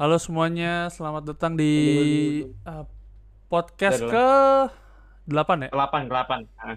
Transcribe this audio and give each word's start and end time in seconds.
Halo 0.00 0.16
semuanya, 0.16 0.88
selamat 0.88 1.36
datang 1.36 1.52
di 1.60 1.72
uh, 2.64 2.88
podcast 3.52 4.00
Udah, 4.00 4.08
ke 4.08 4.26
8 5.28 5.64
ya. 5.64 5.68
delapan 5.68 6.00
delapan 6.08 6.38
Nah, 6.56 6.76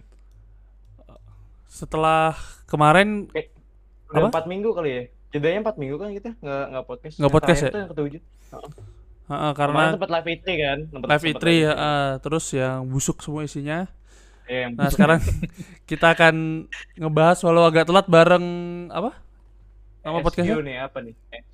Setelah 1.63 2.35
kemarin 2.67 3.31
udah 4.11 4.19
Apa? 4.19 4.27
empat 4.27 4.45
minggu 4.45 4.75
kali 4.75 4.89
ya 4.91 5.03
jedanya 5.31 5.65
empat 5.65 5.79
minggu 5.79 5.95
kan 5.97 6.11
kita 6.11 6.29
nggak 6.37 6.63
nggak 6.69 6.85
podcast 6.85 7.15
Nggak 7.17 7.31
podcast 7.33 7.59
ya? 7.63 7.71
tuh 7.71 7.79
yang 7.79 7.89
ketujuh 7.95 8.21
uh, 8.21 8.59
uh, 8.59 8.61
kemarin 9.25 9.55
karena 9.55 9.83
sempat 9.95 10.11
live 10.13 10.27
E3 10.29 10.47
kan 10.53 10.77
Sempet- 10.91 11.09
live 11.09 11.25
E3 11.31 11.43
ya, 11.47 11.71
uh, 11.73 12.09
terus 12.19 12.45
yang 12.51 12.79
busuk 12.85 13.17
semua 13.23 13.41
isinya. 13.41 13.87
Iya, 14.45 14.67
yang 14.67 14.71
Nah 14.75 14.91
sekarang 14.91 15.23
kita 15.89 16.11
akan 16.13 16.67
ngebahas 16.99 17.39
walau 17.41 17.63
agak 17.63 17.87
telat 17.87 18.05
bareng 18.05 18.45
apa? 18.91 19.15
Nama 20.03 20.19
podcastnya? 20.19 20.59
nih 20.59 20.77
apa 20.83 20.97
nih 20.99 21.15
SQ 21.31 21.52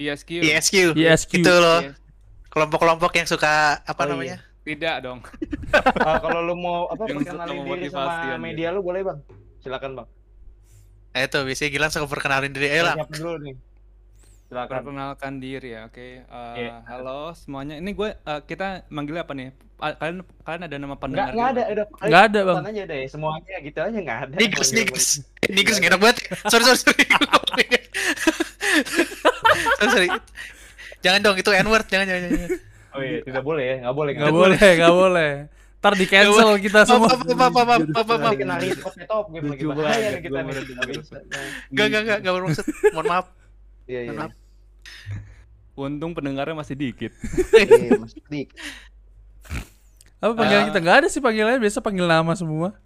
ISQ. 0.00 0.30
ISQ. 0.40 0.74
ISQ. 0.96 1.32
Itu 1.36 1.52
loh. 1.52 1.80
Yes. 1.82 1.96
Kelompok-kelompok 2.48 3.12
yang 3.12 3.26
suka 3.26 3.52
apa 3.78 4.00
Oh, 4.02 4.08
namanya? 4.10 4.40
Tidak 4.60 4.96
dong. 5.00 5.20
Ah, 6.00 6.18
kalau 6.18 6.42
lu 6.42 6.54
mau 6.54 6.84
apa 6.86 7.06
Yang 7.06 7.30
perkenalin 7.30 7.62
diri 7.64 7.86
sama 7.88 8.34
media 8.36 8.68
lu 8.68 8.80
boleh 8.80 9.00
bang 9.00 9.18
silakan 9.60 9.94
bang 9.94 10.08
Eh 11.12 11.24
itu 11.24 11.38
biasanya 11.38 11.70
Gilang 11.70 11.90
suka 11.90 12.06
perkenalin 12.06 12.50
diri. 12.50 12.66
Ayo 12.68 12.82
lah. 12.84 12.96
dulu 13.04 13.38
nih 13.38 13.54
silakan 14.46 14.74
Perkenalkan 14.76 15.32
diri 15.38 15.68
ya, 15.70 15.86
oke. 15.86 16.00
Eh, 16.20 16.54
Iya. 16.58 16.82
Halo 16.84 17.30
semuanya. 17.32 17.76
Ini 17.76 17.90
gue 17.92 18.10
eh, 18.12 18.40
kita 18.44 18.82
manggilnya 18.88 19.22
apa 19.22 19.32
nih? 19.32 19.48
Kalian 19.78 20.16
kalian 20.42 20.62
ada 20.66 20.76
nama 20.76 20.94
pendengar? 20.94 21.30
nggak 21.30 21.48
ada 21.48 21.62
udah 21.70 21.86
Nggak 22.02 22.22
ada, 22.26 22.40
Bang. 22.42 22.56
Aja 22.66 22.82
deh 22.84 23.02
semuanya 23.06 23.56
gitu 23.60 23.78
aja 23.80 23.96
nggak 23.96 24.18
ada 24.20 24.34
Nigus, 24.36 24.68
Manggil- 24.68 24.76
Nigus. 24.82 25.06
Nigus 25.46 25.76
nggak 25.78 25.90
enak 25.90 26.00
banget. 26.02 26.16
Sorry, 26.44 26.64
sorry, 26.66 26.76
sorry. 26.76 27.04
sorry, 29.76 29.90
sorry. 29.90 30.08
Jangan 31.00 31.20
dong, 31.22 31.36
itu 31.36 31.50
N-word. 31.50 31.86
Jangan, 31.86 32.06
jangan, 32.06 32.22
jangan. 32.28 32.50
oh 32.90 33.00
iya 33.00 33.18
tidak 33.22 33.42
boleh 33.42 33.64
ya 33.64 33.76
nggak 33.80 33.94
boleh 33.94 34.12
Nggak 34.12 34.34
boleh, 34.34 34.58
nggak 34.76 34.94
boleh. 34.94 35.32
Ntar 35.80 35.92
di 35.94 36.04
cancel 36.04 36.50
kita 36.58 36.80
semua. 36.84 37.08
Maaf, 37.08 37.24
maaf, 37.24 37.52
maaf, 37.54 37.54
maaf, 37.56 37.78
maaf, 37.88 38.04
maaf. 38.04 38.20
Nanti 38.20 38.36
kena 38.36 38.54
repotnya 38.58 39.04
top 39.06 39.26
game 39.30 39.46
lagi 39.48 39.64
bahaya 39.64 40.08
nih 40.10 40.20
kita 40.20 40.38
nih. 40.38 40.54
Enggak, 41.70 41.86
enggak, 41.88 42.00
enggak, 42.04 42.18
enggak 42.20 42.34
bermaksud. 42.36 42.64
Mohon 42.92 43.06
maaf. 43.08 43.26
iya 43.86 44.00
iya. 44.04 44.26
Untung 45.72 46.12
pendengarnya 46.12 46.52
masih 46.52 46.76
dikit. 46.76 47.12
iya 47.56 47.96
mas 47.96 48.12
Dik. 48.28 48.52
Apa 50.20 50.32
panggilan 50.36 50.60
Ah. 50.60 50.68
kita? 50.68 50.78
Nggak 50.84 50.96
ada 51.00 51.08
sih 51.08 51.22
panggilannya, 51.24 51.60
biasa 51.64 51.80
panggil 51.80 52.04
nama 52.04 52.32
semua. 52.36 52.76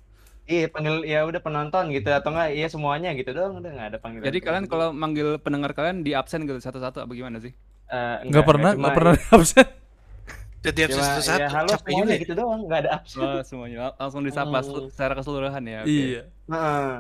Iya 0.45 0.69
panggil 0.69 1.09
ya 1.09 1.25
udah 1.25 1.41
penonton 1.41 1.89
gitu 1.89 2.09
atau 2.09 2.29
enggak 2.29 2.53
iya 2.53 2.69
semuanya 2.69 3.17
gitu 3.17 3.33
doang 3.33 3.57
udah 3.59 3.71
nggak 3.71 3.89
ada 3.91 3.99
panggilan. 3.99 4.25
Jadi 4.29 4.39
kalian 4.39 4.65
kalau 4.67 4.93
manggil 4.93 5.41
pendengar 5.41 5.73
kalian 5.73 6.01
di 6.01 6.13
absen 6.13 6.45
gitu 6.45 6.61
satu-satu 6.61 7.01
apa 7.01 7.13
gimana 7.13 7.41
sih? 7.41 7.57
Eh, 7.87 8.17
Nggak 8.29 8.45
pernah, 8.45 8.71
cuma- 8.73 8.81
nggak 8.83 8.95
pernah 8.95 9.15
absen. 9.33 9.67
Jadi 10.61 10.81
absen 10.83 11.01
satu-satu. 11.03 11.41
ya, 11.41 11.49
halo 11.51 11.69
Capek 11.71 11.81
juga 11.81 11.89
semuanya 11.91 12.13
ya. 12.13 12.21
gitu 12.21 12.33
doang 12.35 12.61
nggak 12.63 12.81
ada 12.81 12.91
absen. 12.95 13.21
Oh, 13.23 13.41
semuanya 13.43 13.77
Lang- 13.79 13.97
langsung 13.99 14.23
disapa 14.23 14.59
Hmm. 14.59 14.89
secara 14.89 15.13
keseluruhan 15.15 15.63
ya. 15.65 15.79
oke. 15.81 15.89
Iya. 15.89 16.23
Heeh. 16.47 16.93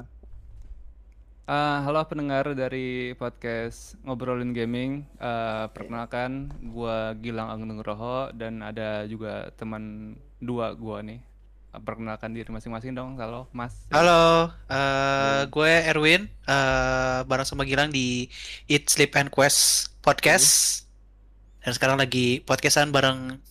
Eh, 1.44 1.78
halo 1.84 2.00
pendengar 2.02 2.44
dari 2.54 2.88
podcast 3.14 4.00
ngobrolin 4.00 4.52
gaming. 4.52 5.04
Eh, 5.18 5.64
perkenalkan, 5.70 6.30
gua 6.66 7.12
Gilang 7.14 7.52
Agung 7.52 7.68
Nugroho 7.68 8.32
dan 8.32 8.60
ada 8.60 9.04
juga 9.04 9.52
teman 9.54 10.16
dua 10.40 10.72
gua 10.72 11.04
nih. 11.04 11.20
Perkenalkan 11.74 12.30
diri 12.30 12.46
masing-masing 12.54 12.94
dong, 12.94 13.18
halo 13.18 13.50
Mas. 13.50 13.74
Halo, 13.90 14.46
eh 14.70 15.42
gue 15.50 15.72
Erwin, 15.90 16.30
eh 16.46 17.18
bareng 17.26 17.42
sama 17.42 17.66
Gilang 17.66 17.90
di 17.90 18.30
Eat 18.70 18.86
Sleep 18.86 19.10
and 19.18 19.26
Quest 19.26 19.90
podcast. 19.98 20.86
Dan 21.66 21.74
sekarang 21.74 21.98
lagi 21.98 22.38
podcastan 22.46 22.94
bareng 22.94 23.42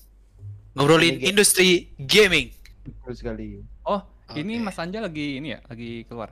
ngobrolin 0.71 1.19
Ini- 1.19 1.35
industri 1.35 1.91
gaming. 1.99 2.55
Betul 2.87 3.11
sekali. 3.19 3.59
Oh, 3.83 3.99
ini 4.39 4.55
Oke. 4.55 4.71
Mas 4.71 4.79
Anja 4.79 5.03
lagi 5.03 5.43
ini 5.43 5.51
ya, 5.51 5.59
lagi 5.67 6.07
keluar. 6.07 6.31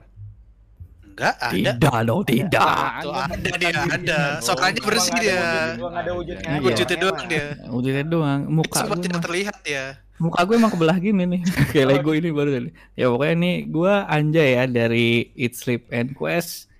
Enggak 1.12 1.34
ada. 1.36 1.52
Tidak 1.52 1.76
dong, 2.02 2.22
tidak. 2.24 2.76
Tuh 2.98 3.12
Anda 3.12 3.34
ada 3.36 3.50
dia, 3.54 3.80
ada. 3.84 4.20
Oh, 4.32 4.40
Soalnya 4.42 4.80
bersih 4.80 5.12
dia. 5.14 5.36
wujud- 5.36 5.76
Gua 5.76 5.88
nggak 5.88 6.02
ada 6.02 6.12
wujudnya. 6.12 6.42
Iya. 6.42 6.52
aja, 6.52 6.64
Wujudnya 6.64 6.96
doang 6.98 7.14
mah. 7.14 7.28
dia. 7.28 7.46
Udah 7.68 8.04
doang. 8.04 8.40
Muka 8.48 8.78
Sempat 8.78 8.96
gue 8.96 9.04
tidak 9.04 9.20
terlihat 9.22 9.56
ya. 9.64 9.84
muka 10.16 10.38
gue 10.40 10.54
emang 10.54 10.70
kebelah 10.70 10.96
gini 10.96 11.22
nih. 11.26 11.40
Kayak 11.70 11.86
Lego 11.88 12.12
ini 12.12 12.28
baru 12.30 12.50
tadi. 12.52 12.70
Ya 12.94 13.06
pokoknya 13.08 13.34
nih 13.36 13.54
gue 13.68 13.92
Anja 14.06 14.44
ya 14.44 14.62
dari 14.64 15.06
Eat 15.34 15.52
Sleep 15.52 15.90
and 15.90 16.12
Quest. 16.12 16.70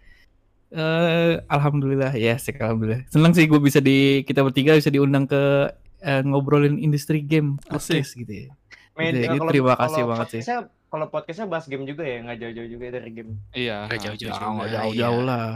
Eh 0.71 1.34
alhamdulillah 1.47 2.12
ya, 2.12 2.34
sih 2.34 2.54
alhamdulillah. 2.54 3.04
Senang 3.06 3.32
sih 3.32 3.44
gue 3.44 3.59
bisa 3.59 3.78
di 3.78 4.22
kita 4.22 4.41
bertiga 4.41 4.72
bisa 4.72 4.88
diundang 4.88 5.26
ke 5.26 5.69
eh, 6.00 6.22
ngobrolin 6.22 6.76
industri 6.76 7.21
game 7.21 7.60
podcast 7.62 8.15
gitu 8.15 8.32
ya. 8.32 8.48
Media- 8.92 9.25
Jadi 9.25 9.37
kalau- 9.38 9.50
terima 9.50 9.75
kasih 9.75 9.94
kalau 9.98 10.10
banget 10.10 10.26
sih. 10.28 10.41
podcastnya- 10.41 10.81
Kalau 10.92 11.08
podcastnya 11.08 11.48
bahas 11.48 11.64
game 11.64 11.88
juga 11.88 12.04
ya, 12.04 12.20
nggak 12.20 12.36
jauh-jauh 12.36 12.69
juga 12.69 12.84
dari 12.92 13.10
game. 13.10 13.32
Iya. 13.56 13.88
Nggak 13.88 14.00
jauh-jauh 14.04 14.32
Jauh, 14.36 14.56
juga, 14.60 14.69
jauh-jauh 14.76 14.92
iya. 15.19 15.25
lah. 15.25 15.48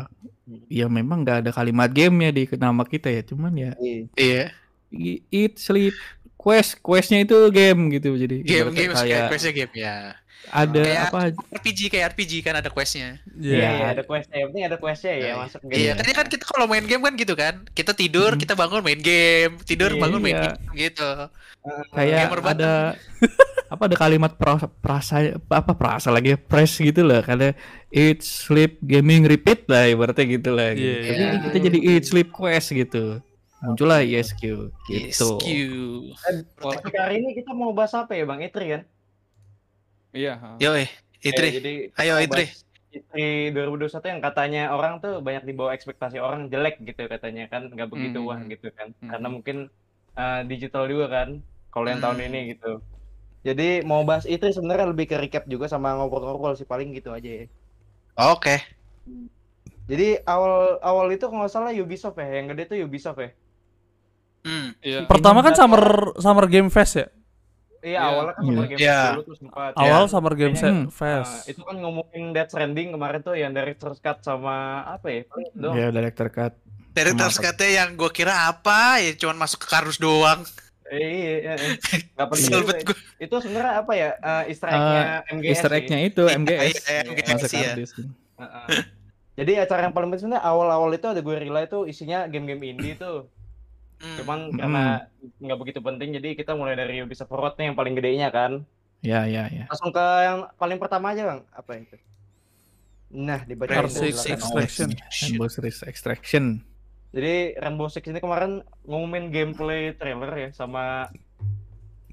Ya 0.72 0.86
memang 0.88 1.20
nggak 1.20 1.44
ada 1.44 1.50
kalimat 1.52 1.92
game 1.92 2.16
ya 2.24 2.30
di 2.32 2.42
nama 2.56 2.82
kita 2.82 3.12
ya, 3.12 3.20
cuman 3.20 3.52
ya 3.52 3.70
Iya. 3.76 4.00
Iya. 4.16 4.42
i- 4.97 5.20
Eat 5.28 5.60
Sleep 5.60 5.92
Quest, 6.36 6.78
questnya 6.80 7.20
itu 7.20 7.34
game 7.50 7.91
gitu 7.91 8.14
jadi 8.14 8.41
Game 8.41 8.70
game 8.70 8.94
kayak 8.94 9.02
kayak 9.04 9.28
questnya 9.28 9.52
game 9.52 9.74
ya. 9.76 9.97
Ada 10.48 10.80
Kayak 10.80 11.02
apa 11.08 11.20
RPG 11.54 11.80
kayak 11.88 12.04
RPG 12.12 12.32
kan 12.40 12.54
ada 12.56 12.70
questnya. 12.70 13.18
Iya, 13.34 13.56
Iya. 13.56 13.68
iya, 13.72 13.86
ada 13.92 14.02
questnya. 14.02 14.36
Yang 14.38 14.48
penting 14.50 14.64
ada 14.64 14.78
questnya 14.78 15.12
ya, 15.12 15.20
Iya. 15.20 15.34
masuk 15.36 15.60
game. 15.62 15.76
Iya, 15.76 15.92
tadi 15.94 16.10
kan 16.12 16.26
kita 16.26 16.44
kalau 16.44 16.66
main 16.66 16.84
game 16.84 17.02
kan 17.02 17.14
gitu 17.14 17.34
kan. 17.34 17.54
Kita 17.70 17.92
tidur, 17.92 18.30
Hmm. 18.34 18.40
kita 18.40 18.54
bangun 18.54 18.80
main 18.80 19.00
game, 19.00 19.52
tidur 19.62 19.90
Iya. 19.90 20.00
bangun 20.00 20.20
main 20.20 20.36
Iya. 20.36 20.44
game 20.44 20.58
gitu. 20.76 21.10
kayak 21.66 22.30
Gamer 22.30 22.40
ada 22.46 22.94
apa 23.74 23.82
ada 23.90 23.96
kalimat 23.98 24.38
pra- 24.38 24.70
prasa 24.78 25.18
apa 25.50 25.74
prasa 25.74 26.14
lagi 26.14 26.38
press 26.38 26.78
gitu 26.78 27.02
lah 27.02 27.26
karena 27.26 27.58
eat 27.90 28.22
sleep 28.22 28.78
gaming 28.78 29.26
repeat 29.26 29.66
lah 29.66 29.90
ibaratnya 29.90 30.30
gitu 30.30 30.54
lah 30.54 30.70
gitu. 30.72 30.86
Iya, 30.86 31.10
Tapi 31.10 31.18
iya. 31.18 31.42
kita 31.42 31.58
jadi 31.66 31.78
eat 31.82 32.04
sleep 32.06 32.30
quest 32.30 32.70
gitu 32.70 33.18
muncullah 33.58 33.98
ESQ 33.98 34.42
gitu 34.86 35.10
ESQ. 35.10 35.42
Topik 36.54 36.94
hari 36.94 37.18
ini 37.18 37.34
kita 37.34 37.50
mau 37.50 37.74
bahas 37.74 37.98
apa 37.98 38.14
ya 38.14 38.22
Bang 38.22 38.38
Itri 38.38 38.70
kan? 38.70 38.82
Iya. 40.12 40.58
Yo 40.60 40.74
eh, 40.74 40.90
Itri. 41.22 41.48
Eh, 41.48 41.54
jadi 41.58 41.72
Ayo, 41.98 42.14
bahas 42.28 42.66
Itri 42.96 43.52
2021 43.52 44.12
yang 44.16 44.20
katanya 44.24 44.62
orang 44.72 45.04
tuh 45.04 45.20
banyak 45.20 45.44
dibawa 45.44 45.76
ekspektasi 45.76 46.16
orang 46.16 46.48
jelek 46.48 46.80
gitu 46.80 47.04
katanya 47.04 47.44
kan 47.50 47.68
nggak 47.68 47.92
begitu 47.92 48.24
Hmm. 48.24 48.28
wah 48.32 48.40
gitu 48.40 48.68
kan 48.72 48.96
Hmm. 49.04 49.10
karena 49.12 49.28
mungkin 49.28 49.56
uh, 50.16 50.40
digital 50.48 50.88
juga 50.88 51.12
kan 51.12 51.28
kalau 51.68 51.92
yang 51.92 52.00
tahun 52.00 52.24
Hmm. 52.24 52.28
ini 52.32 52.40
gitu 52.56 52.80
jadi 53.44 53.84
mau 53.84 54.00
bahas 54.02 54.24
Itri 54.24 54.48
sebenarnya 54.48 54.88
lebih 54.88 55.12
ke 55.12 55.16
recap 55.20 55.44
juga 55.44 55.68
sama 55.68 55.92
ngobrol-ngobrol 55.92 56.56
sih 56.56 56.64
paling 56.64 56.96
gitu 56.96 57.12
aja 57.12 57.44
ya 57.44 57.46
Oke. 58.32 58.64
jadi 59.86 60.24
awal 60.24 60.80
awal 60.80 61.12
itu 61.12 61.28
kalau 61.28 61.44
nggak 61.44 61.52
salah 61.52 61.76
Ubisoft 61.76 62.16
ya 62.16 62.32
yang 62.32 62.48
gede 62.48 62.64
tuh 62.64 62.80
Ubisoft 62.80 63.20
ya 63.20 63.30
Hmm. 64.46 64.78
Iya. 64.78 65.10
Pertama 65.10 65.42
kan 65.42 65.58
Summer 65.58 66.14
Summer 66.22 66.46
Game 66.46 66.70
Fest 66.70 67.02
ya. 67.02 67.10
Iya 67.86 67.94
Iya. 67.97 68.00
awalnya 68.02 68.32
kan 68.32 68.42
sama 68.42 68.50
Iya. 68.52 68.66
game 68.66 68.78
Iya. 68.78 69.00
dulu 69.06 69.22
tuh 69.22 69.36
sempat 69.38 69.70
Awal 69.72 70.02
Ya. 70.02 70.10
Summer 70.10 70.34
Game 70.34 70.54
Hmm. 70.66 70.82
Nah, 70.82 70.91
Fest. 70.91 71.34
itu 71.47 71.60
kan 71.62 71.76
ngomongin 71.76 72.22
Death 72.34 72.50
Stranding 72.50 72.88
kemarin 72.91 73.20
tuh 73.22 73.34
yang 73.34 73.52
dari 73.52 73.72
Cut 73.76 74.19
sama 74.20 74.56
apa 74.84 75.06
ya? 75.06 75.22
Paling 75.24 75.47
itu 75.47 75.56
doang. 75.56 75.74
ya 75.74 75.86
director 75.88 76.28
cut 76.28 76.52
apa? 77.38 77.47
katanya 77.47 77.72
yang 77.76 77.91
gue 77.94 78.10
kira 78.10 78.34
apa 78.47 78.80
ya 78.98 79.12
cuman 79.14 79.36
masuk 79.38 79.62
ke 79.62 79.69
kardus 79.69 79.97
doang. 79.97 80.42
Eh, 80.86 80.97
iya, 80.97 81.34
iya, 81.36 81.52
iya. 81.56 81.70
Nggak 82.12 82.26
penting 82.28 82.50
gue. 82.82 82.97
Itu 83.20 83.34
sebenarnya 83.36 83.72
apa 83.76 83.92
ya? 83.92 84.10
eh, 84.14 84.42
easter 84.48 84.68
egg-nya 84.68 85.03
MGS 85.28 85.50
Easter 85.50 85.72
egg-nya 85.72 85.98
itu 86.00 86.22
Iya, 86.24 86.36
MGS 86.36 86.74
iya, 86.84 87.00
MGS 87.04 87.28
masuk 87.28 87.50
ya. 87.53 87.62
kardus. 87.68 87.91
Heeh. 88.36 88.66
Jadi 89.36 89.53
acara 89.58 89.80
yang 89.82 89.92
paling 89.92 90.08
penting 90.08 90.22
sebenarnya 90.24 90.42
awal-awal 90.42 90.91
itu 90.91 91.06
ada 91.06 91.20
Guerrilla 91.20 91.60
itu 91.60 91.84
isinya 91.84 92.24
game-game 92.24 92.62
indie 92.66 92.94
tuh. 92.94 93.28
Hmm. 93.96 94.16
Cuman 94.20 94.38
Mm-mm. 94.48 94.58
karena 94.58 94.84
nggak 95.41 95.59
begitu 95.59 95.80
penting 95.80 96.09
jadi 96.12 96.28
kita 96.34 96.53
mulai 96.53 96.76
dari 96.76 97.00
Ubisoft 97.00 97.28
Forward 97.28 97.56
nih 97.56 97.72
yang 97.72 97.76
paling 97.76 97.94
gedenya 97.94 98.28
kan. 98.28 98.62
ya 99.00 99.24
ya 99.24 99.47
ya 99.48 99.65
Langsung 99.68 99.88
ke 99.88 100.04
yang 100.21 100.48
paling 100.56 100.76
pertama 100.76 101.12
aja, 101.12 101.22
Bang. 101.24 101.41
Apa 101.50 101.71
itu? 101.76 101.97
Nah, 103.06 103.41
dibaca 103.42 103.71
Rainbow 103.71 103.86
R6 103.86 104.03
Six 104.03 104.15
Extraction. 104.26 104.88
Rainbow 105.22 105.48
Six 105.48 105.80
Extraction 105.82 106.44
Jadi 107.10 107.54
Rainbow 107.56 107.86
Six 107.86 108.03
ini 108.04 108.18
kemarin 108.18 108.60
ngumumin 108.82 109.30
gameplay 109.30 109.94
trailer 109.94 110.28
ya 110.34 110.48
sama 110.53 111.09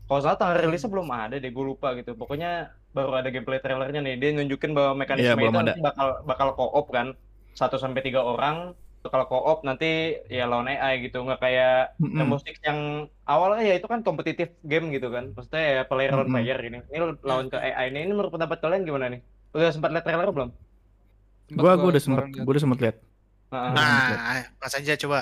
kalau 0.03 0.19
salah 0.21 0.37
tanggal 0.37 0.59
rilisnya 0.61 0.91
belum 0.91 1.09
ada 1.09 1.39
deh, 1.39 1.49
gue 1.49 1.65
lupa 1.65 1.95
gitu. 1.95 2.13
Pokoknya 2.13 2.69
baru 2.91 3.17
ada 3.17 3.27
gameplay 3.27 3.57
trailernya 3.57 4.03
nih. 4.03 4.15
Dia 4.19 4.29
nunjukin 4.35 4.71
bahwa 4.71 4.99
mekanisme 4.99 5.25
Iya, 5.25 5.39
belum 5.39 5.49
itu 5.49 5.59
ada. 5.59 5.65
nanti 5.65 5.81
bakal 5.81 6.07
bakal 6.23 6.47
co-op 6.53 6.87
kan. 6.87 7.07
1 7.53 7.77
sampai 7.77 8.01
3 8.03 8.19
orang 8.19 8.75
bakal 9.05 9.21
co-op 9.29 9.57
nanti 9.67 9.85
ya 10.35 10.41
lawan 10.49 10.67
AI 10.71 10.93
gitu. 11.03 11.15
Nggak 11.25 11.39
kayak 11.43 11.69
Mm-mm. 12.01 12.13
Rainbow 12.17 12.39
Six 12.45 12.55
yang 12.69 12.79
awalnya 13.31 13.61
ya 13.69 13.73
itu 13.77 13.87
kan 13.93 13.99
kompetitif 14.07 14.47
game 14.71 14.85
gitu 14.95 15.07
kan. 15.15 15.23
Maksudnya 15.35 15.61
ya 15.75 15.79
player 15.89 16.11
lawan 16.17 16.29
Mm-mm. 16.29 16.33
player 16.33 16.57
ini. 16.67 16.77
Ini 16.91 16.99
lawan 17.29 17.47
ke 17.51 17.57
AI 17.65 17.85
ini. 17.89 17.97
Ini 18.05 18.11
menurut 18.15 18.33
pendapat 18.35 18.57
kalian 18.63 18.81
gimana 18.87 19.07
nih? 19.13 19.19
Udah 19.55 19.69
sempat 19.75 19.89
lihat 19.93 20.03
trailer 20.05 20.29
belum? 20.35 20.49
Sempet 21.47 21.67
gua 21.67 21.71
gua 21.71 21.81
gua 21.81 21.89
udah 21.93 22.03
liat. 22.07 22.29
gua 22.43 22.51
udah 22.53 22.63
sempet 22.63 22.79
lihat 22.83 22.97
Heeh. 23.51 23.83
Nah, 24.09 24.15
Nah, 24.15 24.43
Mas 24.61 24.75
Anja 24.77 24.93
coba. 25.03 25.19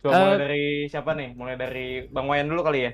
Coba 0.00 0.14
Eh, 0.14 0.16
mulai 0.20 0.36
dari 0.42 0.56
siapa 0.92 1.10
nih? 1.18 1.28
Mulai 1.38 1.56
dari 1.62 1.78
Bang 2.14 2.26
Wayan 2.30 2.48
dulu 2.50 2.60
kali 2.66 2.78
ya. 2.86 2.90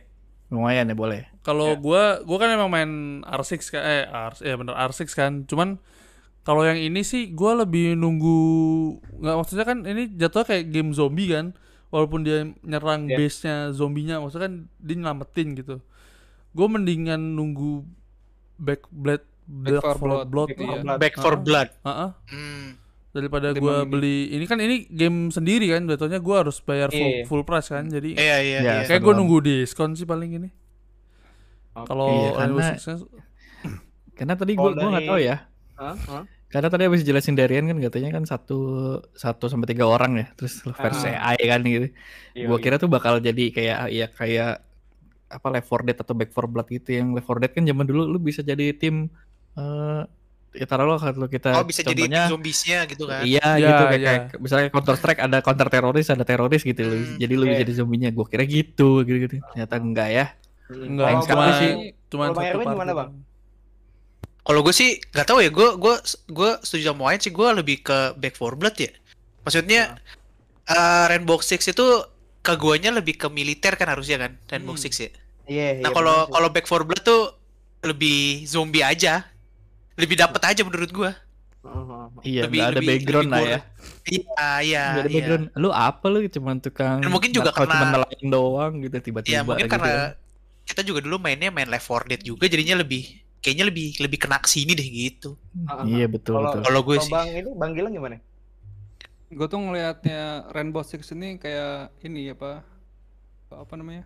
Lumayan 0.50 0.90
ya 0.90 0.96
boleh. 0.98 1.20
Kalau 1.46 1.66
Ya. 1.66 1.74
gua 1.78 2.18
gua 2.26 2.36
kan 2.42 2.50
emang 2.50 2.70
main 2.74 2.90
R6 3.22 3.70
kan 3.70 3.82
eh 3.86 4.02
R 4.10 4.34
ya 4.42 4.54
bener 4.58 4.74
R6 4.74 5.14
kan. 5.14 5.46
Cuman 5.46 5.78
kalau 6.40 6.62
yang 6.62 6.76
ini 6.76 7.00
sih 7.00 7.28
gua 7.28 7.54
lebih 7.56 7.92
nunggu 7.94 8.38
nggak 9.14 9.36
maksudnya 9.36 9.64
kan 9.64 9.78
ini 9.82 10.08
jatuh 10.10 10.42
kayak 10.42 10.68
game 10.68 10.90
zombie 10.90 11.28
kan. 11.28 11.52
Walaupun 11.88 12.22
dia 12.22 12.46
nyerang 12.62 13.04
Ya. 13.04 13.18
base-nya 13.18 13.56
zombinya 13.70 14.18
maksudnya 14.18 14.46
kan 14.46 14.54
dia 14.76 14.94
nyelamatin 14.94 15.48
gitu. 15.54 15.82
Gue 16.50 16.66
mendingan 16.66 17.34
nunggu 17.34 17.82
back 18.56 18.86
blood 18.88 19.26
Back 19.42 19.82
for 19.82 19.98
Blood, 19.98 20.30
blood, 20.30 20.46
Back 20.46 20.54
tuh. 20.54 20.62
for 20.62 20.70
Iya. 20.70 20.82
Blood. 20.84 20.98
Back 21.00 21.14
for 21.16 21.32
Ah. 21.32 21.40
Blood. 21.40 21.68
Heeh. 21.82 22.10
Hmm. 22.30 22.68
daripada 23.10 23.50
Ketimbang 23.50 23.58
gua 23.58 23.76
ini. 23.76 23.90
beli 23.90 24.16
ini 24.30 24.44
kan 24.46 24.58
ini 24.60 24.86
game 24.86 25.18
sendiri 25.28 25.66
kan 25.66 25.82
jatuhnya 25.84 26.22
gua 26.22 26.46
harus 26.46 26.62
bayar 26.62 26.86
full, 26.88 27.10
Iya. 27.10 27.26
full 27.26 27.42
price 27.42 27.66
kan 27.68 27.82
jadi 27.84 28.14
Iya 28.14 28.36
iya 28.38 28.58
Ya, 28.62 28.72
iya. 28.76 28.86
kayak 28.86 29.02
gue 29.02 29.12
nunggu 29.12 29.42
diskon 29.42 29.90
sih 29.92 30.06
paling 30.06 30.30
ini 30.32 30.46
Oke. 31.72 31.86
kalau 31.86 32.06
Iya, 32.06 32.30
Rainbow 32.38 32.62
karena- 32.62 32.78
Karena 34.14 34.34
tadi 34.36 34.52
gua 34.54 34.70
gua 34.70 34.88
nggak 34.92 35.08
tahu 35.08 35.18
ya. 35.18 35.36
Hah? 35.80 35.96
Karena 36.46 36.68
tadi 36.68 36.82
habis 36.84 37.00
jelasin 37.00 37.32
Darian 37.32 37.64
kan 37.64 37.78
katanya 37.78 38.10
kan 38.12 38.24
satu 38.24 38.58
satu 39.14 39.46
sampai 39.46 39.64
tiga 39.66 39.86
orang 39.86 40.18
ya, 40.18 40.26
terus 40.34 40.60
versi 40.66 41.08
Ah. 41.08 41.32
AI 41.32 41.42
kan 41.46 41.60
gitu. 41.62 41.86
Iya, 42.34 42.44
Gua 42.44 42.58
iya. 42.58 42.62
kira 42.62 42.76
tuh 42.76 42.86
bakal 42.86 43.16
jadi 43.18 43.44
kayak 43.48 43.78
ya 43.88 44.06
kayak 44.06 44.52
apa 45.30 45.46
Left 45.48 45.66
4 45.66 45.86
Dead 45.86 45.96
atau 45.96 46.10
Back 46.10 46.30
4 46.30 46.44
Blood 46.44 46.68
gitu 46.68 46.90
yang 46.90 47.14
Left 47.14 47.24
4 47.24 47.38
Dead 47.40 47.52
kan 47.54 47.64
zaman 47.64 47.86
dulu 47.86 48.02
lu 48.04 48.18
bisa 48.18 48.42
jadi 48.42 48.74
tim 48.74 49.06
eh 49.52 50.02
ya 50.50 50.66
taruhlah 50.66 50.98
kalau 50.98 51.30
kita 51.30 51.54
Oh 51.54 51.62
bisa 51.62 51.86
jadi 51.86 52.02
contohnya 52.02 52.22
zombiesnya 52.26 52.78
gitu 52.84 53.06
kan? 53.06 53.22
iya 53.22 53.54
Ya, 53.54 53.70
gitu 53.70 53.82
kayak, 53.86 53.94
ya. 53.94 54.06
kayak 54.26 54.42
misalnya 54.42 54.66
Counter 54.68 54.96
Strike 54.98 55.20
ada 55.22 55.38
counter 55.38 55.68
teroris 55.70 56.10
ada 56.10 56.24
teroris 56.24 56.60
gitu 56.60 56.82
loh. 56.82 56.98
Hmm, 56.98 57.14
Jadi 57.16 57.34
lu 57.34 57.46
iya. 57.46 57.62
jadi 57.62 57.72
zombinya. 57.72 58.10
Gua 58.10 58.26
kira 58.26 58.42
gitu 58.42 59.06
gitu 59.06 59.18
gitu. 59.22 59.34
Ternyata 59.54 59.74
enggak 59.78 60.08
ya. 60.10 60.26
enggak 60.68 61.06
Yang 61.08 61.22
Kalau 61.22 61.30
cuma 61.30 61.44
sekali 61.46 61.52
sih. 61.56 61.70
cuma 62.10 62.24
satu 62.26 62.40
Erwin 62.42 62.66
part 62.66 62.74
gimana. 62.74 62.92
Bang? 62.92 63.10
Kalau 64.40 64.60
gue 64.60 64.72
sih 64.72 64.90
nggak 65.06 65.26
tahu 65.26 65.38
ya, 65.40 65.48
gue 65.48 65.68
gue 65.76 65.94
gue 66.28 66.50
setuju 66.60 66.90
sama 66.90 67.02
Wayne 67.06 67.20
sih, 67.20 67.30
gue 67.30 67.48
lebih 67.52 67.76
ke 67.80 67.98
Back 68.14 68.34
for 68.34 68.54
Blood 68.54 68.76
ya. 68.76 68.90
Maksudnya 69.42 70.00
eh, 70.66 71.04
Rainbow 71.06 71.38
Six 71.38 71.66
itu 71.66 71.86
ke 72.40 72.54
guanya 72.54 72.88
lebih 72.90 73.16
ke 73.16 73.28
militer 73.28 73.74
kan 73.74 73.88
harusnya 73.88 74.16
kan 74.18 74.32
Rainbow 74.46 74.72
Hmm. 74.72 74.82
Six 74.82 74.92
ya. 74.98 75.10
Iya, 75.44 75.68
Nah 75.78 75.90
iya, 75.90 75.92
kalau 75.92 76.16
sih. 76.20 76.32
kalau 76.32 76.48
Back 76.48 76.64
for 76.64 76.82
Blood 76.82 77.02
tuh 77.02 77.36
lebih 77.82 78.44
zombie 78.44 78.80
aja, 78.80 79.24
lebih 79.94 80.14
dapet 80.14 80.40
aja 80.42 80.62
menurut 80.62 80.88
gue. 80.88 81.10
Heeh, 81.60 81.84
heeh. 81.84 82.06
Iya, 82.22 82.42
Lebih- 82.44 82.56
enggak 82.56 82.64
ada 82.66 82.76
lebih- 82.76 82.88
background 82.90 83.26
lebih 83.26 83.36
lah 83.36 83.42
ya. 83.46 83.60
Iya 84.02 84.46
iya 84.62 84.84
Nggak 84.86 84.96
ada 84.96 85.04
iya. 85.04 85.14
background. 85.14 85.44
Lu 85.54 85.68
apa 85.70 86.04
lu 86.06 86.18
cuman 86.24 86.56
tukang 86.58 86.98
Dan 86.98 87.10
mungkin 87.10 87.30
juga 87.30 87.50
karena- 87.50 87.72
cuman 87.74 87.86
nelayan 87.94 88.26
doang 88.26 88.72
gitu 88.80 88.96
tiba-tiba 89.02 89.28
Iya 89.30 89.40
mungkin 89.42 89.64
gitu 89.64 89.72
karena 89.74 89.90
kan. 89.90 90.08
kita 90.64 90.80
juga 90.82 91.00
dulu 91.00 91.16
mainnya 91.18 91.50
main 91.50 91.66
Left 91.66 91.84
4 91.84 92.06
Dead 92.06 92.22
juga, 92.22 92.44
jadinya 92.46 92.78
lebih 92.78 93.04
kayaknya 93.40 93.64
lebih 93.66 93.86
lebih 93.98 94.18
kena 94.20 94.38
sini 94.44 94.72
deh 94.72 94.84
gitu. 94.84 95.34
Heeh, 95.56 95.84
Iya 95.90 96.06
betul 96.06 96.36
Kalau- 96.36 96.46
betul. 96.52 96.60
Kalau 96.62 96.80
gue 96.82 96.96
Kalau 96.96 97.04
sih. 97.04 97.12
Bang 97.12 97.28
ini 97.28 97.50
Bang 97.56 97.72
Gilang 97.72 97.92
gimana? 97.92 98.16
Gue 99.30 99.46
tuh 99.46 99.58
ngelihatnya 99.58 100.22
Rainbow 100.50 100.82
Six 100.82 101.10
ini 101.10 101.36
kayak 101.36 101.94
ini 102.02 102.30
apa 102.30 102.66
apa, 103.46 103.62
apa 103.62 103.74
namanya? 103.74 104.04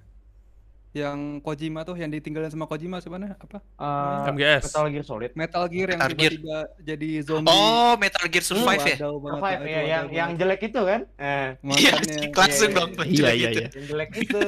Yang 0.94 1.42
Kojima 1.42 1.82
tuh 1.82 1.98
yang 1.98 2.06
ditinggalin 2.06 2.46
sama 2.46 2.70
Kojima 2.70 3.02
sebenarnya 3.02 3.34
apa? 3.34 3.58
Eh, 3.58 4.30
MGS 4.30 4.70
Metal 4.70 4.86
Gear 4.86 5.02
Solid. 5.02 5.30
Metal 5.34 5.64
Gear 5.66 5.88
yang 5.90 6.00
tiba-tiba 6.06 6.58
jadi 6.78 7.10
zombie. 7.26 7.50
Oh, 7.50 7.98
Metal 7.98 8.24
Gear 8.30 8.44
Survive 8.46 8.78
ya? 8.86 8.96
Wadaw 9.02 9.14
banget, 9.18 9.34
Survive 9.34 9.58
ya, 9.58 9.74
wadaw 9.74 9.90
yang 9.90 10.04
yang 10.14 10.30
jelek 10.38 10.60
itu 10.62 10.80
kan? 10.86 11.00
Eh, 11.18 11.48
Iya, 11.74 11.92
Makanya 11.98 12.30
langsung 12.30 12.70
iya, 12.70 12.76
dong. 12.78 12.90
Iya 12.94 13.10
jelek 13.10 13.34
iya 13.34 13.48
iya. 13.50 13.66
yang 13.74 13.86
jelek 13.90 14.10
itu. 14.14 14.38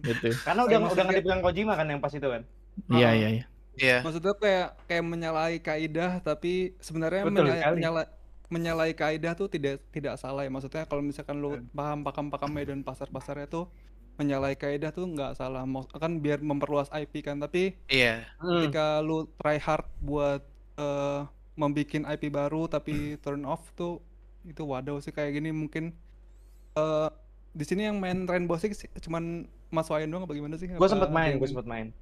Gitu. 0.00 0.28
Karena 0.40 0.60
udah 0.64 0.78
udah 0.88 1.04
dipegang 1.12 1.40
Kojima 1.44 1.72
kan 1.76 1.84
yang 1.84 2.00
pas 2.00 2.12
itu 2.16 2.24
kan? 2.24 2.42
Iya 2.88 3.08
iya 3.12 3.28
iya. 3.36 3.44
Iya. 3.80 3.98
maksudnya 4.00 4.32
kayak 4.34 4.68
kayak 4.84 5.02
menyalahi 5.02 5.58
kaidah 5.58 6.20
tapi 6.20 6.52
sebenarnya 6.78 7.24
Betul 7.24 7.34
menyala- 7.40 7.56
sekali. 7.56 7.76
menyala- 7.76 8.10
menyalahi 8.48 8.92
kaidah 8.92 9.32
tuh 9.32 9.46
tidak 9.46 9.80
tidak 9.88 10.14
salah 10.16 10.42
ya 10.42 10.50
maksudnya 10.50 10.84
kalau 10.84 11.00
misalkan 11.00 11.38
lu 11.38 11.54
Hmm. 11.54 11.66
paham 11.70 11.98
pakam 12.02 12.26
pakamnya 12.28 12.68
dan 12.68 12.80
pasar 12.80 13.08
pasarnya 13.08 13.46
tuh 13.46 13.70
menyalahi 14.16 14.52
kaidah 14.54 14.90
tuh 14.90 15.06
nggak 15.06 15.32
salah 15.32 15.64
mau 15.64 15.86
kan 15.86 16.18
biar 16.18 16.38
memperluas 16.38 16.92
IP 16.92 17.22
kan 17.22 17.38
tapi 17.38 17.72
Iya. 17.86 18.26
Hmm. 18.36 18.60
ketika 18.60 19.00
lu 19.00 19.24
try 19.34 19.56
hard 19.56 19.88
buat 19.98 20.42
eh 20.76 21.20
membikin 21.54 22.04
IP 22.04 22.28
baru 22.28 22.66
tapi 22.66 22.92
turn 23.22 23.44
off 23.44 23.72
tuh 23.72 24.02
itu 24.42 24.60
waduh 24.60 24.98
sih 24.98 25.10
kayak 25.10 25.34
gini 25.34 25.50
mungkin 25.50 25.92
eh 26.72 27.08
di 27.50 27.64
sini 27.64 27.84
yang 27.84 27.96
main 27.96 28.24
Rainbow 28.24 28.54
Six 28.56 28.82
cuman 28.98 29.44
Mas 29.68 29.86
Wayan 29.86 30.06
doang 30.08 30.22
apa 30.22 30.32
gimana 30.32 30.54
sih? 30.54 30.66
Gue 30.66 30.86
sempet 30.86 31.08
main, 31.08 31.34
gue 31.34 31.46
sempet 31.46 31.62
main. 31.64 31.94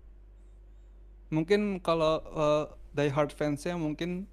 Mungkin 1.29 1.61
kalau 1.79 2.21
eh, 2.23 2.65
die 2.95 3.11
hard 3.11 3.31
fansnya 3.31 3.77
mungkin 3.77 4.25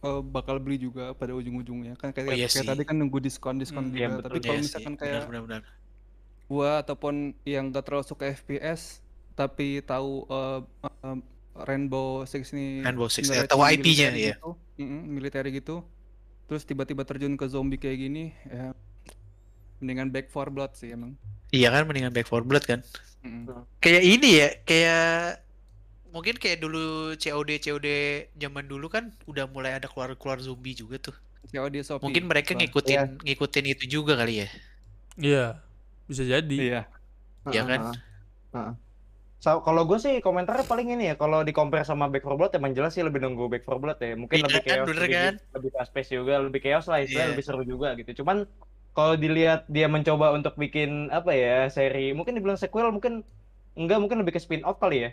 eh, 0.00 0.20
bakal 0.22 0.58
beli 0.58 0.76
juga 0.78 1.12
pada 1.12 1.32
ujung-ujungnya 1.32 1.96
kan 1.96 2.10
kayak, 2.10 2.28
Oh, 2.28 2.34
iya 2.34 2.48
kayak 2.48 2.64
sih. 2.64 2.68
tadi 2.68 2.82
kan 2.82 2.96
nunggu 2.96 3.18
diskon 3.18 3.56
diskon 3.56 3.88
Hmm, 3.88 3.94
iya, 3.94 4.08
juga 4.08 4.16
betul. 4.18 4.24
tapi 4.24 4.38
kalau 4.40 4.54
Iya 4.54 4.62
misalkan 4.62 4.94
sih, 4.94 5.00
kayak 5.00 5.22
benar-benar. 5.26 5.62
gua 6.46 6.70
ataupun 6.80 7.14
yang 7.44 7.72
gak 7.72 7.84
terlalu 7.86 8.04
suka 8.04 8.28
FPS 8.28 9.00
tapi 9.32 9.80
tahu 9.82 10.28
eh, 10.28 10.60
eh, 10.84 11.18
Rainbow 11.54 12.24
Six 12.24 12.52
ini 12.52 12.80
Rainbow 12.80 13.08
Six, 13.08 13.28
ya, 13.28 13.44
tahu 13.44 13.60
IP-nya, 13.62 14.12
iya. 14.12 14.36
gitu, 14.36 14.52
mm-mm, 14.76 15.02
militer 15.08 15.44
gitu 15.48 15.80
terus 16.44 16.64
tiba-tiba 16.64 17.00
terjun 17.02 17.32
ke 17.32 17.46
zombie 17.46 17.76
kayak 17.76 17.96
gini 17.98 18.24
ya 18.44 18.76
mendingan 19.78 20.08
Back 20.08 20.28
for 20.28 20.46
Blood 20.46 20.76
sih 20.76 20.92
emang 20.92 21.16
Iya 21.50 21.68
kan 21.68 21.84
mendingan 21.84 22.12
Back 22.12 22.24
for 22.24 22.40
Blood 22.40 22.64
kan. 22.64 22.80
Mm-mm. 23.20 23.68
Kayak 23.78 24.02
ini 24.02 24.28
ya, 24.34 24.48
kayak 24.64 25.44
mungkin 26.14 26.34
kayak 26.42 26.58
dulu 26.64 26.78
COD 27.22 27.50
COD 27.64 27.86
zaman 28.42 28.64
dulu 28.72 28.86
kan 28.94 29.04
udah 29.30 29.44
mulai 29.54 29.72
ada 29.78 29.86
keluar-keluar 29.90 30.38
zombie 30.46 30.76
juga 30.82 30.96
tuh. 31.06 31.16
COD 31.50 31.76
Shopee 31.88 32.04
Mungkin 32.04 32.24
mereka 32.30 32.50
ngikutin 32.58 33.00
Iya. 33.00 33.22
ngikutin 33.26 33.66
itu 33.72 33.84
juga 33.94 34.12
kali 34.20 34.34
ya. 34.44 34.48
iya 35.20 35.38
bisa 36.08 36.22
jadi 36.32 36.54
iya 36.54 36.80
Iya 37.52 37.62
kan? 37.70 37.80
Heeh, 37.82 37.94
heeh. 38.54 38.72
So, 39.44 39.50
kalau 39.66 39.82
gue 39.90 39.98
sih 40.04 40.14
komentarnya 40.26 40.64
paling 40.70 40.88
ini 40.94 41.04
ya, 41.10 41.14
kalau 41.22 41.38
di 41.48 41.52
compare 41.58 41.84
sama 41.90 42.06
Back 42.12 42.24
4 42.26 42.36
Blood 42.38 42.52
emang 42.58 42.72
jelas 42.78 42.92
sih 42.96 43.02
lebih 43.06 43.20
nunggu 43.24 43.44
Back 43.52 43.64
4 43.66 43.78
Blood 43.82 43.98
ya. 44.06 44.12
Mungkin 44.22 44.38
Iya 44.38 44.44
lebih 44.46 44.60
kan, 44.68 44.78
chaos, 44.78 44.88
bener 44.88 45.06
lebih, 45.06 45.16
kan? 45.16 45.34
lebih 45.56 45.70
fast 45.76 45.90
pace 45.94 46.10
juga, 46.18 46.34
lebih 46.46 46.60
chaos 46.64 46.86
lah 46.90 46.98
istilahnya, 47.04 47.28
Iya. 47.28 47.34
lebih 47.34 47.44
seru 47.48 47.62
juga 47.72 47.88
gitu. 48.00 48.10
Cuman 48.22 48.38
kalau 48.96 49.14
dilihat 49.22 49.60
dia 49.74 49.86
mencoba 49.94 50.26
untuk 50.38 50.54
bikin 50.62 51.10
apa 51.18 51.30
ya, 51.42 51.48
seri 51.74 51.98
mungkin 52.16 52.34
dibilang 52.38 52.58
sequel 52.62 52.88
mungkin 52.96 53.12
enggak 53.78 53.98
mungkin 54.02 54.18
lebih 54.22 54.34
ke 54.36 54.40
spin 54.44 54.62
off 54.68 54.78
kali 54.82 54.96
ya. 55.06 55.10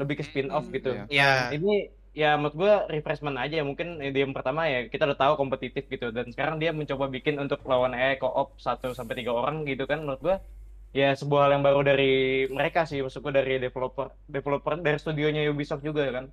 Lebih 0.00 0.14
ke 0.20 0.24
spin 0.28 0.48
off 0.54 0.66
Hmm, 0.68 0.74
gitu. 0.76 0.88
iya. 0.96 1.04
Iya. 1.08 1.32
Ini 1.56 1.70
ya 2.12 2.28
menurut 2.38 2.56
gue 2.60 2.72
refreshment 2.94 3.36
aja. 3.40 3.56
Mungkin 3.68 3.86
di 4.14 4.18
yang 4.24 4.32
pertama 4.36 4.60
ya 4.72 4.78
kita 4.92 5.02
udah 5.08 5.18
tahu 5.20 5.32
kompetitif 5.40 5.84
gitu. 5.92 6.06
Dan 6.16 6.26
sekarang 6.32 6.56
dia 6.62 6.70
mencoba 6.72 7.04
bikin 7.12 7.36
untuk 7.42 7.60
lawan 7.70 7.92
AI 7.96 8.16
co-op 8.22 8.48
1 8.56 8.92
sampai 8.98 9.14
tiga 9.20 9.32
orang 9.36 9.64
gitu 9.70 9.84
kan 9.90 9.98
menurut 10.04 10.20
gue 10.26 10.36
ya 11.00 11.16
sebuah 11.20 11.40
hal 11.48 11.52
yang 11.60 11.64
baru 11.68 11.80
dari 11.90 12.04
mereka 12.52 12.80
sih. 12.90 12.98
Maksud 13.04 13.20
gue 13.24 13.34
dari 13.40 13.52
developer 13.64 14.06
developer 14.28 14.72
dari 14.80 14.98
studionya 15.02 15.40
Ubisoft 15.52 15.84
juga 15.84 16.02
kan. 16.16 16.26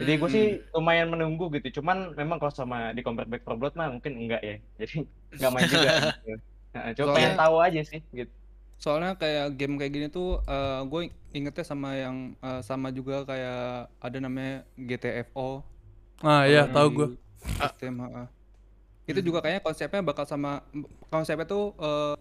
Jadi 0.00 0.12
gue 0.20 0.30
sih 0.36 0.44
lumayan 0.76 1.08
menunggu 1.12 1.44
gitu. 1.56 1.80
Cuman 1.82 2.16
memang 2.16 2.38
kalau 2.40 2.54
sama 2.54 2.76
di 2.96 3.02
compare 3.06 3.28
Back 3.28 3.42
4 3.46 3.58
Blood 3.60 3.74
mah 3.78 3.88
mungkin 3.94 4.12
enggak 4.20 4.42
ya. 4.42 4.56
Jadi 4.80 4.94
nggak 5.36 5.50
main 5.54 5.68
juga 5.68 5.90
gitu. 6.04 6.32
Nah, 6.74 6.84
coba 6.94 7.10
pengen 7.18 7.34
tahu 7.34 7.56
aja 7.66 7.80
sih 7.82 8.00
gitu 8.14 8.32
soalnya 8.80 9.12
kayak 9.20 9.46
game 9.60 9.74
kayak 9.80 9.92
gini 9.96 10.06
tuh 10.08 10.40
gue 10.90 11.00
ingetnya 11.36 11.64
sama 11.66 11.88
yang 12.04 12.16
eh, 12.40 12.60
sama 12.64 12.88
juga 12.98 13.22
kayak 13.28 13.60
ada 14.06 14.18
namanya 14.24 14.54
GTFO 14.88 15.62
ah 16.30 16.42
iya 16.50 16.62
tahu 16.74 16.88
gue 16.96 17.08
sistem 17.60 17.94
heeh. 18.04 18.26
itu 19.10 19.20
juga 19.26 19.38
kayaknya 19.42 19.62
konsepnya 19.66 20.00
bakal 20.06 20.24
sama 20.28 20.62
konsepnya 21.12 21.46
tuh 21.48 21.74
eh, 21.80 22.14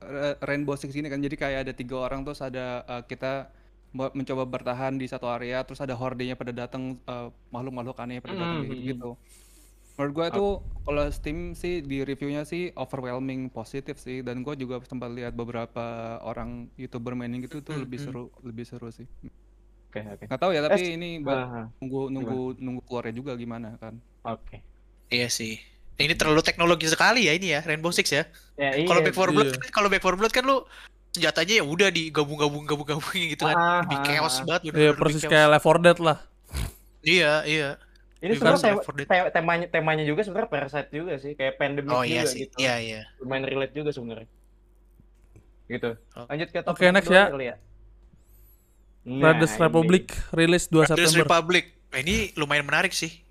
Ra- 0.00 0.38
Rainbow 0.48 0.76
Six 0.80 0.92
ini 0.96 1.08
kan. 1.12 1.20
Jadi 1.20 1.36
kayak 1.40 1.60
ada 1.68 1.74
tiga 1.76 1.96
orang 2.06 2.20
terus 2.26 2.40
ada 2.44 2.84
eh, 2.88 3.02
kita 3.10 3.50
mencoba 3.92 4.44
bertahan 4.46 4.94
di 5.00 5.06
satu 5.10 5.26
area 5.28 5.62
terus 5.66 5.80
ada 5.82 5.94
hordenya 5.98 6.34
pada 6.38 6.52
datang 6.54 6.96
eh, 7.04 7.28
makhluk-makhluk 7.54 7.98
aneh 8.02 8.18
pada 8.24 8.36
datang 8.46 8.56
Hmm, 8.56 8.64
gitu, 8.64 8.74
hmm, 8.74 8.86
gitu 8.86 9.08
menurut 10.00 10.12
gue 10.16 10.26
itu 10.32 10.46
kalau 10.88 11.04
Steam 11.12 11.52
sih 11.52 11.84
di 11.84 12.00
reviewnya 12.00 12.48
sih 12.48 12.72
overwhelming 12.72 13.52
positif 13.52 14.00
sih 14.00 14.24
dan 14.24 14.40
gue 14.40 14.56
juga 14.56 14.80
sempat 14.88 15.12
lihat 15.12 15.36
beberapa 15.36 16.16
orang 16.24 16.72
youtuber 16.80 17.12
mainin 17.12 17.44
gitu 17.44 17.60
tuh 17.60 17.76
Hmm, 17.76 17.84
lebih 17.84 18.00
hmm. 18.00 18.06
seru 18.08 18.24
lebih 18.40 18.64
seru 18.64 18.88
sih 18.88 19.04
oke 19.92 20.00
oke 20.00 20.24
nggak 20.24 20.40
tahu 20.40 20.56
ya 20.56 20.64
tapi 20.64 20.80
Eh, 20.80 20.96
ini 20.96 21.20
buat 21.20 21.68
nunggu 21.84 22.00
nunggu 22.08 22.40
nunggu 22.56 22.82
keluarnya 22.88 23.12
juga 23.12 23.36
gimana 23.36 23.76
kan 23.76 24.00
oke 24.24 24.64
Iya 25.10 25.26
sih. 25.26 25.58
Ini 25.98 26.14
terlalu 26.14 26.40
teknologi 26.40 26.86
sekali 26.86 27.26
ya 27.26 27.34
ini 27.34 27.50
ya 27.50 27.60
Rainbow 27.66 27.90
Six 27.90 28.14
ya. 28.14 28.24
ya 28.54 28.78
iya 28.78 28.86
Kalau 28.86 29.02
Back 29.02 29.18
4 29.18 29.34
Blood 29.34 29.50
iya. 29.50 29.58
kan 29.58 29.70
kalau 29.74 29.88
Back 29.90 30.06
4 30.06 30.16
Blood 30.22 30.32
kan 30.32 30.44
lu 30.46 30.62
senjatanya 31.10 31.54
ya 31.60 31.64
udah 31.66 31.88
digabung-gabung 31.90 32.62
gabung-gabung 32.62 33.10
gitu 33.34 33.42
kan. 33.42 33.58
Ah, 33.58 33.82
Lebih 33.82 33.98
ah, 33.98 34.04
chaos 34.06 34.38
ah. 34.38 34.46
banget 34.46 34.62
iya 34.70 34.94
persis 34.94 35.26
kayak 35.26 35.58
Left 35.58 35.66
4 35.66 35.82
Dead 35.82 35.98
lah 35.98 36.18
Iya, 37.00 37.32
iya. 37.48 37.68
Ini 38.20 38.32
sebenarnya 38.34 38.76
Left 38.76 38.84
4 38.84 38.94
Dead. 38.94 39.06
tema- 39.06 39.30
temanya 39.30 39.66
temanya 39.66 40.04
juga 40.04 40.20
sebenarnya 40.20 40.48
parasite 40.48 40.90
juga 40.90 41.16
sih, 41.16 41.32
kayak 41.32 41.56
pandemic 41.56 41.88
Oh 41.88 42.04
iya 42.04 42.20
juga 42.20 42.30
sih. 42.30 42.38
gitu. 42.44 42.56
Iya, 42.58 42.74
iya. 42.78 43.00
Lumayan 43.18 43.44
relate 43.44 43.72
juga 43.72 43.90
sebenarnya. 43.90 44.28
gitu. 45.66 45.94
Oh. 46.12 46.26
Lanjut 46.26 46.48
ke 46.50 46.58
topik 46.60 46.74
Oke, 46.74 46.82
yang 46.82 46.94
next 46.94 47.06
ya. 47.08 47.30
ya. 47.30 47.54
Nah, 49.00 49.32
ini. 49.32 49.46
Republic 49.56 50.04
rilis 50.30 50.66
2 50.66 50.82
Riders 50.82 50.90
September. 51.08 51.22
Republic. 51.24 51.64
Nah, 51.88 51.98
ini 51.98 52.14
lumayan 52.34 52.66
menarik 52.66 52.90
sih. 52.90 53.22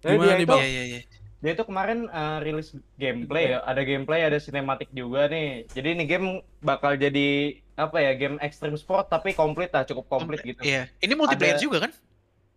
Jadi 0.00 0.16
Gimana 0.16 0.20
dia 0.22 0.32
nih, 0.32 0.38
itu, 0.38 0.48
Bang? 0.48 0.60
Iya, 0.60 0.68
iya, 0.70 0.84
iya. 0.86 1.00
dia 1.40 1.52
itu 1.52 1.64
kemarin 1.64 1.98
eh, 2.04 2.38
rilis 2.40 2.68
gameplay 2.96 3.44
ya, 3.48 3.64
ada 3.64 3.80
gameplay, 3.80 4.20
ada 4.22 4.36
sinematik 4.36 4.88
juga 4.92 5.24
nih. 5.26 5.64
Jadi 5.68 5.88
ini 5.90 6.04
game 6.04 6.26
bakal 6.58 6.96
jadi 6.96 7.28
apa 7.74 7.96
ya, 7.96 8.12
game 8.12 8.36
extreme 8.38 8.76
sport 8.76 9.08
tapi 9.08 9.32
komplit 9.32 9.68
lah, 9.68 9.84
cukup 9.84 10.04
komplit 10.06 10.40
gitu. 10.42 10.60
Iya. 10.60 10.88
Ini 10.98 11.12
multiplayer 11.14 11.56
Ada- 11.56 11.64
juga 11.64 11.78
kan? 11.80 11.92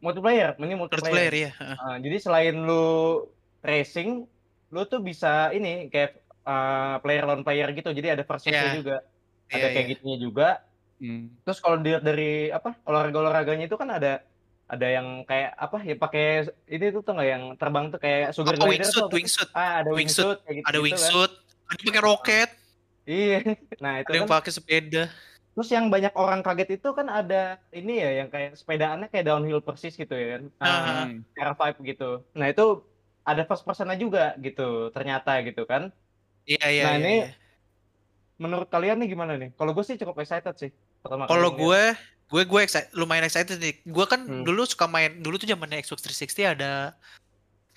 Multiplayer, 0.04 0.60
ini 0.60 0.76
multiplayer. 0.76 1.08
Multiplayer 1.08 1.34
ya. 1.34 1.52
Ah, 1.80 1.96
jadi 1.96 2.18
selain 2.20 2.56
lu 2.60 3.24
racing, 3.60 4.28
lu 4.68 4.82
tuh 4.84 5.00
bisa 5.00 5.32
ini 5.50 5.88
kayak 5.88 6.20
eh, 6.44 6.96
player 7.00 7.24
lawan 7.24 7.42
player 7.42 7.72
gitu. 7.72 7.88
Jadi 7.90 8.08
ada 8.12 8.22
versusnya 8.22 8.52
Iya. 8.62 8.76
juga. 8.76 8.98
Ada 9.48 9.56
Iya, 9.58 9.68
kayak 9.70 9.80
iya. 9.80 9.92
gitunya 9.96 10.18
juga. 10.20 10.48
Hmm. 11.00 11.32
Terus 11.42 11.58
kalau 11.58 11.78
dilihat 11.78 12.04
dari 12.04 12.32
apa 12.50 12.76
olahraga-olahraganya 12.84 13.66
itu 13.66 13.76
kan 13.76 13.88
ada 13.90 14.20
ada 14.66 14.88
yang 14.88 15.24
kayak 15.24 15.52
apa 15.54 15.78
ya 15.82 15.96
pakai 15.96 16.26
ini 16.68 16.86
tuh 16.90 17.00
tuh 17.00 17.14
nggak 17.14 17.30
yang 17.30 17.44
terbang 17.56 17.86
tuh 17.88 18.00
kayak 18.00 18.32
sugar 18.32 18.56
Apa 18.56 18.64
glider 18.66 18.84
tuh 18.86 19.08
wingsuit, 19.08 19.08
sih? 19.08 19.16
wingsuit. 19.16 19.50
Ah, 19.52 19.72
ada 19.80 19.90
Wingsuit. 19.90 19.96
wingsuit 19.96 20.38
kayak 20.42 20.56
gitu. 20.56 20.66
Ada 20.66 20.74
kan. 20.74 20.84
wingsuit, 20.84 21.32
ada 21.64 21.80
yang 21.80 21.88
pakai 21.88 22.04
roket, 22.04 22.50
Iya. 23.04 23.38
Nah, 23.84 23.94
itu 24.00 24.08
ada 24.10 24.16
yang 24.16 24.26
kan. 24.26 24.36
pakai 24.36 24.52
sepeda. 24.52 25.04
Terus 25.54 25.70
yang 25.70 25.86
banyak 25.88 26.14
orang 26.18 26.42
kaget 26.42 26.82
itu 26.82 26.90
kan 26.92 27.08
ada 27.08 27.62
ini 27.70 28.02
ya 28.02 28.26
yang 28.26 28.30
kayak 28.30 28.58
sepedaannya 28.58 29.08
kayak 29.08 29.30
downhill 29.30 29.62
persis 29.62 29.94
gitu 29.94 30.12
ya 30.12 30.38
kan. 30.38 30.44
Ah. 30.58 31.06
Hmm. 31.06 31.22
cara 31.38 31.54
vibe 31.54 31.94
gitu. 31.94 32.10
Nah, 32.34 32.50
itu 32.50 32.82
ada 33.24 33.46
first 33.46 33.64
personnya 33.64 33.96
juga 33.96 34.34
gitu 34.42 34.90
ternyata 34.90 35.38
gitu 35.46 35.64
kan. 35.64 35.94
Iya, 36.44 36.66
iya, 36.68 36.84
Nah, 36.84 36.94
iya, 36.98 37.00
ini 37.00 37.16
iya. 37.24 37.28
Menurut 38.36 38.68
kalian 38.68 38.98
nih 39.00 39.14
gimana 39.14 39.38
nih? 39.38 39.54
Kalau 39.56 39.72
gue 39.72 39.86
sih 39.86 39.96
cukup 39.96 40.20
excited 40.20 40.58
sih. 40.58 40.74
Pertama 41.00 41.30
Kalau 41.30 41.54
gue, 41.54 41.94
gue 42.28 42.42
gue 42.44 42.60
excited, 42.66 42.90
lumayan 42.92 43.24
excited 43.24 43.62
nih. 43.62 43.80
Gue 43.86 44.10
kan 44.10 44.26
Hmm. 44.26 44.42
dulu 44.42 44.66
suka 44.66 44.90
main, 44.90 45.22
dulu 45.22 45.38
tuh 45.38 45.46
zamannya 45.46 45.80
Xbox 45.80 46.02
360 46.02 46.50
ada 46.50 46.98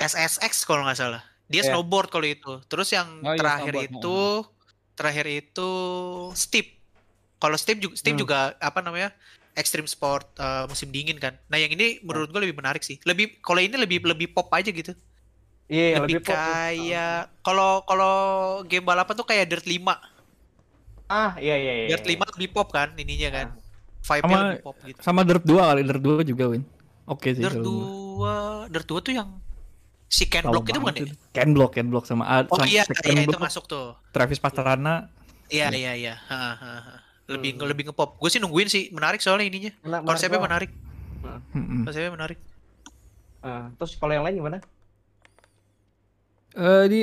SSX 0.00 0.64
kalau 0.64 0.82
nggak 0.82 0.96
salah. 0.96 1.22
Dia 1.46 1.62
Iya. 1.62 1.76
snowboard 1.76 2.08
kalau 2.08 2.26
itu. 2.26 2.52
Terus 2.66 2.88
yang 2.90 3.20
Oh 3.22 3.36
iya, 3.36 3.38
terakhir 3.38 3.74
snowboard. 3.76 3.92
itu, 4.00 4.18
terakhir 4.96 5.26
itu 5.28 5.70
Steep. 6.34 6.75
Kalau 7.36 7.54
Steep 7.54 7.78
juga, 7.78 7.94
Steep 7.94 8.14
Hmm. 8.14 8.22
juga 8.22 8.38
apa 8.56 8.80
namanya? 8.80 9.12
Extreme 9.52 9.86
sport 9.86 10.36
eh, 10.36 10.64
musim 10.66 10.88
dingin 10.88 11.16
kan. 11.16 11.32
Nah 11.46 11.56
yang 11.56 11.70
ini 11.70 12.00
menurut 12.00 12.28
gue 12.28 12.40
lebih 12.42 12.54
menarik 12.54 12.80
sih. 12.80 13.00
Lebih 13.02 13.40
kalau 13.40 13.58
ini 13.58 13.72
lebih 13.74 14.04
lebih 14.04 14.28
pop 14.28 14.48
aja 14.50 14.68
gitu. 14.68 14.92
Iya, 15.66 15.98
lebih, 15.98 16.20
lebih 16.20 16.22
pop. 16.22 16.36
kayak 16.36 17.20
kalau 17.40 17.82
kalau 17.82 18.14
game 18.62 18.84
balapan 18.84 19.14
tuh 19.14 19.24
kayak 19.24 19.48
Dirt 19.48 19.64
5. 19.64 19.96
Ah, 21.06 21.34
iya 21.36 21.54
iya 21.54 21.72
iya. 21.76 21.86
Dirt 21.90 22.04
5 22.04 22.26
lebih 22.34 22.50
pop 22.52 22.68
kan 22.68 22.92
ininya 22.94 23.30
kan. 23.32 23.46
Vibe-nya 23.98 24.22
Sama- 24.30 24.46
lebih 24.46 24.62
pop 24.62 24.76
gitu. 24.82 24.98
Sama 25.00 25.20
Dirt 25.22 25.44
2 25.44 25.62
kali, 25.64 25.80
Dirt 25.82 26.02
2 26.02 26.22
juga 26.22 26.44
Win. 26.46 26.62
Oke 27.04 27.28
sih 27.32 27.42
Dirt 27.42 27.56
kalau 27.56 27.64
gua. 27.64 27.84
2, 28.66 28.72
Dirt 28.72 28.86
2 28.86 28.98
tuh 29.00 29.12
yang 29.14 29.28
si 30.06 30.24
Ken 30.26 30.44
Tahu 30.44 30.52
Block 30.52 30.64
itu 30.68 30.78
bukan 30.78 30.94
ya? 30.94 31.02
itu. 31.02 31.14
Ken 31.32 31.50
Block, 31.50 31.70
Ken 31.72 31.88
Block 31.88 32.04
sama 32.04 32.24
Oh 32.46 32.54
sama 32.54 32.68
iya, 32.68 32.82
iya 33.04 33.22
itu 33.22 33.30
Block, 33.30 33.42
masuk 33.42 33.64
tuh. 33.66 33.96
Travis 34.10 34.38
Pastrana. 34.38 35.10
Iya 35.48 35.70
iya 35.72 35.92
iya. 35.96 36.14
Ha, 36.26 36.36
ha, 36.54 36.74
ha. 36.76 36.94
Lebih 37.26 37.58
Hmm. 37.58 37.66
lebih 37.66 37.84
ngepop. 37.90 38.22
Gue 38.22 38.30
sih 38.30 38.38
nungguin 38.38 38.70
sih, 38.70 38.90
menarik 38.94 39.18
soalnya 39.18 39.50
ininya. 39.50 39.72
Mena- 39.82 40.02
menarik 40.02 40.06
Konsepnya 40.06 40.38
banget. 40.38 40.46
menarik. 40.46 40.70
Mm-mm. 41.56 41.80
Konsepnya 41.82 42.12
menarik. 42.14 42.38
Ah, 43.42 43.70
terus 43.74 43.92
kalau 43.98 44.12
yang 44.14 44.22
lain 44.26 44.38
gimana? 44.38 44.58
Eh 46.56 46.84
di 46.88 47.00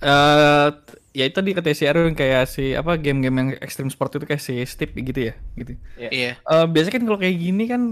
eh 0.00 0.68
ya 1.12 1.24
itu 1.26 1.36
tadi 1.36 1.50
kata 1.52 1.74
si 1.74 1.84
kayak 1.90 2.44
si 2.48 2.72
apa 2.72 2.96
game-game 2.96 3.36
yang 3.36 3.48
extreme 3.60 3.90
sport 3.92 4.16
itu 4.16 4.24
kayak 4.24 4.40
si 4.40 4.56
Steep 4.64 4.94
gitu 4.96 5.30
ya, 5.30 5.34
gitu. 5.58 5.74
Iya. 5.98 6.38
Eh 6.40 6.66
biasanya 6.70 6.94
kan 6.96 7.04
kalau 7.04 7.18
kayak 7.20 7.36
gini 7.36 7.64
kan 7.66 7.82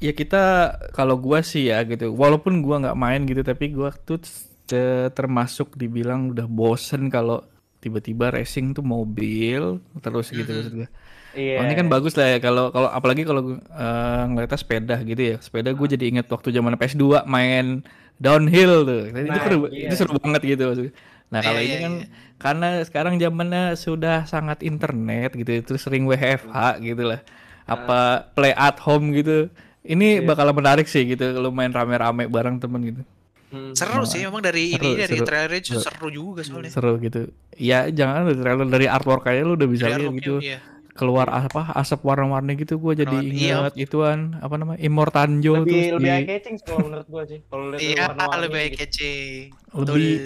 ya 0.00 0.12
kita 0.16 0.74
kalau 0.96 1.20
gua 1.20 1.44
sih 1.44 1.68
ya 1.70 1.84
gitu. 1.84 2.10
Walaupun 2.16 2.64
gua 2.64 2.80
nggak 2.82 2.98
main 2.98 3.22
gitu 3.28 3.44
tapi 3.44 3.70
gua 3.70 3.92
tuh 3.92 4.18
te- 4.66 5.12
termasuk 5.14 5.76
dibilang 5.76 6.32
udah 6.34 6.48
bosen 6.50 7.12
kalau 7.12 7.44
tiba-tiba 7.80 8.28
racing 8.30 8.76
tuh 8.76 8.84
mobil 8.84 9.80
terus 10.00 10.28
gitu 10.30 10.48
maksud 10.48 10.74
gua. 10.84 10.88
Iya. 11.30 11.62
Oh, 11.62 11.64
ini 11.64 11.74
kan 11.78 11.86
bagus 11.86 12.18
lah 12.18 12.26
ya 12.26 12.38
kalau 12.42 12.74
kalau 12.74 12.90
apalagi 12.90 13.22
kalau 13.22 13.54
uh, 13.70 14.22
ngeliatnya 14.26 14.58
sepeda 14.58 14.96
gitu 15.06 15.22
ya. 15.22 15.36
Sepeda 15.38 15.70
gue 15.70 15.86
jadi 15.86 16.04
inget 16.10 16.26
waktu 16.26 16.50
zaman 16.50 16.74
PS2 16.74 17.22
main 17.24 17.86
downhill 18.18 18.82
tuh. 18.82 19.02
itu 19.14 19.30
Nah, 19.30 19.38
seru, 19.38 19.58
iya. 19.70 19.88
itu 19.88 19.94
seru 19.94 20.12
banget 20.18 20.42
gitu 20.44 20.62
maksudnya. 20.66 20.92
Nah, 21.30 21.40
kalau 21.46 21.62
Iya, 21.62 21.66
ini 21.66 21.70
iya, 21.70 21.80
kan 21.86 21.94
iya. 21.94 22.06
karena 22.42 22.68
sekarang 22.82 23.14
zamannya 23.22 23.64
sudah 23.78 24.26
sangat 24.26 24.66
internet 24.66 25.38
gitu, 25.38 25.62
terus 25.62 25.86
sering 25.86 26.02
WFH 26.10 26.82
gitu 26.82 27.02
lah. 27.06 27.22
Apa 27.64 28.26
play 28.34 28.50
at 28.50 28.82
home 28.82 29.14
gitu. 29.14 29.46
Ini 29.86 30.20
Iya. 30.20 30.26
bakal 30.26 30.50
menarik 30.50 30.90
sih 30.90 31.06
gitu 31.06 31.22
kalau 31.30 31.54
main 31.54 31.70
rame-rame 31.70 32.26
bareng 32.26 32.58
temen 32.58 32.82
gitu. 32.82 33.02
Hmm. 33.50 33.74
Seru 33.74 34.02
sih 34.04 34.22
emang 34.22 34.38
dari 34.38 34.70
Seru, 34.70 34.86
ini 34.86 34.90
dari 34.96 35.16
seru. 35.16 35.26
trailer 35.26 35.52
itu 35.52 35.72
Seru. 35.72 35.82
seru 35.82 36.08
juga 36.08 36.40
soalnya. 36.40 36.70
Seru 36.70 36.92
gitu. 36.96 37.34
Ya 37.52 37.86
jangan 37.86 38.24
dari 38.24 38.38
trailer 38.38 38.66
dari 38.68 38.86
artwork 38.86 39.26
aja 39.26 39.42
lu 39.42 39.54
udah 39.54 39.66
bisa 39.66 39.84
lihat 39.86 40.06
gitu. 40.14 40.38
Iya. 40.38 40.58
Keluar 40.90 41.26
apa 41.26 41.72
asap 41.74 42.02
warna-warni 42.04 42.54
gitu 42.56 42.76
gua 42.76 42.92
jadi 42.92 43.08
Warna- 43.10 43.32
iya. 43.32 43.54
ingat 43.56 43.74
ituan 43.74 44.18
apa 44.36 44.54
namanya 44.54 44.78
Immortanjo 44.80 45.52
lebih 45.58 45.72
terus 45.72 45.94
lebih 45.96 46.10
di- 46.12 46.26
catching 46.28 46.56
kalau 46.60 46.78
menurut 46.84 47.08
gua 47.08 47.22
sih. 47.24 47.38
Kalau 47.42 47.64
lihat 47.68 47.80
Iya, 47.80 48.02
warna-warni 48.06 48.42
lebih 48.44 48.62
gitu. 48.66 48.76
catching. 48.76 49.42
Lebih- 49.72 50.18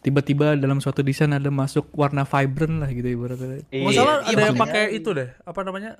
tiba-tiba 0.00 0.46
dalam 0.54 0.78
suatu 0.78 1.00
desain 1.00 1.28
ada 1.28 1.50
masuk 1.50 1.90
warna 1.92 2.22
vibrant 2.22 2.76
lah 2.78 2.88
gitu 2.88 3.08
ibaratnya. 3.10 3.66
Iya. 3.66 3.82
Nggak 3.82 3.94
salah 3.94 4.16
iya, 4.16 4.28
ada 4.28 4.42
yang 4.42 4.54
makanya. 4.54 4.62
pakai 4.62 4.84
itu 4.94 5.08
deh. 5.10 5.28
Apa 5.42 5.60
namanya? 5.60 5.90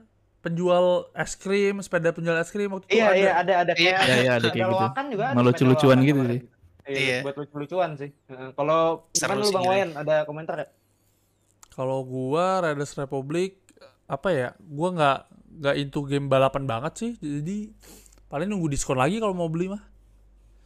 Penjual 0.46 0.86
es 1.10 1.34
krim, 1.34 1.82
sepeda 1.82 2.14
penjual 2.14 2.38
es 2.38 2.48
krim 2.48 2.70
waktu 2.70 2.86
itu 2.86 2.94
Iya 2.94 3.04
ada. 3.04 3.18
iya 3.18 3.32
ada 3.34 3.52
ada 3.58 3.72
Iya. 3.74 3.74
kayak 3.74 4.06
Iya, 4.06 4.14
iya, 4.16 4.32
ada 4.32 4.46
kayak 4.46 4.54
gitu. 4.54 4.70
juga 4.70 4.86
ada. 4.94 5.34
Malah 5.34 5.42
sepeda 5.42 5.48
lucu-lucuan 5.50 5.98
loakan 5.98 6.06
gitu 6.06 6.20
sih. 6.22 6.40
Iya, 6.86 6.98
Iya. 7.02 7.18
buat 7.20 7.36
lucu-lucuan 7.36 7.90
sih. 7.94 8.10
Heeh. 8.30 8.48
Kalau 8.54 8.80
gimana 9.10 9.34
lu 9.34 9.46
Bang. 9.50 9.66
Wayan 9.66 9.90
ada 9.92 10.16
komentar 10.22 10.56
ya? 10.56 10.68
Kalau 11.68 11.98
gua 12.02 12.62
Riders 12.62 12.94
Republic 12.94 13.58
apa 14.06 14.28
ya? 14.30 14.48
Gua 14.62 14.88
nggak 14.90 15.18
nggak 15.56 15.74
into 15.76 16.00
game 16.04 16.26
balapan 16.26 16.64
banget 16.64 16.92
sih. 16.94 17.12
Jadi 17.18 17.74
paling 18.26 18.46
nunggu 18.46 18.70
diskon 18.70 18.96
lagi 18.96 19.18
kalau 19.18 19.34
mau 19.34 19.50
beli 19.50 19.66
mah. 19.68 19.82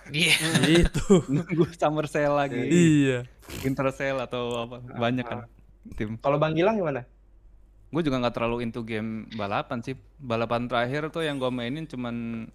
Iya. 0.08 0.34
Gitu. 0.60 1.06
Nunggu 1.34 1.70
summer 1.72 2.04
sale 2.04 2.32
lagi, 2.32 2.56
iya. 2.58 3.18
winter 3.62 3.86
sale 3.92 4.18
atau 4.18 4.66
apa 4.66 4.76
banyak 4.82 5.22
kan 5.22 5.46
tim. 5.94 6.16
Kalau 6.18 6.36
Bang 6.36 6.52
Gilang 6.52 6.76
gimana? 6.76 7.04
Gue 7.90 8.02
juga 8.06 8.22
nggak 8.22 8.34
terlalu 8.38 8.64
into 8.64 8.80
game 8.86 9.26
balapan 9.34 9.82
sih. 9.82 9.98
Balapan 10.22 10.70
terakhir 10.70 11.10
tuh 11.10 11.26
yang 11.26 11.42
gue 11.42 11.50
mainin 11.50 11.84
cuman 11.90 12.46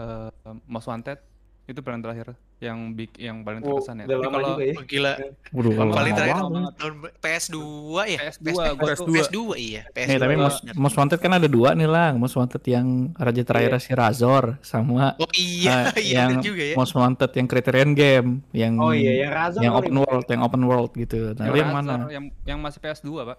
eh 0.00 0.30
Most 0.66 0.88
Wanted 0.88 1.29
itu 1.70 1.80
paling 1.80 2.00
terakhir 2.00 2.34
yang 2.58 2.78
big 2.90 3.08
yang 3.14 3.40
paling 3.40 3.60
Oh, 3.60 3.78
terkesan 3.78 3.96
ya. 3.96 4.04
udah 4.04 4.10
Tapi 4.10 4.20
lama 4.20 4.32
kalau 4.32 4.48
juga 4.50 4.62
ya. 4.62 4.74
Oh, 4.74 4.84
gila. 4.84 5.12
Waduh, 5.50 5.72
Kalau 5.72 5.92
Paling 5.92 5.96
lama 6.06 6.18
terakhir 6.18 6.36
tahun 6.36 6.54
PS2 7.16 7.56
ya? 8.04 8.18
PS2 8.20 8.44
PS2, 8.44 8.58
gua 8.74 8.88
tuh- 8.92 9.06
PS2 9.08 9.38
iya. 9.56 9.82
PS2. 9.88 10.06
Nih, 10.06 10.18
tapi 10.18 10.34
Most. 10.36 10.58
Most 10.74 10.96
Wanted 10.96 11.18
kan 11.18 11.32
ada 11.32 11.46
dua 11.46 11.68
nih 11.72 11.86
lang. 11.86 12.12
Most 12.16 12.34
Wanted 12.34 12.62
yang 12.64 12.86
Raja 13.14 13.42
terakhir 13.42 13.72
si 13.78 13.92
Razor 13.92 14.44
sama 14.60 15.14
Oh 15.16 15.30
iya, 15.32 15.88
eh, 15.90 16.02
iya 16.10 16.28
yang 16.28 16.40
juga 16.40 16.62
ya. 16.62 16.74
Most 16.74 16.92
Wanted 16.92 17.30
yang 17.30 17.46
Criterion 17.46 17.90
Game 17.92 18.28
yang 18.50 18.72
Oh 18.76 18.90
iya, 18.90 19.12
yang 19.20 19.32
Razor 19.32 19.60
yang 19.60 19.72
open 19.72 19.94
world, 19.96 20.26
yang 20.26 20.42
open 20.42 20.62
world 20.62 20.90
gitu. 20.92 21.32
Nah, 21.32 21.46
yang 21.46 21.56
yang 21.56 21.70
mana? 21.72 21.94
Yang 22.08 22.24
yang 22.44 22.58
masih 22.58 22.78
PS2, 22.78 23.08
Pak. 23.24 23.38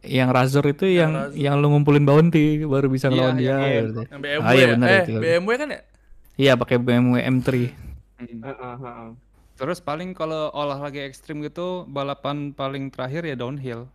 Yang 0.00 0.28
Razor 0.30 0.64
itu 0.66 0.86
yang 0.88 1.12
Razor. 1.12 1.36
yang 1.36 1.54
lu 1.58 1.68
ngumpulin 1.68 2.02
bounty 2.02 2.64
baru 2.64 2.88
bisa 2.88 3.06
Iya, 3.06 3.12
ngelawan 3.12 3.36
iya, 3.36 3.44
dia. 3.52 3.56
iya. 3.60 3.80
gitu. 3.84 4.00
Yang 4.06 4.20
BMW 4.22 4.40
Ah, 4.40 4.50
iya 4.50 4.62
ya? 4.62 4.68
bener 4.72 4.88
eh, 4.88 5.02
itu. 5.04 5.12
BMW 5.18 5.52
kan 5.54 5.68
ya? 5.68 5.80
Iya, 6.34 6.54
pakai 6.54 6.76
BMW 6.76 7.22
M3. 7.22 7.48
Mm. 8.18 8.40
Heeh, 8.42 8.74
heeh. 8.80 9.08
Terus 9.54 9.78
paling 9.78 10.10
kalau 10.12 10.50
olahraga 10.50 10.98
ekstrim 10.98 11.38
gitu 11.40 11.86
balapan 11.86 12.50
paling 12.50 12.90
terakhir 12.90 13.22
ya 13.22 13.38
downhill. 13.38 13.86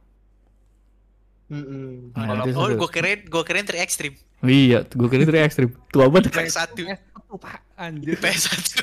Mm-mm. 1.50 2.13
Nah, 2.13 2.46
itu 2.46 2.55
Oh, 2.55 2.69
gue 2.69 2.88
keren, 2.88 3.25
gue 3.25 3.43
keren 3.43 3.65
tri 3.65 3.81
ekstrim. 3.81 4.13
Iya, 4.39 4.88
gue 4.88 5.08
kira 5.10 5.27
itu 5.27 5.34
ekstrim. 5.36 5.69
Tua 5.91 6.08
banget. 6.08 6.31
PS1, 6.31 6.96
Oh, 7.27 7.36
Pak, 7.36 7.60
anjir. 7.75 8.15
PS1, 8.17 8.81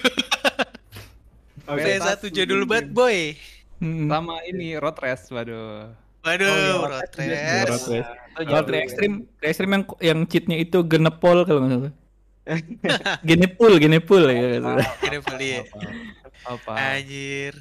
Oke. 1.67 1.83
PS1 1.83 2.23
jadul 2.31 2.63
banget 2.63 2.93
boy. 2.93 3.35
Hmm. 3.81 4.07
Sama 4.07 4.39
ini 4.45 4.77
road 4.77 4.95
race, 5.01 5.33
waduh. 5.33 5.91
Waduh, 6.23 6.47
Oh, 6.47 6.55
iya, 6.55 6.75
road 6.77 6.93
Road 6.93 7.13
race. 7.17 7.67
Road 7.67 7.85
race. 7.89 8.07
Itu 8.07 8.35
Kalau 8.37 8.47
jauh 8.47 8.65
tri 8.65 8.77
ya. 8.77 8.83
ekstrim, 8.85 9.13
tri 9.41 9.47
ekstrim 9.49 9.71
yang 9.73 9.83
yang 9.99 10.19
cheatnya 10.27 10.57
itu 10.61 10.79
genepol 10.85 11.43
kalau 11.43 11.65
nggak 12.83 12.99
salah. 13.03 13.19
genepul, 13.27 13.73
genepul 13.83 14.23
ya. 14.31 14.59
Ini 15.03 15.19
beli 15.23 15.49
ya. 15.59 15.63
Apa? 16.47 16.73
Anjir. 16.79 17.53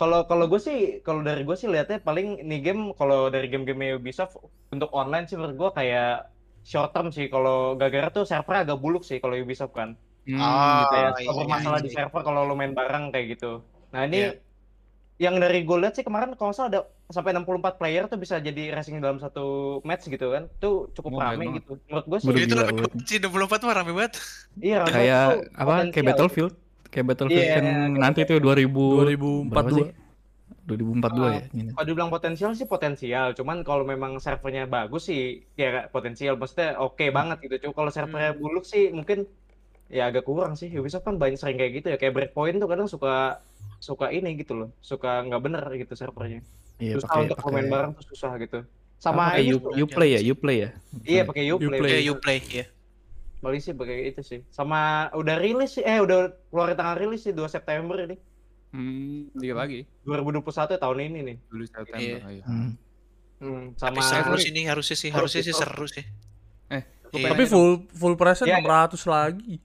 Kalau 0.00 0.24
kalau 0.24 0.48
gue 0.48 0.56
sih 0.56 0.78
kalau 1.04 1.20
dari 1.20 1.44
gue 1.44 1.56
sih 1.60 1.68
lihatnya 1.68 2.00
paling 2.00 2.40
ini 2.40 2.56
game 2.64 2.96
kalau 2.96 3.28
dari 3.28 3.52
game-game 3.52 4.00
Ubisoft 4.00 4.40
untuk 4.72 4.88
online 4.96 5.28
sih 5.28 5.36
menurut 5.36 5.56
gue 5.60 5.70
kayak 5.76 6.32
short 6.64 6.96
term 6.96 7.12
sih 7.12 7.28
kalau 7.28 7.76
gara-gara 7.76 8.08
tuh 8.08 8.24
server 8.24 8.64
agak 8.64 8.80
buluk 8.80 9.04
sih 9.04 9.20
kalau 9.20 9.36
Ubisoft 9.36 9.76
kan 9.76 9.96
Hmm, 10.20 10.36
Ah, 10.36 10.84
kayak 10.92 11.10
iya, 11.16 11.32
suka 11.32 11.42
iya, 11.42 11.48
masalah 11.48 11.78
iya. 11.80 11.86
di 11.88 11.90
server 11.96 12.20
kalau 12.20 12.44
lo 12.44 12.52
main 12.52 12.76
bareng 12.76 13.08
kayak 13.08 13.40
gitu 13.40 13.64
nah 13.90 14.04
ini 14.04 14.16
Iya. 14.20 14.30
Yang 15.20 15.36
dari 15.36 15.60
gue 15.60 15.76
lihat 15.76 15.92
sih 15.92 16.00
kemarin 16.00 16.32
kalau 16.32 16.50
salah 16.50 16.68
ada 16.70 16.80
sampai 17.06 17.36
64 17.36 17.44
player 17.76 18.08
tuh 18.08 18.16
bisa 18.16 18.40
jadi 18.40 18.72
racing 18.72 18.98
dalam 18.98 19.20
satu 19.20 19.44
match 19.82 20.08
gitu 20.08 20.32
kan. 20.32 20.48
Tuh 20.56 20.88
cukup 20.90 21.12
Oh, 21.12 21.20
rame 21.20 21.44
banget. 21.44 21.54
gitu. 21.60 21.72
Menurut 21.86 22.06
gue 22.08 22.18
sih 22.18 22.28
itu 22.40 22.56
rame 22.56 22.72
banget. 22.72 22.90
banget 22.90 23.06
sih 23.06 23.18
24 23.20 23.60
mah 23.60 23.74
rame 23.76 23.92
banget. 23.92 24.12
iya 24.58 24.76
rame 24.80 24.90
Kayak 24.90 25.22
tuh 25.22 25.40
apa? 25.54 25.74
Kayak. 25.86 26.06
Battlefield. 26.08 26.52
Kayak 26.88 27.06
Battlefield 27.06 27.38
Iya, 27.38 27.52
kan 27.52 27.62
kayak 27.62 28.00
nanti 28.00 28.20
tuh 28.24 28.38
2000 28.40 29.46
berapa 29.46 29.68
sih? 29.70 29.86
2042. 29.86 30.08
2042 30.62 31.04
Ah, 31.20 31.30
ya. 31.30 31.42
Ini. 31.52 31.70
Kalau 31.72 31.84
dibilang 31.84 32.10
potensial 32.10 32.50
sih 32.52 32.64
potensial, 32.64 33.26
cuman 33.32 33.56
kalau 33.60 33.82
memang 33.82 34.16
servernya 34.16 34.64
bagus 34.66 35.04
sih 35.04 35.22
ya 35.54 35.86
potensial, 35.86 36.34
maksudnya 36.34 36.78
oke 36.78 37.02
banget 37.10 37.42
gitu. 37.42 37.54
Cuma 37.60 37.74
kalau 37.76 37.90
servernya 37.90 38.32
buluk 38.32 38.64
sih 38.64 38.88
mungkin 38.88 39.26
ya 39.90 40.08
agak 40.08 40.24
kurang 40.24 40.54
sih. 40.54 40.70
Ubisoft 40.70 41.04
kan 41.04 41.18
banyak 41.18 41.36
sering 41.36 41.58
kayak 41.58 41.72
gitu 41.82 41.86
ya, 41.92 41.96
kayak 41.98 42.14
breakpoint 42.14 42.56
tuh 42.62 42.70
kadang 42.70 42.86
suka 42.86 43.42
suka 43.82 44.14
ini 44.14 44.38
gitu 44.38 44.54
loh, 44.54 44.68
suka 44.80 45.26
nggak 45.26 45.42
bener 45.42 45.64
gitu 45.74 45.92
servernya. 45.98 46.40
Iya 46.80 46.96
susah 46.96 47.10
pakai 47.12 47.22
untuk 47.26 47.36
pakai 47.36 47.46
komen 47.50 47.64
bareng 47.68 47.92
tuh 47.98 48.04
susah 48.14 48.32
gitu. 48.40 48.58
Sama 49.00 49.36
ini 49.40 49.56
you, 49.56 49.58
tuh, 49.60 49.72
Uplay 49.80 50.10
ya, 50.16 50.20
Uplay 50.32 50.56
ya. 50.60 50.70
iya 51.08 51.22
pakai 51.24 51.50
Uplay. 51.52 51.66
Uplay. 51.68 51.90
Ya 51.90 51.96
bener. 51.98 52.08
you 52.08 52.14
play 52.16 52.38
ya. 52.48 52.64
Paling 53.40 53.60
sih 53.60 53.72
pakai 53.72 53.96
itu 54.12 54.20
sih. 54.20 54.40
Sama 54.52 55.08
udah 55.16 55.36
rilis 55.40 55.80
sih, 55.80 55.84
eh 55.84 55.96
udah 55.98 56.28
keluar 56.52 56.76
tanggal 56.76 56.96
rilis 57.00 57.24
sih 57.24 57.32
2 57.32 57.40
September 57.48 57.96
ini. 58.04 58.16
Hmm, 58.70 59.32
dikit 59.34 59.56
lagi. 59.56 59.88
2021 60.06 60.76
tahun 60.78 60.98
ini 61.00 61.18
nih. 61.26 61.36
Dulu 61.48 61.64
September. 61.66 61.98
Iya. 61.98 62.18
ayo. 62.28 62.42
Hmm. 62.46 62.70
Hmm, 63.40 63.64
Tapi 63.72 64.04
sama 64.04 64.20
seru 64.20 64.36
sih 64.36 64.52
ini 64.52 64.68
harusnya 64.68 64.96
sih, 65.00 65.08
harusnya 65.08 65.40
sih 65.40 65.56
seru 65.56 65.88
sih. 65.88 66.04
Eh, 66.68 66.84
Iya. 67.10 67.34
Tapi 67.34 67.42
full 67.48 67.90
full 67.90 68.14
price 68.14 68.46
Iya, 68.46 68.62
600 68.62 69.02
lagi. 69.10 69.58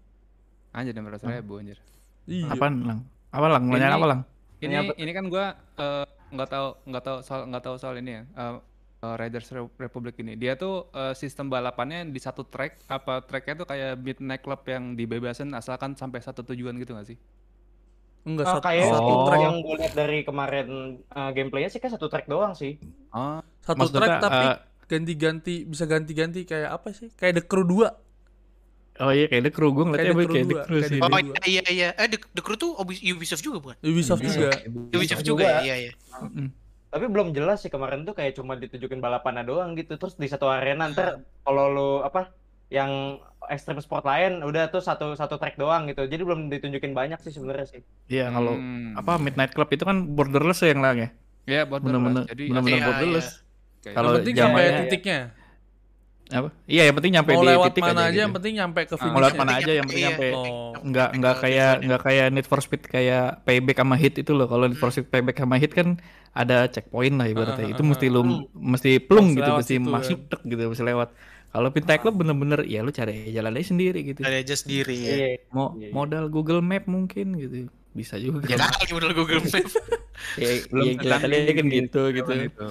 Anjir 0.76 0.92
600 0.92 1.24
ribu 1.34 1.54
anjir. 1.56 1.80
Iya. 2.26 2.52
Apaan 2.52 2.84
lang? 2.84 3.00
Apa 3.32 3.48
lang? 3.48 3.64
Nanya 3.66 3.96
apa 3.96 4.08
lang? 4.08 4.20
Ini 4.56 4.66
Ini 4.66 4.76
apa? 4.78 4.92
ini 4.98 5.12
kan 5.12 5.26
gua 5.26 5.46
eh, 5.74 6.06
nggak 6.28 6.50
tahu 6.50 6.68
nggak 6.86 7.04
tahu 7.04 7.18
soal 7.22 7.42
nggak 7.46 7.64
tahu 7.64 7.76
soal 7.78 7.96
ini 7.96 8.12
ya. 8.14 8.24
eh, 8.26 8.56
eh, 9.02 9.16
Riders 9.16 9.48
Re- 9.50 9.76
Republic 9.78 10.16
ini. 10.18 10.36
Dia 10.36 10.56
tuh 10.56 10.92
eh, 10.92 11.14
sistem 11.14 11.48
balapannya 11.48 12.06
di 12.06 12.18
satu 12.18 12.44
track 12.44 12.88
apa 12.88 13.22
tracknya 13.22 13.56
tuh 13.58 13.68
kayak 13.68 13.96
midnight 13.98 14.42
club 14.42 14.62
yang 14.66 14.94
dibebasin 14.94 15.52
asalkan 15.52 15.94
sampai 15.94 16.20
satu 16.20 16.44
tujuan 16.44 16.76
gitu 16.76 16.92
gak 16.92 17.08
sih? 17.08 17.18
Enggak 18.26 18.46
Ah, 18.48 18.52
satu, 18.52 18.66
kayak 18.66 18.86
satu 18.90 19.12
Oh. 19.14 19.24
track. 19.24 19.40
yang 19.40 19.56
gue 19.62 19.76
lihat 19.78 19.94
dari 19.94 20.20
kemarin 20.22 20.68
uh, 21.08 21.30
gameplaynya 21.30 21.70
sih 21.70 21.78
kayak 21.78 21.94
satu 21.94 22.10
track 22.10 22.26
doang 22.26 22.52
sih. 22.52 22.82
Oh, 23.12 23.38
Satu 23.62 23.86
Maksudnya, 23.86 24.02
track 24.02 24.18
tapi 24.20 24.46
eh, 24.48 24.58
ganti-ganti 24.86 25.56
bisa 25.64 25.86
ganti-ganti 25.86 26.42
kayak 26.42 26.74
apa 26.74 26.90
sih? 26.90 27.14
Kayak 27.14 27.34
The 27.38 27.44
Crew 27.46 27.64
2. 27.64 27.86
Oh 28.98 29.12
iya 29.12 29.28
kayak 29.28 29.44
The 29.44 29.52
Crew 29.52 29.70
gue 29.70 29.84
ngeliatnya 29.84 30.08
Kayak 30.08 30.16
The 30.18 30.28
kayak, 30.30 30.48
The 30.48 30.58
Crew 30.64 30.80
sih. 30.82 31.00
Oh 31.00 31.10
iya 31.12 31.36
iya 31.46 31.64
iya. 31.68 31.90
Eh 31.94 32.08
The, 32.08 32.18
The 32.32 32.40
Crew 32.40 32.56
tuh 32.56 32.72
Ubi- 32.76 33.04
Ubisoft 33.06 33.44
juga 33.44 33.58
bukan? 33.60 33.76
Ubisoft 33.82 34.22
Iya. 34.22 34.30
juga. 34.30 34.50
Ubisoft 34.90 35.22
juga. 35.22 35.44
juga 35.44 35.46
ya, 35.46 35.60
iya 35.62 35.76
iya. 35.82 35.92
Mm. 36.18 36.48
Tapi 36.88 37.06
belum 37.06 37.28
jelas 37.30 37.60
sih 37.60 37.68
kemarin 37.68 38.04
tuh 38.04 38.14
kayak 38.14 38.34
cuma 38.34 38.56
ditunjukin 38.56 38.98
balapannya 38.98 39.44
doang 39.44 39.76
gitu. 39.76 39.96
Terus 39.96 40.16
di 40.16 40.26
satu 40.26 40.48
arena 40.48 40.88
ntar 40.88 41.20
kalau 41.42 41.68
lu 41.68 41.90
apa 42.02 42.32
yang 42.68 43.20
ekstrim 43.46 43.78
sport 43.78 44.02
lain 44.02 44.40
udah 44.42 44.68
tuh 44.68 44.80
satu 44.80 45.12
satu 45.12 45.36
track 45.36 45.54
doang 45.56 45.86
gitu. 45.86 46.08
Jadi 46.08 46.24
belum 46.24 46.48
ditunjukin 46.48 46.92
banyak 46.92 47.20
sih 47.20 47.32
sebenarnya 47.32 47.68
sih. 47.68 47.82
Iya 48.08 48.32
kalau 48.32 48.56
Hmm. 48.56 48.96
apa 48.96 49.18
Midnight 49.18 49.52
Club 49.52 49.68
itu 49.70 49.84
kan 49.84 50.08
borderless 50.10 50.64
ya 50.64 50.72
yang 50.72 50.80
lang 50.80 50.98
ya. 50.98 51.10
Ya, 51.46 51.62
borderless. 51.62 52.00
Bener-bener 52.00 52.24
Jadi 52.26 52.44
bener-bener 52.48 52.74
Iya, 52.74 52.86
borderless. 52.88 53.28
kayak- 53.84 53.94
Kalau 53.94 54.10
penting 54.16 54.36
sampai 54.40 54.64
Iya. 54.64 54.78
titiknya. 54.82 55.20
Apa? 56.26 56.50
Iya 56.66 56.90
yang 56.90 56.96
penting 56.98 57.14
nyampe 57.14 57.32
Mau 57.38 57.44
di 57.46 57.48
lewat 57.54 57.70
titik 57.70 57.84
mana 57.86 57.94
aja, 57.94 58.02
aja, 58.02 58.10
gitu. 58.10 58.24
yang 58.26 58.34
penting 58.34 58.54
nyampe 58.58 58.82
ke 58.82 58.94
Ah, 58.94 58.98
finish. 58.98 59.14
Mau 59.14 59.22
lewat 59.22 59.36
ya. 59.36 59.40
mana 59.46 59.52
aja 59.62 59.72
yang 59.78 59.86
penting 59.86 60.02
Iya. 60.02 60.10
nyampe. 60.10 60.28
Oh. 60.34 60.72
Enggak 60.82 61.10
enggak 61.14 61.36
kayak 61.38 61.74
enggak 61.86 62.02
kayak 62.02 62.26
Need 62.34 62.48
for 62.50 62.60
Speed 62.66 62.82
kayak 62.90 63.26
payback 63.46 63.78
sama 63.78 63.96
hit 63.96 64.14
itu 64.18 64.32
loh. 64.34 64.48
Kalau 64.50 64.66
Need 64.66 64.80
for 64.82 64.90
Speed 64.90 65.08
payback 65.14 65.38
sama 65.38 65.56
hit 65.62 65.72
kan 65.78 66.02
ada 66.34 66.66
checkpoint 66.66 67.16
lah 67.22 67.28
ibaratnya. 67.30 67.70
Ah, 67.70 67.74
itu 67.78 67.84
ah, 67.86 67.88
mesti 67.94 68.06
ah, 68.10 68.14
lu 68.18 68.22
mesti 68.58 68.92
plung 69.06 69.28
gitu, 69.38 69.52
mesti 69.54 69.76
situ, 69.78 69.86
masuk 69.86 70.20
tek 70.26 70.42
gitu, 70.50 70.62
mesti 70.66 70.84
lewat. 70.84 71.10
Kalau 71.56 71.70
Midnight 71.72 72.02
Club 72.04 72.16
bener-bener 72.20 72.60
ya 72.68 72.84
lu 72.84 72.92
cari 72.92 73.32
jalan 73.32 73.56
aja 73.56 73.66
sendiri 73.72 74.00
gitu. 74.04 74.20
Ada 74.26 74.38
aja 74.42 74.56
sendiri 74.58 74.96
ya. 74.98 75.14
Iya. 75.14 75.28
Mau 75.54 75.78
iya. 75.78 75.94
modal 75.94 76.28
Google 76.34 76.60
Map 76.66 76.90
mungkin 76.90 77.38
gitu. 77.38 77.70
Bisa 77.96 78.20
juga. 78.20 78.44
Ya 78.46 78.60
kali 78.60 78.92
modal 78.92 79.16
Google 79.16 79.40
Map. 79.48 79.56
ya, 80.36 80.50
Belum 80.68 80.84
ya, 80.86 80.94
kelihatannya 81.00 81.54
kan 81.56 81.66
gitu 81.72 82.02
gitu. 82.12 82.32
itu. 82.36 82.68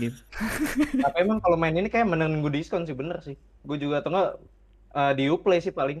gitu. 0.00 0.20
Tapi 1.04 1.16
emang 1.20 1.38
kalau 1.38 1.54
main 1.54 1.76
ini 1.76 1.86
kayak 1.86 2.08
menunggu 2.08 2.48
diskon 2.48 2.82
sih 2.82 2.96
bener 2.96 3.20
sih. 3.20 3.36
Gue 3.60 3.76
juga 3.76 4.00
atau 4.00 4.08
enggak 4.08 4.30
uh, 4.90 5.12
di 5.12 5.28
Uplay 5.28 5.60
sih 5.60 5.68
paling. 5.68 6.00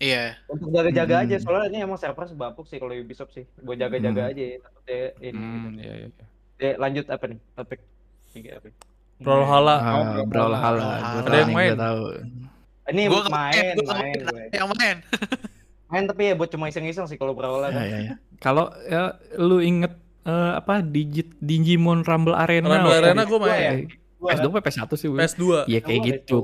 Iya. 0.00 0.34
Untuk 0.48 0.72
jaga-jaga 0.72 1.14
Hmm. 1.14 1.24
aja 1.28 1.36
soalnya 1.38 1.68
ini 1.68 1.78
emang 1.78 1.94
server 1.94 2.26
sebapuk 2.26 2.64
sih 2.66 2.80
kalau 2.80 2.90
Ubisoft 2.90 3.36
sih. 3.36 3.44
Buat 3.60 3.78
jaga-jaga 3.78 4.22
Hmm. 4.24 4.30
aja 4.32 4.42
ya. 4.42 4.56
Takutnya 4.58 4.98
ini. 5.20 5.36
Hmm, 5.36 5.68
iya 5.76 5.92
iya. 5.94 6.08
iya. 6.08 6.24
Ya, 6.58 6.70
lanjut 6.78 7.04
apa 7.06 7.24
nih? 7.28 7.38
Topik. 7.52 7.80
Brawlhalla. 9.20 9.76
Ah, 9.76 9.94
Brawlhalla. 10.24 10.88
Gua 10.98 11.20
Ada 11.22 11.36
yang 11.38 11.52
main? 11.52 11.72
tahu. 11.76 12.02
Ini 12.82 13.02
Gua 13.06 13.22
main, 13.28 13.64
nggak 13.76 13.94
main 13.94 14.18
gue. 14.18 14.42
Yang 14.50 14.66
main. 14.74 14.96
Main 15.92 16.04
tapi 16.06 16.22
ya 16.24 16.34
buat 16.34 16.48
cuma 16.48 16.66
iseng-iseng 16.66 17.04
sih 17.04 17.14
kalau 17.14 17.32
Brawlhalla 17.32 17.68
Ya, 17.68 17.74
kan. 17.74 17.84
ya, 17.84 17.98
ya. 18.00 18.12
Kalau 18.38 18.64
ya, 18.82 19.02
lu 19.36 19.60
inget 19.60 19.92
eh, 20.24 20.52
apa 20.56 20.80
Digit 20.80 21.36
Digimon 21.38 22.02
Rumble 22.02 22.32
Arena? 22.34 22.66
Rumble 22.72 22.96
Arena 22.96 23.22
gue 23.22 23.38
main. 23.38 23.52
Eh, 23.52 23.80
Gua 24.16 24.32
PS2 24.32 24.46
apa 24.48 24.60
PS1 24.62 24.90
sih? 24.94 25.08
Wi? 25.08 25.18
PS2. 25.18 25.42
Iya 25.66 25.80
kayak 25.80 25.98
Gua 25.98 26.08
gitu. 26.08 26.36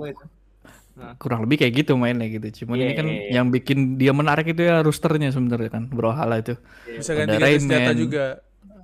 Kurang 1.16 1.46
lebih 1.46 1.62
kayak 1.62 1.74
gitu 1.78 1.94
mainnya 1.94 2.26
gitu. 2.26 2.66
Cuman 2.66 2.74
ini 2.76 2.90
Iya, 2.90 2.92
kan 2.92 3.06
iya, 3.06 3.14
iya. 3.16 3.30
yang 3.38 3.46
bikin 3.48 3.78
dia 3.96 4.10
menarik 4.10 4.50
itu 4.50 4.60
ya 4.60 4.82
roosternya 4.82 5.30
sebenarnya 5.30 5.70
kan 5.70 5.86
Brawlhalla 5.86 6.42
itu. 6.42 6.58
Bisa 6.84 7.14
Ada 7.14 7.18
ganti-ganti 7.24 7.58
senjata 7.62 7.82
Rayman. 7.86 7.96
juga. 7.96 8.24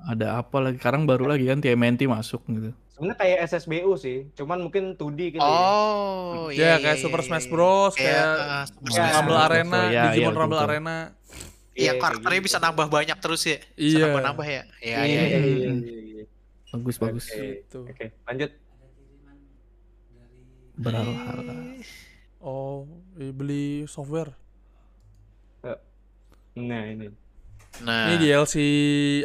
Ada 0.04 0.26
apa 0.38 0.56
lagi? 0.62 0.76
Sekarang 0.78 1.02
baru 1.04 1.24
lagi 1.26 1.44
kan 1.44 1.58
TMNT 1.58 2.06
masuk 2.06 2.46
gitu. 2.46 2.70
Sebenarnya 2.94 3.18
kayak 3.18 3.38
SSBU 3.44 3.92
sih, 3.96 4.16
cuman 4.32 4.58
mungkin 4.62 4.94
2D 4.94 5.34
gitu 5.34 5.42
ya. 5.42 5.50
Oh, 5.58 6.46
Ya, 6.48 6.54
iya. 6.54 6.74
kayak 6.78 6.94
iya, 6.94 7.02
Super 7.02 7.20
iya, 7.20 7.26
Smash 7.26 7.42
iya. 7.42 7.50
Bros, 7.50 7.92
Kayak, 7.92 8.06
kayak 8.06 8.24
uh, 8.24 8.64
Super 8.64 8.86
Ya, 8.86 8.94
Smash 8.94 9.14
Rumble. 9.16 9.38
Arena, 9.40 9.80
Ya, 9.84 10.02
Digimon 10.04 10.14
betul, 10.24 10.38
Rumble 10.38 10.54
betul. 10.56 10.68
Arena. 10.70 10.96
Iya, 11.74 11.92
karakternya 11.98 12.30
kayak 12.30 12.44
bisa 12.44 12.56
gitu. 12.56 12.64
nambah 12.64 12.86
banyak 12.88 13.16
terus 13.18 13.42
ya. 13.42 13.58
Bisa 13.58 13.74
Iya. 13.74 13.98
nambah-nambah 14.06 14.46
ya. 14.46 14.62
Iya, 14.80 14.94
Iya, 14.94 15.02
iya. 15.02 15.02
iya, 15.02 15.22
iya. 15.26 15.38
iya, 15.42 15.72
iya, 15.74 16.02
iya. 16.14 16.24
Bagus 16.70 16.96
bagus. 16.96 17.24
Oke, 17.26 17.42
Gitu. 17.60 17.78
Oke, 17.82 18.06
lanjut. 18.24 18.50
Brawlhalla. 20.74 21.54
Oh, 22.40 22.86
eh, 23.16 23.30
beli 23.30 23.66
software. 23.86 24.34
Nah, 26.54 26.82
ini. 26.86 27.10
Nah, 27.82 28.06
Ini 28.06 28.14
DLC 28.20 28.54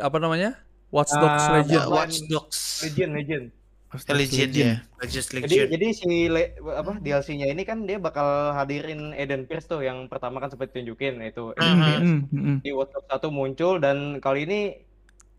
apa 0.01 0.17
namanya? 0.17 0.57
Watch 0.89 1.13
Dogs 1.13 1.45
Legion. 1.51 1.69
ya, 1.69 1.85
Watch 1.85 2.17
Dogs. 2.25 2.59
Legend, 2.81 3.11
Legend. 3.13 3.45
Astaga, 3.89 4.21
Legend 4.21 4.51
ya. 4.53 4.73
Legend 5.01 5.25
Jadi 5.25 5.41
Legion. 5.49 5.67
jadi 5.73 5.87
si 5.91 6.09
le- 6.29 6.53
apa 6.61 6.91
DLC-nya 6.95 7.49
ini 7.49 7.65
kan 7.65 7.83
dia 7.83 7.97
bakal 7.97 8.53
hadirin 8.53 9.17
Eden 9.17 9.49
Pierce 9.49 9.65
tuh 9.65 9.81
yang 9.81 10.05
pertama 10.05 10.37
kan 10.37 10.53
sempat 10.53 10.69
tunjukin 10.69 11.17
itu 11.19 11.57
Eden. 11.57 11.77
Pierce. 11.81 12.05
Hmm, 12.05 12.21
hmm, 12.29 12.41
hmm. 12.45 12.57
Di 12.61 12.69
Watch 12.69 12.93
Dogs 12.93 13.09
1 13.09 13.29
muncul 13.29 13.81
dan 13.81 14.21
kali 14.21 14.45
ini 14.45 14.59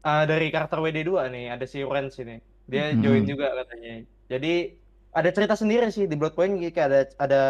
uh, 0.02 0.26
dari 0.26 0.50
karakter 0.50 0.82
WD2 0.82 1.30
nih 1.30 1.46
ada 1.54 1.62
si 1.62 1.78
Rance 1.80 2.18
ini. 2.18 2.42
Dia 2.66 2.90
Mhm. 2.90 3.02
join 3.02 3.22
juga 3.24 3.46
katanya. 3.54 4.02
Jadi 4.26 4.54
ada 5.10 5.30
cerita 5.30 5.54
sendiri 5.54 5.90
sih 5.90 6.06
di 6.06 6.14
Bloodpoint 6.14 6.54
kayak 6.70 6.86
ada 6.86 7.00
ada 7.18 7.42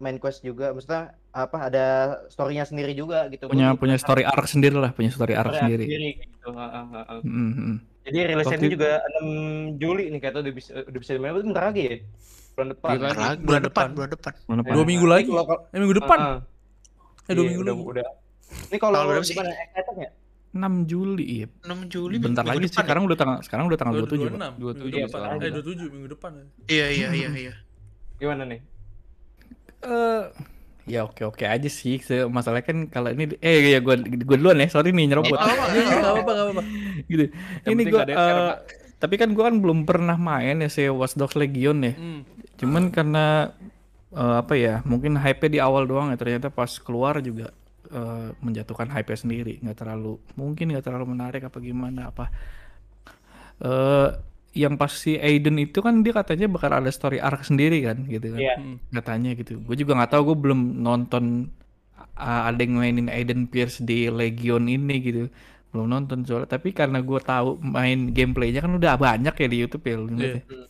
main 0.00 0.16
quest 0.16 0.40
juga. 0.40 0.72
Maksudnya 0.72 1.12
apa 1.32 1.72
ada 1.72 1.86
story-nya 2.28 2.68
sendiri 2.68 2.92
juga 2.92 3.24
gitu. 3.28 3.48
Punya 3.48 3.72
Gua 3.72 3.80
punya 3.80 3.96
story 3.96 4.20
arc 4.20 4.44
sendiri 4.44 4.76
lah, 4.76 4.92
punya 4.92 5.08
story 5.08 5.32
arc 5.32 5.48
story 5.48 5.60
sendiri. 5.80 5.84
gitu. 6.20 6.48
Heeh, 6.52 6.84
heeh. 6.92 7.20
Hmm, 7.24 7.52
hmm. 7.52 7.76
Jadi 8.02 8.18
rilisnya 8.24 8.56
ini 8.56 8.68
juga 8.68 8.90
6 8.98 9.28
Juli 9.78 10.04
nih 10.08 10.18
kayaknya 10.18 10.40
udah 10.42 10.52
bisa 10.52 10.70
udah 10.82 10.98
bisa 10.98 11.10
dimain 11.12 11.32
itu 11.32 11.46
bentar 11.46 11.64
lagi 11.64 11.82
ya. 11.82 11.96
Bulan 12.52 12.68
depan. 12.68 12.88
Bulan, 12.90 13.00
Bulan 13.00 13.14
bulan 13.14 13.62
depan, 13.62 13.62
depan. 13.62 13.86
bulan 13.94 14.10
depan. 14.10 14.32
Nah, 14.44 14.62
Pak? 14.62 14.72
Dua 14.72 14.84
minggu 14.84 15.06
lagi. 15.06 15.28
kalau- 15.28 15.62
Eh 15.64 15.78
minggu 15.78 15.96
depan. 15.96 16.18
Heeh. 16.18 16.38
Eh 17.22 17.32
dua 17.32 17.42
Iya, 17.42 17.48
minggu 17.48 17.62
udah, 17.62 17.74
lagi. 17.74 17.84
udah. 17.88 18.08
Ini 18.68 18.76
kalau 18.76 18.98
gimana 19.16 19.50
excited 19.56 19.94
nggak? 19.96 20.12
6 20.52 20.84
Juli 20.84 21.24
iya. 21.24 21.46
6 21.62 21.80
Juli 21.88 22.16
Bentar 22.18 22.44
lagi 22.44 22.60
sih. 22.60 22.68
depan 22.68 22.74
ya? 22.74 22.84
Sekarang 22.84 23.02
udah 23.02 23.16
tanggal 23.16 23.38
sekarang 23.40 23.64
udah 23.66 23.78
tanggal 23.80 23.94
27. 23.96 24.28
Pak. 24.28 24.52
26. 24.52 24.52
27 24.52 24.60
minggu 24.60 24.92
depan. 25.00 25.08
sekarang. 25.08 25.38
Eh 25.38 25.50
27 25.50 25.88
minggu 25.88 26.08
depan. 26.10 26.32
Iya, 26.68 26.86
iya, 26.90 27.08
iya, 27.10 27.28
iya. 27.32 27.52
Gimana 28.18 28.42
nih? 28.44 28.60
Eh 29.82 30.22
ya 30.84 31.00
oke 31.02 31.22
oke 31.24 31.44
aja 31.46 31.68
sih. 31.68 31.96
Masalahnya 32.28 32.64
kan 32.64 32.78
kalau 32.86 33.08
ini 33.08 33.32
eh 33.38 33.72
ya 33.72 33.80
gua 33.80 33.94
gua 33.96 34.36
duluan 34.36 34.58
ya. 34.58 34.68
Sorry 34.68 34.90
nih 34.90 35.08
nyerobot. 35.08 35.32
Nggak 35.32 35.40
apa-apa, 35.40 35.64
Iya, 35.64 35.80
iya, 35.80 35.94
enggak 35.94 36.12
apa-apa, 36.12 36.30
enggak 36.30 36.44
apa-apa. 36.44 36.62
gitu. 37.12 37.30
Yang 37.66 37.72
ini 37.72 37.82
gua 37.90 38.02
eh, 38.04 38.14
Pak. 38.14 38.56
tapi 39.02 39.14
kan 39.18 39.28
gua 39.34 39.50
kan 39.50 39.56
belum 39.58 39.78
pernah 39.88 40.16
main 40.18 40.62
ya 40.62 40.68
si 40.68 40.86
Watch 40.90 41.18
Dogs 41.18 41.34
Legion 41.38 41.82
ya. 41.82 41.94
Hmm. 41.94 42.22
Cuman 42.58 42.90
karena 42.94 43.54
eh, 44.14 44.36
apa 44.42 44.54
ya? 44.54 44.80
Mungkin 44.86 45.18
hype 45.18 45.48
di 45.48 45.58
awal 45.58 45.88
doang 45.88 46.10
ya 46.12 46.16
ternyata 46.18 46.48
pas 46.52 46.70
keluar 46.78 47.18
juga 47.24 47.50
eh, 47.90 48.28
menjatuhkan 48.38 48.90
hype 48.92 49.14
sendiri, 49.14 49.58
nggak 49.62 49.78
terlalu 49.78 50.18
mungkin 50.38 50.72
nggak 50.72 50.84
terlalu 50.84 51.16
menarik 51.16 51.42
apa 51.46 51.58
gimana 51.58 52.10
apa. 52.14 52.30
Eh 53.62 54.10
yang 54.52 54.76
pas 54.76 54.92
si 54.92 55.16
Aiden 55.16 55.56
itu 55.56 55.80
kan 55.80 56.04
dia 56.04 56.12
katanya 56.12 56.44
bakal 56.44 56.76
ada 56.76 56.92
story 56.92 57.16
arc 57.16 57.48
sendiri 57.48 57.80
kan 57.88 58.04
gitu 58.04 58.36
kan. 58.36 58.40
Iya. 58.40 58.54
Hmm. 58.60 58.76
Katanya 58.92 59.30
gitu. 59.32 59.56
Gue 59.64 59.76
juga 59.80 59.96
nggak 59.96 60.12
tahu 60.12 60.22
gue 60.32 60.36
belum 60.44 60.60
nonton 60.84 61.48
uh, 62.20 62.42
ada 62.52 62.60
yang 62.60 62.76
mainin 62.76 63.08
Aiden 63.08 63.48
Pierce 63.48 63.80
di 63.80 64.12
Legion 64.12 64.68
ini 64.68 64.96
gitu. 65.00 65.22
Belum 65.72 65.88
nonton 65.88 66.22
soalnya 66.22 66.48
tapi 66.50 66.70
karena 66.70 67.00
gue 67.00 67.16
tahu 67.18 67.56
main 67.58 68.12
gameplaynya 68.12 68.60
kan 68.60 68.72
udah 68.72 68.94
banyak 68.96 69.34
ya 69.34 69.46
di 69.48 69.56
YouTube 69.58 69.84
ya 69.84 69.96
Iya. 69.96 70.30
ya. 70.44 70.64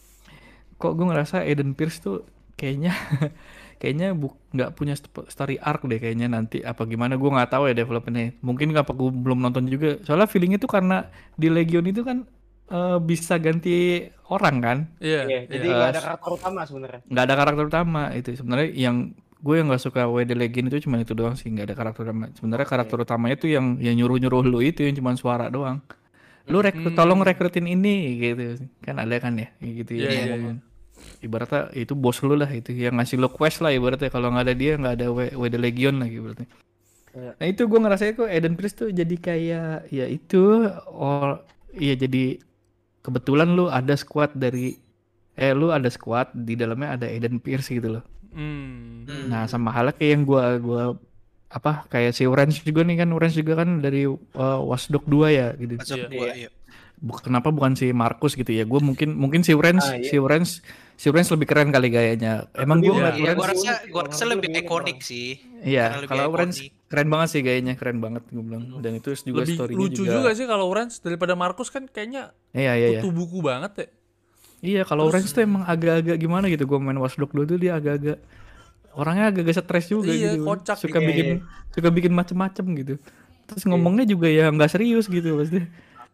kok 0.76 0.92
gue 0.94 1.06
ngerasa 1.06 1.42
Eden 1.42 1.74
Pierce 1.74 1.98
tuh 1.98 2.22
kayaknya 2.54 2.94
kayaknya 3.82 4.14
bu- 4.14 4.38
nggak 4.50 4.70
punya 4.72 4.94
st- 4.94 5.26
story 5.26 5.58
arc 5.58 5.82
deh 5.84 5.98
kayaknya 5.98 6.30
nanti 6.30 6.62
apa 6.62 6.86
gimana 6.86 7.18
gue 7.18 7.26
nggak 7.26 7.50
tahu 7.50 7.66
ya 7.66 7.74
developmentnya 7.74 8.38
mungkin 8.40 8.70
apa 8.72 8.92
gue 8.92 9.10
belum 9.10 9.42
nonton 9.42 9.66
juga 9.66 9.98
soalnya 10.02 10.30
feelingnya 10.30 10.62
tuh 10.62 10.70
karena 10.70 11.10
di 11.34 11.50
Legion 11.50 11.82
itu 11.84 12.02
kan 12.02 12.22
eh, 12.68 12.98
bisa 13.02 13.36
ganti 13.36 14.06
orang 14.30 14.56
kan 14.62 14.78
Iya. 15.02 15.26
Iya, 15.26 15.40
jadi 15.50 15.66
iya. 15.66 15.74
nggak 15.76 15.90
ada 15.90 16.00
karakter 16.00 16.30
utama 16.32 16.60
sebenarnya. 16.62 17.00
nggak 17.04 17.24
ada 17.26 17.34
karakter 17.34 17.64
utama 17.66 18.02
itu 18.14 18.28
sebenarnya 18.32 18.68
yang 18.72 18.96
gue 19.42 19.55
yang 19.59 19.66
nggak 19.68 19.83
suka 19.83 20.07
WD 20.07 20.38
Legion 20.38 20.70
itu 20.70 20.87
cuma 20.87 21.02
itu 21.02 21.12
doang 21.12 21.35
sih 21.35 21.50
nggak 21.50 21.66
ada 21.70 21.74
karakter 21.74 22.02
utama. 22.07 22.31
Sebenarnya 22.33 22.66
karakter 22.66 22.96
utamanya 22.96 23.37
tuh 23.37 23.50
yang 23.50 23.76
yang 23.83 23.98
nyuruh 23.98 24.22
nyuruh 24.22 24.42
lu 24.46 24.62
itu 24.62 24.87
yang 24.87 24.94
cuma 24.94 25.12
suara 25.18 25.50
doang. 25.50 25.83
Lu 26.46 26.59
rekrut 26.59 26.94
tolong 26.94 27.22
rekrutin 27.22 27.66
ini 27.66 28.18
gitu. 28.18 28.62
Kan 28.81 28.98
ada 28.98 29.14
kan 29.18 29.35
ya 29.35 29.50
gitu 29.61 29.92
ya 29.94 30.07
Iya, 30.07 30.11
iya, 30.11 30.24
ngomongin. 30.35 30.59
ibaratnya 31.18 31.70
itu 31.74 31.94
bos 31.94 32.18
lu 32.22 32.35
lah 32.35 32.50
itu 32.50 32.70
yang 32.70 32.94
ngasih 32.98 33.18
lu 33.18 33.26
quest 33.28 33.59
lah 33.59 33.70
ibaratnya. 33.70 34.09
Kalau 34.09 34.31
nggak 34.31 34.44
ada 34.46 34.55
dia 34.55 34.72
nggak 34.78 34.94
ada 34.96 35.07
WD 35.35 35.55
Legion 35.59 35.98
lagi 35.98 36.16
ibaratnya. 36.18 36.48
Iya. 37.12 37.31
nah 37.37 37.44
itu 37.44 37.62
gue 37.68 37.76
ngerasa 37.76 38.16
kok 38.16 38.24
Eden 38.24 38.57
Pierce 38.57 38.72
tuh 38.72 38.88
jadi 38.88 39.16
kayak 39.20 39.92
ya 39.92 40.07
itu 40.09 40.64
oh 40.88 41.37
iya 41.76 41.92
jadi 41.92 42.40
kebetulan 43.02 43.52
lu 43.52 43.68
ada 43.68 43.92
squad 44.00 44.33
dari 44.33 44.81
eh 45.37 45.52
lu 45.52 45.68
ada 45.68 45.92
squad 45.92 46.33
di 46.33 46.57
dalamnya 46.57 46.96
ada 46.96 47.05
Eden 47.05 47.37
Pierce 47.37 47.68
gitu 47.68 48.00
loh 48.00 48.05
Hmm. 48.33 49.05
Hmm. 49.05 49.27
Nah, 49.29 49.45
sama 49.45 49.71
halnya 49.71 49.92
kayak 49.92 50.11
yang 50.11 50.23
gua 50.23 50.45
gua 50.57 50.83
apa 51.49 51.85
kayak 51.87 52.12
si 52.12 52.25
Orange 52.25 52.61
juga 52.61 52.81
nih 52.81 52.97
kan 52.97 53.09
Orange 53.09 53.37
juga 53.37 53.61
kan 53.61 53.79
dari 53.79 54.09
uh, 54.09 54.16
Watchdog 54.62 55.05
2 55.05 55.29
ya 55.31 55.49
gitu. 55.55 55.77
Masuk 55.77 55.99
Iya. 55.99 56.09
gua, 56.11 56.29
iya. 56.35 56.51
Bu- 56.97 57.18
kenapa 57.18 57.51
bukan 57.51 57.75
si 57.75 57.90
Markus 57.90 58.33
gitu 58.33 58.49
ya? 58.49 58.62
Gue 58.62 58.79
mungkin 58.79 59.12
mungkin 59.12 59.42
si 59.42 59.53
Orange 59.53 59.83
Ah, 59.83 59.99
iya. 59.99 60.07
si 60.07 60.16
Orange 60.16 60.62
si 60.95 61.07
Orange 61.07 61.29
lebih 61.29 61.45
keren 61.45 61.68
kali 61.68 61.90
gayanya. 61.90 62.47
Emang 62.55 62.79
gue 62.79 62.88
Iya, 62.88 62.95
ngeliat 62.95 63.12
Iya, 63.12 63.23
Orange 63.23 63.37
gua 63.37 63.49
rasa 63.51 63.73
gua 63.85 64.03
rasa 64.07 64.25
lebih 64.25 64.49
ikonik 64.51 64.99
sih. 65.01 65.29
iya 65.61 65.99
kalau 66.03 66.31
Orange 66.31 66.59
keren 66.87 67.09
banget 67.09 67.29
sih 67.29 67.40
gayanya 67.40 67.75
keren 67.75 67.99
banget 67.99 68.23
gue 68.25 68.38
bilang. 68.40 68.79
Dan 68.79 68.97
itu 68.97 69.11
juga 69.18 69.42
Lebih 69.42 69.57
storynya 69.59 69.81
lucu 69.83 70.03
juga. 70.05 70.31
sih 70.31 70.47
kalau 70.47 70.64
Orange 70.66 70.95
daripada 71.01 71.35
Markus 71.35 71.68
kan 71.68 71.85
kayaknya 71.85 72.31
Iya 72.51 72.73
iya 72.77 72.88
iya. 72.97 73.01
buku 73.03 73.42
banget 73.42 73.73
ya. 73.77 73.87
Iya 74.62 74.87
kalau 74.87 75.11
Orange 75.11 75.29
tuh 75.29 75.42
emang 75.42 75.66
agak-agak 75.66 76.16
gimana 76.16 76.46
gitu. 76.46 76.64
Gue 76.64 76.79
main 76.79 76.94
Watchdog 76.94 77.35
2 77.35 77.44
tuh 77.44 77.59
dia 77.59 77.75
agak-agak 77.75 78.22
orangnya 78.94 79.25
agak-agak 79.29 79.57
stres 79.59 79.87
juga 79.90 80.14
Iya, 80.14 80.38
gitu. 80.38 80.46
kocak 80.46 80.77
suka 80.79 80.96
gitu. 80.96 81.09
bikin 81.11 81.29
suka 81.75 81.88
bikin 81.90 82.12
macem-macem 82.14 82.64
gitu. 82.79 82.94
Terus 83.51 83.62
ngomongnya 83.66 84.07
juga 84.07 84.31
ya 84.31 84.46
nggak 84.48 84.70
serius 84.70 85.11
gitu 85.11 85.35
pasti. 85.37 85.66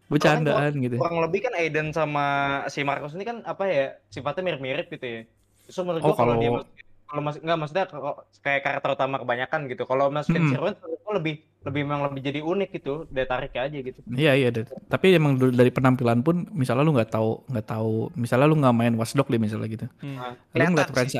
Bercandaan 0.08 0.72
gitu. 0.80 0.96
Kurang 0.96 1.20
lebih 1.20 1.44
kan 1.44 1.52
Aiden 1.52 1.92
sama 1.92 2.24
si 2.72 2.80
Marcus 2.80 3.12
ini 3.12 3.28
kan 3.28 3.44
apa 3.44 3.68
ya 3.68 3.84
sifatnya 4.08 4.40
mirip-mirip 4.42 4.88
gitu 4.88 5.04
ya. 5.04 5.20
Justru 5.68 5.84
menurut 5.84 6.00
Oh, 6.00 6.08
gua 6.08 6.16
kalau 6.16 6.34
kalau- 6.34 6.64
dia 6.64 6.77
kalau 7.08 7.22
masih 7.24 7.40
nggak 7.40 7.58
maksudnya 7.58 7.84
kalau 7.88 8.12
kayak 8.44 8.60
karakter 8.60 8.90
utama 8.92 9.16
kebanyakan 9.16 9.60
gitu. 9.72 9.82
Kalau 9.88 10.12
Rowan 10.12 10.24
menurut 10.28 11.00
gua 11.00 11.12
lebih 11.16 11.34
lebih 11.58 11.82
memang 11.88 12.00
lebih 12.06 12.20
jadi 12.22 12.40
unik 12.44 12.68
gitu, 12.80 12.94
daya 13.08 13.26
tarik 13.26 13.56
aja 13.56 13.72
gitu. 13.72 13.98
Iya 14.12 14.32
iya 14.36 14.48
deh. 14.52 14.68
Tapi 14.92 15.16
emang 15.16 15.40
dari 15.40 15.72
penampilan 15.72 16.20
pun 16.20 16.46
misalnya 16.52 16.84
lu 16.84 16.92
nggak 16.92 17.10
tahu 17.10 17.48
nggak 17.48 17.66
tahu 17.66 18.12
misalnya 18.14 18.46
lu 18.46 18.56
nggak 18.60 18.76
main 18.76 18.94
Watchdog 18.94 19.26
deh 19.26 19.40
misalnya 19.40 19.68
gitu. 19.72 19.86
Hmm. 20.04 20.16
Nah, 20.20 20.32
Lu 20.54 20.64
ngeliat 20.76 20.88
sih, 21.08 21.18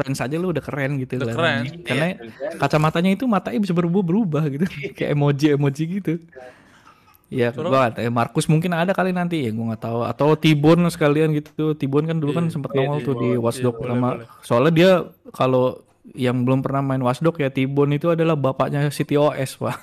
Rens, 0.00 0.20
aja 0.24 0.36
lu 0.40 0.48
udah 0.50 0.64
keren 0.64 0.90
gitu. 0.98 1.20
Udah 1.20 1.36
keren. 1.36 1.62
Karena 1.84 2.06
Iya. 2.16 2.56
kacamatanya 2.56 3.10
itu 3.12 3.24
matanya 3.28 3.60
bisa 3.60 3.76
berubah-berubah 3.76 4.42
gitu. 4.50 4.64
Kayak 4.96 5.10
emoji-emoji 5.14 5.82
gitu. 6.00 6.12
Ya, 6.18 6.44
Gua 7.28 7.50
nggak 7.50 7.92
tahu. 7.92 8.02
Eh, 8.02 8.12
Markus 8.12 8.46
mungkin 8.46 8.70
ada 8.70 8.90
kali 8.90 9.10
nanti 9.10 9.42
ya, 9.42 9.50
gua 9.50 9.74
nggak 9.74 9.82
tahu. 9.82 10.00
Atau 10.02 10.28
Tibon 10.34 10.86
sekalian 10.86 11.30
gitu. 11.32 11.72
Tibon 11.72 12.04
kan 12.04 12.16
dulu 12.16 12.32
kan 12.32 12.46
Iya, 12.46 12.52
sempat 12.52 12.70
iya, 12.70 12.78
nongol 12.80 12.98
tuh 13.02 13.14
di. 13.16 13.28
Watchdog 13.34 13.74
Iya, 13.74 13.80
pertama. 13.80 14.08
boleh. 14.14 14.26
Soalnya 14.40 14.72
dia 14.72 14.90
kalau 15.30 15.64
yang 16.12 16.42
belum 16.42 16.62
pernah 16.62 16.80
main 16.80 17.02
Watchdog 17.02 17.34
ya 17.34 17.50
Tibon 17.50 17.90
itu 17.90 18.06
adalah 18.06 18.34
bapaknya 18.34 18.86
CTOS, 18.88 19.58
Pak. 19.58 19.74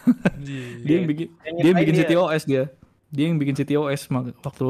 dia 0.82 0.96
yang 0.98 1.06
bikin 1.06 1.28
dia 1.58 1.68
yang 1.68 1.78
bikin 1.78 1.94
dia. 1.94 2.04
CTOS 2.06 2.44
dia. 2.44 2.64
Dia 3.10 3.26
yang 3.28 3.38
bikin 3.38 3.54
CTOS 3.54 4.08
mak- 4.10 4.40
waktu 4.40 4.68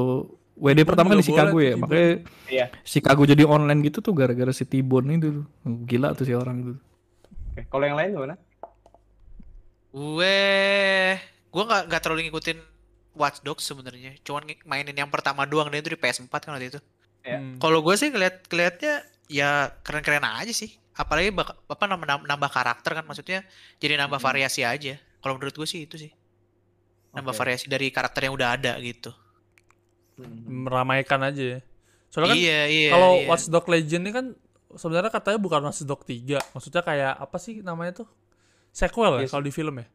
WD 0.54 0.80
pertama 0.84 1.10
kan 1.10 1.18
di 1.18 1.26
Chicago 1.26 1.58
ya, 1.58 1.74
tuh, 1.74 1.80
makanya 1.80 2.10
Iya. 2.46 2.66
Chicago 2.84 3.22
jadi 3.24 3.42
online 3.44 3.82
gitu 3.84 4.02
tuh 4.02 4.14
gara-gara 4.14 4.50
si 4.50 4.62
Tibon 4.64 5.10
itu. 5.10 5.46
Gila 5.64 6.14
tuh 6.14 6.26
si 6.26 6.34
orang 6.34 6.58
itu. 6.60 6.74
Oke, 7.54 7.66
Kalau 7.66 7.86
yang 7.86 7.96
lain 7.96 8.10
gimana? 8.12 8.36
Gue 9.90 10.42
gue 11.54 11.64
nggak 11.64 11.84
nggak 11.88 12.02
terlalu 12.02 12.28
ngikutin 12.28 12.60
Watch 13.14 13.46
Dogs 13.46 13.62
sebenarnya. 13.62 14.18
Cuman 14.22 14.42
mainin 14.66 14.98
yang 14.98 15.08
pertama 15.08 15.46
doang 15.46 15.70
deh 15.70 15.78
itu 15.78 15.94
di 15.94 16.00
PS4 16.00 16.34
kan 16.34 16.52
waktu 16.52 16.74
itu. 16.74 16.80
Ya. 17.22 17.38
Hmm. 17.38 17.62
Kalau 17.62 17.80
gue 17.80 17.94
sih 17.94 18.10
ngeliat 18.10 18.50
ngeliatnya 18.50 19.06
ya 19.30 19.50
keren-keren 19.80 20.26
aja 20.26 20.50
sih. 20.50 20.74
Apalagi 20.94 21.30
bak- 21.30 21.58
apa 21.64 21.84
nambah, 21.86 22.26
nambah- 22.26 22.52
karakter 22.52 22.94
kan 22.94 23.06
maksudnya 23.06 23.46
jadi 23.78 23.98
nambah 23.98 24.18
Mhm. 24.18 24.26
variasi 24.26 24.62
aja. 24.62 24.98
Kalau 25.22 25.38
menurut 25.38 25.54
gue 25.54 25.66
sih 25.66 25.86
itu 25.86 25.96
sih. 25.96 26.12
Nambah 27.14 27.32
Oke. 27.32 27.40
variasi 27.40 27.66
dari 27.66 27.88
karakter 27.90 28.26
yang 28.26 28.34
udah 28.34 28.50
ada 28.54 28.74
gitu. 28.80 29.14
Hmm. 30.14 30.66
meramaikan 30.66 31.18
aja 31.22 31.58
ya. 31.58 31.60
Soalnya 32.10 32.30
kan 32.30 32.38
iya, 32.38 32.60
iya. 32.68 32.90
kalau 32.94 33.18
iya. 33.18 33.26
Watch 33.26 33.50
Dog 33.50 33.66
Legend 33.66 34.06
ini 34.06 34.12
kan 34.14 34.26
sebenarnya 34.72 35.10
katanya 35.10 35.42
bukan 35.42 35.62
Watch 35.66 35.82
Dog 35.82 36.06
3. 36.06 36.38
Maksudnya 36.54 36.82
kayak 36.82 37.14
apa 37.18 37.38
sih 37.42 37.66
namanya 37.66 38.06
tuh? 38.06 38.08
Sequel 38.70 39.18
ya 39.18 39.26
Yes. 39.26 39.34
kalau 39.34 39.42
di 39.42 39.50
film 39.50 39.74
ya. 39.78 39.90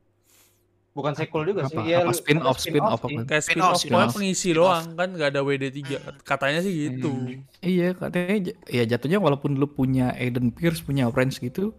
Bukan 0.99 1.15
sequel 1.15 1.43
juga 1.47 1.63
Apa- 1.63 1.71
sih. 1.71 1.79
Iya, 1.87 1.97
apa 1.97 2.05
lu- 2.05 2.19
spin-off, 2.19 2.57
ada 2.57 2.65
spin-off 2.65 2.99
sih. 3.01 3.15
apa? 3.15 3.23
Kayak 3.25 3.43
Spin-off, 3.45 3.47
spin-off, 3.47 3.79
spin-off. 3.79 3.93
pokoknya 3.95 4.11
pengisi 4.13 4.49
doang 4.51 4.85
kan 4.93 5.09
nggak 5.09 5.29
ada 5.31 5.41
WD3. 5.41 5.81
Katanya 6.21 6.61
sih 6.61 6.75
gitu. 6.75 7.13
Iya 7.61 7.89
katanya 7.93 8.37
ya 8.67 8.83
jatuhnya 8.85 9.19
walaupun 9.19 9.55
lu 9.55 9.67
punya 9.69 10.11
Aiden 10.13 10.51
Pierce 10.51 10.81
punya 10.81 11.07
Orange 11.07 11.39
gitu 11.39 11.79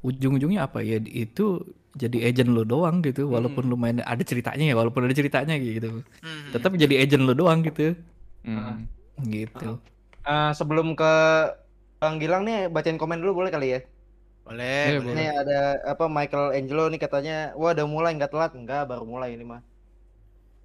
ujung-ujungnya 0.00 0.62
apa 0.62 0.80
ya 0.80 0.98
itu 1.00 1.62
jadi 1.92 2.28
agent 2.28 2.50
lu 2.50 2.62
doang 2.62 3.00
gitu 3.00 3.26
walaupun 3.26 3.64
lu 3.64 3.74
main 3.74 3.98
ada 4.00 4.20
ceritanya 4.20 4.62
ya 4.62 4.74
walaupun 4.74 5.02
ada 5.02 5.10
ceritanya 5.12 5.56
gitu 5.56 6.04
Hmm. 6.20 6.52
tetap 6.52 6.74
jadi 6.74 6.94
agent 7.00 7.22
lu 7.22 7.32
doang 7.32 7.62
gitu 7.62 7.96
Hmm. 8.42 8.86
gitu 9.24 9.80
Eh, 10.22 10.50
sebelum 10.52 10.92
ke 10.92 11.12
Bang 11.96 12.18
Gilang 12.18 12.42
nih 12.42 12.66
bacain 12.66 12.94
komen 12.94 13.18
dulu 13.18 13.40
boleh 13.40 13.48
kali 13.48 13.68
ya? 13.72 13.80
Boleh, 14.46 14.86
Iya, 14.86 14.98
boleh. 15.06 15.12
Ini 15.12 15.22
ada 15.40 15.54
apa 15.92 16.04
Michael 16.16 16.46
Angelo 16.58 16.82
nih 16.92 17.00
katanya, 17.04 17.32
wah 17.60 17.70
udah 17.74 17.86
mulai 17.94 18.10
nggak 18.16 18.30
telat, 18.32 18.52
enggak 18.58 18.82
baru 18.90 19.04
mulai 19.12 19.28
ini 19.36 19.44
mah. 19.52 19.62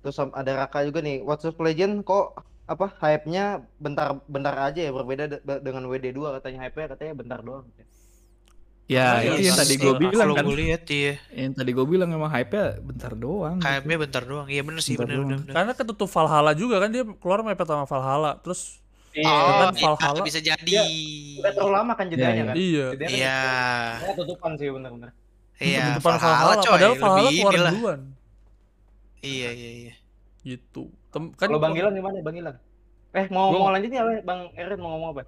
Terus 0.02 0.17
ada 0.39 0.52
Raka 0.62 0.80
juga 0.88 1.00
nih, 1.08 1.15
Watch 1.28 1.44
Dogs 1.46 1.62
Legend 1.65 1.94
kok 2.10 2.26
apa 2.74 2.86
hype-nya 3.04 3.41
bentar 3.84 4.08
bentar 4.34 4.56
aja 4.67 4.80
ya 4.88 4.91
berbeda 4.98 5.24
de- 5.32 5.62
dengan 5.65 5.84
WD2 5.91 6.30
katanya 6.39 6.60
hype-nya 6.65 6.88
katanya 6.94 7.13
bentar 7.22 7.39
doang. 7.48 7.65
ya 8.96 9.06
Iya, 9.24 9.30
itu 9.30 9.39
yang 9.46 9.46
iya, 9.46 9.52
tadi 9.60 9.74
iya. 9.80 9.84
gue 9.84 9.94
bilang 10.02 10.17
Kalau 10.20 10.36
kan 10.38 10.46
gue 10.46 10.54
lihat 10.62 10.82
iya. 10.91 11.12
yang 11.41 11.54
tadi 11.58 11.72
gue 11.78 11.86
bilang 11.94 12.10
emang 12.17 12.32
hype 12.36 12.52
nya 12.56 12.63
bentar 12.89 13.12
doang 13.24 13.58
gitu. 13.70 13.86
KM-nya 13.86 13.98
bentar 14.04 14.24
doang. 14.30 14.48
Iya 14.54 14.62
bener 14.67 14.82
sih, 14.88 14.96
Bentar 14.96 15.02
bener, 15.02 15.17
doang. 15.17 15.24
bener, 15.24 15.38
bener. 15.46 15.58
Karena 15.58 15.72
ketutup 15.78 16.10
Valhalla 16.10 16.52
juga 16.58 16.76
kan 16.82 16.89
dia 16.96 17.04
keluar 17.22 17.39
mepet 17.46 17.67
sama 17.70 17.86
Valhalla. 17.86 18.41
Terus 18.44 18.81
Iya. 19.12 19.28
Oh, 19.28 19.52
kan 19.52 19.67
bisa, 19.71 19.88
Valhalla. 19.91 20.24
bisa 20.24 20.39
jadi. 20.39 20.74
Udah 21.38 21.52
terlalu 21.52 21.74
lama 21.74 21.93
kan 21.93 22.06
jedanya 22.08 22.32
Iya, 22.34 22.45
kan? 22.45 22.56
iya. 22.56 22.86
Iya. 23.04 23.39
Ya, 24.00 24.12
tutupan 24.13 24.52
sih 24.56 24.67
bener-bener. 24.67 25.10
Iya, 25.58 25.84
Ketutupan 25.93 26.13
Valhalla 26.13 26.32
Valhalla, 26.32 26.54
coy, 26.58 26.71
padahal 26.71 26.93
Valhalla 26.95 27.21
lebih 27.21 27.38
keluar 27.38 27.54
inilah. 27.54 27.74
duluan. 27.74 28.00
Iya, 29.21 29.50
iya, 29.52 29.71
iya. 29.78 29.93
Gitu. 30.41 30.82
Tem- 31.08 31.32
kan 31.32 31.45
Kalau 31.45 31.60
Bang 31.60 31.76
Gilang 31.76 31.93
gimana 31.93 32.15
Bang 32.19 32.34
Gilang? 32.34 32.58
Eh 33.12 33.26
mau 33.28 33.52
Gua- 33.52 33.60
mau 33.60 33.69
lanjut 33.69 33.91
ya 33.91 34.02
Bang 34.21 34.47
Eren 34.56 34.80
mau 34.80 34.89
ngomong 34.95 35.10
apa? 35.12 35.21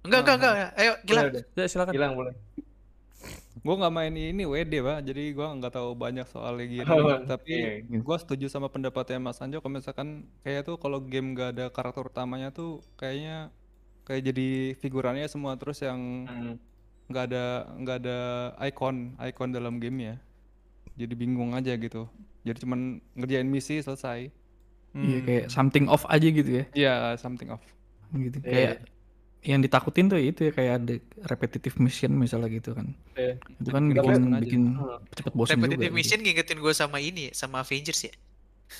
Enggak, 0.00 0.20
enggak, 0.22 0.36
enggak. 0.36 0.54
Ayo, 0.76 0.92
gila. 1.02 1.20
Boleh, 1.26 1.42
Ya 1.50 1.64
silakan. 1.66 1.92
Gilang 1.92 2.12
boleh. 2.14 2.32
Gue 3.50 3.74
nggak 3.74 3.90
main 3.92 4.14
ini 4.14 4.46
WD 4.46 4.78
pak, 4.78 4.98
jadi 5.02 5.34
gue 5.34 5.46
nggak 5.58 5.74
tahu 5.74 5.90
banyak 5.98 6.22
soal. 6.30 6.54
Oh, 6.86 7.18
Tapi 7.26 7.50
iya. 7.50 7.82
gue 7.82 8.16
setuju 8.22 8.46
sama 8.46 8.70
pendapatnya 8.70 9.18
Mas 9.18 9.42
Anjo. 9.42 9.58
Kalau 9.58 9.74
misalkan 9.74 10.08
kayak 10.46 10.64
tuh 10.64 10.78
kalau 10.78 11.02
game 11.02 11.34
gak 11.34 11.58
ada 11.58 11.66
karakter 11.68 12.06
utamanya 12.06 12.54
tuh 12.54 12.78
kayaknya 12.94 13.50
kayak 14.06 14.22
jadi 14.32 14.48
figurannya 14.78 15.26
semua 15.26 15.58
terus 15.58 15.82
yang 15.82 15.98
Hmm. 16.30 16.54
nggak 17.10 17.24
ada 17.26 17.44
nggak 17.74 17.96
ada 18.06 18.18
icon 18.70 18.96
icon 19.18 19.50
dalam 19.50 19.82
game 19.82 19.98
ya. 20.00 20.16
Jadi 20.94 21.14
bingung 21.18 21.50
aja 21.52 21.74
gitu. 21.74 22.06
Jadi 22.46 22.58
cuman 22.64 22.80
ngerjain 23.18 23.50
misi 23.50 23.82
selesai. 23.82 24.30
iya 24.90 25.18
Hmm. 25.22 25.26
kayak 25.26 25.44
something 25.50 25.86
off 25.86 26.02
aja 26.10 26.26
gitu 26.26 26.50
ya 26.50 26.64
Iya 26.74 26.94
something 27.14 27.46
off. 27.50 27.62
gitu 28.10 28.42
Iya. 28.42 28.50
kayak 28.50 28.74
yang 29.42 29.58
ditakutin 29.58 30.06
tuh 30.06 30.20
itu 30.20 30.46
ya 30.46 30.52
kayak 30.52 30.72
ada 30.78 30.94
repetitive 31.26 31.80
mission 31.80 32.12
misalnya 32.12 32.48
gitu 32.50 32.76
kan 32.76 32.92
Iya. 33.16 33.40
itu 33.56 33.68
kan 33.68 33.84
Kita 33.88 33.96
bikin 33.96 34.04
bosen 34.04 34.22
aja. 34.28 34.40
bikin 34.44 34.62
cepet 35.16 35.32
bosan 35.32 35.50
juga 35.50 35.64
Repetitive 35.64 35.80
gitu. 35.82 35.96
mission 35.96 36.20
ngingetin 36.20 36.58
gue 36.58 36.74
sama 36.74 36.98
ini, 36.98 37.24
sama 37.32 37.56
Avengers 37.60 38.00
ya. 38.04 38.14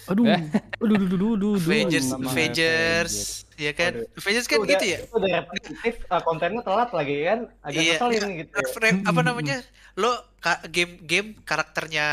aduh 0.07 0.23
aduh 0.23 0.39
aduh 0.79 0.95
aduh 0.95 1.11
aduh 1.11 1.33
aduh 1.35 1.53
Avengers, 1.59 2.07
sama 2.07 2.31
Avengers, 2.31 3.15
ya 3.59 3.73
kan? 3.75 3.93
Avengers 4.15 4.47
kan 4.47 4.55
Itu 4.55 4.63
udah- 4.63 4.71
gitu 4.71 4.85
ya. 4.87 4.99
Itu 5.03 5.15
udah 5.19 5.31
repetitif, 5.43 5.95
eh, 5.99 6.23
kontennya 6.23 6.63
telat 6.63 6.91
lagi 6.95 7.17
kan, 7.27 7.39
agak 7.61 7.75
Iya, 7.83 7.93
ngeselin 7.99 8.21
nggak- 8.23 8.39
gitu. 8.39 8.53
ya. 8.55 8.91
Apa 9.03 9.21
namanya? 9.21 9.57
Lo 9.99 10.13
ka- 10.39 10.63
game 10.71 10.95
game 11.03 11.29
karakternya 11.43 12.07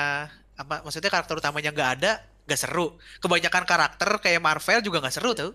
apa 0.58 0.82
maksudnya 0.82 1.14
karakter 1.14 1.38
utamanya 1.38 1.70
nggak 1.70 1.90
ada, 2.02 2.12
nggak 2.50 2.58
seru. 2.58 2.88
Kebanyakan 3.22 3.64
karakter 3.64 4.10
kayak 4.18 4.42
Marvel 4.42 4.82
juga 4.82 4.98
nggak 4.98 5.14
seru 5.14 5.38
tuh. 5.38 5.54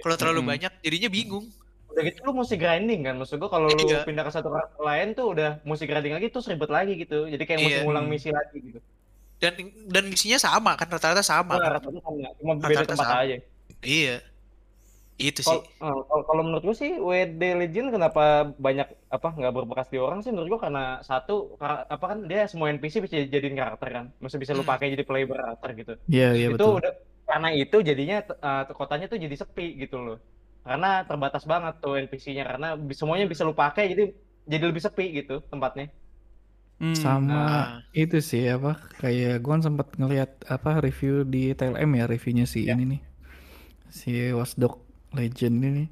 Kalau 0.00 0.16
terlalu 0.16 0.40
Mm-mm. 0.40 0.52
banyak 0.56 0.72
jadinya 0.80 1.10
bingung. 1.12 1.44
Udah 1.92 2.02
gitu 2.02 2.18
lu 2.22 2.32
mesti 2.34 2.56
grinding 2.56 3.00
kan. 3.02 3.14
Maksud 3.14 3.36
gua 3.36 3.48
kalau 3.48 3.68
lu 3.68 3.76
Iya. 3.78 4.02
pindah 4.02 4.24
ke 4.24 4.32
satu 4.32 4.48
karakter 4.48 4.80
lain 4.80 5.08
tuh 5.12 5.26
udah 5.30 5.50
mesti 5.62 5.84
grinding 5.84 6.14
lagi 6.14 6.26
terus 6.28 6.46
ribet 6.46 6.68
lagi 6.68 6.92
gitu. 6.96 7.24
Jadi 7.26 7.42
kayak 7.42 7.60
mesti 7.60 7.76
Iya. 7.76 7.84
ngulang 7.84 8.06
misi 8.06 8.28
lagi 8.28 8.58
gitu. 8.58 8.80
Dan 9.36 9.52
dan 9.86 10.04
misinya 10.06 10.38
sama 10.38 10.72
kan 10.74 10.86
rata-rata 10.86 11.20
sama. 11.20 11.54
Nah, 11.54 11.60
kan? 11.60 11.72
rata-rata 11.76 12.00
sama, 12.00 12.28
cuma 12.36 12.52
beda 12.54 12.66
Rata-rata 12.66 12.90
tempat 12.90 13.06
sama. 13.06 13.22
aja. 13.22 13.36
Iya. 13.82 14.16
Itu 15.14 15.40
sih. 15.40 15.58
Kalau 15.78 16.02
eh, 16.02 16.22
kalau- 16.24 16.42
menurut 16.42 16.64
gua 16.64 16.74
sih 16.74 16.92
WD 16.94 17.42
Legend 17.54 17.92
kenapa 17.92 18.24
banyak 18.56 18.88
apa 19.06 19.28
nggak 19.30 19.52
berbekas 19.52 19.86
di 19.86 19.98
orang 19.98 20.18
sih 20.18 20.32
menurut 20.32 20.56
gua 20.56 20.60
karena 20.62 20.84
satu 21.00 21.54
kar- 21.56 21.84
apa 21.86 22.04
kan 22.06 22.18
dia 22.24 22.46
semua 22.46 22.70
NPC 22.70 22.98
bisa 22.98 23.20
jadiin 23.20 23.54
karakter 23.54 23.88
kan. 23.88 24.04
Mesti 24.18 24.36
bisa 24.36 24.50
lu 24.50 24.64
Hmm. 24.64 24.72
pakai 24.72 24.90
jadi 24.90 25.04
player 25.04 25.28
karakter 25.28 25.68
gitu. 25.76 25.92
Iya, 26.08 26.28
iya 26.32 26.46
itu 26.48 26.56
betul. 26.56 26.80
udah 26.80 26.92
karena 27.22 27.48
itu 27.50 27.76
jadinya 27.80 28.16
eh, 28.24 28.62
kotanya 28.68 29.06
tuh 29.06 29.16
jadi 29.16 29.36
sepi 29.36 29.78
gitu 29.78 29.96
loh 29.96 30.18
karena 30.66 30.86
terbatas 31.08 31.44
banget 31.52 31.74
tuh 31.82 31.92
NPC-nya 31.98 32.44
karena 32.50 32.66
bi- 32.78 32.96
semuanya 33.00 33.26
bisa 33.32 33.42
lu 33.48 33.54
pakai 33.54 33.84
jadi 33.92 34.04
jadi 34.52 34.64
lebih 34.70 34.82
sepi 34.86 35.04
gitu 35.18 35.42
tempatnya 35.52 35.86
Hmm. 36.82 36.98
Sama 36.98 37.46
Nah. 37.46 37.66
itu 37.94 38.18
sih 38.18 38.42
apa 38.50 38.74
kayak 38.98 39.38
gua 39.44 39.54
kan 39.54 39.62
sempat 39.70 39.88
ngelihat 39.94 40.30
apa 40.50 40.82
review 40.82 41.22
di 41.22 41.54
TLM 41.54 41.90
ya 41.94 42.04
reviewnya 42.10 42.42
si 42.42 42.66
Ya. 42.66 42.74
ini 42.74 42.98
nih 42.98 43.00
si 43.92 44.12
Watchdog 44.34 44.82
Legend 45.14 45.56
ini 45.62 45.84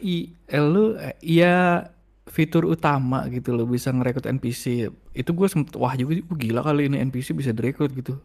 i 0.00 0.16
eh, 0.48 0.62
lu 0.62 0.94
eh, 0.96 1.16
ya 1.20 1.84
fitur 2.28 2.64
utama 2.68 3.24
gitu 3.32 3.56
lo 3.56 3.64
bisa 3.66 3.90
ngerekrut 3.92 4.28
NPC 4.28 4.88
itu 5.12 5.30
gue 5.32 5.48
sempet 5.48 5.74
wah 5.76 5.92
juga 5.96 6.20
"Wah, 6.28 6.38
gila 6.38 6.60
kali 6.62 6.88
ini 6.88 6.96
NPC 7.02 7.32
bisa 7.34 7.50
direkrut 7.56 7.92
gitu 7.92 8.20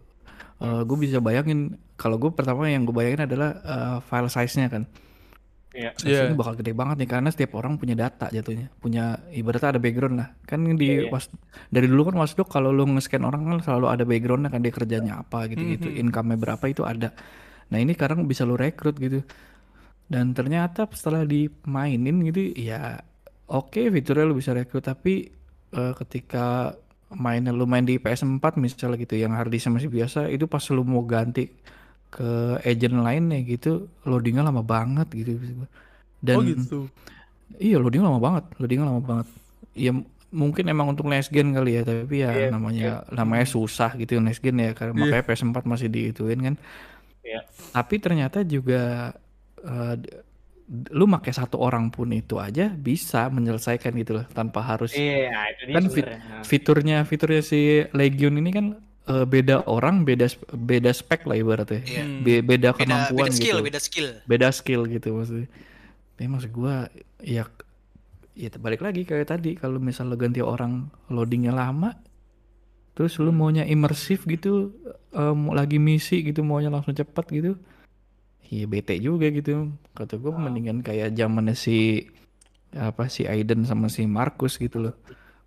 gue 0.63 0.97
bisa 0.97 1.19
bayangin 1.19 1.75
kalau 1.99 2.15
gue 2.15 2.31
pertama 2.31 2.71
yang 2.71 2.87
gue 2.87 2.95
bayangin 2.95 3.27
adalah 3.27 3.49
eh, 3.63 3.97
file 4.07 4.31
size-nya 4.31 4.71
kan 4.71 4.83
Iya. 5.73 5.89
Size-nya 5.97 6.29
Iya. 6.29 6.37
bakal 6.37 6.53
gede 6.55 6.71
banget 6.71 6.95
nih 7.01 7.09
karena 7.09 7.29
setiap 7.29 7.57
orang 7.57 7.75
punya 7.75 7.93
data 7.93 8.29
jatuhnya 8.29 8.69
punya 8.77 9.03
ibaratnya 9.29 9.73
ada 9.73 9.81
background 9.81 10.15
lah 10.21 10.29
kan 10.45 10.61
di 10.69 10.85
Iya, 10.85 10.95
iya. 10.95 11.09
was- 11.09 11.33
dari 11.67 11.89
dulu 11.89 12.07
kan 12.07 12.15
Watchdog 12.15 12.45
kalau 12.45 12.69
lu 12.69 12.85
nge-scan 12.87 13.21
orang 13.21 13.41
kan 13.43 13.57
selalu 13.59 13.85
ada 13.89 14.03
backgroundnya 14.03 14.47
kan 14.47 14.61
dia 14.61 14.69
kerjanya 14.69 15.13
apa 15.19 15.49
gitu-gitu 15.49 15.89
Mhm. 15.89 16.01
income-nya 16.03 16.37
berapa 16.37 16.65
itu 16.67 16.81
ada 16.81 17.09
nah 17.67 17.77
ini 17.77 17.91
sekarang 17.91 18.23
bisa 18.23 18.45
lu 18.45 18.53
rekrut 18.53 18.95
gitu 18.95 19.25
dan 20.05 20.29
ternyata 20.31 20.85
setelah 20.87 21.25
dimainin 21.25 22.21
gitu 22.23 22.53
ya 22.53 23.01
oke 23.45 23.81
fiturnya 23.89 24.23
lu 24.23 24.37
bisa 24.37 24.53
rekrut 24.53 24.83
tapi 24.83 25.33
eh, 25.73 25.93
ketika 25.97 26.77
mainnya 27.09 27.49
lu 27.49 27.65
main 27.65 27.81
di 27.81 27.97
PS4 27.97 28.45
misalnya 28.55 28.93
gitu 28.95 29.13
yang 29.15 29.33
harddisknya 29.33 29.73
masih 29.73 29.89
biasa 29.89 30.29
itu 30.29 30.45
pas 30.45 30.61
lu 30.69 30.81
mau 30.81 31.01
ganti 31.01 31.49
ke 32.13 32.29
agent 32.61 33.01
lainnya 33.01 33.41
gitu 33.41 33.89
loadingnya 34.05 34.45
lama 34.45 34.61
banget 34.61 35.09
gitu 35.11 35.33
dan 36.21 36.35
oh 36.37 36.43
gitu. 36.45 36.79
iya 37.57 37.81
loadingnya 37.81 38.05
lama 38.13 38.21
banget 38.21 38.45
loadingnya 38.61 38.85
lama 38.85 39.01
banget 39.01 39.27
ya 39.73 39.91
mungkin 40.29 40.65
emang 40.65 40.93
untuk 40.93 41.05
next 41.05 41.29
gen 41.29 41.53
kali 41.53 41.77
ya 41.77 41.81
tapi 41.81 42.21
ya 42.21 42.29
Iya, 42.29 42.47
namanya 42.49 43.05
namanya 43.09 43.45
susah 43.45 43.97
gitu 43.97 44.17
next 44.17 44.41
gen 44.41 44.57
ya 44.57 44.73
karena 44.73 44.93
Iya. 44.93 45.01
makanya 45.01 45.25
PS4 45.25 45.57
masih 45.63 45.89
diituin 45.89 46.39
kan 46.43 46.55
Iya. 47.21 47.41
tapi 47.73 47.95
ternyata 47.97 48.45
juga 48.45 49.13
d- 49.93 50.21
lu 50.89 51.05
pakai 51.05 51.31
satu 51.31 51.59
orang 51.59 51.89
pun 51.89 52.09
itu 52.09 52.39
aja 52.39 52.71
bisa 52.71 53.27
menyelesaikan 53.27 53.93
gitu 53.93 54.15
loh 54.15 54.25
tanpa 54.29 54.63
harus 54.63 54.95
iya 54.95 55.29
itu 55.51 55.61
dia 55.65 55.75
Kan 55.75 55.85
fit- 55.89 56.13
fiturnya 56.43 56.97
fiturnya 57.03 57.41
si 57.41 57.83
Legion 57.91 58.37
ini 58.37 58.49
kan 58.49 58.65
eh, 59.05 59.25
beda 59.25 59.65
orang 59.65 60.03
beda 60.03 60.27
beda 60.51 60.91
spek 60.91 61.25
lah 61.25 61.35
ibaratnya. 61.35 61.81
Hmm. 61.81 62.21
Be- 62.21 62.41
beda 62.41 62.71
Beda 62.71 62.77
kemampuan 62.77 63.27
beda 63.27 63.35
skill, 63.35 63.57
gitu 63.57 63.65
beda 63.65 63.79
skill. 63.79 64.07
beda 64.25 64.47
skill 64.49 64.81
gitu 64.87 65.07
maksudnya. 65.11 65.47
Tapi 66.13 66.27
maksud 66.27 66.51
gua 66.51 66.87
ya 67.19 67.43
ya 68.33 68.49
balik 68.57 68.81
lagi 68.81 69.05
kayak 69.05 69.29
tadi 69.29 69.53
kalau 69.53 69.77
misal 69.77 70.09
lo 70.09 70.17
ganti 70.17 70.41
orang 70.41 70.89
loadingnya 71.07 71.53
lama 71.53 71.93
terus 72.93 73.17
lu 73.17 73.29
maunya 73.29 73.61
imersif 73.61 74.25
gitu 74.25 74.73
em, 75.09 75.49
lagi 75.49 75.77
misi 75.77 76.21
gitu 76.21 76.41
maunya 76.41 76.69
langsung 76.69 76.93
cepat 76.93 77.29
gitu 77.29 77.57
iya 78.49 78.65
bete 78.65 78.97
juga 78.97 79.29
gitu 79.29 79.69
kata 79.93 80.17
gua 80.17 80.33
mendingan 80.37 80.81
kayak 80.81 81.13
zamannya 81.13 81.53
si 81.53 82.09
apa 82.73 83.05
si 83.05 83.25
Aiden 83.25 83.65
sama 83.65 83.85
si 83.85 84.05
Markus 84.09 84.57
gitu 84.57 84.81
loh 84.81 84.95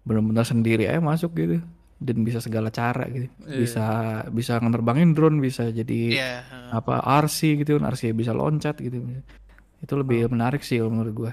benar-benar 0.07 0.47
sendiri 0.47 0.87
aja 0.87 1.03
masuk 1.03 1.35
gitu 1.35 1.59
dan 1.97 2.17
bisa 2.23 2.39
segala 2.39 2.69
cara 2.69 3.09
gitu. 3.09 3.27
Iya. 3.43 3.57
bisa 3.57 3.87
bisa 4.29 4.53
ngenerbangin 4.57 5.13
drone 5.13 5.39
bisa 5.39 5.69
jadi 5.69 6.01
heeh. 6.15 6.69
apa 6.71 7.01
RC 7.25 7.39
gitu 7.59 7.77
kan 7.77 7.89
RC 7.89 8.13
bisa 8.13 8.31
loncat 8.31 8.77
gitu. 8.77 9.01
Itu 9.79 9.95
lebih 9.95 10.29
menarik 10.29 10.61
sih 10.61 10.77
kalau 10.77 10.93
menurut 10.93 11.15
gua. 11.15 11.33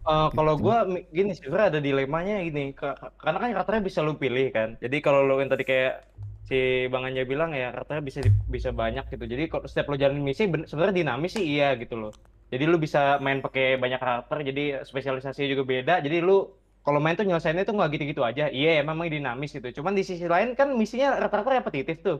Eh, 0.00 0.28
kalau 0.32 0.54
Gitu. 0.54 0.64
gua 0.64 0.76
mi- 0.84 1.04
gini 1.08 1.32
sebenarnya 1.32 1.68
ada 1.68 1.80
dilemanya 1.80 2.40
gini 2.40 2.72
karena 2.72 3.36
kan 3.36 3.50
karakternya 3.52 3.82
bisa 3.82 4.00
lu 4.00 4.14
pilih 4.14 4.48
kan. 4.48 4.68
Jadi 4.76 4.96
kalau 4.98 5.20
lu 5.20 5.36
yang 5.36 5.48
tadi 5.48 5.62
kayak 5.62 6.06
si 6.42 6.56
Bang 6.88 7.04
Anja 7.04 7.22
bilang 7.22 7.52
ya 7.52 7.68
karakternya 7.68 8.00
bisa 8.00 8.18
bisa 8.46 8.70
banyak 8.72 9.04
gitu. 9.06 9.24
Jadi 9.26 9.42
kalau 9.46 9.66
setiap 9.66 9.86
lu 9.86 9.96
jalanin 9.96 10.22
misi 10.22 10.46
ben- 10.46 10.64
sebenarnya 10.64 10.96
dinamis 10.96 11.34
sih 11.34 11.44
iya 11.44 11.74
gitu 11.74 11.98
loh. 11.98 12.12
Jadi 12.48 12.64
lu 12.64 12.78
bisa 12.78 13.18
main 13.18 13.38
pakai 13.38 13.76
banyak 13.76 13.98
karakter 13.98 14.40
jadi 14.42 14.64
spesialisasinya 14.80 15.44
juga 15.46 15.64
beda. 15.66 15.94
Jadi 16.00 16.16
lu 16.18 16.48
kalau 16.86 16.98
main 17.04 17.16
tuh 17.18 17.26
nyelesainnya 17.28 17.64
tuh 17.68 17.74
nggak 17.76 17.90
gitu-gitu 17.94 18.22
aja. 18.30 18.44
Iya 18.58 18.70
ya 18.78 18.82
memang 18.90 19.06
dinamis 19.14 19.50
gitu. 19.56 19.68
Cuman 19.80 19.92
di 19.98 20.02
sisi 20.08 20.26
lain 20.34 20.48
kan 20.58 20.68
misinya 20.80 21.08
rata-rata 21.22 21.50
repetitif 21.60 21.96
tuh. 22.06 22.18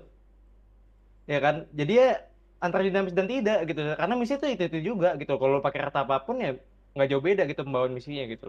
Ya 1.32 1.38
kan? 1.44 1.54
Jadi 1.78 1.92
ya 2.00 2.08
antara 2.64 2.82
dinamis 2.86 3.14
dan 3.18 3.26
tidak 3.32 3.58
gitu. 3.68 3.80
Karena 4.00 4.14
misi 4.20 4.34
itu 4.38 4.46
itu, 4.54 4.62
itu 4.70 4.78
juga 4.94 5.08
gitu. 5.20 5.32
Kalau 5.42 5.58
pakai 5.66 5.80
rata 5.86 5.98
apa 6.04 6.16
pun 6.26 6.36
ya 6.44 6.50
nggak 6.94 7.08
jauh 7.10 7.22
beda 7.28 7.42
gitu 7.50 7.60
pembawaan 7.66 7.92
misinya 7.96 8.24
gitu. 8.32 8.48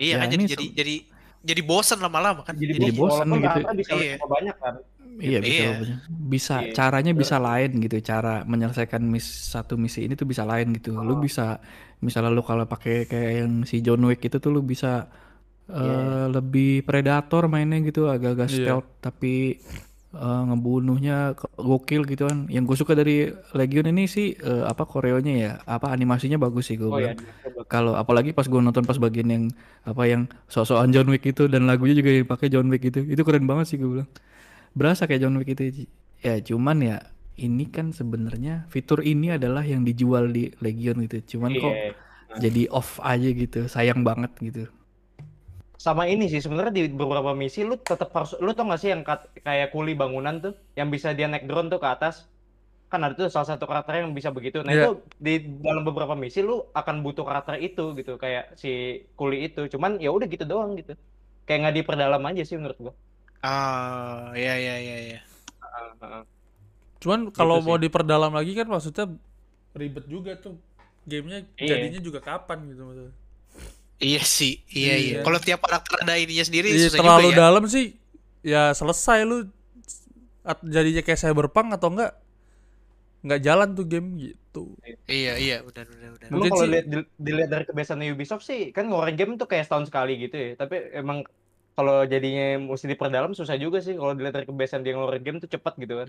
Iya 0.00 0.12
Ya, 0.12 0.20
kan? 0.20 0.28
Jadi 0.32 0.44
jadi 0.52 0.66
jadi 0.78 0.94
jadi 1.42 1.60
bosan 1.60 1.98
lama-lama 1.98 2.40
kan. 2.42 2.54
jadi, 2.54 2.78
Jadi 2.78 2.94
bosen 2.94 3.26
gitu. 3.28 3.58
bisa 3.74 3.92
Iya. 3.94 4.14
banyak 4.18 4.56
kan 4.56 4.74
iya 5.18 5.38
bisa 5.38 5.52
Iya. 5.52 5.70
bisa 5.76 5.94
bisa 6.08 6.54
Iya. 6.58 6.72
caranya 6.72 7.12
bisa 7.12 7.36
lain 7.36 7.70
gitu 7.78 7.96
cara 8.00 8.34
menyelesaikan 8.42 9.02
mis 9.02 9.22
satu 9.24 9.74
misi 9.74 10.02
ini 10.02 10.14
tuh 10.14 10.24
bisa 10.24 10.42
lain 10.42 10.72
gitu 10.72 10.94
lu 10.94 11.18
bisa 11.18 11.60
misalnya 11.98 12.30
lu 12.30 12.40
kalau 12.40 12.64
pakai 12.64 13.04
kayak 13.04 13.30
yang 13.38 13.52
si 13.62 13.78
John 13.78 14.02
Wick 14.02 14.20
itu 14.20 14.38
tuh 14.38 14.50
lu 14.50 14.62
bisa 14.62 15.06
eh, 15.64 15.78
Iya. 15.78 16.26
lebih 16.28 16.82
predator 16.82 17.46
mainnya 17.46 17.78
gitu 17.80 18.06
agak-agak 18.06 18.48
Iya. 18.48 18.56
stealth 18.56 18.88
tapi 18.98 19.60
eh, 20.12 20.42
ngebunuhnya 20.48 21.16
ke- 21.34 21.50
gokil 21.56 22.02
gitu 22.04 22.28
kan. 22.28 22.46
Yang 22.46 22.64
gue 22.68 22.76
suka 22.80 22.92
dari 22.92 23.16
Legion 23.52 23.88
ini 23.88 24.04
sih 24.06 24.36
eh, 24.36 24.64
apa 24.64 24.84
koreonya 24.84 25.34
ya. 25.34 25.52
Apa 25.64 25.90
animasinya 25.90 26.36
bagus 26.36 26.68
sih 26.68 26.76
gue 26.76 26.86
oh 26.86 26.96
ya 26.96 27.12
bilang. 27.16 27.66
kalau 27.66 27.92
apalagi 27.94 28.30
pas 28.30 28.44
gue 28.44 28.60
nonton 28.60 28.84
pas 28.84 28.96
bagian 28.96 29.28
yang 29.28 29.44
apa 29.82 30.02
yang 30.04 30.22
sok-sokan 30.46 30.90
John 30.90 31.08
Wick 31.08 31.24
itu 31.24 31.46
dan 31.46 31.64
lagunya 31.64 31.94
juga 31.94 32.10
yang 32.12 32.28
pakai 32.28 32.48
John 32.48 32.68
Wick 32.68 32.84
itu. 32.84 33.00
Itu 33.04 33.22
keren 33.22 33.44
banget 33.44 33.66
sih 33.68 33.76
gue 33.76 33.88
bilang. 33.88 34.10
Berasa 34.72 35.04
kayak 35.04 35.20
John 35.22 35.36
Wick 35.36 35.52
itu. 35.52 35.88
Ya 36.20 36.38
cuman 36.38 36.78
ya 36.80 36.96
ini 37.34 37.64
kan 37.66 37.90
sebenarnya 37.90 38.68
fitur 38.68 39.00
ini 39.00 39.32
adalah 39.32 39.64
yang 39.64 39.82
dijual 39.82 40.28
di 40.28 40.52
Legion 40.60 41.00
gitu. 41.02 41.36
Cuman 41.36 41.50
kok 41.54 41.72
Iya. 41.72 41.92
jadi 42.38 42.62
off 42.68 43.00
aja 43.00 43.28
gitu. 43.28 43.64
Sayang 43.66 44.04
banget 44.04 44.32
gitu 44.40 44.64
sama 45.82 46.02
ini 46.06 46.24
sih 46.32 46.38
sebenarnya 46.38 46.72
di 46.78 46.82
beberapa 46.94 47.32
misi 47.34 47.60
lu 47.68 47.74
tetap 47.82 48.08
harus 48.14 48.32
lu 48.38 48.50
tau 48.54 48.64
gak 48.70 48.78
sih 48.78 48.90
yang 48.94 49.02
kat- 49.02 49.26
kayak 49.42 49.68
kuli 49.74 49.92
bangunan 49.92 50.34
tuh 50.38 50.52
yang 50.78 50.88
bisa 50.94 51.08
dia 51.10 51.26
naik 51.26 51.44
drone 51.48 51.66
tuh 51.66 51.80
ke 51.82 51.88
atas 51.90 52.14
kan 52.86 53.00
ada 53.02 53.14
tuh 53.16 53.26
salah 53.34 53.48
satu 53.50 53.64
karakter 53.66 54.04
yang 54.04 54.12
bisa 54.12 54.30
begitu 54.30 54.62
nah 54.62 54.70
Iya. 54.70 54.84
itu 54.84 54.90
di 55.18 55.34
dalam 55.58 55.82
beberapa 55.82 56.14
misi 56.14 56.38
lu 56.40 56.56
akan 56.70 56.96
butuh 57.02 57.24
karakter 57.24 57.54
itu 57.58 57.84
gitu 57.98 58.12
kayak 58.14 58.54
si 58.54 58.70
kuli 59.18 59.48
itu 59.48 59.66
cuman 59.66 59.98
ya 59.98 60.10
udah 60.12 60.26
gitu 60.28 60.44
doang 60.44 60.76
gitu 60.76 60.92
kayak 61.42 61.58
nggak 61.62 61.76
diperdalam 61.82 62.22
aja 62.22 62.42
sih 62.44 62.54
menurut 62.54 62.78
gua 62.78 62.94
Ah, 63.42 64.30
iya 64.38 64.54
iya 64.54 64.74
iya 64.78 64.96
iya. 65.02 65.20
Heeh. 65.98 66.22
Cuman 67.02 67.20
kalau 67.34 67.58
Gitu 67.58 67.66
mau 67.66 67.74
sih. 67.74 67.82
diperdalam 67.82 68.30
lagi 68.30 68.52
kan 68.54 68.70
maksudnya 68.70 69.04
ribet 69.74 70.06
juga 70.06 70.38
tuh. 70.38 70.54
Gamenya 71.02 71.42
Iya. 71.58 71.74
jadinya 71.74 71.98
juga 71.98 72.20
kapan 72.22 72.70
gitu 72.70 72.86
maksudnya. 72.86 73.14
Iya 74.02 74.22
sih, 74.26 74.52
iya 74.74 74.94
iya. 74.98 75.10
Iya. 75.18 75.18
Kalau 75.22 75.38
tiap 75.38 75.60
karakter 75.62 75.96
ada 76.02 76.14
ininya 76.18 76.42
sendiri 76.42 76.68
Iya, 76.74 76.90
susah 76.90 76.98
terlalu 76.98 77.28
juga 77.30 77.34
ya. 77.34 77.40
dalam 77.46 77.64
sih 77.70 77.86
ya 78.42 78.62
selesai 78.74 79.18
lu 79.22 79.46
jadinya 80.66 81.02
kayak 81.06 81.20
cyberpunk 81.22 81.68
atau 81.78 81.88
enggak 81.94 82.12
nggak 83.22 83.40
jalan 83.46 83.68
tuh 83.78 83.86
game 83.86 84.08
gitu. 84.18 84.74
Iya 85.06 85.38
iya, 85.38 85.56
benar 85.62 85.86
benar. 85.86 86.10
Emang 86.18 86.30
Mungkin 86.34 86.50
kalau 86.50 86.66
lihat 86.66 86.86
dil- 86.90 87.10
dilihat 87.16 87.50
dari 87.54 87.64
kebiasaan 87.70 88.02
Ubisoft 88.10 88.42
sih 88.42 88.74
kan 88.74 88.90
ngeluarin 88.90 89.14
game 89.14 89.32
tuh 89.38 89.46
kayak 89.46 89.70
setahun 89.70 89.86
sekali 89.88 90.18
gitu 90.18 90.34
ya 90.34 90.50
tapi 90.58 90.90
emang 90.90 91.22
kalau 91.72 92.02
jadinya 92.04 92.58
mesti 92.60 92.90
diperdalam 92.90 93.32
susah 93.32 93.54
juga 93.56 93.78
sih 93.78 93.94
kalau 93.94 94.12
dilihat 94.18 94.34
dari 94.36 94.46
kebiasaan 94.50 94.82
dia 94.82 94.92
ngeluarin 94.92 95.22
game 95.22 95.38
tuh 95.38 95.48
cepet 95.48 95.74
gitu 95.78 95.94
kan 96.02 96.08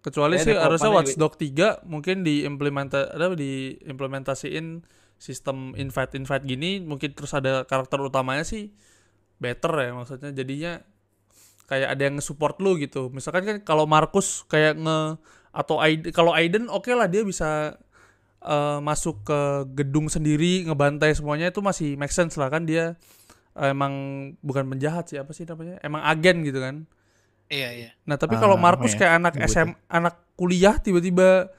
Kecuali 0.00 0.40
Ya, 0.40 0.44
sih 0.48 0.54
harusnya 0.56 0.88
Watch 0.88 1.12
Dogs 1.20 1.36
3 1.36 1.84
mungkin 1.84 2.24
diimplementa 2.24 3.12
ada 3.12 3.36
diimplementasiin 3.36 4.80
sistem 5.20 5.76
invite 5.76 6.16
invite 6.16 6.48
gini 6.48 6.80
mungkin 6.80 7.12
terus 7.12 7.36
ada 7.36 7.68
karakter 7.68 8.00
utamanya 8.00 8.40
sih 8.40 8.72
better 9.36 9.72
ya 9.76 9.90
maksudnya. 9.92 10.32
Jadinya 10.32 10.80
kayak 11.68 11.88
ada 11.92 12.02
yang 12.08 12.16
support 12.24 12.56
lu 12.58 12.80
gitu. 12.80 13.12
Misalkan 13.12 13.44
kan 13.44 13.56
kalau 13.62 13.84
Markus 13.84 14.42
kayak 14.48 14.80
nge 14.80 15.20
atau 15.50 15.76
Aiden 15.82 16.10
kalau 16.14 16.32
Aiden 16.32 16.66
oke 16.72 16.88
lah 16.96 17.06
dia 17.06 17.20
bisa 17.22 17.76
eh, 18.42 18.78
masuk 18.80 19.22
ke 19.28 19.40
gedung 19.76 20.08
sendiri 20.08 20.64
ngebantai 20.64 21.12
semuanya 21.12 21.52
itu 21.52 21.60
masih 21.60 21.94
make 22.00 22.10
sense 22.10 22.40
lah 22.40 22.48
kan. 22.48 22.64
Dia 22.64 22.96
eh, 23.60 23.70
emang 23.70 23.92
bukan 24.40 24.66
penjahat 24.72 25.12
sih 25.12 25.20
apa 25.20 25.30
sih 25.36 25.44
namanya? 25.44 25.76
Emang 25.84 26.00
agen 26.02 26.42
gitu 26.42 26.58
kan. 26.58 26.88
Iya, 27.50 27.68
iya. 27.74 27.90
Nah, 28.06 28.14
tapi 28.14 28.38
Ah, 28.38 28.46
kalau 28.46 28.54
Markus 28.54 28.94
apa 28.94 28.96
ya, 28.96 28.98
kayak 29.02 29.14
anak. 29.18 29.32
SM, 29.42 29.68
anak 29.90 30.14
kuliah 30.38 30.78
tiba-tiba 30.78 31.50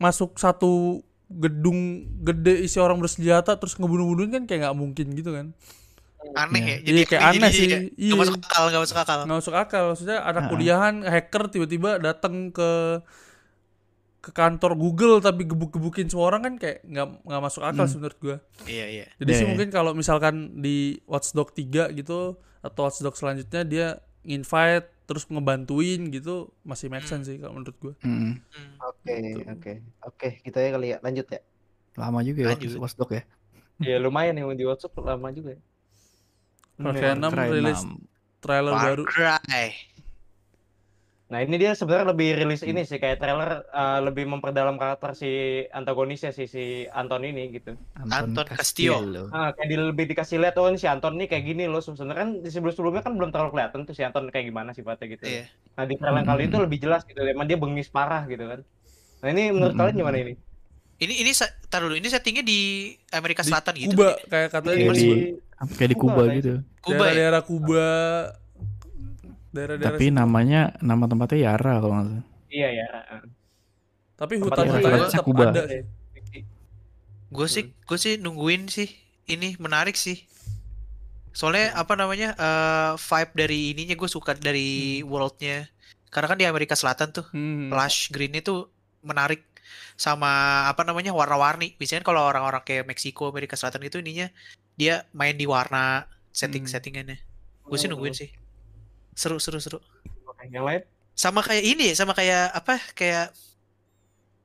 masuk 0.00 0.40
satu 0.40 1.04
gedung 1.30 1.78
gede 2.20 2.58
isi 2.60 2.76
orang 2.76 2.98
bersenjata 2.98 3.54
terus 3.54 3.74
ngebunuh-bunuhin 3.74 4.30
kan 4.30 4.42
kayak 4.44 4.66
nggak 4.66 4.76
mungkin 4.76 5.06
gitu 5.14 5.30
kan. 5.30 5.46
Aneh 6.20 6.60
Iya. 6.60 6.76
ya. 6.76 6.92
Iya, 6.92 7.04
kayak 7.06 7.22
jadi- 7.22 7.30
aneh 7.32 7.48
jadi- 7.48 7.56
sih. 7.56 7.66
Gak 7.70 7.82
Iya. 7.96 8.14
masuk 8.14 8.36
akal, 8.36 8.64
gak 8.66 8.82
masuk 8.82 8.98
akal. 8.98 9.18
Nggak 9.24 9.38
masuk 9.40 9.54
akal. 9.56 9.82
Maksudnya 9.88 10.18
anak 10.20 10.42
Ah. 10.42 10.48
kuliahan 10.48 10.94
hacker 11.02 11.42
tiba-tiba 11.48 11.90
datang 11.96 12.34
ke 12.50 13.00
ke 14.20 14.36
kantor 14.36 14.76
Google 14.76 15.16
tapi 15.18 15.48
gebuk-gebukin 15.48 16.04
semua 16.04 16.28
orang 16.28 16.44
kan 16.44 16.54
kayak 16.56 16.84
nggak 16.84 17.24
nggak 17.24 17.40
masuk 17.40 17.64
akal 17.64 17.84
Hmm. 17.84 17.88
sih 17.88 17.96
menurut 17.96 18.18
gua. 18.20 18.36
Iya, 18.68 18.86
iya. 18.86 19.06
Jadi 19.16 19.30
sih 19.32 19.38
Iya. 19.40 19.48
mungkin 19.48 19.68
kalau 19.70 19.96
misalkan 19.96 20.60
di 20.60 21.00
Watchdog 21.08 21.56
3 21.56 21.88
gitu 21.88 22.36
atau 22.60 22.80
Watchdog 22.84 23.16
selanjutnya 23.16 23.64
dia 23.64 23.86
invite 24.22 24.92
terus 25.10 25.26
ngebantuin 25.26 26.06
gitu 26.14 26.54
masih 26.62 26.86
make 26.86 27.02
sense 27.02 27.26
sih 27.26 27.42
kalau 27.42 27.58
menurut 27.58 27.74
gua. 27.82 27.94
Mm. 28.06 28.38
Hmm. 28.38 28.70
Oke, 28.86 29.14
oke. 29.42 29.72
Oke, 30.06 30.28
kita 30.46 30.62
ya 30.62 30.70
kali 30.70 30.94
ya. 30.94 30.98
Lanjut 31.02 31.26
ya. 31.26 31.42
Lama 31.98 32.22
juga 32.22 32.46
ya 32.46 32.54
Lanjut. 32.54 32.78
Watch 32.78 32.94
Watchdog 32.94 33.10
ya. 33.18 33.22
Ya 33.82 33.96
lumayan 33.98 34.38
yang 34.38 34.54
di 34.54 34.62
WhatsApp 34.62 34.94
lama 35.02 35.34
juga 35.34 35.58
ya. 35.58 35.60
Far 36.78 36.94
Cry 36.94 37.12
6 37.18 37.26
Cry 37.34 37.48
rilis 37.50 37.80
6. 37.82 38.44
trailer 38.44 38.72
Far 38.78 38.84
baru. 38.86 39.02
Cry. 39.10 39.66
Nah 41.30 41.46
ini 41.46 41.62
dia 41.62 41.78
sebenarnya 41.78 42.10
lebih 42.10 42.42
rilis 42.42 42.66
ini 42.66 42.82
sih 42.82 42.98
kayak 42.98 43.22
trailer 43.22 43.62
uh, 43.70 44.02
lebih 44.02 44.26
memperdalam 44.26 44.74
karakter 44.74 45.14
si 45.14 45.62
antagonisnya 45.70 46.34
si 46.34 46.50
si 46.50 46.90
Anton 46.90 47.22
ini 47.22 47.54
gitu. 47.54 47.78
Anton 48.10 48.50
Castillo. 48.50 49.30
Ah 49.30 49.54
kayak 49.54 49.68
di, 49.70 49.76
lebih 49.78 50.04
dikasih 50.10 50.42
lihat 50.42 50.58
oh 50.58 50.66
ini 50.66 50.82
si 50.82 50.90
Anton 50.90 51.14
nih 51.14 51.30
kayak 51.30 51.46
gini 51.46 51.70
loh 51.70 51.78
sebenarnya 51.78 52.18
kan 52.18 52.30
di 52.42 52.50
sebelum 52.50 52.74
sebelumnya 52.74 53.06
kan 53.06 53.14
belum 53.14 53.30
terlalu 53.30 53.54
kelihatan 53.54 53.86
tuh 53.86 53.94
si 53.94 54.02
Anton 54.02 54.26
kayak 54.26 54.50
gimana 54.50 54.74
sifatnya 54.74 55.06
gitu. 55.06 55.22
Iya. 55.22 55.46
Nah 55.78 55.84
di 55.86 55.94
trailer 56.02 56.24
kali 56.26 56.42
itu 56.50 56.56
lebih 56.58 56.78
jelas 56.82 57.06
gitu 57.06 57.22
emang 57.22 57.46
dia 57.46 57.58
bengis 57.62 57.86
parah 57.86 58.26
gitu 58.26 58.50
kan. 58.50 58.60
Nah 59.22 59.28
ini 59.30 59.54
menurut 59.54 59.78
kalian 59.78 59.96
gimana 60.02 60.18
ini? 60.18 60.34
Ini 61.00 61.14
ini 61.14 61.30
sa- 61.30 61.54
tar 61.70 61.86
dulu 61.86 61.94
ini 61.94 62.10
settingnya 62.10 62.42
di 62.42 62.90
Amerika 63.14 63.46
Di 63.46 63.54
Selatan 63.54 63.74
gitu. 63.78 63.94
Kuba 63.94 64.18
kayak 64.26 64.48
katanya 64.50 64.76
Kayak 64.82 64.92
di 64.92 64.98
di, 64.98 65.06
Di- 65.06 65.76
kayak 65.78 65.90
di 65.94 65.96
Kuba 65.96 66.12
Kuba 66.12 66.34
gitu. 66.34 66.52
Kuba 66.82 67.04
ya? 67.06 67.06
daerah-daerah 67.06 67.42
Kuba 67.46 67.86
daerah-daerah 69.50 69.96
Tapi 69.96 70.06
situ. 70.06 70.16
namanya 70.16 70.60
nama 70.80 71.04
tempatnya 71.06 71.38
Yara 71.50 71.72
kalau 71.78 71.94
nggak 71.94 72.06
salah. 72.08 72.24
Iya 72.50 72.68
ya. 72.74 72.86
ah. 72.90 73.22
tapi 74.16 74.36
juga 74.36 74.52
rata-rata 74.58 75.06
tetap 75.08 75.24
Kuba. 75.24 75.44
ada 75.48 75.62
sih. 75.64 75.82
Gue 77.30 77.46
sih 77.46 77.64
gue 77.72 77.98
sih 77.98 78.14
nungguin 78.18 78.66
sih 78.66 78.90
ini 79.26 79.54
menarik 79.56 79.94
sih. 79.94 80.26
Soalnya 81.30 81.72
apa 81.72 81.94
namanya 81.94 82.34
eh, 82.34 82.92
vibe 82.98 83.32
dari 83.38 83.60
ininya 83.72 83.94
gue 83.94 84.10
suka 84.10 84.34
dari 84.34 85.00
worldnya. 85.06 85.70
Karena 86.10 86.26
kan 86.26 86.38
di 86.38 86.46
Amerika 86.46 86.74
Selatan 86.74 87.14
tuh 87.14 87.26
Hmm. 87.30 87.70
lush 87.70 88.10
green 88.10 88.34
itu 88.34 88.66
menarik 89.00 89.46
sama 89.94 90.28
apa 90.66 90.82
namanya 90.82 91.14
warna-warni. 91.14 91.78
Biasanya 91.78 92.02
kalau 92.02 92.26
orang-orang 92.26 92.60
kayak 92.66 92.84
Meksiko, 92.90 93.30
Amerika 93.30 93.54
Selatan 93.54 93.86
itu 93.86 94.02
ininya 94.02 94.26
dia 94.74 95.06
main 95.14 95.38
di 95.38 95.46
warna 95.46 96.10
setting-settingannya. 96.34 97.18
Gue 97.62 97.78
sih 97.78 97.86
nungguin 97.86 98.12
sih. 98.12 98.28
Seru 99.20 99.36
seru 99.36 99.60
seru. 99.60 99.78
Oke, 100.24 100.48
yang 100.48 100.64
lain? 100.64 100.80
Sama 101.12 101.44
kayak 101.44 101.60
ini, 101.60 101.92
sama 101.92 102.16
kayak 102.16 102.56
apa? 102.56 102.80
Kayak 102.96 103.36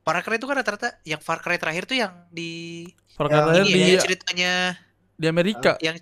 Far 0.04 0.20
Cry 0.20 0.36
itu 0.36 0.44
kan 0.44 0.60
rata-rata 0.60 1.00
yang 1.02 1.16
Far 1.18 1.40
Cry 1.40 1.56
terakhir 1.56 1.88
tuh 1.88 1.96
yang 1.96 2.12
di 2.28 2.84
Far 3.16 3.32
Yang 3.32 3.40
Cry 3.40 3.56
ini 3.56 3.72
ya, 3.72 3.72
di 3.72 3.80
yang 3.88 4.04
ceritanya 4.04 4.52
di 5.16 5.26
Amerika 5.26 5.72
yang 5.80 5.96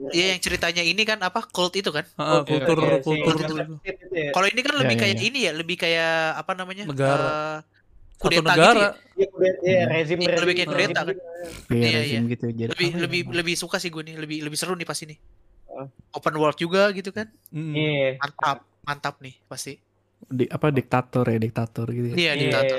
Iya 0.00 0.32
yang 0.32 0.40
ceritanya 0.40 0.80
ini 0.80 1.02
kan 1.04 1.20
apa 1.20 1.44
cult 1.44 1.76
itu 1.76 1.92
kan. 1.92 2.08
Heeh, 2.16 2.40
Oke, 2.40 2.56
kultur 2.56 2.78
oke, 2.80 2.96
si 2.96 3.20
kultur 3.20 3.34
kultur. 3.36 3.56
Joseph 3.60 3.68
Smith 3.84 3.98
itu 4.00 4.14
ya. 4.16 4.30
Kalau 4.32 4.46
ini 4.48 4.60
kan 4.64 4.72
Ya, 4.72 4.78
lebih 4.80 4.94
ya, 4.96 5.00
kayak 5.04 5.12
ya. 5.12 5.22
ini 5.28 5.38
ya, 5.44 5.52
lebih 5.52 5.76
kayak 5.76 6.12
apa 6.40 6.52
namanya? 6.56 6.84
Negara. 6.88 7.20
eh, 7.20 7.56
satu 7.60 8.22
kudeta 8.22 8.48
negara 8.48 8.72
gitu 8.72 8.80
ya. 8.80 8.90
Iya, 9.20 9.52
iya, 9.60 9.76
Hmm. 9.84 9.92
rezim 9.92 10.16
Iya, 10.16 10.28
lebih 10.40 10.54
kayak 10.56 10.68
rezim- 10.72 10.72
kudeta 10.72 11.00
kan. 11.04 11.16
Iya, 11.68 11.76
Iya, 11.76 11.98
rezim 12.00 12.22
gitu. 12.32 12.44
Jadi 12.48 12.68
Lebih 12.72 12.88
ya 12.88 12.96
lebih 13.04 13.20
lebih 13.36 13.54
suka 13.60 13.76
sih 13.76 13.90
gue 13.92 14.02
nih, 14.08 14.14
lebih 14.16 14.38
lebih 14.40 14.56
seru 14.56 14.72
nih 14.72 14.88
pas 14.88 14.96
ini. 15.04 15.16
Open 16.10 16.34
world 16.34 16.56
juga 16.56 16.90
gitu 16.90 17.10
kan. 17.10 17.30
Mm. 17.50 17.72
Iya. 17.72 18.08
Mantap, 18.18 18.58
mantap 18.82 19.14
nih 19.18 19.38
pasti. 19.46 19.78
Di, 20.20 20.44
apa 20.46 20.68
diktator 20.68 21.24
ya, 21.24 21.38
diktator 21.38 21.86
gitu 21.88 22.06
ya. 22.10 22.14
Iya, 22.14 22.32
Iya. 22.32 22.40
diktator. 22.42 22.78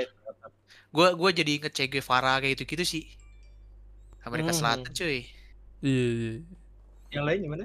Gue 0.92 1.08
gue 1.16 1.30
jadi 1.32 1.50
inget 1.56 1.72
Che 1.72 1.88
Guevara 1.88 2.36
kayak 2.38 2.52
gitu-gitu 2.54 2.84
sih. 2.84 3.04
Amerika 4.22 4.52
Hmm. 4.52 4.58
Selatan 4.58 4.92
cuy. 4.92 5.26
iya 5.82 6.06
iya 6.14 6.32
Yang 7.10 7.24
lain 7.26 7.38
gimana? 7.42 7.64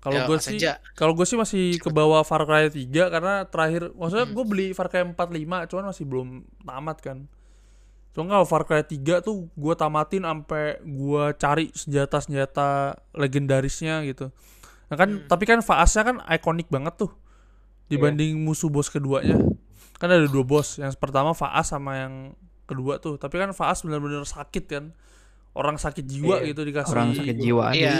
kalau 0.00 0.20
Ya, 0.20 0.26
gue 0.28 0.36
sih 0.36 0.60
kalau 0.92 1.12
gue 1.16 1.24
sih 1.24 1.36
masih 1.36 1.80
ke 1.80 1.88
bawah 1.88 2.20
Far 2.24 2.44
Cry 2.44 2.68
3 2.68 3.08
karena 3.08 3.44
terakhir 3.44 3.88
maksudnya 3.92 4.28
gue 4.28 4.44
beli 4.44 4.66
Far 4.72 4.88
Cry 4.88 5.00
4 5.00 5.16
5 5.16 5.64
cuman 5.64 5.84
masih 5.88 6.04
belum 6.04 6.28
tamat 6.60 6.98
kan 7.00 7.18
Cuma 8.14 8.30
kalau 8.30 8.46
Far 8.46 8.62
Cry 8.62 8.80
3 8.80 8.94
tuh 9.20 9.50
gue 9.50 9.74
tamatin 9.74 10.22
sampai 10.22 10.78
gue 10.80 11.24
cari 11.34 11.66
senjata-senjata 11.68 12.68
legendarisnya 13.10 14.00
gitu. 14.04 14.30
Nah 14.86 14.96
kan 14.96 15.08
Hmm. 15.10 15.26
tapi 15.26 15.44
kan 15.44 15.58
Faasnya 15.60 16.02
kan 16.04 16.16
ikonik 16.24 16.68
banget 16.68 16.94
tuh 16.96 17.10
dibanding 17.86 18.38
musuh 18.38 18.68
bos 18.68 18.86
keduanya. 18.86 19.36
Kan 19.94 20.08
ada 20.08 20.24
dua 20.24 20.42
bos, 20.42 20.76
yang 20.76 20.94
pertama 20.94 21.32
Faas 21.32 21.68
sama 21.68 21.98
yang 21.98 22.14
kedua 22.64 22.96
tuh. 22.96 23.14
Tapi 23.14 23.34
kan 23.34 23.50
Faas 23.50 23.82
benar-benar 23.82 24.22
sakit 24.22 24.64
kan. 24.64 24.84
Orang 25.52 25.78
sakit 25.78 26.02
jiwa 26.02 26.42
Iya. 26.42 26.50
gitu 26.50 26.60
dikasih 26.64 26.90
Orang 26.90 27.14
sakit 27.14 27.36
jiwa 27.36 27.62
aja. 27.70 27.78
Iya. 27.78 27.94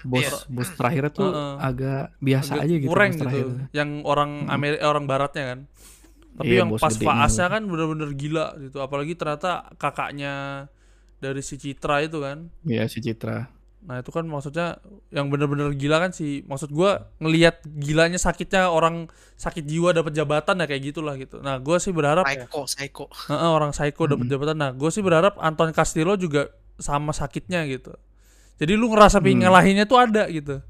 Bos 0.00 0.20
Iya. 0.22 0.32
bos 0.48 0.68
terakhir 0.70 1.04
tuh 1.10 1.28
Heeh. 1.28 1.54
agak 1.60 2.04
biasa 2.18 2.50
agak 2.52 2.64
aja 2.64 2.74
gitu. 2.74 2.88
kurang 2.88 3.10
terakhir 3.12 3.44
gitu. 3.44 3.52
Yang 3.72 3.90
orang 4.04 4.30
Hmm. 4.42 4.52
Amerika 4.52 4.82
orang 4.86 5.04
baratnya 5.04 5.44
kan. 5.46 5.58
Tapi 6.36 6.52
Iya, 6.52 6.62
yang 6.62 6.76
pas 6.76 6.92
Faasnya 6.92 7.48
kan 7.48 7.62
bener-bener 7.64 8.12
gila 8.12 8.52
gitu. 8.60 8.78
Apalagi 8.78 9.16
ternyata 9.16 9.72
kakaknya 9.76 10.66
dari 11.16 11.40
si 11.40 11.56
Citra 11.56 12.04
itu 12.04 12.20
kan. 12.20 12.52
Iya 12.62 12.84
si 12.86 13.00
Citra. 13.00 13.48
Nah 13.86 14.02
itu 14.02 14.10
kan 14.10 14.26
maksudnya 14.26 14.82
yang 15.08 15.30
bener-bener 15.30 15.72
gila 15.72 15.96
kan 15.98 16.10
sih. 16.10 16.42
Maksud 16.44 16.68
gua 16.68 17.08
ngelihat 17.16 17.62
gilanya 17.64 18.18
sakitnya 18.18 18.68
orang 18.68 19.08
sakit 19.34 19.62
jiwa 19.62 19.94
dapat 19.94 20.12
jabatan 20.12 20.58
ya 20.58 20.66
kayak 20.66 20.82
gitulah 20.84 21.14
gitu. 21.14 21.38
Nah 21.38 21.56
gue 21.56 21.76
sih 21.78 21.94
berharap 21.94 22.26
Psycho, 22.26 22.66
psycho. 22.66 23.04
Heeh, 23.30 23.48
orang 23.48 23.70
psycho 23.70 24.04
dapat 24.04 24.26
Hmm. 24.26 24.32
jabatan. 24.32 24.56
Nah 24.58 24.70
gue 24.72 24.90
sih 24.90 25.00
berharap 25.00 25.38
Anton 25.38 25.70
Castillo 25.70 26.18
juga 26.18 26.50
sama 26.76 27.14
sakitnya 27.14 27.64
gitu. 27.64 27.94
Jadi 28.56 28.72
lu 28.74 28.90
ngerasa 28.90 29.20
pengen 29.20 29.40
Hmm. 29.40 29.44
ngalahinnya 29.48 29.84
tuh 29.84 29.98
ada 29.98 30.24
gitu. 30.28 30.60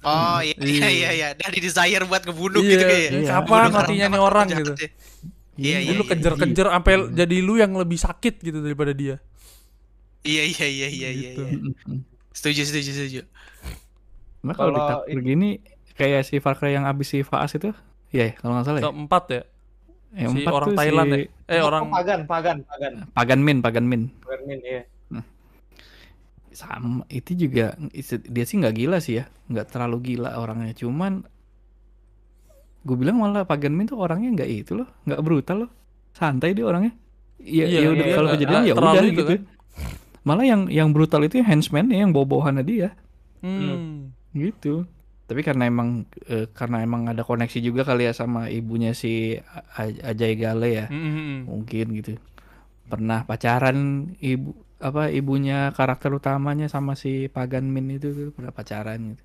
Oh 0.00 0.38
iya 0.38 0.54
iya 0.56 0.70
Iya. 0.78 0.88
iya 0.88 1.10
iya. 1.10 1.28
Dari 1.34 1.58
desire 1.58 2.04
buat 2.04 2.22
ngebunuh 2.22 2.62
Iya, 2.62 2.70
gitu 2.70 2.84
kayak. 2.84 3.00
iya. 3.00 3.10
Iya. 3.18 3.30
Kapan 3.34 3.58
Bunuh 3.58 3.72
matinya 3.74 4.06
orang 4.06 4.12
nih 4.12 4.20
orang 4.22 4.46
gitu. 4.48 4.72
ya. 4.72 4.88
Iya, 5.58 5.78
iya, 5.82 5.90
lu 5.90 6.02
iya. 6.02 6.10
kejar-kejar 6.14 6.66
sampai 6.70 6.94
jadi 7.12 7.36
lu 7.38 7.54
yang 7.54 7.72
lebih 7.74 7.98
sakit 7.98 8.34
gitu 8.38 8.58
daripada 8.60 8.92
dia. 8.92 9.18
Iya 10.22 10.42
iya 10.44 10.66
iya 10.66 10.88
iya 10.88 11.08
iya. 11.10 11.30
Gitu. 11.34 11.42
iya. 11.42 11.98
Setuju 12.30 12.62
setuju 12.62 12.90
setuju. 12.92 13.20
Nah 14.40 14.54
kalau 14.54 15.02
ini- 15.04 15.24
gini 15.24 15.48
kayak 15.92 16.22
si 16.22 16.38
Far 16.38 16.54
Cry 16.54 16.72
yang 16.72 16.86
abis 16.86 17.10
si 17.10 17.26
Faas 17.26 17.50
itu, 17.52 17.74
iya 18.08 18.30
ya, 18.30 18.32
kalau 18.38 18.54
nggak 18.54 18.64
salah 18.64 18.78
ya. 18.78 18.86
Keempat 18.86 19.24
ya. 19.28 19.42
Yang 20.08 20.30
si 20.30 20.38
empat 20.40 20.52
orang 20.54 20.68
Thailand 20.72 21.08
si 21.08 21.18
ya. 21.18 21.26
Eh 21.50 21.60
orang 21.60 21.82
Pagan, 21.90 22.20
Pagan, 22.24 22.56
Pagan. 22.62 22.92
Pagan 23.12 23.40
Min, 23.42 23.58
Pagan 23.58 23.84
Min. 23.84 24.02
Pagan 24.22 24.42
Min, 24.46 24.58
iya. 24.62 24.82
Sama 26.52 27.04
itu 27.12 27.34
juga 27.36 27.76
dia 28.28 28.44
sih 28.44 28.56
nggak 28.58 28.74
gila 28.74 28.98
sih 28.98 29.20
ya, 29.20 29.24
nggak 29.48 29.66
terlalu 29.72 30.14
gila 30.14 30.36
orangnya. 30.40 30.72
Cuman 30.74 31.24
gue 32.86 32.96
bilang 32.96 33.20
malah 33.20 33.44
Pagan 33.44 33.74
Min 33.74 33.90
tuh 33.90 34.00
orangnya 34.00 34.32
nggak 34.42 34.50
itu 34.50 34.72
loh, 34.78 34.88
nggak 35.04 35.20
brutal 35.20 35.66
loh, 35.66 35.70
santai 36.16 36.56
dia 36.56 36.64
orangnya. 36.64 36.92
Iya, 37.38 37.64
Iya, 37.68 37.78
ya 37.84 37.88
udah 37.94 38.06
iya, 38.06 38.14
kalau 38.16 38.28
nggak- 38.28 38.40
kejadian 38.40 38.62
ya 38.64 38.74
udah 38.74 38.92
itu 38.98 39.12
gitu. 39.12 39.24
kan. 39.28 39.40
Malah 40.26 40.44
yang 40.44 40.62
yang 40.68 40.88
brutal 40.90 41.22
itu 41.24 41.40
henchman 41.40 41.88
yang 41.88 42.10
bawa-bawahannya 42.12 42.64
dia 42.66 42.88
hmm. 43.40 44.12
gitu. 44.36 44.84
Tapi 45.28 45.44
karena 45.44 45.68
emang 45.68 46.08
eh, 46.26 46.48
karena 46.50 46.80
emang 46.80 47.04
ada 47.12 47.20
koneksi 47.20 47.60
juga 47.60 47.84
kali 47.84 48.08
ya 48.08 48.12
sama 48.16 48.48
ibunya 48.48 48.96
si 48.96 49.36
Ajay 50.04 50.34
Gale 50.40 50.68
ya. 50.72 50.86
Hmm, 50.88 50.98
hmm, 50.98 51.12
hmm. 51.14 51.38
mungkin 51.46 51.86
gitu 52.00 52.12
pernah 52.88 53.20
pacaran 53.28 54.10
ibu 54.18 54.56
apa 54.78 55.10
ibunya 55.10 55.74
karakter 55.74 56.10
utamanya 56.14 56.66
sama 56.70 56.94
si 56.94 57.26
Pagan 57.34 57.66
Min 57.74 57.90
itu 57.98 58.08
tuh 58.14 58.28
pernah 58.34 58.54
pacaran 58.54 59.00
gitu 59.14 59.24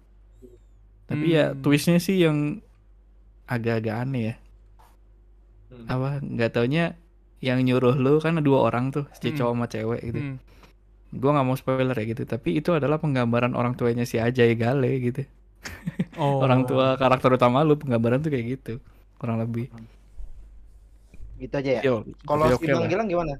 tapi 1.09 1.35
ya 1.35 1.51
Hmm. 1.51 1.59
twistnya 1.63 1.99
sih 1.99 2.17
yang 2.25 2.63
agak-agak 3.47 3.95
aneh 4.07 4.23
ya 4.31 4.35
Hmm. 5.73 5.87
apa 5.89 6.09
nggak 6.21 6.51
taunya 6.53 6.93
yang 7.43 7.59
nyuruh 7.65 7.95
lu 7.97 8.21
kan 8.23 8.37
dua 8.39 8.59
orang 8.69 8.93
tuh 8.95 9.05
si 9.19 9.33
Hmm. 9.33 9.37
cowok 9.37 9.53
sama 9.57 9.65
cewek 9.73 10.01
gitu 10.09 10.19
Hmm. 10.21 10.37
gua 11.21 11.31
nggak 11.37 11.47
mau 11.47 11.57
spoiler 11.57 11.95
ya 11.97 12.05
gitu 12.13 12.23
tapi 12.25 12.49
itu 12.59 12.69
adalah 12.77 12.97
penggambaran 13.03 13.53
orang 13.59 13.73
tuanya 13.79 14.05
si 14.09 14.17
Ajay 14.21 14.53
Gale 14.57 14.91
gitu 15.01 15.23
Oh. 16.19 16.43
Orang 16.45 16.67
tua 16.69 16.93
karakter 17.01 17.29
utama 17.33 17.65
lu 17.65 17.73
penggambaran 17.79 18.21
tuh 18.21 18.29
kayak 18.29 18.47
gitu. 18.59 18.73
Kurang 19.17 19.41
lebih. 19.41 19.71
Gitu 21.41 21.53
aja 21.59 21.71
ya. 21.81 21.81
Kalau 22.27 22.45
si 22.55 22.65
Bang. 22.69 22.85
Gilang 22.87 23.07
gimana? 23.09 23.33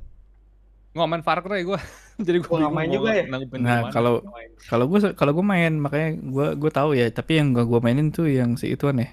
Nggak 0.94 1.08
main 1.10 1.24
Far 1.26 1.40
Cry 1.42 1.62
gue. 1.66 1.80
Jadi 2.26 2.38
gue 2.46 2.50
Gua 2.50 2.60
nggak 2.62 2.74
main 2.78 2.90
juga 2.94 3.10
ya? 3.18 3.26
Nah, 3.58 3.90
kalau 3.90 4.22
kalau 4.70 4.86
gue 4.86 5.00
kalau 5.18 5.32
gue 5.34 5.46
main 5.46 5.74
makanya 5.74 6.10
gue 6.22 6.48
gue 6.54 6.72
tahu 6.72 6.94
ya, 6.94 7.10
tapi 7.10 7.42
yang 7.42 7.58
gak 7.58 7.66
gue 7.66 7.80
mainin 7.82 8.14
tuh 8.14 8.30
yang 8.30 8.54
si 8.54 8.70
ituan 8.70 9.02
ya. 9.02 9.10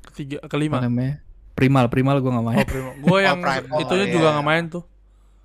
Ketiga, 0.00 0.40
Apa 0.40 0.56
kelima. 0.56 0.80
namanya? 0.80 1.20
Primal, 1.52 1.92
Primal 1.92 2.24
gue 2.24 2.32
gak 2.32 2.46
main. 2.48 2.58
Oh, 2.64 2.66
Primo. 2.66 2.90
Gue 3.04 3.18
yang 3.20 3.44
Primal, 3.44 3.84
itunya 3.84 4.06
iya. 4.08 4.14
juga 4.16 4.26
nggak 4.32 4.46
main 4.48 4.64
tuh. 4.72 4.84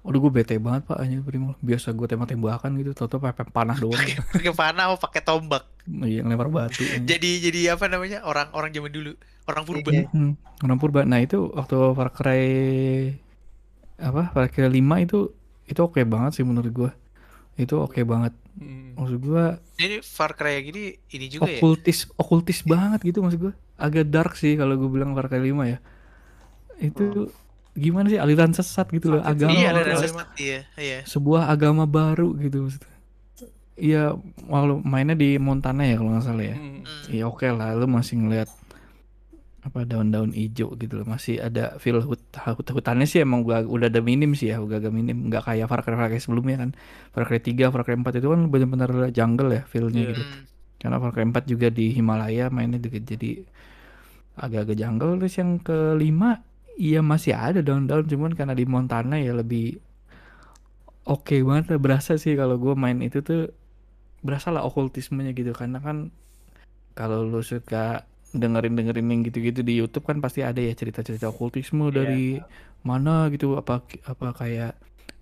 Waduh 0.06 0.20
gue 0.22 0.32
bete 0.38 0.56
banget 0.62 0.88
pak 0.88 0.98
anjir 1.04 1.20
Primal. 1.20 1.60
Biasa 1.60 1.92
gue 1.92 2.08
tembak-tembakan 2.08 2.72
gitu, 2.80 2.92
tau-tau 2.96 3.20
pakai 3.20 3.44
panah 3.52 3.76
doang. 3.76 4.00
pakai 4.32 4.54
panah 4.56 4.96
mau 4.96 4.98
pakai 5.02 5.20
tombak. 5.20 5.68
Iya, 5.86 6.24
ngelempar 6.24 6.48
batu. 6.48 6.88
Jadi 7.10 7.44
jadi 7.44 7.76
apa 7.76 7.92
namanya? 7.92 8.24
Orang-orang 8.24 8.72
zaman 8.72 8.92
dulu. 8.96 9.12
Orang 9.46 9.64
purba. 9.68 9.90
Iya. 9.92 10.08
Hmm, 10.16 10.40
orang 10.64 10.78
purba. 10.80 11.04
Nah 11.04 11.20
itu 11.22 11.52
waktu 11.52 11.78
Far 11.94 12.10
Cry 12.16 12.46
apa 14.00 14.32
Far 14.34 14.48
Cry 14.50 14.72
5 14.72 15.06
itu 15.06 15.20
itu 15.66 15.80
oke 15.82 16.02
banget 16.06 16.32
sih 16.38 16.46
menurut 16.46 16.72
gua. 16.72 16.92
Itu 17.56 17.82
oke 17.82 18.02
banget. 18.04 18.34
Hmm. 18.56 18.96
Maksud 18.96 19.18
gua 19.20 19.60
Ini 19.76 20.00
Far 20.00 20.36
Cry 20.36 20.60
yang 20.60 20.66
gini 20.72 20.84
ini 21.12 21.26
juga 21.28 21.50
ya. 21.50 21.60
okultis 21.60 22.08
okultis 22.16 22.64
banget 22.64 23.04
gitu 23.04 23.20
maksud 23.20 23.40
gua. 23.40 23.54
Agak 23.76 24.08
dark 24.08 24.40
sih 24.40 24.56
kalau 24.56 24.80
gue 24.80 24.88
bilang 24.88 25.12
Far 25.12 25.28
Cry 25.28 25.52
5 25.52 25.68
ya. 25.68 25.80
Itu 26.80 27.32
gimana 27.76 28.08
sih 28.08 28.16
aliran 28.16 28.56
sesat 28.56 28.88
gitu 28.88 29.12
loh 29.12 29.22
agama 29.22 29.52
Iya, 29.52 29.76
Cry 29.76 29.96
sesat. 30.00 30.28
Iya, 30.40 30.60
iya. 30.80 31.00
sebuah 31.04 31.52
agama 31.52 31.84
baru 31.84 32.32
gitu 32.40 32.64
maksudnya. 32.64 32.94
Iya, 33.76 34.16
walau 34.48 34.80
mainnya 34.80 35.20
di 35.20 35.36
Montana 35.36 35.84
ya 35.84 36.00
kalau 36.00 36.16
nggak 36.16 36.24
salah 36.24 36.46
ya. 36.48 36.56
Hmm. 36.56 36.88
Hmm. 36.88 37.04
Iya 37.12 37.24
oke 37.28 37.48
lah, 37.52 37.76
lu 37.76 37.88
masih 37.92 38.16
ngeliat 38.24 38.48
apa 39.66 39.82
daun-daun 39.82 40.30
hijau 40.30 40.78
gitu 40.78 41.02
loh, 41.02 41.10
masih 41.10 41.42
ada 41.42 41.82
feel 41.82 41.98
hut, 41.98 42.22
hut 42.38 42.68
hutannya 42.70 43.10
sih 43.10 43.26
emang 43.26 43.42
udah, 43.42 43.66
udah 43.66 43.90
ada 43.90 43.98
minim 43.98 44.38
sih 44.38 44.54
ya, 44.54 44.62
udah 44.62 44.78
agak 44.78 44.94
minim, 44.94 45.26
nggak 45.26 45.42
kayak 45.42 45.66
Far 45.66 45.82
Cry 45.82 45.98
Far 45.98 46.06
Cry 46.14 46.22
sebelumnya 46.22 46.62
kan. 46.62 46.70
Far 47.10 47.26
Cry 47.26 47.42
3, 47.42 47.74
Far 47.74 47.82
Cry 47.82 47.98
4 47.98 48.22
itu 48.22 48.30
kan 48.30 48.46
benar-benar 48.54 49.10
jungle 49.10 49.50
ya 49.50 49.66
feelnya 49.66 50.06
Iya. 50.06 50.10
gitu. 50.14 50.24
Karena 50.78 51.02
Far 51.02 51.12
Cry 51.18 51.26
4 51.26 51.50
juga 51.50 51.68
di 51.74 51.90
Himalaya 51.98 52.54
mainnya 52.54 52.78
juga 52.78 53.02
jadi 53.02 53.42
agak-agak 54.38 54.78
jungle. 54.78 55.18
Terus 55.18 55.36
yang 55.42 55.52
kelima, 55.66 56.46
iya 56.78 57.02
masih 57.02 57.34
ada 57.34 57.66
daun-daun, 57.66 58.06
cuman 58.06 58.38
karena 58.38 58.54
di 58.54 58.70
Montana 58.70 59.18
ya 59.18 59.34
lebih 59.34 59.82
oke 61.10 61.42
banget 61.42 61.74
lah, 61.74 61.80
berasa 61.82 62.22
sih 62.22 62.38
kalau 62.38 62.62
gue 62.62 62.78
main 62.78 63.02
itu 63.02 63.26
tuh 63.26 63.50
berasa 64.26 64.50
lah 64.50 64.66
okultismenya 64.66 65.38
gitu 65.38 65.54
karena 65.54 65.78
kan 65.78 66.10
kalau 66.98 67.22
lu 67.22 67.46
suka 67.46 68.10
dengerin 68.36 68.74
dengerin 68.78 69.08
yang 69.12 69.22
gitu-gitu 69.28 69.62
di 69.64 69.74
YouTube 69.80 70.06
kan 70.10 70.18
pasti 70.26 70.40
ada 70.44 70.60
ya 70.60 70.74
cerita-cerita 70.76 71.26
okultisme 71.32 71.88
dari 71.90 72.44
mana 72.84 73.32
gitu 73.34 73.56
apa 73.62 73.82
apa 74.06 74.28
kayak 74.36 74.72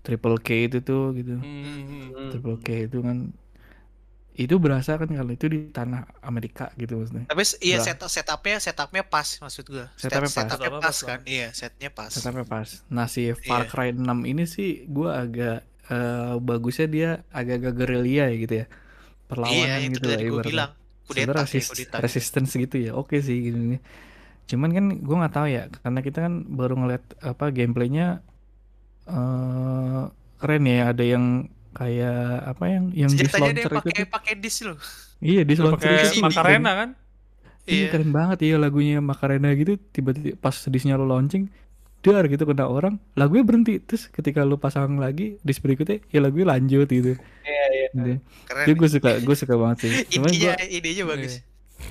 Triple 0.04 0.38
K 0.46 0.48
itu 0.68 0.78
tuh 0.84 1.04
gitu 1.16 1.34
Hmm. 1.40 2.28
Triple 2.34 2.58
K 2.60 2.68
itu 2.90 2.98
kan 3.06 3.18
itu 4.34 4.58
berasa 4.58 4.98
kan 4.98 5.06
kalau 5.06 5.30
itu 5.30 5.46
di 5.46 5.70
tanah 5.70 6.10
Amerika 6.18 6.66
gitu 6.74 6.98
maksudnya 6.98 7.30
Tapi 7.30 7.42
iya 7.62 7.78
set 7.78 8.02
setupnya 8.02 8.58
setupnya 8.58 9.06
pas 9.06 9.38
maksud 9.38 9.62
gua. 9.70 9.86
Setupnya 9.94 10.26
pas. 10.26 10.46
Setupnya 10.50 10.70
pas 10.74 10.82
pas 10.82 10.98
kan. 11.06 11.20
Iya, 11.22 11.48
setnya 11.54 11.90
pas. 11.94 12.10
Setupnya 12.10 12.42
pas 12.44 12.68
nah 12.90 13.06
si 13.06 13.30
Far 13.46 13.62
Iya. 13.64 13.70
Cry 13.70 13.88
6 13.94 14.26
ini 14.26 14.42
sih 14.50 14.90
gua 14.90 15.22
agak 15.22 15.62
eh, 15.86 16.34
bagusnya 16.42 16.86
dia 16.90 17.10
agak-agak 17.30 17.72
gerilya 17.78 18.24
ya 18.26 18.36
gitu 18.42 18.54
ya 18.62 18.66
perlawanan 19.30 19.54
Iya, 19.62 19.74
itu 19.86 19.92
gitu 19.94 20.06
lah 20.10 20.18
ibaratnya. 20.18 20.50
bilang. 20.50 20.70
Sebenarnya 21.04 21.44
Kudeta 21.44 21.44
resist, 21.44 21.68
kudeta. 21.70 21.96
resistance 22.00 22.50
gitu 22.56 22.76
ya 22.80 22.90
oke 22.96 23.16
sih 23.20 23.36
gitu 23.52 23.58
nih 23.60 23.80
cuman 24.44 24.70
kan 24.76 24.84
gue 25.00 25.16
nggak 25.20 25.34
tahu 25.34 25.46
ya 25.48 25.62
karena 25.82 26.00
kita 26.04 26.18
kan 26.26 26.34
baru 26.48 26.74
ngeliat 26.80 27.04
apa 27.24 27.44
gameplaynya 27.50 28.06
eh 29.04 30.02
keren 30.40 30.64
ya 30.64 30.92
ada 30.92 31.04
yang 31.04 31.24
kayak 31.74 32.16
apa 32.50 32.64
yang 32.70 32.84
yang 32.94 33.10
Senjatanya 33.10 33.50
dia 33.52 33.64
dislauncher 33.64 33.70
itu 33.70 33.76
pakai 33.78 34.02
pakai 34.06 34.32
disk 34.38 34.60
loh. 34.64 34.78
iya 35.20 35.42
dislauncher 35.44 35.90
Pakai 35.90 36.04
itu 36.06 36.20
tuh 36.20 36.24
Macarena 36.24 36.70
kan? 36.80 36.88
Iya 37.64 37.74
Iya. 37.80 37.86
keren 37.92 38.10
banget 38.12 38.38
iya 38.44 38.56
lagunya 38.60 39.00
Macarena 39.00 39.48
gitu 39.56 39.72
tiba-tiba 39.92 40.36
pas 40.36 40.56
disnya 40.68 41.00
lo 41.00 41.08
launching 41.08 41.48
dar 42.06 42.24
gitu 42.24 42.44
kena 42.44 42.66
orang 42.66 42.94
lagunya 43.14 43.40
berhenti 43.40 43.78
terus 43.78 44.06
ketika 44.06 44.42
lu 44.42 44.56
pasang 44.56 44.96
lagi 44.96 45.40
dis 45.40 45.56
berikutnya 45.56 46.04
ya 46.06 46.18
lagunya 46.18 46.46
lanjut 46.50 46.84
gitu 46.86 47.16
Iya, 47.40 47.64
iya. 47.70 47.86
gitu. 47.88 48.12
Keren. 48.44 48.64
Jadi 48.64 48.72
gue 48.74 48.88
suka 48.90 49.10
gue 49.18 49.36
suka 49.38 49.54
banget 49.54 49.76
sih 49.78 49.90
cuman 50.10 50.28
gue 50.28 50.36
Intinya 50.36 50.54
idenya 50.66 51.04
bagus. 51.04 51.34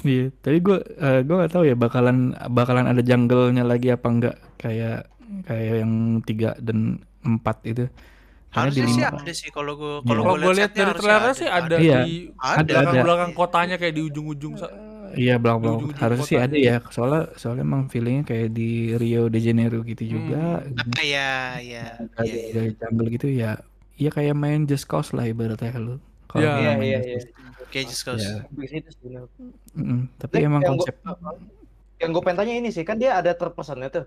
iya 0.03 0.25
tapi 0.35 0.57
gue 0.59 0.77
eh, 0.79 1.21
gue 1.21 1.35
gak 1.37 1.51
tahu 1.51 1.63
ya 1.63 1.75
bakalan 1.75 2.17
bakalan 2.47 2.85
ada 2.85 2.99
jungle-nya 2.99 3.63
lagi 3.63 3.89
apa 3.89 4.07
enggak 4.07 4.35
kayak 4.55 5.09
kayak 5.43 5.81
yang 5.81 5.93
tiga 6.21 6.53
dan 6.57 6.99
empat 7.21 7.57
itu 7.63 7.85
di 7.85 8.53
Harusnya 8.53 8.85
sih 8.87 9.01
ada 9.01 9.33
sih 9.33 9.49
kalau 9.49 9.73
gua 9.73 9.93
Iya. 9.95 10.05
kalau 10.05 10.21
Kalau 10.23 10.35
gua 10.35 10.45
gue 10.45 10.53
lihat 10.55 10.71
dari 10.71 10.93
trailernya 10.93 11.33
sih 11.33 11.49
ada 11.49 11.75
Iya. 11.75 11.99
di 11.99 12.13
Ada, 12.31 12.53
ada. 12.53 12.65
belakang-belakang 12.69 13.31
kotanya 13.33 13.75
kayak 13.75 13.93
di 13.93 14.03
ujung-ujung. 14.03 14.53
sa- 14.55 14.69
Iya 15.13 15.35
ujung-ujung 15.37 15.93
harusnya 15.95 16.25
sih 16.25 16.37
ada 16.37 16.55
ya 16.55 16.77
soalnya 16.89 17.21
soalnya 17.35 17.63
emang 17.63 17.87
feelingnya 17.87 18.23
kayak 18.23 18.49
di 18.51 18.69
Rio 18.93 19.27
de 19.27 19.39
Janeiro 19.39 19.79
gitu 19.81 20.03
juga 20.03 20.61
gitu. 20.63 20.79
Ah, 20.79 21.03
Iya, 21.03 21.29
iya. 21.59 21.85
Kayak 22.11 22.25
Iya, 22.25 22.35
iya. 22.39 22.51
dari 22.53 22.71
jungle 22.75 23.09
gitu 23.09 23.27
ya 23.29 23.51
Iya 23.93 24.09
kayak 24.09 24.33
main 24.33 24.61
Just 24.65 24.85
Cause 24.85 25.13
lah 25.13 25.23
ibaratnya 25.23 25.71
lu 25.77 25.95
kalau 26.25 26.41
Iya, 26.41 26.53
Iya, 26.57 26.71
main 26.73 26.83
iya, 26.83 26.99
Just 26.99 27.07
iya. 27.07 27.19
Cause. 27.33 27.69
Kayak 27.69 27.85
just 27.89 28.03
cause. 28.03 28.21
Iya. 28.21 28.37
Di 28.49 28.67
situ 28.69 28.89
sebenarnya. 28.93 29.29
Mm-mm. 29.73 29.99
Tapi 30.15 30.33
Nek, 30.35 30.45
emang 30.45 30.61
yang 30.61 30.71
konsep 30.77 30.95
gua, 30.99 31.33
yang 31.97 32.09
gue 32.11 32.21
pengen 32.21 32.37
tanya 32.37 32.53
ini 32.53 32.69
sih 32.69 32.83
kan 32.83 32.97
dia 32.97 33.17
ada 33.17 33.33
third 33.33 33.53
personnya 33.53 33.89
tuh. 33.89 34.05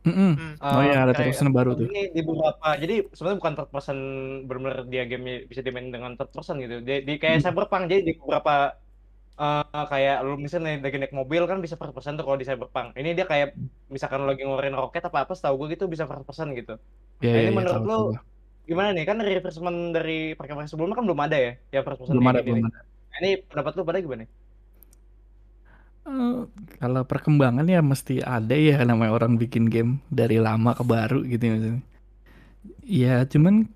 Mm-mm. 0.00 0.32
Hmm. 0.32 0.52
Oh 0.58 0.80
Eh, 0.80 0.88
iya 0.88 1.04
ada 1.04 1.12
kayak- 1.12 1.36
terus 1.36 1.52
baru 1.52 1.70
tuh 1.76 1.88
Ini 1.88 2.12
di 2.12 2.20
beberapa, 2.20 2.68
jadi 2.74 2.94
sebenarnya 3.12 3.38
bukan 3.38 3.52
third 3.54 3.70
person 3.70 3.96
benar-benar 4.44 4.78
dia 4.88 5.04
game 5.04 5.44
bisa 5.44 5.60
dimain 5.60 5.88
dengan 5.88 6.12
third 6.12 6.28
person 6.28 6.56
gitu. 6.56 6.80
Di, 6.80 7.04
di 7.04 7.14
kayak 7.16 7.40
Cyberpunk 7.40 7.88
jadi 7.88 8.00
di 8.02 8.12
beberapa 8.16 8.76
eh, 9.42 9.84
kayak 9.92 10.14
lu 10.26 10.32
misalnya 10.44 10.70
lagi 10.84 10.96
naik 11.00 11.14
mobil 11.20 11.42
kan 11.50 11.58
bisa 11.64 11.76
first 11.80 11.94
person 11.96 12.14
tuh 12.18 12.24
kalau 12.26 12.38
di 12.40 12.46
Cyberpunk. 12.48 12.88
Ini 13.00 13.08
dia 13.16 13.26
kayak 13.32 13.48
misalkan 13.94 14.18
lu 14.22 14.26
lagi 14.32 14.42
ngeluarin 14.46 14.76
roket 14.80 15.02
apa 15.08 15.18
apa, 15.24 15.32
setahu 15.36 15.54
gue 15.60 15.68
gitu 15.74 15.84
bisa 15.92 16.04
first 16.10 16.24
person 16.28 16.48
gitu. 16.58 16.72
Iya 17.22 17.32
Nah, 17.32 17.38
iya 17.42 17.48
ini 17.48 17.50
iya, 17.56 17.60
menurut 17.60 17.82
lu 17.90 17.94
tahu. 17.94 18.06
gimana 18.70 18.88
nih? 18.96 19.04
Kan 19.10 19.16
reversement 19.28 19.78
dari 19.96 20.12
perkembangan 20.38 20.70
sebelumnya 20.72 20.96
kan 20.98 21.06
belum 21.08 21.22
ada 21.26 21.36
ya, 21.46 21.50
ya 21.74 21.78
first 21.86 22.00
person 22.02 22.18
belum 22.18 22.24
ada 22.30 22.40
belum 22.46 22.60
nih. 22.60 22.66
ada 22.68 22.78
Nah, 23.10 23.16
Ini 23.22 23.28
pendapat 23.50 23.72
lu 23.78 23.82
pada 23.88 24.00
gimana? 24.04 24.24
Eh, 26.08 26.40
kalau 26.80 27.02
perkembangan 27.10 27.66
ya 27.74 27.80
mesti 27.84 28.24
ada 28.24 28.56
ya 28.56 28.80
namanya 28.88 29.12
orang 29.20 29.32
bikin 29.42 29.64
game 29.68 29.92
dari 30.08 30.36
lama 30.40 30.72
ke 30.78 30.84
baru 30.94 31.20
gitu 31.28 31.42
ya 31.44 31.52
maksudnya. 31.56 31.80
Ya 32.84 33.24
cuman 33.24 33.70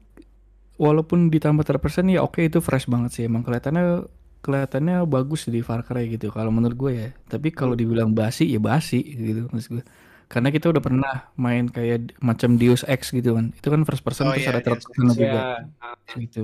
walaupun 0.78 1.30
ditambah 1.34 1.64
terpersen 1.66 2.10
ya 2.10 2.20
oke 2.26 2.40
itu 2.48 2.58
fresh 2.62 2.86
banget 2.90 3.10
sih 3.14 3.24
emang 3.30 3.42
kelihatannya 3.46 4.06
kelihatannya 4.44 4.94
bagus 5.14 5.40
di 5.54 5.60
Far 5.68 5.80
Cry 5.86 6.04
gitu 6.14 6.26
kalau 6.36 6.50
menurut 6.56 6.76
gue 6.82 6.92
ya. 7.02 7.08
Tapi 7.32 7.48
kalau 7.58 7.74
dibilang 7.80 8.10
basi 8.18 8.42
ya 8.54 8.60
basi 8.70 8.96
gitu 9.28 9.40
maksud 9.52 9.70
gue. 9.80 9.84
Karena 10.32 10.48
kita 10.54 10.66
udah 10.72 10.82
pernah 10.86 11.14
main 11.44 11.64
kayak 11.76 12.16
macam 12.28 12.50
Deus 12.60 12.82
Ex 12.94 13.00
gitu 13.16 13.30
kan. 13.38 13.46
Itu 13.58 13.68
kan 13.74 13.80
first 13.88 14.02
person 14.06 14.26
Oh 14.26 14.34
terus 14.34 14.46
iya, 14.46 14.50
ada 14.52 14.60
third 14.64 14.80
Deus 14.80 14.86
person 14.86 15.06
juga 15.16 15.40
Ya, 16.08 16.14
gitu. 16.22 16.40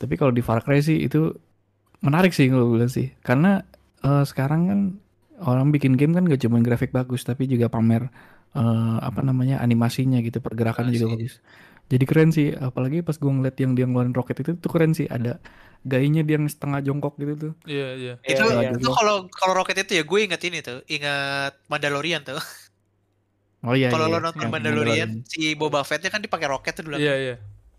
Tapi 0.00 0.14
kalau 0.20 0.32
di 0.32 0.42
Far 0.44 0.60
Cry 0.64 0.80
sih 0.80 0.98
itu 1.06 1.18
menarik 2.06 2.32
sih 2.36 2.48
kalau 2.52 2.66
bilang 2.74 2.90
sih. 2.92 3.12
Karena 3.26 3.62
eh, 4.04 4.24
sekarang 4.30 4.60
kan 4.70 4.80
orang 5.40 5.68
bikin 5.74 5.96
game 6.00 6.12
kan 6.16 6.24
gak 6.28 6.42
cuma 6.44 6.60
grafik 6.66 6.92
bagus 6.92 7.22
tapi 7.28 7.48
juga 7.52 7.66
pamer 7.72 8.02
eh, 8.56 8.96
apa 9.08 9.20
namanya 9.28 9.60
animasinya 9.64 10.18
gitu, 10.26 10.38
pergerakannya 10.44 10.92
juga 10.96 11.08
Animasi. 11.08 11.16
bagus. 11.16 11.34
Jadi 11.90 12.04
keren 12.10 12.30
sih, 12.36 12.48
apalagi 12.54 13.02
pas 13.06 13.16
gue 13.18 13.32
ngeliat 13.34 13.56
yang 13.62 13.72
dia 13.76 13.84
ngeluarin 13.88 14.14
roket 14.14 14.36
itu 14.46 14.50
tuh 14.58 14.70
keren 14.72 14.92
sih. 14.98 15.06
Ada 15.10 15.42
gayanya 15.80 16.20
dia 16.20 16.36
yang 16.36 16.48
setengah 16.48 16.84
jongkok 16.84 17.16
gitu 17.16 17.34
tuh. 17.36 17.52
Iya, 17.64 17.88
iya. 17.96 18.14
Itu 18.20 18.44
Iya, 18.44 18.60
iya. 18.60 18.70
itu 18.76 18.88
kalau 18.92 19.26
kalau 19.32 19.52
roket 19.56 19.80
itu 19.80 19.96
ya 19.96 20.04
gue 20.04 20.18
inget 20.20 20.42
ini 20.44 20.58
tuh, 20.60 20.84
ingat 20.86 21.56
Mandalorian 21.72 22.22
tuh. 22.24 22.40
Oh 23.60 23.76
iya. 23.76 23.92
kalau 23.92 24.08
iya. 24.08 24.16
lo 24.16 24.18
nonton 24.24 24.40
Yang 24.40 24.52
Mandalorian, 24.56 25.10
si 25.28 25.52
Boba 25.52 25.84
Fettnya 25.84 26.08
kan 26.08 26.24
dipakai 26.24 26.48
roket 26.48 26.80
tuh 26.80 26.88
dulu. 26.88 26.96
Iya, 26.96 27.14
iya. 27.16 27.36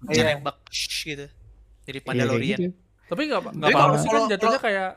Dia 0.10 0.14
Iya. 0.14 0.24
nembak 0.38 0.62
gitu. 0.70 1.26
Jadi 1.86 1.98
Iya, 2.02 2.06
Mandalorian. 2.06 2.60
gitu. 2.62 2.74
Tapi 3.10 3.22
nggak 3.28 3.42
apa-apa 3.44 3.98
sih 3.98 4.10
kan 4.10 4.22
jatuhnya 4.30 4.60
kayak 4.62 4.90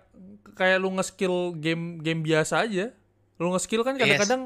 kayak 0.54 0.76
lu 0.78 0.88
nge-skill 0.94 1.36
game 1.56 1.98
game 2.04 2.20
biasa 2.20 2.68
aja. 2.68 2.92
Lu 3.40 3.50
nge-skill 3.56 3.82
kan 3.82 3.96
Yes. 3.96 4.04
kadang-kadang 4.06 4.42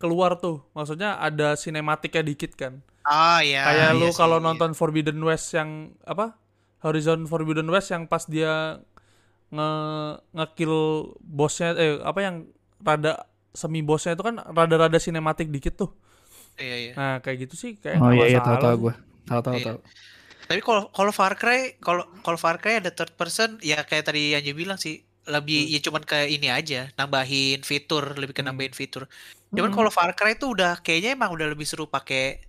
keluar 0.00 0.36
tuh. 0.40 0.64
Maksudnya 0.72 1.16
ada 1.20 1.54
sinematiknya 1.56 2.24
dikit 2.24 2.52
kan. 2.56 2.80
Ah 3.06 3.38
iya. 3.44 3.62
kayak 3.62 3.90
iya 3.94 4.00
lu 4.00 4.10
kalau 4.16 4.42
iya. 4.42 4.46
nonton 4.50 4.74
Forbidden 4.74 5.20
West 5.22 5.54
yang 5.54 5.94
apa? 6.02 6.34
Horizon 6.84 7.24
Forbidden 7.30 7.68
West 7.72 7.90
yang 7.94 8.04
pas 8.10 8.24
dia 8.28 8.80
nge 9.54 9.70
ngekill 10.36 10.74
bosnya 11.22 11.68
eh 11.78 11.94
apa 12.02 12.20
yang 12.26 12.36
rada 12.82 13.26
semi 13.54 13.80
bosnya 13.80 14.12
itu 14.18 14.24
kan 14.26 14.36
rada-rada 14.58 14.98
sinematik 15.00 15.48
dikit 15.54 15.74
tuh. 15.80 15.90
Iya 16.60 16.74
iya. 16.82 16.92
Nah, 16.98 17.14
kayak 17.24 17.38
gitu 17.48 17.54
sih 17.62 17.72
kayak 17.82 17.98
Oh 18.02 18.08
nggak 18.08 18.16
iya 18.16 18.26
iya 18.32 18.40
masalah 18.40 18.46
tahu-tahu 18.46 18.74
sih. 18.76 18.84
gue. 18.88 18.94
Tahu-tahu 19.28 19.58
Iya. 19.58 19.64
tahu. 19.66 19.78
Tapi 20.48 20.60
kalau 20.66 20.82
kalau 20.96 21.12
Far 21.18 21.34
Cry, 21.40 21.60
kalau 21.86 22.04
kalau 22.24 22.38
Far 22.44 22.56
Cry 22.62 22.74
ada 22.82 22.90
third 22.94 23.12
person, 23.20 23.50
ya 23.70 23.82
kayak 23.88 24.04
tadi 24.08 24.22
Anja 24.38 24.52
bilang 24.54 24.78
sih, 24.78 25.02
lebih 25.34 25.58
ya 25.74 25.78
cuman 25.86 26.02
kayak 26.06 26.28
ini 26.36 26.48
aja, 26.58 26.90
nambahin 26.98 27.60
fitur, 27.70 28.04
lebih 28.20 28.34
ke 28.38 28.42
Hmm. 28.42 28.48
nambahin 28.48 28.74
fitur. 28.80 29.02
Cuman 29.56 29.70
Hmm. 29.70 29.76
kalau 29.76 29.90
Far 29.90 30.12
Cry 30.18 30.38
itu 30.38 30.46
udah 30.54 30.80
kayaknya 30.84 31.10
emang 31.18 31.30
udah 31.36 31.46
lebih 31.52 31.66
seru 31.70 31.86
pakai 31.90 32.44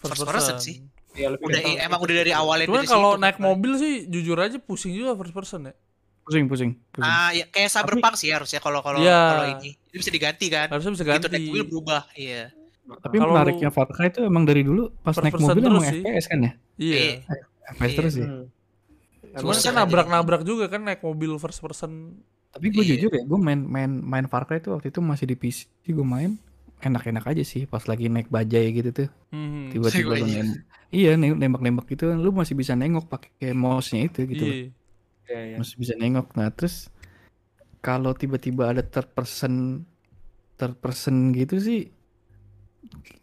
first 0.00 0.24
person 0.28 0.56
sih. 0.60 0.76
Ya, 1.12 1.28
lebih 1.28 1.44
Udah 1.44 1.60
i- 1.60 1.76
emang 1.78 2.00
udah 2.00 2.14
dari 2.16 2.32
awalnya 2.32 2.64
Cuman 2.64 2.78
dari 2.78 2.88
kalau 2.88 3.10
situ 3.10 3.20
naik 3.20 3.36
kan. 3.36 3.44
mobil 3.44 3.72
sih 3.76 3.92
jujur 4.06 4.36
aja 4.36 4.56
pusing 4.56 4.92
juga 4.92 5.12
first 5.14 5.32
person 5.32 5.68
ya. 5.68 5.74
pusing 6.22 6.46
pusing 6.46 6.70
pusing. 6.88 7.02
Ah, 7.04 7.30
ya 7.30 7.44
kayak 7.44 7.66
Cyberpunk 7.68 8.14
sih 8.14 8.30
harusnya 8.30 8.58
kalau 8.58 8.78
kalau 8.78 8.96
Iya. 8.96 9.20
kalau 9.28 9.44
ini. 9.52 9.74
Ini 9.74 9.96
bisa 9.98 10.08
diganti 10.08 10.46
kan. 10.48 10.66
Harusnya 10.68 10.92
bisa 10.92 11.02
Gitu 11.02 11.10
naik 11.10 11.22
ganti. 11.26 11.42
mobil 11.44 11.64
berubah, 11.66 12.02
iya. 12.14 12.54
Tapi 12.82 13.16
kalau 13.16 13.32
menariknya 13.32 13.68
Far 13.68 13.88
Cry 13.88 14.06
itu 14.08 14.22
emang 14.22 14.42
dari 14.42 14.62
dulu 14.62 14.88
pas 14.96 15.12
First 15.12 15.20
naik 15.20 15.34
mobil 15.36 15.62
emang 15.64 15.82
sih. 15.84 16.00
FPS 16.00 16.24
kan 16.26 16.38
ya? 16.40 16.52
Iya. 16.76 16.94
Iya. 16.94 17.14
FPS 17.68 17.82
Iya. 17.84 17.96
terus 17.98 18.14
ya. 18.14 18.26
Hmm. 18.28 18.44
Cuman 19.34 19.56
kan 19.58 19.74
nabrak-nabrak 19.76 20.42
juga 20.42 20.64
kan 20.66 20.80
naik 20.82 21.00
mobil 21.00 21.32
first 21.36 21.58
person. 21.58 22.22
Tapi 22.48 22.66
gue 22.68 22.80
Iya. 22.80 22.90
jujur 22.96 23.10
ya, 23.10 23.22
gue 23.22 23.38
main 23.38 23.60
main 23.60 23.90
main 23.90 24.26
Far 24.26 24.44
Cry 24.44 24.58
itu 24.58 24.70
waktu 24.70 24.88
itu 24.88 25.00
masih 25.00 25.26
di 25.26 25.34
PC, 25.34 25.66
gue 25.84 26.06
main 26.06 26.38
enak-enak 26.78 27.24
aja 27.24 27.42
sih 27.42 27.64
pas 27.64 27.82
lagi 27.82 28.06
naik 28.06 28.28
bajai 28.28 28.70
gitu 28.72 28.90
tuh. 28.92 29.08
Hmm. 29.28 29.70
Tiba-tiba 29.70 30.06
lu 30.08 30.22
bajai. 30.22 30.42
Iya, 30.92 31.16
nem- 31.16 31.40
nembak-nembak 31.40 31.88
gitu 31.88 32.12
kan 32.12 32.20
lu 32.20 32.30
masih 32.30 32.52
bisa 32.52 32.76
nengok 32.76 33.08
pakai 33.08 33.56
mouse-nya 33.56 34.12
itu 34.12 34.28
gitu. 34.28 34.44
Iya. 34.44 34.68
Iya, 35.24 35.40
iya. 35.48 35.56
Masih 35.56 35.76
bisa 35.80 35.96
nengok. 35.96 36.36
Nah, 36.36 36.52
terus 36.52 36.92
kalau 37.80 38.12
tiba-tiba 38.12 38.68
ada 38.68 38.84
third 38.84 39.08
person 39.10 39.82
third 40.60 40.76
person 40.78 41.32
gitu 41.32 41.56
sih 41.58 41.88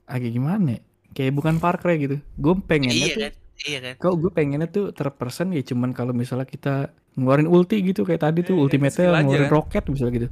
agak 0.10 0.34
gimana 0.34 0.76
ya? 0.76 0.80
Kayak 1.14 1.34
bukan 1.38 1.56
Far 1.62 1.78
Cry 1.78 2.02
gitu. 2.02 2.18
Gue 2.36 2.54
pengennya 2.60 3.06
Iya 3.06 3.14
tuh 3.14 3.22
kan? 3.22 3.34
Iya 3.60 3.80
kan? 3.86 3.94
Kok 4.00 4.14
gue 4.18 4.32
pengennya 4.34 4.68
tuh 4.68 4.86
third 4.96 5.16
person 5.16 5.54
ya 5.54 5.62
cuman 5.62 5.94
kalau 5.94 6.12
misalnya 6.12 6.48
kita 6.50 6.90
ngeluarin 7.20 7.50
ulti 7.50 7.84
gitu 7.84 8.02
kayak 8.02 8.24
tadi 8.24 8.40
tuh 8.42 8.56
Iya, 8.56 8.64
ultimate 8.66 8.94
skill 8.96 9.14
aja 9.14 9.22
ngeluarin 9.22 9.46
kan? 9.46 9.54
roket 9.54 9.84
misalnya 9.86 10.14
gitu. 10.18 10.28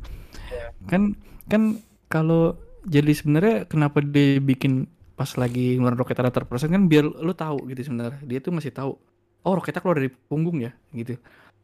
Kan 0.88 1.02
kan 1.46 1.62
kalau 2.08 2.56
jadi 2.88 3.12
sebenarnya 3.12 3.56
kenapa 3.68 4.00
dia 4.00 4.40
bikin 4.40 4.88
pas 5.18 5.32
lagi 5.42 5.76
ngeluarin 5.78 6.00
roket 6.02 6.18
ada 6.22 6.30
person 6.46 6.70
kan 6.76 6.84
biar 6.92 7.06
lu 7.10 7.34
tahu 7.34 7.58
gitu 7.72 7.82
sebenarnya. 7.90 8.22
Dia 8.30 8.40
tuh 8.46 8.54
masih 8.58 8.72
tahu. 8.74 8.92
Oh, 9.46 9.54
roketnya 9.58 9.82
keluar 9.84 9.98
dari 10.02 10.12
punggung 10.30 10.58
ya 10.62 10.72
gitu. 10.94 11.18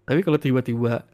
Tapi 0.08 0.20
kalau 0.26 0.40
tiba-tiba 0.42 1.06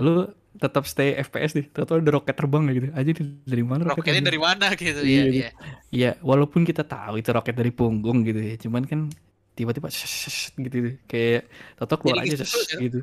lu 0.00 0.26
tetap 0.54 0.84
stay 0.86 1.18
FPS 1.18 1.52
nih, 1.58 1.66
tahu 1.74 1.98
ada 2.02 2.10
roket 2.14 2.34
terbang 2.38 2.62
gitu. 2.70 2.88
Aja 2.94 3.10
dari 3.46 3.64
mana 3.66 3.82
Roketnya 3.90 4.22
gitu? 4.22 4.28
dari 4.30 4.40
mana 4.40 4.66
gitu 4.74 5.00
Iya, 5.02 5.22
ya, 5.22 5.24
gitu. 5.30 5.36
iya. 5.40 5.48
Iya, 5.90 6.10
walaupun 6.22 6.62
kita 6.68 6.82
tahu 6.86 7.14
itu 7.20 7.30
roket 7.34 7.54
dari 7.60 7.70
punggung 7.74 8.18
gitu 8.28 8.40
ya, 8.40 8.54
cuman 8.64 8.82
kan 8.90 9.00
tiba-tiba 9.58 9.88
gitu. 10.58 10.76
Kayak 11.10 11.40
Toto 11.78 11.94
keluar 12.00 12.18
Jadi 12.22 12.28
aja 12.30 12.36
gitu 12.38 12.44
shush, 12.46 12.70
ya? 12.74 12.78
gitu. 12.86 12.98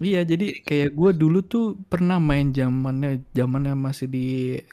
Iya, 0.00 0.20
jadi 0.24 0.64
kayak 0.64 0.88
gue 0.96 1.10
dulu 1.12 1.38
tuh 1.44 1.64
pernah 1.92 2.16
main 2.16 2.56
zamannya 2.56 3.20
zamannya 3.36 3.76
masih 3.76 4.06
di 4.08 4.20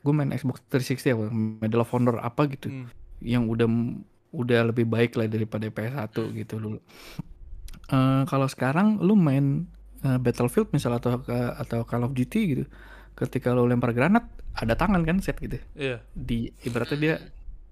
gue 0.04 0.14
main 0.16 0.32
Xbox 0.32 0.64
360 0.72 1.12
apa, 1.16 1.26
Medal 1.64 1.84
of 1.84 1.92
Honor 1.92 2.18
apa 2.24 2.42
gitu, 2.48 2.68
Hmm. 2.68 2.88
Yang 3.20 3.46
udah 3.46 3.66
udah 4.30 4.60
lebih 4.66 4.86
baik 4.86 5.14
lah 5.14 5.26
daripada 5.26 5.66
PS1 5.68 6.12
gitu 6.36 6.58
dulu. 6.58 6.80
Eh, 7.88 8.24
kalau 8.26 8.46
sekarang 8.46 9.00
lu 9.00 9.16
main 9.16 9.64
eh, 10.00 10.20
Battlefield 10.20 10.70
misalnya 10.70 11.00
atau 11.00 11.18
ke- 11.18 11.34
atau 11.58 11.80
Call 11.82 12.04
of 12.04 12.12
Duty 12.12 12.42
gitu, 12.48 12.64
ketika 13.16 13.50
lu 13.50 13.66
lempar 13.66 13.92
granat 13.92 14.28
ada 14.54 14.74
tangan 14.74 15.02
kan 15.02 15.18
set 15.18 15.38
gitu 15.38 15.58
Iya. 15.74 16.02
di 16.12 16.50
ibaratnya 16.62 16.98
dia 16.98 17.16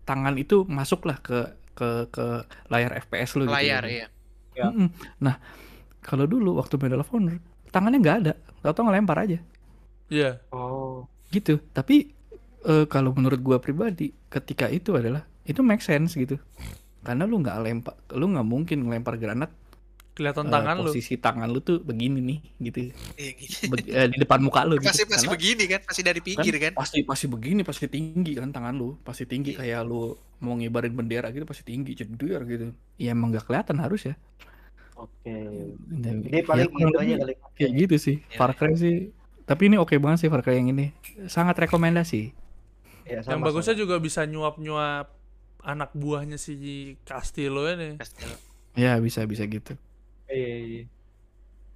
tangan 0.03 0.33
itu 0.33 0.65
masuklah 0.65 1.17
ke 1.17 1.45
ke 1.73 2.07
ke 2.07 2.25
layar 2.67 2.95
FPS 2.95 3.35
lu 3.35 3.45
gitu. 3.45 3.53
Layar 3.53 3.83
ya. 3.83 3.91
iya. 3.91 4.07
Ya. 4.55 4.65
Mm-mm. 4.71 4.87
Nah, 5.19 5.35
kalau 5.99 6.23
dulu 6.23 6.55
waktu 6.55 6.77
Medal 6.77 7.01
of 7.01 7.11
Honor, 7.11 7.37
tangannya 7.67 7.99
nggak 7.99 8.17
ada, 8.23 8.33
tau 8.63 8.81
ngelempar 8.81 9.19
aja 9.19 9.37
Iya. 10.07 10.39
Oh. 10.49 11.03
gitu. 11.27 11.59
Tapi 11.69 12.15
eh, 12.63 12.85
kalau 12.87 13.11
menurut 13.11 13.37
gua 13.37 13.57
pribadi, 13.59 14.15
ketika 14.25 14.65
itu 14.67 14.95
adalah 14.95 15.27
itu 15.45 15.61
make 15.61 15.79
sense 15.79 16.13
gitu. 16.13 16.41
Karena 16.99 17.23
lu 17.23 17.37
nggak 17.37 17.57
lempar, 17.59 17.93
lu 18.11 18.25
nggak 18.27 18.43
mungkin 18.43 18.77
ngelempar 18.81 19.15
granat 19.15 19.53
Kelihatan 20.11 20.47
eh, 20.47 20.49
tangan 20.49 20.75
lu. 20.77 20.83
posisi 20.87 21.13
tangan 21.15 21.45
lu 21.45 21.59
tuh 21.59 21.77
begini 21.79 22.17
nih 22.19 22.39
gitu. 22.63 22.79
Iya 23.13 23.31
gitu. 23.35 23.55
Beg- 23.67 23.87
eh, 23.87 24.07
di 24.07 24.17
depan 24.17 24.39
muka 24.39 24.63
lu 24.63 24.75
gitu. 24.75 24.87
Pasti 24.87 25.03
pasti 25.03 25.15
Karena- 25.21 25.33
begini 25.33 25.63
kan, 25.67 25.81
pasti 25.83 26.01
dari 26.01 26.19
pinggir 26.19 26.55
kan. 26.57 26.71
pasti 26.73 26.99
pasti 27.01 27.25
begini 27.27 27.61
pasti 27.61 27.85
tinggi 27.85 28.31
kan 28.33 28.49
tangan 28.49 28.73
lu 28.73 28.95
pasti 28.97 29.23
tinggi 29.23 29.53
kayak 29.53 29.83
lu 29.83 30.13
mau 30.37 30.53
ngibarin 30.53 30.91
bendera 30.91 31.29
gitu 31.29 31.43
pasti 31.43 31.63
tinggi 31.63 31.93
jeder 31.93 32.41
gitu 32.43 32.71
ya 32.95 33.11
emang 33.11 33.29
gak 33.29 33.45
kelihatan 33.45 33.75
harus 33.77 34.03
ya 34.03 34.15
Oke. 34.95 35.35
Dan- 35.85 36.23
Jadi 36.23 36.31
ya, 36.33 36.43
paling 36.43 36.71
gitu 36.71 36.95
aja 36.97 37.15
lebih 37.17 37.19
kali. 37.19 37.33
kayak 37.53 37.71
gitu 37.77 37.95
sih 37.97 38.15
Iya, 38.21 38.35
Far 38.35 38.51
Cry 38.51 38.73
sih 38.73 38.95
tapi 39.43 39.67
ini 39.67 39.75
oke 39.75 39.95
banget 39.95 40.23
sih 40.23 40.29
Far 40.29 40.39
Cry 40.39 40.57
yang 40.57 40.71
ini 40.71 40.95
sangat 41.25 41.59
rekomendasi 41.59 42.31
Ya, 43.03 43.19
Yang 43.19 43.29
sama, 43.29 43.45
bagusnya 43.45 43.75
sama. 43.75 43.81
juga 43.81 43.95
bisa 43.97 44.23
nyuap-nyuap 44.23 45.07
anak 45.65 45.89
buahnya 45.93 46.37
si 46.37 46.53
Castillo 47.01 47.65
ini 47.67 47.97
Pasti. 47.97 48.23
ya 48.77 49.01
bisa 49.01 49.25
bisa 49.25 49.43
gitu 49.45 49.73
Iya, 50.25 50.53
iya. 50.59 50.83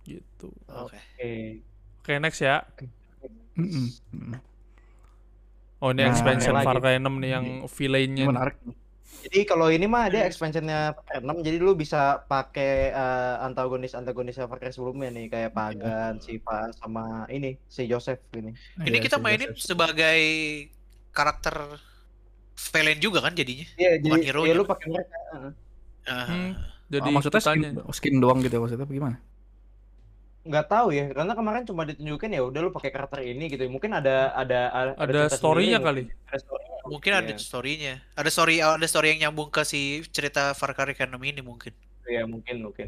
gitu. 0.03 0.49
Oke. 0.67 0.97
Oke. 0.97 1.61
Oke, 2.01 2.13
next 2.17 2.41
ya. 2.41 2.65
Mm-mm. 3.53 3.87
Mm. 4.09 4.33
Oh, 5.79 5.93
ini 5.93 6.01
Nah, 6.01 6.09
expansion. 6.09 6.57
Far 6.57 6.77
Cry 6.77 6.97
6 6.97 7.13
nih 7.15 7.29
yang 7.29 7.45
villainnya. 7.67 8.25
menarik 8.25 8.57
Jadi 9.19 9.43
kalau 9.43 9.67
ini 9.67 9.83
mah 9.83 10.07
dia 10.07 10.23
expansionnya 10.23 10.91
Far 10.91 11.03
Cry 11.05 11.19
6 11.21 11.39
jadi 11.39 11.57
lu 11.59 11.75
bisa 11.75 11.99
pakai 12.25 12.89
eh, 12.89 13.35
antagonis 13.39 13.93
antagonis 13.93 14.39
Far 14.39 14.57
Cry 14.57 14.71
sebelumnya 14.71 15.09
nih 15.09 15.25
kayak 15.27 15.51
Pagan, 15.51 16.17
Siva 16.17 16.73
sama 16.73 17.27
ini 17.29 17.53
si 17.67 17.85
Joseph 17.85 18.19
ini. 18.33 18.51
Ini 18.81 18.97
Iya, 18.97 18.99
kita 18.99 19.17
sih, 19.17 19.23
mainin 19.23 19.51
Joseph. 19.51 19.61
sebagai 19.67 20.19
karakter 21.11 21.79
villain 22.73 22.99
juga 22.99 23.19
kan 23.21 23.33
jadinya. 23.33 23.65
Iya 23.75 23.91
Bukan 23.97 24.19
jadi 24.19 24.25
hero 24.25 24.41
ya 24.41 24.47
nya 24.47 24.53
lu 24.53 24.63
kan? 24.63 24.71
pakai 24.73 24.87
mereka. 24.89 25.17
heeh. 25.33 25.51
Ah, 26.05 26.25
Hmm. 26.25 26.51
Jadi 26.89 27.05
Oh, 27.05 27.13
maksudnya 27.13 27.37
skin, 27.39 27.61
skin 27.93 28.15
doang 28.17 28.39
gitu 28.41 28.49
ya 28.51 28.61
maksudnya 28.61 28.83
apa 28.83 28.91
gimana 28.91 29.17
nggak 30.41 30.65
tahu 30.65 30.87
ya 30.89 31.11
karena 31.11 31.33
kemarin 31.35 31.61
cuma 31.61 31.83
ditunjukin 31.83 32.31
ya 32.31 32.41
udah 32.41 32.59
lu 32.63 32.71
pakai 32.71 32.89
karakter 32.89 33.21
ini 33.21 33.51
gitu 33.51 33.61
mungkin 33.67 33.91
ada 33.93 34.31
ada 34.33 34.71
ada, 34.71 34.91
Ada 34.97 35.21
story-nya 35.29 35.77
kali. 35.77 36.07
ada 36.25 36.39
story-nya. 36.39 36.77
Mungkin 36.87 37.11
ada 37.13 37.29
Iya. 37.29 37.37
story-nya. 37.37 37.93
Ada 38.15 38.29
story 38.31 38.55
ada 38.57 38.87
story 38.87 39.07
yang 39.13 39.29
nyambung 39.29 39.51
ke 39.51 39.61
si 39.63 40.01
cerita 40.09 40.55
Far 40.55 40.73
Cry 40.73 40.95
6 40.95 41.21
ini 41.21 41.43
mungkin. 41.43 41.75
Iya 42.03 42.23
mungkin 42.25 42.55
mungkin 42.63 42.87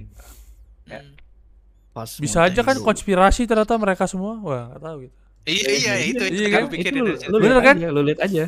Ya. 0.88 1.03
Hmm. 1.03 1.13
pas 1.93 2.09
Bisa 2.17 2.39
aja 2.41 2.63
kan 2.63 2.80
Montaigne. 2.80 2.88
konspirasi 2.88 3.45
ternyata 3.45 3.76
mereka 3.78 4.07
semua. 4.07 4.39
Wah, 4.39 4.72
nggak 4.72 4.82
tahu 4.82 4.97
gitu. 5.05 5.15
Iya 5.43 5.69
iya 5.76 5.93
itu 6.01 6.24
Iya 6.24 6.47
itu 6.47 6.49
kan? 6.49 6.61
kan 6.65 6.72
pikir 6.72 6.91
itu 6.93 6.97
lu, 6.97 7.05
dari 7.05 7.17
situ. 7.19 7.30
lu 7.30 7.38
Bener 7.38 7.51
lihat 7.53 7.61
kan? 7.61 7.76
aja, 7.76 7.88
lu 7.91 8.01
lihat 8.01 8.19
aja 8.22 8.43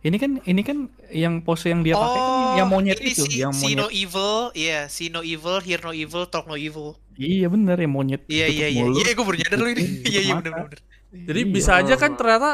ini 0.00 0.16
kan 0.16 0.30
ini 0.42 0.62
kan 0.62 0.78
yang 1.08 1.40
pose 1.40 1.68
yang 1.68 1.80
dia 1.80 1.94
pakai 1.94 2.16
kan 2.16 2.34
yang 2.56 2.68
monyet 2.68 2.96
Oh, 2.96 3.02
ini 3.02 3.12
itu 3.12 3.24
si, 3.24 3.38
yang 3.38 3.50
see 3.50 3.72
monyet 3.72 3.78
no 3.78 3.86
evil, 3.88 4.34
iya, 4.52 4.86
see 4.86 5.08
no 5.08 5.20
evil, 5.20 5.58
hear 5.58 5.80
no 5.80 5.90
evil, 5.90 6.22
talk 6.24 6.44
no 6.44 6.54
evil. 6.54 6.94
iya 7.14 7.46
bener 7.46 7.74
yang 7.76 7.90
monyet 7.90 8.22
Iya 8.24 8.46
iya 8.46 8.66
iya. 8.68 8.84
Iya, 8.86 9.10
gue 9.10 9.24
baru 9.24 9.36
nyadar 9.36 9.58
lu 9.58 9.68
ini. 9.70 9.84
Iya 10.04 10.20
iya 10.22 10.32
mata. 10.32 10.42
benar 10.44 10.62
benar. 10.64 10.80
Jadi 11.10 11.40
Iya. 11.40 11.50
bisa 11.50 11.70
aja 11.76 11.94
kan 11.94 12.14
ternyata 12.14 12.50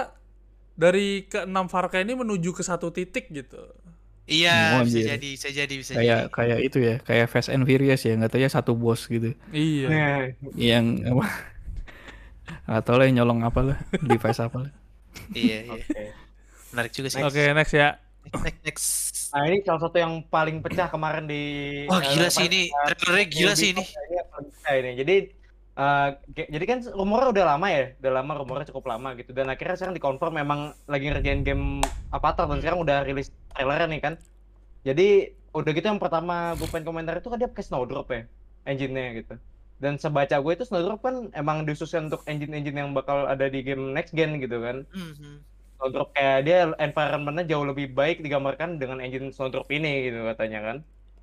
dari 0.75 1.07
ke 1.25 1.45
enam 1.45 1.69
Far 1.69 1.87
Cry 1.87 2.03
ini 2.03 2.15
menuju 2.15 2.51
ke 2.51 2.63
satu 2.63 2.89
titik 2.89 3.29
gitu. 3.29 3.61
Iya, 4.25 4.81
Oh, 4.81 4.89
bisa 4.89 4.97
anjir. 4.97 5.05
jadi, 5.13 5.29
bisa 5.31 5.49
jadi, 5.53 5.75
bisa 5.75 5.93
kayak 5.93 6.21
jadi. 6.23 6.33
kayak 6.33 6.59
itu 6.65 6.79
ya 6.81 6.97
kayak 6.99 7.27
Fast 7.29 7.53
and 7.53 7.61
Furious 7.63 8.01
ya 8.01 8.17
nggak 8.17 8.31
tahu 8.31 8.41
ya 8.41 8.49
satu 8.49 8.73
bos 8.73 9.05
gitu 9.05 9.37
Iya. 9.51 9.87
Nah, 9.87 10.19
yang 10.57 10.85
apa 11.05 11.29
atau 12.67 12.97
lah 12.97 13.05
yang 13.05 13.21
nyolong 13.21 13.41
apa 13.43 13.61
lah 13.63 13.79
device 14.01 14.41
apa 14.41 14.57
lah 14.65 14.73
Iya 15.31 15.59
iya. 15.63 15.77
oke. 15.77 16.05
Menarik 16.75 16.91
juga 16.91 17.09
sih. 17.09 17.23
Oke, 17.23 17.55
next 17.55 17.71
ya. 17.73 18.03
Next 18.35 18.61
next. 18.67 18.87
Nah 19.31 19.47
ini 19.47 19.63
salah 19.63 19.79
satu 19.79 19.95
yang 19.95 20.27
paling 20.27 20.59
pecah 20.59 20.91
kemarin 20.91 21.25
di 21.25 21.43
Wah 21.87 22.03
eh, 22.03 22.11
gila 22.11 22.27
apa- 22.27 22.35
sih 22.35 22.45
ini, 22.45 22.63
trailernya 22.71 23.27
gila 23.31 23.53
sih 23.55 23.69
ini. 23.71 23.85
Ini. 24.67 24.91
Jadi 24.99 25.17
eh, 25.75 26.09
ge- 26.33 26.51
jadi 26.51 26.65
kan 26.65 26.79
rumornya 26.91 27.31
udah 27.31 27.45
lama 27.55 27.67
ya, 27.69 27.85
udah 27.99 28.13
lama 28.13 28.33
rumornya 28.35 28.67
cukup 28.71 28.91
lama 28.91 29.15
gitu. 29.15 29.31
Dan 29.31 29.47
akhirnya 29.47 29.79
sekarang 29.79 29.95
dikonfirm 29.95 30.35
memang 30.35 30.61
lagi 30.87 31.07
ngerjain 31.07 31.43
game 31.43 31.79
Avatar 32.11 32.51
dan 32.51 32.59
sekarang 32.59 32.83
udah 32.83 33.07
rilis 33.07 33.31
trailernya 33.55 33.87
nih 33.87 34.01
kan. 34.03 34.15
Jadi 34.83 35.09
udah 35.55 35.71
gitu 35.71 35.87
yang 35.87 36.03
pertama 36.03 36.59
gue 36.59 36.67
pengen 36.67 36.83
komentar 36.85 37.15
itu 37.15 37.31
kan 37.31 37.39
dia 37.39 37.47
pakai 37.47 37.63
Snowdrop 37.63 38.11
ya, 38.11 38.27
engine-nya 38.67 39.23
gitu. 39.23 39.35
Dan 39.79 39.99
sebaca 39.99 40.35
gue 40.35 40.53
itu 40.55 40.65
Snowdrop 40.65 40.99
kan 40.99 41.29
emang 41.31 41.63
disusun 41.63 42.09
untuk 42.09 42.25
engine-engine 42.25 42.75
yang 42.75 42.91
bakal 42.91 43.27
ada 43.27 43.47
di 43.47 43.61
game 43.61 43.93
next 43.93 44.11
gen 44.11 44.41
gitu 44.41 44.59
kan. 44.59 44.83
Mhm. 44.91 45.54
Snowdrop 45.77 46.15
kayak 46.15 46.39
dia 46.47 46.71
environment-nya 46.81 47.45
jauh 47.47 47.67
lebih 47.67 47.93
baik 47.93 48.23
digambarkan 48.23 48.79
dengan 48.81 49.03
engine 49.03 49.31
Snowdrop 49.35 49.69
ini 49.71 50.11
gitu 50.11 50.25
katanya 50.25 50.61
kan. 50.63 50.77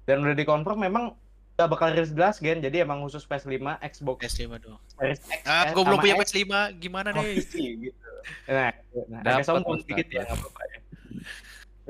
Dan 0.06 0.26
udah 0.26 0.36
dikonfirm 0.36 0.80
memang 0.82 1.16
udah 1.60 1.68
bakal 1.68 1.94
rilis 1.94 2.16
di 2.16 2.20
last 2.20 2.42
gen 2.42 2.64
jadi 2.64 2.88
emang 2.88 3.04
khusus 3.06 3.28
PS5, 3.28 3.80
Xbox 3.82 4.18
PS5 4.24 4.62
doang. 4.62 4.82
Series 4.98 5.22
X 5.22 5.42
Ah, 5.46 5.70
eh, 5.70 5.74
gue 5.76 5.84
belum 5.84 5.98
punya 6.00 6.16
X 6.22 6.32
PS5, 6.34 6.54
gimana 6.82 7.08
sama 7.14 7.22
deh? 7.22 7.36
PC 7.38 7.54
gitu. 7.92 8.10
Nah, 8.50 8.70
nah 9.08 9.20
agak 9.38 9.46
sombong 9.46 9.82
sedikit 9.84 10.08
ya 10.10 10.24
apa-apa 10.26 10.62
ya. 10.70 10.80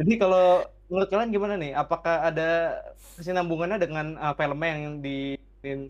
Jadi 0.01 0.11
kalau 0.15 0.65
menurut 0.87 1.09
kalian 1.11 1.31
gimana 1.31 1.53
nih? 1.59 1.71
Apakah 1.75 2.29
ada 2.29 2.79
kesinambungannya 3.19 3.77
dengan 3.79 4.05
uh, 4.17 4.33
filmnya 4.35 4.69
yang 4.75 4.99
di 5.03 5.35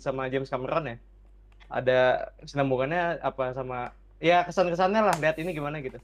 sama 0.04 0.28
James 0.28 0.52
Cameron 0.52 0.86
ya? 0.92 0.98
ada 1.72 2.30
kesinambungannya 2.44 3.24
apa 3.24 3.56
sama 3.56 3.96
ya 4.20 4.44
kesan-kesannya 4.44 5.02
lah 5.02 5.16
lihat 5.18 5.40
ini 5.40 5.56
gimana 5.56 5.80
gitu. 5.80 5.98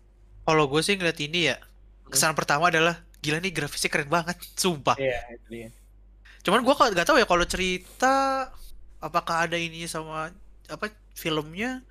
Kalau 0.47 0.63
gue 0.71 0.79
sih 0.79 0.95
ngeliat 0.95 1.19
ini 1.19 1.51
ya, 1.51 1.59
kesan 2.07 2.31
pertama 2.31 2.71
adalah 2.71 3.03
gila 3.19 3.43
nih 3.43 3.51
grafisnya 3.51 3.91
keren 3.91 4.07
banget, 4.07 4.39
sumpah. 4.61 4.95
Iya, 4.95 5.19
itu 5.35 5.47
dia. 5.51 5.69
Cuman 6.47 6.63
gue 6.63 6.71
nggak 6.71 7.03
tahu 7.03 7.19
ya 7.19 7.27
kalau 7.27 7.43
cerita 7.43 8.47
apakah 9.03 9.43
ada 9.43 9.59
ini 9.59 9.83
sama 9.91 10.31
apa 10.71 10.87
filmnya. 11.11 11.83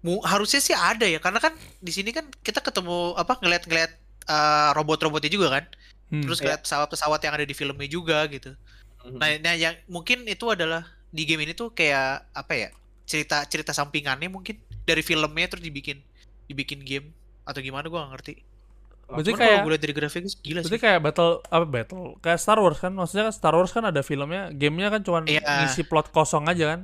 Mu, 0.00 0.22
harusnya 0.24 0.62
sih 0.62 0.72
ada 0.72 1.04
ya, 1.04 1.18
karena 1.18 1.42
kan 1.42 1.52
di 1.82 1.92
sini 1.92 2.14
kan 2.14 2.24
kita 2.40 2.62
ketemu 2.62 3.12
apa 3.18 3.36
ngeliat-ngeliat 3.42 3.92
uh, 4.30 4.70
robot-robotnya 4.78 5.28
juga 5.28 5.60
kan. 5.60 5.64
Hmm. 6.14 6.22
Terus 6.24 6.38
Iya. 6.38 6.44
ngeliat 6.46 6.60
pesawat-pesawat 6.62 7.20
yang 7.26 7.34
ada 7.36 7.44
di 7.44 7.52
filmnya 7.52 7.90
juga 7.90 8.22
gitu. 8.30 8.54
Nah, 9.18 9.28
nah 9.42 9.54
yang 9.58 9.74
mungkin 9.90 10.24
itu 10.30 10.46
adalah 10.48 10.86
di 11.10 11.26
game 11.26 11.42
ini 11.42 11.52
tuh 11.58 11.74
kayak 11.74 12.30
apa 12.32 12.52
ya? 12.54 12.68
Cerita 13.04 13.42
cerita 13.50 13.74
sampingannya 13.74 14.30
mungkin 14.30 14.56
dari 14.86 15.02
filmnya 15.02 15.50
terus 15.50 15.66
dibikin 15.66 15.98
dibikin 16.48 16.80
game 16.86 17.10
atau 17.50 17.60
gimana 17.60 17.84
gua 17.86 18.06
nggak 18.06 18.12
ngerti. 18.14 18.34
Berarti 19.10 19.26
Cuman 19.26 19.40
kayak 19.42 19.56
gue 19.58 19.70
lihat 19.74 19.82
dari 19.82 19.94
grafiknya 19.94 20.30
gila 20.38 20.60
berarti 20.62 20.78
sih. 20.78 20.82
kayak 20.86 20.98
battle 21.02 21.32
apa 21.44 21.66
battle 21.66 22.04
kayak 22.22 22.38
Star 22.38 22.58
Wars 22.62 22.78
kan 22.78 22.94
maksudnya 22.94 23.24
kan 23.26 23.34
Star 23.34 23.54
Wars 23.58 23.74
kan 23.74 23.82
ada 23.82 24.00
filmnya 24.00 24.54
gamenya 24.54 24.88
kan 24.88 25.00
cuma 25.02 25.18
Iya. 25.26 25.42
ngisi 25.66 25.82
plot 25.82 26.14
kosong 26.14 26.46
aja 26.46 26.78
kan 26.78 26.80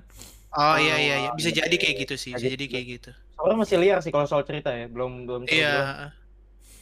Oh 0.50 0.74
iya 0.74 0.96
iya 0.96 1.14
iya, 1.20 1.30
bisa 1.36 1.52
iya, 1.52 1.62
jadi 1.62 1.70
iya, 1.70 1.82
kayak 1.84 1.94
iya. 1.94 2.02
gitu 2.02 2.14
sih, 2.16 2.32
bisa 2.32 2.42
gitu. 2.42 2.54
jadi 2.56 2.64
kayak 2.66 2.86
gitu. 2.88 3.10
Soalnya 3.36 3.56
masih 3.60 3.76
liar 3.76 3.98
sih 4.00 4.08
kalau 4.08 4.24
soal 4.24 4.40
cerita 4.42 4.72
ya, 4.72 4.88
belum 4.88 5.12
belum 5.22 5.42
Iya. 5.46 5.70
belum. 5.70 5.86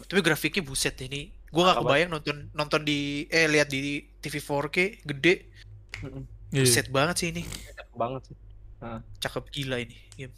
Tapi 0.06 0.20
grafiknya 0.22 0.62
buset 0.62 0.94
ini. 1.02 1.34
Gua 1.50 1.62
nggak 1.66 1.76
Apa? 1.76 1.84
kebayang 1.84 2.10
nonton 2.10 2.36
nonton 2.54 2.80
di 2.80 2.98
eh 3.28 3.44
lihat 3.44 3.66
di 3.66 4.00
TV 4.22 4.38
4K 4.38 4.76
gede. 5.04 5.34
Iya. 6.48 6.62
Buset 6.62 6.86
banget 6.88 7.16
sih 7.18 7.28
ini. 7.28 7.42
Cakep 7.44 7.88
banget 7.92 8.22
sih. 8.30 8.36
Cakep 9.20 9.44
gila 9.50 9.76
ini 9.76 9.96
game. 10.14 10.32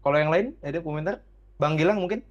Kalau 0.00 0.16
yang 0.16 0.30
lain 0.30 0.46
ada 0.62 0.78
komentar? 0.78 1.20
Bang 1.58 1.74
Gilang 1.74 1.98
mungkin? 1.98 2.22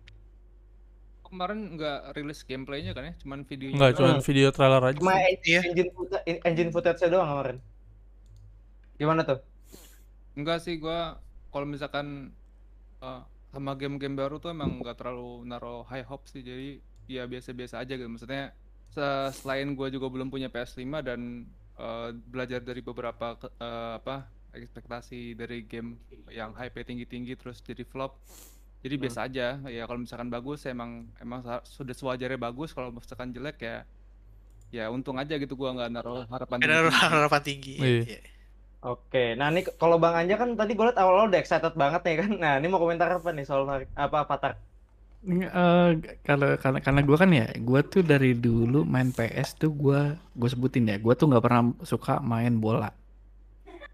Kemarin 1.36 1.60
nggak 1.76 2.00
rilis 2.16 2.40
gameplaynya 2.48 2.96
kan 2.96 3.12
ya, 3.12 3.14
cuman 3.20 3.44
videonya. 3.44 3.76
Enggak, 3.76 3.92
doang. 3.94 4.16
cuma 4.16 4.24
video 4.24 4.48
trailer 4.56 4.82
aja. 4.82 4.98
Cuma 4.98 5.14
sih. 5.20 5.36
Iya. 5.44 5.60
engine 5.68 5.92
footage, 5.92 6.24
engine 6.48 6.72
footage 6.72 7.04
doang 7.06 7.28
kemarin. 7.28 7.58
Gimana 8.96 9.22
tuh? 9.28 9.40
Enggak 10.36 10.64
sih 10.64 10.80
gua 10.80 11.20
kalau 11.52 11.68
misalkan 11.68 12.32
eh, 13.00 13.22
sama 13.52 13.76
game-game 13.76 14.16
baru 14.16 14.40
tuh 14.40 14.52
emang 14.52 14.80
nggak 14.80 14.96
terlalu 15.00 15.44
naro 15.44 15.84
high 15.88 16.04
hopes 16.04 16.36
sih 16.36 16.44
jadi 16.44 16.80
ya 17.08 17.24
biasa-biasa 17.24 17.80
aja 17.80 17.96
gitu 17.96 18.08
maksudnya 18.08 18.52
se- 18.92 19.32
selain 19.32 19.72
gua 19.76 19.88
juga 19.88 20.12
belum 20.12 20.28
punya 20.28 20.48
PS5 20.48 20.84
dan 21.04 21.48
eh, 21.76 22.10
belajar 22.16 22.60
dari 22.60 22.80
beberapa 22.80 23.36
eh, 23.60 23.94
apa 24.00 24.28
ekspektasi 24.56 25.36
dari 25.36 25.68
game 25.68 26.00
yang 26.32 26.56
hype 26.56 26.80
tinggi-tinggi 26.80 27.36
terus 27.36 27.60
jadi 27.60 27.84
flop 27.84 28.16
jadi 28.86 28.96
biasa 29.02 29.20
aja 29.28 29.46
ya 29.68 29.84
kalau 29.88 30.00
misalkan 30.06 30.30
bagus 30.30 30.60
emang 30.70 30.92
emang 31.18 31.40
sudah 31.66 31.96
sewajarnya 32.00 32.38
bagus 32.38 32.70
kalau 32.72 32.90
misalkan 32.94 33.34
jelek 33.36 33.58
ya 33.60 33.76
ya 34.70 34.84
untung 34.96 35.18
aja 35.18 35.34
gitu 35.36 35.54
gua 35.60 35.70
nggak 35.76 35.90
naruh 35.96 36.24
harapan 36.34 36.60
Ada 36.62 36.76
tinggi-tinggi. 36.78 37.10
harapan 37.16 37.42
tinggi. 37.42 37.74
Iya. 37.82 38.02
Iya. 38.06 38.20
Oke, 38.86 39.34
nah 39.40 39.48
ini 39.52 39.62
kalau 39.82 39.98
Bang 39.98 40.14
Anja 40.20 40.36
kan 40.38 40.50
tadi 40.60 40.72
gue 40.78 40.86
liat 40.88 41.00
awal-awal 41.02 41.28
udah 41.30 41.42
excited 41.42 41.74
banget 41.74 42.02
nih 42.06 42.16
kan. 42.22 42.32
Nah 42.44 42.54
ini 42.60 42.68
mau 42.70 42.78
komentar 42.78 43.10
apa 43.18 43.30
nih 43.34 43.46
soal 43.50 43.64
Mar- 43.70 43.90
apa 43.98 44.18
Avatar? 44.24 44.54
Eh, 45.26 45.90
kalau 46.22 46.54
karena 46.62 46.80
karena 46.86 47.02
gue 47.02 47.18
kan 47.18 47.32
ya, 47.34 47.46
gue 47.58 47.80
tuh 47.94 48.02
dari 48.06 48.38
dulu 48.38 48.86
main 48.86 49.10
PS 49.10 49.58
tuh 49.58 49.72
gue 49.74 50.00
gue 50.40 50.50
sebutin 50.54 50.86
ya, 50.86 50.96
gue 51.02 51.14
tuh 51.18 51.26
nggak 51.30 51.44
pernah 51.46 51.62
suka 51.82 52.22
main 52.22 52.54
bola, 52.62 52.90
Hmm. 52.94 53.05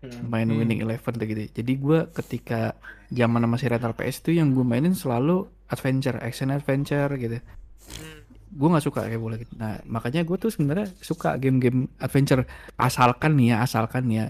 Main 0.02 0.50
Hmm. 0.50 0.58
winning 0.58 0.82
eleven 0.82 1.14
tuh 1.14 1.26
gitu. 1.26 1.42
Jadi 1.54 1.74
gue 1.78 2.00
ketika 2.12 2.74
zaman 3.08 3.46
masih 3.46 3.70
rental 3.70 3.94
PS 3.94 4.22
tuh 4.22 4.34
yang 4.34 4.50
gue 4.52 4.62
mainin 4.62 4.92
selalu 4.92 5.46
adventure, 5.68 6.18
action 6.18 6.50
adventure 6.50 7.10
gitu. 7.16 7.38
Hmm. 7.38 8.20
Gue 8.52 8.68
nggak 8.68 8.84
suka 8.84 9.06
kayak 9.06 9.22
bola 9.22 9.38
gitu. 9.38 9.54
Nah 9.56 9.78
makanya 9.86 10.26
gue 10.26 10.36
tuh 10.36 10.50
sebenarnya 10.50 10.90
suka 11.00 11.38
game-game 11.38 11.86
adventure 11.98 12.44
asalkan 12.76 13.38
nih 13.38 13.54
ya, 13.54 13.58
asalkan 13.62 14.04
nih 14.06 14.18
ya. 14.18 14.28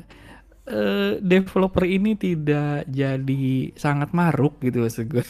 eh, 0.63 1.17
developer 1.19 1.83
ini 1.83 2.13
tidak 2.13 2.85
jadi 2.85 3.43
sangat 3.73 4.13
maruk 4.13 4.61
gitu 4.61 4.85
maksud 4.85 5.09
gue. 5.09 5.25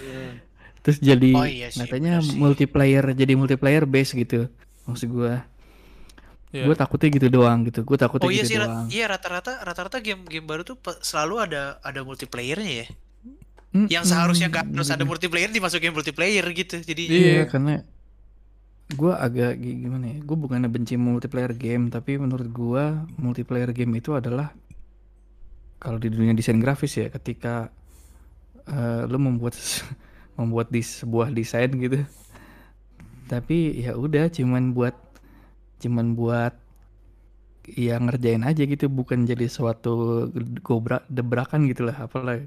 Hmm. 0.00 0.42
Terus 0.82 0.98
jadi 0.98 1.30
Oh 1.32 1.46
iya 1.46 1.68
sih, 1.70 1.78
katanya 1.78 2.18
multiplayer 2.18 3.14
jadi 3.14 3.38
multiplayer 3.38 3.86
base 3.86 4.18
gitu. 4.18 4.50
Maksud 4.82 5.08
gua. 5.14 5.46
Iya. 6.52 6.68
Gua 6.68 6.76
takutnya 6.76 7.08
gitu 7.08 7.28
doang 7.32 7.64
gitu. 7.64 7.80
Gua 7.82 7.96
takutnya 7.96 8.28
Oh 8.28 8.32
iya 8.32 8.44
gitu 8.44 8.52
sih, 8.52 8.58
doang. 8.60 8.86
iya 8.92 9.04
rata-rata 9.08 9.64
rata-rata 9.64 10.04
game-game 10.04 10.44
baru 10.44 10.62
tuh 10.62 10.76
selalu 11.00 11.40
ada 11.40 11.80
ada 11.80 12.04
multiplayernya 12.04 12.72
ya. 12.84 12.86
Mm, 13.72 13.88
Yang 13.88 14.04
seharusnya 14.12 14.46
mm, 14.46 14.52
nggak 14.52 14.64
harus 14.76 14.88
ada 14.92 15.00
gitu. 15.00 15.08
multiplayer 15.08 15.48
dimasukin 15.48 15.96
multiplayer 15.96 16.44
gitu. 16.52 16.76
Jadi 16.78 17.02
Iya. 17.08 17.20
Iya, 17.24 17.42
karena 17.48 17.74
gua 18.92 19.16
agak 19.16 19.56
gi- 19.56 19.80
gimana 19.80 20.12
ya? 20.12 20.18
Gua 20.20 20.36
bukannya 20.36 20.68
benci 20.68 21.00
multiplayer 21.00 21.56
game, 21.56 21.88
tapi 21.88 22.20
menurut 22.20 22.48
gua 22.52 23.00
multiplayer 23.16 23.72
game 23.72 23.96
itu 23.96 24.12
adalah 24.12 24.52
kalau 25.80 25.96
di 25.96 26.12
dunia 26.12 26.36
desain 26.36 26.60
grafis 26.60 26.94
ya, 26.94 27.08
ketika 27.08 27.72
eh, 28.68 29.02
lu 29.08 29.16
membuat 29.16 29.56
membuat 30.38 30.68
di 30.68 30.84
sebuah 30.84 31.32
desain 31.32 31.72
gitu. 31.72 32.04
Tapi 33.24 33.80
ya 33.80 33.96
udah 33.96 34.28
cuman 34.28 34.76
buat 34.76 34.92
cuman 35.82 36.14
buat 36.14 36.54
ya 37.66 37.98
ngerjain 38.02 38.42
aja 38.42 38.62
gitu 38.66 38.90
bukan 38.90 39.22
jadi 39.22 39.46
suatu 39.46 40.26
gobrak 40.66 41.06
debrakan 41.10 41.66
gitu 41.70 41.86
lah 41.90 42.06
apalah. 42.06 42.42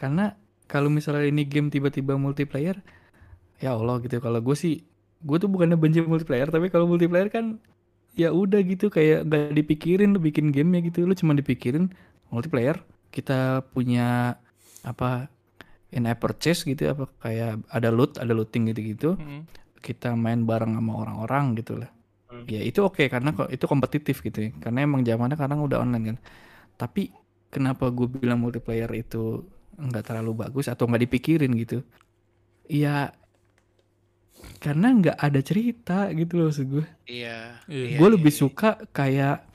Karena 0.00 0.36
kalau 0.68 0.88
misalnya 0.88 1.28
ini 1.28 1.44
game 1.44 1.68
tiba-tiba 1.72 2.16
multiplayer 2.16 2.80
ya 3.60 3.76
Allah 3.76 4.00
gitu. 4.04 4.20
Kalau 4.20 4.40
gue 4.40 4.56
sih 4.56 4.84
gue 5.24 5.36
tuh 5.40 5.48
bukannya 5.48 5.76
benci 5.80 6.04
multiplayer 6.04 6.48
tapi 6.48 6.68
kalau 6.72 6.88
multiplayer 6.88 7.28
kan 7.32 7.60
ya 8.16 8.32
udah 8.32 8.60
gitu 8.64 8.88
kayak 8.88 9.28
gak 9.28 9.52
dipikirin 9.52 10.16
lu 10.16 10.20
bikin 10.20 10.52
gamenya 10.52 10.88
gitu. 10.88 11.04
Lu 11.04 11.12
cuma 11.12 11.36
dipikirin 11.36 11.92
multiplayer 12.32 12.80
kita 13.12 13.64
punya 13.72 14.36
apa 14.84 15.28
in 15.94 16.04
app 16.04 16.20
purchase 16.20 16.66
gitu 16.66 16.90
apa 16.90 17.08
kayak 17.22 17.62
ada 17.70 17.88
loot 17.94 18.18
ada 18.18 18.32
looting 18.34 18.68
gitu 18.72 18.80
gitu 18.82 19.10
Mm. 19.16 19.46
kita 19.80 20.12
main 20.18 20.42
bareng 20.42 20.74
sama 20.74 20.92
orang-orang 20.98 21.54
gitu 21.56 21.78
lah 21.78 21.90
Hmm. 22.26 22.42
ya 22.50 22.58
itu 22.58 22.82
oke 22.82 23.06
karena 23.06 23.30
kok 23.30 23.46
itu 23.54 23.64
kompetitif 23.70 24.18
gitu 24.18 24.38
ya 24.46 24.50
karena 24.58 24.82
emang 24.82 25.06
zamannya 25.06 25.38
kadang 25.38 25.62
udah 25.62 25.78
online 25.78 26.04
kan 26.10 26.16
tapi 26.74 27.14
kenapa 27.54 27.86
gue 27.94 28.10
bilang 28.10 28.42
multiplayer 28.42 28.90
itu 28.98 29.46
nggak 29.78 30.04
terlalu 30.10 30.42
bagus 30.42 30.66
atau 30.66 30.90
nggak 30.90 31.06
dipikirin 31.06 31.54
gitu 31.54 31.86
ya 32.66 33.14
karena 34.58 34.86
nggak 34.90 35.18
ada 35.22 35.40
cerita 35.40 36.10
gitu 36.12 36.32
loh 36.40 36.46
maksud 36.50 36.66
gue 36.66 36.84
iya. 37.06 37.62
Iya. 37.70 37.84
iya, 37.94 37.96
gue 37.98 38.08
iya, 38.10 38.14
lebih 38.18 38.32
iya. 38.34 38.40
suka 38.42 38.70
kayak 38.90 39.46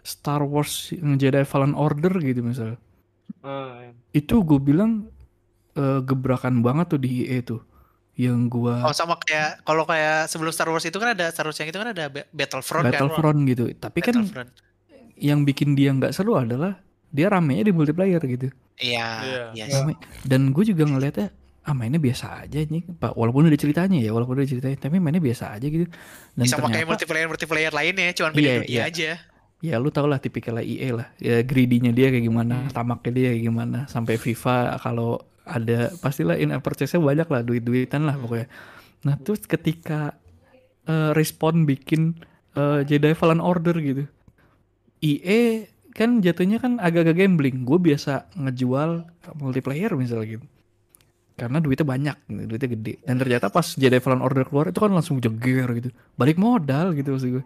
Star 0.00 0.40
Wars 0.46 0.94
yang 0.94 1.18
Jedi 1.20 1.44
Fallen 1.44 1.74
Order 1.76 2.14
gitu 2.22 2.40
misalnya 2.46 2.78
Ah, 3.40 3.88
iya. 3.88 3.92
itu 4.12 4.42
gue 4.44 4.60
bilang 4.60 5.08
eh, 5.78 6.00
gebrakan 6.04 6.60
banget 6.66 6.86
tuh 6.96 7.00
di 7.00 7.24
EA 7.24 7.40
tuh 7.46 7.60
yang 8.22 8.46
gua 8.46 8.82
Oh 8.82 8.92
sama 8.92 9.16
kayak 9.16 9.62
kalau 9.62 9.82
kayak 9.82 10.26
sebelum 10.26 10.50
Star 10.50 10.68
Wars 10.68 10.82
itu 10.82 10.94
kan 10.94 11.12
ada 11.12 11.28
Star 11.28 11.42
Wars 11.42 11.56
yang 11.56 11.66
itu 11.66 11.76
kan 11.76 11.88
ada 11.88 12.04
Ba- 12.06 12.28
Battlefront 12.28 12.84
kan. 12.84 12.92
Battlefront 12.92 13.38
gitu 13.46 13.64
tapi 13.74 13.98
kan 14.00 14.14
Battlefront. 14.14 14.50
yang 15.16 15.42
bikin 15.42 15.72
dia 15.72 15.90
nggak 15.90 16.10
seru 16.10 16.34
adalah 16.34 16.76
dia 17.06 17.26
ramenya 17.26 17.62
di 17.62 17.72
multiplayer 17.72 18.20
gitu 18.20 18.48
Iya, 18.76 19.08
Iya. 19.20 19.44
iya. 19.54 19.64
Rame. 19.74 19.92
dan 20.22 20.50
gue 20.50 20.64
juga 20.64 20.84
ngeliatnya 20.84 21.28
ah 21.60 21.72
mainnya 21.72 21.98
biasa 21.98 22.40
aja 22.40 22.56
nih 22.58 22.88
pak 22.94 23.12
walaupun 23.12 23.44
udah 23.44 23.58
ceritanya 23.58 23.96
ya 23.96 24.10
walaupun 24.10 24.32
udah 24.34 24.48
ceritanya 24.48 24.76
tapi 24.78 24.96
mainnya 24.96 25.20
biasa 25.20 25.52
aja 25.52 25.66
gitu 25.66 25.84
dan 26.32 26.44
Sama 26.46 26.66
kayak 26.66 26.72
ternyata 26.74 26.88
multiplayer 26.88 27.26
multiplayer 27.26 27.68
lainnya, 27.70 28.08
cuman 28.10 28.30
beda 28.30 28.40
Iya, 28.42 28.56
dunia 28.58 28.70
iya. 28.70 28.82
aja. 28.86 29.10
ya 29.60 29.76
lu 29.76 29.88
tau 29.88 30.04
lah 30.04 30.16
tipikalnya 30.16 30.64
EA 30.64 30.88
lah 30.90 31.12
ya 31.18 31.42
greedy-nya 31.42 31.92
dia 31.92 32.08
kayak 32.08 32.24
gimana 32.24 32.56
Hmm. 32.58 32.72
tamaknya 32.72 33.10
dia 33.12 33.26
kayak 33.28 33.44
gimana 33.44 33.78
sampai 33.86 34.16
FIFA 34.16 34.56
kalau 34.78 35.20
ada 35.50 35.90
pastilah 35.98 36.38
in 36.38 36.54
purchase-nya 36.62 37.02
banyak 37.02 37.28
lah 37.28 37.42
duit-duitan 37.42 38.06
lah 38.06 38.14
pokoknya. 38.14 38.46
Nah 39.04 39.18
terus 39.18 39.42
ketika 39.44 40.14
eh, 40.86 41.10
Respawn 41.12 41.66
bikin 41.66 42.14
eh, 42.54 42.86
Jedi 42.86 43.12
Fallen 43.18 43.42
Order 43.42 43.74
gitu 43.82 44.06
EA 45.00 45.64
kan 45.90 46.20
jatuhnya 46.20 46.60
kan 46.62 46.78
agak-agak 46.78 47.16
gambling. 47.24 47.64
Gue 47.64 47.80
biasa 47.80 48.30
ngejual 48.36 48.90
multiplayer 49.40 49.90
misalnya 49.96 50.38
gitu. 50.38 50.46
Karena 51.34 51.56
duitnya 51.56 51.88
banyak 51.88 52.16
gitu, 52.28 52.44
duitnya 52.46 52.70
gede. 52.76 52.94
Dan 53.00 53.16
ternyata 53.16 53.48
pas 53.48 53.64
Jedi 53.64 53.96
Fallen 53.98 54.20
Order 54.20 54.44
keluar 54.44 54.68
itu 54.68 54.78
kan 54.78 54.92
langsung 54.92 55.18
jeger 55.18 55.66
gitu. 55.80 55.88
Balik 56.14 56.36
modal 56.36 56.92
gitu 56.92 57.16
maksud 57.16 57.28
gue 57.40 57.44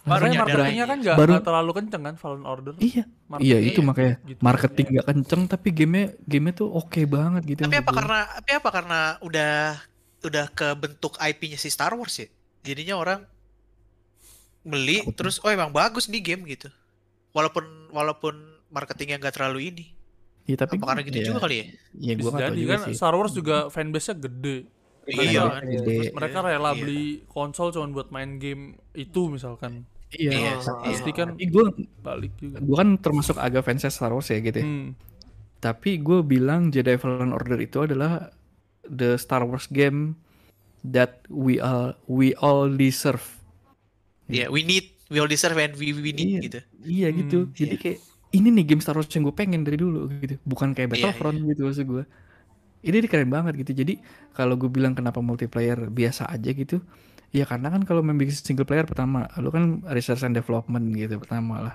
Baru 0.00 0.24
Makanya 0.24 0.34
nyadar 0.34 0.48
marketingnya 0.56 0.84
kan 0.84 0.98
nggak 0.98 1.16
Baru- 1.16 1.32
nggak 1.34 1.44
terlalu 1.44 1.70
kenceng 1.74 2.02
kan 2.02 2.14
Fallen 2.16 2.44
Order. 2.44 2.74
iya 2.78 3.04
Marketing- 3.26 3.44
Iya 3.44 3.58
itu 3.60 3.70
Iya, 3.74 3.84
makanya 3.84 4.14
gitu. 4.22 4.40
marketing 4.40 4.86
gak 4.90 5.06
kenceng 5.06 5.42
tapi 5.46 5.68
gamenya 5.70 6.06
gamenya 6.22 6.54
tuh 6.56 6.68
oke 6.70 7.00
banget 7.04 7.42
gitu. 7.46 7.60
Tapi 7.62 7.76
apa 7.76 7.84
gue. 7.84 7.94
karena 7.94 8.18
tapi 8.34 8.50
apa 8.54 8.68
karena 8.70 9.00
udah 9.20 9.52
udah 10.18 10.46
ke 10.48 10.68
bentuk 10.74 11.12
IP-nya 11.14 11.56
si 11.56 11.68
Star 11.68 11.92
Wars 11.92 12.16
ya? 12.16 12.28
Jadinya 12.62 12.96
orang 12.96 13.20
beli 14.62 15.00
Takut. 15.00 15.14
terus 15.14 15.36
oh 15.38 15.48
emang 15.48 15.70
bagus 15.70 16.06
nih 16.06 16.20
game 16.20 16.42
gitu. 16.46 16.68
Walaupun 17.30 17.64
walaupun 17.90 18.34
marketingnya 18.68 19.16
nggak 19.18 19.34
terlalu 19.34 19.68
ini. 19.68 19.84
Iya 20.44 20.56
tapi 20.58 20.80
Apa 20.80 20.84
karena 20.88 21.02
gitu 21.04 21.18
ya, 21.18 21.26
juga 21.26 21.38
kali 21.42 21.54
ya? 21.54 21.64
Ya 21.94 22.12
nggak 22.14 22.24
tahu 22.26 22.40
jadi 22.42 22.56
juga 22.58 22.72
kan 22.74 22.80
sih. 22.86 22.94
Star 22.96 23.14
Wars 23.14 23.32
juga 23.32 23.56
fanbase-nya 23.68 24.16
gede. 24.18 24.56
Iya 25.08 25.22
Iya, 25.24 25.42
kan. 25.48 25.62
Terus 25.64 26.06
mereka 26.12 26.38
rela 26.40 26.70
Iya. 26.70 26.78
beli 26.78 27.02
konsol 27.26 27.72
cuma 27.72 27.88
buat 27.88 28.08
main 28.08 28.36
game 28.36 28.62
itu 28.92 29.26
misalkan. 29.26 29.88
Iya. 30.08 30.30
Iya, 30.30 30.52
Pasti 30.60 31.10
kan 31.10 31.32
Tapi 31.32 31.46
gue 31.46 31.64
balik 31.98 32.32
juga. 32.36 32.56
gue 32.58 32.76
kan 32.76 32.90
termasuk 32.96 33.36
agak 33.36 33.62
fans 33.62 33.84
Star 33.86 34.08
Wars 34.08 34.28
ya 34.28 34.38
gitu. 34.38 34.56
ya. 34.56 34.64
Hmm. 34.64 34.92
Tapi 35.58 35.98
gue 35.98 36.20
bilang 36.22 36.68
Jedi 36.68 36.94
Fallen 36.94 37.30
Order 37.30 37.58
itu 37.58 37.82
adalah 37.82 38.30
the 38.84 39.16
Star 39.16 39.42
Wars 39.42 39.66
game 39.66 40.16
that 40.82 41.24
we 41.26 41.58
all 41.58 41.96
we 42.04 42.36
all 42.38 42.68
deserve. 42.68 43.24
Iya, 44.28 44.48
we 44.48 44.60
need, 44.60 44.92
we 45.08 45.18
all 45.18 45.26
deserve 45.26 45.56
and 45.56 45.72
we, 45.74 45.90
we 45.90 46.12
need 46.12 46.28
Iya. 46.30 46.40
gitu. 46.42 46.58
Iya 46.84 47.08
gitu. 47.10 47.38
Hmm, 47.44 47.52
Jadi 47.54 47.74
kayak 47.76 47.98
ini 48.30 48.48
nih 48.52 48.64
game 48.66 48.80
Star 48.80 48.92
Wars 48.92 49.08
yang 49.08 49.24
gue 49.24 49.32
pengen 49.32 49.60
dari 49.60 49.76
dulu 49.76 50.08
gitu. 50.14 50.36
Bukan 50.42 50.72
kayak 50.72 50.92
Iya, 50.92 51.10
Battlefront 51.10 51.40
gitu 51.44 51.62
maksud 51.64 51.84
gue. 51.86 52.04
Ini 52.82 53.04
keren 53.10 53.30
banget 53.30 53.58
gitu. 53.58 53.72
Jadi 53.74 53.98
kalau 54.34 54.54
gue 54.54 54.70
bilang 54.70 54.94
kenapa 54.94 55.18
multiplayer 55.18 55.90
biasa 55.90 56.30
aja 56.30 56.50
gitu. 56.54 56.78
Ya 57.34 57.44
karena 57.44 57.68
kan 57.68 57.84
kalau 57.84 58.00
bikin 58.00 58.32
single 58.32 58.64
player 58.64 58.88
pertama, 58.88 59.28
lu 59.36 59.52
kan 59.52 59.84
research 59.92 60.24
and 60.24 60.32
development 60.32 60.94
gitu 60.96 61.20
pertama 61.20 61.60
lah. 61.60 61.74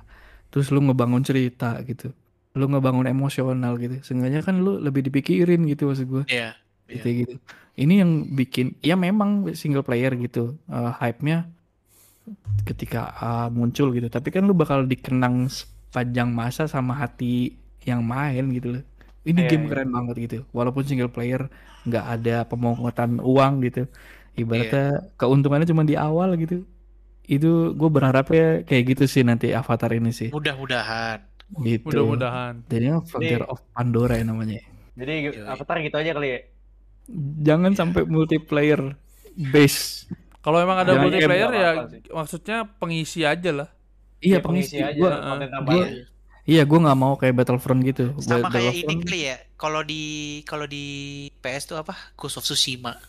Terus 0.50 0.74
lu 0.74 0.82
ngebangun 0.82 1.22
cerita 1.22 1.78
gitu. 1.86 2.16
Lu 2.58 2.66
ngebangun 2.70 3.06
emosional 3.06 3.78
gitu. 3.78 4.02
Seenggaknya 4.02 4.42
kan 4.42 4.62
lu 4.62 4.82
lebih 4.82 5.06
dipikirin 5.06 5.66
gitu 5.70 5.92
maksud 5.92 6.06
gue. 6.10 6.24
Iya. 6.32 6.58
Gitu 6.90 7.08
gitu. 7.26 7.36
Ini 7.74 8.06
yang 8.06 8.12
bikin 8.34 8.78
ya 8.82 8.98
memang 8.98 9.50
single 9.54 9.86
player 9.86 10.14
gitu. 10.18 10.58
eh, 10.70 10.92
hype-nya 11.02 11.50
ketika 12.64 13.12
uh, 13.20 13.48
muncul 13.52 13.92
gitu. 13.92 14.08
Tapi 14.08 14.32
kan 14.32 14.48
lu 14.48 14.56
bakal 14.56 14.88
dikenang 14.88 15.52
sepanjang 15.52 16.32
masa 16.32 16.66
sama 16.66 16.96
hati 16.96 17.60
yang 17.84 18.02
main 18.04 18.48
gitu 18.56 18.80
loh. 18.80 18.84
Ini 19.24 19.40
Iya, 19.40 19.50
game 19.56 19.66
iya. 19.66 19.70
keren 19.72 19.90
banget 19.96 20.16
gitu. 20.20 20.38
Walaupun 20.52 20.84
single 20.84 21.12
player 21.12 21.48
nggak 21.88 22.06
ada 22.20 22.36
pemungutan 22.44 23.24
uang 23.24 23.54
gitu. 23.64 23.88
Ibaratnya 24.36 25.14
keuntungannya 25.16 25.68
cuma 25.70 25.88
di 25.88 25.96
awal 25.96 26.36
gitu. 26.36 26.68
Itu 27.24 27.72
gue 27.72 27.90
berharapnya 27.90 28.68
kayak 28.68 28.84
gitu 28.96 29.04
sih 29.08 29.24
nanti 29.24 29.56
Avatar 29.56 29.96
ini 29.96 30.12
sih. 30.12 30.28
Mudah-mudahan. 30.34 31.24
Gitu. 31.64 31.88
Mudah-mudahan. 31.88 32.68
Jadinya 32.68 33.00
Frontier 33.06 33.44
of 33.48 33.64
Pandora 33.72 34.20
ya 34.20 34.26
namanya. 34.28 34.60
Jadi. 35.00 35.32
Avatar 35.48 35.76
gitu 35.80 35.96
aja 35.96 36.12
kali 36.18 36.28
ya. 36.28 36.40
Jangan 37.48 37.72
sampai 37.76 38.04
multiplayer 38.08 38.96
base. 39.36 40.08
Kalau 40.44 40.60
emang 40.60 40.84
ada 40.84 41.00
Jangan 41.00 41.04
multiplayer 41.08 41.50
ya 41.56 41.70
maksudnya 42.12 42.58
pengisi 42.76 43.24
aja 43.24 43.52
lah. 43.56 43.70
Iya 44.20 44.40
Ya, 44.40 44.44
pengisi. 44.44 44.76
aja 44.80 44.96
Gua, 45.00 45.12
konten 45.20 45.48
uh, 45.48 45.52
tambahan. 45.52 45.88
Iya 46.44 46.64
gue 46.68 46.80
nggak 46.80 47.00
mau 47.00 47.14
kayak 47.16 47.36
Battlefront 47.40 47.82
gitu. 47.88 48.12
Sama 48.20 48.52
kayak 48.52 48.74
ini 48.84 48.94
kali 49.04 49.20
ya. 49.32 49.38
Kalau 49.56 49.82
di 49.82 50.04
kalau 50.44 50.68
di 50.68 50.86
PS 51.40 51.72
tuh 51.72 51.78
apa? 51.80 51.96
Ghost 52.20 52.40
of 52.40 52.46
Tsushima. 52.46 53.00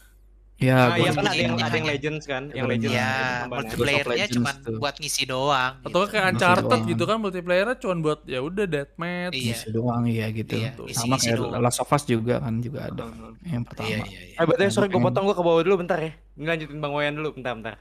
Ya, 0.55 0.87
Nah, 0.87 0.95
gua 0.95 1.03
iya 1.03 1.11
kan 1.11 1.27
ada 1.27 1.35
yang 1.35 1.59
ada 1.59 1.75
yang. 1.75 1.89
Legends 1.91 2.25
kan, 2.31 2.43
yang 2.55 2.71
Legends. 2.71 2.95
Legends. 2.95 3.03
Ya, 3.03 3.11
tambahan. 3.43 3.51
multiplayernya 3.51 4.27
cuma 4.31 4.51
tuh. 4.55 4.79
buat 4.79 4.95
ngisi 5.03 5.23
doang. 5.27 5.73
Atau 5.83 5.99
gitu. 6.07 6.11
kayak 6.15 6.23
Masih 6.23 6.31
Uncharted 6.39 6.71
doang. 6.71 6.91
gitu 6.95 7.05
kan 7.11 7.17
multiplayernya 7.19 7.77
cuma 7.83 7.95
buat 7.99 8.21
ya 8.23 8.39
udah 8.39 8.65
deathmatch. 8.71 9.35
Iya. 9.35 9.55
Isi 9.59 9.69
doang 9.75 10.03
iya 10.07 10.27
gitu. 10.31 10.55
Iya, 10.55 10.71
Sama 10.95 11.19
isi-isi 11.19 11.27
kayak 11.27 11.39
doang. 11.43 11.59
Last 11.59 11.79
of 11.83 11.91
Us 11.91 12.03
juga 12.07 12.35
kan 12.39 12.55
juga 12.63 12.81
ada 12.87 13.03
yang 13.43 13.67
pertama. 13.67 13.89
Iya, 13.91 13.99
iya, 14.07 14.21
iya. 14.31 14.37
Eh, 14.39 14.45
berarti 14.47 14.71
sorry 14.71 14.87
gue 14.95 15.03
potong 15.03 15.25
gue 15.27 15.35
ke 15.35 15.43
bawah 15.43 15.63
dulu 15.67 15.75
bentar 15.83 15.99
ya. 15.99 16.13
Ngelanjutin 16.39 16.79
Bang 16.79 16.93
Wayan 16.95 17.15
dulu, 17.19 17.29
bentar 17.35 17.53
bentar. 17.59 17.75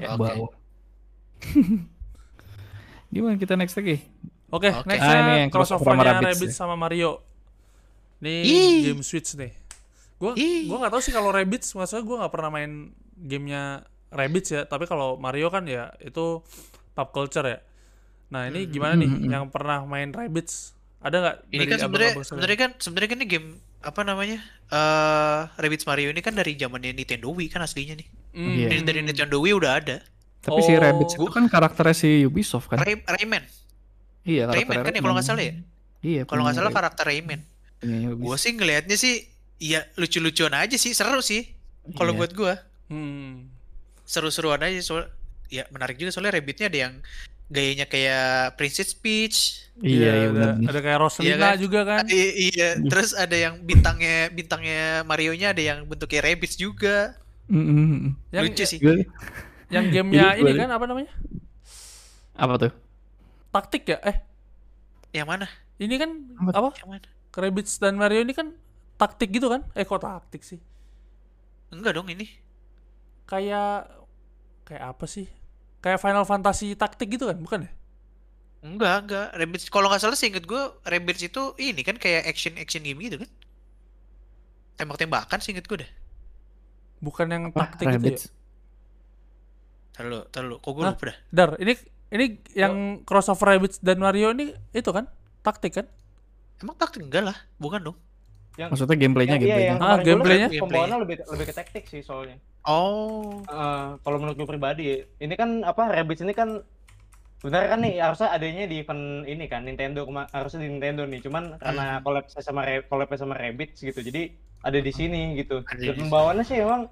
Oke. 0.00 0.16
Bau. 0.16 0.44
Gimana 3.12 3.36
kita 3.36 3.54
next 3.54 3.76
lagi? 3.76 4.00
Oke, 4.54 4.70
Oke. 4.70 4.86
next 4.86 5.02
Ah, 5.02 5.18
ini 5.18 5.32
yang 5.42 5.50
crossover 5.50 5.82
sama 5.82 5.98
crossover-nya 5.98 6.12
Rabbids 6.14 6.30
Rabbids 6.30 6.54
ya. 6.54 6.58
sama 6.62 6.74
Mario. 6.78 7.10
Nih 8.22 8.38
Ih. 8.40 8.76
game 8.86 9.02
Switch 9.02 9.34
nih. 9.34 9.50
Gua 10.14 10.32
Ih. 10.34 10.70
gua 10.70 10.78
nggak 10.80 10.92
tahu 10.94 11.02
sih 11.02 11.10
kalau 11.10 11.28
Rabbids 11.28 11.74
maksudnya 11.74 12.02
gua 12.02 12.16
nggak 12.22 12.32
pernah 12.32 12.50
main 12.50 12.72
gamenya 13.14 13.82
Rabbids 14.08 14.48
ya, 14.48 14.62
tapi 14.62 14.86
kalau 14.86 15.18
Mario 15.18 15.50
kan 15.50 15.66
ya 15.66 15.90
itu 15.98 16.38
pop 16.94 17.08
culture 17.10 17.42
ya. 17.44 17.58
Nah, 18.30 18.46
ini 18.46 18.66
gimana 18.66 18.94
nih 18.94 19.04
Hmm, 19.04 19.16
hmm, 19.16 19.26
hmm. 19.26 19.34
yang 19.34 19.44
pernah 19.50 19.82
main 19.82 20.08
Rabbids? 20.08 20.70
Ada 20.98 21.16
nggak 21.18 21.36
Ini 21.50 21.64
kan 21.66 21.78
sebenarnya 21.80 22.12
sebenarnya 22.22 22.56
kan 22.56 22.70
sebenarnya 22.78 23.08
kan 23.10 23.18
ini 23.18 23.26
game 23.26 23.48
apa 23.82 24.00
namanya? 24.00 24.38
Eh 24.70 25.40
Rabbids 25.52 25.84
Mario 25.84 26.08
ini 26.08 26.22
kan 26.22 26.32
dari 26.32 26.54
zamannya 26.54 26.94
Nintendo 26.94 27.28
Wii 27.28 27.50
kan 27.50 27.60
aslinya 27.60 27.98
nih. 27.98 28.08
Hmm. 28.32 28.54
Iya. 28.54 28.66
Dari, 28.70 28.80
dari 28.86 29.00
Nintendo 29.02 29.36
Wii 29.36 29.54
udah 29.54 29.72
ada. 29.76 29.98
Tapi 30.40 30.60
si 30.62 30.72
Oh. 30.72 30.78
Rabbids 30.78 31.14
itu 31.14 31.26
kan 31.26 31.44
karakternya 31.44 31.92
si 31.92 32.22
Ubisoft 32.22 32.70
kan? 32.70 32.78
Ray, 32.78 33.02
Rayman. 33.02 33.42
Iya, 34.24 34.48
Rayman 34.48 34.80
kan 34.80 34.92
ya 34.92 35.00
kalau 35.00 35.14
nggak 35.14 35.26
salah 35.26 35.44
ya? 35.44 35.54
Iya, 36.00 36.22
Kalau 36.24 36.42
nggak 36.44 36.56
salah 36.56 36.72
karakter 36.72 37.04
Rayman. 37.04 37.40
punyanya 37.76 38.08
Gue 38.16 38.36
sih 38.36 38.52
ngelihatnya 38.52 38.96
sih 38.96 39.14
ya 39.56 39.84
lucu-lucuan 39.94 40.52
aja 40.52 40.76
sih, 40.76 40.92
seru 40.92 41.20
sih. 41.20 41.52
Kalau 41.92 42.16
Iya. 42.16 42.18
buat 42.18 42.32
gua 42.32 42.54
Hmm. 42.88 43.48
seru-seruan 44.02 44.60
aja 44.60 44.80
soal 44.80 45.08
ya 45.48 45.68
menarik 45.68 45.96
juga 45.96 46.08
soalnya 46.10 46.36
Rabbitnya 46.36 46.68
ada 46.68 46.78
yang 46.88 46.94
gayanya 47.46 47.84
kayak 47.84 48.56
Princess 48.56 48.96
Peach. 48.96 49.68
Iya, 49.78 50.10
iya 50.16 50.28
ada, 50.30 50.48
ada 50.56 50.78
kayak 50.80 50.98
Rosalina 50.98 51.28
Iya 51.28 51.36
kan? 51.36 51.54
juga 51.60 51.80
kan. 51.84 52.02
I- 52.08 52.36
iya, 52.48 52.68
terus 52.80 53.12
ada 53.12 53.36
yang 53.36 53.60
bintangnya 53.60 54.30
bintangnya 54.30 55.04
Mario-nya 55.04 55.52
ada 55.52 55.60
yang 55.60 55.84
bentuknya 55.84 56.24
Rabbids 56.24 56.56
juga. 56.56 57.12
Mm, 57.44 57.60
mm, 57.60 57.68
mm. 57.68 58.10
Yang 58.32 58.42
Lucu 58.48 58.64
sih. 58.64 58.78
Gue- 58.80 59.04
yang 59.68 59.92
gamenya 59.92 60.40
ini 60.40 60.52
kan 60.54 60.68
apa 60.70 60.84
namanya? 60.86 61.12
Apa 62.34 62.54
tuh? 62.58 62.72
Taktik 63.54 63.86
ya? 63.86 63.98
Eh, 64.02 64.16
Yang 65.14 65.28
mana? 65.30 65.46
ini 65.78 65.94
kan 65.94 66.10
Apa? 66.42 66.50
apa? 66.58 66.70
Yang 66.82 66.88
mana? 66.90 67.06
Rabbids 67.34 67.72
dan 67.82 67.94
Mario 67.98 68.22
ini 68.26 68.34
kan 68.34 68.50
taktik 68.98 69.30
gitu 69.30 69.46
kan? 69.50 69.62
Eh 69.78 69.86
kok 69.86 70.02
taktik 70.02 70.42
sih? 70.42 70.58
Enggak 71.70 71.94
dong 71.98 72.10
ini. 72.10 72.26
Kayak 73.30 73.90
kayak 74.66 74.82
apa 74.94 75.06
sih? 75.06 75.26
Kayak 75.82 76.02
Final 76.02 76.26
Fantasy 76.26 76.74
taktik 76.74 77.14
gitu 77.14 77.30
kan, 77.30 77.38
bukan 77.38 77.66
ya? 77.66 77.72
Enggak, 78.64 78.96
enggak. 79.06 79.26
Rabbids 79.36 79.66
kalau 79.68 79.86
nggak 79.92 80.02
salah 80.02 80.16
sih 80.18 80.30
inget 80.32 80.46
gue 80.48 80.62
Rabbids 80.82 81.22
itu 81.22 81.42
ini 81.60 81.82
kan 81.84 81.94
kayak 82.00 82.24
action 82.26 82.54
action 82.58 82.82
game 82.82 82.98
gitu 83.02 83.22
kan. 83.22 83.30
Tembak-tembakan 84.78 85.38
sih 85.42 85.54
inget 85.54 85.66
gue 85.70 85.78
deh. 85.86 85.90
Bukan 87.02 87.26
yang 87.30 87.44
Apa? 87.54 87.70
taktik 87.70 87.86
gitu 87.98 88.06
ya? 88.10 88.18
Rabbids. 88.18 88.22
Terlalu, 89.94 90.20
terlalu. 90.34 90.56
Kok 90.58 90.70
gue 90.74 90.84
lupa 90.90 91.04
dah. 91.10 91.16
Dar, 91.30 91.50
ini 91.62 91.72
ini 92.10 92.24
yang 92.52 92.74
crossover 93.02 93.54
Rabbids 93.54 93.80
dan 93.80 94.00
Mario 94.00 94.32
ini 94.32 94.52
itu 94.70 94.90
kan? 94.90 95.08
Taktik 95.40 95.72
kan? 95.76 95.86
Emang 96.58 96.76
taktik 96.76 97.04
enggak 97.04 97.32
lah, 97.32 97.36
bukan 97.56 97.92
dong. 97.92 97.96
Maksudnya 98.54 98.94
gameplaynya 98.94 99.34
Yang, 99.34 99.42
iya, 99.42 99.50
gameplaynya. 99.50 99.70
yang 99.74 99.78
Ah, 99.82 99.96
gua 99.98 100.04
gameplaynya? 100.06 100.48
liat 100.48 100.62
Pembawanya 100.62 100.96
lebih 101.02 101.16
lebih 101.26 101.44
ke 101.50 101.54
taktik 101.54 101.84
sih 101.90 102.00
soalnya. 102.00 102.38
Oh, 102.64 103.42
Eh, 103.44 103.86
kalau 104.00 104.16
menurut 104.16 104.36
gue 104.38 104.48
pribadi 104.48 104.84
ini 105.20 105.34
kan 105.36 105.66
apa 105.66 105.90
Rabbids 105.90 106.24
ini 106.24 106.32
kan 106.32 106.64
sebenarnya 107.44 107.68
kan 107.68 107.80
nih 107.84 107.94
harusnya 108.00 108.28
adanya 108.32 108.64
di 108.64 108.80
event 108.80 109.28
ini 109.28 109.44
kan 109.44 109.68
Nintendo 109.68 110.00
harusnya 110.32 110.64
di 110.64 110.72
Nintendo 110.72 111.04
nih 111.04 111.20
cuman 111.20 111.60
karena 111.60 112.00
collab 112.00 112.24
sama 112.32 112.64
collab 112.88 113.12
sama 113.20 113.36
Rabbids 113.36 113.84
gitu 113.84 114.00
jadi 114.00 114.32
ada 114.64 114.80
di 114.80 114.88
sini 114.88 115.36
gitu 115.36 115.60
dan 115.60 115.92
pembawaannya 116.00 116.40
sih 116.40 116.64
emang 116.64 116.88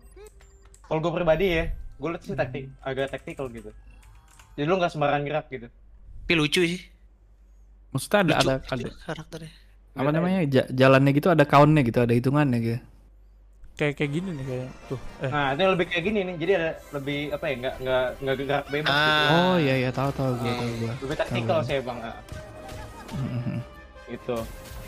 kalau 0.84 1.00
gue 1.00 1.12
pribadi 1.16 1.46
ya 1.56 1.64
gue 1.72 2.08
liat 2.12 2.20
sih 2.20 2.36
taktik 2.36 2.68
agak 2.84 3.08
taktikal 3.16 3.48
gitu 3.48 3.72
jadi 4.52 4.66
lu 4.66 4.76
nggak 4.76 4.90
sembarangan 4.90 5.22
gerak 5.22 5.46
gitu 5.48 5.68
tapi 6.22 6.34
lucu 6.34 6.60
sih. 6.62 6.82
Maksudnya 7.90 8.18
ada 8.18 8.32
Lucu, 8.32 8.40
ada, 8.40 8.54
lucu 8.56 8.72
ada 8.72 8.88
karakternya. 9.04 9.52
apa 9.92 10.10
namanya? 10.10 10.38
ja- 10.46 10.70
jalannya 10.70 11.10
gitu 11.12 11.28
ada 11.28 11.44
countnya 11.44 11.82
gitu, 11.82 11.98
ada 11.98 12.14
hitungannya 12.14 12.58
gitu. 12.58 12.78
Kayak 13.72 13.94
kayak 13.96 14.10
gini 14.12 14.28
nih 14.32 14.44
kayak 14.46 14.68
tuh. 14.86 15.00
Eh, 15.18 15.28
nah 15.28 15.46
itu 15.50 15.62
lebih 15.66 15.86
kayak 15.86 16.02
gini 16.02 16.18
nih 16.22 16.34
jadi 16.38 16.52
ada 16.54 16.70
lebih 16.92 17.18
apa 17.30 17.44
ya 17.44 17.54
nggak 17.58 17.74
nggak 17.78 18.04
nggak 18.16 18.34
gerak 18.38 18.64
bebas 18.66 18.92
gitu 18.92 19.12
Ah. 19.18 19.30
Oh 19.34 19.56
iya 19.56 19.74
iya 19.76 19.90
tahu 19.90 20.10
tahu 20.10 20.30
gue 20.34 20.44
Iya, 20.44 20.54
tahu 20.54 20.70
gue. 20.78 20.92
lebih 21.02 21.16
taktikal 21.18 21.58
sih 21.62 21.76
bang 21.78 21.98
Ah, 22.00 22.16
Mhm. 23.12 23.56
gitu 24.08 24.36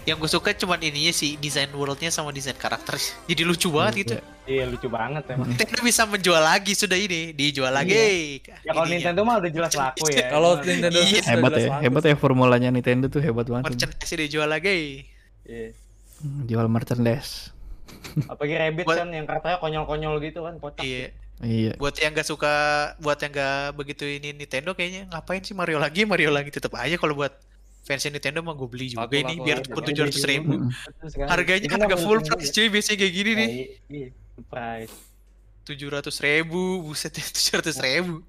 Yang 0.04 0.16
gue 0.18 0.30
suka 0.30 0.50
cuman 0.54 0.80
ininya 0.80 1.12
sih 1.12 1.34
desain 1.34 1.72
worldnya 1.72 2.08
sama 2.08 2.28
desain 2.28 2.54
karakter. 2.54 2.96
Jadi 3.28 3.42
lucu 3.42 3.68
banget 3.68 3.94
gitu. 3.98 4.14
Iya 4.44 4.64
lucu 4.64 4.86
banget 4.86 5.24
emang 5.28 5.48
Nintendo 5.50 5.80
bisa 5.80 6.02
menjual 6.04 6.38
lagi 6.38 6.72
sudah 6.72 6.94
ini, 6.94 7.32
dijual 7.32 7.70
lagi. 7.70 8.40
ya 8.44 8.70
kalau. 8.70 8.84
Nintendo 8.84 9.20
mah 9.20 9.36
udah 9.38 9.50
jelas 9.50 9.72
laku 9.72 10.04
ya 10.08 10.28
kalau 10.28 10.58
Nintendo 10.58 10.94
Iya. 10.94 11.20
Hebat 11.26 11.50
jelas 11.50 11.62
ya, 11.62 11.70
laku 11.70 11.82
hebat 11.82 12.02
ya 12.04 12.14
formulanya 12.14 12.68
Nintendo 12.68 13.06
tuh 13.06 13.20
hebat 13.20 13.46
banget. 13.46 13.64
merchandise 13.66 14.14
dijual 14.14 14.46
lagi. 14.46 15.04
Iya. 15.42 15.72
Jual 16.44 16.66
merchandise. 16.66 17.52
apalagi 18.26 18.54
Rabbit 18.54 18.84
Buat- 18.84 18.98
kan 18.98 19.08
yang 19.10 19.24
karakternya 19.24 19.58
konyol-konyol 19.58 20.14
gitu 20.20 20.40
kan 20.40 20.54
kocak 20.56 20.82
Iya. 20.82 21.08
Iya. 21.36 21.72
Buat 21.74 21.98
yang 21.98 22.12
gak 22.12 22.24
suka, 22.24 22.54
buat 22.96 23.18
yang 23.18 23.32
gak 23.32 23.74
begitu 23.74 24.06
ini 24.06 24.30
Nintendo 24.30 24.70
kayaknya 24.70 25.08
ngapain 25.08 25.40
sih 25.40 25.52
Mario 25.52 25.76
lagi, 25.76 26.04
Mario 26.04 26.30
lagi 26.30 26.48
tetap 26.48 26.72
aja 26.74 26.94
kalau 26.94 27.12
buat 27.14 27.34
fansnya 27.82 28.12
Nintendo 28.12 28.40
mah 28.40 28.54
gue 28.54 28.64
beli 28.64 28.86
juga 28.88 29.04
Laku, 29.04 29.18
ini 29.18 29.34
laku, 29.34 29.44
biar 29.44 29.58
pun 29.66 29.82
tujuh 29.82 30.02
ratus 30.04 30.24
ribu. 30.24 30.52
Sekali. 31.02 31.26
Harganya 31.26 31.60
Itu 31.60 31.68
kan 31.68 31.80
harga 31.82 31.96
full 31.98 32.18
price 32.18 32.32
gua 32.40 32.54
cuy 32.54 32.66
biasanya 32.70 32.96
kayak 32.96 33.12
gini 33.12 33.30
ya. 33.30 33.36
nih. 33.36 33.48
Iya, 33.90 34.08
iya, 34.34 34.42
price. 34.46 34.96
Tujuh 35.64 35.88
ratus 35.88 36.16
ribu, 36.20 36.84
buset 36.84 37.14
ya 37.14 37.24
tujuh 37.34 37.54
ratus 37.62 37.76
ribu. 37.80 38.20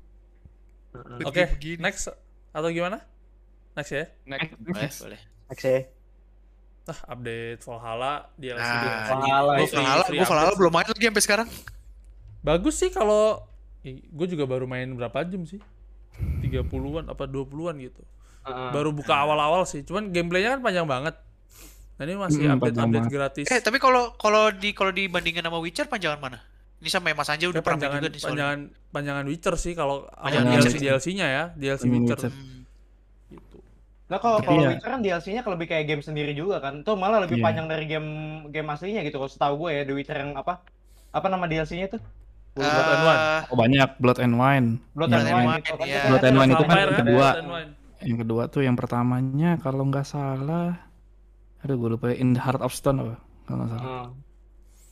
Oke, 1.27 1.43
next 1.81 2.07
atau 2.55 2.69
gimana? 2.71 3.03
Next 3.75 3.91
ya. 3.91 4.05
Next. 4.23 4.55
Boleh, 4.55 4.91
boleh. 5.03 5.21
Next 5.51 5.65
ya. 5.65 5.81
ah 6.85 7.17
update 7.17 7.65
Valhalla 7.65 8.29
DLC 8.37 8.61
Nah, 8.61 8.77
DLC. 8.77 9.09
Valhalla 9.09 9.53
Gue 9.57 9.65
itu 9.65 9.73
Valhalla, 9.73 10.05
gue 10.05 10.25
Valhalla 10.29 10.53
belum 10.53 10.71
main 10.71 10.85
lagi 10.85 11.05
sampai 11.09 11.23
sekarang. 11.25 11.47
Bagus 12.45 12.75
sih 12.77 12.93
kalau 12.93 13.41
gue 13.89 14.27
juga 14.29 14.45
baru 14.45 14.69
main 14.69 14.93
berapa 14.93 15.25
jam 15.25 15.49
sih? 15.49 15.57
30-an 16.45 17.09
apa 17.09 17.25
20-an 17.25 17.75
gitu. 17.81 18.05
Heeh. 18.45 18.69
Baru 18.69 18.93
buka 18.93 19.17
awal-awal 19.17 19.65
sih. 19.65 19.81
Cuman 19.81 20.13
gameplaynya 20.13 20.57
kan 20.57 20.61
panjang 20.61 20.85
banget. 20.85 21.17
Nah, 21.95 22.03
ini 22.03 22.13
masih 22.13 22.41
Hmm, 22.41 22.55
update 22.55 22.75
update 22.75 22.91
banget. 22.99 23.11
gratis. 23.11 23.45
Eh 23.47 23.59
tapi 23.59 23.77
kalau 23.77 24.11
kalau 24.13 24.49
di 24.49 24.71
kalau 24.71 24.91
dibandingin 24.91 25.39
sama 25.41 25.57
Witcher 25.57 25.85
panjangan 25.85 26.19
mana? 26.19 26.39
Ini 26.77 26.89
sama 26.89 27.07
Mas 27.09 27.27
Anja 27.27 27.47
udah 27.47 27.55
Ya, 27.55 27.63
pernah 27.63 27.79
panjangan 27.79 27.97
juga 27.97 28.07
nih 28.07 28.19
soalnya. 28.19 28.35
panjangan 28.35 28.59
panjangan 28.91 29.25
Witcher 29.25 29.55
sih 29.55 29.73
kalau 29.73 29.95
Panjangan 30.13 30.51
DLC. 30.53 30.75
DLC-nya 30.77 31.25
ya, 31.25 31.43
DLC 31.53 31.81
Panjangan 31.81 31.95
Witcher. 31.97 32.19
Witcher. 32.19 32.31
Hmm. 32.31 32.61
Gitu. 33.27 33.57
Nah 34.05 34.17
kalau 34.17 34.37
kalau 34.39 34.59
ya- 34.61 34.69
Witcher 34.69 34.89
kan 34.89 34.99
DLC-nya 34.99 35.41
kalau 35.41 35.55
lebih 35.55 35.67
kayak 35.67 35.85
game 35.85 36.01
sendiri 36.01 36.31
juga 36.31 36.59
kan. 36.59 36.73
Itu 36.77 36.91
malah 36.93 37.19
lebih 37.21 37.39
Iya. 37.39 37.45
panjang 37.45 37.65
dari 37.65 37.85
game 37.85 38.09
game 38.49 38.67
aslinya 38.69 39.01
gitu. 39.01 39.15
Kalau 39.17 39.31
setahu 39.31 39.53
gue 39.57 39.71
ya 39.71 39.81
The 39.81 39.93
Witcher 39.93 40.17
yang 40.17 40.35
apa? 40.35 40.59
Apa 41.09 41.27
nama 41.27 41.45
DLC-nya 41.45 41.87
tuh? 41.89 42.03
Blood 42.53 42.67
and 42.85 43.03
Wine. 43.03 43.19
Eh, 43.19 43.41
Oh, 43.45 43.57
banyak 43.57 43.89
Blood 43.97 44.19
and 44.21 44.33
Wine. 44.33 44.67
Blood 44.91 45.09
Yang 45.09 45.19
and 45.21 45.31
Wine, 45.37 45.59
gitu 45.61 45.75
kan. 45.75 45.85
iya. 45.85 46.01
Blood 46.05 46.23
and 46.23 46.35
Wine 46.35 46.51
itu 46.53 46.63
kan 46.65 46.75
yang 46.77 46.97
kedua. 46.97 47.27
Yang 47.97 48.17
kedua 48.21 48.43
tuh 48.45 48.61
yang 48.61 48.75
pertamanya 48.75 49.51
kalau 49.57 49.83
nggak 49.83 50.05
salah, 50.05 50.75
aduh 51.65 51.75
gue 51.75 51.89
lupa 51.91 52.05
ya, 52.07 52.15
In 52.15 52.31
the 52.31 52.39
Heart 52.39 52.61
of 52.61 52.71
Stone 52.71 52.97
apa? 52.99 53.15
Kalau 53.43 53.57
nggak 53.57 53.69
salah. 53.71 53.81
Heeh. 53.83 54.05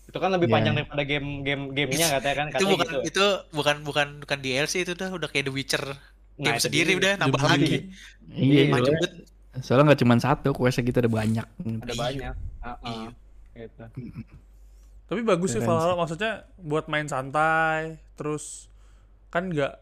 Itu 0.03 0.17
kan 0.17 0.29
lebih 0.29 0.45
Iya. 0.45 0.53
panjang 0.53 0.73
daripada 0.75 1.03
game 1.03 1.27
game 1.41 1.63
gamenya 1.71 2.07
katanya 2.11 2.35
kan 2.35 2.45
itu 2.51 2.65
bukan 2.67 2.87
gitu. 2.87 2.99
itu 3.05 3.25
bukan 3.49 3.75
bukan 3.81 4.07
bukan 4.19 4.37
DLC 4.39 4.73
itu 4.81 4.91
udah 4.93 5.09
udah 5.11 5.27
kayak 5.27 5.45
The 5.47 5.53
Witcher 5.53 5.85
Nah, 5.85 6.43
game 6.43 6.59
sendiri 6.59 6.91
dia. 6.91 6.99
udah 6.99 7.11
nambah 7.19 7.39
Lebih. 7.39 7.53
lagi. 7.53 7.77
Iya, 8.27 8.53
Iya, 8.59 8.63
Maju 8.67 8.91
soalnya, 9.55 9.83
nggak 9.85 9.99
cuma 10.01 10.13
satu, 10.17 10.49
questnya 10.49 10.81
gitu 10.81 10.97
ada 10.97 11.11
banyak. 11.11 11.45
Ada 11.45 11.85
Iya. 11.87 11.95
banyak. 11.95 12.33
Heeh. 12.59 13.05
Iya. 13.53 13.65
Gitu. 13.65 13.83
Tapi 15.03 15.21
bagus 15.21 15.49
sih 15.51 15.61
Valhalla 15.61 15.93
maksudnya 15.93 16.31
buat 16.57 16.89
main 16.89 17.05
santai, 17.05 18.01
terus 18.13 18.65
kan 19.29 19.45
nggak 19.45 19.77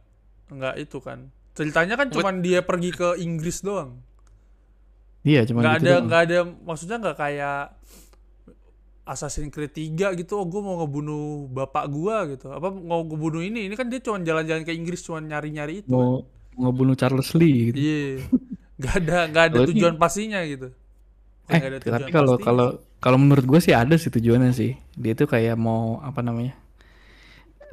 nggak 0.50 0.76
itu 0.78 1.00
kan. 1.00 1.32
Ceritanya 1.52 1.96
kan 1.96 2.08
cuman 2.08 2.40
dia 2.40 2.60
pergi 2.62 2.92
ke 2.92 3.16
Inggris 3.18 3.60
doang. 3.60 4.00
Iya, 5.22 5.46
cuma 5.46 5.62
nggak 5.62 5.76
gitu 5.78 5.86
ada 5.86 5.94
nggak 6.02 6.22
ada 6.26 6.38
maksudnya 6.66 6.98
nggak 6.98 7.18
kayak 7.18 7.60
Assassin's 9.02 9.50
Creed 9.50 9.74
3 9.74 10.14
gitu 10.18 10.34
oh 10.38 10.46
gue 10.46 10.62
mau 10.62 10.78
ngebunuh 10.80 11.50
bapak 11.50 11.86
gua 11.90 12.26
gitu 12.30 12.50
apa 12.50 12.70
mau 12.70 13.02
ngebunuh 13.02 13.42
ini 13.42 13.66
ini 13.68 13.74
kan 13.74 13.90
dia 13.90 13.98
cuma 14.00 14.22
jalan-jalan 14.22 14.62
ke 14.62 14.72
Inggris 14.72 15.02
cuma 15.02 15.18
nyari-nyari 15.20 15.82
itu 15.84 15.90
mau 15.90 16.22
mau 16.54 16.70
ngebunuh 16.70 16.96
Charles 16.96 17.34
Lee 17.34 17.74
gitu. 17.74 17.78
iya 17.78 18.22
ada 18.82 19.18
nggak 19.30 19.44
ada 19.52 19.56
Kalau 19.58 19.66
ini- 19.68 19.72
tujuan 19.78 19.96
pastinya 19.98 20.40
gitu 20.46 20.70
Eh, 21.50 21.60
ada 21.60 21.78
tujuan 21.82 22.00
tapi 22.00 22.12
kalau 22.14 22.36
kalau 22.40 22.68
kalau 22.98 23.18
menurut 23.20 23.44
gue 23.44 23.60
sih 23.60 23.74
ada 23.76 23.98
sih 24.00 24.08
tujuannya 24.08 24.54
sih. 24.56 24.72
Dia 24.96 25.18
tuh 25.18 25.28
kayak 25.28 25.58
mau 25.60 26.00
apa 26.00 26.22
namanya? 26.24 26.56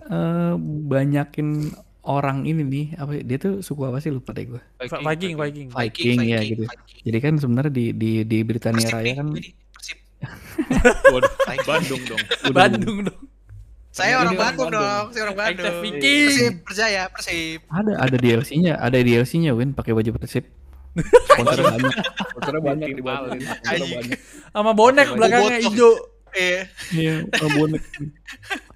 eh 0.08 0.52
banyakin 0.88 1.68
orang 2.08 2.42
ini 2.42 2.62
nih 2.62 2.86
apa 2.96 3.20
dia 3.20 3.36
tuh 3.36 3.60
suku 3.60 3.84
apa 3.84 4.00
sih 4.00 4.08
lupa 4.08 4.32
deh 4.32 4.48
gue 4.48 4.62
Vi- 4.80 5.04
Viking 5.04 5.34
Viking 5.36 5.68
Viking, 5.68 6.16
ya 6.24 6.40
gitu 6.40 6.64
Viking. 6.64 7.00
jadi 7.04 7.18
kan 7.20 7.32
sebenarnya 7.36 7.68
di 7.70 7.92
di 7.92 8.10
di 8.24 8.38
Britania 8.40 8.80
Persib 8.80 8.96
Raya 8.96 9.12
kan 9.14 9.26
ini, 9.30 9.50
Persib. 9.70 9.98
Waduh, 11.12 11.32
Viking. 11.44 11.68
Bandung 11.68 12.02
dong. 12.04 12.20
Bandung 12.56 12.98
dong 13.04 13.20
Saya 13.90 14.14
orang 14.16 14.34
Bandung 14.34 14.68
Bandung. 14.68 14.70
dong, 14.78 15.04
saya 15.10 15.22
orang 15.24 15.36
Bandung. 15.38 15.74
Viking. 15.80 16.26
Persib, 16.28 16.54
percaya, 16.62 17.02
Persib. 17.08 17.58
ada 17.68 17.92
ada 17.98 18.16
DLC-nya 18.16 18.72
ada 18.76 18.96
DLC-nya 18.96 19.52
Win 19.52 19.70
pakai 19.72 19.92
baju 19.92 20.10
Persib 20.16 20.44
sponsor 21.28 21.62
banyak 21.62 21.94
Motornya 22.32 22.62
banyak 22.64 22.88
di 22.90 23.02
Bali. 23.02 23.38
Anjing. 23.62 24.08
sama 24.50 24.72
bonek 24.72 25.08
belakangnya 25.12 25.60
hijau 25.60 25.92
Eh, 26.30 26.60
iya 26.92 27.24
oh, 27.36 27.48
bonek 27.54 27.80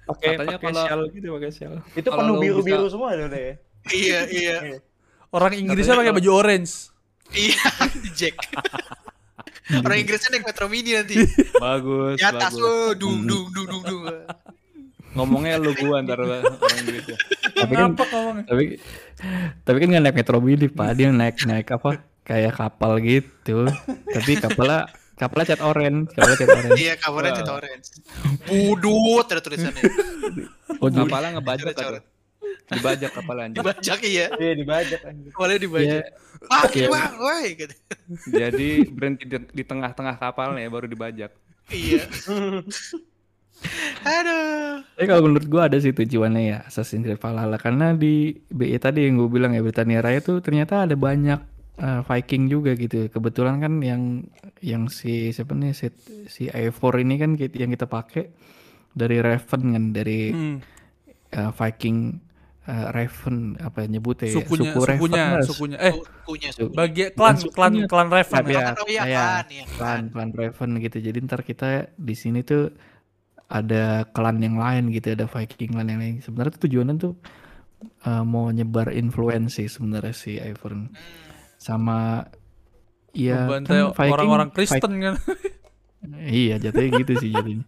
pakai 0.05 0.29
Katanya 0.33 0.57
pakai 0.57 0.67
kalau- 0.69 0.85
shell 0.85 1.01
gitu 1.09 1.27
pakai 1.33 1.49
shell 1.49 1.75
Itu 1.93 2.07
Kalau 2.07 2.19
penuh 2.19 2.35
biru-biru 2.37 2.77
bisa- 2.81 2.91
semua 2.91 3.07
ada 3.09 3.23
udah 3.25 3.41
ya. 3.41 3.53
iya, 4.01 4.19
iya. 4.25 4.57
orang 5.29 5.53
Inggrisnya 5.55 5.95
pakai 5.95 6.13
baju 6.13 6.31
orange 6.33 6.91
Iya, 7.29 7.61
Jack. 8.19 8.35
Orang 9.75 9.97
Inggrisnya 9.97 10.29
naik 10.31 10.45
Metro 10.45 10.67
Mini 10.67 10.91
nanti. 10.93 11.15
Bagus, 11.65 12.15
Di 12.15 12.23
atas, 12.23 12.51
bagus. 12.51 12.61
oh, 12.61 12.91
dung, 12.93 13.23
dung, 13.23 13.47
dung, 13.49 13.65
dung, 13.65 13.83
dung. 13.83 14.01
Ngomongnya 15.13 15.55
lu 15.55 15.71
gua 15.73 16.01
ntar 16.01 16.19
orang 16.19 16.41
Inggrisnya. 16.75 17.17
tapi 17.53 17.73
kan 17.73 17.89
tapi 18.43 18.63
tapi 19.61 19.77
kan 19.77 19.87
nggak 19.87 20.03
naik 20.03 20.15
metro 20.15 20.37
mini 20.37 20.67
pak 20.67 20.89
dia 20.93 21.09
naik 21.09 21.37
naik 21.43 21.67
apa 21.69 21.89
kayak 22.21 22.53
kapal 22.53 22.97
gitu 22.97 23.69
tapi 24.05 24.35
kapalnya 24.35 24.89
kapalnya 25.13 25.47
cat 25.53 25.61
orange 25.61 26.09
kapalnya 26.11 26.37
cat 26.37 26.49
orange 26.51 26.79
Iya, 26.79 26.93
kabarnya 26.97 27.31
cat 27.37 27.51
orange. 27.51 27.87
Budut 28.45 29.25
ada 29.27 29.41
tulisannya. 29.41 29.83
oh 30.81 30.89
Kapalnya 30.89 31.29
ngebajak 31.37 31.71
kan. 31.71 31.77
coret. 31.79 32.03
Dibajak 32.63 33.11
kapalnya 33.11 33.43
anjing. 33.47 33.57
Dibajak 33.59 33.99
iya. 34.03 34.27
Iya 34.35 34.53
dibajak 34.55 35.01
anjir. 35.03 35.31
Awalnya 35.35 35.53
ya, 35.53 35.61
dibajak. 35.61 36.03
Wah, 36.43 36.63
Iya. 36.67 36.87
bang, 36.89 37.13
woi 37.19 37.47
gitu. 37.55 37.75
Jadi 38.29 38.67
berhenti 38.89 39.23
di, 39.23 39.37
di 39.47 39.63
tengah-tengah 39.63 40.15
kapalnya 40.17 40.67
baru 40.67 40.87
dibajak. 40.87 41.31
Iya. 41.69 42.03
Aduh. 44.03 44.83
tapi 44.83 45.05
kalau 45.07 45.23
menurut 45.23 45.47
gua 45.47 45.71
ada 45.71 45.79
sih 45.79 45.95
tujuannya 45.95 46.41
ya 46.43 46.57
Assassin's 46.67 47.07
Creed 47.07 47.15
Valhalla 47.15 47.55
karena 47.55 47.95
di 47.95 48.35
BE 48.51 48.75
tadi 48.75 49.07
yang 49.07 49.15
gue 49.15 49.29
bilang 49.31 49.55
ya 49.55 49.63
Britania 49.63 50.03
Raya 50.03 50.19
tuh 50.19 50.43
ternyata 50.43 50.83
ada 50.83 50.99
banyak 50.99 51.39
eh, 51.79 52.01
Viking 52.03 52.51
juga 52.51 52.75
gitu 52.75 53.07
kebetulan 53.07 53.63
kan 53.63 53.79
yang 53.79 54.27
yang 54.63 54.87
si 54.87 55.11
siapa 55.29 55.51
nih 55.51 55.71
si, 55.71 55.91
si 56.25 56.43
Eivor 56.47 56.95
ini 56.97 57.15
kan 57.15 57.35
kita- 57.35 57.57
yang 57.57 57.69
kita 57.69 57.83
pakai 57.85 58.31
dari 58.89 59.19
Raven 59.19 59.61
kan 59.69 59.83
dari 59.91 60.19
Hmm, 60.29 60.57
eh, 61.29 61.51
Viking 61.51 61.97
eh, 62.63 62.87
Raven 62.89 63.59
apa 63.59 63.83
nyebutnya 63.83 64.31
ya 64.31 64.35
sukunya 64.39 64.71
suku 64.71 64.79
Raven 64.81 64.99
sukunya 65.03 65.23
lah. 65.29 65.43
sukunya 65.43 65.77
eh 65.79 65.93
Kunya. 66.23 66.49
Su- 66.49 66.71
bagi 66.71 67.03
klan 67.11 67.35
sukunya. 67.35 67.51
klan 67.51 67.73
klan 67.85 68.07
Raven 68.09 68.37
Tapi 68.39 68.51
ya. 68.51 68.61
ya, 68.61 68.71
Oh 68.73 68.87
iya 68.87 69.03
ya, 69.03 69.19
kan, 69.35 69.43
iya 69.49 69.65
klan 69.67 69.75
kan. 69.75 70.03
klan 70.09 70.29
Raven 70.31 70.69
gitu 70.79 70.97
jadi 71.01 71.17
ntar 71.19 71.41
kita 71.41 71.69
di 71.93 72.15
sini 72.15 72.39
tuh 72.41 72.71
ada 73.45 73.83
klan 74.07 74.39
yang 74.39 74.55
lain 74.55 74.89
gitu 74.89 75.11
ada 75.11 75.27
Viking 75.27 75.75
klan 75.75 75.85
yang 75.85 75.99
lain 75.99 76.15
sebenarnya 76.19 76.55
tuh 76.55 76.63
tujuannya 76.63 76.95
tuh 76.97 77.13
eh, 78.01 78.23
mau 78.23 78.47
nyebar 78.47 78.93
influence 78.93 79.59
sih 79.59 79.67
sebenarnya 79.67 80.13
si 80.13 80.39
Ivor 80.39 80.71
Hmm. 80.71 80.95
sama 81.57 82.23
ya 83.13 83.45
membantai 83.45 83.93
kan 83.93 84.09
orang-orang 84.09 84.49
Kristen 84.51 84.93
kan 84.99 85.15
Iya 86.19 86.59
jatuhnya 86.59 86.89
gitu 86.99 87.13
sih 87.15 87.31
jadinya. 87.31 87.63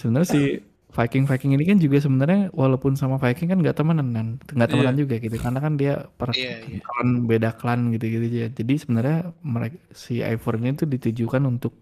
Sebenarnya 0.00 0.26
si 0.26 0.42
Viking 0.90 1.28
Viking 1.28 1.52
ini 1.54 1.64
kan 1.68 1.78
juga 1.78 2.00
sebenarnya 2.00 2.48
walaupun 2.56 2.96
sama 2.96 3.20
Viking 3.20 3.52
kan 3.52 3.58
nggak 3.60 3.76
temenan 3.76 4.08
kan, 4.16 4.28
nggak 4.50 4.68
temenan 4.72 4.96
juga 4.96 5.14
gitu 5.20 5.36
karena 5.36 5.60
kan 5.60 5.76
dia 5.76 6.08
per 6.16 6.32
Iya, 6.32 6.64
iya. 6.64 6.80
klan 6.82 7.28
beda 7.28 7.52
klan 7.54 7.92
gitu-gitu 7.94 8.24
aja. 8.32 8.46
Jadi 8.50 8.74
sebenarnya 8.80 9.30
mereka 9.44 9.76
si 9.92 10.24
Ivor 10.24 10.56
ini 10.58 10.72
tuh 10.74 10.88
ditujukan 10.88 11.42
untuk 11.44 11.74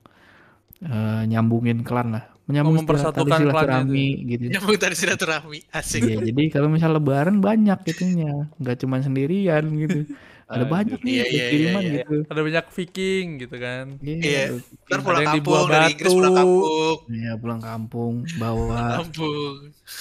eh, 0.83 1.23
nyambungin 1.31 1.87
klan 1.87 2.13
lah, 2.19 2.25
menyambung 2.51 2.83
mempersatukan 2.83 3.25
tali 3.31 3.47
klannya 3.49 3.87
silaturahmi 3.87 4.07
gitu. 4.35 4.45
Nyambung 4.51 4.77
tadi 4.83 4.97
silaturahmi. 4.99 5.59
Asik. 5.71 6.03
Iya, 6.05 6.17
jadi 6.29 6.43
kalau 6.51 6.69
misal 6.69 6.91
lebaran 6.93 7.39
banyak 7.39 7.79
gitunya, 7.87 8.51
nggak 8.59 8.77
cuma 8.83 8.99
sendirian 9.01 9.65
gitu. 9.79 10.05
Ada 10.45 10.61
Anjir. 10.61 10.69
banyak 10.69 11.01
nih 11.01 11.13
Iya, 11.15 11.25
iya, 11.25 11.45
kiriman 11.47 11.73
iya, 11.75 11.89
iya. 11.89 11.97
gitu. 11.99 12.17
ada 12.27 12.41
banyak 12.41 12.67
Viking 12.71 13.27
gitu 13.39 13.57
kan 13.57 13.85
Iya. 13.99 14.43
Ntar 14.85 14.99
pulang 15.01 15.25
kampung 15.25 15.65
dari 15.67 15.87
Inggris 15.91 16.13
pulang 16.13 16.35
kampung. 16.35 16.97
Iya, 17.09 17.33
pulang 17.35 17.61
kampung 17.61 18.15
bawa 18.43 18.81
Kampung. 18.99 19.55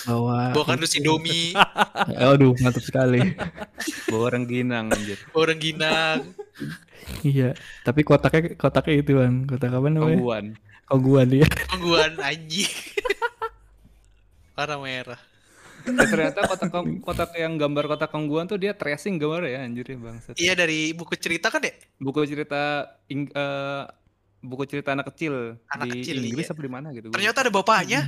bawa 0.04 0.38
Bawa 0.52 0.66
kardus 0.66 0.94
Indomie, 0.94 1.56
Aduh, 2.30 2.52
mantap 2.60 2.82
sekali. 2.82 3.20
Bawa 4.08 4.24
orang 4.28 4.44
ginang 4.44 4.86
anjir. 4.90 5.20
bawa 5.30 5.42
orang 5.46 5.60
ginang. 5.60 6.20
iya, 7.22 7.52
tapi 7.82 8.02
kotaknya 8.02 8.54
kotaknya 8.54 8.96
itu 8.98 9.12
kan, 9.18 9.34
kotak 9.44 9.72
apa 9.72 9.88
namanya? 9.88 10.16
Kongguan. 10.16 10.46
Koguan 10.84 11.28
dia. 11.30 11.48
Tungguan 11.68 12.20
anjing. 12.20 12.68
Warna 14.56 14.76
merah. 14.78 15.20
Eh, 15.84 16.08
ternyata 16.08 16.40
kotak 16.48 16.72
kotak 17.04 17.30
yang 17.36 17.60
gambar 17.60 17.86
kotak 17.86 18.08
kongguan 18.08 18.48
tuh 18.48 18.56
dia 18.56 18.72
tracing 18.72 19.20
gambar 19.20 19.44
ya 19.46 19.60
anjir 19.62 19.84
ya 19.84 19.98
bangsat. 20.00 20.34
Iya 20.36 20.54
dari 20.56 20.96
buku 20.96 21.14
cerita 21.16 21.52
kan 21.52 21.60
ya? 21.60 21.76
Buku 22.00 22.24
cerita 22.24 22.88
Ing- 23.08 23.28
eh, 23.30 23.84
buku 24.40 24.64
cerita 24.64 24.92
anak 24.92 25.12
kecil 25.12 25.60
Anak 25.68 25.92
di 25.92 26.00
kecil, 26.00 26.24
Inggris 26.24 26.48
iya. 26.48 26.54
apa 26.56 26.62
di 26.62 26.72
mana 26.72 26.88
gitu. 26.92 27.08
Ternyata 27.12 27.38
ada 27.44 27.52
bapaknya. 27.52 28.02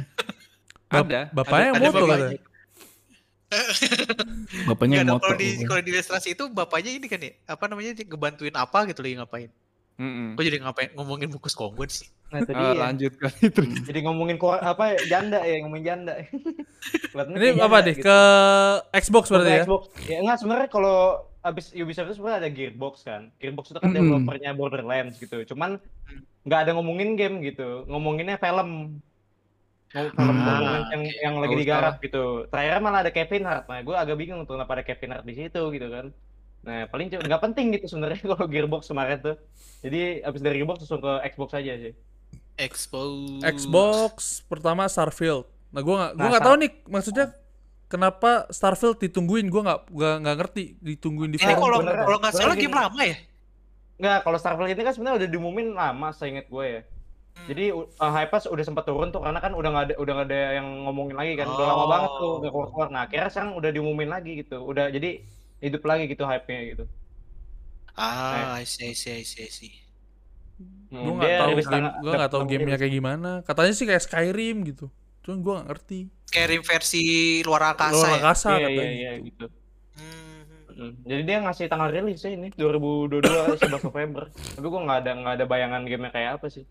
Bap- 0.86 1.08
ada. 1.08 1.22
bapaknya 1.32 1.60
ada- 1.60 1.66
yang 1.66 1.76
ada 1.76 1.86
moto 1.86 1.98
bapaknya. 2.00 2.16
katanya 2.26 2.40
Bapaknya 4.68 4.96
yang 5.04 5.10
moto. 5.12 5.22
kalau 5.24 5.38
di 5.38 5.48
kalau 5.64 5.82
di 5.82 5.90
ilustrasi 5.92 6.28
itu 6.34 6.44
bapaknya 6.50 6.92
ini 6.92 7.06
kan 7.06 7.20
ya 7.22 7.32
apa 7.46 7.64
namanya 7.68 7.92
dia 7.94 8.06
ngebantuin 8.06 8.56
apa 8.56 8.78
gitu 8.90 9.00
lagi 9.04 9.16
ngapain? 9.20 9.50
Mm-mm. 9.96 10.36
Kok 10.36 10.44
jadi 10.44 10.58
ngapain 10.60 10.90
ngomongin 10.94 11.30
buku 11.30 11.48
Kongguan 11.50 11.88
sih? 11.88 12.12
Nah, 12.26 12.42
itu 12.42 12.52
Ah, 12.52 12.60
dia. 12.68 12.76
lanjut 12.76 13.14
kali 13.16 13.48
terus. 13.48 13.76
Jadi 13.86 14.00
ngomongin 14.02 14.36
kor- 14.36 14.60
apa 14.60 15.00
janda 15.06 15.40
ya, 15.40 15.62
ngomongin 15.62 15.86
janda. 15.86 16.14
Ini 17.16 17.56
apa 17.58 17.78
deh 17.80 17.96
gitu. 17.96 18.04
ke 18.04 18.18
Xbox 18.94 19.24
berarti 19.30 19.48
Ke 19.48 19.54
ya 19.54 19.64
Xbox. 19.64 19.82
Ya 20.04 20.18
enggak 20.20 20.38
sebenarnya 20.42 20.68
kalau 20.68 20.98
abis 21.42 21.66
Ubisoft 21.72 22.08
itu 22.10 22.16
sebenarnya 22.18 22.40
ada 22.42 22.50
Gearbox 22.50 22.94
kan. 23.02 23.22
Gearbox 23.38 23.66
itu 23.70 23.80
kan 23.80 23.88
Mm-mm. 23.88 24.00
developernya 24.02 24.52
Borderlands 24.52 25.16
gitu. 25.16 25.38
Cuman 25.46 25.80
nggak 26.44 26.60
ada 26.60 26.72
ngomongin 26.74 27.16
game 27.16 27.40
gitu, 27.42 27.88
ngomonginnya 27.88 28.36
film. 28.36 29.00
Ngom- 29.88 30.12
film 30.12 30.38
Ah, 30.38 30.84
yang 30.92 31.04
yang 31.24 31.36
lagi 31.40 31.56
digarap 31.56 32.04
gitu. 32.04 32.50
Terakhir 32.52 32.84
malah 32.84 33.00
ada 33.00 33.12
Kevin 33.12 33.48
Hart. 33.48 33.66
Nah, 33.66 33.80
gue 33.80 33.96
agak 33.96 34.18
bingung 34.20 34.44
tuh 34.44 34.60
kenapa 34.60 34.76
ada 34.76 34.84
Kevin 34.84 35.14
Hart 35.14 35.24
di 35.24 35.34
situ 35.34 35.62
gitu 35.72 35.88
kan. 35.88 36.12
Nah, 36.66 36.90
paling 36.90 37.14
nggak 37.14 37.42
penting 37.46 37.78
gitu 37.78 37.86
sebenarnya 37.88 38.20
kalau 38.34 38.46
Gearbox 38.50 38.90
kemarin 38.90 39.22
tuh. 39.22 39.36
Jadi 39.86 40.26
abis 40.26 40.42
dari 40.42 40.58
Gearbox 40.58 40.82
langsung 40.82 41.02
ke 41.02 41.14
Xbox 41.30 41.50
aja 41.54 41.74
sih. 41.78 41.94
Expose. 42.58 43.44
Xbox 43.46 44.42
pertama 44.50 44.90
Starfield. 44.90 45.46
Nah, 45.70 45.86
gua 45.86 45.96
nggak 46.02 46.12
gua 46.18 46.24
Nah, 46.24 46.30
nggak 46.34 46.44
tahu 46.44 46.56
nih 46.58 46.72
maksudnya 46.90 47.26
kenapa 47.86 48.50
Starfield 48.50 48.98
ditungguin. 48.98 49.46
Gua 49.54 49.62
nggak 49.62 49.80
nggak 49.94 50.16
nggak 50.26 50.36
ngerti 50.42 50.64
ditungguin 50.82 51.32
di 51.32 51.38
Ini 51.38 51.54
forum. 51.54 51.62
kalau 51.62 51.78
kalau 51.86 52.18
nggak 52.18 52.34
salah 52.34 52.56
game 52.58 52.74
lama 52.74 53.02
ya? 53.06 53.18
Nggak, 53.96 54.18
kalau 54.28 54.38
Starfield 54.42 54.72
ini 54.74 54.84
kan 54.84 54.94
sebenarnya 54.98 55.18
udah 55.24 55.30
diumumin 55.32 55.68
lama, 55.72 56.12
seinget 56.12 56.52
gue 56.52 56.66
ya. 56.68 56.82
Jadi 57.46 57.72
uh, 57.76 58.12
hype 58.16 58.32
udah 58.32 58.64
sempat 58.64 58.88
turun 58.88 59.12
tuh 59.12 59.20
karena 59.20 59.40
kan 59.44 59.52
udah 59.52 59.70
nggak 59.72 59.86
ada 59.92 59.96
udah 60.00 60.14
nggak 60.16 60.28
ada 60.32 60.42
yang 60.60 60.68
ngomongin 60.88 61.16
lagi 61.20 61.36
kan. 61.36 61.48
Udah 61.52 61.66
lama 61.68 61.84
Oh. 61.84 61.88
banget 61.92 62.12
tuh 62.16 62.32
nggak 62.40 62.52
keluar 62.56 62.70
keluar. 62.72 62.88
Nah 62.92 63.02
akhirnya 63.06 63.30
sekarang 63.30 63.52
udah 63.60 63.70
diumumin 63.76 64.10
lagi 64.10 64.32
gitu. 64.40 64.58
Udah 64.64 64.88
jadi 64.88 65.20
hidup 65.66 65.84
lagi 65.90 66.04
gitu 66.12 66.24
hype-nya 66.30 66.62
gitu. 66.72 66.84
Ah, 67.96 68.60
I 68.60 68.66
see, 68.68 68.92
I 68.92 68.96
see, 68.96 69.14
I 69.16 69.24
see, 69.24 69.44
I 69.48 69.52
see. 69.52 69.74
Gua 71.00 71.12
Hmm, 71.12 71.18
nggak 71.18 71.32
dia 71.32 71.40
tahu 71.42 71.52
game, 71.64 71.90
gua 72.04 72.14
nggak 72.18 72.32
tahu 72.34 72.44
gamenya 72.50 72.76
rilis. 72.76 72.80
kayak 72.80 72.94
gimana. 72.94 73.30
Katanya 73.48 73.74
sih 73.78 73.86
kayak 73.90 74.04
Skyrim 74.06 74.56
gitu. 74.70 74.86
Cuman 75.24 75.38
gua 75.44 75.54
nggak 75.60 75.68
ngerti. 75.70 76.00
Skyrim 76.30 76.62
versi 76.64 76.98
luar 77.48 77.62
angkasa 77.72 78.08
Luar 78.08 78.10
ya? 78.12 78.20
angkasa 78.20 78.50
Iya 78.52 78.68
katanya. 78.68 78.94
iya 78.96 79.12
iya 79.12 79.12
gitu. 79.28 79.46
Hmm. 79.96 80.44
Hmm, 80.76 80.92
Jadi 81.08 81.22
dia 81.24 81.38
ngasih 81.40 81.66
tanggal 81.72 81.90
rilis 81.90 82.20
ya 82.20 82.32
ini 82.36 82.48
2022 82.52 83.56
11 83.56 83.84
November. 83.88 84.24
Tapi 84.56 84.66
gua 84.68 84.82
nggak 84.86 85.00
ada 85.02 85.12
nggak 85.20 85.34
ada 85.40 85.46
bayangan 85.48 85.82
gamenya 85.88 86.12
kayak 86.12 86.32
apa 86.40 86.48
sih. 86.52 86.66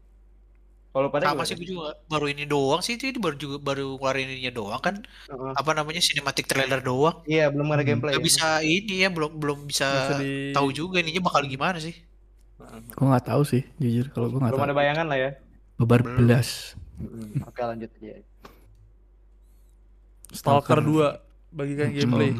Kalau 0.94 1.10
pada 1.10 1.26
Sama 1.26 1.42
sih 1.42 1.52
gue 1.52 1.66
juga 1.66 1.98
baru 2.06 2.30
ini 2.30 2.46
doang 2.46 2.78
sih 2.78 2.94
itu 2.94 3.18
baru 3.18 3.34
juga 3.34 3.58
baru 3.58 3.98
keluarin 3.98 4.30
ininya 4.30 4.54
doang 4.54 4.78
kan 4.78 5.02
Heeh. 5.26 5.52
apa 5.52 5.70
namanya 5.72 5.98
cinematic 5.98 6.46
trailer 6.46 6.78
doang 6.78 7.18
Iya 7.24 7.50
belum 7.50 7.66
ada 7.68 7.82
Hmm. 7.82 7.88
gameplay. 7.90 8.14
nggak 8.14 8.22
bisa 8.22 8.46
ini 8.60 9.02
ya 9.02 9.10
belum 9.10 9.34
belum 9.34 9.66
bisa 9.66 9.90
Bisa 9.90 10.14
di- 10.16 10.54
tahu 10.54 10.70
juga 10.70 11.02
ininya 11.02 11.18
bakal 11.20 11.42
gimana 11.44 11.76
sih. 11.76 11.98
Gue 12.94 13.06
nggak 13.06 13.26
tahu 13.26 13.42
sih, 13.42 13.66
jujur 13.76 14.06
kalau 14.08 14.30
gue 14.30 14.38
nggak 14.38 14.54
Belum 14.54 14.62
tahu. 14.62 14.70
ada 14.70 14.76
bayangan 14.76 15.06
lah 15.06 15.18
ya. 15.18 15.30
Bebar 15.74 16.00
Belum. 16.00 16.16
belas. 16.20 16.78
Oke 17.42 17.60
lanjut 17.60 17.90
aja. 17.92 18.14
Stalker 20.30 20.78
2 20.78 21.18
bagikan 21.52 21.86
Hmm. 21.86 21.96
gameplay. 21.96 22.30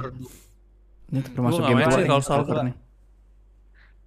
Ini 1.04 1.20
termasuk 1.24 1.58
Gua 1.60 1.60
nggak 1.60 1.68
game 1.68 1.74
main 1.76 1.84
tua 1.84 1.92
sih 1.92 2.00
nih, 2.00 2.08
kalau 2.08 2.22
Stalker 2.22 2.46
Stalker. 2.48 2.64
nih. 2.64 2.76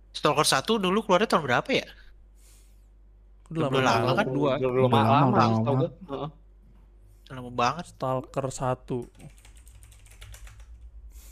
Stalker 0.09 0.47
1 0.47 0.73
dulu 0.77 0.99
keluarnya 1.01 1.29
tahun 1.29 1.43
berapa 1.45 1.69
ya 1.69 1.87
Udah 3.47 3.61
lama 3.63 3.77
lama 3.77 3.99
banget. 4.03 4.15
kan? 4.17 4.25
Dua. 4.29 4.51
Udah 4.53 4.69
lama, 4.69 4.97
lama, 4.97 5.07
lama, 5.07 5.37
lama. 5.57 5.71
gue. 5.73 5.89
Heeh. 6.05 6.29
lama 7.29 7.51
banget 7.51 7.85
Stalker 7.87 8.45
1. 8.45 9.03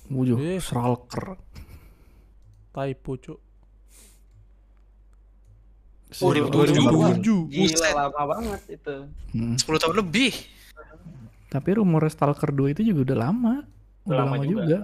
Wujuh, 0.08 0.38
Eh. 0.38 0.60
Stalker. 0.60 1.40
Typo, 2.70 3.12
Cuk. 3.16 3.40
Oh, 6.18 6.32
2007. 6.32 7.20
2007. 7.20 7.50
Gila 7.50 7.90
lama 7.94 8.22
banget 8.30 8.62
itu. 8.72 8.96
Hmm. 9.32 9.56
10 9.56 9.80
tahun 9.80 9.96
lebih 9.98 10.32
Tapi 11.46 11.70
rumor 11.74 12.04
Stalker 12.06 12.52
2 12.52 12.70
itu 12.70 12.84
juga 12.86 13.12
udah 13.12 13.20
lama. 13.22 13.54
Udah, 14.04 14.06
Udah 14.06 14.18
lama, 14.18 14.36
lama 14.36 14.44
juga. 14.44 14.62
juga. 14.62 14.80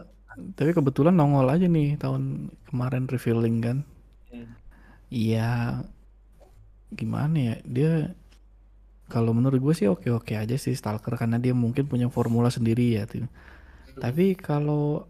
Tapi 0.53 0.71
kebetulan 0.71 1.11
nongol 1.11 1.43
aja 1.45 1.67
nih 1.67 1.95
tahun 1.97 2.21
kemarin 2.65 3.03
revealing 3.05 3.57
kan. 3.59 3.77
Hmm. 4.29 4.55
Gimana 6.91 7.37
ya? 7.39 7.55
Dia 7.65 7.91
kalau 9.11 9.35
menurut 9.35 9.59
gue 9.59 9.73
sih 9.75 9.87
oke-oke 9.91 10.39
aja 10.39 10.55
sih 10.55 10.71
Stalker 10.71 11.19
karena 11.19 11.35
dia 11.35 11.51
mungkin 11.51 11.83
punya 11.87 12.07
formula 12.07 12.47
sendiri 12.47 12.95
ya 12.95 13.03
tuh. 13.07 13.27
Tapi 13.99 14.39
kalau 14.39 15.07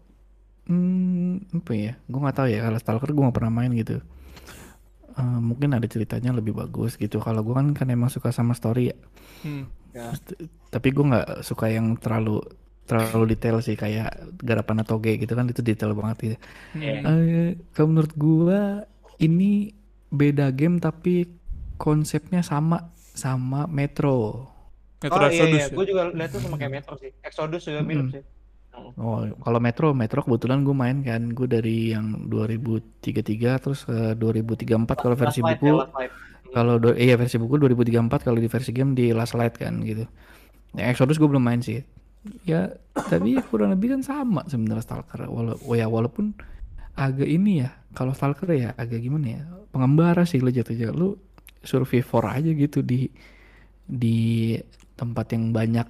hmm, 0.66 1.62
apa 1.62 1.72
ya? 1.74 1.92
Gue 2.10 2.20
nggak 2.22 2.36
tahu 2.36 2.48
ya 2.50 2.60
kalau 2.66 2.78
Stalker 2.82 3.10
gue 3.14 3.22
nggak 3.22 3.36
pernah 3.38 3.52
main 3.54 3.70
gitu. 3.74 4.02
Eh, 5.12 5.38
mungkin 5.44 5.76
ada 5.76 5.86
ceritanya 5.86 6.32
lebih 6.32 6.56
bagus 6.56 6.96
gitu. 6.96 7.20
Kalau 7.20 7.44
gue 7.44 7.54
kan 7.54 7.66
kan 7.76 7.88
emang 7.92 8.08
suka 8.10 8.32
sama 8.34 8.56
story 8.56 8.90
ya. 8.90 8.96
Hmm. 9.44 9.64
T- 9.92 10.48
Tapi 10.72 10.88
gue 10.90 11.04
nggak 11.04 11.28
suka 11.44 11.68
yang 11.68 11.94
terlalu 12.00 12.40
terlalu 12.82 13.38
detail 13.38 13.62
sih 13.62 13.78
kayak 13.78 14.10
garapan 14.42 14.82
atau 14.82 14.98
G 14.98 15.16
gitu 15.22 15.32
kan 15.38 15.46
itu 15.46 15.62
detail 15.62 15.94
banget 15.94 16.16
gitu. 16.26 16.36
Iya. 16.74 16.98
Eh, 17.06 17.48
kalau 17.72 17.94
menurut 17.94 18.12
gua 18.18 18.84
ini 19.22 19.70
beda 20.12 20.50
game 20.52 20.82
tapi 20.82 21.30
konsepnya 21.82 22.46
sama 22.46 22.94
sama 22.94 23.66
Metro. 23.66 24.46
Metro 25.02 25.18
oh 25.18 25.26
iya, 25.26 25.34
Exodus 25.34 25.58
iya. 25.58 25.66
ya. 25.66 25.74
gue 25.74 25.86
juga 25.90 26.02
lihat 26.14 26.30
tuh 26.30 26.40
sama 26.40 26.54
kayak 26.54 26.72
Metro 26.78 26.94
sih. 26.94 27.10
Exodus 27.26 27.62
juga 27.66 27.82
mirip 27.82 28.06
Mm. 28.06 28.12
sih. 28.14 28.22
Oh, 28.96 29.20
kalau 29.42 29.60
Metro, 29.60 29.92
Metro 29.92 30.24
kebetulan 30.24 30.64
gue 30.64 30.72
main 30.72 31.04
kan, 31.04 31.28
gue 31.28 31.44
dari 31.44 31.92
yang 31.92 32.24
2033 32.24 33.60
terus 33.60 33.84
ke 33.84 34.16
2034 34.16 34.96
kalau 34.96 35.12
versi 35.12 35.44
Light 35.44 35.60
buku. 35.60 35.76
ya. 35.76 36.08
Kalau 36.52 36.80
do- 36.80 36.96
iya 36.96 37.20
versi 37.20 37.36
buku 37.36 37.60
2034 37.60 38.24
kalau 38.24 38.38
di 38.40 38.48
versi 38.48 38.70
game 38.72 38.96
di 38.96 39.12
Last 39.12 39.36
Light 39.36 39.58
kan 39.58 39.82
gitu. 39.84 40.08
Yang 40.72 40.88
Exodus 40.96 41.20
gue 41.20 41.28
belum 41.28 41.44
main 41.44 41.60
sih. 41.60 41.84
Ya, 42.46 42.72
tapi 42.94 43.34
ya 43.36 43.42
kurang 43.42 43.74
lebih 43.74 43.98
kan 43.98 44.00
sama 44.00 44.46
sebenarnya 44.46 44.86
Stalker. 44.86 45.26
Wala 45.26 45.58
oh 45.58 45.74
ya 45.74 45.90
walaupun 45.90 46.32
agak 46.94 47.26
ini 47.26 47.66
ya, 47.66 47.76
kalau 47.92 48.14
Stalker 48.14 48.46
ya 48.54 48.72
agak 48.78 49.02
gimana 49.02 49.26
ya? 49.26 49.42
Pengembara 49.68 50.22
sih 50.24 50.40
lo 50.40 50.48
jatuhnya. 50.48 50.94
Lu 50.94 51.18
survivor 51.62 52.24
aja 52.28 52.50
gitu 52.50 52.80
di 52.80 53.06
di 53.82 54.54
tempat 54.92 55.26
yang 55.30 55.50
banyak 55.50 55.86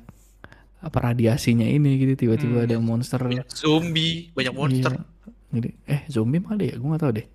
apa 0.79 0.99
radiasinya 1.03 1.65
ini 1.65 1.95
gitu 1.97 2.27
tiba-tiba 2.27 2.59
Hmm. 2.59 2.67
ada 2.67 2.77
monster 2.79 3.21
zombie 3.49 4.31
banyak 4.33 4.53
monster 4.53 4.93
Iya. 4.93 5.11
Jadi, 5.53 5.69
eh 5.85 6.01
zombie 6.07 6.41
mah 6.41 6.57
ada 6.57 6.65
ya? 6.65 6.75
Gue 6.75 6.89
gak 6.91 7.03
tahu 7.03 7.13
deh. 7.13 7.27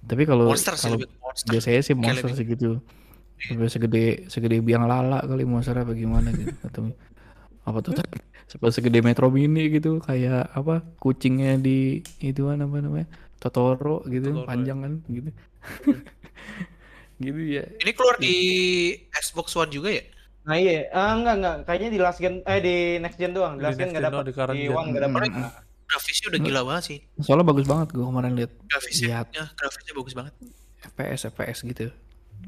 Tapi 0.00 0.22
kalau 0.22 0.46
monster 0.46 0.74
kalau 0.74 0.94
monster 1.18 1.50
biasanya 1.50 1.80
sih 1.80 1.90
monster 1.92 2.22
lebih- 2.24 2.38
segitu. 2.38 2.70
Sampai 3.36 3.66
segede 3.66 4.02
segede 4.26 4.56
biang 4.58 4.86
lala 4.86 5.18
kali 5.20 5.42
monster 5.42 5.74
apa 5.74 5.90
gimana 5.92 6.30
gitu 6.30 6.54
atau 6.62 6.94
apa 7.60 7.78
tuh 7.80 7.98
sampai 8.46 8.70
segede 8.70 8.98
Metro 9.00 9.26
Mini 9.28 9.66
gitu 9.68 9.98
kayak 9.98 10.50
apa 10.52 10.86
kucingnya 10.96 11.58
di 11.58 11.98
ituan 12.20 12.58
apa 12.58 12.78
namanya 12.78 13.10
Totoro 13.36 14.06
gitu 14.06 14.30
Totoro, 14.32 14.46
panjang 14.46 14.78
kan 14.80 14.92
gitu 15.04 15.30
gitu 17.22 17.40
ya 17.40 17.64
ini 17.78 17.90
keluar 17.94 18.16
di 18.18 18.34
Xbox 19.14 19.54
One 19.54 19.70
juga 19.70 19.90
ya 19.94 20.04
Nah 20.42 20.58
iya, 20.58 20.90
ah, 20.90 21.14
enggak 21.14 21.34
enggak, 21.38 21.56
kayaknya 21.70 21.88
di 21.94 22.00
last 22.02 22.18
gen 22.18 22.42
eh 22.42 22.58
di 22.58 22.98
next 22.98 23.14
gen 23.14 23.30
doang. 23.30 23.54
Di 23.54 23.62
Di 23.62 23.64
last 23.64 23.78
gen 23.78 23.94
enggak 23.94 24.02
gen 24.02 24.10
dapat. 24.10 24.54
di 24.58 24.66
one 24.66 24.86
enggak 24.90 25.02
dapat. 25.06 25.22
Grafisnya 25.86 26.26
udah 26.32 26.40
gila 26.40 26.60
banget 26.66 26.84
sih 26.88 26.98
soalnya 27.20 27.46
bagus 27.46 27.66
banget 27.68 27.92
gue 27.92 28.00
kemarin 28.00 28.32
lihat 28.32 28.50
grafisnya 28.64 29.06
Lihat. 29.06 29.26
ya, 29.30 29.44
grafisnya 29.54 29.92
bagus 29.92 30.14
banget 30.16 30.34
FPS 30.88 31.20
FPS 31.30 31.58
gitu 31.62 31.86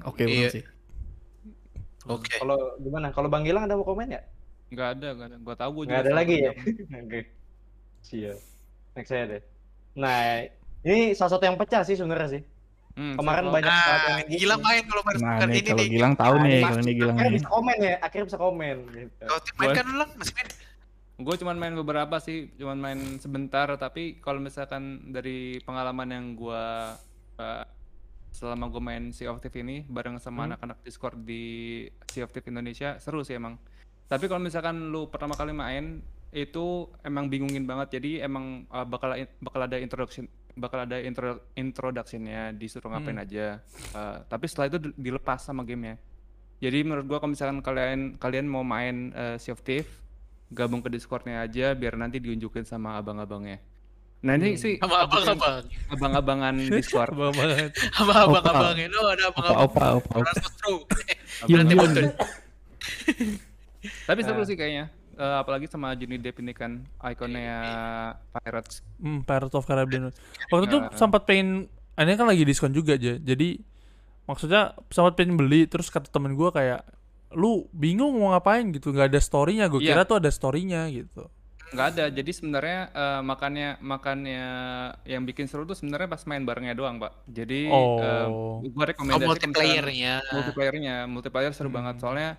oke 0.02 0.16
Iya. 0.16 0.26
banget 0.26 0.50
sih 0.50 0.64
oke 2.08 2.34
Kalau 2.34 2.58
gimana? 2.80 3.12
Kalau 3.12 3.28
Bang 3.28 3.44
Gilang 3.44 3.68
ada 3.68 3.76
mau 3.76 3.84
komen 3.84 4.10
ya? 4.10 4.24
Nggak 4.72 4.88
ada, 4.96 5.08
nggak 5.12 5.26
ada. 5.28 5.36
Gua 5.38 5.54
tahu 5.54 5.70
gua 5.70 5.82
Enggak 5.86 6.02
ada 6.02 6.12
lagi 6.16 6.36
ya? 6.40 6.52
Oke. 6.98 7.20
Siap. 8.02 8.38
Next 8.96 9.08
saya 9.08 9.24
deh. 9.28 9.42
Nah, 9.94 10.18
ini 10.82 11.12
salah 11.12 11.30
satu 11.30 11.44
yang 11.44 11.54
pecah 11.54 11.84
sih 11.84 11.94
sebenarnya 11.94 12.28
sih. 12.32 12.42
Hmm, 12.94 13.18
Kemarin 13.18 13.44
banyak 13.48 13.66
banget 13.66 13.74
yang 13.74 13.98
nah 13.98 14.06
main 14.08 14.24
gitu. 14.24 14.38
gila 14.38 14.56
main 14.56 14.82
kalau 14.84 15.02
main 15.02 15.16
nah 15.18 15.34
nih 15.40 15.50
ini 15.52 15.60
kalau 15.64 15.76
nih 15.76 15.88
Gilang 15.90 16.14
tahu 16.14 16.34
Nah, 16.34 16.42
nih 16.42 16.52
ini 16.52 16.62
kalau 16.62 16.78
ini 16.78 16.92
Gilang 16.94 17.16
Akhirnya 17.16 17.34
bisa 17.34 17.48
komen 17.48 17.76
ya, 17.76 17.94
akhirnya 17.98 18.24
bisa 18.24 18.38
komen 18.38 18.76
gitu. 18.88 19.14
kalau 19.20 19.40
main 19.58 19.70
kan 19.72 19.86
masih 20.14 20.34
main 20.34 20.48
Gue 21.14 21.34
cuman 21.36 21.54
main 21.54 21.74
beberapa 21.76 22.18
sih, 22.18 22.50
cuman 22.54 22.74
main 22.76 22.98
sebentar. 23.18 23.70
Tapi 23.72 24.18
kalau 24.18 24.42
misalkan 24.42 24.82
dari 25.08 25.62
pengalaman 25.62 26.10
yang 26.10 26.24
gue 26.34 26.64
selama 28.30 28.66
gue 28.66 28.82
main 28.82 29.04
Sea 29.10 29.30
of 29.30 29.38
Thieves 29.38 29.54
ini 29.56 29.86
bareng 29.86 30.18
sama 30.18 30.42
Hmm. 30.42 30.48
anak-anak 30.52 30.82
Discord 30.82 31.22
di 31.22 31.42
Sea 32.08 32.26
of 32.26 32.30
Thieves 32.30 32.46
Indonesia 32.48 32.98
seru 32.98 33.22
sih 33.22 33.38
emang. 33.38 33.54
Tapi 34.04 34.26
kalau 34.26 34.42
misalkan 34.42 34.90
lu 34.90 35.06
pertama 35.06 35.32
kali 35.32 35.50
main 35.50 36.02
itu 36.30 36.66
emang 37.00 37.30
bingungin 37.30 37.62
banget. 37.62 37.94
Jadi 37.94 38.18
emang 38.18 38.66
uh, 38.68 38.82
bakal 38.82 39.14
bakal 39.38 39.60
ada 39.62 39.78
introduction 39.78 40.26
bakal 40.54 40.78
ada 40.80 40.96
intro 40.96 41.42
introductionnya 41.52 42.50
disuruh 42.50 42.88
ngapain 42.88 43.12
Hmm. 43.12 43.24
aja. 43.24 43.46
Uh, 43.90 44.22
tapi 44.24 44.46
setelah 44.46 44.66
itu 44.68 44.78
di- 44.80 44.94
dilepas 45.00 45.38
sama 45.38 45.62
gamenya. 45.62 45.98
Jadi 46.58 46.80
menurut 46.80 47.04
gua 47.04 47.18
kalau 47.18 47.32
misalkan 47.32 47.58
kalian 47.60 48.14
kalian 48.14 48.46
mau 48.46 48.62
main 48.62 49.10
uh, 49.12 49.36
Sea 49.36 49.52
of 49.52 49.60
Thieves, 49.60 49.90
gabung 50.48 50.78
ke 50.78 50.88
Discordnya 50.88 51.42
aja 51.42 51.74
biar 51.74 51.94
nanti 51.94 52.16
diunjukin 52.16 52.62
sama 52.62 52.96
abang-abangnya. 52.96 53.58
Nah 54.24 54.34
ini 54.34 54.56
sih 54.56 54.80
sama 54.80 55.04
abang-abang 55.04 55.66
abang-abangan 55.90 56.54
Discord. 56.72 57.12
Abang 57.12 57.34
banget. 57.34 57.70
sama 57.92 58.12
abang-abang 58.24 58.72
lo 58.88 59.02
ada 59.06 59.24
abang-abang 59.28 59.60
opa 59.60 59.84
opa 59.98 60.14
opa 60.16 60.30
iya. 61.44 61.60
Tapi 64.06 64.20
seru 64.24 64.42
sih 64.44 64.56
kayaknya. 64.56 64.88
Eh, 65.14 65.36
apalagi 65.36 65.66
sama 65.66 65.92
Johnny 65.92 66.16
Depp 66.16 66.38
ini 66.38 66.50
kan 66.50 66.82
ikonnya 67.00 67.56
Pirates. 68.32 68.82
Hmm, 68.96 69.20
Pirates 69.20 69.52
of 69.52 69.64
Caribbean. 69.64 70.10
Waktu 70.48 70.64
itu 70.66 70.78
Ya. 70.78 70.90
sempat 70.92 71.24
pengen 71.24 71.66
ini 71.94 72.12
kan 72.12 72.26
lagi 72.26 72.42
diskon 72.42 72.70
juga 72.70 72.94
aja. 72.94 73.14
Jadi 73.14 73.62
maksudnya 74.24 74.62
sempat 74.88 75.14
pengen 75.14 75.36
beli 75.36 75.64
terus 75.64 75.86
kata 75.86 76.08
temen 76.08 76.32
gue 76.32 76.48
kayak 76.48 76.82
lu 77.32 77.66
bingung 77.70 78.14
mau 78.14 78.30
ngapain 78.30 78.64
gitu 78.70 78.88
nggak 78.88 79.10
ada 79.10 79.20
storynya 79.20 79.66
gue 79.66 79.78
Iya. 79.78 79.90
kira 79.90 80.02
tuh 80.04 80.16
ada 80.16 80.30
storynya 80.30 80.86
gitu 80.88 81.26
nggak 81.66 81.86
ada 81.90 82.04
jadi 82.08 82.30
sebenarnya 82.30 82.80
eh, 82.88 83.20
makannya 83.20 83.68
makannya 83.80 84.44
yang 85.04 85.22
bikin 85.24 85.44
seru 85.44 85.62
tuh 85.64 85.74
sebenarnya 85.74 86.06
pas 86.06 86.22
main 86.24 86.40
barengnya 86.40 86.72
doang 86.72 86.96
pak 86.96 87.10
jadi 87.26 87.66
eh, 87.66 87.74
Oh. 87.74 88.62
gua 88.62 88.80
Oh, 88.80 88.86
rekomendasi 88.86 89.18
misalkan- 89.18 89.28
multiplayer-nya. 89.50 90.14
multiplayernya 90.30 90.94
multiplayer 91.04 91.50
seru 91.50 91.68
Hmm. 91.68 91.76
banget 91.76 91.94
soalnya 91.98 92.30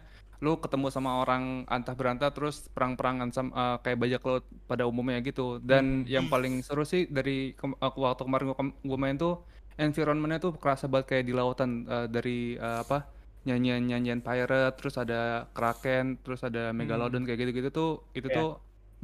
lu 0.44 0.60
ketemu 0.60 0.92
sama 0.92 1.24
orang 1.24 1.64
antah 1.68 1.96
berantah 1.96 2.32
terus 2.32 2.68
perang-perangan 2.76 3.30
sama 3.32 3.52
eh, 3.54 3.78
kayak 3.84 3.98
bajak 4.00 4.22
laut 4.24 4.44
pada 4.68 4.84
umumnya 4.84 5.20
gitu. 5.22 5.60
Dan 5.64 6.04
yang 6.06 6.28
paling 6.28 6.60
seru 6.60 6.84
sih 6.84 7.08
dari 7.08 7.56
kem- 7.56 7.78
aku 7.80 8.04
waktu 8.04 8.24
kemarin 8.24 8.46
gua, 8.52 8.58
gua 8.84 9.00
main 9.00 9.16
tuh 9.16 9.44
environmentnya 9.76 10.40
tuh 10.40 10.56
kerasa 10.56 10.88
banget 10.88 11.06
kayak 11.12 11.26
di 11.28 11.34
lautan 11.36 11.84
eh, 11.86 12.08
dari 12.08 12.56
eh, 12.56 12.80
apa 12.84 13.08
nyanyian 13.46 13.86
nyanyian 13.86 14.20
pirate 14.26 14.74
terus 14.82 14.98
ada 14.98 15.46
kraken 15.54 16.18
terus 16.26 16.42
ada 16.42 16.74
megalodon 16.74 17.24
kayak 17.24 17.46
gitu-gitu 17.46 17.70
tuh 17.70 17.92
itu 18.18 18.26
Iya. 18.26 18.38
tuh 18.42 18.50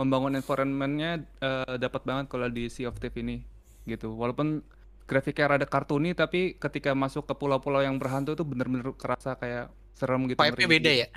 membangun 0.01 0.33
environmentnya 0.33 1.11
eh, 1.39 1.75
dapat 1.77 2.01
banget 2.07 2.25
kalau 2.31 2.49
di 2.49 2.65
Sea 2.67 2.89
of 2.89 2.97
Thieves 2.97 3.19
ini 3.21 3.45
gitu. 3.85 4.13
Walaupun 4.15 4.61
grafiknya 5.05 5.45
rada 5.57 5.67
kartuni 5.67 6.15
tapi 6.15 6.55
ketika 6.55 6.95
masuk 6.95 7.27
ke 7.27 7.35
pulau-pulau 7.35 7.83
yang 7.83 7.99
berhantu 7.99 8.31
tuh 8.33 8.47
bener-bener 8.47 8.95
kerasa 8.95 9.35
kayak 9.35 9.67
serem 9.93 10.25
gitu 10.27 10.39
Vibe-nya 10.39 10.67
beda 10.67 10.91
gitu. 10.91 11.01
ya? 11.03 11.07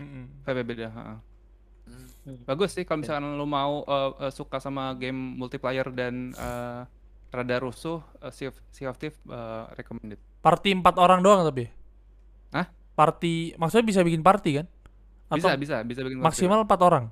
Vibe-nya 0.45 0.67
beda 0.67 0.87
ha. 0.93 1.03
Hmm. 2.25 2.41
bagus 2.49 2.73
sih 2.73 2.89
kalau 2.89 3.05
misalkan 3.05 3.37
lu 3.37 3.45
mau 3.45 3.85
eh, 3.85 4.33
suka 4.33 4.57
sama 4.57 4.97
game 4.97 5.37
multiplayer 5.37 5.85
dan 5.93 6.33
eh, 6.33 6.81
rada 7.29 7.57
rusuh 7.61 8.01
eh, 8.25 8.33
Sea 8.33 8.49
of, 8.49 8.57
sea 8.73 8.89
of 8.89 8.97
Thieves 8.97 9.21
eh, 9.29 9.65
recommended 9.77 10.17
party 10.41 10.73
empat 10.73 10.97
orang 10.97 11.21
doang 11.21 11.45
tapi 11.45 11.69
Hah? 12.57 12.65
party 12.97 13.53
maksudnya 13.61 13.85
bisa 13.85 14.01
bikin 14.01 14.25
party 14.25 14.51
kan 14.57 14.67
bisa 15.37 15.53
atau 15.53 15.61
bisa 15.61 15.77
bisa 15.85 16.01
bikin 16.01 16.17
party. 16.17 16.29
maksimal 16.33 16.65
empat 16.65 16.81
orang 16.81 17.05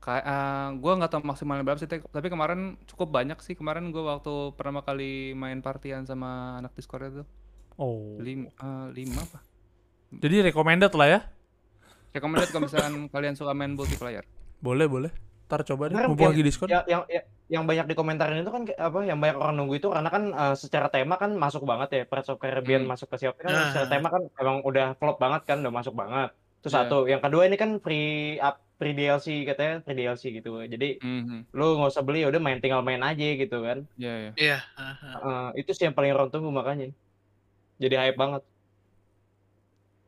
kayak 0.00 0.24
eh, 0.24 0.68
gua 0.80 0.92
nggak 0.96 1.10
tahu 1.12 1.20
maksimalnya 1.28 1.60
berapa 1.60 1.80
sih 1.84 1.90
tapi 1.92 2.26
kemarin 2.32 2.80
cukup 2.88 3.12
banyak 3.12 3.36
sih 3.44 3.52
kemarin 3.52 3.92
gua 3.92 4.16
waktu 4.16 4.56
pertama 4.56 4.80
kali 4.80 5.36
main 5.36 5.60
partian 5.60 6.08
sama 6.08 6.56
anak 6.64 6.72
Discord 6.72 7.12
itu 7.12 7.24
oh 7.76 8.16
lima, 8.16 8.48
eh, 8.48 8.86
lima 8.96 9.20
apa 9.20 9.44
jadi 10.12 10.36
recommended 10.44 10.92
lah 10.92 11.08
ya 11.08 11.20
recommended 12.10 12.50
kalau 12.50 12.66
misalkan 12.66 12.94
kalian 13.14 13.34
suka 13.34 13.52
main 13.52 13.72
multiplayer 13.72 14.26
boleh 14.58 14.86
boleh 14.86 15.10
ntar 15.46 15.62
coba 15.64 15.90
deh 15.90 15.98
mumpung 16.06 16.30
lagi 16.30 16.42
diskon 16.42 16.70
Ya, 16.70 16.86
yang, 16.86 17.02
yang 17.06 17.24
yang 17.50 17.64
banyak 17.66 17.90
dikomentarin 17.90 18.38
itu 18.38 18.50
kan 18.50 18.62
kayak 18.62 18.78
apa 18.78 19.02
yang 19.02 19.18
banyak 19.18 19.34
orang 19.34 19.58
nunggu 19.58 19.74
itu 19.76 19.90
karena 19.90 20.06
kan 20.06 20.30
eh, 20.30 20.54
secara 20.54 20.86
tema 20.86 21.18
kan 21.18 21.34
masuk 21.34 21.66
banget 21.66 21.88
ya 21.90 22.02
Pirates 22.06 22.30
of 22.30 22.38
Caribbean 22.38 22.86
Hmm. 22.86 22.94
masuk 22.94 23.10
ke 23.10 23.18
Thieves 23.18 23.34
kan 23.36 23.50
Nah. 23.50 23.74
secara 23.74 23.86
tema 23.88 24.08
kan 24.08 24.22
emang 24.36 24.62
udah 24.62 24.94
flop 24.94 25.18
banget 25.18 25.42
kan 25.44 25.58
udah 25.58 25.74
masuk 25.74 25.90
banget 25.92 26.30
itu 26.62 26.68
Iya. 26.68 26.74
satu 26.76 26.98
yang 27.04 27.18
kedua 27.18 27.50
ini 27.50 27.58
kan 27.58 27.82
free 27.82 28.38
up 28.38 28.62
free 28.78 28.94
DLC 28.94 29.42
katanya 29.42 29.82
free 29.82 29.96
DLC 29.96 30.22
gitu 30.30 30.54
jadi 30.62 31.02
Mhm. 31.02 31.50
lu 31.50 31.66
nggak 31.76 31.90
usah 31.90 32.06
beli 32.06 32.22
ya 32.22 32.30
udah 32.30 32.38
main 32.38 32.62
tinggal 32.62 32.80
main 32.80 33.02
aja 33.02 33.26
gitu 33.34 33.58
kan 33.60 33.82
Iya, 33.98 34.14
iya. 34.14 34.32
Iya. 34.38 34.58
aha. 34.76 35.08
Eh, 35.18 35.48
itu 35.58 35.74
sih 35.74 35.84
yang 35.84 35.96
paling 35.96 36.14
orang 36.14 36.30
tunggu 36.30 36.48
makanya 36.48 36.94
jadi 37.76 37.94
hype 37.98 38.14
banget 38.14 38.46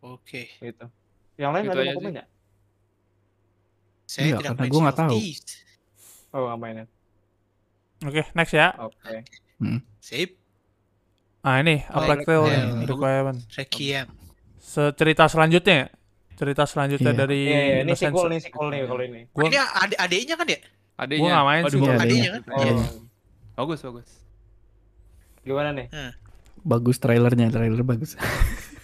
Oke. 0.02 0.50
gitu 0.52 0.86
yang 1.34 1.50
lain 1.50 1.64
Gitu 1.64 1.72
ada 1.72 1.82
mau 1.84 1.94
komen 1.96 2.10
nggak 2.12 2.28
Saya 4.04 4.22
Enggak, 4.26 4.36
tidak 4.36 4.50
karena 4.50 4.60
main 4.60 4.68
Sea 4.68 4.82
nggak 4.82 4.92
of 4.92 5.00
tahu. 5.00 5.10
Thieves. 5.14 5.50
oh 6.28 6.40
nggak 6.42 6.58
mainin 6.58 6.86
oke 8.02 8.22
next 8.32 8.52
ya 8.52 8.68
oke 8.76 9.14
Sip. 9.98 10.30
nah 11.40 11.56
ini 11.56 11.86
Oh, 11.86 11.96
A 11.96 12.04
Plague 12.04 12.22
Tale 12.22 12.42
Requiem. 12.42 12.66
Requiem 12.82 13.36
Requiem. 13.48 14.06
cerita 14.92 15.24
selanjutnya 15.26 15.76
ya? 15.76 15.88
cerita 16.32 16.62
selanjutnya 16.64 17.08
Iya. 17.08 17.20
dari 17.20 17.38
iya 17.40 17.60
iya 17.60 17.76
ini 17.78 17.82
Innocence. 17.88 18.10
sequel 18.10 18.26
nih 18.28 18.40
sequel 18.40 18.66
nih 18.68 18.80
kalau 18.84 19.02
ini 19.02 19.20
Gua- 19.30 19.46
Ini 19.46 19.58
adik 19.60 19.98
adiknya 20.00 20.34
kan 20.34 20.46
ya? 20.48 20.58
Adiknya. 20.94 21.20
Gua 21.20 21.30
nggak 21.30 21.46
main 21.46 21.62
Waduh, 21.62 21.70
sih. 21.70 21.78
gua 21.78 21.84
Iya, 21.84 21.92
nggak 21.92 22.02
adiknya 22.04 22.22
main. 22.24 22.34
kan? 22.34 22.42
oh 22.50 22.58
Iya. 22.58 22.74
Bagus, 23.54 23.80
bagus. 23.80 24.08
gimana 25.42 25.70
nih 25.72 25.86
Bagus 26.62 26.96
trailernya, 26.96 27.46
trailer 27.48 27.82
bagus. 27.82 28.14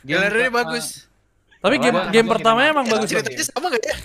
Trailernya 0.03 0.49
per- 0.49 0.59
bagus. 0.61 1.08
Tapi 1.59 1.77
game 1.79 1.99
game 2.11 2.27
apa 2.27 2.33
pertamanya 2.39 2.69
emang 2.71 2.87
bagus. 2.87 3.09
Ceritanya 3.11 3.45
sama 3.45 3.67
gak 3.69 3.83
ya? 3.83 3.97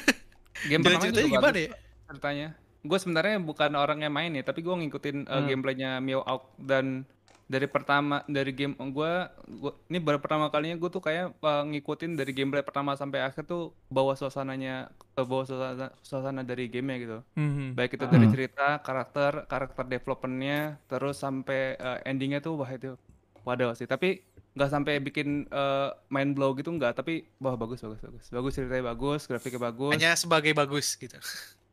game 0.70 0.82
pertama 0.82 1.02
ceritanya 1.02 1.22
juga 1.22 1.30
gimana 1.30 1.44
bagus 1.48 1.62
ya? 1.62 1.70
ceritanya. 2.08 2.48
Gue 2.82 2.98
sebenarnya 2.98 3.36
bukan 3.38 3.70
orang 3.78 3.98
yang 4.02 4.10
main 4.10 4.34
ya, 4.34 4.42
tapi 4.42 4.58
gue 4.60 4.74
ngikutin 4.74 5.26
uh, 5.26 5.38
Hmm. 5.38 5.46
gameplaynya 5.46 5.90
Meow 6.02 6.22
Out 6.22 6.50
dan 6.58 7.06
dari 7.46 7.68
pertama 7.68 8.24
dari 8.24 8.48
game 8.50 8.72
gue, 8.74 9.12
gua, 9.60 9.72
ini 9.86 9.98
baru 10.00 10.18
pertama 10.18 10.48
kalinya 10.48 10.74
gue 10.74 10.88
tuh 10.88 10.98
kayak 10.98 11.36
uh, 11.36 11.62
ngikutin 11.68 12.16
dari 12.16 12.32
gameplay 12.32 12.64
pertama 12.64 12.96
sampai 12.96 13.22
akhir 13.22 13.44
tuh 13.44 13.70
bawa 13.86 14.16
suasananya, 14.16 14.88
ke 15.12 15.22
bawa 15.22 15.44
suasana, 15.44 15.92
suasana 16.00 16.40
dari 16.42 16.66
gamenya 16.66 16.98
gitu. 16.98 17.18
Mhm. 17.36 17.76
Baik 17.76 18.00
itu 18.00 18.06
dari 18.08 18.26
Hmm. 18.26 18.34
cerita, 18.34 18.66
karakter, 18.80 19.44
karakter 19.46 19.84
developmentnya, 19.84 20.80
terus 20.88 21.20
sampai 21.20 21.76
uh, 21.76 21.98
endingnya 22.02 22.40
tuh 22.40 22.56
wah 22.56 22.70
itu 22.70 22.96
waduh 23.44 23.76
sih. 23.76 23.86
Tapi 23.86 24.22
nggak 24.52 24.70
sampai 24.70 25.00
bikin 25.00 25.48
uh, 25.48 25.96
mind 26.12 26.36
blow 26.36 26.52
gitu 26.52 26.68
nggak, 26.68 26.92
tapi 27.00 27.24
wah 27.40 27.56
bagus 27.56 27.80
bagus 27.80 28.00
bagus. 28.04 28.24
Bagus 28.28 28.52
ceritanya 28.56 28.92
bagus, 28.92 29.24
grafiknya 29.24 29.60
bagus. 29.60 29.92
Hanya 29.96 30.12
sebagai 30.12 30.52
bagus 30.52 30.96
gitu. 30.96 31.16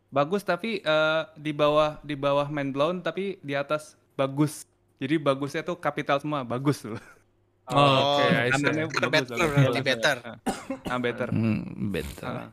Bagus 0.10 0.42
tapi 0.42 0.82
eh, 0.82 1.24
di 1.38 1.54
bawah 1.54 2.02
di 2.02 2.18
bawah 2.18 2.50
mind 2.50 2.74
blown 2.74 2.98
tapi 3.06 3.38
di 3.46 3.54
atas 3.54 3.94
bagus. 4.18 4.66
Jadi 4.98 5.22
bagusnya 5.22 5.62
tuh 5.62 5.78
kapital 5.78 6.18
semua, 6.18 6.42
bagus 6.42 6.82
loh. 6.82 6.98
Oh, 7.70 8.18
oke, 8.18 8.26
I 8.34 8.50
see. 8.50 8.66
Kanannya 8.66 8.86
Better, 8.90 9.10
bagus, 9.14 9.30
better, 9.30 9.30
bagus, 9.30 9.62
bagus. 9.70 9.86
better. 9.86 10.18
Ah, 10.90 10.98
better. 10.98 11.30
Hmm, 11.30 11.62
better. 11.94 12.26
Ah. 12.26 12.50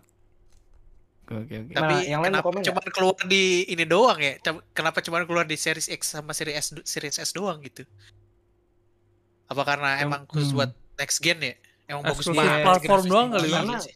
Oke, 1.27 1.57
oke. 1.57 1.73
Nah, 1.73 1.81
Tapi 1.81 1.95
yang 2.07 2.21
lain 2.21 2.37
kenapa 2.37 2.61
cuma 2.63 2.81
keluar 2.85 3.17
di 3.25 3.65
ini 3.67 3.89
doang 3.89 4.21
ya? 4.21 4.37
Kenapa 4.77 5.01
cuma 5.01 5.25
keluar 5.25 5.49
di 5.49 5.57
series 5.57 5.89
X 5.89 6.15
sama 6.15 6.37
series 6.37 6.55
S, 6.61 6.67
series 6.85 7.17
S 7.17 7.33
doang 7.33 7.65
gitu? 7.65 7.89
Apa 9.47 9.63
karena 9.65 9.89
Yang- 9.95 10.05
emang 10.05 10.21
khusus 10.27 10.49
hmm. 10.49 10.57
buat 10.57 10.71
next 10.97 11.19
gen 11.21 11.39
ya? 11.41 11.55
Emang 11.87 12.03
bagus 12.05 12.27
banget. 12.27 12.67
platform 12.67 13.03
doang 13.07 13.29
kali, 13.31 13.47
Iya 13.47 13.79
sih. 13.79 13.95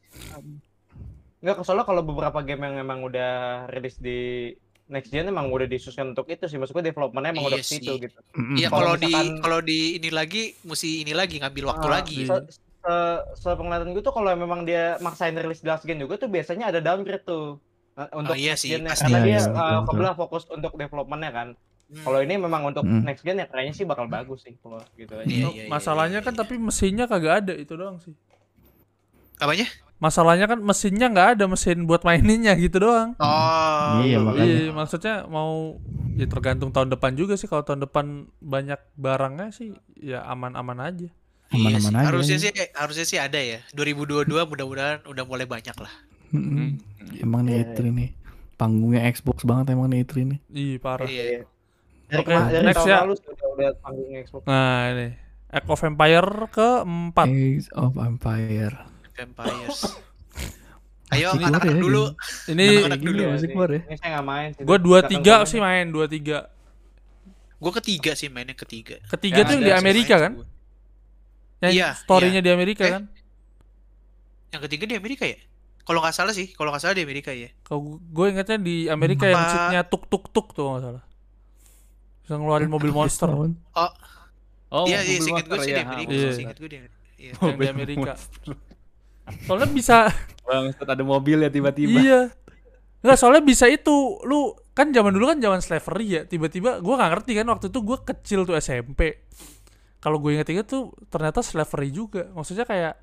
Enggak, 1.41 1.57
soalnya 1.65 1.83
kalau 1.83 2.03
beberapa 2.05 2.39
game 2.41 2.63
yang 2.63 2.77
emang 2.79 3.01
udah 3.01 3.33
rilis 3.67 3.97
di 3.97 4.53
next 4.87 5.09
gen 5.09 5.25
emang 5.25 5.49
udah 5.49 5.65
disusun 5.65 6.13
untuk 6.13 6.29
itu 6.29 6.45
sih. 6.45 6.55
Maksudnya 6.55 6.87
developmentnya 6.87 7.33
emang 7.33 7.49
udah 7.49 7.57
Iya 7.57 7.65
ke 7.65 7.73
situ 7.73 7.93
gitu. 7.99 8.19
Iya 8.55 8.69
Kalau 8.69 8.93
kalau 8.93 8.95
di 8.97 9.13
kalau 9.41 9.61
di 9.61 9.81
ini 9.97 10.11
lagi 10.11 10.55
mesti 10.63 11.03
ini 11.03 11.11
lagi 11.11 11.41
ngambil 11.41 11.65
waktu 11.67 11.87
Ah, 11.87 11.93
lagi. 11.93 12.19
iya. 12.21 12.29
Se, 12.29 12.37
se, 12.79 12.95
sepenglihatan 13.41 13.91
gue 13.91 14.01
tuh 14.01 14.13
kalau 14.13 14.31
memang 14.33 14.63
dia 14.63 15.01
maksain 15.01 15.35
rilis 15.35 15.59
di 15.59 15.69
last 15.69 15.83
gen 15.83 15.99
juga 15.99 16.15
tuh 16.17 16.29
biasanya 16.29 16.69
ada 16.69 16.79
downgrade 16.79 17.25
tuh. 17.25 17.59
eh, 17.93 18.07
Untuk 18.13 18.33
iya 18.35 18.55
next 18.55 18.63
sih, 18.63 18.71
gen-nya. 18.71 18.93
pasti. 18.93 19.03
karena 19.05 19.19
Iya, 19.19 19.27
dia 19.27 19.41
iya, 19.51 19.79
kebelah 19.83 20.15
fokus 20.15 20.45
untuk 20.47 20.73
developmentnya 20.75 21.31
kan. 21.33 21.49
Hmm. 21.91 22.07
Kalau 22.07 22.19
ini 22.21 22.35
memang 22.37 22.63
untuk 22.65 22.87
Hmm. 22.87 23.03
next 23.03 23.21
gen 23.21 23.37
ya 23.37 23.45
kayaknya 23.45 23.75
sih 23.75 23.83
bakal 23.83 24.07
bagus 24.07 24.47
sih 24.47 24.55
kalau 24.57 24.79
gitu 24.95 25.11
aja. 25.11 25.27
Iya, 25.27 25.47
iya, 25.49 25.49
iya, 25.53 25.65
Masalahnya 25.67 26.19
iya, 26.19 26.25
kan 26.25 26.33
iya. 26.33 26.41
tapi 26.41 26.55
mesinnya 26.57 27.05
kagak 27.05 27.35
ada 27.41 27.53
itu 27.53 27.75
doang 27.75 27.99
sih. 27.99 28.15
apanya? 29.37 29.67
Masalahnya 29.97 30.47
kan 30.47 30.61
mesinnya 30.61 31.09
nggak 31.09 31.29
ada 31.35 31.45
mesin 31.45 31.85
buat 31.85 32.05
maininnya 32.05 32.53
gitu 32.55 32.79
doang. 32.79 33.17
Oh. 33.17 34.01
Iya, 34.01 34.17
makanya. 34.17 34.45
Iya, 34.47 34.71
maksudnya 34.71 35.15
mau 35.27 35.81
ya 36.15 36.25
tergantung 36.25 36.71
tahun 36.71 36.89
depan 36.91 37.13
juga 37.15 37.35
sih. 37.35 37.45
Kalau 37.45 37.61
tahun 37.61 37.83
depan 37.83 38.05
banyak 38.39 38.79
barangnya 38.95 39.49
sih 39.51 39.73
ya 39.97 40.23
aman-aman 40.25 40.79
aja. 40.79 41.09
Aman-aman 41.51 41.73
Iya 41.73 41.81
sih. 41.81 41.89
aja, 41.91 42.07
Harusnya 42.07 42.37
iya. 42.37 42.45
sih 42.45 42.51
harusnya 42.73 43.07
sih 43.07 43.19
ada 43.19 43.41
ya. 43.41 43.59
2022 43.73 44.25
mudah-mudahan 44.47 45.03
udah 45.05 45.25
mulai 45.25 45.45
banyak 45.45 45.75
lah. 45.75 45.93
Mm-mm. 46.31 46.79
Emang 47.19 47.43
nih 47.43 47.59
Iya, 47.59 47.65
itu 47.67 47.83
ini 47.83 48.07
panggungnya 48.55 49.09
Xbox 49.11 49.43
banget 49.43 49.73
emang 49.73 49.89
nih 49.89 50.05
itu 50.05 50.15
ini. 50.17 50.37
Ih, 50.49 50.77
parah. 50.77 51.05
Iya. 51.05 51.49
Dari, 52.11 52.21
Oke, 52.21 52.29
kema- 52.29 52.49
dari 52.49 52.65
next 52.67 52.77
tahun 52.77 52.89
ya. 52.89 52.99
lalu 53.01 53.15
sih 53.15 53.27
udah 53.31 53.71
panggung 53.79 54.09
Xbox. 54.19 54.43
Nah, 54.45 54.79
ini 54.91 55.07
Age 55.49 55.67
of 55.67 55.81
Empire 55.81 56.31
keempat. 56.49 57.27
Age 57.27 57.69
of 57.73 57.93
Empire. 57.97 58.77
Vampires. 59.13 59.79
Ayo 61.13 61.27
Masih 61.29 61.43
anak-anak 61.45 61.63
ya, 61.67 61.75
dulu. 61.77 62.05
Ini 62.47 62.65
Anak-anak 62.71 63.01
dulu. 63.01 63.19
ya, 63.21 63.29
masih 63.29 63.49
keluar 63.49 63.69
ya. 63.69 63.81
Ini 63.83 63.97
saya 63.97 64.09
nggak 64.13 64.27
main 64.27 64.49
sih. 64.51 64.63
gue 64.63 64.79
dua 64.79 64.99
Nggak 65.01 65.11
tiga 65.11 65.35
tahu 65.37 65.45
sih 65.47 65.59
main 65.59 65.87
dua 65.87 66.07
tiga. 66.07 66.39
Gue 67.57 67.73
ketiga 67.77 68.11
sih 68.15 68.29
mainnya 68.29 68.55
ketiga. 68.55 68.97
Ketiga 69.07 69.37
Yang 69.37 69.47
tuh 69.47 69.55
yang 69.55 69.63
di 69.63 69.73
Amerika 69.77 70.15
Main 70.15 70.23
kan? 70.23 70.33
gua. 70.33 70.47
Yang 71.61 71.73
Iya, 71.77 71.89
storynya 71.95 72.41
di 72.41 72.51
Amerika 72.51 72.83
Eh, 72.83 72.91
kan? 72.91 73.03
Yang 74.51 74.61
ketiga 74.65 74.85
di 74.87 74.97
Amerika 74.97 75.25
ya? 75.27 75.39
Kalau 75.83 75.99
nggak 75.99 76.15
salah 76.15 76.31
sih, 76.31 76.47
kalau 76.55 76.71
nggak 76.71 76.81
salah 76.81 76.95
di 76.95 77.03
Amerika 77.03 77.35
ya. 77.35 77.51
Kalau 77.61 77.81
gue 77.99 78.27
ingetnya 78.27 78.57
di 78.57 78.77
Amerika 78.87 79.27
yang 79.27 79.37
Apa- 79.37 79.51
cheatnya 79.51 79.83
tuk 79.85 80.07
tuk 80.07 80.31
tuk 80.31 80.55
tuh 80.55 80.65
nggak 80.71 80.83
salah. 80.87 81.03
Bisa 82.31 82.39
ngeluarin 82.39 82.71
mobil 82.71 82.95
monster 82.95 83.27
Tahun. 83.27 83.59
Oh, 84.71 84.87
iya, 84.87 85.03
iya, 85.03 85.19
seinget 85.19 85.51
gue 85.51 85.59
sih 85.67 85.75
di 85.75 85.83
Amerika. 85.83 86.15
Iya. 86.15 86.31
Seinget 86.31 86.57
gue 86.63 86.71
di 86.71 86.79
Amerika. 86.79 86.99
Iya. 87.19 87.33
yang 87.43 87.59
di 87.59 87.69
Amerika. 87.75 88.13
Soalnya 89.51 89.69
bisa 89.75 89.97
Bangsat 90.47 90.87
ada 90.87 91.03
mobil 91.03 91.43
ya 91.43 91.51
tiba-tiba. 91.51 91.99
iya. 91.99 92.21
Enggak, 93.03 93.19
soalnya 93.19 93.43
bisa 93.43 93.67
itu. 93.67 94.23
Lu 94.23 94.55
kan 94.71 94.95
zaman 94.95 95.11
dulu 95.11 95.27
kan 95.27 95.43
zaman 95.43 95.59
slavery 95.59 96.07
ya. 96.07 96.23
Tiba-tiba 96.23 96.79
gua 96.79 97.03
nggak 97.03 97.11
ngerti 97.19 97.33
kan 97.43 97.47
waktu 97.51 97.67
itu 97.67 97.79
gua 97.83 97.99
kecil 98.07 98.47
tuh 98.47 98.55
SMP. 98.55 99.27
kalau 100.01 100.17
gue 100.17 100.33
inget-inget 100.33 100.65
tuh 100.65 100.97
ternyata 101.13 101.45
slavery 101.45 101.93
juga 101.93 102.33
maksudnya 102.33 102.65
kayak 102.65 102.97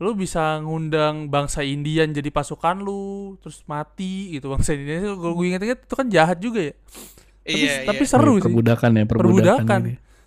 lu 0.00 0.16
bisa 0.16 0.56
ngundang 0.64 1.28
bangsa 1.28 1.60
Indian 1.60 2.08
jadi 2.16 2.32
pasukan 2.32 2.80
lu 2.80 3.36
terus 3.44 3.60
mati 3.68 4.32
gitu 4.32 4.48
bangsa 4.48 4.72
Indian 4.72 5.04
itu 5.04 5.20
kalau 5.20 5.36
gue 5.36 5.46
inget-inget 5.52 5.84
itu 5.84 5.92
kan 5.92 6.08
jahat 6.08 6.40
juga 6.40 6.72
ya 6.72 6.74
tapi, 7.42 7.56
Iya, 7.56 7.74
tapi 7.84 8.02
iya. 8.02 8.10
seru 8.10 8.22
Iya, 8.26 8.36
sih 8.36 8.44
perbudakan 8.44 8.90
ya 8.92 9.04
perbudakan, 9.04 9.64
Perbudakan. 9.64 9.80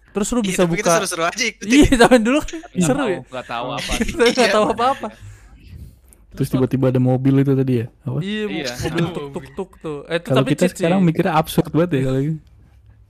terus 0.10 0.28
lu 0.30 0.40
Iya, 0.40 0.46
bisa 0.46 0.62
kita 0.62 0.70
buka 0.70 0.92
seru-seru 0.96 1.24
aja 1.24 1.44
ikutin. 1.44 1.70
iya 1.70 1.90
zaman 1.96 2.20
dulu 2.22 2.40
kan 2.42 2.60
Nggak 2.68 2.86
seru 2.90 3.06
ya 3.06 3.20
nggak 3.24 3.46
tahu 3.48 3.68
apa 3.72 3.92
kita 4.04 4.24
nggak 4.32 4.52
tahu 4.52 4.66
apa-apa 4.70 5.08
terus 6.34 6.50
tiba-tiba 6.50 6.86
ada 6.88 6.98
mobil 7.00 7.36
itu 7.40 7.54
tadi 7.54 7.74
ya 7.76 7.88
apa 8.02 8.18
iya 8.20 8.44
Iya. 8.46 8.68
mobil 8.84 9.06
tuk 9.08 9.26
tuk 9.32 9.46
tuk 9.54 9.70
tuh 9.80 9.98
eh, 10.04 10.18
itu 10.18 10.26
kalau 10.26 10.38
tapi 10.40 10.50
kita 10.52 10.64
cheat 10.64 10.74
sekarang 10.76 11.00
mikirnya 11.00 11.34
absurd 11.36 11.70
banget 11.70 11.90
ya 11.92 12.02
kalau 12.04 12.20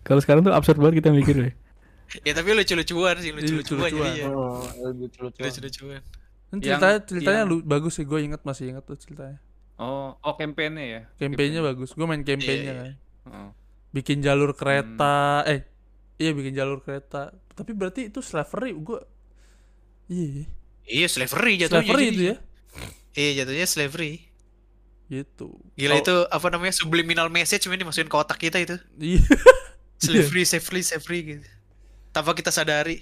kalau 0.03 0.19
sekarang 0.19 0.41
tuh 0.41 0.51
absurd 0.51 0.77
banget 0.77 0.95
kita 0.99 1.11
mikir 1.11 1.37
ya 1.37 1.51
Ya 2.21 2.29
tapi 2.31 2.53
lucu-lucuan 2.53 3.17
sih, 3.17 3.33
lucu-lucuan 3.33 3.89
lucu-lucuan. 3.89 4.13
jadinya. 4.13 4.27
Oh, 4.29 4.61
lucu-lucu. 4.93 5.39
Lucu-lucuan. 5.39 5.97
Yang- 6.51 6.61
ceritanya 6.61 6.97
ceritanya 7.01 7.41
yang- 7.41 7.49
lu 7.49 7.65
bagus 7.65 7.93
sih 7.95 8.05
gue 8.05 8.19
inget 8.21 8.41
masih 8.43 8.65
inget 8.69 8.85
tuh 8.85 8.93
ceritanya 8.95 9.41
Oh, 9.75 10.13
oh 10.15 10.33
campaign-nya 10.35 10.85
ya. 10.85 11.01
campaignnya 11.17 11.65
bagus 11.65 11.89
gue 11.89 12.05
main 12.05 12.21
campaignnya 12.21 12.69
Iya, 12.69 12.77
kan 12.77 12.93
Oh. 13.25 13.49
Bikin 13.93 14.19
jalur 14.19 14.51
kereta 14.51 15.45
eh 15.45 15.61
iya 16.17 16.31
bikin 16.31 16.51
jalur 16.51 16.81
kereta 16.81 17.29
tapi 17.51 17.71
berarti 17.71 18.09
itu 18.09 18.19
slavery 18.19 18.73
gue 18.73 18.99
iya 20.07 20.45
Iya, 20.83 21.07
slavery 21.07 21.53
jatuhnya. 21.57 21.79
slavery 21.85 22.03
jadi. 22.03 22.11
itu 22.11 22.23
ya 22.25 22.35
Iya, 23.13 23.31
jatuhnya 23.39 23.63
slavery. 23.65 24.13
gitu 25.05 25.47
Gila 25.73 25.95
Kalau- 25.95 26.01
itu 26.01 26.15
apa 26.27 26.47
namanya 26.49 26.73
subliminal 26.73 27.27
message 27.29 27.63
ini 27.63 27.77
dimasukin 27.77 28.05
ke 28.05 28.17
otak 28.17 28.35
kita 28.37 28.57
itu. 28.57 28.75
iya 28.97 29.21
Slavery, 30.03 30.43
slavery, 30.43 30.81
slavery 30.81 31.19
gitu. 31.29 31.47
Tanpa 32.11 32.33
kita 32.33 32.49
sadari. 32.49 32.99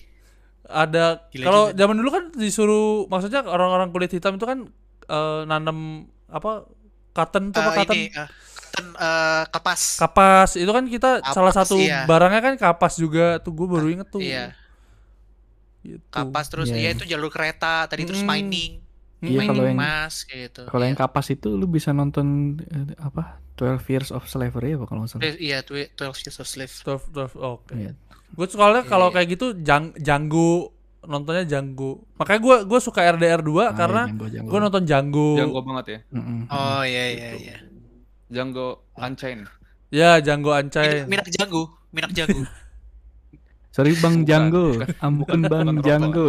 ada 0.64 1.26
kalau 1.34 1.74
zaman 1.74 1.98
dulu 1.98 2.10
kan 2.12 2.24
disuruh 2.32 3.04
maksudnya 3.06 3.42
orang-orang 3.42 3.90
kulit 3.90 4.08
hitam 4.08 4.38
itu 4.38 4.46
kan 4.46 4.70
eh, 5.04 5.42
nanam 5.44 6.06
apa 6.28 6.70
cotton 7.12 7.50
tuh 7.50 7.60
apa 7.60 7.72
Ah, 7.72 7.78
cotton 7.82 7.98
ini 7.98 8.08
ah, 8.14 8.30
cotton, 8.72 8.88
eh, 8.94 9.44
kapas. 9.46 9.82
kapas 9.98 10.50
itu 10.56 10.68
kan 10.68 10.86
kita 10.86 11.12
Kapas, 11.20 11.34
salah 11.34 11.54
satu 11.54 11.76
iya. 11.76 12.04
barangnya 12.04 12.42
kan 12.42 12.56
kapas 12.56 12.96
juga 12.96 13.38
tuh 13.38 13.52
gue 13.52 13.68
baru 13.68 13.88
inget 13.90 14.08
tuh 14.08 14.20
Iya, 14.20 14.56
gitu. 15.82 16.02
kapas 16.10 16.48
terus 16.48 16.70
Iya. 16.70 16.78
iya 16.78 16.90
itu 16.94 17.04
jalur 17.06 17.28
kereta, 17.28 17.86
tadi 17.86 18.04
terus 18.04 18.22
Mm. 18.22 18.30
mining, 18.30 18.74
Iya, 19.20 19.38
Mm. 19.38 19.48
kalau 19.48 19.64
yang- 19.64 19.78
emas 19.78 20.14
kayak 20.24 20.42
gitu. 20.48 20.62
kalau 20.66 20.84
yang 20.84 20.96
Iya. 20.96 21.04
kapas 21.04 21.26
itu 21.30 21.50
lu 21.52 21.66
bisa 21.68 21.92
nonton 21.92 22.28
eh, 22.64 22.98
apa 22.98 23.38
12 23.54 23.86
Years 23.88 24.10
of 24.10 24.26
Slavery 24.26 24.74
apa 24.74 24.86
kalau 24.86 25.04
nggak 25.04 25.12
salah 25.12 25.24
Iya, 25.28 25.62
twe- 25.62 25.92
12 25.92 26.18
Years 26.20 26.38
of 26.38 26.48
Slave. 26.48 26.74
Tuh, 26.74 26.98
tuh, 27.04 27.30
oke 27.36 27.70
Iya. 27.72 27.94
gue 28.32 28.48
soalnya 28.48 28.82
kalau 28.84 29.08
Iya. 29.08 29.16
kayak 29.16 29.28
gitu 29.30 29.48
jang 29.60 29.92
Django 29.94 30.74
nontonnya 31.02 31.44
Django 31.44 32.06
makanya 32.16 32.40
gue 32.40 32.56
gue 32.64 32.80
suka 32.80 33.02
RDR 33.04 33.42
2 33.42 33.64
Ah, 33.64 33.74
karena 33.76 34.02
iya, 34.08 34.30
Django. 34.32 34.48
gue 34.48 34.60
nonton 34.60 34.84
Django, 34.84 35.30
Django 35.34 35.62
banget 35.64 35.86
ya. 35.88 36.00
Mm-mm. 36.12 36.40
Oh 36.48 36.82
iya 36.82 37.04
iya 37.10 37.30
iya. 37.36 37.56
Django 38.32 38.68
Unchained. 38.96 39.46
ya 39.92 40.18
Django 40.18 40.50
Minak, 40.50 40.64
Unchained 40.66 41.06
minak 41.06 41.28
jago, 41.30 41.62
minak 41.92 42.12
jago. 42.18 42.40
sorry 43.70 43.92
bang 43.94 44.24
Django 44.24 44.66
bukan. 44.80 44.88
ampun 45.06 45.42
bang 45.44 45.68
Django 45.80 46.28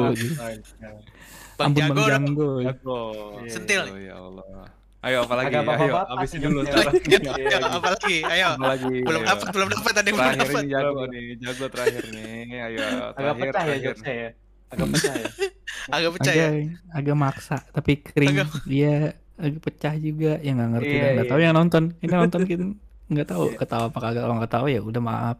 Bang 1.53 1.71
ampun 1.71 1.79
jago 1.79 2.03
bang 2.03 2.25
Django. 2.27 3.01
Sentil. 3.47 3.83
Oh, 3.87 3.99
ya 3.99 4.15
Allah. 4.17 4.67
Ayo 5.03 5.27
apalagi? 5.27 5.51
Agak 5.51 5.83
Ayo, 5.83 5.95
habisin 6.07 6.39
dulu. 6.41 6.63
Ayo, 6.63 7.59
apalagi, 7.67 8.17
ayo. 8.23 8.49
Apalagi? 8.55 8.95
Belum 9.03 9.21
Ayo. 9.21 9.31
dapat, 9.35 9.47
belum 9.51 9.69
dapat 9.75 9.93
ada 9.93 10.07
yang 10.07 10.15
belum 10.15 10.23
Terakhir 10.23 10.47
dapat. 10.47 10.63
ini 10.63 10.71
jago 10.71 11.03
nih, 11.11 11.25
jago 11.43 11.65
terakhir 11.67 12.05
nih. 12.07 12.39
Ayo, 12.63 12.79
Agak 12.87 13.11
terakhir, 13.19 13.35
pecah 13.37 13.51
ya 13.51 13.51
terakhir. 13.67 13.83
jokesnya 13.83 14.15
ya. 14.15 14.29
Agak 14.73 14.87
pecah 14.89 15.15
ya. 15.15 15.27
Agak 15.91 16.11
pecah 16.15 16.33
ya. 16.33 16.47
agak 16.47 16.63
agak 16.95 17.17
maksa 17.19 17.57
tapi 17.69 17.93
kering 18.01 18.31
Agak- 18.39 18.63
dia 18.65 18.95
agak 19.43 19.61
pecah 19.67 19.95
juga 19.99 20.39
ya 20.39 20.51
nggak 20.55 20.71
ngerti 20.79 20.95
Iya, 20.95 21.03
dah. 21.03 21.11
nggak 21.13 21.27
iya. 21.27 21.33
tahu 21.35 21.41
yang 21.43 21.55
nonton 21.59 21.83
ini 21.99 22.09
nonton 22.15 22.41
gitu 22.47 22.65
nggak 23.13 23.29
tahu 23.29 23.45
ketawa 23.61 23.85
apa 23.93 23.99
kagak 24.01 24.23
kalau 24.25 24.35
nggak 24.41 24.53
tahu 24.53 24.67
ya 24.73 24.81
udah 24.81 25.03
maaf 25.03 25.39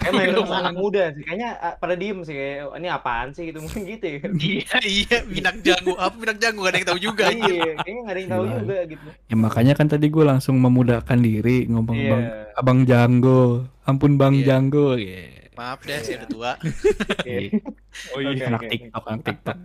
Kayak 0.00 0.12
mayoritas 0.16 0.48
anak 0.64 0.74
muda 0.80 1.02
sih. 1.12 1.22
Kayaknya 1.28 1.50
ah, 1.60 1.74
pada 1.76 1.94
diem 1.94 2.18
sih 2.24 2.32
kayak 2.32 2.72
ini 2.80 2.88
apaan 2.88 3.28
sih 3.36 3.52
gitu 3.52 3.58
mungkin 3.60 3.82
gitu 3.84 4.06
ya. 4.08 4.18
Iya, 4.48 4.76
iya, 4.88 5.16
minak 5.28 5.56
jago. 5.60 5.92
Apa 6.00 6.16
minak 6.16 6.38
jago 6.40 6.64
gak 6.64 6.72
ada 6.72 6.78
yang 6.80 6.88
tahu 6.88 7.00
juga. 7.00 7.24
Iya, 7.28 7.76
kayaknya 7.84 8.00
nggak 8.00 8.14
ada 8.16 8.20
yang 8.20 8.32
tahu 8.32 8.44
juga 8.48 8.76
gitu. 8.88 9.06
ya 9.28 9.36
makanya 9.36 9.72
kan 9.76 9.86
tadi 9.92 10.06
gue 10.08 10.24
langsung 10.24 10.56
memudahkan 10.56 11.18
diri 11.20 11.68
ngomong 11.68 11.96
Iya. 12.00 12.10
bang 12.10 12.22
abang 12.56 12.80
Janggo 12.88 13.68
ampun 13.84 14.16
bang 14.16 14.34
Iya. 14.40 14.44
Janggo 14.48 14.96
ya 14.96 15.22
Maaf 15.60 15.84
deh, 15.84 16.00
saya 16.00 16.24
udah 16.24 16.28
tua. 16.32 16.52
Iya. 17.28 17.60
Oh 18.16 18.24
Oke, 18.24 18.32
iya. 18.32 18.48
anak. 18.48 18.62
TikTok 18.64 19.04
anak 19.04 19.22
TikTok 19.28 19.56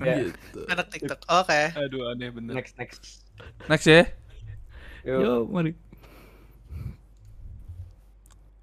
Anak 0.68 0.88
TikTok. 0.92 1.20
Oke. 1.24 1.62
Aduh 1.72 2.12
aneh 2.12 2.30
bener. 2.36 2.52
next 2.52 2.76
next. 2.76 3.25
Next 3.68 3.88
ya 3.88 4.04
Yuk. 5.06 5.20
yo 5.22 5.34
mari 5.50 5.72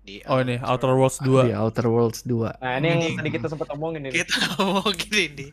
Di 0.03 0.19
oh 0.27 0.43
ini 0.43 0.59
Outer 0.59 0.99
Worlds 0.99 1.23
di 1.23 1.31
2 1.31 1.55
Outer 1.55 1.86
Worlds 1.86 2.20
2 2.27 2.59
Nah, 2.59 2.73
ini 2.82 2.86
yang 2.90 3.01
tadi 3.23 3.31
kita 3.31 3.47
sempat 3.47 3.70
omongin 3.70 4.11
ini. 4.11 4.19
Kita 4.19 4.35
ngomong 4.59 4.90
gini 4.99 5.24
nih. 5.31 5.51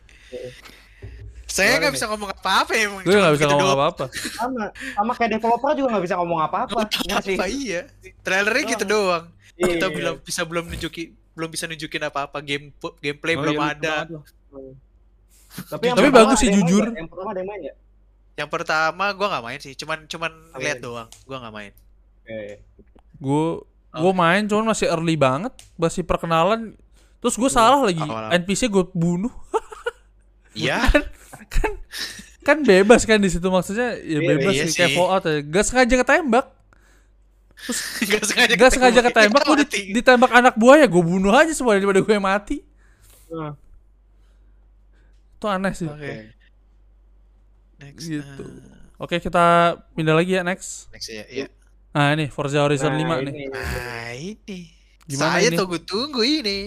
Saya 1.46 1.78
nggak 1.78 1.94
bisa 1.94 2.10
ngomong 2.10 2.30
apa-apa 2.34 2.74
ya. 2.74 2.90
emang 2.90 3.02
gue 3.06 3.14
nggak 3.14 3.34
bisa 3.38 3.46
begitu 3.46 3.54
ngomong 3.54 3.70
doang. 3.70 3.78
apa-apa 3.78 4.04
Sama 4.10 4.64
sama 4.74 5.12
kayak 5.14 5.30
developer 5.38 5.70
juga 5.78 5.88
nggak 5.94 6.04
bisa 6.06 6.16
ngomong 6.18 6.38
apa-apa. 6.42 6.80
Sih? 7.22 7.38
Apa 7.38 7.46
iya? 7.46 7.80
Trailernya 8.26 8.64
gitu 8.74 8.84
doang. 8.90 9.24
Iya, 9.54 9.66
Kita 9.78 9.86
iya. 9.86 9.94
belum 9.94 10.14
bisa 10.26 10.42
belum 10.42 10.64
nunjukin 10.66 11.06
belum 11.30 11.48
bisa 11.54 11.64
nunjukin 11.70 12.02
apa-apa 12.10 12.38
game 12.42 12.74
gameplay 12.98 13.34
Oh, 13.38 13.42
belum 13.46 13.54
iya, 13.54 13.66
ada. 13.78 13.94
Tapi, 15.70 15.84
yang 15.90 15.98
Tapi 15.98 16.10
bagus 16.14 16.38
sih, 16.42 16.50
jujur. 16.50 16.90
Yang 16.94 17.10
pertama 17.10 17.34
ada 17.34 17.40
yang 17.42 17.50
main 17.50 17.62
ya? 17.70 17.74
Yang 18.40 18.50
pertama 18.50 19.12
gua 19.12 19.26
nggak 19.28 19.44
main 19.44 19.60
sih, 19.60 19.74
cuman 19.74 19.98
cuman 20.06 20.32
Oh, 20.50 20.58
lihat 20.58 20.78
iya. 20.78 20.82
doang. 20.82 21.08
Gua 21.22 21.36
nggak 21.38 21.54
main. 21.54 21.72
Oke. 22.20 22.40
gue 23.20 23.44
gue 23.92 24.12
main 24.14 24.42
cuman 24.42 24.64
masih 24.66 24.88
early 24.88 25.12
banget 25.12 25.50
masih 25.74 26.00
perkenalan 26.00 26.72
terus 27.18 27.34
gue 27.34 27.50
salah 27.50 27.82
lagi. 27.82 28.00
NPC 28.32 28.64
gue 28.66 28.86
bunuh 28.90 29.28
Iya. 30.56 30.80
kan 32.40 32.64
bebas 32.64 33.04
kan 33.04 33.18
di 33.18 33.28
situ 33.28 33.44
maksudnya 33.44 33.92
ya 33.94 34.16
Iya, 34.16 34.28
bebas 34.30 34.54
iya 34.54 34.64
sih 34.64 34.78
kayak. 34.78 34.94
Fallout 34.94 35.22
ya 35.22 35.36
gak 35.42 35.64
sengaja 35.64 35.94
ketembak 35.96 36.46
Gak 38.08 38.24
sengaja 38.24 38.54
gak 38.56 38.70
sengaja 38.72 39.00
ketembak 39.04 39.42
gue 39.44 39.56
ditembak 39.92 40.30
anak 40.32 40.54
buah 40.56 40.80
ya 40.80 40.88
gue 40.88 41.02
bunuh 41.02 41.28
aja 41.30 41.52
semua 41.52 41.76
daripada 41.76 42.00
gue 42.00 42.16
mati 42.16 42.56
Hmm. 43.28 43.52
itu 45.36 45.46
aneh 45.46 45.72
sih 45.72 45.86
Oke. 45.86 46.34
Next. 47.80 48.04
Gitu. 48.06 48.44
eh, 48.44 49.00
oke 49.00 49.16
kita 49.16 49.76
pindah 49.96 50.14
lagi 50.14 50.36
ya 50.36 50.42
next 50.44 50.92
next 50.92 51.08
ya. 51.08 51.24
Iya. 51.26 51.46
nah 51.90 52.12
ini 52.14 52.28
Forza 52.28 52.60
Horizon 52.62 52.94
Nah, 52.94 53.18
5 53.18 53.26
nih 53.26 53.32
ini. 53.32 53.44
Nah, 53.50 54.12
ini. 54.14 54.60
Gimana 55.10 55.42
Saya 55.42 55.48
ini? 55.50 55.56
tunggu-tunggu 55.58 56.22
ini. 56.22 56.58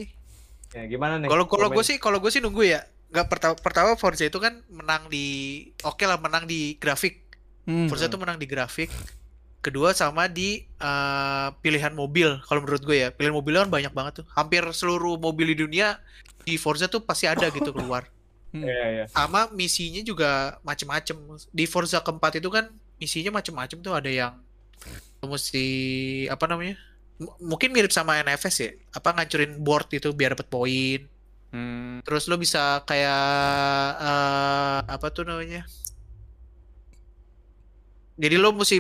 Ya, 0.74 0.84
gimana 0.90 1.22
nih? 1.22 1.30
Kalau 1.32 1.46
kalau 1.48 1.70
gue 1.72 1.86
sih 1.86 1.96
kalau 2.02 2.18
gue 2.20 2.28
sih 2.34 2.42
nunggu 2.44 2.66
ya. 2.66 2.84
Gak 3.14 3.30
pertama 3.30 3.56
pertama 3.56 3.94
Forza 3.94 4.26
itu 4.26 4.42
kan 4.42 4.60
menang 4.74 5.06
di 5.08 5.62
oke 5.86 6.02
lah 6.04 6.18
menang 6.18 6.50
di 6.50 6.76
grafik. 6.82 7.22
Hmm. 7.64 7.88
Forza 7.88 8.10
itu 8.10 8.18
menang 8.20 8.42
di 8.42 8.50
grafik. 8.50 8.90
Kedua 9.64 9.96
sama 9.96 10.28
di 10.28 10.66
eh, 10.66 11.48
pilihan 11.64 11.96
mobil 11.96 12.42
kalau 12.44 12.60
menurut 12.66 12.84
gue 12.84 13.08
ya. 13.08 13.10
Pilihan 13.16 13.32
mobilnya 13.32 13.64
kan 13.64 13.72
banyak 13.72 13.94
banget 13.96 14.14
tuh. 14.20 14.26
Hampir 14.36 14.66
seluruh 14.76 15.16
mobil 15.16 15.56
di 15.56 15.64
dunia 15.64 16.02
di 16.44 16.60
Forza 16.60 16.92
tuh 16.92 17.06
pasti 17.06 17.30
ada 17.30 17.48
gitu 17.48 17.72
keluar. 17.72 18.04
Iya, 18.54 18.74
iya. 18.94 19.04
Sama 19.10 19.50
misinya 19.60 20.02
juga 20.06 20.60
macem-macem. 20.68 21.18
Di 21.50 21.66
Forza 21.66 21.98
keempat 22.06 22.38
itu 22.40 22.50
kan 22.54 22.66
misinya 23.02 23.32
macem-macem 23.42 23.78
tuh 23.82 23.94
ada 23.98 24.10
yang 24.10 24.34
mesti 25.24 25.66
apa 26.30 26.46
namanya? 26.52 26.76
M- 27.22 27.38
mungkin 27.52 27.70
mirip 27.76 27.92
sama 27.94 28.20
NFS 28.22 28.58
ya. 28.66 28.70
Apa 28.98 29.16
ngancurin 29.16 29.60
board 29.64 29.88
itu 29.98 30.10
biar 30.14 30.36
dapat 30.38 30.48
poin. 30.52 31.00
Hmm, 31.54 32.02
Terus 32.06 32.26
lo 32.30 32.36
bisa 32.42 32.82
kayak 32.90 33.22
eh, 34.02 34.80
apa 34.96 35.08
tuh 35.14 35.24
namanya? 35.28 35.66
Jadi 38.18 38.36
lo 38.38 38.54
mesti 38.54 38.78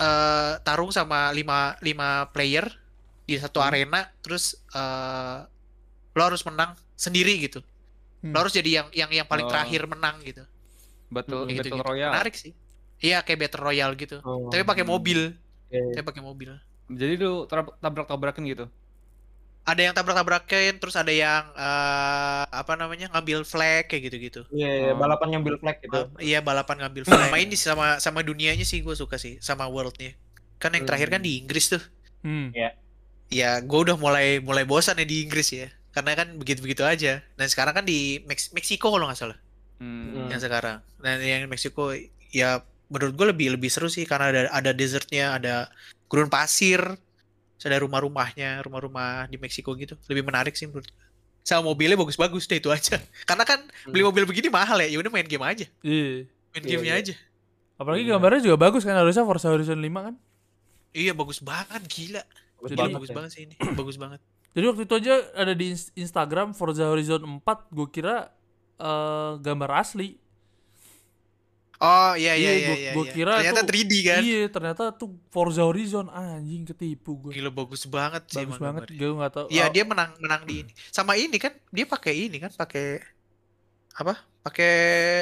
eh, 0.00 0.52
tarung 0.66 0.92
sama 0.92 1.32
lima 1.32 1.76
lima 1.80 2.28
player 2.34 2.66
di 3.28 3.36
satu 3.40 3.60
arena, 3.64 4.08
terus 4.24 4.58
eh, 4.74 5.38
lo 6.16 6.22
harus 6.22 6.42
menang 6.48 6.76
sendiri 6.96 7.38
gitu. 7.44 7.60
Hmm. 8.22 8.30
Lo 8.30 8.40
harus 8.40 8.54
jadi 8.54 8.70
yang 8.72 8.86
yang 8.94 9.10
yang 9.12 9.26
paling 9.26 9.44
Oh. 9.44 9.50
terakhir 9.50 9.82
menang 9.84 10.22
gitu. 10.22 10.46
battle 11.10 11.44
Kayak 11.44 11.58
battle 11.60 11.76
gitu-gitu. 11.76 11.84
royale. 11.84 12.12
Menarik 12.14 12.34
sih. 12.34 12.52
Iya 12.96 13.18
kayak 13.20 13.38
battle 13.42 13.62
royale 13.62 13.94
gitu. 13.94 14.16
Oh. 14.22 14.48
Tapi 14.48 14.62
pakai 14.62 14.80
mobil. 14.82 15.34
Iya. 15.68 15.92
Tapi 15.92 16.04
pakai 16.06 16.22
mobil. 16.22 16.50
Jadi 16.88 17.14
lu 17.16 17.44
tab- 17.44 17.74
tabrak-tabrakan 17.76 18.42
gitu. 18.46 18.64
Ada 19.62 19.78
yang 19.80 19.94
tabrak-tabrakin, 19.94 20.74
terus 20.76 20.94
ada 20.94 21.08
yang 21.08 21.46
eh, 21.52 22.44
apa 22.48 22.74
namanya 22.74 23.06
ngambil 23.10 23.42
flag 23.42 23.86
kayak 23.86 24.02
gitu-gitu. 24.06 24.42
Iya, 24.50 24.70
iya, 24.80 24.90
Oh. 24.90 24.98
balapan 24.98 25.28
nyambil 25.30 25.54
flag 25.56 25.76
gitu. 25.78 25.92
Bal- 25.92 26.10
Iya 26.18 26.38
balapan 26.40 26.76
ngambil 26.80 27.02
flag. 27.04 27.30
Main 27.30 27.46
di 27.46 27.54
sama 27.54 27.98
sama 27.98 28.22
dunianya 28.22 28.62
sih 28.62 28.80
gue 28.80 28.94
suka 28.94 29.16
sih 29.16 29.36
sama 29.38 29.66
worldnya. 29.66 30.14
Kan 30.56 30.72
yang 30.72 30.82
terakhir 30.82 31.10
kan 31.10 31.20
di 31.20 31.38
Inggris 31.38 31.68
tuh. 31.68 31.82
Hmm. 32.22 32.54
Ya 33.28 33.58
gue 33.58 33.78
udah 33.82 33.94
mulai 33.94 34.38
mulai 34.38 34.62
bosan 34.62 34.94
ya 34.94 35.04
di 35.04 35.22
Inggris 35.22 35.50
ya. 35.50 35.68
Karena 35.92 36.10
kan 36.14 36.28
begitu-begitu 36.34 36.82
aja. 36.82 37.20
Dan 37.36 37.46
sekarang 37.46 37.72
kan 37.72 37.84
di 37.84 38.20
Mex- 38.24 38.50
Meksiko 38.50 38.88
kalau 38.88 39.06
nggak 39.06 39.18
salah 39.18 39.38
Hmm. 39.76 40.28
yang 40.28 40.38
sekarang. 40.38 40.80
Dan 40.98 41.20
yang 41.20 41.46
Meksiko 41.46 41.92
ya 42.28 42.60
menurut 42.88 43.12
gue 43.12 43.26
lebih 43.28 43.48
lebih 43.54 43.68
seru 43.68 43.86
sih 43.86 44.04
karena 44.04 44.28
ada 44.28 44.40
ada 44.50 44.70
desertnya, 44.70 45.36
ada 45.36 45.68
gurun 46.06 46.28
pasir, 46.28 46.80
ada 47.62 47.78
rumah-rumahnya, 47.78 48.58
rumah-rumah 48.60 49.24
di 49.26 49.36
Meksiko 49.36 49.72
gitu. 49.74 49.94
Lebih 50.06 50.24
menarik 50.24 50.52
sih 50.52 50.66
menurut 50.66 50.84
gue. 50.84 51.06
Sama 51.42 51.66
mobilnya 51.66 51.94
bagus-bagus 51.94 52.46
deh 52.46 52.56
itu 52.56 52.70
aja. 52.70 52.98
Karena 53.28 53.42
kan 53.42 53.58
beli 53.84 54.02
mobil 54.02 54.22
begini 54.22 54.46
mahal 54.46 54.78
ya, 54.78 54.88
ya 54.88 54.98
udah 54.98 55.10
main 55.10 55.26
game 55.26 55.42
aja, 55.42 55.66
Iya. 55.82 56.26
main 56.54 56.62
Iya, 56.62 56.70
gamenya 56.78 56.94
iya. 56.94 57.02
aja. 57.02 57.14
Apalagi 57.74 58.02
Iya. 58.06 58.10
gambarnya 58.14 58.40
juga 58.42 58.56
bagus 58.60 58.82
kan 58.82 58.94
harusnya 58.94 59.26
Forza 59.26 59.50
Horizon 59.50 59.78
5 59.78 60.00
kan. 60.06 60.14
Iya 60.92 61.12
bagus 61.12 61.40
banget, 61.40 61.82
gila. 61.88 62.22
Bagus 62.60 62.68
Jadi- 62.68 62.78
banget 62.78 62.94
bagus 62.94 63.10
ya. 63.10 63.14
banget 63.18 63.30
sih 63.34 63.42
ini, 63.42 63.54
bagus 63.80 63.96
banget. 63.96 64.20
Jadi 64.52 64.64
waktu 64.66 64.82
itu 64.82 64.94
aja 64.94 65.14
ada 65.34 65.52
di 65.52 65.66
ins- 65.70 65.92
Instagram 65.94 66.52
Forza 66.52 66.84
Horizon 66.84 67.24
4 67.38 67.40
gue 67.68 67.88
kira 67.88 68.28
eh, 68.76 69.32
gambar 69.38 69.70
asli. 69.78 70.18
Oh 71.78 72.14
iya 72.14 72.38
iya 72.38 72.50
Iya, 72.52 72.62
gua- 72.62 72.78
iya. 72.78 72.90
gua 72.92 73.04
iya. 73.04 73.12
kira 73.12 73.32
ternyata 73.40 73.58
tuh- 73.58 73.70
3D 73.74 73.92
kan. 74.02 74.20
Iya, 74.22 74.42
ternyata 74.48 74.84
tuh 74.92 75.10
Forza 75.28 75.62
Horizon 75.62 76.06
anjing 76.08 76.62
ketipu 76.64 77.18
gue. 77.18 77.32
Gila 77.32 77.50
bagus 77.50 77.82
banget 77.84 78.22
sih 78.28 78.38
Bagus 78.40 78.58
banget, 78.58 78.86
gue 78.88 79.10
nggak 79.10 79.32
tahu. 79.32 79.46
Iya 79.48 79.66
Oh, 79.66 79.68
dia 79.68 79.82
menang 79.82 80.14
menang 80.16 80.42
di 80.42 80.62
ini. 80.62 80.72
Sama 80.88 81.16
ini 81.16 81.34
kan 81.36 81.50
dia 81.68 81.82
pakai 81.84 82.30
ini 82.30 82.38
kan 82.38 82.54
pakai 82.54 83.02
apa? 83.94 84.14
Pakai 84.42 84.72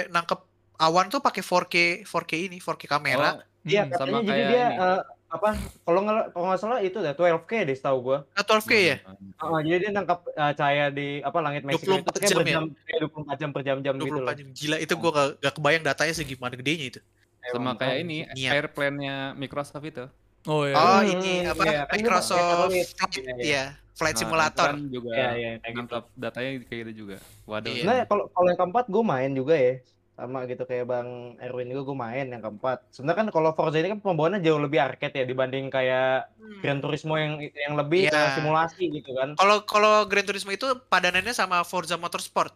nangkep 0.08 0.40
awan 0.76 1.08
tuh 1.08 1.20
pakai 1.20 1.40
4K 1.40 1.76
4K 2.04 2.32
ini 2.42 2.56
4K 2.58 2.84
kamera. 2.86 3.40
Oh, 3.40 3.40
Iya, 3.60 3.82
hmm, 3.84 3.90
katanya 3.92 4.10
sama 4.12 4.18
jadi 4.20 4.30
kayak 4.30 4.48
dia 4.48 4.66
ini. 4.66 4.80
eh, 4.80 5.00
apa 5.30 5.48
kalau 5.86 6.00
nggak 6.02 6.34
kalau 6.34 6.46
nggak 6.50 6.60
salah 6.60 6.78
itu 6.82 6.98
dah 6.98 7.14
12K 7.14 7.52
deh 7.62 7.76
setahu 7.78 7.98
gua. 8.02 8.18
Ah, 8.34 8.42
12K 8.42 8.72
ya? 8.74 8.96
Heeh, 9.04 9.58
jadi 9.62 9.76
dia 9.78 9.90
nangkap 9.94 10.18
eh, 10.26 10.52
cahaya 10.58 10.86
di 10.90 11.08
apa 11.22 11.38
langit 11.38 11.62
Meksiko 11.62 12.02
24 12.02 12.02
itu 12.02 12.26
jam 12.26 12.34
ya? 12.34 12.36
berjam 12.42 12.64
kayak 12.82 13.00
24 13.06 13.40
jam 13.40 13.48
per 13.54 13.62
jam-jam 13.62 13.94
gitu 13.94 14.10
24 14.10 14.26
loh. 14.26 14.34
jam. 14.34 14.46
Gila 14.50 14.76
itu 14.82 14.94
gua 14.98 15.10
gak, 15.14 15.28
gak 15.38 15.54
kebayang 15.60 15.84
datanya 15.86 16.14
segimana 16.16 16.54
gedenya 16.58 16.86
itu. 16.90 17.00
Sama 17.40 17.72
kayak 17.72 17.96
oh, 17.96 18.02
ini 18.04 18.16
niat. 18.36 18.52
airplane-nya 18.52 19.14
Microsoft 19.38 19.86
itu. 19.86 20.04
Oh 20.48 20.64
ya. 20.64 20.74
Oh, 20.76 21.00
ini 21.04 21.44
apa? 21.44 21.62
iya, 21.68 21.80
kan 21.84 21.96
Microsoft. 22.00 22.72
Flight 22.72 23.12
Iya, 23.12 23.32
iya. 23.36 23.44
ya, 23.44 23.64
Flight 23.92 24.16
Nah, 24.16 24.20
Simulator. 24.24 24.68
kan 24.72 24.80
juga 24.88 25.10
Iya, 25.12 25.30
iya, 25.36 25.50
gitu. 25.60 25.76
nangkap 25.76 26.04
datanya 26.16 26.50
kayak 26.64 26.80
gitu 26.88 26.92
juga. 27.04 27.16
Waduh. 27.44 27.68
Iya. 27.68 27.76
Sebenarnya 27.84 28.04
kalau 28.08 28.24
kalau 28.32 28.46
yang 28.48 28.58
keempat 28.60 28.84
gue 28.88 29.02
main 29.04 29.30
juga 29.36 29.54
ya 29.56 29.72
sama 30.20 30.44
gitu 30.44 30.62
kayak 30.62 30.84
Bang 30.84 31.08
Erwin 31.40 31.72
juga 31.72 31.82
gue 31.88 31.96
main 31.96 32.26
yang 32.28 32.42
keempat. 32.42 32.78
Sebenarnya 32.92 33.18
kan 33.24 33.28
kalau 33.32 33.50
Forza 33.52 33.80
ini 33.80 33.88
kan 33.90 34.00
pembawaannya 34.00 34.44
jauh 34.44 34.60
lebih 34.60 34.78
arcade 34.78 35.16
ya 35.16 35.24
dibanding 35.24 35.66
kayak 35.68 36.28
Hmm. 36.36 36.60
Gran 36.60 36.78
Turismo 36.78 37.16
yang 37.16 37.40
yang 37.40 37.74
lebih 37.74 38.06
Iya. 38.06 38.36
simulasi 38.36 38.92
gitu 38.92 39.10
kan. 39.16 39.34
Kalau 39.34 39.64
kalau 39.64 40.04
Gran 40.04 40.24
Turismo 40.24 40.50
itu 40.50 40.66
padanannya 40.86 41.32
sama 41.32 41.64
Forza 41.64 41.96
Motorsport. 41.96 42.52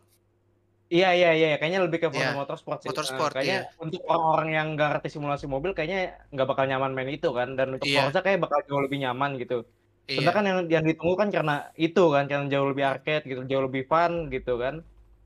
Iya 0.92 1.16
iya 1.16 1.30
iya 1.32 1.56
kayaknya 1.56 1.80
lebih 1.80 1.98
ke 1.98 2.08
Forza 2.12 2.30
Iya, 2.30 2.36
Motorsport 2.36 2.78
sih. 2.84 2.88
Motorsport, 2.92 3.32
Nah, 3.32 3.40
kayaknya 3.40 3.60
untuk 3.80 4.04
orang-orang 4.04 4.48
yang 4.52 4.66
nggak 4.76 4.88
ngerti 4.92 5.08
simulasi 5.16 5.44
mobil 5.48 5.72
kayaknya 5.72 6.00
nggak 6.28 6.44
bakal 6.46 6.64
nyaman 6.68 6.92
main 6.92 7.08
itu 7.08 7.32
kan 7.32 7.56
dan 7.56 7.80
untuk 7.80 7.88
Iya. 7.88 8.04
Forza 8.04 8.20
kayak 8.20 8.44
bakal 8.44 8.60
jauh 8.68 8.82
lebih 8.84 9.00
nyaman 9.00 9.40
gitu. 9.40 9.64
Iya. 10.04 10.20
Sebenarnya 10.20 10.36
kan 10.36 10.44
yang 10.44 10.58
yang 10.68 10.84
ditunggu 10.84 11.14
kan 11.16 11.28
karena 11.32 11.54
itu 11.74 12.04
kan 12.12 12.28
karena 12.28 12.46
jauh 12.52 12.68
lebih 12.68 12.84
arcade 12.84 13.24
gitu, 13.24 13.40
jauh 13.48 13.64
lebih 13.64 13.88
fun 13.88 14.28
gitu 14.28 14.60
kan. 14.60 14.84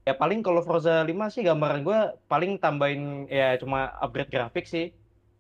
Ya 0.09 0.17
paling 0.17 0.41
kalau 0.41 0.65
Forza 0.65 1.05
5 1.05 1.13
sih 1.29 1.45
gambaran 1.45 1.85
gue 1.85 1.99
paling 2.25 2.57
tambahin 2.57 3.29
ya 3.29 3.61
cuma 3.61 3.93
upgrade 4.01 4.33
grafik 4.33 4.65
sih. 4.65 4.97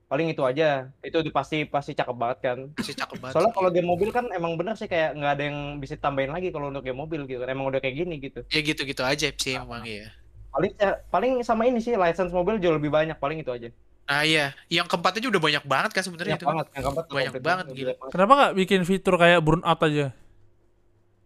Paling 0.09 0.28
itu 0.28 0.45
aja. 0.45 0.93
Itu 1.01 1.24
udah 1.24 1.32
pasti 1.32 1.65
pasti 1.65 1.97
cakep 1.97 2.12
banget 2.12 2.39
kan. 2.45 2.59
Masih 2.77 2.93
cakep 2.93 3.16
banget. 3.16 3.32
Soalnya 3.32 3.53
kalau 3.57 3.73
game 3.73 3.89
mobil 3.89 4.12
kan 4.12 4.28
emang 4.28 4.61
bener 4.61 4.77
sih 4.77 4.85
kayak 4.85 5.16
nggak 5.16 5.32
ada 5.40 5.45
yang 5.49 5.59
bisa 5.81 5.97
tambahin 5.97 6.28
lagi 6.28 6.53
kalau 6.53 6.69
untuk 6.69 6.85
game 6.85 7.01
mobil 7.01 7.24
gitu 7.24 7.40
kan. 7.40 7.49
Emang 7.49 7.65
udah 7.65 7.81
kayak 7.81 7.97
gini 7.97 8.20
gitu. 8.20 8.45
ya 8.53 8.61
gitu-gitu 8.61 9.01
aja 9.01 9.32
sih 9.32 9.57
emang 9.57 9.89
ya. 9.89 10.12
Paling 10.53 10.73
paling 11.09 11.32
sama 11.40 11.65
ini 11.65 11.81
sih 11.81 11.97
license 11.97 12.28
mobil 12.28 12.61
jauh 12.61 12.77
lebih 12.77 12.93
banyak 12.93 13.16
paling 13.16 13.40
itu 13.40 13.49
aja. 13.49 13.69
Nah 14.05 14.24
iya, 14.24 14.53
yang 14.69 14.85
keempat 14.85 15.20
aja 15.20 15.28
udah 15.28 15.43
banyak 15.45 15.65
banget 15.65 15.90
kan 15.93 16.01
sebenarnya 16.05 16.36
Banyak 16.36 16.45
itu. 16.45 16.49
banget 16.49 16.66
yang 16.73 16.85
keempat 16.89 17.05
Banyak 17.09 17.32
banget, 17.40 17.66
gila. 17.73 17.93
banyak. 17.97 18.12
Kenapa 18.12 18.32
nggak 18.36 18.53
bikin 18.57 18.81
fitur 18.85 19.15
kayak 19.16 19.40
burnout 19.40 19.81
aja? 19.81 20.07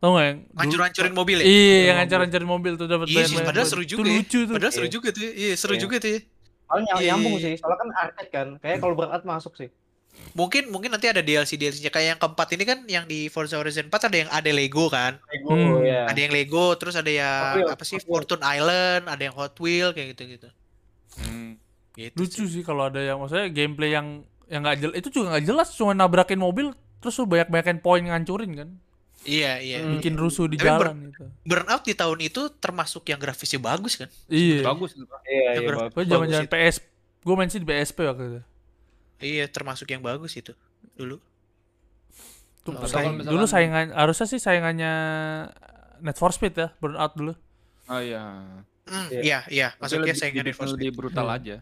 Tau 0.03 0.11
nggak 0.11 0.27
yang 0.27 0.39
Hancur-hancurin 0.59 1.15
mobil 1.15 1.37
ya. 1.39 1.45
Iya, 1.45 1.55
yang 1.55 1.79
mobil. 1.79 1.95
hancur-hancurin 2.03 2.49
mobil 2.51 2.73
tuh 2.75 2.87
dapat 2.87 3.07
Iya 3.07 3.15
sih, 3.15 3.19
banyak-banyak 3.39 3.47
padahal 3.47 3.67
seru 3.71 3.83
Itu 3.83 3.91
juga 3.93 4.03
ya. 4.03 4.11
lucu 4.13 4.39
tuh. 4.41 4.55
Padahal 4.59 4.73
seru 4.75 4.83
Iya. 4.83 4.93
juga 4.93 5.09
tuh. 5.09 5.23
ya. 5.23 5.31
Iya, 5.33 5.53
seru 5.55 5.73
Iya. 5.73 5.81
juga 5.81 5.97
tuh. 5.97 6.11
ya. 6.11 6.21
Paling 6.67 6.85
nyam- 6.85 6.99
Iya, 6.99 7.09
nyambung 7.09 7.35
iya, 7.35 7.45
sih. 7.45 7.55
Soalnya 7.55 7.79
kan 7.79 7.89
arcade 7.95 8.31
kan. 8.31 8.49
Kayak 8.59 8.79
kalau 8.81 8.95
berat 8.95 9.23
masuk 9.23 9.53
sih. 9.55 9.69
Mungkin 10.33 10.63
mungkin 10.69 10.91
nanti 10.91 11.07
ada 11.07 11.21
DLC 11.21 11.55
DLC-nya 11.55 11.89
kayak 11.89 12.09
yang 12.09 12.21
keempat 12.21 12.49
ini 12.51 12.65
kan 12.65 12.79
yang 12.87 13.05
di 13.07 13.29
Forza 13.29 13.57
Horizon 13.57 13.87
4 13.87 14.03
ada 14.03 14.17
yang 14.19 14.29
ada 14.29 14.51
Lego 14.51 14.89
kan. 14.89 15.17
Lego 15.25 15.53
Hmm. 15.53 15.81
ya. 15.83 16.05
Ada 16.05 16.19
yang 16.19 16.33
Lego, 16.33 16.67
terus 16.75 16.95
ada 16.95 17.09
yang 17.09 17.65
apa 17.67 17.81
sih. 17.83 17.97
Fortune 17.99 18.43
Island, 18.43 19.07
ada 19.07 19.23
yang 19.23 19.33
Hot 19.33 19.55
Wheel 19.57 19.93
kayak 19.93 20.13
gitu-gitu. 20.13 20.49
Hmm. 21.17 21.57
Gitu 21.93 22.13
Lucu 22.15 22.43
sih. 22.43 22.49
sih 22.51 22.63
kalau 22.63 22.89
ada 22.89 22.99
yang 22.99 23.17
maksudnya 23.17 23.47
gameplay 23.49 23.93
yang 23.93 24.25
yang 24.47 24.61
nggak 24.61 24.79
jelas 24.81 24.95
itu 24.97 25.09
juga 25.11 25.27
nggak 25.31 25.45
jelas 25.47 25.69
cuma 25.71 25.93
nabrakin 25.93 26.37
mobil 26.37 26.73
terus 26.99 27.15
lu 27.15 27.25
banyak-banyakin 27.27 27.79
poin 27.79 28.01
ngancurin 28.03 28.53
kan 28.55 28.69
Iya, 29.23 29.53
iya. 29.59 29.79
Hmm. 29.79 29.97
bikin 29.97 30.15
rusuh 30.15 30.45
di 30.45 30.57
Tapi 30.57 30.67
jalan 30.67 30.97
gitu 31.07 31.25
Burnout 31.43 31.83
di 31.83 31.95
tahun 31.95 32.19
itu 32.21 32.43
termasuk 32.57 33.07
yang 33.07 33.17
grafisnya 33.17 33.59
bagus 33.59 33.95
kan? 33.95 34.11
iya 34.27 34.61
Bagus. 34.63 34.93
Iya, 34.93 35.07
Ya, 35.25 35.51
iya. 35.55 35.61
gue 35.61 35.73
Bagus 35.89 36.07
zaman-zaman 36.09 36.45
itu. 36.45 36.53
PS 36.53 36.77
gue 37.21 37.35
main 37.35 37.47
sih 37.47 37.57
di 37.57 37.65
PSP 37.65 37.99
waktu 38.03 38.23
itu 38.29 38.41
Iya, 39.21 39.47
termasuk 39.47 39.87
yang 39.87 40.01
bagus 40.01 40.35
itu 40.35 40.51
dulu. 40.93 41.23
Tuh, 42.61 42.73
Atau 42.73 42.87
saing- 42.89 43.15
misalkan- 43.15 43.27
dulu 43.29 43.45
saingan 43.45 43.87
harusnya 43.93 44.27
sih 44.27 44.39
saingannya 44.39 44.93
Net 46.01 46.15
for 46.15 46.31
Speed 46.31 46.53
ya 46.53 46.75
burnout 46.77 47.15
dulu 47.15 47.35
Oh 47.85 47.99
iya. 47.99 48.23
Hmm, 48.83 49.07
Iya. 49.09 49.21
iya, 49.21 49.39
iya, 49.49 49.69
masuknya 49.77 50.11
lebih, 50.11 50.19
saingan 50.19 50.35
Need 50.37 50.47
dibikin 50.49 50.59
for 50.59 50.67
Speed. 50.69 50.79
lebih 50.81 50.91
brutal 50.93 51.23
Iya. 51.25 51.37
aja. 51.37 51.57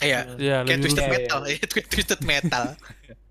Iya. 0.00 0.18
Iya 0.32 0.56
Kayak 0.56 0.66
lebih 0.68 0.78
Twisted. 0.80 1.02
Iya, 1.04 1.10
Metal, 1.12 1.40
iya, 1.44 1.58
Twisted 1.84 2.20
Metal. 2.24 2.64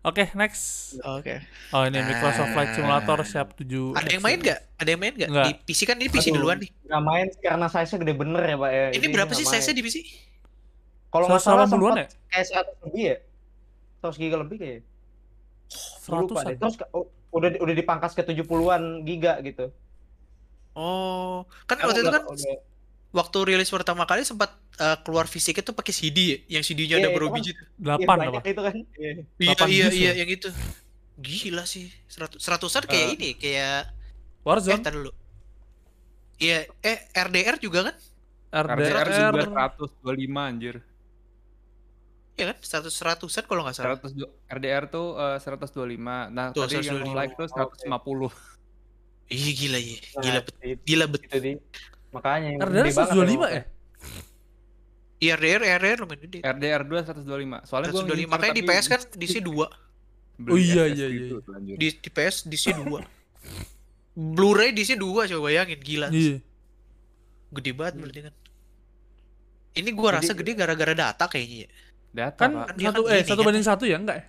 oke 0.00 0.24
next 0.32 0.96
Oke. 1.02 1.44
oh 1.70 1.84
ini 1.84 2.00
Microsoft 2.00 2.50
Flight 2.50 2.72
Simulator 2.72 3.18
Ah. 3.18 3.26
siap 3.26 3.48
7 3.52 3.92
Ada 3.92 4.10
yang 4.10 4.22
main 4.22 4.38
nggak? 4.38 4.60
Ada 4.76 4.88
yang 4.88 5.00
main 5.00 5.12
nggak? 5.12 5.28
Nggak. 5.28 5.46
Di 5.46 5.52
PC 5.62 5.80
kan 5.84 5.96
ini 5.96 6.08
PC 6.08 6.26
Aduh. 6.28 6.36
duluan 6.40 6.56
nih. 6.56 6.70
Nggak 6.88 7.02
main 7.02 7.26
karena 7.36 7.66
size-nya 7.66 7.98
gede 8.00 8.14
bener 8.14 8.42
ya, 8.42 8.56
Pak 8.56 8.70
ya. 8.70 8.84
Ini 8.86 8.94
Jadi 8.96 9.06
berapa 9.10 9.32
sih 9.34 9.44
size-nya 9.44 9.74
di 9.74 9.82
PC? 9.82 9.96
Kalau 11.10 11.24
nggak 11.26 11.42
salah 11.42 11.66
180-an 11.66 11.70
sempat 11.70 11.96
ya? 11.98 12.06
kayak 12.30 12.46
100 12.46 12.84
lebih 12.86 13.02
ya? 13.02 13.16
100 14.00 14.16
giga 14.16 14.36
lebih 14.40 14.56
kayaknya. 14.56 14.82
Gua 16.00 16.18
Lupa 16.18 16.40
100 16.40 16.48
deh. 16.48 16.56
Terus 16.56 16.74
oh, 16.90 17.04
udah 17.30 17.48
udah 17.58 17.74
dipangkas 17.76 18.12
ke 18.14 18.22
70-an 18.24 18.82
giga 19.04 19.32
gitu. 19.42 19.66
Oh, 20.72 21.44
kan 21.66 21.76
Emang 21.76 21.90
waktu 21.90 22.00
itu 22.00 22.10
kan 22.10 22.22
udah- 22.24 22.60
waktu 23.10 23.38
rilis 23.44 23.68
pertama 23.68 24.04
kali 24.04 24.22
sempat 24.22 24.50
uh, 24.76 24.96
keluar 25.02 25.26
fisik 25.26 25.58
itu 25.58 25.70
pakai 25.70 25.90
CD 25.90 26.18
ya, 26.18 26.58
yang 26.58 26.62
CD-nya 26.62 26.96
Iya, 26.96 26.96
ada 26.96 27.08
itu 27.08 27.14
beberapa 27.14 27.30
kan- 27.30 27.38
biji 27.42 27.50
tuh. 27.52 27.66
8 27.76 27.98
iya, 27.98 28.28
apa 28.30 28.40
itu 28.46 28.62
kan. 28.62 28.76
Iya. 28.94 29.12
Iya, 29.36 29.52
8 29.52 29.66
iya, 29.66 29.86
iya, 29.90 30.10
ya? 30.10 30.12
yang 30.22 30.30
itu. 30.30 30.48
Gila 31.16 31.64
sih. 31.64 31.90
Seratus, 32.06 32.38
seratusan 32.38 32.82
kayak 32.84 33.06
Eh. 33.06 33.14
ini, 33.14 33.28
kayak 33.34 33.84
eh 33.84 33.84
Warzone 34.40 34.80
tar 34.80 34.94
dulu. 34.94 35.12
Iya, 36.36 36.64
eh 36.80 36.98
RDR 37.12 37.58
juga 37.58 37.80
kan? 37.86 37.96
RDR 38.50 39.04
RDR 39.04 39.08
juga 39.36 39.68
125 40.00 40.40
anjir. 40.40 40.76
Iya 42.34 42.54
kan? 42.54 42.58
Seratus 42.64 42.94
seratusan 42.96 43.44
kalau 43.44 43.62
nggak 43.62 43.76
salah. 43.76 44.00
100 44.00 44.16
du- 44.16 44.32
RDR 44.48 44.88
tuh 44.88 45.06
eh, 45.14 45.36
125. 45.36 46.32
Nah, 46.32 46.50
Tuh, 46.50 46.64
tadi 46.64 46.80
yang 46.80 47.04
125. 47.04 47.12
like 47.12 47.34
tuh 47.36 47.46
150. 47.46 48.32
Ih 49.30 49.54
gila 49.54 49.78
ya, 49.78 49.94
gila 50.18 50.40
bet, 50.42 50.54
gila 50.82 51.04
bet. 51.06 51.22
itu 51.22 51.62
makanya 52.10 52.48
yang 52.50 52.60
RDR 52.60 52.84
gede 52.84 52.92
banget 52.92 53.10
125 53.14 53.30
emang. 53.30 53.50
ya 53.50 53.64
Iya 55.20 55.36
RDR, 55.36 55.60
RDR 55.76 55.98
lumayan 56.00 56.20
gede. 56.24 56.38
RDR 56.40 56.82
2 56.88 57.04
125. 57.04 57.68
Soalnya 57.68 57.90
gua 57.92 58.02
125 58.08 58.32
makanya 58.32 58.54
di 58.56 58.64
PS 58.64 58.86
kan 58.88 59.00
DC 59.12 59.34
2 59.44 59.52
Oh 60.48 60.56
iya, 60.56 60.88
iya, 60.88 61.06
iya. 61.12 61.36
di, 61.76 61.86
di 61.92 62.08
PS 62.08 62.48
DC 62.48 62.72
2 62.72 62.88
Blu-ray 64.16 64.72
DC 64.72 64.96
2 64.96 65.28
coba 65.28 65.40
bayangin 65.44 65.76
gila 65.76 66.08
iya 66.08 66.40
gede 67.50 67.70
banget 67.76 67.94
berarti 68.00 68.20
kan 68.24 68.34
ini 69.76 69.90
gua 69.92 70.16
rasa 70.16 70.32
gede 70.32 70.56
gara-gara 70.56 70.96
data 70.96 71.24
kayaknya 71.28 71.66
ya 71.66 71.70
Data, 72.10 72.40
kan 72.40 72.50
Pak. 72.66 72.74
dia 72.74 72.88
satu 72.88 73.00
kan 73.04 73.12
eh 73.12 73.22
satu 73.22 73.40
kan? 73.40 73.46
banding 73.52 73.66
satu 73.68 73.84
ya 73.84 73.96
enggak 74.00 74.16
ya 74.18 74.24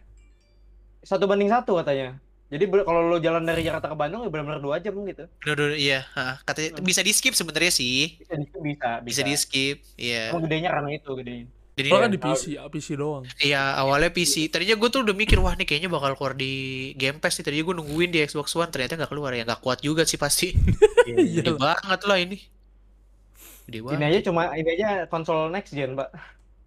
Satu 1.01 1.25
banding 1.25 1.49
satu 1.49 1.71
katanya. 1.81 2.19
Jadi 2.51 2.63
kalau 2.67 3.07
lo 3.07 3.17
jalan 3.17 3.41
dari 3.41 3.63
Jakarta 3.63 3.87
ke 3.87 3.95
Bandung 3.95 4.21
ya 4.21 4.29
benar-benar 4.29 4.59
dua 4.59 4.75
jam 4.77 4.91
gitu. 5.07 5.23
Bener-bener, 5.39 5.79
iya 5.79 6.03
ha, 6.11 6.35
katanya 6.43 6.83
bisa 6.83 6.99
di 6.99 7.15
skip 7.15 7.31
sebenarnya 7.31 7.71
sih. 7.71 8.19
Bisa 8.19 8.35
di 8.35 8.43
bisa 8.43 8.89
bisa 8.99 9.21
di 9.23 9.33
skip 9.33 9.79
iya. 9.95 10.29
Emang 10.29 10.43
gedenya 10.43 10.69
karena 10.69 10.89
itu 10.91 11.11
gedenya. 11.15 11.47
jadi 11.71 11.87
Kalau 11.87 12.01
kan 12.03 12.11
Iya, 12.11 12.13
di 12.13 12.19
PC, 12.19 12.43
ah, 12.59 12.67
PC 12.67 12.87
doang. 12.93 13.23
iya 13.39 13.61
awalnya 13.73 14.11
PC 14.11 14.51
tadinya 14.51 14.75
gue 14.75 14.89
tuh 14.91 14.99
udah 15.01 15.15
mikir 15.15 15.39
wah 15.39 15.55
nih 15.55 15.63
kayaknya 15.63 15.87
bakal 15.87 16.11
keluar 16.13 16.35
di 16.35 16.51
Game 16.99 17.17
Pass 17.17 17.39
nih. 17.39 17.47
Tadinya 17.47 17.63
gue 17.63 17.75
nungguin 17.79 18.11
di 18.11 18.19
Xbox 18.21 18.51
One 18.53 18.67
ternyata 18.67 18.99
nggak 18.99 19.09
keluar. 19.09 19.31
Ya 19.31 19.47
nggak 19.47 19.63
kuat 19.63 19.79
juga 19.79 20.03
sih 20.03 20.19
pasti. 20.19 20.51
Iya. 21.01 21.41
gede 21.41 21.57
banget 21.57 22.01
lah 22.05 22.17
ini. 22.19 22.37
Gede 23.65 23.79
Ini 23.79 23.85
banget. 23.87 24.05
aja 24.05 24.19
cuma 24.27 24.41
ini 24.53 24.69
aja 24.69 24.89
konsol 25.07 25.49
next 25.49 25.71
gen, 25.71 25.95
Pak. 25.95 26.09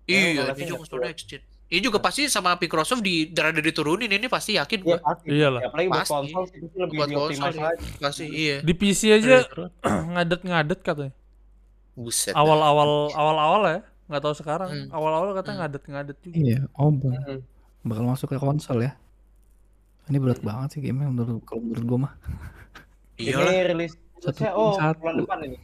iya 0.05 0.33
ini 0.33 0.65
juga 0.65 0.81
konsol 0.81 1.01
next 1.01 1.29
gen 1.29 1.43
Ini 1.75 1.83
juga 1.83 1.99
pasti 1.99 2.27
sama 2.27 2.55
Microsoft 2.55 3.03
di 3.03 3.27
rada 3.29 3.59
diturunin 3.59 4.07
ini 4.07 4.27
pasti 4.27 4.55
yakin 4.55 4.79
Iya 4.79 4.87
gua. 4.87 4.97
pasti. 5.03 5.27
Iyalah. 5.29 5.61
Apalagi 5.65 5.89
buat 5.89 5.99
Pasti. 5.99 6.15
konsol 6.15 6.43
itu 6.49 6.67
lebih 6.77 6.97
Buat 6.97 7.09
konsol 7.11 7.51
ya. 7.51 7.63
lagi. 7.67 7.87
Pasti 7.99 8.25
iya. 8.29 8.57
Di 8.61 8.73
PC 8.73 9.01
aja 9.13 9.37
ngadet-ngadet 10.15 10.81
katanya. 10.81 11.15
Buset. 11.93 12.31
Awal-awal 12.33 13.11
awal-awal 13.11 13.63
ya, 13.65 13.79
nggak 14.07 14.21
tahu 14.21 14.35
sekarang. 14.35 14.69
Hmm. 14.69 14.89
Awal-awal 14.89 15.31
katanya 15.33 15.51
Hmm. 15.53 15.63
ngadet-ngadet 15.65 16.17
juga. 16.21 16.35
Iya, 16.37 16.59
oh 16.73 16.91
bang. 16.91 17.15
Hmm. 17.19 17.41
bakal 17.83 18.05
masuk 18.07 18.29
ke 18.29 18.39
konsol 18.39 18.79
ya. 18.81 18.95
Ini 20.05 20.17
berat 20.17 20.41
banget 20.41 20.69
sih 20.71 20.81
game 20.81 21.03
menurut 21.03 21.43
kalau 21.43 21.61
menurut 21.61 21.85
gue 21.85 21.99
mah. 22.01 22.13
Iyalah. 23.17 23.45
Ini 23.47 23.61
rilis 23.69 23.93
Satu- 24.17 24.41
rilisnya 24.41 24.51
oh 24.53 24.73
satu. 24.75 25.01
bulan 25.01 25.15
depan 25.19 25.39
ini. 25.43 25.59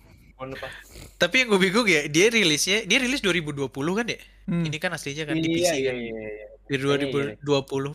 Depan. 0.48 0.70
Tapi 1.16 1.34
yang 1.36 1.48
gue 1.52 1.60
bingung 1.60 1.84
ya, 1.84 2.08
dia 2.08 2.32
rilisnya, 2.32 2.88
dia 2.88 2.96
rilis 2.96 3.20
2020 3.20 3.68
kan 3.70 4.06
ya? 4.08 4.18
Hmm. 4.48 4.64
Ini 4.64 4.76
kan 4.80 4.90
aslinya 4.90 5.28
kan 5.28 5.36
di 5.36 5.48
PC 5.50 5.60
Iya 5.60 5.72
iya 5.74 5.90
kan. 5.92 5.96
iya. 6.00 6.16
iya. 6.16 6.46
Di 6.64 6.76
2020, 6.78 7.44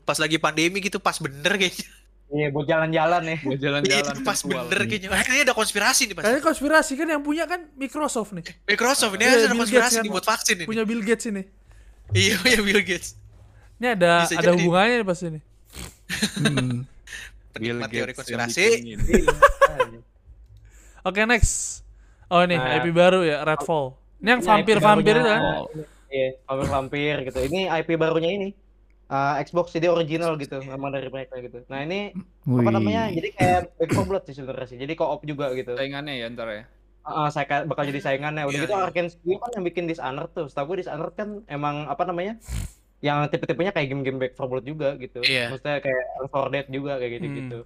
pas 0.04 0.18
lagi 0.20 0.38
pandemi 0.38 0.78
gitu 0.80 1.00
pas 1.00 1.18
bener 1.18 1.54
kayaknya. 1.56 1.88
Iya 2.26 2.48
buat 2.50 2.66
jalan-jalan 2.66 3.22
ya. 3.24 3.38
Buat 3.40 3.50
Iya, 3.50 3.62
jalan-jalan 3.62 4.16
pas 4.22 4.40
bener 4.42 4.80
kayaknya. 4.84 5.10
Ini 5.10 5.42
ada 5.46 5.56
konspirasi 5.56 6.02
nih 6.06 6.14
pasti. 6.14 6.26
Kayaknya 6.26 6.44
konspirasi 6.44 6.92
kan 6.94 7.08
yang 7.08 7.24
punya 7.24 7.44
kan 7.46 7.70
Microsoft 7.74 8.34
nih. 8.34 8.46
Microsoft 8.66 9.14
ini 9.16 9.24
Iya, 9.24 9.32
ada 9.32 9.48
Bill 9.48 9.62
konspirasi 9.62 9.96
kan. 9.96 10.04
nih 10.04 10.12
buat 10.12 10.26
vaksin 10.26 10.56
ini. 10.60 10.66
Punya 10.66 10.84
Bill 10.84 11.02
Gates 11.02 11.26
ini. 11.30 11.44
Iya, 12.12 12.34
punya 12.42 12.60
Bill 12.62 12.82
Gates. 12.82 13.10
Ini 13.78 13.88
ada 13.94 14.12
Bisa 14.26 14.36
ada 14.38 14.52
jadi. 14.52 14.58
hubungannya 14.60 14.96
nih 15.02 15.08
pas 15.08 15.20
ini. 15.22 15.40
Hmm. 16.36 16.78
Bill 17.62 17.78
teori 17.80 18.12
Gates 18.12 18.28
yang 18.28 18.42
konspirasi. 18.44 18.66
Iya. 18.84 18.98
Oke, 21.08 21.22
next. 21.24 21.85
Oh, 22.28 22.42
ini 22.42 22.56
Nah. 22.56 22.76
IP 22.76 22.90
baru 22.90 23.22
ya, 23.22 23.42
Redfall. 23.42 23.94
Ini 24.18 24.30
yang 24.32 24.42
vampir-vampir 24.42 25.14
itu 25.14 25.24
kan? 25.24 25.42
Iya, 26.08 26.30
vampir-vampir 26.44 27.14
gitu. 27.24 27.40
Ini 27.44 27.60
IP 27.72 27.90
barunya 27.96 28.32
ini. 28.32 28.50
Uh, 29.06 29.38
Xbox 29.38 29.70
jadi 29.70 29.86
original 29.88 30.34
gitu, 30.36 30.58
memang 30.60 30.90
dari 30.90 31.06
mereka 31.06 31.38
gitu. 31.38 31.62
Nah 31.68 31.78
ini 31.80 32.10
apa 32.42 32.58
Wih. 32.60 32.74
namanya? 32.74 33.04
Jadi 33.08 33.30
kayak 33.32 33.78
Back 33.78 33.92
4 33.92 34.02
Blood 34.04 34.24
sih 34.26 34.34
sebenarnya 34.34 34.66
sih. 34.66 34.78
Jadi 34.78 34.94
co-op 34.96 35.22
juga 35.22 35.54
gitu. 35.54 35.78
Saingannya 35.78 36.14
ya 36.16 36.26
ntar 36.28 36.50
ya. 36.50 36.64
Uh, 37.06 37.30
saya 37.30 37.46
ka- 37.46 37.70
bakal 37.70 37.86
jadi 37.86 38.02
saingannya. 38.02 38.44
Udah 38.44 38.56
Iya, 38.56 38.66
gitu 38.66 38.74
iya. 38.74 38.82
Arkane 38.84 39.10
Studio 39.10 39.38
kan 39.38 39.52
yang 39.54 39.64
bikin 39.64 39.86
Dishonored 39.86 40.34
tuh. 40.34 40.50
Setahu 40.50 40.74
gue 40.74 40.82
Dishonored 40.82 41.14
kan 41.14 41.46
emang 41.46 41.86
apa 41.86 42.02
namanya? 42.04 42.42
Yang 43.00 43.30
tipe-tipenya 43.30 43.70
kayak 43.70 43.88
game-game 43.88 44.18
Back 44.18 44.34
4 44.34 44.50
Blood 44.50 44.66
juga 44.66 44.98
gitu. 44.98 45.22
Iya. 45.22 45.54
Maksudnya 45.54 45.78
kayak 45.78 46.04
Left 46.18 46.34
4 46.34 46.50
Dead 46.50 46.68
juga 46.68 46.92
kayak 46.96 47.06
Hmm. 47.06 47.18
gitu-gitu. 47.22 47.60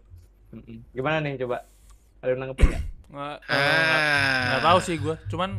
Mm-mm. 0.52 0.78
Gimana 0.92 1.18
nih 1.22 1.40
coba? 1.40 1.58
Ada 2.20 2.30
yang 2.30 2.40
nanggepin 2.42 2.66
nggak? 2.68 2.84
Nggak, 3.10 3.36
eh, 3.44 3.58
nggak, 3.58 4.00
Ah. 4.00 4.42
nggak 4.48 4.64
tahu 4.64 4.80
sih 4.80 4.96
gua. 4.98 5.16
Cuman 5.26 5.50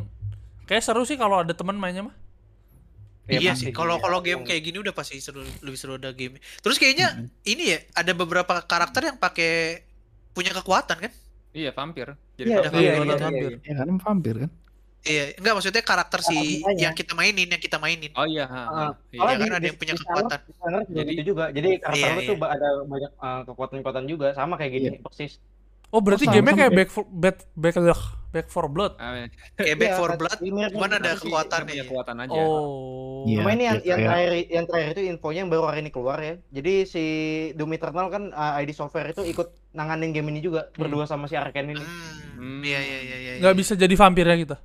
kayak 0.63 0.81
seru 0.81 1.03
sih 1.03 1.15
kalau 1.15 1.43
ada 1.43 1.51
teman 1.51 1.75
mainnya 1.75 2.07
mah. 2.07 2.15
Iya 3.29 3.53
pasti 3.53 3.69
sih, 3.69 3.71
kalau 3.71 3.95
iya. 3.95 4.03
kalau 4.03 4.19
game 4.19 4.43
kayak 4.43 4.61
gini 4.61 4.77
udah 4.77 4.91
pasti 4.91 5.15
seru, 5.17 5.39
lebih 5.61 5.77
seru 5.77 5.95
ada 5.95 6.11
game. 6.11 6.35
Terus 6.59 6.75
kayaknya 6.75 7.07
ini 7.43 7.63
ya 7.69 7.77
ada 7.93 8.11
beberapa 8.11 8.59
karakter 8.61 9.07
yang 9.07 9.17
pakai 9.17 9.83
punya 10.31 10.51
kekuatan 10.51 10.97
kan? 10.99 11.11
Iya, 11.51 11.71
vampir. 11.71 12.11
Jadi 12.35 12.47
Iya, 12.49 12.59
vampir. 12.61 12.79
iya, 12.81 12.91
vampir, 12.91 13.07
iya, 13.07 13.19
vampir. 13.19 13.51
iya. 13.51 13.59
Ya 13.67 13.73
kan 13.77 13.87
vampir 13.99 14.35
kan? 14.35 14.51
Iya, 15.01 15.23
enggak 15.33 15.53
maksudnya 15.55 15.81
karakter 15.81 16.19
si 16.21 16.37
makanya. 16.61 16.77
yang 16.77 16.93
kita 16.93 17.13
mainin, 17.13 17.47
yang 17.47 17.61
kita 17.61 17.77
mainin. 17.77 18.11
Oh 18.13 18.23
iya, 18.23 18.45
ha, 18.45 18.61
ha. 18.61 18.81
Ah, 18.85 18.91
Iya. 19.09 19.19
Kan 19.19 19.35
di- 19.37 19.51
ada 19.51 19.65
yang 19.65 19.77
punya 19.79 19.93
kekuatan. 19.95 20.39
Jadi- 20.87 21.09
gitu 21.09 21.23
juga. 21.25 21.45
Jadi 21.49 21.69
karakter 21.79 21.97
Iya, 22.01 22.15
lu 22.15 22.21
tuh 22.21 22.37
iya. 22.37 22.47
ada 22.49 22.67
banyak 22.85 23.11
uh, 23.17 23.41
kekuatan-kekuatan 23.45 24.05
juga 24.05 24.27
sama 24.31 24.53
kayak 24.55 24.71
gini 24.71 24.87
Iya. 24.91 25.01
persis. 25.01 25.33
Oh, 25.91 25.99
berarti 25.99 26.23
sama- 26.23 26.35
gamenya 26.35 26.55
kayak 26.55 26.63
kayak- 26.65 26.77
Back 26.77 26.89
for 26.89 27.03
Back 27.05 27.37
Back 27.53 27.75
Back 28.31 28.47
for 28.47 28.65
Blood. 28.65 28.95
Ah, 28.95 29.27
Kayak 29.59 29.75
Back 29.75 29.91
Iya, 29.91 29.99
for 29.99 30.07
kan, 30.07 30.17
Blood, 30.17 30.39
ini 30.39 30.51
mirip- 30.55 30.71
cuman 30.71 30.89
ada 30.89 31.11
punya 31.19 31.75
ya. 31.75 31.83
kekuatan 31.83 32.15
aja. 32.17 32.31
Oh. 32.33 33.27
Iya, 33.27 33.37
Cuma 33.37 33.49
ini 33.51 33.63
yang, 33.67 33.75
kayak- 33.75 33.83
yang 33.83 33.99
kayak- 33.99 34.07
terakhir 34.07 34.31
yang 34.47 34.65
terakhir 34.65 34.89
itu 34.89 35.01
infonya 35.05 35.39
yang 35.43 35.51
baru 35.51 35.63
hari 35.65 35.79
ini 35.81 35.91
keluar 35.91 36.17
ya. 36.17 36.35
Jadi 36.49 36.73
si 36.85 37.03
Doom 37.53 37.71
Eternal 37.71 38.07
kan 38.07 38.23
uh, 38.31 38.55
ID 38.57 38.71
Software 38.71 39.11
itu 39.11 39.21
ikut 39.21 39.47
nanganin 39.71 40.09
game 40.09 40.31
ini 40.31 40.39
juga 40.39 40.71
berdua 40.71 41.03
sama 41.03 41.27
si 41.27 41.35
Arkane 41.35 41.75
ini. 41.75 41.83
Hmm, 41.83 42.39
Hmm. 42.39 42.61
iya 42.63 42.79
iya 42.79 42.97
iya 43.01 43.15
iya. 43.17 43.31
Nggak 43.37 43.55
bisa 43.57 43.73
jadi 43.75 43.91
vampirnya 43.93 44.37
kita. 44.37 44.57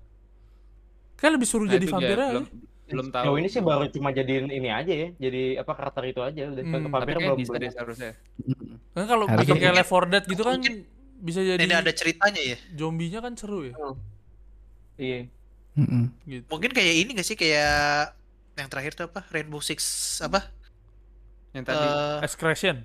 Kan 1.16 1.30
lebih 1.32 1.44
suruh 1.44 1.66
Nah, 1.66 1.74
jadi 1.74 1.86
vampirnya. 1.88 2.28
belum 2.30 2.46
ya. 2.46 2.64
belum 2.86 3.06
tahu. 3.10 3.22
Sejauh 3.24 3.36
ini 3.36 3.48
sih 3.48 3.60
baru 3.60 3.84
cuma 3.90 4.08
jadiin 4.10 4.46
ini 4.46 4.70
aja 4.70 4.92
ya. 4.94 5.08
Jadi 5.12 5.58
apa 5.58 5.72
karakter 5.74 6.06
itu 6.06 6.22
aja 6.22 6.42
udah 6.46 6.62
Hmm, 6.62 6.86
vampir 6.86 7.18
kayak 7.18 7.34
belum. 7.34 7.38
bisa 7.42 7.54
deh 7.56 7.66
seharusnya. 7.68 8.12
Kan 8.94 9.04
kalau 9.04 9.26
bikin 9.26 9.58
kayak 9.58 9.74
Left 9.76 9.90
4 9.90 10.06
Dead 10.06 10.24
gitu 10.24 10.42
kan 10.44 10.54
mungkin 10.56 10.76
bisa 11.26 11.42
jadi 11.42 11.58
Ini 11.58 11.74
ada 11.74 11.90
ceritanya 11.90 12.38
ya. 12.38 12.56
zombinya 12.78 13.18
kan 13.18 13.34
seru 13.34 13.66
ya. 13.66 13.74
Iya. 14.96 15.20
Mm-mm. 15.76 16.04
Gitu. 16.24 16.46
Mungkin 16.48 16.70
kayak 16.72 16.94
ini 16.96 17.10
gak 17.12 17.26
sih 17.26 17.36
kayak 17.36 18.14
yang 18.56 18.68
terakhir 18.70 18.94
tuh 18.94 19.10
apa? 19.10 19.26
Rainbow 19.28 19.60
Six 19.60 19.82
apa? 20.22 20.48
Yang 21.52 21.64
tadi 21.66 21.84
Eh, 21.84 22.18
Excretion, 22.22 22.76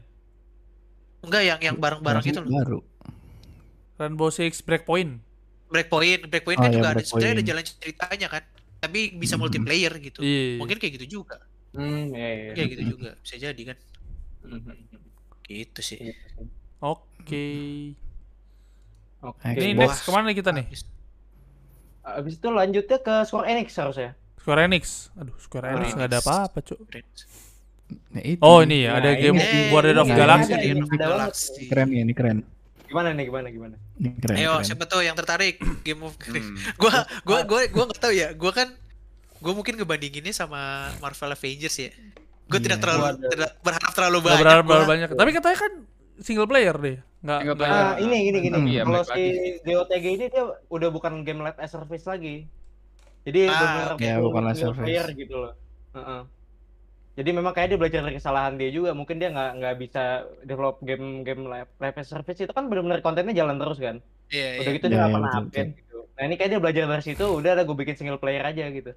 enggak 1.22 1.44
yang 1.46 1.60
yang 1.62 1.76
bareng-bareng 1.78 2.24
itu 2.26 2.40
loh. 2.40 2.52
Baru. 2.52 2.80
Rainbow 3.96 4.28
Six 4.28 4.60
Breakpoint. 4.60 5.22
Breakpoint, 5.70 6.28
Breakpoint 6.28 6.60
Oh, 6.60 6.64
kan 6.66 6.72
iya, 6.72 6.76
juga 6.76 6.88
ada 6.92 7.00
sebenarnya 7.00 7.32
ada 7.32 7.44
Breakpoint. 7.46 7.48
jalan 7.48 7.64
ceritanya 7.80 8.28
kan. 8.28 8.44
Tapi 8.82 9.00
bisa 9.14 9.38
Hmm. 9.38 9.46
multiplayer 9.46 9.94
gitu. 10.02 10.20
Iya. 10.20 10.58
Mungkin 10.58 10.78
kayak 10.82 10.94
gitu 11.00 11.22
juga. 11.22 11.38
Hmm, 11.72 12.12
iya 12.12 12.30
iya. 12.34 12.52
Kayak 12.58 12.68
gitu 12.76 12.84
juga. 12.98 13.10
Bisa 13.22 13.36
jadi 13.38 13.62
kan. 13.72 13.78
Mhm. 14.44 14.76
Gitu 15.46 15.80
sih. 15.80 16.00
Gitu 16.02 16.30
sih. 17.24 18.01
Oke. 19.22 19.46
Ini 19.52 19.74
next 19.76 20.02
ke 20.02 20.10
mana 20.10 20.32
kita 20.32 20.50
nih? 20.50 20.66
Habis. 20.66 20.84
Abis 22.02 22.34
itu 22.36 22.48
lanjutnya 22.50 22.98
ke 22.98 23.14
Square 23.24 23.48
Enix 23.48 23.70
harusnya. 23.76 24.12
Square 24.36 24.66
Enix. 24.66 25.14
Aduh, 25.14 25.38
Square 25.38 25.68
Enix 25.72 25.94
nggak 25.94 26.10
ada 26.10 26.20
apa-apa, 26.20 26.58
Cuk. 26.60 26.82
Nah, 28.10 28.22
itu. 28.24 28.40
Oh, 28.40 28.60
ini 28.60 28.88
ya, 28.88 28.96
Nah, 28.96 29.00
ada 29.00 29.10
game 29.14 29.38
ini- 29.38 29.70
Guardian 29.70 30.00
of 30.00 30.08
Galaxy. 30.08 30.52
ini 30.56 30.82
ada. 30.82 30.96
Galaxy. 30.98 31.62
Keren 31.68 31.88
ya, 31.92 32.02
ini 32.02 32.14
keren. 32.14 32.38
Gimana 32.88 33.12
nih 33.12 33.26
gimana 33.26 33.48
gimana? 33.48 33.76
Ini 33.96 34.10
keren. 34.18 34.36
Ayo, 34.36 34.52
keren. 34.54 34.66
siapa 34.66 34.84
tuh 34.86 35.00
yang 35.00 35.14
tertarik 35.14 35.56
Game 35.86 36.02
of 36.02 36.16
Hmm. 36.18 36.56
gua 36.76 36.92
gua 37.22 37.40
gua 37.46 37.60
gua 37.68 37.84
nggak 37.86 38.00
tahu 38.00 38.12
ya. 38.12 38.32
Gua 38.34 38.52
kan 38.52 38.68
gua 39.38 39.54
mungkin 39.54 39.76
ngebandinginnya 39.76 40.32
sama 40.32 40.60
Marvel 40.98 41.32
Avengers 41.32 41.76
ya. 41.78 41.92
Gua 42.48 42.58
Iya. 42.58 42.66
tidak 42.66 42.80
terlalu 42.80 43.00
Gua 43.00 43.12
ada- 43.14 43.30
tidak 43.30 43.52
berharap 43.62 43.92
terlalu 43.94 44.18
banyak. 44.22 44.40
berharap 44.40 44.64
gua. 44.64 44.72
berharap 44.74 44.90
banyak. 44.90 45.08
Tapi 45.14 45.30
katanya 45.32 45.58
kan 45.60 45.72
single 46.20 46.50
player 46.50 46.76
deh. 46.76 46.98
Nggak 47.22 47.40
Single 47.46 47.58
player. 47.58 47.74
Ah, 47.78 47.94
ini 48.02 48.18
gini 48.28 48.38
gini. 48.42 48.56
Hmm. 48.58 48.68
Iya, 48.68 48.82
Kalau 48.84 49.04
si 49.06 49.24
GOTG 49.62 50.06
ini 50.10 50.26
dia 50.28 50.44
udah 50.68 50.90
bukan 50.90 51.14
game 51.22 51.40
live 51.40 51.60
as 51.62 51.72
service 51.72 52.04
lagi. 52.04 52.50
Jadi 53.22 53.40
Ah, 53.46 53.94
benar. 53.94 54.02
Ya, 54.02 54.16
bukan 54.18 54.42
live 54.44 54.58
single 54.58 54.74
service. 54.74 54.88
player 54.90 55.08
gitu 55.14 55.36
loh. 55.38 55.54
Heeh. 55.94 56.22
Jadi 57.12 57.30
memang 57.36 57.52
kayak 57.52 57.76
dia 57.76 57.80
belajar 57.80 58.00
dari 58.02 58.16
kesalahan 58.18 58.56
dia 58.56 58.72
juga. 58.72 58.96
Mungkin 58.96 59.20
dia 59.20 59.30
nggak 59.30 59.52
nggak 59.62 59.76
bisa 59.78 60.04
develop 60.42 60.80
game-game 60.82 61.44
live, 61.46 61.70
live 61.78 61.98
as 62.00 62.08
service 62.10 62.40
itu 62.40 62.50
kan 62.50 62.66
benar-benar 62.66 63.04
kontennya 63.06 63.36
jalan 63.36 63.60
terus 63.62 63.78
kan. 63.78 64.00
Iya, 64.32 64.64
Udah 64.64 64.72
iya. 64.72 64.78
gitu 64.80 64.86
Iya, 64.88 64.92
dia 64.92 64.98
nggak 64.98 65.12
iya, 65.12 65.16
pernah 65.20 65.32
update 65.38 65.72
gitu. 65.78 65.98
Nah 66.18 66.24
ini 66.26 66.36
kayak 66.36 66.50
dia 66.50 66.60
belajar 66.64 66.84
dari 66.88 67.04
situ. 67.04 67.26
Udah 67.28 67.52
ada 67.54 67.64
gue 67.68 67.76
bikin 67.78 67.96
single 67.96 68.18
player 68.18 68.42
aja 68.42 68.66
gitu. 68.72 68.92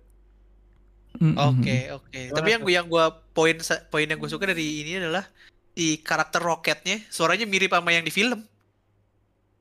Oke, 1.15 1.95
oke. 1.95 2.11
Gimana 2.11 2.35
Tapi 2.35 2.49
yang 2.51 2.61
tuh? 2.61 2.67
gua 2.67 2.75
yang 2.75 2.87
gua 2.91 3.05
poin 3.31 3.57
poin 3.87 4.07
yang 4.07 4.19
gue 4.19 4.31
suka 4.31 4.45
dari 4.47 4.83
ini 4.83 4.99
adalah 4.99 5.27
di 5.75 5.99
karakter 5.99 6.39
roketnya 6.39 7.03
suaranya 7.09 7.45
mirip 7.45 7.69
sama 7.69 7.91
yang 7.91 8.03
di 8.03 8.11
film. 8.11 8.41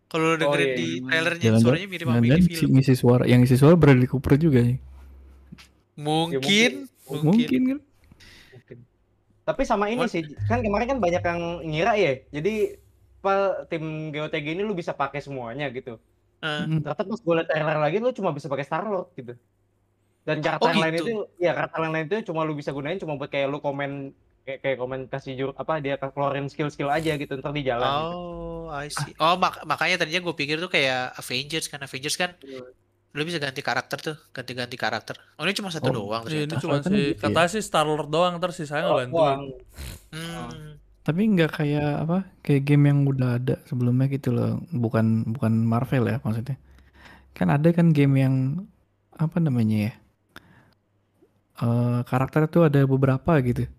Kalau 0.05 0.29
lo 0.29 0.37
dengerin 0.37 0.67
iya. 0.67 0.77
di 0.77 0.87
trailernya 1.01 1.41
Jangan-jangan- 1.41 1.61
suaranya 1.63 1.87
mirip 1.89 2.05
sama 2.05 2.15
yang 2.19 2.37
di 2.39 2.53
film. 2.55 2.69
ngisi 2.71 2.93
suara, 2.93 3.23
yang 3.25 3.39
ngisi 3.41 3.57
suara 3.57 3.73
Bradley 3.73 4.05
Cooper 4.05 4.37
juga 4.37 4.61
nih. 4.61 4.77
Mungkin, 5.93 6.71
Ya, 6.85 7.09
mungkin. 7.09 7.23
Mungkin 7.25 7.61
kan? 7.67 7.79
Mungkin. 8.51 8.77
Tapi 9.43 9.61
sama 9.63 9.85
ini 9.87 10.05
sih, 10.07 10.23
kan 10.47 10.61
kemarin 10.61 10.87
kan 10.87 10.99
banyak 10.99 11.19
yang 11.19 11.41
ngira 11.63 11.93
ya. 11.95 12.13
Jadi 12.31 12.77
apa 13.17 13.35
tim 13.65 13.83
GOTG 14.09 14.45
ini 14.51 14.61
lu 14.61 14.71
bisa 14.71 14.91
pakai 14.91 15.17
semuanya 15.17 15.67
gitu. 15.69 15.97
Eh, 16.39 16.47
Mm. 16.61 16.83
Ternyata 16.83 17.03
pas 17.03 17.17
gue 17.17 17.33
liat 17.33 17.47
trailer 17.47 17.77
lagi 17.77 17.97
lu 17.97 18.11
cuma 18.11 18.29
bisa 18.29 18.45
pakai 18.45 18.63
Star 18.63 18.83
Lord 18.83 19.09
gitu. 19.13 19.33
Dan 20.23 20.39
karakter 20.39 20.61
Oh, 20.61 20.69
yang 20.69 20.83
lain 20.83 20.93
gitu? 20.93 21.05
itu, 21.05 21.15
ya 21.37 21.51
karakter 21.51 21.79
yang 21.81 21.93
lain 21.93 22.05
itu 22.05 22.17
cuma 22.23 22.43
lu 22.43 22.53
bisa 22.53 22.69
gunain 22.69 22.95
cuma 22.95 23.15
buat 23.15 23.27
kayak 23.27 23.47
lu 23.47 23.57
komen 23.57 24.11
kayak, 24.43 24.59
kayak 24.59 24.77
komen 24.77 25.07
kasih 25.07 25.33
jur 25.33 25.49
apa 25.53 25.79
dia 25.79 25.95
keluarin 25.95 26.47
skill-skill 26.47 26.87
aja 26.87 27.15
gitu 27.15 27.33
ntar 27.35 27.51
di 27.51 27.63
jalan. 27.63 27.87
gitu. 27.87 28.15
Oh, 28.15 28.65
I 28.69 28.87
see. 28.87 29.15
Oh, 29.17 29.35
mak- 29.35 29.63
makanya 29.63 30.03
tadinya 30.03 30.21
gue 30.21 30.35
pikir 30.35 30.57
tuh 30.57 30.67
kayak 30.67 31.15
Avengers 31.15 31.67
kan 31.67 31.79
Avengers 31.79 32.15
kan 32.15 32.35
lu 33.13 33.21
bisa 33.21 33.37
ganti 33.37 33.61
karakter 33.61 33.99
tuh, 34.01 34.17
ganti-ganti 34.33 34.73
karakter. 34.73 35.13
Oh, 35.37 35.45
ini 35.45 35.53
cuma 35.53 35.69
satu 35.69 35.87
Oh, 35.87 35.95
doang 35.95 36.25
Iya, 36.25 36.43
ini 36.43 36.55
cuma 36.57 36.81
Asalkan 36.81 36.91
si 36.91 37.13
gitu 37.13 37.13
ya. 37.13 37.29
kata 37.29 37.41
sih 37.47 37.61
Star 37.61 37.85
Lord 37.85 38.09
doang 38.09 38.35
terus 38.37 38.57
sisanya 38.57 38.89
Oh, 38.89 38.97
ngebantuin. 38.97 39.13
wah, 39.13 39.37
Hmm. 40.09 40.81
Tapi 41.03 41.21
nggak 41.29 41.51
kayak 41.53 42.07
apa? 42.07 42.17
Kayak 42.39 42.61
game 42.63 42.83
yang 42.87 42.99
udah 43.03 43.35
ada 43.35 43.55
sebelumnya 43.67 44.07
gitu 44.07 44.31
loh. 44.31 44.57
Bukan 44.71 45.29
bukan 45.29 45.53
Marvel 45.61 46.07
ya 46.07 46.17
maksudnya. 46.19 46.55
Kan 47.33 47.51
ada 47.51 47.69
kan 47.69 47.91
game 47.91 48.15
yang 48.17 48.35
apa 49.13 49.37
namanya 49.37 49.91
ya? 49.91 49.93
Eh 51.59 51.99
karakter 52.09 52.49
tuh 52.49 52.65
ada 52.65 52.81
beberapa 52.83 53.31
gitu. 53.43 53.69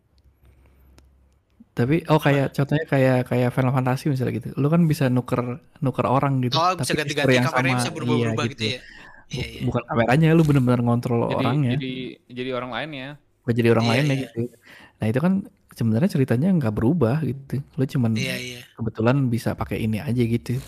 Tapi 1.75 2.07
oh 2.07 2.17
kayak 2.17 2.55
contohnya 2.55 2.87
kayak 2.87 3.19
kayak 3.27 3.51
Final 3.51 3.75
Fantasy 3.75 4.07
misalnya 4.07 4.33
gitu. 4.33 4.49
Lu 4.55 4.71
kan 4.71 4.87
bisa 4.87 5.11
nuker 5.11 5.43
nuker 5.79 6.07
orang 6.07 6.39
gitu. 6.41 6.55
Oh, 6.55 6.71
tapi 6.73 6.87
bisa 6.87 6.95
ganti-ganti 6.95 7.35
yang 7.35 7.47
kameranya 7.47 7.73
sama. 7.73 7.81
bisa 7.83 7.91
berubah-berubah 7.91 8.45
Iya, 8.45 8.53
gitu 8.55 8.63
ya. 8.65 8.79
Iya, 9.27 9.47
iya. 9.51 9.61
Bukan 9.67 9.83
kameranya 9.85 10.29
lu 10.31 10.43
bener-bener 10.43 10.81
ngontrol 10.81 11.21
jadi 11.27 11.35
orangnya. 11.37 11.71
jadi 11.75 11.93
jadi 12.31 12.51
orang 12.53 12.71
lain 12.71 12.91
ya. 12.95 13.09
Bukan 13.43 13.55
jadi 13.55 13.69
orang 13.71 13.85
Iya, 13.85 13.91
lain 13.91 14.05
ya 14.05 14.09
iya. 14.09 14.23
gitu. 14.23 14.41
Nah 14.95 15.07
itu 15.11 15.19
kan 15.19 15.33
sebenarnya 15.75 16.09
ceritanya 16.09 16.49
nggak 16.55 16.73
berubah 16.73 17.17
gitu. 17.21 17.57
Lo 17.75 17.83
cuman 17.85 18.13
Iya 18.15 18.37
iya. 18.39 18.61
kebetulan 18.73 19.17
bisa 19.27 19.51
pakai 19.53 19.83
ini 19.83 19.99
aja 19.99 20.23
gitu. 20.23 20.63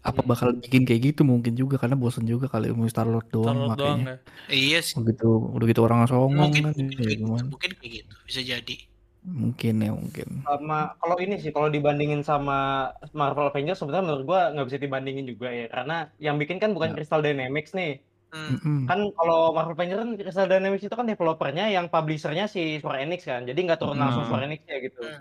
Apa 0.00 0.22
Hmm. 0.22 0.30
bakal 0.30 0.48
bikin 0.54 0.86
kayak 0.86 1.00
gitu 1.12 1.26
mungkin 1.26 1.52
juga 1.52 1.74
karena 1.74 1.98
bosen 1.98 2.22
juga 2.22 2.46
kali 2.46 2.70
mau 2.70 2.86
Star 2.86 3.04
Lord 3.04 3.26
doang 3.28 3.66
Star-Lord 3.66 3.76
doang 3.76 3.98
makanya. 4.00 4.16
ya. 4.46 4.54
Iya 4.54 4.78
sih. 4.80 4.94
Begitu 4.94 5.26
udah 5.26 5.66
gitu 5.66 5.80
orang 5.82 6.06
songong 6.06 6.38
Mungkin 6.54 6.62
kan 6.62 6.72
mungkin 6.72 6.86
ya 6.94 7.04
gitu. 7.10 7.26
gimana? 7.26 7.44
Mungkin 7.50 7.70
kayak 7.74 7.92
gitu. 7.98 8.14
Bisa 8.22 8.40
jadi. 8.40 8.76
Mungkin 9.20 9.74
ya 9.78 9.92
mungkin. 9.92 10.28
sama 10.42 10.96
kalau 10.96 11.16
ini 11.16 11.36
sih 11.36 11.52
kalau 11.52 11.68
dibandingin 11.68 12.24
sama 12.24 12.88
Marvel 13.12 13.48
Avengers 13.48 13.76
sebenarnya 13.76 14.06
menurut 14.08 14.24
gua 14.24 14.48
nggak 14.50 14.66
bisa 14.66 14.78
dibandingin 14.78 15.28
juga 15.28 15.48
ya 15.48 15.68
karena 15.68 15.96
yang 16.16 16.36
bikin 16.36 16.56
kan 16.56 16.72
bukan 16.72 16.92
Ya. 16.92 16.94
Crystal 16.96 17.20
Dynamics 17.20 17.72
nih 17.72 18.00
Hmm. 18.30 18.54
Mm-mm. 18.54 18.78
kan 18.86 19.10
kalau 19.12 19.50
Marvel 19.50 19.74
Avengers 19.74 19.98
kan 19.98 20.10
Crystal 20.14 20.46
Dynamics 20.46 20.86
itu 20.86 20.94
kan 20.94 21.02
developernya 21.04 21.66
yang 21.66 21.90
publishernya 21.90 22.46
si 22.46 22.78
Square 22.78 23.02
Enix 23.02 23.26
kan 23.26 23.42
jadi 23.42 23.58
nggak 23.58 23.76
turun 23.76 23.98
langsung 23.98 24.22
Hmm. 24.22 24.30
Square 24.30 24.46
Enix 24.46 24.62
ya 24.64 24.78
gitu 24.78 25.02
Hmm. 25.02 25.20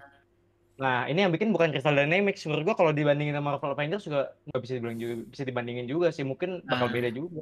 nah 0.77 0.97
ini 1.03 1.19
yang 1.19 1.33
bikin 1.33 1.49
bukan 1.49 1.73
Crystal 1.73 1.91
Dynamics 1.91 2.45
menurut 2.45 2.63
gua 2.63 2.75
kalau 2.77 2.93
dibandingin 2.93 3.33
sama 3.33 3.57
Marvel 3.57 3.73
Avengers 3.73 4.05
juga 4.05 4.21
nggak 4.45 4.61
bisa 4.61 4.73
dibilang 4.75 4.95
juga 4.95 5.13
bisa 5.27 5.43
dibandingin 5.43 5.85
juga 5.85 6.07
sih 6.09 6.23
mungkin 6.23 6.61
bakal 6.63 6.87
Ah. 6.87 6.93
beda 6.93 7.09
juga 7.09 7.41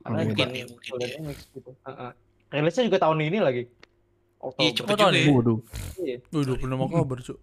karena 0.00 0.20
Mungkin 0.24 0.48
ya, 0.48 0.64
mungkin 0.64 0.78
Crystal 0.78 0.96
ya. 0.96 1.06
Dynamics 1.10 1.42
gitu 1.50 1.70
Heeh. 1.82 2.10
rilisnya 2.48 2.84
juga 2.86 2.98
tahun 3.02 3.18
ini 3.20 3.38
lagi 3.38 3.62
Iya 4.38 4.70
Oktober 4.70 4.70
cepet 4.70 4.86
Oh, 4.86 4.94
juga 4.94 4.98
tahun 5.02 5.14
ya. 5.14 5.24
Waduh. 5.34 5.58
Iya. 5.98 6.16
Wih, 6.30 6.42
26 6.46 6.86
Oktober, 6.86 7.16
Cuk. 7.20 7.38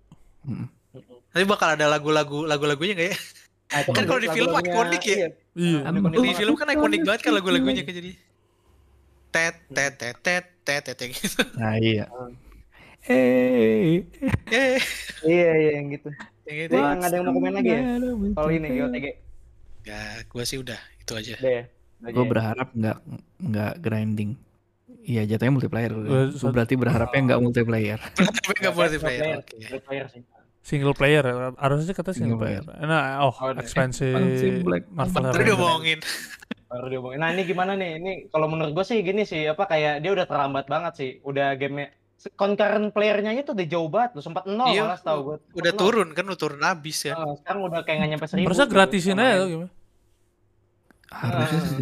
Nanti 1.30 1.46
bakal 1.46 1.68
ada 1.76 1.86
lagu-lagu 1.88 2.38
lagu-lagunya 2.44 2.94
nggak 2.96 3.10
ya? 3.12 3.18
Nah, 3.66 3.80
itu 3.82 3.92
Kan 3.92 4.04
kalau 4.06 4.22
di 4.22 4.30
film 4.30 4.52
ikonik 4.54 5.04
ya? 5.04 5.16
iya. 5.16 5.28
Iya. 5.54 5.80
Di 6.22 6.34
film 6.34 6.54
kan 6.56 6.68
ikonik 6.70 7.02
banget 7.04 7.22
kan 7.22 7.34
lagu-lagunya 7.34 7.84
kan 7.84 7.94
jadi. 7.94 8.12
Tet 9.30 9.56
tet 9.68 9.94
tet 10.00 10.16
tet 10.24 10.46
tet 10.64 10.84
tet 10.86 11.00
gitu. 11.12 11.44
Nah 11.60 11.76
iya. 11.76 12.08
Hmm. 12.08 12.32
Eh, 13.06 14.02
Eh, 14.48 14.80
Iya 15.22 15.52
iya 15.54 15.72
yang 15.78 15.92
gitu. 15.92 16.10
yang 16.48 16.56
gitu. 16.58 16.74
Nggak 16.74 17.04
ada 17.04 17.16
yang 17.20 17.26
mau 17.28 17.34
komen 17.34 17.54
lagi 17.54 17.70
ya? 17.70 17.82
Kalau 18.32 18.50
ini 18.50 18.68
GOTG 18.72 19.06
Ya, 19.86 20.02
gua 20.26 20.42
sih 20.42 20.58
udah 20.58 20.80
itu 20.98 21.14
aja. 21.14 21.36
udah 21.38 21.52
ya. 21.52 21.64
Udah 22.00 22.10
Gue 22.10 22.24
ya? 22.24 22.30
berharap 22.32 22.68
nggak 22.72 22.98
nggak 23.44 23.74
grinding. 23.78 24.32
Iya 25.06 25.22
jatuhnya 25.30 25.54
multiplayer. 25.54 25.92
Gue 25.94 26.34
satu- 26.34 26.50
berarti 26.50 26.74
berharapnya 26.74 27.22
nggak 27.32 27.42
multiplayer. 27.42 28.00
Nggak 28.60 28.74
player. 28.74 29.40
Player, 29.46 29.82
player 29.82 30.06
sih. 30.10 30.22
Single 30.66 30.98
player 30.98 31.22
ya. 31.22 31.54
harusnya 31.62 31.94
kata 31.94 32.10
single 32.10 32.42
Single 32.42 32.42
player. 32.42 32.64
Nah, 32.90 33.22
oh, 33.22 33.34
Oh, 33.38 33.54
Black- 34.66 34.90
Marvel 34.90 35.30
udah 35.30 35.58
bohongin. 35.62 36.00
Baru 36.66 36.90
diomongin. 36.90 37.20
Nah 37.22 37.30
ini 37.30 37.46
gimana 37.46 37.78
nih? 37.78 38.02
Ini 38.02 38.12
kalau 38.34 38.50
menurut 38.50 38.74
gue 38.74 38.82
sih 38.82 39.06
gini 39.06 39.22
sih, 39.24 39.46
apa 39.46 39.70
kayak 39.70 40.02
dia 40.02 40.10
udah 40.10 40.26
terlambat 40.26 40.66
banget 40.66 40.94
sih. 40.98 41.12
Udah 41.22 41.54
game 41.54 41.94
concurrent 42.34 42.90
playernya 42.90 43.38
itu 43.38 43.54
udah 43.54 43.68
jauh 43.70 43.86
banget 43.86 44.18
loh, 44.18 44.24
sempat 44.26 44.50
nol 44.50 44.74
Iya, 44.74 44.90
malah 44.90 44.98
tahu 44.98 45.20
gue. 45.22 45.38
Udah 45.54 45.74
turun 45.78 46.10
kan, 46.18 46.26
udah 46.26 46.40
turun 46.40 46.62
habis 46.66 46.98
ya. 47.06 47.14
sekarang 47.14 47.62
udah 47.62 47.86
kayak 47.86 47.98
nggak 48.02 48.10
nyampe 48.18 48.26
seribu. 48.26 48.48
Harusnya 48.50 48.66
gitu. 48.66 48.74
gratisin 48.74 49.22
aja 49.22 49.36
tuh 49.38 49.48
gimana? 49.54 49.72
Harusnya 51.14 51.60
sih. 51.62 51.78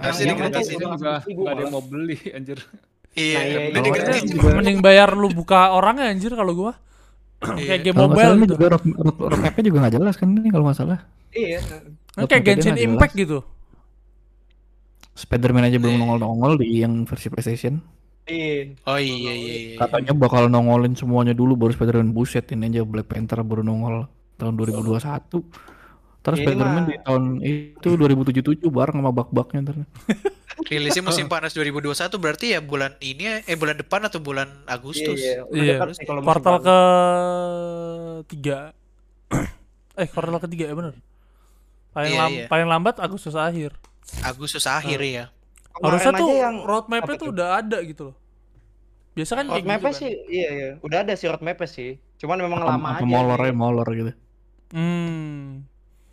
Harusnya 0.00 0.34
udah 0.34 0.62
juga 0.64 0.86
nggak 0.96 1.52
ada 1.52 1.60
yang 1.60 1.72
mau 1.72 1.84
beli 1.84 2.16
anjir. 2.32 2.58
Iya, 3.10 3.36
Nah, 3.36 3.44
iya, 3.44 3.58
mending 3.74 3.94
iya. 3.94 4.52
Mending 4.54 4.78
bayar 4.80 5.08
lu 5.12 5.28
buka 5.34 5.74
orangnya 5.74 6.08
anjir 6.08 6.32
kalau 6.32 6.54
gua. 6.54 6.72
Iya. 7.40 7.72
kayak 7.72 7.80
game 7.88 7.96
mobile 7.96 8.32
gitu. 8.36 8.52
juga 8.52 8.66
road, 8.76 8.84
road, 8.84 9.16
roadmap-nya 9.32 9.64
juga 9.64 9.78
nggak 9.80 9.94
jelas 9.96 10.14
kan 10.20 10.28
ini 10.28 10.48
kalau 10.52 10.64
nggak 10.68 10.76
salah. 10.76 10.98
Iya. 11.32 11.60
Kayak 12.28 12.42
Genshin 12.44 12.76
Impact 12.76 13.16
gitu. 13.16 13.40
Spider-Man 15.16 15.68
aja 15.72 15.76
belum 15.80 15.96
Iya. 15.96 16.00
nongol-nongol 16.04 16.52
di 16.60 16.84
yang 16.84 17.04
versi 17.08 17.32
PlayStation. 17.32 17.80
Iya. 18.28 18.76
Oh 18.84 19.00
iya 19.00 19.32
iya 19.32 19.32
iya. 19.34 19.76
Katanya 19.80 20.12
bakal 20.12 20.52
nongolin 20.52 20.92
semuanya 20.94 21.32
dulu 21.32 21.56
baru 21.56 21.72
Spider-Man 21.72 22.12
buset 22.12 22.44
ini 22.52 22.68
aja 22.68 22.84
Black 22.84 23.08
Panther 23.08 23.40
baru 23.40 23.64
nongol 23.64 24.04
tahun 24.36 24.54
2021. 24.60 25.40
Terus 26.20 26.38
Spider-Man 26.44 26.84
di 26.84 26.96
tahun 27.00 27.24
itu 27.40 27.88
2077 27.96 28.60
bareng 28.68 29.00
sama 29.00 29.08
bug-bugnya 29.08 29.64
ntar. 29.64 29.76
Rilisnya 30.68 31.00
musim 31.00 31.26
panas 31.32 31.56
2021 31.56 31.96
berarti 32.20 32.52
ya 32.52 32.60
bulan 32.60 32.92
ini 33.00 33.40
eh 33.40 33.56
bulan 33.56 33.80
depan 33.80 34.04
atau 34.04 34.20
bulan 34.20 34.48
Agustus. 34.68 35.16
Iya, 35.16 35.48
Iya. 35.48 35.80
sih 35.96 36.04
kalau 36.04 36.20
Kuartal 36.20 36.60
ke 36.60 36.78
tiga. 38.28 38.76
eh, 40.00 40.06
kuartal 40.06 40.40
ketiga 40.44 40.68
ya 40.68 40.74
bener. 40.76 40.94
Paling, 41.90 42.12
Iya, 42.12 42.20
lam- 42.20 42.36
iya. 42.36 42.46
paling 42.46 42.68
lambat 42.68 43.00
Agustus 43.00 43.32
akhir. 43.32 43.72
Agustus 44.20 44.68
akhir 44.68 45.00
ya. 45.00 45.24
Kemarin 45.70 45.84
Harusnya 45.86 46.12
tuh 46.12 46.28
yang 46.34 46.56
roadmap-nya 46.60 47.16
tuh 47.16 47.28
udah 47.32 47.48
ada 47.62 47.78
gitu 47.80 48.02
loh. 48.12 48.16
Biasa 49.16 49.32
kan 49.34 49.46
kayak 49.48 49.56
gitu 49.56 49.64
roadmap-nya 49.64 49.90
kan. 49.90 50.00
sih, 50.04 50.10
iya 50.28 50.48
iya, 50.52 50.68
udah 50.82 50.98
ada 51.02 51.12
sih 51.16 51.26
roadmap-nya 51.26 51.66
sih. 51.66 51.90
Cuman 52.20 52.36
memang 52.36 52.60
Apa, 52.60 52.70
lama 52.76 52.88
apa 52.92 52.98
aja. 53.00 53.06
molor 53.08 53.40
ya 53.40 53.52
molor 53.56 53.88
gitu. 53.88 54.12
Hmm. 54.70 55.64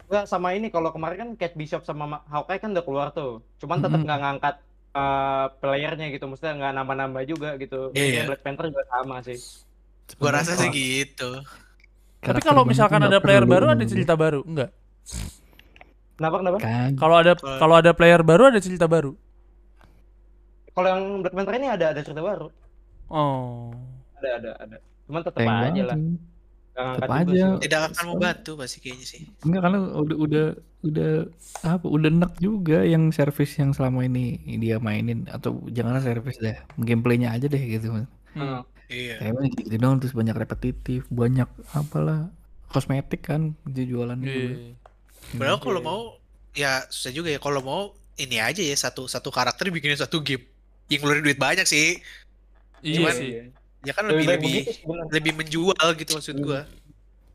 Enggak 0.08 0.26
sama 0.26 0.56
ini 0.56 0.72
kalau 0.72 0.90
kemarin 0.90 1.18
kan 1.20 1.30
Cat 1.36 1.54
Bishop 1.54 1.84
sama 1.84 2.08
Ma- 2.08 2.26
Hawkeye 2.26 2.64
kan 2.64 2.72
udah 2.72 2.84
keluar 2.84 3.08
tuh. 3.12 3.44
Cuman 3.60 3.84
tetap 3.84 4.00
nggak 4.00 4.20
ngangkat 4.24 4.56
eh, 4.96 5.46
playernya 5.60 6.08
gitu, 6.10 6.26
maksudnya 6.26 6.56
nggak 6.58 6.74
nambah-nambah 6.74 7.24
juga 7.28 7.50
gitu. 7.60 7.92
Iya. 7.92 8.26
Black 8.26 8.42
Panther 8.42 8.72
juga 8.72 8.88
sama 8.88 9.20
sih. 9.22 9.38
Gua 10.16 10.32
rasa 10.32 10.56
sih 10.56 10.72
gitu. 10.72 11.44
Tapi 12.24 12.40
kalau 12.40 12.64
misalkan 12.64 13.04
ada 13.04 13.20
player 13.20 13.44
baru 13.44 13.70
ada 13.70 13.84
cerita 13.84 14.16
baru, 14.16 14.42
enggak? 14.48 14.72
Kenapa 16.18 16.36
kenapa? 16.42 16.58
Kan. 16.58 16.92
Kalau 16.98 17.16
ada 17.20 17.34
Kalau- 17.38 17.78
ada 17.78 17.92
player 17.94 18.22
baru 18.26 18.50
ada 18.50 18.58
cerita 18.58 18.90
baru. 18.90 19.14
Kalau 20.74 20.88
yang 20.88 21.04
Black 21.22 21.36
Panther 21.36 21.56
ini 21.60 21.68
ada 21.68 21.86
ada 21.94 22.02
cerita 22.02 22.22
baru. 22.24 22.48
Oh. 23.12 23.70
Ada 24.18 24.30
ada 24.42 24.52
ada. 24.58 24.78
Cuman 25.06 25.22
tetap 25.22 25.42
aja 25.46 25.84
lah. 25.84 25.98
Juga 26.78 27.10
aja. 27.10 27.46
Tidak 27.58 27.82
akan 27.90 28.06
membantu 28.08 28.52
pasti 28.54 28.78
kayaknya 28.78 29.06
sih. 29.08 29.22
Enggak 29.42 29.62
karena 29.66 29.78
udah 29.98 30.18
udah 30.18 30.46
udah 30.86 31.12
apa 31.66 31.86
udah 31.86 32.06
enak 32.08 32.34
juga 32.38 32.86
yang 32.86 33.10
service 33.10 33.58
yang 33.58 33.74
selama 33.74 34.06
ini 34.06 34.26
dia 34.56 34.78
mainin 34.78 35.26
atau 35.28 35.58
janganlah 35.68 36.00
service 36.00 36.38
deh 36.38 36.54
gameplaynya 36.78 37.34
aja 37.34 37.46
deh 37.46 37.58
gitu 37.60 37.90
Hmm. 37.90 38.06
Heeh. 38.38 38.62
Iya. 38.88 39.16
Kayaknya 39.20 39.48
gitu 39.58 39.76
dong 39.76 39.98
terus 39.98 40.14
banyak 40.14 40.38
repetitif 40.38 41.02
banyak 41.10 41.50
apalah 41.74 42.30
kosmetik 42.70 43.26
kan 43.26 43.58
gitu 43.68 43.98
jualan 43.98 44.16
Iya. 44.22 44.78
Padahal 45.34 45.60
kalau 45.60 45.82
Iya. 45.82 45.88
mau 45.88 46.02
ya 46.54 46.72
susah 46.88 47.12
juga 47.12 47.30
ya 47.30 47.38
kalau 47.38 47.60
mau 47.60 47.82
ini 48.16 48.38
aja 48.38 48.62
ya 48.62 48.74
satu 48.74 49.06
satu 49.06 49.28
karakter 49.28 49.68
bikinin 49.68 49.98
satu 49.98 50.22
game 50.22 50.46
yang 50.88 51.02
ngeluarin 51.02 51.26
duit 51.26 51.38
banyak 51.38 51.66
sih. 51.66 51.98
Iya 52.80 52.98
Cuman- 53.02 53.18
sih. 53.18 53.30
Ya 53.82 53.94
kan 53.94 54.06
Lebih 54.06 54.26
lebih 54.26 54.56
lebih 54.66 55.06
lebih 55.12 55.34
menjual 55.38 55.88
gitu 55.96 56.12
maksud 56.14 56.36
Hmm. 56.36 56.44
gua. 56.44 56.62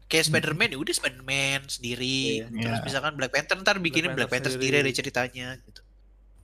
Kayak 0.07 0.25
Spider-Man 0.29 0.75
ya 0.75 0.79
udah 0.79 0.93
Spider-Man 0.93 1.61
sendiri. 1.67 2.45
Iya. 2.45 2.47
Terus 2.51 2.79
Iya. 2.79 2.85
misalkan 2.85 3.13
Black 3.17 3.33
Panther 3.33 3.57
ntar 3.59 3.77
bikinin 3.79 4.13
Black 4.13 4.29
Black 4.29 4.31
Panther 4.31 4.51
Panther 4.51 4.61
sendiri 4.61 4.77
ada 4.81 4.93
ceritanya 4.93 5.47
gitu. 5.59 5.81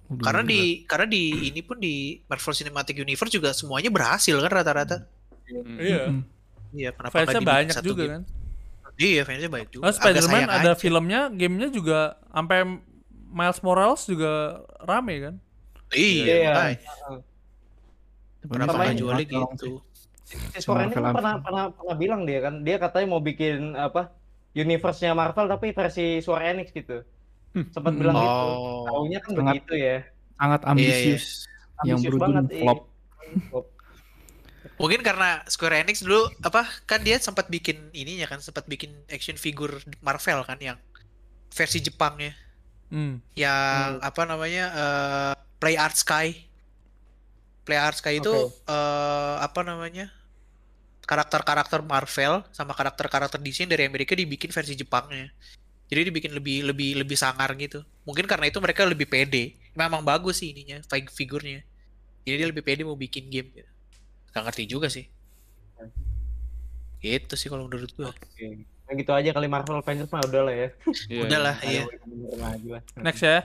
Udah, 0.09 0.25
Karena 0.25 0.41
udah. 0.41 0.49
di 0.49 0.61
karena 0.85 1.07
di 1.07 1.23
ini 1.47 1.61
pun 1.61 1.77
di 1.77 1.95
Marvel 2.25 2.55
Cinematic 2.55 2.97
Universe 2.97 3.29
juga 3.31 3.53
semuanya 3.53 3.91
berhasil 3.91 4.33
kan 4.35 4.51
rata-rata. 4.51 5.05
Iya. 5.77 6.16
Iya, 6.69 6.91
kenapa 6.93 7.15
Fansnya 7.19 7.41
banyak 7.41 7.73
satu 7.75 7.87
juga 7.87 8.03
game? 8.03 8.12
kan. 8.12 8.23
Iya, 8.99 9.20
fansnya 9.23 9.49
banyak 9.49 9.69
juga. 9.70 9.83
Oh, 9.85 9.93
Spider-Man 9.93 10.45
ada 10.45 10.73
aja. 10.73 10.73
filmnya, 10.75 11.20
gamenya 11.29 11.69
juga 11.69 11.99
sampai 12.29 12.59
Miles 13.29 13.61
Morales 13.61 14.03
juga 14.05 14.33
rame 14.81 15.15
kan. 15.23 15.35
Iya, 15.91 16.25
Iya. 16.25 16.51
makanya. 16.51 16.81
Kenapa 18.49 18.73
nggak 18.75 18.97
jualnya 18.97 19.25
gitu? 19.27 19.70
Si 20.29 20.37
Square 20.61 20.85
Enix 20.85 20.93
Marvel 20.93 21.03
kan 21.03 21.15
pernah 21.17 21.35
pernah 21.41 21.65
pernah 21.73 21.97
bilang 21.97 22.23
dia 22.23 22.45
kan, 22.45 22.61
dia 22.61 22.77
katanya 22.77 23.07
mau 23.09 23.21
bikin 23.21 23.73
apa? 23.73 24.13
Universe-nya 24.53 25.13
Marvel 25.13 25.47
tapi 25.47 25.73
versi 25.73 26.21
Square 26.21 26.45
Enix 26.47 26.69
gitu. 26.71 27.01
Sempat 27.73 27.97
Hmm. 27.97 28.01
bilang 28.01 28.15
gitu. 28.15 28.29
Oh. 28.29 28.85
Taunya 28.85 29.19
kan 29.19 29.33
Sangat- 29.33 29.55
begitu 29.57 29.75
ya. 29.75 29.99
sangat 30.37 30.61
ambisius 30.63 31.25
yang 31.83 31.99
Ambisius 31.99 32.13
berujung 32.13 32.21
banget, 32.31 32.45
iya. 32.53 32.61
flop 32.63 32.81
Mungkin 34.79 35.01
karena 35.03 35.43
Square 35.45 35.83
Enix 35.83 36.05
dulu 36.05 36.31
apa 36.39 36.63
kan 36.85 37.03
dia 37.03 37.19
sempat 37.19 37.49
bikin 37.49 37.91
ininya 37.91 38.29
kan 38.29 38.39
sempat 38.39 38.63
bikin 38.65 38.95
action 39.09 39.35
figure 39.35 39.75
Marvel 39.99 40.45
kan 40.45 40.59
yang 40.59 40.79
versi 41.51 41.81
Jepangnya 41.81 42.37
Hmm. 42.89 43.19
yang 43.35 43.99
apa 43.99 44.23
namanya 44.23 44.65
eh, 44.71 45.33
Play 45.59 45.75
Art 45.75 45.93
Sky. 45.93 46.47
Play 47.63 47.77
Art 47.77 47.97
Sky 47.97 48.17
itu 48.17 48.31
Oke. 48.31 48.55
eh, 48.65 49.35
apa 49.41 49.61
namanya? 49.61 50.09
Karakter-karakter 51.09 51.80
Marvel 51.80 52.44
sama 52.52 52.76
karakter-karakter 52.76 53.40
DC 53.40 53.64
yang 53.64 53.72
dari 53.72 53.89
Amerika 53.89 54.12
dibikin 54.12 54.52
versi 54.52 54.76
Jepangnya. 54.76 55.32
Jadi 55.89 56.12
dibikin 56.12 56.36
lebih 56.36 56.68
lebih 56.68 57.01
lebih 57.01 57.16
sangar 57.16 57.48
gitu. 57.56 57.80
Mungkin 58.05 58.28
karena 58.28 58.52
itu 58.52 58.60
mereka 58.60 58.85
lebih 58.85 59.09
pede. 59.09 59.56
Memang 59.72 60.05
bagus 60.05 60.44
sih 60.44 60.52
ininya, 60.52 60.85
fig- 60.85 61.09
figurnya. 61.09 61.64
Jadi 62.28 62.44
dia 62.44 62.48
lebih 62.52 62.60
pede 62.60 62.85
mau 62.85 62.93
bikin 62.93 63.32
game 63.32 63.48
gitu. 63.56 63.70
Gak 64.36 64.44
ngerti 64.44 64.68
juga 64.68 64.93
sih. 64.93 65.09
Gitu 67.01 67.35
sih 67.40 67.48
kalau 67.48 67.64
menurut 67.64 67.89
gua. 67.97 68.12
Oke. 68.12 68.68
Nah, 68.85 68.93
gitu 68.97 69.12
aja 69.12 69.30
kali 69.32 69.48
Marvel 69.48 69.80
Avengers 69.80 70.12
mah 70.12 70.20
udah 70.24 70.43
lah 70.44 70.55
ya. 70.55 70.68
Iya, 71.09 71.22
Udah 71.24 71.39
iya. 71.64 71.82
yang 71.85 71.89
bener 72.05 72.36
lagi 72.40 72.68
lah. 72.68 72.82
Next 73.01 73.22
ya. 73.24 73.39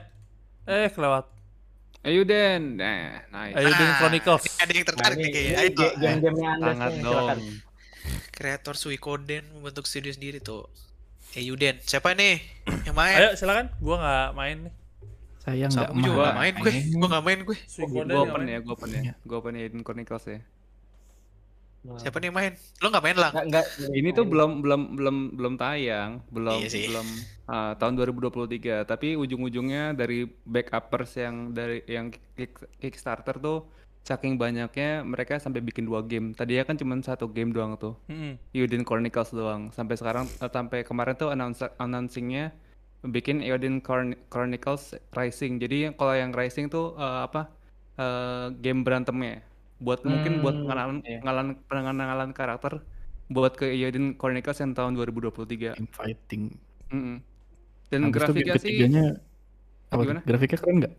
Eh, 0.64 0.88
kelewat. 0.92 1.26
Ayuden. 2.04 2.62
Nah, 2.76 3.24
nice. 3.26 3.54
Ayo 3.54 3.66
Ayuden 3.66 3.88
Ah, 3.88 3.96
Chronicles. 3.98 4.44
Ada 4.58 4.72
yang 4.72 4.86
tertarik 4.86 5.18
nih 5.18 5.30
kayaknya. 5.30 5.54
ini 5.54 5.62
Ayo, 5.62 5.70
ga- 5.74 5.96
game-gamenya 5.96 6.50
anda 6.52 6.68
Sangat 6.70 6.90
nih, 6.90 7.00
dong. 7.00 7.14
silakan. 7.14 7.40
kreator 8.30 8.76
Suikoden 8.76 9.44
membentuk 9.54 9.86
studio 9.86 10.12
sendiri 10.12 10.38
tuh. 10.38 10.68
Eiyuden. 11.34 11.80
Siapa 11.82 12.12
nih 12.12 12.44
yang 12.84 12.94
main? 12.94 13.16
Ayo 13.16 13.30
silakan. 13.34 13.72
Gua 13.80 13.96
nggak 13.98 14.30
main 14.34 14.58
nih. 14.62 14.74
Sayang 15.40 15.72
nggak 15.72 15.92
main 15.92 16.04
gue. 16.06 16.28
main. 16.30 16.54
Gue 16.94 17.08
nggak 17.10 17.24
main 17.24 17.40
gue. 17.42 17.58
Suikoden 17.66 18.06
Gue 18.06 18.16
yang 18.16 18.24
open 18.26 18.40
main. 18.40 18.48
ya, 18.48 18.60
gue 18.60 18.74
open 18.74 18.90
ya. 18.90 19.02
Gue 19.18 19.36
open 19.38 19.54
Ayuden 19.54 19.82
Chronicles 19.82 20.26
ya. 20.26 20.40
Siapa 21.84 22.16
nih 22.18 22.32
yang 22.32 22.38
main? 22.40 22.54
Lo 22.80 22.88
nggak 22.88 23.04
main 23.04 23.18
lah? 23.20 23.32
Nggak, 23.36 23.46
nggak, 23.52 23.66
Ini 23.92 24.10
tuh 24.16 24.24
belum 24.24 24.64
belum 24.64 24.82
belum 24.96 25.18
belum 25.36 25.54
tayang, 25.60 26.24
belum 26.32 26.60
Iya 26.64 26.70
sih. 26.72 26.88
belum 26.88 27.08
ah, 27.52 27.76
tahun 27.76 27.94
2023, 28.00 28.88
tapi 28.88 29.20
ujung-ujungnya 29.20 29.92
dari 29.92 30.24
backupers 30.48 31.20
yang 31.20 31.52
dari 31.52 31.84
yang 31.84 32.08
kick- 32.40 32.72
Kickstarter 32.80 33.36
tuh 33.36 33.68
saking 34.04 34.36
banyaknya 34.36 35.04
mereka 35.04 35.40
sampai 35.40 35.60
bikin 35.60 35.84
dua 35.84 36.04
game. 36.04 36.32
Tadinya 36.32 36.64
kan 36.64 36.76
cuma 36.80 36.96
satu 37.00 37.28
game 37.28 37.52
doang 37.52 37.76
tuh. 37.76 37.96
Mm-mm. 38.08 38.40
Euden 38.56 38.84
Chronicles 38.84 39.32
doang. 39.32 39.72
Sampai 39.72 40.00
sekarang 40.00 40.28
eh, 40.28 40.52
sampai 40.52 40.88
kemarin 40.88 41.16
tuh 41.16 41.32
announce 41.32 41.68
announcingnya 41.80 42.52
bikin 43.04 43.44
Euden 43.44 43.84
Chron- 43.84 44.16
Chronicles 44.32 44.96
Rising. 45.12 45.60
Jadi 45.60 45.92
kalau 45.96 46.16
yang 46.16 46.32
Rising 46.32 46.72
tuh 46.72 46.96
eh, 46.96 47.20
apa? 47.28 47.52
eh, 47.96 48.48
game 48.60 48.82
berantemnya. 48.82 49.44
Buat 49.84 50.00
mungkin 50.04 50.40
buat 50.40 50.56
Hmm, 50.56 50.64
pengenalan 50.64 50.98
iya. 51.04 51.20
pengenalan 51.20 51.48
pengenalan 51.68 52.32
karakter 52.32 52.74
buat 53.28 53.54
ke 53.54 53.66
Euden 53.68 54.16
Chronicles 54.16 54.60
yang 54.60 54.72
tahun 54.72 54.96
2023. 54.96 55.76
Game 55.76 55.92
fighting. 55.92 56.44
Mm-mm. 56.88 57.18
Dan 57.90 58.02
Habis 58.02 58.16
grafiknya 58.16 58.54
sih 58.56 58.74
ketiganya 58.74 59.06
apa? 59.90 60.02
Gimana? 60.02 60.22
Grafiknya 60.24 60.58
keren 60.58 60.76
nggak? 60.82 60.94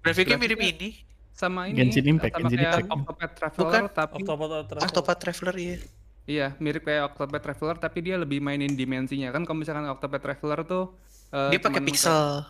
Grafiknya 0.00 0.36
mirip 0.36 0.60
ini. 0.60 0.90
sama 1.32 1.64
ini 1.64 1.76
Genshin 1.78 2.04
Impact, 2.06 2.34
sama 2.34 2.44
Genshin 2.44 2.60
kayak 2.60 2.74
Impact. 2.76 2.92
Octopath 2.92 3.32
Traveler 3.32 3.58
Bukan. 3.64 3.82
tapi 3.90 4.14
Octopath 4.20 4.50
Traveler. 4.68 4.82
Octopath 4.82 5.18
Traveler 5.18 5.56
iya. 5.56 5.76
Iya, 6.24 6.46
mirip 6.58 6.82
kayak 6.84 7.02
Octopath 7.08 7.42
Traveler 7.42 7.76
tapi 7.76 7.98
dia 8.00 8.14
lebih 8.14 8.38
mainin 8.38 8.72
dimensinya. 8.72 9.28
Kan 9.30 9.42
kalau 9.42 9.58
misalkan 9.58 9.88
Octopath 9.88 10.22
Traveler 10.22 10.60
tuh 10.62 10.84
eh, 11.30 11.50
Dia 11.50 11.58
pakai 11.58 11.82
pixel. 11.82 12.46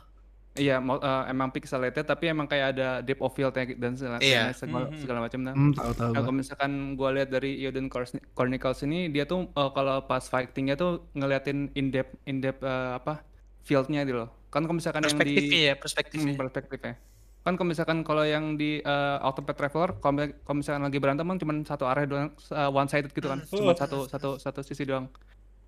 Iya, 0.53 0.77
mau, 0.79 1.01
eh, 1.01 1.23
emang 1.27 1.49
pixelated 1.49 2.05
tapi 2.05 2.29
emang 2.29 2.45
kayak 2.45 2.77
ada 2.77 2.89
depth 3.01 3.25
of 3.25 3.33
field 3.33 3.57
dan 3.57 3.97
segala, 3.97 4.21
Iya. 4.21 4.53
segala, 4.53 4.85
Mhm. 4.87 5.01
segala 5.01 5.19
macam 5.21 5.41
nah. 5.41 5.55
Hmm, 5.57 5.73
tahu 5.73 5.93
tahu. 5.95 6.13
Nah, 6.13 6.21
kalau 6.21 6.37
misalkan 6.37 6.73
gua 6.93 7.09
lihat 7.11 7.29
dari 7.29 7.57
Euden 7.59 7.89
Chron- 7.89 8.21
Chronicles 8.31 8.81
ini 8.83 9.09
dia 9.09 9.25
tuh 9.25 9.49
eh, 9.49 9.71
kalau 9.73 10.05
pas 10.05 10.21
fightingnya 10.21 10.77
tuh 10.77 11.09
ngeliatin 11.13 11.73
in 11.73 11.89
depth 11.89 12.13
in 12.27 12.39
depth 12.39 12.61
eh, 12.61 12.91
apa 12.93 13.25
fieldnya 13.63 14.05
gitu 14.05 14.19
loh. 14.19 14.31
Kan 14.49 14.69
kalau 14.69 14.77
misalkan 14.77 15.01
yang 15.03 15.17
di 15.17 15.17
Perspektifnya 15.17 15.61
ya, 15.63 15.73
Hmm, 15.73 15.81
perspektifnya. 15.81 16.35
perspektifnya. 16.37 16.95
Kan 17.43 17.53
kalau 17.57 17.69
misalkan 17.69 17.99
kalau 18.05 18.23
yang 18.23 18.55
di 18.55 18.79
uh, 18.79 19.19
Octopath 19.25 19.57
Traveler, 19.57 19.97
kalau 19.99 20.15
mi- 20.15 20.37
kalau 20.39 20.57
misalkan 20.59 20.85
lagi 20.85 20.99
berantem 21.01 21.25
kan 21.25 21.39
cuma 21.39 21.53
satu 21.65 21.85
area 21.87 22.05
doang, 22.05 22.29
uh, 22.53 22.71
one 22.71 22.87
sided 22.87 23.11
gitu 23.11 23.25
kan, 23.25 23.41
cuma 23.43 23.73
satu 23.73 24.05
satu 24.07 24.37
satu 24.37 24.61
sisi 24.61 24.85
doang. 24.85 25.09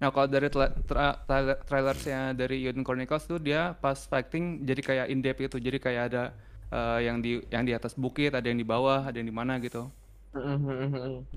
Nah 0.03 0.11
kalau 0.11 0.27
dari 0.27 0.51
tra- 0.51 0.75
tra- 0.85 1.19
trailer 1.25 1.57
trailersnya 1.63 2.35
dari 2.35 2.67
Euden 2.67 2.83
Chronicles 2.83 3.25
tuh 3.31 3.39
dia 3.39 3.79
pas 3.79 3.95
fighting 3.95 4.67
jadi 4.67 4.81
kayak 4.83 5.07
in 5.13 5.23
depth 5.23 5.47
itu, 5.47 5.57
jadi 5.63 5.79
kayak 5.79 6.03
ada 6.11 6.23
uh, 6.75 6.99
yang 6.99 7.23
di 7.23 7.39
yang 7.49 7.63
di 7.63 7.73
atas 7.73 7.95
bukit, 7.95 8.35
ada 8.35 8.45
yang 8.45 8.59
di 8.59 8.67
bawah, 8.67 9.07
ada 9.07 9.17
yang 9.17 9.31
di 9.31 9.37
mana 9.37 9.57
gitu. 9.63 9.89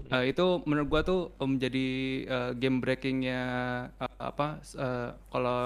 Uh, 0.09 0.23
itu 0.25 0.45
menurut 0.65 0.87
gua 0.89 1.01
tuh 1.05 1.29
um, 1.37 1.53
menjadi 1.53 1.87
uh, 2.25 2.51
game 2.57 2.81
breakingnya 2.81 3.41
uh, 4.01 4.17
apa 4.17 4.57
uh, 4.79 5.13
kalau 5.29 5.61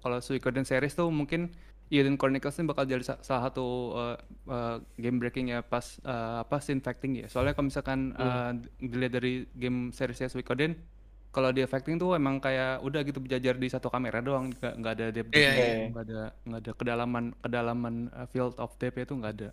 kalau 0.00 0.18
Suikoden 0.24 0.64
series 0.64 0.96
tuh 0.96 1.12
mungkin 1.12 1.52
Eden 1.92 2.16
Chronicles 2.16 2.56
ini 2.56 2.72
bakal 2.72 2.88
jadi 2.88 3.04
sa- 3.04 3.20
salah 3.20 3.52
satu 3.52 3.92
uh, 3.92 4.16
uh, 4.48 4.76
game 4.96 5.20
breakingnya 5.20 5.60
pas 5.60 6.00
uh, 6.08 6.40
apa 6.40 6.56
scene 6.64 6.80
fighting 6.80 7.20
ya. 7.20 7.26
Soalnya 7.28 7.52
kalau 7.52 7.68
misalkan 7.68 8.16
uh, 8.16 8.56
dilihat 8.80 9.20
dari 9.20 9.44
game 9.52 9.92
seriesnya 9.92 10.32
Suikoden 10.32 10.72
kalau 11.32 11.48
dia 11.48 11.64
fighting 11.64 11.96
tuh 11.96 12.12
emang 12.12 12.36
kayak 12.36 12.78
udah 12.80 13.00
gitu 13.00 13.16
berjajar 13.16 13.56
di 13.56 13.66
satu 13.66 13.88
kamera 13.88 14.20
doang 14.20 14.52
nggak 14.52 14.72
nggak 14.76 14.92
ada 14.92 15.06
depth 15.08 15.30
Iya, 15.30 15.40
gitu, 15.48 15.58
iya. 15.58 15.84
nggak 15.88 16.04
ada 16.04 16.20
nggak 16.44 16.60
ada 16.60 16.72
kedalaman 16.72 17.24
kedalaman 17.34 17.94
uh, 18.10 18.26
field 18.26 18.54
of 18.56 18.70
depth 18.76 19.00
itu 19.00 19.14
nggak 19.14 19.32
ada 19.34 19.48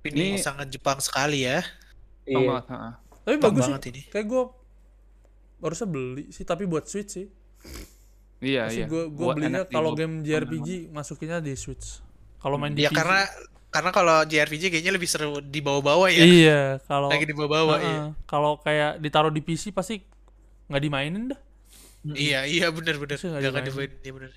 Ini 0.00 0.36
Ini- 0.36 0.38
sangat 0.38 0.68
Jepang 0.68 0.96
sekali 0.98 1.42
ya. 1.42 1.60
Iya. 2.22 2.38
banget, 2.38 2.64
ha-ha. 2.70 2.90
Tapi 3.18 3.34
Jepang 3.34 3.50
bagus 3.50 3.64
banget 3.66 3.82
sih. 3.82 3.90
ini. 3.90 4.02
Kayak 4.06 4.26
gue 4.26 4.42
harusnya 5.58 5.88
beli 5.88 6.24
sih, 6.28 6.44
tapi 6.44 6.62
buat 6.64 6.84
Switch 6.84 7.10
sih. 7.10 7.26
iya 8.38 8.70
Pasti 8.70 8.78
iya 8.78 8.86
gue 8.86 9.02
gue 9.10 9.26
belinya 9.28 9.62
di 9.62 9.74
kalau 9.74 9.90
game 9.92 10.22
JRPG 10.22 10.68
masukinnya 10.88 11.40
di 11.40 11.52
Switch. 11.54 11.98
Kalau 12.36 12.54
main 12.54 12.70
di 12.70 12.86
Ya 12.86 12.88
PC. 12.88 12.94
karena 12.94 13.20
karena 13.68 13.90
kalau 13.90 14.16
JRPG 14.22 14.62
kayaknya 14.70 14.92
lebih 14.94 15.08
seru 15.08 15.42
di 15.42 15.58
bawah-bawah 15.58 16.08
ya. 16.08 16.22
Iya, 16.22 16.60
kalau 16.86 17.10
Lagi 17.10 17.26
di 17.26 17.34
bawah-bawah 17.34 17.76
iya. 17.76 17.90
Heeh. 17.98 18.08
kalau 18.24 18.52
kayak 18.56 18.96
ditaruh 18.98 19.28
di 19.28 19.42
PC 19.42 19.72
pasti 19.72 19.98
nggak 20.68 20.82
dimainin 20.82 21.24
dah. 21.32 21.40
Iya, 22.08 22.40
iya 22.44 22.66
benar-benar. 22.68 23.16
Bisa 23.16 23.26
nggak 23.26 23.40
Enggak 23.40 23.52
dimainin. 23.52 23.72
dimainin, 23.74 23.98
iya 23.98 24.12
benar. 24.12 24.30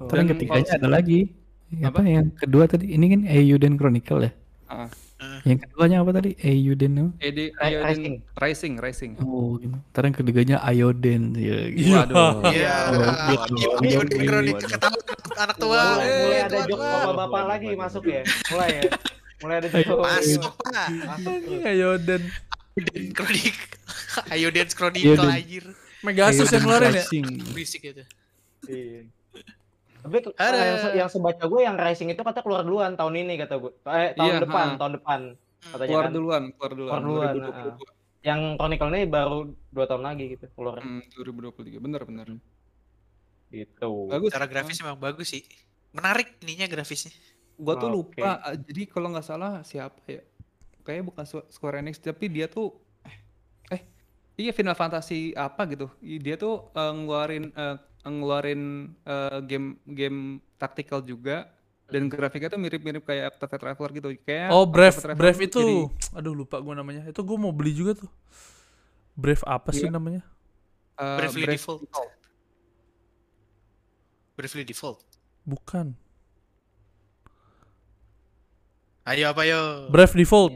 Terus 0.00 0.10
yang 0.12 0.28
Dan 0.28 0.32
ketiganya 0.32 0.72
ada 0.74 0.88
lagi. 0.88 1.20
Apa? 1.80 1.98
yang 2.02 2.28
kedua 2.34 2.64
tadi? 2.66 2.86
Ini 2.90 3.04
kan 3.06 3.20
Eiyuden 3.24 3.74
Chronicle 3.74 4.26
ya. 4.26 4.32
Ah. 4.66 4.90
Yang 5.42 5.68
keduanya 5.68 6.00
apa 6.00 6.10
tadi? 6.12 6.30
Eiyuden 6.36 6.92
apa? 6.94 7.10
Edi, 7.20 7.44
Rising. 7.54 8.14
Rising, 8.34 8.72
Rising. 8.76 9.10
Oh, 9.20 9.54
gitu. 9.54 9.76
Ntar 9.76 10.02
yang 10.02 10.16
ketiganya 10.16 10.56
Ayoden. 10.60 11.22
Ya, 11.34 11.68
gitu. 11.68 11.92
Iya. 11.92 12.00
Waduh. 12.00 12.32
Iya, 12.48 12.74
Waduh, 12.88 13.12
iya, 13.84 13.98
iya, 14.00 14.24
kronik 14.24 14.56
waduh. 14.56 14.68
ketawa 14.68 14.98
anak 15.38 15.56
tua. 15.56 15.76
mulai, 15.76 16.00
Eh, 16.02 16.18
mulai 16.18 16.40
ada 16.42 16.58
jok 16.64 16.78
bapak-bapak 16.80 17.42
lagi 17.46 17.68
masuk 17.72 18.04
ya 18.04 18.22
mulai 18.50 18.70
ya 18.72 18.82
mulai 19.40 19.54
ada 19.56 19.68
jok 19.70 19.98
Masuk, 20.00 20.52
Pak. 20.58 20.88
Ini 21.20 21.56
Ayoden. 21.66 22.22
Dan 22.82 23.12
kronik. 23.12 23.56
Ayo 24.28 24.48
dance 24.48 24.72
kronik 24.72 25.02
Iya, 25.02 25.20
anjir. 25.20 25.64
Megasus 26.00 26.48
yang 26.48 26.62
ngeluarin 26.62 26.90
ya. 26.90 27.02
Rising. 27.02 27.24
Berisik 27.50 27.82
itu. 27.84 28.04
Iya. 28.64 29.00
Tapi 30.00 30.16
Ada. 30.32 30.56
yang, 30.56 30.78
se- 30.78 30.94
yang 30.96 31.08
sebaca 31.08 31.44
gue 31.44 31.60
yang 31.60 31.76
Rising 31.76 32.08
itu 32.08 32.20
kata 32.20 32.40
keluar 32.40 32.64
duluan 32.64 32.96
tahun 32.96 33.14
ini 33.18 33.36
kata 33.36 33.54
gue. 33.56 33.72
Eh 33.84 34.10
tahun 34.14 34.32
Iya, 34.32 34.40
depan, 34.40 34.66
ha. 34.66 34.76
tahun 34.76 34.92
depan 34.96 35.20
katanya 35.60 35.86
Keluar 35.86 36.04
kan. 36.04 36.12
duluan, 36.12 36.42
keluar 36.50 36.72
duluan. 36.72 36.90
Keluar 36.96 37.32
duluan, 37.36 37.52
2022. 37.76 37.98
Yang 38.20 38.40
Chronicle 38.54 38.90
ini 38.90 39.02
baru 39.06 39.38
dua 39.70 39.84
tahun 39.86 40.02
lagi 40.02 40.24
gitu 40.30 40.44
keluar 40.50 40.76
Hmm, 40.80 41.00
2023. 41.10 41.76
Bener, 41.78 42.00
bener. 42.02 42.28
gitu. 43.50 44.06
Bagus. 44.06 44.30
Cara 44.30 44.46
grafis 44.46 44.78
memang 44.78 44.96
bagus 44.96 45.28
sih. 45.28 45.42
Menarik 45.90 46.38
ininya 46.40 46.64
grafisnya. 46.64 47.10
Gua 47.56 47.74
tuh 47.74 47.90
Oke. 47.90 48.22
lupa. 48.22 48.38
ah, 48.38 48.54
Jadi 48.54 48.86
kalau 48.86 49.10
nggak 49.10 49.26
salah 49.26 49.60
siapa 49.60 49.98
ya? 50.06 50.22
Kayaknya 50.82 51.04
bukan 51.12 51.24
Squ- 51.24 51.48
Square 51.48 51.76
Enix, 51.80 52.00
tapi 52.00 52.26
dia 52.28 52.46
tuh 52.46 52.74
eh 53.70 53.80
iya 54.36 54.52
Final 54.56 54.74
Fantasy 54.74 55.30
apa 55.36 55.64
gitu. 55.68 55.86
Dia 56.00 56.34
tuh 56.34 56.72
eh, 56.72 56.92
ngeluarin 56.92 57.44
eh, 57.52 57.76
ngeluarin 58.04 58.62
eh, 59.04 59.38
game 59.44 59.76
game 59.86 60.18
tactical 60.56 61.04
juga 61.04 61.48
dan 61.90 62.06
grafiknya 62.06 62.46
tuh 62.48 62.60
mirip-mirip 62.62 63.02
kayak 63.02 63.34
Octopath 63.34 63.60
Traveler 63.60 63.90
gitu. 63.98 64.08
Kayak 64.22 64.48
Oh, 64.54 64.62
Brave, 64.64 64.94
Brave 65.14 65.40
itu. 65.42 65.58
jadi, 65.58 66.18
Aduh, 66.18 66.34
lupa 66.38 66.62
gue 66.62 66.74
namanya. 66.74 67.02
Itu 67.10 67.20
gue 67.26 67.34
mau 67.34 67.50
beli 67.50 67.74
juga 67.74 67.98
tuh. 68.06 68.10
Brave 69.18 69.42
apa 69.44 69.74
sih 69.74 69.90
Iya. 69.90 69.92
namanya? 69.92 70.22
eh, 71.00 71.16
Bravely 71.18 71.44
Brave 71.50 71.56
Default. 71.58 71.80
Bravely 74.38 74.64
Default. 74.64 75.00
Bukan. 75.44 75.98
Ayo 79.04 79.24
apa 79.32 79.42
yo? 79.44 79.88
Brave 79.88 80.14
Default. 80.14 80.52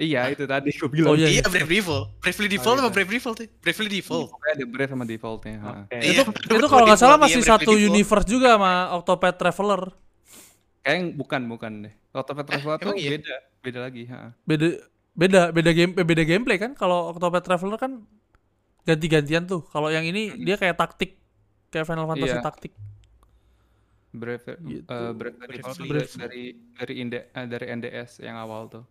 Iya, 0.00 0.32
itu 0.32 0.48
tadi 0.48 0.72
gue 0.72 0.88
bilang. 0.88 1.12
Oh 1.12 1.16
iya. 1.16 1.28
Iya, 1.28 1.44
Bravely 1.44 1.76
Default. 1.84 2.06
Bravely 2.24 2.48
Default 2.48 2.72
iya. 2.72 2.80
sama 2.80 2.90
Bravely 2.90 3.16
Default. 3.20 3.36
ya? 3.36 3.46
Bravely 3.60 3.88
Default. 3.92 4.28
Pokoknya 4.32 4.52
ada 4.56 4.64
Brave 4.64 4.90
sama 4.96 5.04
defaultnya. 5.04 5.54
Oke. 5.60 5.96
Iya, 6.00 6.10
Itu 6.16 6.22
betul, 6.24 6.56
itu 6.56 6.66
kalau 6.72 6.84
nggak 6.88 7.00
salah 7.04 7.18
masih 7.20 7.40
iya, 7.44 7.50
satu 7.52 7.70
Default. 7.76 7.88
universe 7.92 8.26
juga 8.26 8.48
sama 8.56 8.72
Octopath 8.96 9.36
Traveler. 9.36 9.82
Kayaknya 10.80 11.04
bukan, 11.12 11.40
bukan 11.52 11.72
deh. 11.84 11.94
Octopath 12.16 12.48
Traveler 12.48 12.76
tuh 12.80 12.84
emang 12.88 12.96
iya? 12.96 13.10
beda, 13.20 13.34
beda 13.60 13.78
lagi. 13.84 14.02
ha. 14.08 14.32
Beda 14.48 14.66
beda 15.10 15.40
beda 15.52 15.70
game 15.76 15.92
eh, 15.92 16.06
beda 16.08 16.22
gameplay 16.24 16.56
kan. 16.56 16.72
Kalau 16.72 17.12
Octopath 17.12 17.44
Traveler 17.44 17.76
kan 17.76 17.92
ganti-gantian 18.88 19.44
tuh. 19.44 19.68
Kalau 19.68 19.92
yang 19.92 20.08
ini 20.08 20.32
dia 20.40 20.56
kayak 20.56 20.80
taktik 20.80 21.20
kayak 21.68 21.84
Final 21.84 22.08
Fantasy 22.08 22.32
Iya. 22.32 22.40
taktik. 22.40 22.72
Brave, 24.10 24.42
Gitu. 24.58 24.90
eh, 24.90 25.12
Brave 25.12 25.36
dari 25.36 25.56
Brave 25.56 25.70
dari 25.70 25.88
Brave. 25.88 26.12
dari 26.16 26.42
dari, 26.72 26.94
Inde- 26.98 27.26
eh, 27.28 27.46
dari 27.46 27.66
NDS 27.70 28.18
yang 28.20 28.36
awal 28.36 28.66
tuh. 28.66 28.84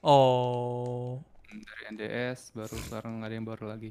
Oh. 0.00 1.18
Dari 1.46 1.82
NDS 1.90 2.52
baru 2.52 2.76
sekarang 2.80 3.20
ada 3.20 3.32
yang 3.32 3.42
baru 3.42 3.66
lagi. 3.66 3.90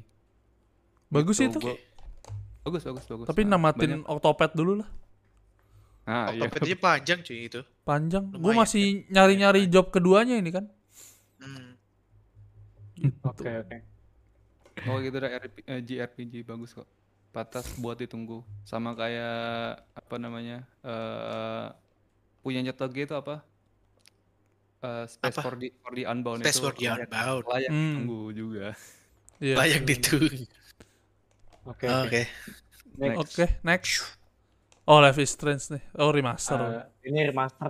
Bagus 1.06 1.36
Gitu, 1.36 1.50
itu. 1.50 1.58
gua- 1.60 1.80
Bagus, 2.62 2.82
bagus, 2.84 3.04
bagus. 3.04 3.26
Tapi 3.26 3.42
Nah, 3.42 3.50
namatin 3.52 4.02
banyak- 4.02 4.06
Octopath 4.08 4.52
dulu 4.52 4.72
lah. 4.76 4.90
Ah, 6.04 6.30
iya. 6.30 6.46
Octopath-nya 6.46 6.76
panjang 6.76 7.18
cuy 7.20 7.38
itu. 7.44 7.60
Panjang. 7.82 8.30
Gue 8.32 8.52
masih 8.52 8.84
nyari-nyari 9.08 9.66
job 9.66 9.90
keduanya 9.90 10.34
ini 10.34 10.50
kan. 10.50 10.66
Hmm. 11.36 11.74
Oke 13.22 13.50
oke. 13.60 13.76
Oh 14.84 14.98
gitu 14.98 15.16
ada 15.16 15.30
RP, 15.36 15.62
eh, 15.62 15.80
JRPG 15.80 16.42
bagus 16.42 16.72
kok. 16.72 16.86
Patas 17.36 17.68
buat 17.76 18.00
ditunggu. 18.00 18.40
Sama 18.64 18.96
kayak 18.96 19.36
apa 19.92 20.16
namanya? 20.16 20.64
eh 20.80 21.66
punya 22.40 22.64
Toge 22.72 23.04
itu 23.04 23.12
apa? 23.12 23.44
eh, 24.80 25.04
Space 25.04 25.36
Apa? 25.36 25.42
for 25.44 25.54
the 25.60 25.68
for 25.84 25.92
the 25.92 26.04
Unbound 26.08 26.40
Space 26.40 26.56
itu 26.56 26.64
for 26.64 26.72
the 26.72 26.86
layak, 26.88 26.98
Unbound. 27.12 27.42
layak 27.44 27.70
Hmm. 27.70 27.80
ditunggu 27.92 28.20
juga. 28.32 28.66
Iya. 29.36 29.56
Banyak 29.60 29.82
itu. 29.84 30.16
Oke. 31.68 31.86
Oke. 32.06 32.22
Next. 32.96 33.18
Oke, 33.20 33.46
next. 33.60 33.92
Oh, 34.88 35.02
Life 35.02 35.20
is 35.20 35.34
Strange 35.34 35.76
nih. 35.76 35.82
Oh, 35.98 36.08
remaster. 36.08 36.56
Eh, 36.56 37.10
ini 37.10 37.26
remaster. 37.28 37.68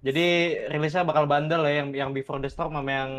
Jadi 0.00 0.26
rilisnya 0.70 1.02
bakal 1.02 1.26
bundle 1.26 1.64
ya 1.66 1.82
yang 1.82 1.88
yang 1.90 2.10
Before 2.14 2.38
the 2.38 2.46
Storm 2.46 2.76
sama 2.76 2.88
yang 2.88 3.12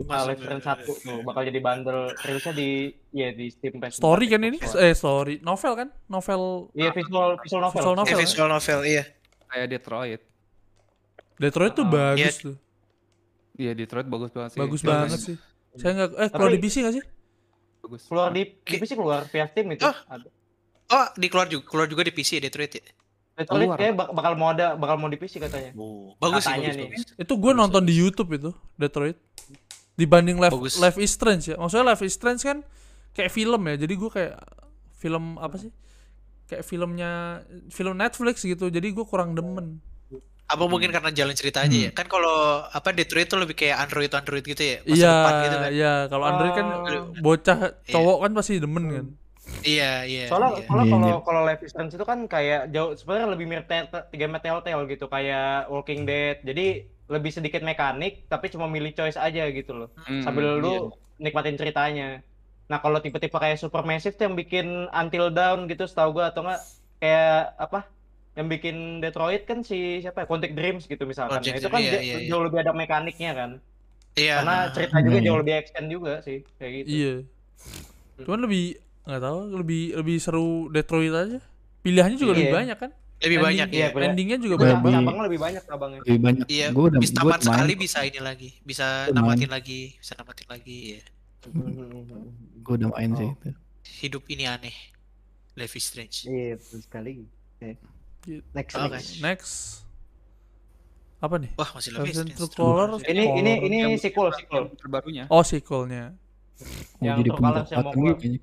is 0.00 0.38
Strange 0.38 0.64
1 0.64 0.80
tuh 0.82 0.96
bakal 1.22 1.42
jadi 1.42 1.58
bundle. 1.58 2.08
Rilisnya 2.16 2.52
di 2.52 2.68
ya 3.10 3.28
di 3.30 3.46
Steam 3.48 3.76
PS4, 3.76 3.92
story 3.94 4.26
kan 4.26 4.40
ini? 4.42 4.58
Eh, 4.58 4.92
story. 4.92 5.34
Novel 5.40 5.72
kan? 5.76 5.88
Novel 6.06 6.72
Iya 6.72 6.90
visual 6.90 7.36
visual 7.38 7.60
novel. 7.62 7.76
Visual 7.76 7.92
Eh, 7.92 8.00
novel. 8.00 8.16
visual 8.18 8.48
novel, 8.48 8.78
iya. 8.82 9.04
Kayak 9.46 9.66
Detroit. 9.70 10.20
Detroit 11.36 11.72
tuh 11.72 11.84
Ah, 11.84 11.90
bagus 11.90 12.18
iya. 12.18 12.30
tuh. 12.42 12.56
Iya 13.54 13.72
Detroit 13.74 14.06
bagus 14.06 14.30
banget 14.30 14.50
sih. 14.50 14.58
Bagus 14.58 14.80
Bagus. 14.80 14.92
banget 15.04 15.20
sih. 15.22 15.36
Saya 15.72 15.92
nggak 15.94 16.10
eh 16.16 16.28
keluar 16.30 16.50
di 16.50 16.58
PC 16.58 16.74
nggak 16.80 16.94
sih? 16.94 17.04
Bagus. 17.80 18.02
Keluar 18.04 18.28
di 18.30 18.42
di 18.56 18.76
PC 18.76 18.90
keluar 18.92 19.20
via 19.24 19.44
Steam 19.46 19.66
itu. 19.70 19.84
Oh. 19.84 19.96
Oh, 20.90 21.06
di 21.14 21.26
keluar 21.28 21.46
juga, 21.46 21.62
keluar 21.64 21.86
juga 21.86 22.02
di 22.02 22.10
PC 22.10 22.36
ya 22.36 22.42
Detroit 22.42 22.72
ya. 22.72 22.82
Detroit 23.36 23.62
Keluar. 23.62 23.78
kayak 23.78 23.94
bak- 23.94 24.12
bakal 24.12 24.32
mau 24.34 24.50
ada 24.50 24.74
bakal 24.74 24.96
mau 24.96 25.06
di 25.06 25.16
PC 25.16 25.38
katanya. 25.38 25.70
Oh, 25.72 26.12
bagus 26.18 26.42
sih, 26.42 26.50
Katanya 26.50 26.66
bagus, 26.66 26.76
nih. 26.76 26.88
bagus. 26.90 27.04
Itu 27.16 27.32
gue 27.36 27.52
nonton 27.54 27.82
di 27.82 27.94
YouTube 27.94 28.30
itu 28.32 28.50
Detroit. 28.74 29.16
Dibanding 30.00 30.40
Life 30.40 30.56
Bagus. 30.56 30.80
Life 30.80 30.96
is 30.96 31.12
Strange 31.12 31.52
ya. 31.52 31.56
Maksudnya 31.60 31.92
Life 31.92 32.00
is 32.00 32.16
Strange 32.16 32.40
kan 32.40 32.58
kayak 33.12 33.28
film 33.28 33.60
ya. 33.68 33.74
Jadi 33.76 33.94
gue 33.94 34.10
kayak 34.10 34.34
film 34.96 35.36
apa 35.36 35.60
sih? 35.60 35.70
Kayak 36.48 36.64
filmnya 36.64 37.10
film 37.68 37.94
Netflix 37.94 38.42
gitu. 38.42 38.72
Jadi 38.72 38.90
gue 38.90 39.04
kurang 39.04 39.36
demen. 39.36 39.78
Apa 40.50 40.66
mungkin 40.66 40.90
karena 40.90 41.14
jalan 41.14 41.30
cerita 41.38 41.62
aja 41.62 41.70
ya? 41.70 41.90
Kan 41.94 42.10
kalau 42.10 42.66
apa 42.66 42.90
Detroit 42.90 43.30
tuh 43.30 43.38
lebih 43.38 43.54
kayak 43.54 43.86
Android 43.86 44.10
Android 44.10 44.42
gitu 44.42 44.58
ya, 44.58 44.82
masa 44.82 44.98
Iya, 44.98 45.12
depan 45.14 45.32
gitu 45.46 45.56
kan. 45.56 45.70
iya. 45.70 45.94
Kalau 46.10 46.24
Android 46.26 46.52
kan 46.58 46.66
Oh. 46.66 47.04
bocah 47.22 47.58
Iya. 47.86 47.92
cowok 47.94 48.18
kan 48.18 48.30
pasti 48.34 48.52
demen 48.58 48.84
kan. 48.90 49.06
Iya, 49.62 49.92
iya. 50.10 50.24
Soalnya 50.26 50.50
iya. 50.50 50.58
Iya, 50.58 50.66
kalau 50.66 50.82
iya. 51.06 51.16
kalau 51.22 51.40
Life 51.46 51.62
is 51.62 51.70
Strange 51.70 51.94
itu 51.94 52.02
kan 52.02 52.18
kayak 52.26 52.74
jauh 52.74 52.98
sebenarnya 52.98 53.26
lebih 53.30 53.46
mirip 53.46 53.70
game 54.10 54.38
Telltale 54.42 54.84
gitu 54.90 55.06
kayak 55.06 55.70
Walking 55.70 56.02
Dead. 56.02 56.42
Jadi 56.42 56.66
lebih 57.10 57.34
sedikit 57.34 57.60
mekanik 57.60 58.24
tapi 58.30 58.46
cuma 58.48 58.70
milih 58.70 58.94
choice 58.94 59.18
aja 59.18 59.50
gitu 59.50 59.74
loh. 59.74 59.88
Hmm, 60.06 60.22
Sambil 60.22 60.46
iya. 60.46 60.62
lu 60.62 60.74
nikmatin 61.18 61.58
ceritanya. 61.58 62.22
Nah, 62.70 62.78
kalau 62.78 63.02
tipe-tipe 63.02 63.34
kayak 63.34 63.58
Supermassive 63.58 64.14
tuh 64.14 64.30
yang 64.30 64.38
bikin 64.38 64.86
Until 64.94 65.34
Dawn 65.34 65.66
gitu 65.66 65.90
setahu 65.90 66.14
gua 66.22 66.30
atau 66.30 66.46
enggak 66.46 66.62
kayak 67.02 67.58
apa? 67.58 67.80
Yang 68.38 68.46
bikin 68.54 68.76
Detroit 69.02 69.42
kan 69.42 69.66
si 69.66 69.98
siapa 69.98 70.22
ya? 70.22 70.26
Quantic 70.30 70.54
Dreams 70.54 70.86
gitu 70.86 71.02
misalkan. 71.02 71.42
Quantic 71.42 71.58
Nah, 71.58 71.60
itu 71.60 71.68
kan 71.68 71.80
iya, 71.82 71.98
iya, 71.98 72.16
iya. 72.22 72.28
jauh 72.30 72.46
lebih 72.46 72.62
ada 72.62 72.70
mekaniknya 72.70 73.34
kan. 73.34 73.50
Iya. 74.14 74.34
Karena 74.38 74.56
cerita 74.70 74.96
juga 75.02 75.18
Iya, 75.18 75.26
jauh 75.26 75.34
iya. 75.34 75.42
lebih 75.42 75.54
extend 75.58 75.88
juga 75.90 76.12
sih 76.22 76.38
kayak 76.62 76.72
gitu. 76.78 76.88
Iya. 76.88 77.14
Cuman 78.22 78.40
lebih 78.46 78.64
nggak 79.10 79.22
tahu 79.26 79.38
lebih 79.58 79.82
lebih 79.98 80.16
seru 80.22 80.70
Detroit 80.70 81.10
aja. 81.10 81.38
Pilihannya 81.82 82.18
juga 82.22 82.32
Iya. 82.32 82.38
lebih 82.38 82.54
banyak 82.54 82.78
kan? 82.78 82.90
Lebih 83.20 83.36
Ending- 83.36 83.44
banyak 83.44 83.68
iya, 83.70 83.86
ya. 83.86 84.08
Endingnya 84.08 84.36
juga 84.36 84.54
Lebih- 84.56 84.64
banyak. 84.64 84.80
Cabang 84.80 84.94
cabangnya 84.96 85.24
lebih 85.28 85.40
banyak 85.40 85.62
cabangnya. 85.62 85.98
lebih 86.00 86.20
banyak 86.20 86.46
Iya, 86.48 86.66
gue 86.70 86.84
udah 86.86 86.98
bisa 86.98 87.12
gue 87.12 87.20
tamat 87.20 87.40
sekali 87.42 87.72
bisa 87.76 87.98
ini 88.00 88.20
lagi, 88.20 88.50
bisa 88.62 88.86
Udah 89.04 89.14
namatin 89.14 89.40
main. 89.42 89.52
lagi, 89.52 89.80
bisa 89.94 90.12
namatin 90.14 90.46
lagi 90.48 90.78
ya. 90.92 91.00
gue 92.60 92.74
udah 92.74 92.88
main 92.90 93.10
sih 93.14 93.24
Oh. 93.24 93.34
itu 93.34 93.50
Hidup 94.00 94.24
ini 94.28 94.44
aneh. 94.44 94.72
Life 95.52 95.74
is 95.74 95.84
strange. 95.84 96.24
Iya, 96.24 96.56
betul 96.56 96.80
sekali. 96.80 97.10
Oke. 97.54 97.70
Gitu. 98.22 98.40
Next, 98.50 98.72
Oke. 98.74 98.88
next. 98.90 99.10
Next. 99.20 99.52
Apa 101.18 101.36
nih? 101.36 101.52
Wah, 101.54 101.68
masih 101.74 101.90
Life 101.92 102.08
is 102.08 102.16
strange. 102.16 102.40
Color. 102.50 102.96
Ini 103.02 103.24
ini 103.36 103.52
ini 103.62 103.76
Yang- 103.86 104.00
sequel, 104.02 104.28
yang 104.28 104.38
sequel. 104.38 104.64
terbarunya. 104.74 105.24
Oh, 105.28 105.42
sequelnya. 105.42 106.16
Yang 106.98 107.16
penjahat 107.30 107.68
yang 107.68 107.84
mau 107.84 107.92
kayaknya. 108.16 108.40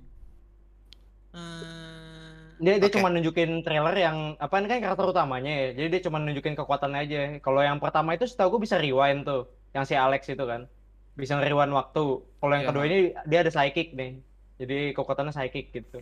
Hmm, 1.31 1.76
Dia 2.57 2.81
dia 2.81 2.89
oke. 2.89 2.95
cuma 2.97 3.07
nunjukin 3.09 3.61
trailer 3.61 3.93
yang 3.93 4.17
apa 4.37 4.57
ini 4.57 4.67
kan 4.67 4.79
karakter 4.81 5.05
utamanya 5.05 5.51
ya. 5.51 5.67
Jadi 5.77 5.87
dia 5.93 6.01
cuma 6.03 6.17
nunjukin 6.17 6.53
kekuatannya 6.53 6.99
aja. 6.99 7.19
Kalau 7.39 7.61
yang 7.61 7.77
pertama 7.77 8.13
itu 8.13 8.25
setahu 8.25 8.57
gue 8.57 8.65
bisa 8.65 8.77
rewind 8.77 9.23
tuh, 9.23 9.45
yang 9.71 9.85
si 9.85 9.93
Alex 9.93 10.25
itu 10.27 10.41
kan. 10.41 10.65
Bisa 11.13 11.37
rewind 11.37 11.69
waktu. 11.71 12.05
Kalau 12.21 12.53
yang 12.53 12.65
Iya. 12.65 12.69
kedua 12.69 12.83
ini 12.85 12.97
dia 13.25 13.39
ada 13.45 13.51
psychic 13.51 13.93
nih. 13.93 14.11
Jadi 14.57 14.77
kekuatannya 14.93 15.33
psychic 15.33 15.69
gitu. 15.69 16.01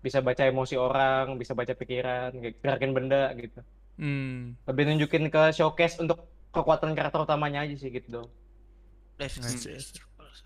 Bisa 0.00 0.20
baca 0.20 0.42
emosi 0.44 0.76
orang, 0.76 1.36
bisa 1.36 1.52
baca 1.52 1.72
pikiran, 1.72 2.32
gerakin 2.60 2.92
benda 2.92 3.32
gitu. 3.36 3.60
Hmm. 3.96 4.56
Lebih 4.64 4.82
nunjukin 4.86 5.28
ke 5.28 5.52
showcase 5.52 6.00
untuk 6.00 6.24
kekuatan 6.52 6.92
karakter 6.92 7.20
utamanya 7.20 7.64
aja 7.64 7.76
sih 7.76 7.88
gitu. 7.88 8.28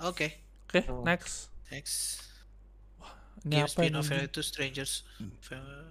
Oke, 0.00 0.26
Oke, 0.70 0.80
Oh. 0.86 1.02
next. 1.02 1.50
next. 1.70 2.29
Ini 3.40 3.50
Game 3.50 3.62
apa 3.62 3.72
spin 3.72 3.88
ini? 3.88 3.98
off 3.98 4.10
itu 4.10 4.40
Strangers. 4.40 4.92
Final 5.40 5.88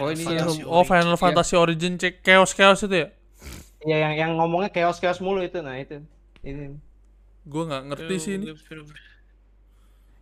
Oh, 0.00 0.08
ini 0.08 0.24
Fantasy 0.24 0.60
Oh, 0.64 0.82
Final 0.82 1.04
Origin. 1.06 1.20
Fantasy 1.20 1.54
Origin 1.54 1.92
cek 1.94 2.14
chaos 2.20 2.50
chaos 2.50 2.80
itu 2.80 2.96
ya? 2.96 3.08
Iya 3.80 3.96
yang 4.00 4.14
yang 4.16 4.30
ngomongnya 4.34 4.72
chaos-chaos 4.72 5.20
mulu 5.20 5.40
itu. 5.40 5.60
Nah, 5.60 5.76
itu. 5.76 6.00
Ini. 6.40 6.74
Gue 7.44 7.62
nggak 7.64 7.82
ngerti 7.86 8.14
sih 8.16 8.32
ini. 8.34 8.50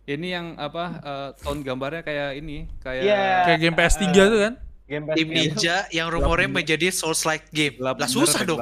Ini 0.05 0.27
yang 0.29 0.47
apa 0.55 0.83
eh, 1.01 1.29
tone 1.39 1.63
gambarnya 1.63 2.03
kayak 2.03 2.37
ini, 2.37 2.69
kayak 2.77 3.01
Iya. 3.01 3.23
Kayak 3.43 3.59
game 3.59 3.75
PS3 3.75 4.03
Eh, 4.05 4.11
tuh 4.13 4.39
kan? 4.39 4.53
Game 4.85 5.05
Tim 5.09 5.27
PS3. 5.27 5.33
Ninja 5.33 5.75
yang 5.89 6.07
rumornya 6.09 6.45
menjadi 6.47 6.87
Souls-like 6.91 7.49
game. 7.49 7.73
gelap 7.75 7.97
Lah 7.97 8.05
susah 8.05 8.45
dong. 8.45 8.61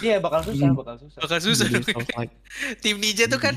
Iya, 0.00 0.18
bakal 0.18 0.40
susah, 0.42 0.66
Hmm. 0.66 0.74
bakal 0.74 0.96
susah. 0.98 1.18
Bakal 1.20 1.38
susah 1.38 1.66
dong. 1.68 1.84
Souls-like. 1.86 2.32
Tim 2.82 2.96
Ninja 2.98 3.28
tuh 3.28 3.38
kan 3.38 3.54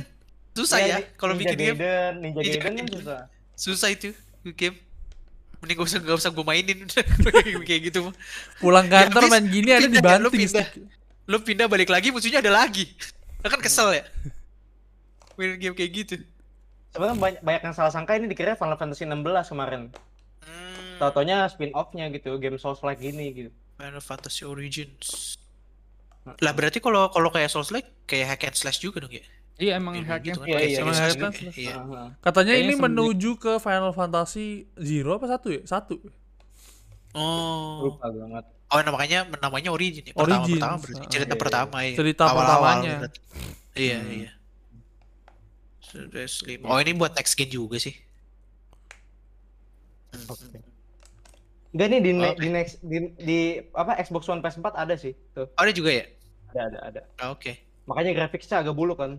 susah 0.53 0.77
Iya, 0.77 0.85
ya 0.85 0.97
Ni- 0.99 1.09
kalau 1.15 1.33
Ninja 1.33 1.41
bikin 1.47 1.57
game. 1.57 1.77
Gaiden, 1.79 2.13
Ninja 2.19 2.37
Ninja 2.37 2.41
Gaiden 2.43 2.61
kan 2.61 2.73
Gaiden. 2.75 2.93
susah. 2.93 3.19
Susah 3.57 3.89
itu 3.89 4.13
game. 4.53 4.77
Mending 5.57 5.81
gak 5.81 5.89
usah 5.89 5.99
gak 6.05 6.17
usah 6.21 6.29
gue 6.29 6.45
mainin 6.45 6.85
kayak 6.85 7.09
kayak 7.67 7.81
gitu. 7.89 8.13
Pulang 8.61 8.85
Ya, 8.85 9.09
kantor 9.09 9.25
habis 9.25 9.33
main 9.33 9.45
gini 9.49 9.69
ada 9.73 9.89
dibanting 9.89 10.21
lu 10.21 10.29
pindah. 10.29 10.67
Lu 11.25 11.37
pindah 11.41 11.65
balik 11.65 11.89
lagi 11.89 12.13
musuhnya 12.13 12.39
ada 12.45 12.53
lagi. 12.53 12.85
Lu 13.41 13.47
kan 13.49 13.57
kesel 13.57 13.97
ya. 13.97 14.03
Main 15.35 15.57
game 15.57 15.73
kayak 15.73 15.91
gitu. 15.91 16.15
Sebenarnya 16.93 17.17
banyak, 17.17 17.41
banyak 17.41 17.61
yang 17.67 17.75
salah 17.75 17.89
sangka 17.89 18.15
ini 18.15 18.29
dikira 18.29 18.53
Final 18.53 18.77
Fantasy 18.77 19.03
16 19.03 19.17
kemarin. 19.49 19.81
Hmm, 20.45 20.95
Tau-taunya 21.01 21.45
spin-off-nya 21.49 22.09
gitu, 22.13 22.37
game 22.37 22.57
Souls 22.61 22.79
like 22.85 23.01
gini 23.01 23.33
gitu. 23.33 23.49
Final 23.77 24.01
Fantasy 24.01 24.45
Origins. 24.45 25.35
Lah 26.41 26.53
berarti 26.53 26.81
kalau 26.81 27.09
kalau 27.09 27.29
kayak 27.29 27.49
Souls 27.49 27.69
like 27.73 27.85
kayak 28.05 28.33
hack 28.33 28.43
and 28.49 28.57
slash 28.57 28.77
juga 28.81 29.01
dong 29.01 29.13
ya? 29.13 29.25
Iya 29.57 29.81
emang 29.81 29.97
Kayak 29.97 30.05
hack 30.07 30.21
gitu 30.21 30.29
and 30.29 30.37
kan, 30.37 30.47
Iya, 30.47 30.53
kayak 30.53 30.69
iya, 30.69 30.77
hack 30.77 30.83
emang 30.85 30.95
slash. 31.33 31.57
Iya. 31.57 31.73
Aha. 31.73 32.01
Katanya 32.19 32.53
Kayaknya 32.53 32.69
ini 32.69 32.73
menuju 32.77 33.31
ke 33.35 33.53
Final 33.57 33.91
Fantasy 33.91 34.47
Zero 34.77 35.11
apa 35.13 35.25
satu 35.27 35.47
ya? 35.49 35.61
Satu. 35.65 35.95
Oh. 37.11 37.89
Lupa 37.89 38.05
banget. 38.07 38.45
Oh 38.67 38.81
namanya 38.83 39.19
namanya 39.33 39.69
Origin 39.71 40.03
ya. 40.03 40.13
Pertama 40.13 40.43
Origins. 40.43 40.59
pertama 40.59 40.75
berarti 40.77 41.05
cerita 41.09 41.33
iya, 41.33 41.41
pertama 41.41 41.77
ya. 41.81 41.93
Cerita 41.95 42.23
Awal-awal 42.23 42.37
pertamanya. 42.37 42.95
berarti. 42.99 43.19
Iya 43.73 43.97
Hmm. 43.97 44.11
iya. 44.13 44.31
Sudah 45.79 46.25
slim. 46.27 46.59
Oh 46.61 46.77
ini 46.77 46.91
buat 46.93 47.13
next 47.13 47.33
gen 47.33 47.49
juga 47.49 47.77
sih. 47.77 47.95
Oke. 50.27 50.59
Enggak 51.69 51.87
nih 51.87 51.99
di, 51.99 52.11
ne- 52.11 52.29
Oke. 52.29 52.39
di 52.39 52.49
next 52.49 52.75
di, 52.81 52.97
di 53.17 53.39
apa 53.71 53.97
Xbox 53.97 54.23
One 54.27 54.41
PS4 54.41 54.67
ada 54.75 54.95
sih 54.95 55.13
tuh. 55.31 55.47
Oh, 55.47 55.61
ada 55.61 55.71
juga 55.71 55.89
ya? 55.91 56.05
Ada 56.49 56.61
ada 56.61 56.77
ada. 56.83 57.01
Ah, 57.17 57.29
Oke. 57.31 57.57
Makanya 57.85 58.11
grafiknya 58.13 58.59
agak 58.59 58.75
buluk 58.75 58.97
kan. 58.97 59.17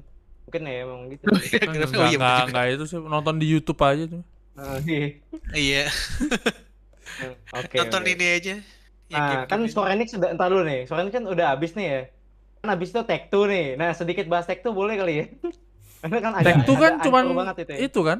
Mungkin 0.48 0.62
ya 0.64 0.76
emang 0.88 1.00
gitu. 1.12 1.24
Kan 1.28 1.68
Kenapa? 1.76 1.92
Nggak 1.92 2.00
Oh 2.00 2.08
iya 2.08 2.16
betul 2.16 2.24
nggak 2.24 2.40
juga. 2.40 2.52
nggak 2.56 2.66
itu 2.72 2.84
sih 2.88 2.98
nonton 3.04 3.34
di 3.36 3.46
YouTube 3.52 3.80
aja 3.84 4.04
tuh. 4.08 4.22
Nah, 4.56 4.80
iya. 4.88 5.06
Iya. 5.52 5.84
Oke. 7.60 7.76
Nonton 7.76 8.02
ini 8.08 8.26
aja. 8.32 8.54
Nah, 9.12 9.44
kan 9.44 9.60
ini. 9.60 9.68
Square 9.68 9.92
Enix 9.92 10.08
udah 10.16 10.28
entar 10.32 10.48
dulu 10.48 10.64
nih. 10.64 10.88
Square 10.88 11.04
Enix 11.04 11.12
kan 11.12 11.24
udah 11.28 11.46
habis 11.52 11.76
nih 11.76 11.86
ya. 11.86 12.00
Kan 12.64 12.68
habis 12.72 12.88
itu 12.96 13.00
Take 13.04 13.28
Two 13.28 13.44
nih. 13.44 13.76
Nah, 13.76 13.92
sedikit 13.92 14.24
bahas 14.24 14.48
Take 14.48 14.64
Two 14.64 14.72
boleh 14.72 14.96
kali 14.96 15.14
ya? 15.20 15.26
Karena 16.00 16.18
kan 16.24 16.32
Tank 16.40 16.58
tuh 16.64 16.76
kan 16.80 16.92
cuman 17.04 17.24
itu. 17.52 17.72
ya. 17.74 17.78
itu 17.84 18.00
kan? 18.00 18.18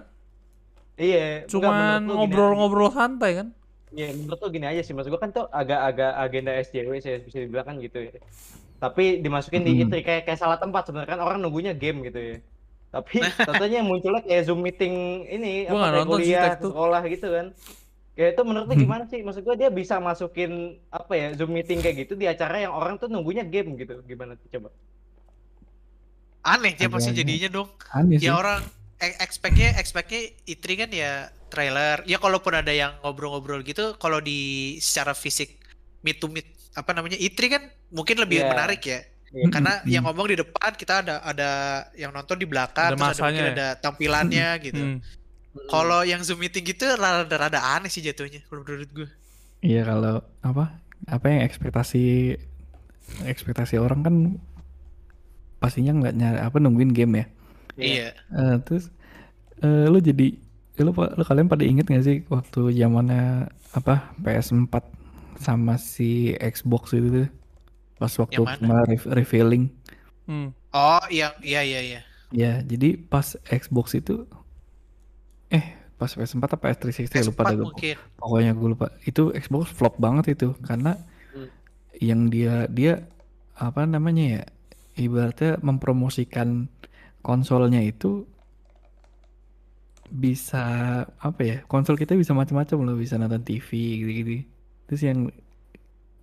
Iya, 0.98 1.46
enggak, 1.46 1.50
Cuman 1.54 2.00
lu 2.10 2.14
ngobrol-ngobrol 2.18 2.90
santai 2.90 3.38
kan? 3.38 3.48
Iya, 3.94 4.12
menurut 4.18 4.38
tuh 4.42 4.50
gini 4.50 4.66
aja 4.66 4.82
sih. 4.82 4.92
Maksud 4.92 5.14
gua 5.14 5.22
kan 5.22 5.30
tuh 5.30 5.46
agak-agak 5.48 6.12
agenda 6.18 6.52
SJW 6.58 6.92
sih 6.98 7.22
bisa 7.22 7.38
dibilang 7.38 7.66
kan 7.70 7.76
gitu 7.78 8.02
ya. 8.02 8.18
Tapi 8.78 9.18
dimasukin 9.18 9.62
di 9.66 9.72
Hmm. 9.74 9.90
itu 9.90 9.94
kayak 10.06 10.22
kayak 10.26 10.38
salah 10.38 10.58
tempat 10.58 10.86
sebenarnya 10.86 11.18
kan 11.18 11.22
orang 11.22 11.38
nunggunya 11.42 11.74
game 11.74 11.98
gitu 12.06 12.18
ya. 12.18 12.36
Tapi 12.88 13.18
katanya 13.48 13.82
munculnya 13.82 14.22
kayak 14.22 14.42
Zoom 14.46 14.62
meeting 14.62 15.26
ini 15.26 15.66
Gua 15.66 15.90
nggak 15.90 15.92
kayak 15.92 16.06
sih 16.06 16.10
kuliah, 16.14 16.52
Two. 16.56 16.70
sekolah 16.70 17.02
gitu 17.10 17.28
kan. 17.28 17.46
Ya 18.18 18.26
itu 18.34 18.42
menurut 18.42 18.66
lu 18.66 18.74
gimana 18.74 19.04
sih? 19.06 19.20
Maksud 19.22 19.42
gua 19.42 19.54
dia 19.54 19.70
bisa 19.70 19.98
masukin 19.98 20.50
apa 20.90 21.12
ya 21.14 21.28
Zoom 21.34 21.50
meeting 21.52 21.78
kayak 21.78 22.06
gitu 22.06 22.14
di 22.14 22.26
acara 22.26 22.62
yang 22.62 22.74
orang 22.74 22.96
tuh 22.96 23.06
nunggunya 23.06 23.42
game 23.44 23.74
gitu. 23.76 23.98
Gimana 24.06 24.38
tuh 24.38 24.48
coba? 24.54 24.70
aneh 26.42 26.72
dia 26.72 26.88
pasti 26.88 27.12
jadinya 27.12 27.48
dong. 27.52 27.68
Aneh 27.92 28.16
sih. 28.18 28.26
Ya 28.30 28.34
orang 28.34 28.64
e- 28.98 29.18
expect-nya 29.20 29.76
expect-nya 29.76 30.20
E3 30.46 30.64
kan 30.78 30.90
ya 30.90 31.12
trailer. 31.52 32.00
Ya 32.08 32.16
kalaupun 32.16 32.56
ada 32.56 32.72
yang 32.72 32.96
ngobrol-ngobrol 33.04 33.60
gitu 33.62 33.98
kalau 34.00 34.18
di 34.22 34.38
secara 34.80 35.12
fisik 35.12 35.60
meet 36.00 36.18
to 36.18 36.30
meet 36.30 36.46
apa 36.78 36.90
namanya 36.92 37.16
E3 37.16 37.38
kan 37.48 37.62
mungkin 37.90 38.16
lebih 38.16 38.40
Iya. 38.40 38.48
menarik 38.48 38.82
ya. 38.82 39.00
Karena 39.50 39.78
Hmm. 39.78 39.86
yang 39.86 40.02
ngomong 40.02 40.26
di 40.26 40.36
depan 40.36 40.72
kita 40.72 41.02
ada 41.02 41.20
ada 41.20 41.50
yang 41.92 42.08
nonton 42.10 42.34
di 42.34 42.46
belakang, 42.46 42.92
Ada 42.92 42.96
terus 42.96 43.12
ada 43.14 43.24
mungkin 43.26 43.44
ya? 43.44 43.52
ada 43.52 43.66
tampilannya 43.76 44.48
gitu. 44.62 44.80
Hmm. 44.80 44.98
Kalau 45.66 46.00
yang 46.02 46.22
Zoom 46.22 46.38
meeting 46.38 46.64
gitu 46.64 46.88
rada-rada 46.88 47.60
aneh 47.74 47.88
sih 47.88 48.00
jatuhnya 48.00 48.40
kalau 48.46 48.62
menurut 48.62 48.88
gue. 48.88 49.08
Iya 49.60 49.84
kalau 49.84 50.22
apa 50.40 50.80
apa 51.04 51.24
yang 51.26 51.42
ekspektasi 51.42 52.36
ekspektasi 53.24 53.76
orang 53.76 54.00
kan 54.00 54.14
pastinya 55.58 55.92
nggak 55.92 56.14
nyari 56.14 56.38
apa 56.40 56.56
nungguin 56.56 56.92
game 56.92 57.12
ya. 57.14 57.26
Iya. 57.76 58.08
Eh, 58.32 58.56
terus 58.62 58.88
eh, 59.58 59.86
lu 59.86 59.98
jadi 59.98 60.38
lu, 60.78 60.94
pa- 60.94 61.10
lu 61.10 61.22
kalian 61.22 61.50
pada 61.50 61.66
inget 61.66 61.84
gak 61.84 62.00
sih 62.00 62.22
waktu 62.28 62.70
zamannya 62.72 63.50
apa 63.72 64.14
PS4 64.16 64.70
sama 65.38 65.74
si 65.78 66.34
Xbox 66.38 66.84
itu 66.98 67.08
tuh 67.10 67.28
pas 68.00 68.12
waktu 68.22 68.42
Yang 68.42 68.46
mana? 68.46 68.58
kemarin 68.60 68.88
re- 68.94 69.10
revealing 69.18 69.64
Hmm. 70.28 70.52
Oh, 70.76 71.00
yang 71.08 71.32
iya 71.40 71.64
iya 71.64 71.80
iya. 71.80 72.00
ya 72.30 72.52
jadi 72.60 73.00
pas 73.00 73.34
Xbox 73.48 73.96
itu 73.96 74.28
eh 75.48 75.64
pas 75.98 76.10
PS4 76.12 76.44
apa 76.54 76.66
PS360 76.76 77.24
lupa 77.26 77.42
PS4 77.42 77.48
deh 77.48 77.56
gue 77.56 77.72
pokoknya 78.20 78.52
gue 78.54 78.68
lupa 78.74 78.86
itu 79.02 79.22
Xbox 79.34 79.72
flop 79.72 79.94
banget 79.98 80.36
itu 80.38 80.48
karena 80.62 80.92
Hmm. 81.32 81.48
yang 82.00 82.28
dia 82.32 82.68
dia 82.68 83.04
apa 83.58 83.84
namanya 83.84 84.24
ya 84.38 84.42
ibaratnya 84.96 85.60
mempromosikan 85.60 86.68
konsolnya 87.20 87.80
itu 87.82 88.24
bisa 90.08 90.58
apa 91.20 91.40
ya 91.44 91.56
konsol 91.68 92.00
kita 92.00 92.16
bisa 92.16 92.32
macam-macam 92.32 92.76
loh 92.86 92.96
bisa 92.96 93.20
nonton 93.20 93.44
TV 93.44 93.68
gitu-gitu 94.00 94.32
terus 94.88 95.04
yang 95.04 95.28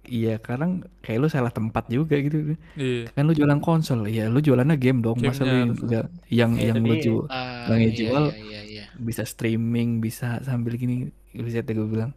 iya 0.05 0.37
sekarang 0.37 0.85
kayak 1.01 1.17
lu 1.17 1.29
salah 1.29 1.49
tempat 1.49 1.89
juga 1.89 2.17
gitu 2.21 2.53
Iya. 2.77 3.09
kan 3.09 3.25
lu 3.25 3.33
jualan 3.33 3.57
konsol 3.57 4.05
ya 4.05 4.29
lu 4.29 4.37
jualannya 4.37 4.77
game 4.77 5.01
dong 5.01 5.17
masa 5.17 5.45
lu 5.45 5.73
Gamenya 5.73 6.01
yang, 6.29 6.51
Ya, 6.57 6.73
yang 6.73 6.77
lu 6.81 6.95
jual 6.97 7.25
Ah, 7.29 7.65
Yang 7.73 7.81
iya, 7.81 7.91
jual. 7.97 8.23
iya 8.29 8.37
iya 8.37 8.61
iya. 8.65 8.83
bisa 9.01 9.25
streaming 9.25 9.99
bisa 9.99 10.41
sambil 10.45 10.77
gini 10.77 11.09
bisa 11.33 11.65
gue 11.65 11.87
bilang 11.89 12.13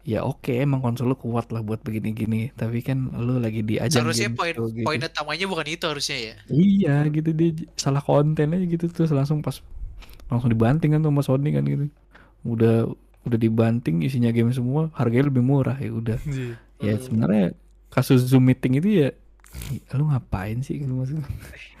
ya 0.00 0.24
oke 0.24 0.48
emang 0.52 0.80
konsol 0.80 1.12
lu 1.12 1.16
kuat 1.16 1.52
lah 1.52 1.60
buat 1.60 1.80
begini-gini 1.80 2.52
tapi 2.56 2.80
kan 2.80 3.08
lu 3.12 3.36
lagi 3.36 3.60
di 3.60 3.76
ajang 3.76 4.04
Seharusnya 4.04 4.32
game 4.32 4.36
poin 4.36 4.54
gitu. 4.56 4.84
poin 4.84 5.00
utamanya 5.00 5.44
bukan 5.48 5.66
itu 5.68 5.84
harusnya 5.84 6.16
ya. 6.16 6.34
iya 6.48 6.96
gitu 7.08 7.30
dia 7.32 7.52
salah 7.76 8.00
konten 8.00 8.52
aja 8.52 8.64
gitu 8.64 8.88
terus 8.88 9.12
langsung 9.12 9.40
pas 9.40 9.60
langsung 10.32 10.48
dibanting 10.48 10.96
kan 10.96 11.00
tuh 11.00 11.12
sama 11.12 11.20
Sony 11.20 11.52
kan 11.52 11.64
gitu 11.64 11.88
udah 12.48 12.88
udah 13.20 13.36
dibanting 13.36 14.00
isinya 14.00 14.32
game 14.32 14.48
semua 14.50 14.88
harganya 14.96 15.28
lebih 15.28 15.44
murah 15.44 15.76
ya 15.76 15.92
udah 15.92 16.18
Iya. 16.24 16.56
ya 16.80 16.92
sebenarnya 16.96 17.52
kasus 17.88 18.24
zoom 18.24 18.48
meeting 18.48 18.80
itu 18.80 18.88
ya 19.04 19.08
lu 19.92 20.06
ngapain 20.06 20.62
sih 20.62 20.78
gitu 20.78 20.94
maksudnya 20.94 21.26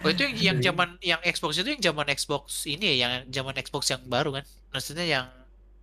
Oh 0.02 0.08
itu 0.08 0.24
yang 0.26 0.34
yang 0.36 0.56
Iya. 0.58 0.64
zaman 0.72 0.88
yang 1.00 1.20
Xbox 1.22 1.60
itu 1.60 1.68
yang 1.70 1.82
zaman 1.84 2.08
Xbox 2.10 2.64
ini 2.64 2.84
ya, 2.88 2.94
yang 3.04 3.12
zaman 3.28 3.52
Xbox 3.60 3.92
yang 3.92 4.00
baru 4.08 4.32
kan? 4.32 4.44
Maksudnya 4.72 5.04
yang 5.04 5.26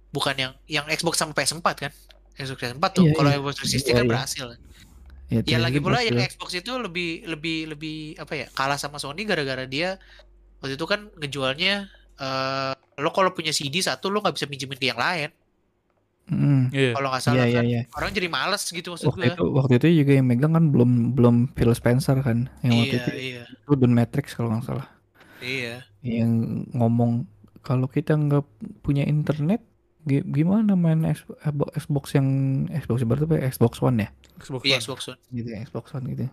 bukan 0.09 0.33
yang 0.33 0.51
yang 0.65 0.85
Xbox 0.89 1.21
sama 1.21 1.37
PS4 1.37 1.61
kan? 1.77 1.91
Xbox 2.33 2.57
PS4 2.59 2.85
tuh. 2.97 3.05
Iya, 3.05 3.13
Kalau 3.13 3.29
iya. 3.29 3.37
Xbox 3.37 3.55
360 3.61 3.77
Iya, 3.77 3.93
kan 3.93 4.03
iya. 4.03 4.09
berhasil. 4.09 4.45
ya, 5.29 5.39
Ya 5.45 5.57
lagi 5.61 5.77
pula 5.77 6.01
yang 6.01 6.17
Xbox 6.17 6.49
itu 6.57 6.71
lebih 6.75 7.29
lebih 7.29 7.57
lebih 7.77 7.97
apa 8.17 8.33
ya? 8.33 8.45
Kalah 8.51 8.81
sama 8.81 8.97
Sony 8.97 9.21
gara-gara 9.21 9.63
dia 9.63 10.01
waktu 10.59 10.73
itu 10.75 10.85
kan 10.89 11.13
ngejualnya 11.13 11.85
eh 12.17 12.73
lo 12.97 13.13
kalau 13.13 13.29
punya 13.29 13.53
CD 13.53 13.77
satu 13.79 14.09
lo 14.09 14.25
nggak 14.25 14.33
bisa 14.33 14.49
minjemin 14.49 14.75
ke 14.75 14.89
yang 14.89 14.97
lain. 14.97 15.29
Mm, 16.27 16.75
Iya. 16.75 16.91
Kalau 16.91 17.07
nggak 17.07 17.23
salah 17.23 17.47
iya 17.47 17.55
kan 17.55 17.63
iya 17.63 17.81
orang 17.95 18.11
jadi 18.11 18.27
males 18.27 18.63
gitu 18.67 18.87
maksud 18.91 19.07
waktu 19.07 19.23
gue. 19.23 19.31
itu 19.31 19.43
waktu 19.47 19.73
itu 19.79 19.87
juga 20.03 20.11
yang 20.11 20.27
megang 20.27 20.51
kan 20.51 20.65
belum 20.67 20.91
belum 21.15 21.35
Phil 21.55 21.71
Spencer 21.71 22.19
kan 22.19 22.51
yang 22.61 22.75
waktu 22.77 22.95
Iya 22.95 22.99
itu 22.99 23.11
iya 23.15 23.43
itu 23.47 23.71
Don 23.73 23.93
Matrix 23.95 24.35
kalau 24.35 24.51
nggak 24.51 24.65
salah 24.65 24.87
iya. 25.39 25.87
yang 26.03 26.31
ngomong 26.71 27.23
kalau 27.61 27.87
kita 27.87 28.11
nggak 28.13 28.43
punya 28.81 29.03
internet 29.03 29.63
gi- 30.03 30.23
gimana 30.25 30.75
main 30.75 31.03
Xbox 31.05 31.39
Xbox 31.77 32.03
yang 32.11 32.27
Xbox 32.71 33.03
baru 33.03 33.23
tuh 33.23 33.27
apa 33.27 33.35
ya? 33.37 33.43
Xbox 33.47 33.73
One 33.79 33.97
ya 33.97 34.09
Xbox 34.37 34.61
Iya 34.61 34.75
One. 34.75 34.83
Xbox 34.83 34.99
One. 35.07 35.19
gitu 35.31 35.47
ya, 35.47 35.59
Xbox 35.63 35.85
One 35.91 36.05
gitu 36.11 36.25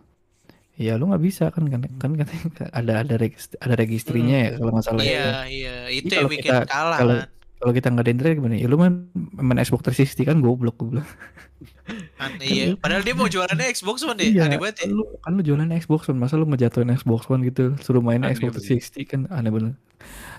ya 0.75 0.99
lu 0.99 1.07
nggak 1.07 1.23
bisa 1.23 1.47
kan 1.49 1.63
kan 1.65 1.87
kan 1.87 2.11
katanya 2.19 2.45
ada 2.75 2.93
ada 2.99 3.15
ada 3.15 3.73
registrinya 3.73 4.35
ya 4.43 4.49
kalau 4.53 4.75
nggak 4.75 4.83
salah 4.85 5.03
ya. 5.03 5.07
Iya 5.07 5.31
iya 5.47 5.75
itu 5.87 6.11
Jadi 6.11 6.19
yang 6.19 6.27
bikin 6.27 6.51
kita- 6.51 6.67
kalah 6.67 6.97
kalau 6.99 7.15
kan. 7.15 7.29
Kalau 7.55 7.71
kita 7.71 7.87
nggak 7.89 8.03
ada 8.05 8.11
internet 8.11 8.33
gimana 8.37 8.55
ya 8.55 8.67
lu 8.67 8.77
main 8.77 9.07
main 9.35 9.57
Xbox 9.59 9.81
360 9.87 10.27
kan 10.27 10.37
goblok 10.43 10.75
gue 10.77 10.87
bilang 10.95 11.07
Aneh, 12.19 12.45
iya. 12.45 12.65
Padahal 12.75 13.01
dia 13.05 13.15
mau 13.15 13.31
jualannya 13.31 13.71
Xbox 13.71 14.03
One 14.03 14.19
deh. 14.19 14.27
iya 14.33 14.45
Aneh 14.49 14.59
banget 14.59 14.83
ya. 14.83 14.85
kan 14.85 14.89
lu 14.91 15.03
kan 15.23 15.31
lu 15.33 15.41
jualan 15.41 15.69
Xbox 15.79 16.01
One 16.11 16.19
masa 16.19 16.35
lu 16.35 16.45
ngejatuhin 16.45 16.91
Xbox 16.93 17.21
One 17.27 17.41
gitu 17.47 17.73
suruh 17.79 18.03
main 18.03 18.19
Aneh 18.21 18.35
Xbox 18.35 18.59
bener. 18.59 18.83
360 18.83 19.07
kan 19.07 19.21
aneh 19.31 19.51
bener 19.53 19.73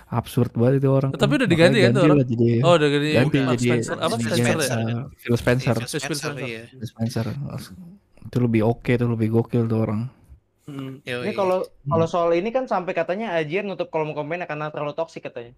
absurd 0.06 0.54
banget 0.54 0.84
itu 0.84 0.88
orang 0.92 1.10
Tapi 1.10 1.32
udah 1.34 1.48
diganti 1.50 1.78
kan 1.82 1.90
tuh 1.90 2.02
orang? 2.06 2.18
jadi 2.22 2.48
Oh, 2.62 2.78
udah 2.78 2.88
ganti 2.88 3.08
ganti 3.16 3.38
jadi 3.42 3.66
Spencer. 3.82 3.96
Apa 3.98 4.14
Spencer 4.16 4.38
ya? 4.38 4.54
Spencer, 4.54 4.78
Phil 5.18 5.34
Iya, 5.34 5.38
Spencer 5.40 5.74
Phil 5.74 5.88
Spencer, 5.88 6.00
Spencer, 6.14 6.32
iya. 6.46 6.62
Phil 6.70 6.86
Spencer 6.86 7.26
itu 8.26 8.38
lebih 8.38 8.62
oke 8.62 8.92
tuh 8.94 9.08
lebih 9.10 9.28
gokil 9.32 9.64
tuh 9.66 9.80
orang 9.82 10.02
Hmm. 10.66 10.98
Ini 11.06 11.30
kalau 11.30 11.62
kalau 11.86 12.06
soal 12.10 12.34
ini 12.34 12.50
kan 12.50 12.66
sampai 12.66 12.90
katanya 12.90 13.38
Ajian 13.38 13.70
nutup 13.70 13.86
kolom 13.86 14.10
komen 14.18 14.42
karena 14.50 14.66
terlalu 14.74 14.98
toksik 14.98 15.22
katanya. 15.22 15.54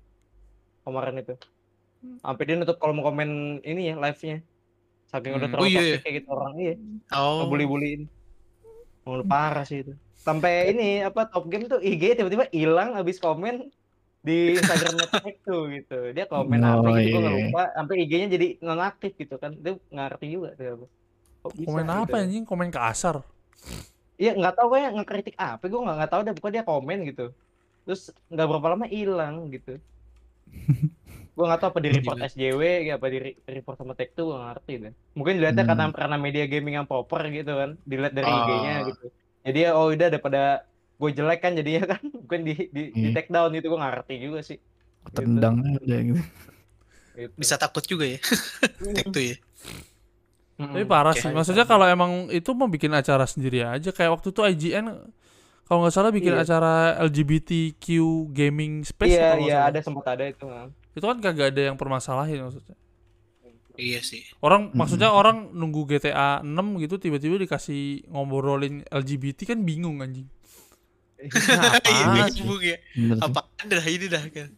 Kemarin 0.89 1.21
itu. 1.21 1.35
Sampai 2.19 2.43
dia 2.43 2.57
nutup 2.57 2.81
kolom 2.81 2.99
komen 2.99 3.29
ini 3.61 3.93
ya 3.93 3.95
live-nya. 3.95 4.41
Saking 5.05 5.33
udah 5.35 5.45
Hmm. 5.45 5.53
terlalu 5.53 5.67
Oh, 5.67 5.71
iya, 5.71 5.83
iya. 5.87 5.99
kayak 5.99 6.15
gitu 6.17 6.29
orang 6.31 6.55
iya. 6.57 6.75
Oh. 7.13 7.45
Ngebully-buliin. 7.45 8.03
Oh, 9.05 9.21
parah 9.23 9.65
sih 9.65 9.81
itu. 9.81 9.93
Sampai 10.15 10.71
ini 10.71 11.01
apa 11.01 11.25
top 11.25 11.45
game 11.47 11.65
tuh 11.65 11.81
IG 11.81 12.13
tiba-tiba 12.15 12.49
hilang 12.51 12.93
abis 12.95 13.17
komen 13.17 13.69
di 14.19 14.53
Instagram 14.53 14.95
Netflix 15.01 15.37
tuh 15.43 15.69
gitu. 15.71 15.99
Dia 16.13 16.25
komen 16.25 16.61
Oh, 16.61 16.85
apa 16.85 16.89
gitu 16.99 17.15
gue 17.15 17.23
iya. 17.23 17.33
lupa. 17.49 17.63
Sampai 17.73 17.95
IG-nya 17.99 18.29
jadi 18.29 18.47
nonaktif 18.61 19.13
gitu 19.15 19.37
kan. 19.37 19.53
Itu 19.53 19.81
nggak 19.89 20.07
ngerti 20.09 20.27
juga 20.29 20.49
tuh. 20.55 20.89
Kok 21.39 21.53
bisa 21.55 21.67
Komen 21.67 21.85
gitu 21.85 21.95
apa 21.99 22.15
ya? 22.15 22.23
anjing? 22.23 22.45
Komen 22.45 22.69
kasar. 22.69 23.17
Iya 24.15 24.35
nggak 24.35 24.55
tahu 24.55 24.69
kayak 24.73 24.91
ngekritik 24.93 25.37
apa, 25.39 25.63
gue 25.63 25.79
nggak 25.79 25.97
nggak 25.97 26.11
tahu 26.11 26.21
deh. 26.21 26.33
Pokoknya 26.35 26.55
dia 26.55 26.65
komen 26.65 26.99
gitu. 27.07 27.27
Terus 27.83 28.03
nggak 28.29 28.47
berapa 28.47 28.67
lama 28.69 28.87
hilang 28.87 29.49
gitu. 29.49 29.79
Gue 31.31 31.45
nggak 31.47 31.61
tahu 31.61 31.71
apa 31.71 31.79
di 31.79 31.91
report 31.93 32.19
SJW, 32.25 32.63
apa 32.91 33.07
di 33.07 33.19
re- 33.21 33.39
report 33.47 33.77
sama 33.77 33.95
Tech 33.95 34.11
tuh 34.11 34.29
gue 34.29 34.39
ngerti 34.39 34.73
deh. 34.81 34.93
Mungkin 35.15 35.33
dilihatnya 35.37 35.63
Hmm. 35.63 35.71
karena 35.71 35.85
karena 35.95 36.17
media 36.17 36.45
gaming 36.45 36.75
yang 36.75 36.87
proper 36.87 37.23
gitu 37.29 37.53
kan, 37.53 37.71
dilihat 37.83 38.11
dari 38.11 38.27
Ah. 38.27 38.39
IG-nya 38.41 38.75
gitu. 38.87 39.07
Jadi 39.41 39.59
ya, 39.61 39.71
oh 39.73 39.87
udah 39.89 40.09
daripada 40.09 40.43
gue 40.99 41.11
jelek 41.13 41.39
kan 41.39 41.53
jadinya 41.55 41.85
kan, 41.89 42.03
mungkin 42.19 42.41
di 42.43 42.55
di, 42.69 42.83
di 42.91 43.07
Iya. 43.07 43.15
take 43.15 43.31
down 43.31 43.51
itu 43.53 43.67
gue 43.67 43.79
ngerti 43.79 44.15
juga 44.19 44.41
sih. 44.41 44.59
tendang 45.09 45.63
aja 45.65 45.97
gitu 46.05 46.21
Gitu. 47.15 47.33
Bisa 47.35 47.55
takut 47.57 47.81
juga 47.83 48.05
ya. 48.05 48.19
Itu 49.03 49.21
ya. 49.25 49.37
Mm-mm. 50.55 50.75
Tapi 50.75 50.85
parah 50.85 51.15
Oke. 51.15 51.23
sih. 51.23 51.31
Maksudnya 51.31 51.65
kalau 51.65 51.87
emang 51.87 52.29
itu 52.29 52.51
mau 52.51 52.67
bikin 52.67 52.91
acara 52.91 53.25
sendiri 53.25 53.63
aja 53.63 53.89
kayak 53.89 54.11
waktu 54.13 54.29
itu 54.29 54.41
IGN 54.45 54.87
kalau 55.69 55.85
nggak 55.85 55.93
salah 55.93 56.09
bikin 56.09 56.33
Iya. 56.33 56.43
acara 56.43 56.73
LGBTQ 57.05 57.85
gaming 58.33 58.83
space 58.83 59.13
Iya 59.13 59.37
iya 59.37 59.57
salah. 59.61 59.69
ada 59.69 59.79
sempat 59.85 60.05
ada 60.09 60.25
itu. 60.25 60.45
Nah. 60.45 60.73
Itu 60.91 61.05
kan 61.05 61.21
kagak 61.21 61.53
ada 61.53 61.63
yang 61.69 61.77
permasalahin 61.77 62.41
maksudnya. 62.43 62.73
Iya 63.77 64.03
sih. 64.03 64.27
Orang 64.41 64.73
Mm-mm. 64.73 64.81
maksudnya 64.81 65.13
orang 65.13 65.55
nunggu 65.55 65.87
GTA 65.87 66.43
6 66.43 66.51
gitu 66.83 66.99
tiba-tiba 66.99 67.39
dikasih 67.39 68.09
ngobrolin 68.09 68.83
LGBT 68.89 69.55
kan 69.55 69.63
bingung 69.63 70.01
anjing. 70.01 70.27
Iya, 71.19 72.27
bingung 72.33 72.59
ya. 72.59 72.79
Apa 73.21 73.47
dah 73.61 73.85
ini 73.85 74.07
dah 74.09 74.25
kan. 74.27 74.51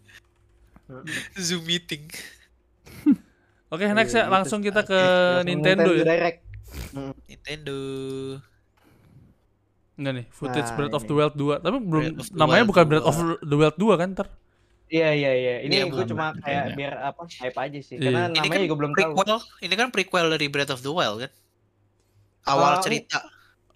Zoom 1.37 1.65
meeting. 1.65 2.09
Oke, 3.69 3.87
next 3.87 4.13
ya 4.13 4.25
Iya, 4.25 4.33
langsung 4.33 4.61
kita 4.61 4.83
ke 4.83 4.97
Langsung 4.97 5.47
Nintendo 5.47 5.91
ya. 5.93 6.03
Direct. 6.03 6.41
Nintendo. 7.27 7.79
Enggak 10.01 10.13
nih, 10.17 10.27
footage 10.31 10.65
Nah, 10.65 10.75
Breath 10.75 10.97
of 10.97 11.03
ini. 11.03 11.09
the 11.09 11.15
Wild 11.15 11.35
2. 11.37 11.61
Tapi 11.61 11.77
belum 11.79 12.05
namanya 12.33 12.65
bukan 12.65 12.85
Breath 12.89 13.05
2. 13.05 13.11
of 13.11 13.17
the 13.43 13.57
Wild 13.59 13.77
2 13.77 14.01
kan 14.01 14.09
ter. 14.15 14.27
Iya 14.89 15.09
iya 15.13 15.31
iya. 15.31 15.55
Ini 15.63 15.75
Iya, 15.77 15.85
gue 15.87 16.05
cuma 16.05 16.35
kayak 16.35 16.65
Iya. 16.65 16.75
biar 16.75 16.93
apa 17.05 17.21
hype 17.23 17.59
aja 17.61 17.79
sih. 17.79 17.95
Iya. 17.95 18.09
Karena 18.09 18.23
Ini 18.25 18.37
namanya 18.41 18.51
kan 18.51 18.61
juga 18.65 18.77
belum 18.77 18.91
tahu. 18.91 18.99
prequel. 19.13 19.39
Ini 19.61 19.75
kan 19.77 19.89
prequel 19.91 20.27
dari 20.31 20.47
Breath 20.49 20.73
of 20.73 20.81
the 20.81 20.91
Wild 20.91 21.17
kan. 21.21 21.33
Awal 22.43 22.73
Oh, 22.73 22.83
cerita. 22.83 23.19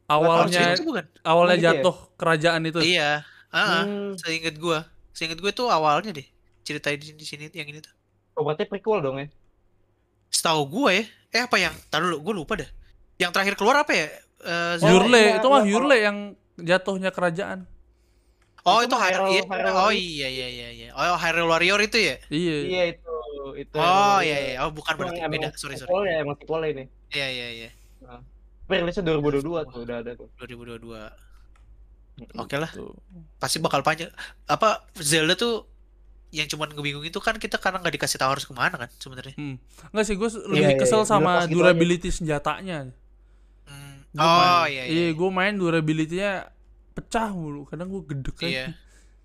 Awalnya 0.05 0.35
Awal 0.35 0.49
cerita 0.51 0.83
bukan? 0.83 1.05
awalnya 1.23 1.53
Oh, 1.53 1.55
gitu 1.55 1.63
ya? 1.63 1.73
jatuh 1.77 1.97
kerajaan 2.17 2.61
itu. 2.65 2.81
Iya. 2.83 3.11
Ah, 3.49 3.85
Hmm, 3.85 4.19
seinget 4.19 4.57
gua. 4.59 4.89
Seinget 5.13 5.39
gue 5.39 5.53
tuh 5.53 5.69
awalnya 5.69 6.11
deh. 6.11 6.27
Ceritain 6.61 6.97
di 6.97 7.07
sini, 7.07 7.17
di 7.17 7.27
sini 7.27 7.45
yang 7.53 7.69
ini 7.69 7.79
tuh. 7.79 7.93
oh, 8.35 8.43
berarti 8.43 8.65
prequel 8.65 8.99
dong 8.99 9.17
ya? 9.17 9.29
Setahu 10.27 10.67
gue 10.67 10.91
ya. 10.91 11.05
Eh 11.31 11.43
apa 11.43 11.57
yang? 11.57 11.71
Tar 11.87 12.03
dulu, 12.03 12.19
gue 12.21 12.35
lupa 12.35 12.59
dah. 12.59 12.67
Yang 13.15 13.31
terakhir 13.31 13.55
keluar 13.55 13.77
apa 13.79 13.95
ya? 13.95 14.11
Eh, 14.45 14.77
Oh, 14.77 14.87
Hyrule, 14.87 15.17
iya, 15.17 15.33
itu 15.41 15.47
mah 15.49 15.61
iya, 15.65 15.67
Hyrule 15.73 15.97
yang 15.97 16.17
jatuhnya 16.61 17.11
kerajaan. 17.11 17.65
Oh 18.65 18.81
Itu 18.81 18.97
Hyrule, 18.97 19.45
Hyrule 19.45 19.73
Oh 19.73 19.89
Warrior. 19.89 19.97
iya 19.97 20.29
iya 20.29 20.49
iya 20.49 20.69
iya. 20.73 20.89
Oh 20.97 21.17
Hyrule 21.21 21.49
Warrior 21.49 21.81
itu 21.85 21.97
ya? 22.01 22.17
Iya. 22.29 22.57
Iya 22.65 22.83
itu 22.97 23.15
itu. 23.61 23.77
Oh 23.77 24.19
iya 24.25 24.37
iya. 24.41 24.57
Oh 24.65 24.71
bukan 24.73 24.93
berarti 24.97 25.21
yang 25.21 25.33
beda. 25.33 25.53
emang 25.53 25.61
Sorry 25.61 25.77
sorry. 25.77 25.89
sequel 25.89 26.05
ya 26.09 26.17
emang 26.25 26.37
sequel 26.41 26.63
ini. 26.65 26.85
Iya 27.13 27.29
iya 27.29 27.49
iya. 27.53 27.71
Tapi 28.65 28.81
rilisnya 28.81 29.05
2022 29.05 29.69
tuh 29.69 29.81
udah 29.85 29.97
ada 30.01 30.13
tuh. 30.17 30.29
2022. 30.41 30.97
Oke 32.39 32.57
lah, 32.57 32.71
Tuh. 32.71 32.95
pasti 33.43 33.59
bakal 33.59 33.83
panjang. 33.85 34.09
Apa 34.47 34.87
Zelda 35.03 35.35
tuh 35.35 35.67
yang 36.35 36.47
cuman 36.49 36.73
ngebingung 36.73 37.05
itu 37.05 37.19
kan 37.21 37.37
kita 37.37 37.59
karena 37.61 37.79
nggak 37.83 37.95
dikasih 38.01 38.19
tahu 38.23 38.31
harus 38.39 38.47
ke 38.47 38.55
mana 38.55 38.75
kan 38.81 38.89
sebenarnya. 38.97 39.35
Hmm. 39.37 39.59
Enggak 39.93 40.05
sih, 40.09 40.15
gue 40.17 40.31
lebih 40.49 40.75
iya, 40.75 40.81
kesel 40.81 41.03
iya. 41.03 41.11
sama 41.11 41.45
gitu 41.45 41.59
durability 41.61 42.09
senjatanya. 42.15 42.91
Hmm. 44.15 44.23
Gua 44.23 44.25
Oh 44.25 44.63
main- 44.63 44.71
iya 44.71 44.83
Iya, 44.87 45.07
iya. 45.11 45.17
gue 45.19 45.31
main 45.35 45.55
durability-nya 45.59 46.31
pecah 46.95 47.29
mulu. 47.35 47.67
Kadang 47.67 47.91
gue 47.91 48.03
gedek 48.07 48.37
Iya. 48.41 48.47
aja. 48.47 48.65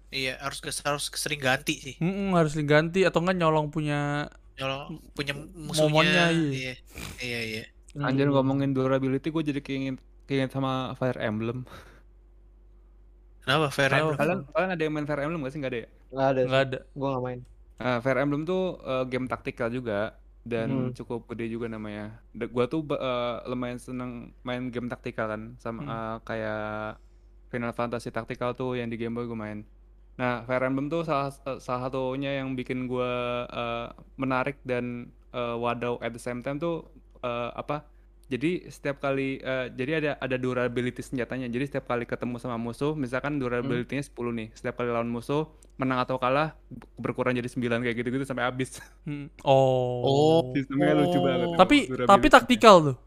Iya, 0.10 0.34
harus 0.42 0.58
harus 0.82 1.04
sering 1.14 1.38
ganti 1.38 1.74
sih. 1.78 1.96
Mm-mm, 2.02 2.34
harus 2.34 2.58
diganti 2.58 3.06
atau 3.06 3.22
enggak 3.22 3.38
nyolong 3.38 3.70
punya 3.70 4.26
Kalau 4.58 4.90
punya 5.16 5.34
Momonnya, 5.38 5.70
musuhnya. 5.70 6.26
iya. 6.34 6.52
Iya. 6.52 6.74
Iya, 7.22 7.40
iya. 7.46 7.64
Anjir 8.02 8.28
ngomongin 8.30 8.74
durability 8.74 9.30
gue 9.30 9.44
jadi 9.46 9.62
keinget 9.62 9.98
keinget 10.26 10.50
sama 10.54 10.94
Fire 10.98 11.18
Emblem. 11.22 11.66
Kenapa 13.44 13.68
Fire? 13.72 13.94
Emblem? 13.94 14.18
Kalian 14.20 14.40
kalian 14.54 14.72
ada 14.76 14.84
yang 14.86 14.94
main 14.94 15.08
Fire 15.10 15.22
Emblem 15.24 15.42
gak 15.42 15.54
sih? 15.54 15.60
Gak 15.64 15.72
ada 15.74 15.80
ya? 15.84 15.88
Nggak 16.14 16.28
ada. 16.34 16.42
nggak 16.50 16.62
ada. 16.66 16.78
Gua 16.94 17.08
nggak 17.14 17.24
main. 17.26 17.40
Nah, 17.80 17.98
Fire 18.04 18.20
Emblem 18.20 18.42
tuh 18.44 18.62
eh, 18.84 19.04
game 19.08 19.28
taktikal 19.32 19.70
juga 19.72 20.20
dan 20.50 20.70
Hmm. 20.70 20.92
cukup 20.92 21.30
gede 21.30 21.46
juga 21.48 21.70
namanya. 21.70 22.18
Da- 22.34 22.50
Gua 22.50 22.66
tuh 22.66 22.82
eh, 22.90 23.36
lumayan 23.46 23.78
seneng 23.78 24.12
main 24.42 24.68
game 24.68 24.90
taktikal 24.90 25.30
kan 25.30 25.54
sama 25.62 25.80
Hmm. 25.80 25.90
eh, 25.90 26.18
kayak 26.26 26.98
Final 27.50 27.74
Fantasy 27.74 28.10
taktikal 28.10 28.54
tuh 28.54 28.74
yang 28.74 28.90
di 28.90 28.98
Game 28.98 29.14
Boy 29.14 29.26
gue 29.26 29.38
main. 29.38 29.62
Nah, 30.18 30.44
Fire 30.44 30.68
Emblem 30.68 30.86
tuh 30.86 31.02
salah 31.02 31.30
eh, 31.32 31.58
salah 31.58 31.88
satunya 31.88 32.42
yang 32.42 32.54
bikin 32.54 32.86
gua 32.86 33.10
eh, 33.48 33.88
menarik 34.18 34.58
dan 34.62 35.08
eh, 35.32 35.56
wadaw 35.56 36.02
at 36.02 36.12
the 36.12 36.20
same 36.20 36.42
time 36.42 36.58
tuh 36.58 36.90
eh, 37.22 37.50
apa? 37.54 37.86
Jadi 38.30 38.70
setiap 38.70 39.02
kali 39.02 39.42
eh, 39.42 39.74
jadi 39.74 39.92
ada 39.98 40.12
ada 40.22 40.38
durability 40.38 41.02
senjatanya. 41.02 41.50
Jadi 41.50 41.66
setiap 41.66 41.90
kali 41.90 42.06
ketemu 42.06 42.38
sama 42.38 42.62
musuh, 42.62 42.94
misalkan 42.94 43.42
durability-nya 43.42 44.06
10 44.06 44.14
nih. 44.38 44.48
Setiap 44.54 44.78
kali 44.78 44.94
lawan 44.94 45.10
musuh 45.10 45.50
menang 45.82 46.06
atau 46.06 46.22
kalah 46.22 46.54
berkurang 47.00 47.34
jadi 47.34 47.50
9 47.50 47.82
kayak 47.82 47.96
gitu-gitu 47.98 48.26
sampai 48.30 48.46
habis. 48.46 48.78
Hmm. 49.10 49.26
Oh. 49.42 50.06
Oh. 50.06 50.40
Sistemnya 50.54 50.94
lucu 50.94 51.18
banget. 51.18 51.58
Tapi 51.58 51.78
tapi 52.06 52.28
taktikal 52.30 52.76
tuh. 52.94 52.98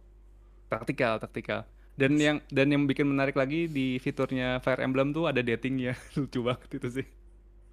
taktikal, 0.66 1.20
taktikal. 1.22 1.62
Dan 1.94 2.18
yang 2.18 2.42
dan 2.50 2.72
yang 2.72 2.88
bikin 2.90 3.06
menarik 3.06 3.38
lagi 3.38 3.70
di 3.70 4.00
fiturnya 4.02 4.58
Fire 4.64 4.82
Emblem 4.82 5.14
tuh 5.14 5.30
ada 5.30 5.38
datingnya. 5.44 5.94
lucu 6.18 6.42
banget 6.42 6.68
itu 6.74 6.88
sih. 6.90 7.06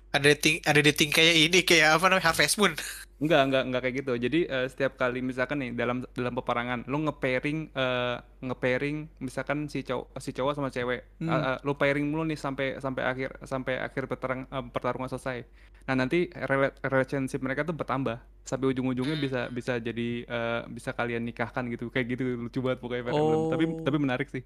Ada 0.10 0.34
dating 0.34 0.56
ada 0.66 0.80
dating 0.82 1.10
kayak 1.14 1.36
ini 1.38 1.60
kayak 1.62 2.02
apa 2.02 2.06
namanya 2.10 2.34
Harvest 2.34 2.58
Moon. 2.58 2.74
Enggak, 3.20 3.42
enggak, 3.46 3.64
enggak 3.68 3.82
kayak 3.84 3.96
gitu. 4.02 4.14
Jadi 4.16 4.40
eh, 4.48 4.66
setiap 4.72 4.96
kali 4.98 5.20
misalkan 5.22 5.60
nih 5.62 5.70
dalam 5.76 6.08
dalam 6.16 6.34
peperangan, 6.34 6.88
lu 6.88 6.98
nge-pairing 7.06 7.60
eh, 7.76 8.16
nge-pairing 8.42 8.98
misalkan 9.22 9.68
si 9.70 9.84
cowok 9.86 10.18
si 10.18 10.32
cowok 10.34 10.54
sama 10.58 10.70
cewek. 10.72 11.04
Hmm. 11.22 11.30
Eh, 11.30 11.42
eh, 11.54 11.58
lu 11.62 11.76
pairing 11.76 12.06
mulu 12.10 12.24
nih 12.26 12.40
sampai 12.40 12.82
sampai 12.82 13.04
akhir 13.06 13.30
sampai 13.44 13.76
akhir 13.78 14.08
pertarung, 14.10 14.48
eh, 14.50 14.66
pertarungan 14.74 15.12
selesai. 15.12 15.44
Nah, 15.86 15.96
nanti 16.00 16.30
rela- 16.32 16.74
relationship 16.82 17.42
mereka 17.44 17.62
tuh 17.68 17.76
bertambah 17.76 18.18
sampai 18.48 18.66
ujung-ujungnya 18.74 19.18
bisa 19.20 19.42
bisa 19.52 19.78
jadi 19.78 20.10
eh, 20.26 20.62
bisa 20.72 20.90
kalian 20.96 21.22
nikahkan 21.28 21.68
gitu. 21.70 21.92
Kayak 21.94 22.18
gitu 22.18 22.24
lucu 22.50 22.60
banget 22.66 22.80
pokoknya 22.82 23.14
Emblem. 23.14 23.42
Tapi 23.52 23.64
Oh. 23.68 23.84
tapi 23.86 23.98
menarik 24.00 24.32
sih. 24.32 24.42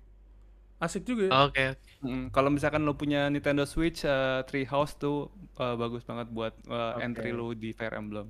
Asik 0.83 1.07
juga 1.07 1.23
ya. 1.25 1.47
Oke. 1.47 1.79
Mm, 2.03 2.27
kalau 2.29 2.51
misalkan 2.51 2.83
lo 2.83 2.93
punya 2.93 3.31
Nintendo 3.31 3.63
Switch, 3.63 4.03
eh, 4.03 4.43
Treehouse 4.43 4.99
tuh 4.99 5.31
eh, 5.55 5.75
bagus 5.75 6.03
banget 6.03 6.27
buat 6.27 6.51
eh, 6.61 6.75
Oke. 6.93 7.01
entry 7.01 7.31
lo 7.31 7.55
di 7.55 7.71
Fire 7.71 7.95
Emblem. 7.95 8.27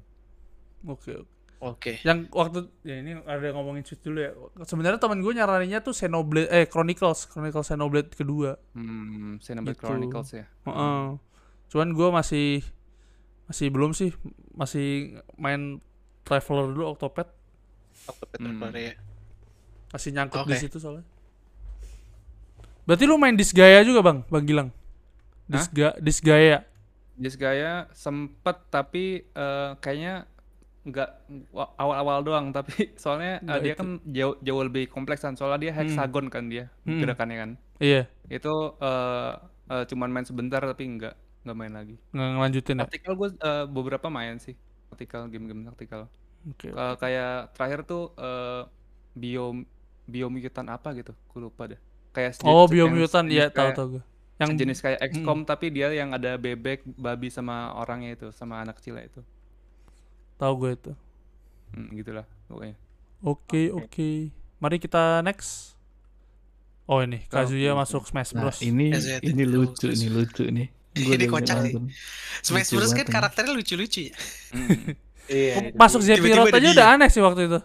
Oke. 0.85 1.17
oke. 1.17 1.31
Oke. 1.63 1.93
Yang 2.03 2.27
waktu 2.29 2.59
ya 2.83 2.99
ini 2.99 3.15
ada 3.23 3.39
yang 3.41 3.55
ngomongin 3.55 3.81
Switch 3.81 4.03
dulu 4.03 4.19
ya. 4.19 4.35
Sebenarnya 4.61 4.99
teman 4.99 5.17
gue 5.17 5.31
nyaraninnya 5.31 5.79
tuh 5.79 5.95
Xenoblade 5.95 6.51
eh 6.51 6.67
Chronicles, 6.67 7.25
Chronicles 7.25 7.65
Xenoblade 7.65 8.11
kedua. 8.11 8.59
Hmm, 8.75 9.39
Xenoblade 9.39 9.79
Gitu. 9.79 9.87
Chronicles 9.87 10.29
ya. 10.35 10.45
Heeh. 10.67 11.03
Cuman 11.71 11.89
gue 11.89 12.09
masih 12.11 12.47
masih 13.47 13.67
belum 13.71 13.95
sih 13.95 14.11
masih 14.53 15.17
main 15.35 15.79
Traveler 16.23 16.67
dulu 16.69 16.93
Octopath 16.93 17.31
Hmm. 18.39 18.59
ya. 18.75 18.93
masih 19.93 20.09
nyangkut 20.11 20.43
di 20.43 20.57
Oke. 20.57 20.59
situ 20.59 20.77
soalnya. 20.83 21.07
Berarti 22.83 23.03
lu 23.07 23.15
main 23.15 23.35
Disgaea 23.35 23.81
juga 23.87 24.03
bang, 24.03 24.17
bang 24.27 24.43
Gilang? 24.43 24.69
Hah? 25.51 25.67
Disga, 25.67 25.95
Disgaea. 25.99 26.59
Disgaea 27.13 27.93
sempet 27.93 28.57
tapi 28.73 29.21
eh, 29.21 29.69
kayaknya 29.77 30.25
nggak 30.83 31.09
wa- 31.53 31.73
awal-awal 31.79 32.19
doang 32.25 32.47
tapi 32.57 32.91
soalnya 32.97 33.39
Nggak 33.45 33.59
dia 33.61 33.73
itu. 33.73 33.79
kan 33.79 33.89
jauh 34.09 34.35
jauh 34.41 34.63
lebih 34.65 34.85
kompleksan 34.89 35.37
soalnya 35.37 35.59
dia 35.69 35.73
hexagon 35.77 36.27
kan 36.33 36.49
dia 36.49 36.67
Hmm. 36.83 36.99
gerakannya 37.01 37.37
kan 37.39 37.51
Iya, 37.79 38.07
itu 38.31 38.53
eh, 38.81 39.31
eh, 39.73 39.83
cuman 39.91 40.09
main 40.11 40.27
sebentar 40.27 40.61
tapi 40.63 40.83
nggak 40.97 41.15
nggak 41.45 41.57
main 41.59 41.73
lagi 41.75 41.95
nggak 42.13 42.29
ngelanjutin 42.35 42.77
ya. 42.79 42.87
taktikal 42.87 43.13
gue 43.19 43.29
eh, 43.37 43.65
beberapa 43.69 44.07
main 44.09 44.35
sih 44.41 44.55
taktikal 44.91 45.29
game-game 45.31 45.63
taktikal 45.71 46.09
Oke. 46.49 46.67
Eh, 46.73 46.95
kayak 46.99 47.55
terakhir 47.55 47.79
tuh 47.87 48.11
eh, 48.19 48.63
biom 49.15 49.63
biomutan 50.09 50.67
apa 50.67 50.91
gitu 50.97 51.13
gue 51.15 51.39
lupa 51.39 51.69
deh 51.71 51.79
kayak 52.15 52.31
Oh, 52.45 52.65
Biomutant 52.71 53.27
ya 53.29 53.49
tahu 53.49 53.69
tahu 53.77 53.87
gue. 53.99 54.03
Yang 54.41 54.49
sejenis 54.57 54.79
kayak 54.83 54.99
XCOM 55.13 55.39
tapi 55.45 55.65
dia 55.69 55.87
yang 55.93 56.09
ada 56.17 56.35
bebek 56.37 56.83
babi 56.97 57.29
sama 57.29 57.73
orangnya 57.77 58.17
itu 58.17 58.27
sama 58.33 58.61
anak 58.63 58.77
kecil 58.81 58.97
itu 58.99 59.21
tahu 60.37 60.53
gue 60.61 60.71
itu. 60.77 60.91
hmm, 61.73 61.87
gitulah 61.97 62.25
pokoknya 62.49 62.75
Oke, 63.23 63.71
oke. 63.71 64.35
Mari 64.59 64.77
kita 64.83 65.23
next. 65.23 65.79
Oh 66.83 66.99
ini 66.99 67.23
Kazuya 67.31 67.71
oke. 67.71 67.79
masuk 67.79 68.03
Smash 68.07 68.35
Nah, 68.35 68.51
Bros. 68.51 68.59
ini 68.59 68.91
Ya, 68.91 68.99
saya 68.99 69.19
ini 69.23 69.43
lucu 69.47 69.87
nih 69.87 70.09
lucu 70.11 70.43
nih. 70.55 70.67
Gua 70.99 71.15
Ini 71.15 71.25
kocak 71.25 71.57
sih. 71.63 71.73
Smash 72.43 72.69
Bros 72.75 72.91
kan 72.91 73.05
ini. 73.05 73.13
karakternya 73.15 73.53
lucu-lucu 73.55 74.11
ya. 74.11 74.15
Iya. 75.27 75.53
Oh, 75.55 75.63
masuk 75.79 76.01
ada 76.03 76.51
aja 76.51 76.67
udah 76.75 76.85
aneh 76.95 77.09
sih 77.11 77.23
waktu 77.23 77.47
itu. 77.47 77.59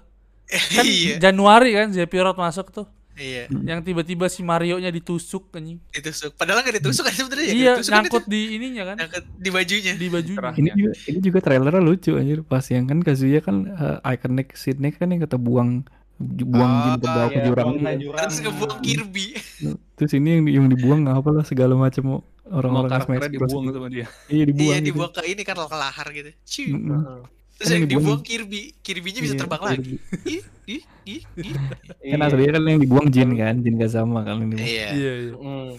Kan 0.77 0.87
iya. 0.87 1.17
Januari 1.21 1.75
kan 1.77 1.93
Sephiroth 1.93 2.39
masuk 2.41 2.73
tuh. 2.73 2.87
Iya. 3.19 3.43
Yang 3.51 3.81
tiba-tiba 3.85 4.27
si 4.27 4.41
Mario-nya 4.41 4.89
ditusuk 4.89 5.51
anjing. 5.51 5.83
Ditusuk. 5.89 6.33
Padahal 6.33 6.63
nggak 6.63 6.79
ditusuk 6.79 7.03
kan 7.03 7.13
sebenarnya 7.13 7.45
ya. 7.45 7.53
Iya, 7.53 7.73
Ditusuk 7.75 7.91
kan 7.91 7.97
nyangkut 7.99 8.23
itu. 8.23 8.31
di 8.31 8.41
ininya 8.55 8.83
kan. 8.87 8.97
Nyangkut 8.97 9.25
di 9.35 9.51
bajunya. 9.51 9.93
Di 9.95 10.07
bajunya. 10.07 10.39
Kerah. 10.39 10.55
Ini 10.55 10.69
Ya. 10.69 10.75
juga 10.75 10.93
ini 11.05 11.19
juga 11.21 11.39
trailernya 11.41 11.83
lucu 11.83 12.13
anjir 12.15 12.39
pas 12.43 12.65
yang 12.65 12.85
kan 12.85 12.99
Kazuya 13.01 13.41
kan 13.41 13.57
eh, 13.67 13.99
iconic 14.09 14.49
scene 14.55 14.89
kan 14.91 15.09
yang 15.09 15.21
kata 15.21 15.37
buang 15.37 15.83
buang 16.19 16.67
Ah, 16.69 16.83
jin 16.85 16.93
ke 16.95 17.07
bawah 17.07 17.29
ke 17.29 17.35
Iya, 17.35 17.47
jurang 17.47 17.67
buang 17.69 17.79
gitu. 17.79 18.03
jurang. 18.05 18.23
Terus 18.27 18.39
ngebuang 18.43 18.79
Kirby. 18.83 19.27
Terus 19.95 20.13
ini 20.15 20.29
yang, 20.31 20.43
yang 20.51 20.67
dibuang 20.67 21.01
apa 21.07 21.31
lah 21.31 21.43
segala 21.43 21.75
macam 21.75 22.03
Semua 22.03 22.23
orang-orang 22.51 23.01
Smash 23.03 23.19
Bros. 23.19 23.51
dibuang 23.51 23.65
sama 23.69 23.89
dia 23.89 24.07
Iya 24.27 24.45
dibuang. 24.47 24.67
Iya, 24.69 24.77
gitu. 24.77 24.87
dibuang 24.91 25.11
ke 25.11 25.21
ini 25.27 25.43
kan 25.43 25.57
ke 25.57 25.77
lahar 25.77 26.07
gitu. 26.11 26.31
Heeh. 26.35 27.19
Terus 27.59 27.67
Kan 27.67 27.75
yang 27.75 27.83
yang 27.83 27.91
dibuang- 27.93 28.23
Kirby. 28.23 28.63
Kirby-nya 28.79 29.21
bisa 29.21 29.35
Iya, 29.35 29.41
terbang 29.41 29.61
iya. 29.61 29.69
lagi. 29.69 29.95
Ih, 30.25 30.43
ih, 30.69 30.83
ih, 31.05 31.23
ih. 31.43 31.55
Kan 32.09 32.21
aslinya 32.23 32.53
kan 32.55 32.63
yang 32.65 32.81
dibuang 32.81 33.07
Jin 33.09 33.31
kan, 33.35 33.55
Jin 33.59 33.77
Kazama 33.77 34.23
kan 34.23 34.39
yang 34.39 34.49
dibuang. 34.49 34.63
Iya. 34.65 34.89
Iya, 34.93 35.13
iya. 35.21 35.35
Hmm. 35.35 35.73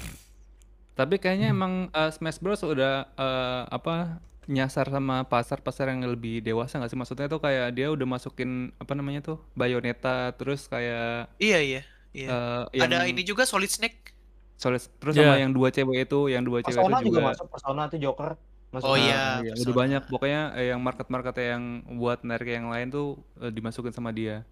tapi 0.91 1.15
kayaknya 1.15 1.47
emang 1.49 1.87
eh, 1.89 2.11
Smash 2.11 2.37
Bros 2.37 2.59
udah 2.59 3.07
eh, 3.09 3.61
apa 3.65 4.19
nyasar 4.45 4.89
sama 4.89 5.23
pasar-pasar 5.23 5.87
yang 5.87 6.03
lebih 6.03 6.41
dewasa 6.41 6.75
nggak 6.75 6.91
sih 6.91 6.97
maksudnya 6.97 7.25
tuh 7.25 7.39
kayak 7.39 7.71
dia 7.71 7.87
udah 7.87 8.03
masukin 8.05 8.75
apa 8.75 8.91
namanya 8.91 9.23
tuh 9.23 9.39
Bayonetta 9.53 10.35
terus 10.35 10.67
kayak 10.67 11.31
Iya, 11.37 11.59
iya. 11.61 11.81
Iya. 12.11 12.27
yang 12.75 12.91
Ada 12.91 13.07
ini 13.07 13.23
juga 13.23 13.45
Solid 13.45 13.69
Snake. 13.69 14.11
Solid 14.57 14.83
terus 14.99 15.15
Iya. 15.15 15.23
sama 15.23 15.39
yang 15.39 15.55
dua 15.55 15.71
cewek 15.71 16.03
itu 16.03 16.19
yang 16.27 16.43
dua 16.43 16.59
cewek 16.59 16.83
itu 16.83 16.91
juga 16.91 17.07
juga 17.07 17.19
masuk. 17.31 17.45
Persona 17.47 17.81
tuh 17.87 17.95
Joker. 17.97 18.29
Masuk 18.69 18.85
Oh 18.85 18.95
Nah, 18.95 19.01
iya, 19.01 19.19
iya, 19.41 19.51
Persona. 19.53 19.63
udah 19.65 19.75
banyak 19.81 20.01
pokoknya 20.13 20.41
eh, 20.61 20.65
yang 20.69 20.79
market-market 20.85 21.35
yang 21.41 21.63
buat 21.97 22.19
narik 22.21 22.49
yang 22.53 22.69
lain 22.69 22.87
tuh 22.93 23.17
eh, 23.41 23.49
dimasukin 23.49 23.93
sama 23.93 24.13
dia. 24.13 24.45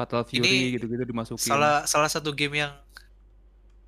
Fatal 0.00 0.24
Fury 0.24 0.80
gitu-gitu 0.80 1.04
dimasukin. 1.04 1.44
Salah 1.44 1.84
salah 1.84 2.08
satu 2.08 2.32
game 2.32 2.64
yang 2.64 2.72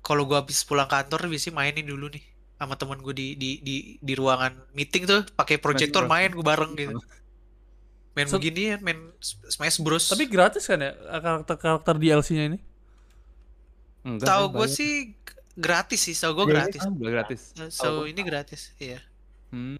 kalau 0.05 0.27
gua 0.29 0.43
habis 0.43 0.61
pulang 0.61 0.85
kantor 0.85 1.25
biasanya 1.31 1.55
mainin 1.57 1.87
dulu 1.87 2.11
nih 2.13 2.23
sama 2.59 2.79
temen 2.79 2.99
gue 3.01 3.11
di 3.11 3.27
di 3.35 3.49
di 3.59 3.75
di 3.99 4.13
ruangan 4.15 4.53
meeting 4.71 5.03
tuh 5.03 5.21
pakai 5.35 5.59
proyektor 5.59 6.05
main 6.07 6.31
gue 6.31 6.45
bareng 6.45 6.71
gitu. 6.79 6.95
Main 8.13 8.27
So- 8.29 8.37
begini 8.37 8.61
ya, 8.71 8.77
main 8.77 9.09
Smash 9.49 9.81
Bros. 9.81 10.05
Tapi 10.13 10.29
gratis 10.29 10.63
kan 10.69 10.79
ya 10.79 10.93
karakter-karakter 10.93 11.97
DLC-nya 11.97 12.45
ini? 12.53 12.59
Enggak, 14.05 14.27
tahu 14.29 14.43
gue 14.53 14.67
sih 14.69 14.91
gratis 15.57 15.99
sih, 16.03 16.15
tahu 16.15 16.31
gue 16.43 16.45
Iya, 16.45 16.51
ini 16.51 16.55
gratis. 16.61 16.81
Ah, 16.83 16.91
udah 16.93 17.11
gratis. 17.11 17.41
So 17.73 17.87
ini 18.05 18.21
gratis, 18.21 18.61
iya. 18.77 18.99
Hmm. 19.53 19.77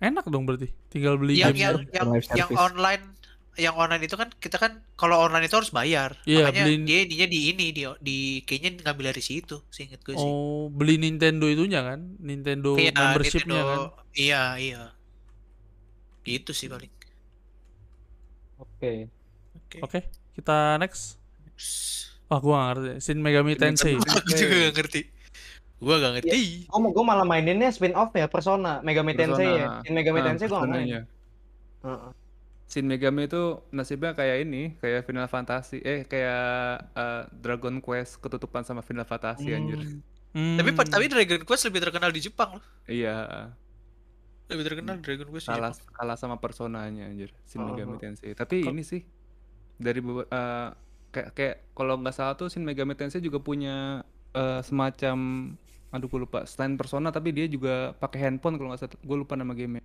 Enak 0.00 0.24
dong 0.26 0.48
berarti. 0.48 0.72
Tinggal 0.88 1.20
beli 1.20 1.36
Yang 1.36 1.54
game. 1.54 1.60
yang 1.60 1.76
service, 2.08 2.28
yang 2.32 2.48
yang 2.48 2.50
online 2.56 3.04
yang 3.58 3.74
online 3.74 4.06
itu 4.06 4.14
kan 4.14 4.30
kita 4.38 4.54
kan 4.54 4.86
kalau 4.94 5.18
online 5.18 5.44
itu 5.44 5.58
harus 5.58 5.68
bayar. 5.68 6.14
Iya, 6.22 6.46
Makanya 6.46 6.62
beliin- 6.62 6.86
dia 6.86 6.98
ininya 7.02 7.26
di 7.26 7.40
ini 7.50 7.66
di 7.74 7.82
di 7.98 8.18
kayaknya 8.42 8.86
ngambil 8.86 9.10
dari 9.10 9.18
situ, 9.20 9.60
seinget 9.68 9.98
gue 10.00 10.14
sih. 10.14 10.22
Oh, 10.24 10.70
beli 10.70 10.94
Nintendo 10.96 11.44
itunya 11.44 11.82
kan? 11.82 12.14
Nintendo 12.16 12.78
Iya, 12.78 12.94
membershipnya 12.94 13.58
kan? 13.58 13.78
Nintendo- 13.82 13.94
Iya, 14.14 14.42
iya. 14.56 14.82
Gitu 16.22 16.54
sih 16.54 16.70
paling. 16.70 16.92
Oke. 18.58 19.10
Oke. 19.58 19.78
Oke, 19.82 20.00
kita 20.34 20.78
next. 20.78 21.18
Wah, 22.28 22.38
gua 22.38 22.54
gak 22.60 22.68
ngerti. 22.70 22.90
Shin 23.00 23.18
Megami 23.18 23.56
Tensei. 23.56 23.98
Aku 23.98 24.30
juga 24.30 24.70
gak 24.70 24.74
ngerti. 24.76 25.00
Gua 25.78 25.94
gak 26.02 26.12
ngerti. 26.18 26.66
Gue 26.66 26.90
gue 26.90 27.04
malah 27.06 27.22
maininnya 27.22 27.70
spin 27.70 27.94
off 27.94 28.10
ya 28.12 28.26
Persona, 28.26 28.82
Megami 28.82 29.14
Tensei 29.14 29.62
ya. 29.62 29.78
Shin 29.86 29.94
Megami 29.94 30.20
Nah, 30.20 30.26
Tensei 30.34 30.46
gue 30.50 30.58
nggak 30.58 30.70
main. 30.70 30.88
Heeh. 31.86 32.10
Shin 32.68 32.84
Megami 32.84 33.24
itu 33.24 33.42
nasibnya 33.72 34.12
kayak 34.12 34.44
ini, 34.44 34.76
kayak 34.76 35.06
Final 35.06 35.24
Fantasy, 35.30 35.80
eh 35.80 36.04
kayak 36.04 36.44
eh, 36.92 37.22
Dragon 37.32 37.80
Quest 37.80 38.20
ketutupan 38.20 38.66
sama 38.66 38.82
Final 38.84 39.06
Fantasy 39.08 39.54
anjir. 39.56 39.80
Hmm. 40.36 40.60
Tapi 40.60 40.70
tapi 40.76 41.06
Dragon 41.08 41.42
Quest 41.48 41.64
lebih 41.70 41.80
terkenal 41.80 42.10
di 42.12 42.20
Jepang 42.20 42.60
loh. 42.60 42.66
Iya, 42.84 43.48
Lebih 44.48 44.64
terkenal 44.64 44.96
Dragon 45.00 45.28
Quest 45.28 45.48
di 45.48 45.52
kalah 45.52 45.72
Jepang. 45.72 45.92
kalah 45.96 46.16
sama 46.16 46.36
personanya 46.40 47.08
anjir, 47.08 47.32
Shin 47.44 47.64
Oh, 47.64 47.68
Megami 47.68 47.96
oh. 47.96 48.00
Tensei. 48.00 48.32
Tapi 48.32 48.68
ini 48.68 48.82
sih 48.84 49.00
dari 49.78 50.00
eh, 50.02 50.68
kayak 51.08 51.28
kayak 51.32 51.56
kalau 51.72 51.94
nggak 52.00 52.16
salah 52.16 52.34
tuh 52.36 52.48
Shin 52.48 52.64
Megami 52.64 52.96
Tensei 52.96 53.20
juga 53.20 53.40
punya 53.40 54.04
eh, 54.32 54.60
semacam 54.60 55.16
aduh 55.94 56.08
gue 56.12 56.20
lupa 56.24 56.38
selain 56.50 56.74
persona 56.80 57.08
tapi 57.16 57.28
dia 57.36 57.46
juga 57.54 57.70
pakai 58.02 58.18
handphone 58.24 58.54
kalau 58.58 58.68
nggak 58.70 58.80
salah 58.82 58.92
gue 59.08 59.16
lupa 59.22 59.34
nama 59.40 59.52
gamenya 59.58 59.84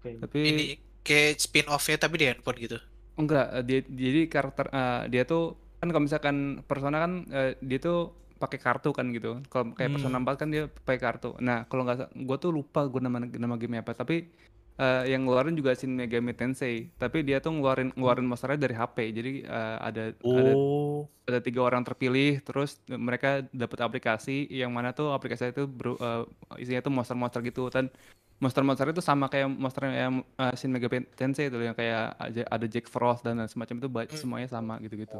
Oke. 0.00 0.12
tapi 0.20 0.42
Ini 0.48 0.64
kayak 1.06 1.32
spin 1.44 1.66
off-nya 1.74 1.96
tapi 2.02 2.14
di 2.20 2.26
handphone 2.30 2.58
gitu. 2.64 2.78
Enggak, 3.16 3.44
eh, 3.56 3.64
dia 3.68 3.78
jadi 3.88 4.20
karakter 4.28 4.66
eh, 4.78 5.00
dia 5.12 5.22
tuh 5.30 5.56
kan 5.80 5.88
kalau 5.92 6.04
misalkan 6.08 6.36
Persona 6.68 6.96
kan 7.04 7.12
eh, 7.32 7.50
dia 7.64 7.78
tuh 7.80 7.96
pakai 8.42 8.58
kartu 8.60 8.88
kan 8.92 9.06
gitu. 9.16 9.40
Kalau 9.48 9.72
kayak 9.72 9.90
Hmm. 9.90 9.96
Persona 9.96 10.16
4 10.20 10.34
kan 10.40 10.48
dia 10.54 10.62
pakai 10.68 11.00
kartu. 11.00 11.28
Nah, 11.40 11.64
kalau 11.68 11.82
nggak 11.88 12.12
gua 12.28 12.36
tuh 12.36 12.50
lupa 12.52 12.80
gua 12.92 13.00
nama 13.06 13.18
nama 13.24 13.56
game 13.56 13.80
apa, 13.80 13.92
tapi 13.96 14.28
eh, 14.76 15.02
yang 15.08 15.24
ngeluarin 15.24 15.52
juga 15.52 15.72
Shin 15.72 15.92
Megami 15.92 16.32
Tensei, 16.32 16.92
tapi 16.94 17.20
dia 17.20 17.38
tuh 17.38 17.52
ngeluarin 17.52 17.92
ngeluarin 17.92 18.24
monsternya 18.24 18.60
dari 18.60 18.74
HP. 18.74 18.96
Jadi 19.10 19.32
eh, 19.42 19.76
ada 19.78 20.02
ada 20.12 20.52
Oh. 20.52 21.08
ada 21.24 21.38
tiga 21.40 21.60
orang 21.60 21.82
terpilih, 21.82 22.40
terus 22.40 22.76
mereka 22.86 23.42
dapat 23.50 23.78
aplikasi 23.80 24.46
yang 24.48 24.70
mana 24.70 24.90
tuh 24.90 25.10
aplikasi 25.10 25.50
itu 25.50 25.64
beru- 25.64 25.96
eh, 25.96 26.22
isinya 26.56 26.80
tuh 26.80 26.92
monster-monster 26.92 27.40
gitu 27.40 27.66
dan 27.68 27.88
monster-monster 28.36 28.84
itu 28.86 29.00
sama 29.00 29.26
kayak 29.26 29.48
monster 29.48 29.84
yang 29.86 30.20
eh, 30.36 30.54
Shin 30.54 30.68
Megami 30.68 31.08
Tensei 31.10 31.48
itu 31.48 31.56
yang 31.56 31.72
kayak 31.72 32.14
ada 32.46 32.66
Jack 32.66 32.86
Frost 32.86 33.22
dan 33.22 33.40
semacam 33.46 33.76
itu 33.78 33.88
Hmm. 34.12 34.22
semuanya 34.22 34.48
sama 34.48 34.76
gitu-gitu. 34.78 35.16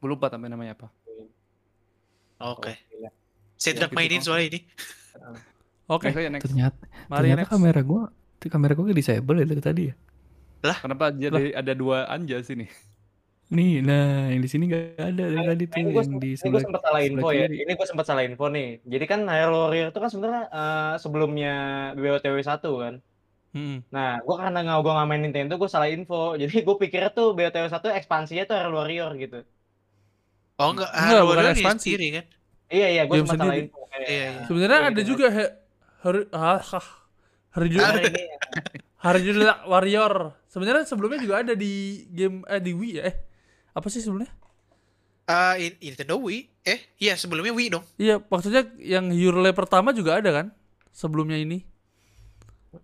Gue 0.00 0.08
lupa 0.08 0.26
tapi 0.26 0.48
namanya 0.48 0.72
apa. 0.74 0.88
Oke. 2.40 2.72
Gila. 2.88 3.12
Saya 3.54 3.72
tidak 3.76 3.92
gitu 3.92 3.98
mainin 4.00 4.24
soalnya 4.24 4.46
ini. 4.48 4.60
Oke, 5.84 6.08
next. 6.08 6.48
Ternyata 6.48 6.80
mari 7.06 7.28
ternyata 7.28 7.40
next. 7.44 7.52
kamera 7.52 7.80
gua 8.40 8.48
kamera 8.50 8.72
gua 8.74 8.92
disable 8.92 9.36
ya 9.40 9.46
dari 9.46 9.62
tadi 9.62 9.82
ya. 9.90 9.94
Kenapa 10.80 11.08
jadi 11.12 11.56
ada 11.56 11.72
dua 11.72 12.04
anja 12.08 12.40
sini? 12.44 12.68
Nih, 13.50 13.82
nah 13.82 14.30
yang 14.30 14.42
di 14.46 14.50
sini 14.50 14.70
gak 14.70 14.94
ada 14.94 15.24
dari 15.26 15.42
tadi 15.42 15.64
tuh 15.66 15.82
Ini 15.82 15.90
gue 15.90 16.04
yang 16.06 16.18
di 16.22 16.30
ini 16.38 16.48
gue 16.54 16.60
sempat 16.62 16.82
salah 16.86 17.02
info 17.02 17.28
ya. 17.34 17.50
kiri. 17.50 17.56
Ini 17.66 17.72
gue 17.74 17.86
sempat 17.90 18.06
salah 18.06 18.22
info 18.22 18.46
nih. 18.46 18.68
Jadi 18.86 19.04
kan 19.10 19.20
Hyrule 19.26 19.58
Warrior 19.66 19.88
itu 19.90 19.98
kan 19.98 20.10
sebenarnya 20.12 20.42
eh, 20.54 20.92
sebelumnya 21.02 21.52
BOTW 21.98 22.36
1 22.46 22.62
kan. 22.62 22.94
Hmm. 23.50 23.82
Nah, 23.90 24.22
gue 24.22 24.36
karena 24.38 24.58
nggak 24.62 24.78
gue 24.86 24.92
main 25.10 25.22
Nintendo, 25.26 25.58
gue 25.58 25.66
salah 25.66 25.90
info. 25.90 26.38
Jadi 26.38 26.62
gue 26.62 26.76
pikirnya 26.78 27.10
tuh 27.10 27.34
BOTW 27.34 27.66
1 27.66 27.98
ekspansinya 27.98 28.44
tuh 28.46 28.54
Hyrule 28.54 28.76
Warrior 28.86 29.10
gitu. 29.18 29.38
Oh 30.60 30.70
enggak, 30.70 30.90
bukan 30.94 31.26
Warrior 31.26 31.50
ekspansi. 31.58 31.88
sendiri 31.90 32.06
kan. 32.22 32.24
Iya 32.70 32.86
iya, 32.94 33.02
gue 33.10 33.16
sempat 33.18 33.38
salah 33.42 33.56
info. 33.58 33.78
Iya, 33.90 34.06
iya. 34.06 34.30
Sebenarnya 34.46 34.78
Iya, 34.78 34.88
ada 34.94 35.00
gitu. 35.02 35.08
juga 35.16 35.26
he, 35.34 35.44
hari 36.06 36.20
ah, 36.30 36.60
ini 37.56 38.22
Harjul 39.00 39.38
Warrior. 39.66 40.36
Sebenarnya 40.46 40.84
sebelumnya 40.84 41.18
juga 41.18 41.40
ada 41.40 41.54
di 41.56 42.04
game 42.12 42.44
eh 42.46 42.60
di 42.60 42.72
Wii 42.76 42.92
ya. 43.00 43.02
Eh, 43.08 43.16
apa 43.72 43.86
sih 43.88 44.04
sebelumnya? 44.04 44.28
In- 45.56 45.78
Nintendo 45.80 46.18
Wii. 46.20 46.66
Eh, 46.66 46.80
iya 46.98 47.14
sebelumnya 47.16 47.54
Wii 47.54 47.68
dong. 47.70 47.84
Iya, 47.96 48.18
maksudnya 48.20 48.66
yang 48.76 49.08
Hyrule 49.14 49.54
pertama 49.54 49.94
juga 49.94 50.18
ada 50.18 50.30
kan? 50.30 50.46
Sebelumnya 50.90 51.38
ini. 51.38 51.62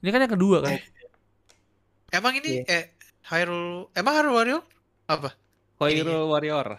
Ini 0.02 0.08
kan 0.10 0.24
yang 0.24 0.32
kedua 0.32 0.62
kan? 0.64 0.78
Emang 2.14 2.34
ini 2.38 2.62
eh 2.64 2.94
Hyrule 3.28 3.90
emang 3.92 4.14
Hyrule 4.14 4.34
Warrior 4.34 4.62
apa? 5.10 5.34
Hyrule 5.82 6.26
Warrior. 6.30 6.78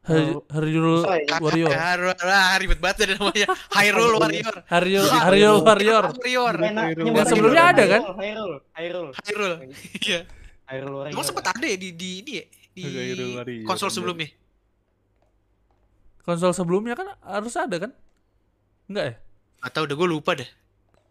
Hyrule 0.00 1.04
Susah 1.04 1.16
ya. 1.20 1.36
Warrior. 1.44 1.70
Hyrule, 1.84 2.14
ah, 2.24 2.56
ribet 2.56 2.80
banget 2.80 2.96
ada 3.04 3.14
namanya. 3.20 3.46
Hyrule 3.68 4.16
Warrior. 4.16 4.54
Hyrule 4.64 5.08
Hyrule 5.12 5.60
Warrior. 5.60 6.04
Warrior. 6.16 6.54
Yang 7.04 7.26
sebelumnya 7.28 7.62
ada 7.68 7.84
kan? 7.84 8.02
Hyrule, 8.16 8.56
Hyrule, 8.72 9.10
Hyrule. 9.28 9.56
Iya. 10.08 10.20
Hyrule 10.72 10.94
Warrior. 11.04 11.12
Emang 11.12 11.26
sempat 11.28 11.44
ada 11.52 11.66
ya 11.68 11.76
di 11.76 11.92
di 11.92 12.10
ini 12.24 12.32
ya? 12.40 12.44
Di 12.72 12.82
konsol 13.68 13.92
sebelumnya. 13.92 14.32
Konsol 16.24 16.52
sebelumnya 16.56 16.94
kan 16.96 17.12
harus 17.20 17.54
ada 17.60 17.76
kan? 17.76 17.92
Enggak 18.88 19.04
ya? 19.04 19.14
Atau 19.60 19.84
udah 19.84 19.96
gue 20.00 20.08
lupa 20.08 20.32
dah. 20.32 20.48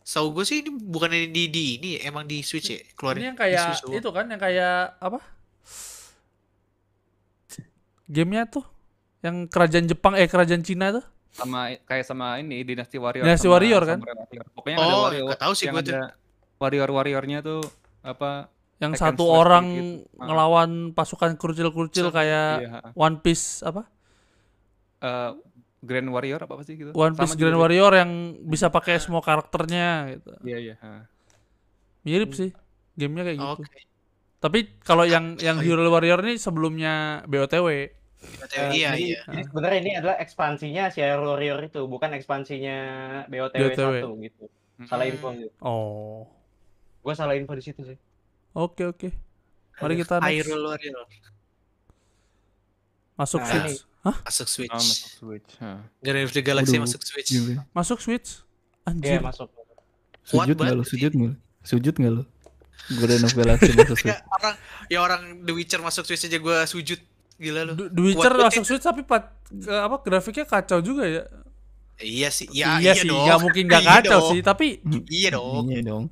Tahu 0.10 0.34
gue 0.34 0.42
sih 0.42 0.66
ini 0.66 0.74
bukan 0.74 1.14
di 1.14 1.30
di, 1.30 1.44
di 1.54 1.66
ini 1.78 1.90
ya, 2.02 2.10
emang 2.10 2.26
di 2.26 2.42
Switch 2.42 2.74
ya 2.74 2.82
Ini 2.82 2.98
keluarnya. 2.98 3.26
yang 3.30 3.38
kayak 3.38 3.78
itu 3.94 4.10
kan 4.10 4.26
yang 4.26 4.42
kayak 4.42 4.98
apa? 4.98 5.22
Gamenya 8.10 8.50
tuh 8.50 8.66
yang 9.20 9.46
kerajaan 9.46 9.86
Jepang 9.86 10.14
eh 10.14 10.26
kerajaan 10.26 10.62
Cina 10.62 10.92
tuh. 10.92 11.04
Sama 11.30 11.72
kayak 11.80 12.04
sama 12.04 12.38
ini 12.38 12.64
Dynasty 12.64 12.98
Warrior. 12.98 13.24
Dynasty 13.24 13.46
sama 13.46 13.54
Warrior, 13.56 13.84
kan? 13.86 14.00
Warrior. 14.00 14.46
Pokoknya 14.52 14.78
ada 14.78 14.88
Oh, 14.88 15.02
Warrior. 15.06 15.24
nggak 15.28 15.40
tahu 15.40 15.54
sih 15.54 15.66
yang 15.66 15.74
gua 15.74 15.84
tuh. 15.84 15.92
ada 15.92 16.04
Warrior-warriornya 16.58 17.40
tuh 17.40 17.62
apa? 18.02 18.32
Yang 18.78 18.92
satu 18.98 19.24
orang 19.26 19.66
gitu. 19.70 20.08
Ah. 20.16 20.26
ngelawan 20.26 20.70
pasukan 20.92 21.36
kurcil-kurcil 21.36 22.10
Sama- 22.10 22.16
kayak 22.16 22.50
Iya. 22.60 22.80
One 22.94 23.18
Piece 23.20 23.60
apa? 23.62 23.88
Eh, 25.00 25.32
Grand 25.80 26.08
Warrior 26.08 26.40
apa 26.40 26.54
apa 26.54 26.64
sih 26.64 26.76
gitu? 26.76 26.92
One 26.92 27.12
Sama 27.12 27.20
Piece 27.22 27.36
juga 27.36 27.44
Grand 27.46 27.56
sih. 27.56 27.62
Warrior 27.62 27.94
yang 27.96 28.12
bisa 28.42 28.68
pakai 28.68 28.96
semua 28.98 29.20
karakternya 29.20 29.88
gitu. 30.14 30.32
Iya, 30.44 30.58
iya. 30.58 30.76
ha. 30.80 31.08
Mirip 32.02 32.32
sih 32.32 32.52
gamenya 32.96 33.24
kayak 33.26 33.38
gitu. 33.38 33.64
Oke. 33.64 33.80
Tapi 34.40 34.60
kalau 34.80 35.04
yang 35.04 35.36
yang 35.38 35.60
Hyrule 35.60 35.88
Warrior 35.88 36.20
ini 36.22 36.36
sebelumnya 36.36 36.94
BOTW. 37.26 37.99
Eh, 38.20 38.76
iya 38.76 38.92
jadi, 38.92 39.00
iya. 39.06 39.20
Jadi 39.24 39.42
sebenarnya 39.48 39.80
ini 39.80 39.92
adalah 39.96 40.16
ekspansinya 40.18 40.84
si 40.90 41.00
Warrior 41.00 41.60
itu, 41.64 41.82
bukan 41.86 42.12
ekspansinya 42.14 42.78
BOTW, 43.26 43.64
BOTW. 43.72 43.94
1 44.12 44.26
gitu. 44.28 44.44
Salah 44.84 45.06
info 45.06 45.28
gitu. 45.34 45.52
Oh. 45.60 46.28
Gue 47.00 47.14
salah 47.14 47.36
info 47.36 47.54
di 47.54 47.64
situ 47.64 47.80
sih. 47.82 47.96
Oke 48.52 48.84
oke. 48.84 49.10
Mari 49.80 49.94
kita 49.98 50.20
next. 50.20 50.28
Hyrule 50.28 50.66
Warrior. 50.68 51.04
Masuk 53.16 53.40
Nah, 53.40 53.48
Switch. 53.50 53.80
Hah? 54.00 54.18
Masuk 54.24 54.48
Switch. 54.48 54.72
Oh, 54.72 54.80
masuk 54.80 55.10
Switch. 55.14 55.52
ha. 55.60 55.72
Guardian 56.00 56.26
of 56.26 56.32
the 56.32 56.42
Galaxy 56.42 56.76
Waduh. 56.76 56.84
masuk 56.88 57.02
Switch. 57.04 57.30
Masuk 57.72 58.00
Switch. 58.00 58.30
Iya, 58.84 58.88
Anjir. 58.88 59.20
masuk. 59.22 59.48
Sujud 60.24 60.56
nggak 60.56 60.76
sih. 60.84 60.88
Sujud 60.96 61.12
nggak 61.14 61.32
lu? 61.32 61.36
Sujud 61.62 61.96
nggak 61.96 62.14
lu? 62.16 62.24
Guardian 62.90 63.22
of 63.22 63.34
Galaxy 63.34 63.72
masuk 63.72 63.98
Ya, 64.00 64.02
Switch. 64.16 64.20
orang 64.34 64.54
ya 64.88 65.00
orang 65.00 65.22
The 65.44 65.54
Witcher 65.54 65.80
masuk 65.80 66.04
Switch 66.04 66.24
aja 66.24 66.36
gue 66.36 66.58
sujud. 66.66 67.00
Gila 67.40 67.62
lu. 67.64 67.74
The 67.88 68.02
Witcher 68.04 68.30
Kuat 68.30 68.46
masuk 68.46 68.64
Switch 68.64 68.84
tapi 68.84 69.02
pat, 69.02 69.32
ke- 69.46 69.72
apa 69.72 69.96
grafiknya 70.00 70.44
kacau 70.44 70.80
juga 70.80 71.04
ya. 71.04 71.24
Iya 71.98 72.30
sih. 72.30 72.48
Ya, 72.50 72.78
iya, 72.78 72.92
iya, 72.92 72.94
sih, 72.98 73.08
dong. 73.08 73.24
nggak 73.24 73.40
mungkin 73.40 73.64
nggak 73.66 73.82
Iya 73.86 73.92
kacau 73.98 74.20
dong. 74.20 74.30
sih, 74.30 74.40
tapi 74.42 74.68
Iya 75.06 75.30
dong. 75.34 75.66
Iya 75.66 75.82
dong. 75.86 76.04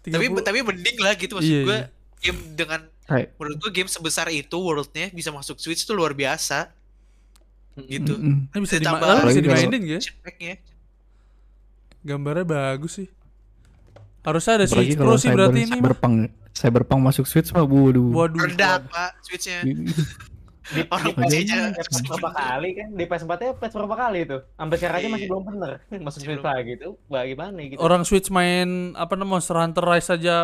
Tapi 0.00 0.24
30 0.26 0.42
tapi 0.42 0.58
mending 0.60 0.96
lah 0.98 1.12
gitu 1.14 1.32
maksud 1.34 1.46
Iya, 1.48 1.62
gue 1.62 1.76
iya. 1.76 1.86
game 2.20 2.40
dengan 2.52 2.80
Hai. 3.04 3.24
menurut 3.34 3.58
gue 3.58 3.70
game 3.72 3.86
sebesar 3.86 4.26
itu 4.28 4.56
worldnya 4.56 5.08
bisa 5.10 5.28
masuk 5.28 5.56
Switch 5.56 5.80
itu 5.80 5.92
luar 5.92 6.12
biasa 6.12 6.70
gitu. 7.80 8.10
Mm-mm. 8.12 8.48
ini 8.48 8.58
bisa, 8.60 8.74
Ditambah 8.76 8.98
dima- 8.98 9.14
tapi 9.16 9.28
bisa 9.28 9.40
dimainin 9.40 9.82
ya. 9.84 10.00
Gambarnya 12.00 12.44
bagus 12.44 12.92
sih. 12.96 13.08
Harusnya 14.20 14.52
ada 14.56 14.64
Apalagi 14.64 14.74
Switch 14.88 14.98
Pro 14.98 15.14
sih 15.16 15.30
berarti 15.30 15.60
ini. 15.60 15.70
mah. 15.72 15.94
Cyberpunk, 16.58 17.00
masuk 17.00 17.24
Switch 17.24 17.54
mah 17.54 17.62
waduh. 17.62 18.10
Waduh. 18.10 18.42
Rendah 18.42 18.82
pak 18.82 19.10
Switchnya. 19.22 19.62
Di, 19.62 19.72
Orang 20.92 21.06
di 21.08 21.12
PC 21.16 21.34
aja 21.48 21.72
PS 21.72 22.04
berapa 22.04 22.28
kali 22.28 22.68
kan? 22.76 22.88
Di 22.92 23.04
PS4 23.06 23.32
nya 23.40 23.50
PS 23.56 23.72
berapa 23.72 23.94
kali 23.96 24.18
itu? 24.20 24.36
Sampai 24.52 24.76
sekarang 24.76 24.96
aja 24.98 25.08
masih 25.08 25.24
Iya. 25.24 25.30
belum 25.30 25.42
bener. 25.46 25.72
Masuk 26.04 26.20
Switch 26.20 26.44
lagi 26.44 26.72
tuh. 26.76 26.92
Bagaimana 27.08 27.56
gitu. 27.64 27.78
Orang 27.78 28.02
Switch 28.04 28.28
main 28.28 28.92
apa 28.92 29.14
namanya 29.14 29.40
Monster 29.40 29.56
Hunter 29.56 29.84
Rise 29.86 30.10
aja. 30.12 30.36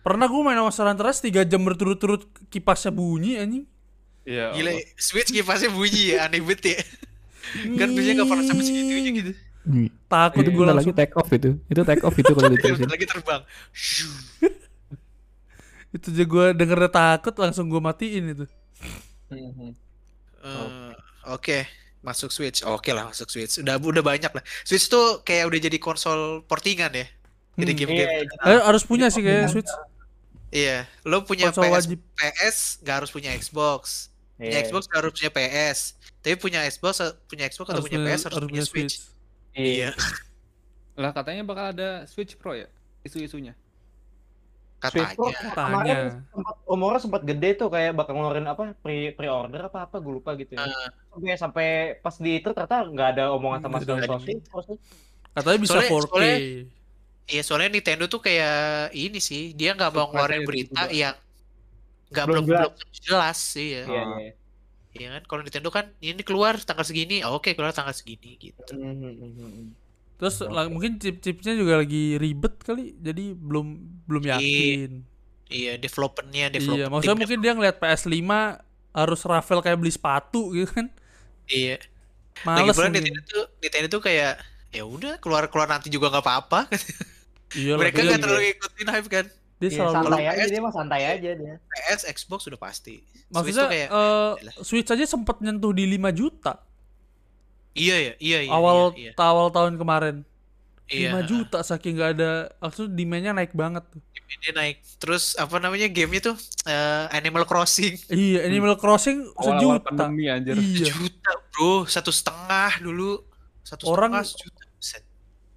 Pernah 0.00 0.26
gue 0.26 0.40
main 0.42 0.60
Monster 0.60 0.84
Hunter 0.84 1.06
Rise 1.08 1.22
3 1.24 1.46
jam 1.46 1.60
berturut-turut 1.62 2.28
kipasnya 2.48 2.92
bunyi 2.92 3.40
anjing. 3.40 3.64
Iya. 4.28 4.52
Gila 4.52 4.72
Switch 5.00 5.30
kipasnya 5.30 5.72
bunyi 5.72 6.12
ya 6.12 6.28
aneh 6.28 6.44
banget 6.44 6.76
ya. 6.76 6.80
kan 7.80 7.88
biasanya 7.90 8.20
gak 8.20 8.28
pernah 8.28 8.44
sampai 8.44 8.64
segitunya 8.64 9.10
gitu. 9.16 9.32
Takut 10.04 10.44
Itu 10.44 10.50
gue 10.52 10.64
langsung. 10.64 10.92
lagi 10.92 10.92
take 10.92 11.14
off 11.16 11.28
itu. 11.32 11.50
Itu 11.64 11.80
take 11.84 12.04
off 12.04 12.16
itu 12.16 12.32
kalau 12.32 12.52
diterusin. 12.52 12.88
lagi 12.92 13.06
terbang. 13.08 13.40
Itu 15.90 16.14
aja 16.14 16.24
gue 16.24 16.46
dengernya 16.54 16.90
takut 16.90 17.34
langsung 17.34 17.66
gue 17.66 17.82
matiin 17.82 18.32
itu. 18.32 18.46
Eh, 19.30 20.92
Oke, 21.28 21.68
masuk 22.00 22.32
Switch. 22.32 22.64
Oke 22.64 22.96
lah 22.96 23.12
masuk 23.12 23.28
Switch. 23.28 23.60
Udah 23.60 23.76
udah 23.76 24.00
banyak 24.00 24.32
lah. 24.32 24.42
Switch 24.64 24.88
tuh 24.88 25.20
kayak 25.20 25.50
udah 25.52 25.58
jadi 25.60 25.78
konsol 25.78 26.42
portingan 26.48 26.94
ya. 26.96 27.06
Jadi 27.60 27.72
Hmm. 27.76 27.80
game-game. 27.84 28.10
Iya, 28.24 28.56
Eh, 28.56 28.60
harus 28.64 28.82
punya 28.88 29.12
sih 29.12 29.20
kayak 29.20 29.52
Switch. 29.52 29.68
Iya, 30.50 30.88
lo 31.06 31.22
punya 31.22 31.54
Konsol 31.54 31.70
PS, 31.70 31.74
wajib. 31.76 31.98
PS 32.18 32.56
gak 32.82 32.94
harus 33.04 33.10
punya 33.14 33.30
Xbox. 33.38 34.10
Punya 34.34 34.50
Iya. 34.58 34.66
Xbox 34.66 34.82
harus 34.90 35.10
punya 35.14 35.30
PS. 35.30 35.78
Tapi 36.24 36.34
punya 36.40 36.60
Xbox 36.66 36.94
punya 37.30 37.44
Xbox 37.46 37.66
atau 37.70 37.82
punya 37.84 38.00
PS 38.02 38.20
harus 38.26 38.38
punya 38.42 38.64
Switch. 38.66 38.94
Iya. 39.54 39.94
Lah 41.00 41.14
katanya 41.14 41.46
bakal 41.46 41.70
ada 41.70 42.02
Switch 42.10 42.34
Pro 42.34 42.56
ya 42.56 42.66
isu-isunya. 43.06 43.54
Katanya. 44.80 45.12
kemarin 45.12 45.52
Katanya. 45.52 45.96
sempat 46.26 46.54
umurnya 46.64 47.00
sempat 47.00 47.22
gede 47.22 47.50
tuh 47.54 47.68
kayak 47.68 47.92
bakal 47.92 48.16
ngeluarin 48.16 48.44
apa 48.44 48.72
pre 48.74 49.12
pre 49.12 49.28
order 49.28 49.60
apa 49.62 49.84
apa 49.84 49.96
gue 49.96 50.12
lupa 50.12 50.32
gitu 50.34 50.56
ya. 50.56 50.64
Eh. 50.64 50.88
Sampai 51.10 51.36
sampai 51.36 51.66
pas 51.98 52.16
di 52.16 52.30
itu 52.34 52.48
ternyata 52.48 52.76
nggak 52.82 53.08
ada 53.14 53.24
omongan 53.30 53.60
sama 53.62 53.76
sih. 53.78 53.86
Katanya 55.30 55.58
bisa 55.58 55.76
Soalnya- 55.76 55.90
4K. 55.90 56.08
soalnya- 56.08 56.40
Iya 57.30 57.42
soalnya 57.46 57.70
Nintendo 57.70 58.04
tuh 58.04 58.18
kayak 58.18 58.58
ini 58.90 59.22
sih 59.22 59.54
dia 59.54 59.70
nggak 59.70 59.92
mau 59.92 60.10
ngeluarin 60.10 60.42
berita 60.42 60.82
tiba-tiba. 60.82 60.98
yang 60.98 61.14
nggak 62.10 62.26
Belum 62.26 62.42
belum 62.42 62.72
jelas. 62.98 63.38
sih 63.38 63.68
ya. 63.70 63.82
Iya 63.86 64.02
Ah. 64.02 64.18
iya. 64.18 64.32
Iya 64.90 65.08
kan 65.14 65.22
kalau 65.24 65.42
Nintendo 65.44 65.70
kan 65.70 65.86
ini 66.00 66.26
keluar 66.26 66.58
tanggal 66.58 66.82
segini, 66.82 67.22
oh, 67.22 67.38
oke 67.38 67.54
keluar 67.54 67.70
tanggal 67.70 67.94
segini 67.94 68.34
gitu. 68.34 68.58
Hmm, 68.74 68.90
hmm, 68.90 69.14
hmm, 69.14 69.32
hmm. 69.38 69.66
Terus 70.20 70.36
lah, 70.44 70.68
mungkin 70.68 71.00
chip-chipnya 71.00 71.56
juga 71.56 71.80
lagi 71.80 72.20
ribet 72.20 72.60
kali, 72.60 72.92
jadi 73.00 73.32
belum 73.32 73.66
belum 74.04 74.22
Iya, 74.28 74.36
yakin. 74.36 74.90
Iya 75.48 75.72
developernya 75.80 76.52
developer. 76.52 76.76
Iya, 76.76 76.86
maksudnya 76.92 77.16
mungkin 77.16 77.38
dia 77.40 77.52
ngeliat 77.56 77.76
PS5 77.80 78.28
harus 78.92 79.20
Rafael 79.24 79.60
kayak 79.64 79.78
beli 79.80 79.92
sepatu 79.96 80.52
gitu 80.52 80.68
kan. 80.68 80.92
Iya. 81.48 81.80
Lagi 82.44 82.68
Males 82.68 82.76
pula 82.76 82.92
mungkin. 82.92 83.00
Nintendo 83.00 83.20
tuh 83.24 83.44
Nintendo 83.64 83.88
tuh 83.88 84.02
kayak 84.04 84.32
ya 84.70 84.82
udah 84.86 85.18
keluar 85.18 85.48
keluar 85.48 85.66
nanti 85.72 85.88
juga 85.88 86.12
nggak 86.12 86.24
apa-apa. 86.28 86.60
Iya 87.50 87.74
Mereka 87.74 87.98
nggak 88.06 88.20
terlalu 88.22 88.40
ngikutin 88.46 88.88
hype 88.94 89.08
kan. 89.10 89.26
dia 89.60 89.68
Iya, 89.68 89.76
selalu 89.76 89.92
santai 89.92 90.24
aja 90.24 90.38
PS 90.40 90.50
dia 90.52 90.60
mah 90.62 90.72
santai 90.72 91.02
aja 91.04 91.30
dia. 91.34 91.54
PS, 91.58 92.00
Xbox 92.14 92.38
sudah 92.46 92.60
pasti. 92.60 93.02
Switch 93.02 93.34
Maksudnya 93.34 93.60
tuh 93.60 93.72
kayak 93.74 93.88
eh, 93.90 94.32
Yalah. 94.38 94.54
Switch 94.62 94.88
aja 94.88 95.04
sempat 95.04 95.36
nyentuh 95.42 95.72
di 95.74 95.84
5 95.96 96.12
juta 96.14 96.52
iya 97.72 97.96
ya, 97.96 98.12
iya 98.18 98.38
iya. 98.44 98.50
awal 98.50 98.92
iya, 98.94 99.12
awal 99.16 99.48
tahun 99.48 99.76
kemarin. 99.76 100.16
iya. 100.86 101.14
5 101.14 101.22
juta 101.24 101.58
saking 101.60 101.94
nggak 101.94 102.10
ada 102.14 102.30
maksudnya 102.58 102.90
demand-nya 102.92 103.32
naik 103.32 103.52
banget 103.52 103.84
tuh. 103.86 104.02
Dia 104.40 104.54
naik. 104.54 104.78
Terus 104.96 105.34
apa 105.34 105.58
namanya 105.58 105.86
gamenya 105.86 106.30
tuh 106.30 106.36
eh, 106.64 107.04
Animal 107.10 107.44
Crossing 107.44 107.94
Iya, 108.08 108.46
Animal 108.46 108.74
Crossing 108.74 109.26
sejuta. 109.26 109.82
pandemi 109.86 110.26
anjir. 110.26 110.54
Iya. 110.54 110.90
juta 110.90 111.30
bro, 111.50 111.82
satu 111.84 112.10
setengah 112.10 112.78
dulu. 112.78 113.22
Satu 113.62 113.86
Orang- 113.86 114.14
setengah 114.18 114.26
sejuta. 114.26 114.62
Buset. 114.74 115.02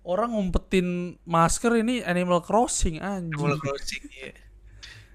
Orang 0.04 0.36
ngumpetin 0.36 0.88
masker 1.24 1.80
ini 1.80 2.02
Animal 2.02 2.42
Crossing 2.42 2.98
anjing. 2.98 3.34
Animal 3.34 3.58
Crossing 3.58 4.04
iya. 4.12 4.34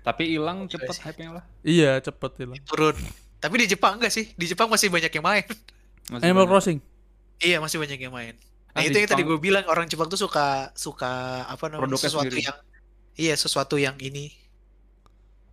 Tapi 0.01 0.23
hilang 0.33 0.65
cepet 0.65 0.97
hype-nya 1.05 1.31
lah. 1.37 1.45
Iya, 1.61 2.01
cepet 2.01 2.31
hilang. 2.41 2.57
turun. 2.65 2.97
Tapi 3.39 3.55
di 3.61 3.67
Jepang 3.69 3.99
enggak 4.01 4.11
sih? 4.11 4.33
Di 4.33 4.47
Jepang 4.49 4.67
masih 4.67 4.89
banyak 4.89 5.11
yang 5.13 5.23
main. 5.23 5.45
Masih 6.09 6.25
Animal 6.25 6.43
banyak. 6.43 6.51
Crossing. 6.51 6.79
iya, 7.39 7.57
masih 7.59 7.77
banyak 7.77 7.99
yang 7.99 8.11
main. 8.11 8.35
Nah, 8.69 8.75
Ah, 8.75 8.83
itu 8.83 8.95
yang 8.95 9.07
tadi 9.07 9.23
gue 9.23 9.39
bilang 9.39 9.65
orang 9.67 9.85
Jepang 9.85 10.07
tuh 10.07 10.17
suka 10.17 10.47
suka 10.73 11.11
apa 11.45 11.67
namanya? 11.67 11.83
Produknya 11.85 12.07
sesuatu 12.07 12.27
sendiri. 12.29 12.43
yang 12.45 12.57
iya, 13.15 13.35
sesuatu 13.35 13.75
yang 13.77 13.97
ini 13.99 14.31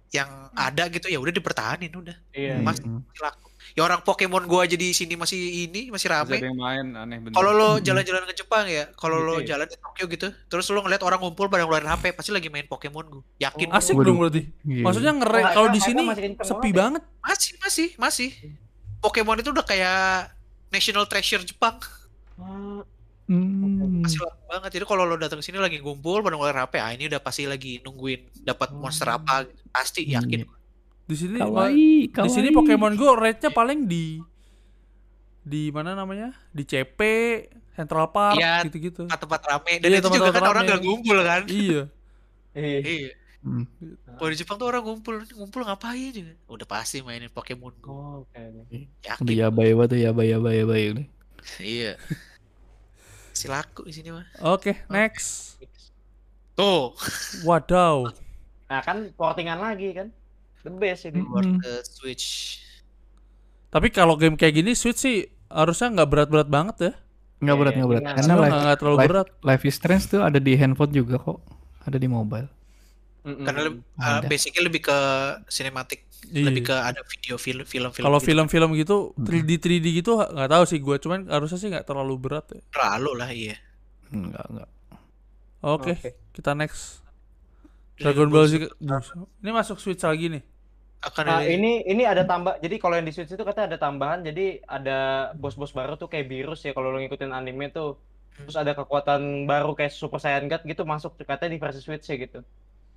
yang 0.09 0.29
ada 0.53 0.87
gitu 0.87 1.07
ya 1.07 1.17
udah 1.17 1.29
dipertahanin 1.29 1.91
udah. 1.91 2.15
Iya. 2.31 2.55
Mas 2.59 2.79
laku. 3.17 3.51
Ya 3.73 3.81
orang 3.81 3.99
Pokemon 3.99 4.45
gua 4.45 4.63
aja 4.63 4.73
di 4.73 4.89
sini 4.89 5.13
masih 5.13 5.35
ini 5.65 5.89
masih 5.89 6.07
Masih 6.07 6.07
rame. 6.07 6.37
yang 6.39 6.55
main 6.55 6.85
aneh 6.95 7.17
bener. 7.19 7.33
Kalau 7.33 7.51
lo 7.51 7.69
jalan-jalan 7.77 8.23
ke 8.23 8.35
Jepang 8.35 8.63
ya, 8.65 8.87
kalau 8.93 9.19
lo 9.19 9.35
Gitu 9.35 9.43
ya? 9.43 9.47
jalan 9.51 9.65
di 9.65 9.75
Tokyo 9.75 10.05
gitu, 10.07 10.27
terus 10.45 10.65
lo 10.69 10.79
ngeliat 10.79 11.01
orang 11.01 11.19
ngumpul 11.19 11.49
pada 11.49 11.65
ngeluarin 11.65 11.89
HP, 11.89 12.13
pasti 12.13 12.31
lagi 12.31 12.47
main 12.47 12.63
Pokemon 12.63 13.05
gua. 13.09 13.23
Yakin 13.37 13.67
Oh. 13.67 13.75
Asik 13.75 13.97
dong 13.97 14.17
berarti. 14.17 14.47
Iya. 14.61 14.83
Maksudnya 14.85 15.11
ngere 15.13 15.41
Oh, 15.41 15.51
kalau 15.51 15.69
di 15.69 15.81
sini 15.81 16.01
masih 16.05 16.23
sepi 16.37 16.69
ya? 16.69 16.75
banget. 16.77 17.01
Masih, 17.19 17.51
masih, 17.57 17.87
masih. 17.97 18.29
Pokemon 18.97 19.37
itu 19.37 19.49
udah 19.49 19.65
kayak 19.65 20.31
national 20.75 21.05
treasure 21.05 21.41
Jepang. 21.41 21.79
Ah, 22.35 22.83
Hmm. 23.25 24.05
Masih 24.05 24.21
laku 24.21 24.37
banget. 24.45 24.69
Jadi 24.71 24.85
kalau 24.85 25.01
lo 25.01 25.17
datang 25.17 25.39
ke 25.39 25.45
sini 25.45 25.57
lagi 25.57 25.81
ngumpul 25.81 26.21
pada 26.21 26.37
ngeluarin 26.37 26.61
HP, 26.61 26.77
ah 26.77 26.91
ini 26.91 27.09
udah 27.09 27.17
pasti 27.17 27.43
lagi 27.43 27.81
nungguin 27.81 28.21
dapat 28.43 28.69
Oh. 28.69 28.77
monster 28.77 29.09
apa. 29.09 29.49
Pasti 29.67 30.05
yakin. 30.05 30.45
Di 31.01 31.15
sini 31.15 31.37
ma- 31.37 31.49
Kawaii, 31.63 32.05
di 32.05 32.29
sini 32.29 32.49
kawaii. 32.49 32.53
Pokemon 32.53 32.93
Go 32.93 33.15
rate-nya 33.15 33.49
paling 33.49 33.85
di 33.85 34.21
di 35.41 35.69
mana 35.69 35.93
namanya? 35.93 36.37
Di 36.49 36.63
CP, 36.63 36.99
Central 37.71 38.09
Park 38.09 38.37
Iya. 38.37 38.61
gitu-gitu. 38.63 39.03
Tempat-tempat 39.03 39.41
rame. 39.43 39.73
Dan 39.75 39.87
Iya, 39.87 39.97
itu 39.97 40.05
juga 40.05 40.13
tempat-tempat 40.21 40.37
kan 40.39 40.45
orang 40.47 40.63
rame. 40.63 40.71
gak 40.71 40.81
ngumpul 40.81 41.17
kan. 41.19 41.41
iya. 41.47 41.81
iya. 42.53 43.09
Hmm. 43.45 43.69
Kalau 44.17 44.29
di 44.33 44.37
Jepang 44.41 44.57
tuh 44.57 44.65
orang 44.65 44.81
ngumpul, 44.81 45.21
ngumpul 45.37 45.61
ngapain 45.61 46.09
juga? 46.09 46.33
Udah 46.49 46.65
pasti 46.65 47.05
mainin 47.05 47.29
Pokemon 47.29 47.77
Go. 47.77 47.93
Oh, 47.93 48.15
oke. 48.25 48.41
Yakin. 49.05 49.21
Udah 49.21 49.35
ya 49.37 49.47
bay 49.53 49.69
banget 49.77 49.89
tuh 49.93 49.99
ya 50.01 50.11
bay 50.17 50.27
ya 50.33 50.37
bay 50.41 50.55
ya 50.57 50.65
bay 50.65 50.83
udah. 50.97 51.07
Iya. 51.61 51.93
Si 53.37 53.45
laku 53.45 53.85
di 53.85 53.93
sini 53.93 54.09
mah. 54.09 54.25
Oke, 54.41 54.81
next. 54.89 55.61
Tuh, 56.57 56.97
Wadaw. 57.45 58.09
Nah 58.65 58.81
kan 58.81 59.13
portingan 59.13 59.61
lagi 59.61 59.93
kan. 59.93 60.09
The 60.65 60.73
best 60.73 61.05
ini. 61.05 61.21
Hmm. 61.21 61.61
ke 61.61 61.85
Switch. 61.85 62.57
Tapi 63.69 63.93
kalau 63.93 64.17
game 64.17 64.33
kayak 64.33 64.57
gini 64.57 64.73
Switch 64.73 64.97
sih 64.97 65.29
harusnya 65.53 66.01
nggak 66.01 66.09
berat-berat 66.09 66.49
banget 66.49 66.75
ya. 66.81 66.93
Nggak 67.45 67.57
berat 67.61 67.73
nggak 67.77 67.89
berat. 67.93 68.01
iya. 68.01 68.13
Karena 68.17 68.33
live, 68.41 68.55
nggak 68.57 68.77
terlalu 68.81 68.97
live, 68.97 69.09
berat. 69.13 69.27
live 69.45 69.63
is 69.69 69.75
Strange 69.77 70.05
tuh 70.09 70.21
ada 70.25 70.39
di 70.41 70.53
handphone 70.57 70.89
juga 70.95 71.21
kok. 71.21 71.39
Ada 71.85 72.01
di 72.01 72.07
mobile. 72.09 72.49
Mm-mm. 73.25 73.41
Karena 73.41 73.61
uh, 73.73 74.21
basicnya 74.29 74.61
lebih 74.61 74.85
ke 74.85 74.97
cinematic, 75.49 76.05
Iya. 76.29 76.49
lebih 76.49 76.63
ke 76.69 76.75
ada 76.77 77.01
video 77.05 77.37
film 77.37 77.65
film 77.65 77.89
film. 77.93 78.05
Kalau 78.05 78.17
gitu. 78.21 78.27
film-film 78.33 78.69
gitu 78.77 78.97
3D 79.17 79.61
3D 79.61 79.85
gitu 80.01 80.17
nggak 80.17 80.49
tahu 80.49 80.63
sih 80.65 80.79
gue, 80.81 80.95
cuman 81.01 81.29
harusnya 81.29 81.57
sih 81.61 81.69
nggak 81.69 81.85
terlalu 81.85 82.15
berat 82.17 82.45
ya. 82.49 82.61
terlalu 82.73 83.11
lah 83.17 83.29
iya. 83.29 83.57
Enggak 84.09 84.45
enggak. 84.49 84.69
Oke, 85.65 85.91
Oke. 85.97 86.09
kita 86.37 86.53
next. 86.53 87.01
Dragon 87.97 88.27
Ball 88.29 88.45
Z. 88.45 88.69
Ini 89.41 89.51
masuk 89.55 89.79
Switch 89.79 90.03
lagi 90.03 90.27
nih. 90.29 90.43
akan 91.05 91.23
Nah, 91.29 91.37
ada 91.41 91.47
ini 91.47 91.85
ini 91.85 92.01
ada 92.01 92.25
tambah. 92.25 92.57
Jadi 92.57 92.75
kalau 92.81 92.97
yang 92.97 93.05
di 93.05 93.13
Switch 93.13 93.29
itu 93.29 93.43
katanya 93.45 93.73
ada 93.73 93.79
tambahan. 93.79 94.25
Jadi 94.25 94.59
ada 94.65 95.29
bos-bos 95.37 95.69
baru 95.71 95.95
tuh 95.95 96.09
kayak 96.09 96.25
virus 96.25 96.65
ya 96.65 96.73
kalau 96.73 96.89
lo 96.89 96.97
ngikutin 97.01 97.31
anime 97.31 97.69
tuh. 97.69 97.95
Terus 98.35 98.57
ada 98.57 98.75
kekuatan 98.75 99.47
baru 99.47 99.77
kayak 99.77 99.95
Super 99.95 100.19
Saiyan 100.19 100.51
God 100.51 100.65
gitu 100.67 100.83
masuk 100.83 101.15
katanya 101.23 101.55
di 101.55 101.59
versi 101.61 101.79
Switch 101.79 102.05
ya 102.09 102.17
gitu. 102.19 102.43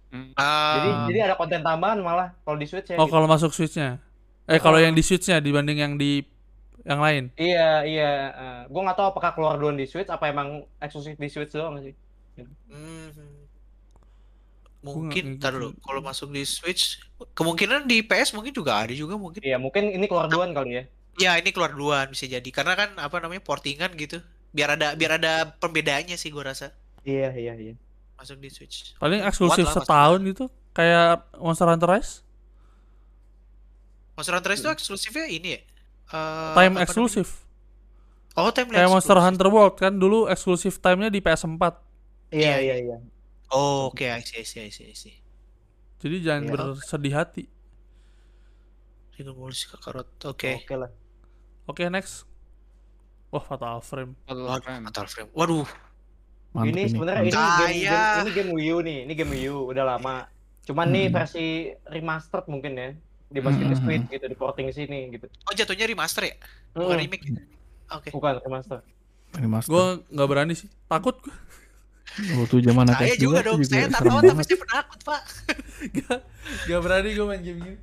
Hmm. 0.08 0.32
Ah, 0.40 0.80
Jadi 0.80 0.88
jadi 1.12 1.18
ada 1.28 1.34
konten 1.36 1.60
tambahan 1.60 2.00
malah 2.00 2.32
kalau 2.40 2.56
di 2.56 2.64
Switch 2.64 2.88
ya. 2.88 2.96
Oh, 2.96 3.04
gitu. 3.04 3.12
kalau 3.12 3.26
masuk 3.28 3.52
Switch-nya. 3.52 4.00
Eh, 4.48 4.56
kalau 4.56 4.80
yang 4.80 4.96
di 4.96 5.04
Switch-nya 5.04 5.36
dibanding 5.44 5.84
yang 5.84 5.94
di 6.00 6.24
yang 6.88 7.00
lain. 7.04 7.28
Iya 7.36 7.84
iya. 7.84 8.12
Uh, 8.32 8.60
gue 8.72 8.80
nggak 8.80 8.96
tahu 8.96 9.08
apakah 9.12 9.30
keluar 9.36 9.60
duluan 9.60 9.76
di 9.76 9.84
Switch 9.84 10.08
apa 10.08 10.32
emang 10.32 10.64
eksklusif 10.80 11.20
di 11.20 11.28
Switch 11.28 11.52
doang 11.52 11.80
sih. 11.84 11.94
hmm. 12.70 13.10
mungkin 14.78 15.42
ntar 15.42 15.58
dulu 15.58 15.74
kalau 15.82 15.98
masuk 15.98 16.30
di 16.30 16.46
Switch 16.46 17.02
kemungkinan 17.34 17.90
di 17.90 17.98
PS 18.06 18.30
mungkin 18.30 18.54
juga 18.54 18.78
ada 18.78 18.94
juga 18.94 19.18
mungkin. 19.18 19.42
Iya 19.42 19.58
mungkin 19.58 19.90
ini 19.90 20.06
keluar 20.06 20.30
duluan 20.30 20.54
kali 20.54 20.70
ya. 20.80 20.82
Ya 21.18 21.32
ini 21.34 21.50
keluar 21.50 21.74
duluan 21.74 22.06
bisa 22.08 22.30
jadi 22.30 22.46
karena 22.54 22.78
kan 22.78 22.94
apa 22.96 23.18
namanya 23.18 23.42
portingan 23.42 23.92
gitu. 23.98 24.22
Biar 24.54 24.78
ada 24.78 24.94
biar 24.94 25.18
ada 25.18 25.50
perbedaannya 25.58 26.14
sih 26.14 26.30
gua 26.30 26.54
rasa 26.54 26.72
Iya 27.02 27.34
iya 27.34 27.54
iya. 27.58 27.74
Masuk 28.18 28.36
di 28.36 28.50
Switch. 28.50 28.98
Paling 28.98 29.22
eksklusif 29.22 29.64
lah, 29.64 29.74
setahun 29.78 30.18
gitu, 30.26 30.44
kayak 30.74 31.22
Monster 31.38 31.70
Hunter 31.70 31.88
Rise. 31.88 32.26
Monster 34.18 34.34
Hunter 34.34 34.50
Rise 34.50 34.62
itu 34.66 34.70
eksklusifnya 34.74 35.26
ini 35.30 35.48
ya. 35.54 35.60
Eh, 36.08 36.52
Time 36.58 36.74
eksklusif. 36.82 37.46
Oh, 38.38 38.54
time 38.54 38.70
Kayak 38.70 38.90
Monster. 38.90 39.18
Hunter 39.18 39.50
World 39.50 39.74
kan 39.74 39.90
dulu 39.90 40.30
eksklusif 40.30 40.78
time-nya 40.78 41.10
di 41.10 41.18
PS4. 41.18 41.74
Iya 42.30 42.54
iya 42.62 42.76
iya. 42.78 42.96
Oh, 43.50 43.90
oke, 43.90 44.04
I 44.06 44.22
see, 44.22 44.38
I 44.38 44.46
see, 44.46 44.62
I 44.62 44.70
see, 44.70 44.86
I 44.90 44.94
see. 44.94 45.16
Jadi 45.98 46.22
jangan 46.22 46.42
Iya. 46.46 46.52
bersedih 46.54 47.14
hati. 47.18 47.44
Z 49.18 49.26
Kakarot. 49.74 50.06
Oke. 50.30 50.62
Oke 50.62 50.74
lah. 50.78 50.90
Oke, 51.66 51.82
next. 51.90 52.22
Wah, 53.34 53.42
Fatal 53.42 53.82
Frame. 53.82 54.14
Fatal 54.22 54.46
Frame. 54.62 54.82
Fatal 54.86 55.06
Frame. 55.10 55.30
Waduh, 55.34 55.66
Mantap 56.60 56.68
ini 56.68 56.82
sebenarnya 56.84 57.20
ini 57.20 57.30
mantap. 57.30 57.58
game, 57.58 57.70
game 57.70 57.86
Kaya. 57.86 58.02
ini 58.18 58.30
game 58.32 58.50
Wii 58.50 58.68
U 58.68 58.78
nih, 58.80 58.98
ini 59.02 59.12
game 59.14 59.32
Wii 59.32 59.48
U 59.48 59.58
udah 59.68 59.84
lama. 59.86 60.16
Cuman 60.62 60.86
nih 60.88 61.04
Hmm. 61.04 61.14
versi 61.14 61.46
remastered 61.84 62.46
mungkin 62.46 62.72
ya. 62.74 62.90
Dimasukin 63.28 63.66
ke 63.66 63.74
Hmm. 63.74 63.82
Switch 63.82 64.06
gitu, 64.10 64.24
di 64.24 64.36
porting 64.36 64.68
sini 64.68 64.98
gitu. 65.10 65.26
oh 65.28 65.52
jatuhnya 65.52 65.84
remaster 65.84 66.22
ya? 66.24 66.34
Bukan 66.72 66.90
Hmm, 66.90 67.00
remake. 67.00 67.24
Oke. 67.90 68.08
bukan 68.10 68.40
remaster. 68.40 68.80
Remaster. 69.30 69.68
Gue 69.68 69.84
nggak 70.08 70.28
berani 70.28 70.54
sih, 70.54 70.68
takut 70.84 71.16
gue. 71.18 71.34
Waktu 72.34 72.64
zaman 72.64 72.88
Saya 72.88 73.04
ATS 73.06 73.18
juga 73.18 73.38
dong, 73.42 73.60
saya 73.62 73.84
tak 73.86 74.00
serem 74.00 74.10
tahu 74.10 74.20
tapi 74.26 74.42
saya 74.42 74.58
penakut, 74.58 75.00
Pak. 75.04 75.22
Gak, 75.92 76.18
gak 76.66 76.80
berani 76.80 77.08
gue 77.12 77.26
main 77.26 77.38
game 77.38 77.58
gini. 77.60 77.76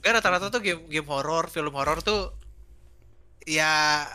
Gak 0.00 0.12
rata-rata 0.14 0.48
tuh 0.48 0.58
game 0.58 0.80
game 0.86 1.04
horor, 1.06 1.46
film 1.46 1.70
horor 1.70 2.00
tuh 2.00 2.32
ya 3.44 3.68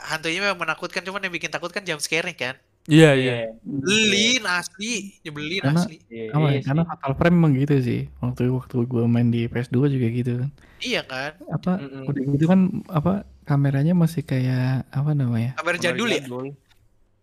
hantunya 0.08 0.42
memang 0.44 0.60
menakutkan, 0.60 1.02
cuman 1.02 1.22
yang 1.22 1.32
bikin 1.32 1.50
takut 1.50 1.70
kan 1.70 1.82
jump 1.82 1.98
scare 1.98 2.28
kan. 2.34 2.58
Iya 2.84 3.16
iya. 3.16 3.36
Nyebelin 3.64 4.44
asli, 4.44 5.16
nyebelin 5.24 5.64
Karena- 5.64 5.88
asli. 5.88 5.98
Iya, 6.12 6.24
ya? 6.36 6.40
iya 6.52 6.60
Karena 6.68 6.84
sih. 6.84 6.90
Fatal 6.92 7.14
Frame 7.16 7.38
emang 7.40 7.54
gitu 7.56 7.76
sih. 7.80 8.02
Waktu 8.20 8.42
waktu 8.52 8.76
gue 8.84 9.04
main 9.08 9.32
di 9.32 9.48
PS2 9.48 9.88
juga 9.88 10.08
gitu 10.12 10.32
kan. 10.44 10.50
Iya 10.84 11.02
kan? 11.08 11.32
Apa 11.48 11.80
Mm-mm. 11.80 12.10
udah 12.12 12.22
gitu 12.36 12.46
kan 12.46 12.60
apa 12.92 13.14
kameranya 13.48 13.96
masih 13.96 14.28
kayak 14.28 14.84
apa 14.92 15.16
namanya? 15.16 15.56
Kamera 15.56 15.80
jadul 15.80 16.12
ya? 16.12 16.20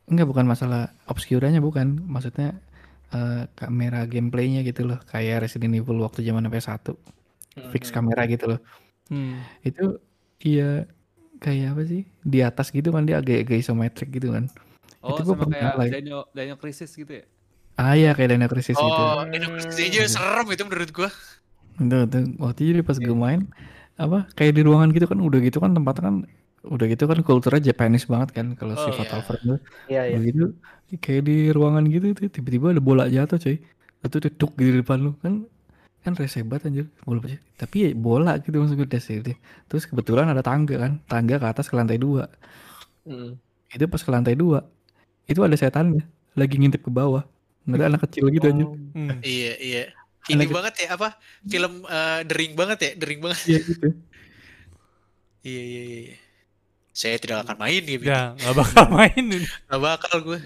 Enggak 0.08 0.26
bukan 0.32 0.48
masalah 0.48 0.96
obscuranya 1.04 1.60
bukan. 1.60 2.08
Maksudnya 2.08 2.56
eh, 3.12 3.44
kamera 3.52 4.08
gameplaynya 4.08 4.64
gitu 4.64 4.88
loh. 4.88 4.96
Kayak 5.12 5.44
Resident 5.44 5.76
Evil 5.76 6.00
waktu 6.00 6.24
zaman 6.24 6.48
PS1. 6.48 6.88
Fix 7.68 7.92
kamera 7.92 8.24
gitu 8.24 8.56
loh. 8.56 8.60
Hmm. 9.12 9.44
Itu 9.60 10.00
iya 10.40 10.88
kayak 11.36 11.76
apa 11.76 11.82
sih? 11.84 12.08
Di 12.24 12.40
atas 12.40 12.72
gitu 12.72 12.96
kan 12.96 13.04
dia 13.04 13.20
agak-agak 13.20 13.60
isometrik 13.60 14.08
gitu 14.16 14.32
kan. 14.32 14.48
Oh, 15.00 15.16
Itu 15.16 15.32
gua 15.32 15.34
sama 15.40 15.44
kayak 15.48 15.74
like. 15.80 15.92
Dino 15.96 16.28
Dino 16.36 16.54
Crisis 16.60 16.92
gitu 16.92 17.12
ya? 17.12 17.24
Ah 17.80 17.96
iya 17.96 18.12
kayak 18.12 18.36
Dino 18.36 18.46
Crisis 18.52 18.76
gitu. 18.76 18.84
Oh, 18.84 19.24
Indonesia 19.24 19.72
aja 19.72 20.00
serem 20.08 20.46
itu 20.52 20.62
menurut 20.68 20.90
gua. 20.92 21.10
Itu, 21.80 21.96
itu. 22.04 22.18
Waktu 22.36 22.60
itu 22.60 22.68
jadi 22.76 22.80
pas 22.84 22.96
gue 23.00 23.16
main 23.16 23.40
apa 24.00 24.28
kayak 24.32 24.52
di 24.56 24.62
ruangan 24.64 24.88
gitu 24.96 25.04
kan 25.08 25.20
udah 25.20 25.40
gitu 25.44 25.60
kan 25.60 25.76
tempatnya 25.76 26.02
kan 26.08 26.16
udah 26.64 26.86
gitu 26.88 27.04
kan 27.08 27.18
kulturnya 27.24 27.72
Japanese 27.72 28.04
banget 28.08 28.32
kan 28.36 28.46
kalau 28.56 28.76
si 28.76 28.88
Oh, 28.88 28.96
Fatal 28.96 29.20
iya. 29.20 29.24
Frame 29.24 29.44
tuh. 29.44 29.60
Iya, 29.88 30.02
iya. 30.04 30.16
Udah 30.16 30.22
gitu 30.28 30.44
kayak 31.00 31.22
di 31.24 31.36
ruangan 31.52 31.84
gitu 31.88 32.06
tuh 32.12 32.28
tiba-tiba 32.28 32.76
ada 32.76 32.82
bola 32.84 33.04
jatuh 33.08 33.40
coy. 33.40 33.56
Itu 34.04 34.16
tuh 34.20 34.32
tuk 34.36 34.52
di 34.60 34.68
depan 34.84 35.00
lu 35.00 35.16
kan 35.24 35.48
kan 36.00 36.12
rese 36.16 36.40
banget 36.44 36.68
anjir 36.68 36.86
bola 37.04 37.20
pecah. 37.24 37.40
Tapi 37.56 37.76
ya 37.80 37.88
bola 37.96 38.36
gitu 38.40 38.56
maksud 38.60 38.76
gue 38.76 38.88
gitu. 38.88 39.32
Terus 39.68 39.84
kebetulan 39.88 40.28
ada 40.28 40.40
tangga 40.44 40.76
kan, 40.76 40.92
tangga 41.08 41.36
ke 41.40 41.46
atas 41.48 41.68
ke 41.68 41.76
lantai 41.76 41.96
dua. 41.96 42.28
Mm. 43.08 43.36
Itu 43.72 43.84
pas 43.88 44.00
ke 44.04 44.10
lantai 44.12 44.36
dua 44.36 44.64
itu 45.30 45.40
ada 45.40 45.54
setannya 45.54 46.04
lagi 46.34 46.58
ngintip 46.58 46.82
ke 46.82 46.90
bawah. 46.90 47.22
Nggak 47.64 47.78
ada 47.78 47.86
anak 47.94 48.00
kecil 48.08 48.24
gitu 48.34 48.46
aja. 48.50 48.64
Hmm. 48.66 49.18
Iya, 49.22 49.52
iya. 49.62 49.84
Ini 50.28 50.44
Anak- 50.44 50.54
banget 50.54 50.74
ya 50.84 50.88
apa? 50.98 51.08
Film 51.46 51.86
eh, 51.86 52.20
dering 52.26 52.52
banget 52.58 52.78
ya, 52.82 52.90
dering 52.98 53.20
banget. 53.22 53.40
Iya 53.46 53.60
gitu. 53.64 53.88
Iya, 55.40 55.62
iya, 55.62 55.82
iya. 55.86 55.98
iya. 56.12 56.16
Saya 56.90 57.16
tidak 57.16 57.46
akan 57.46 57.56
main 57.56 57.82
game 57.86 58.02
ini. 58.04 58.10
Ya 58.10 58.34
nggak 58.36 58.54
bakal 58.58 58.84
main 58.98 59.22
ini. 59.24 59.46
Gak 59.46 59.80
bakal 59.80 60.14
gue. 60.20 60.38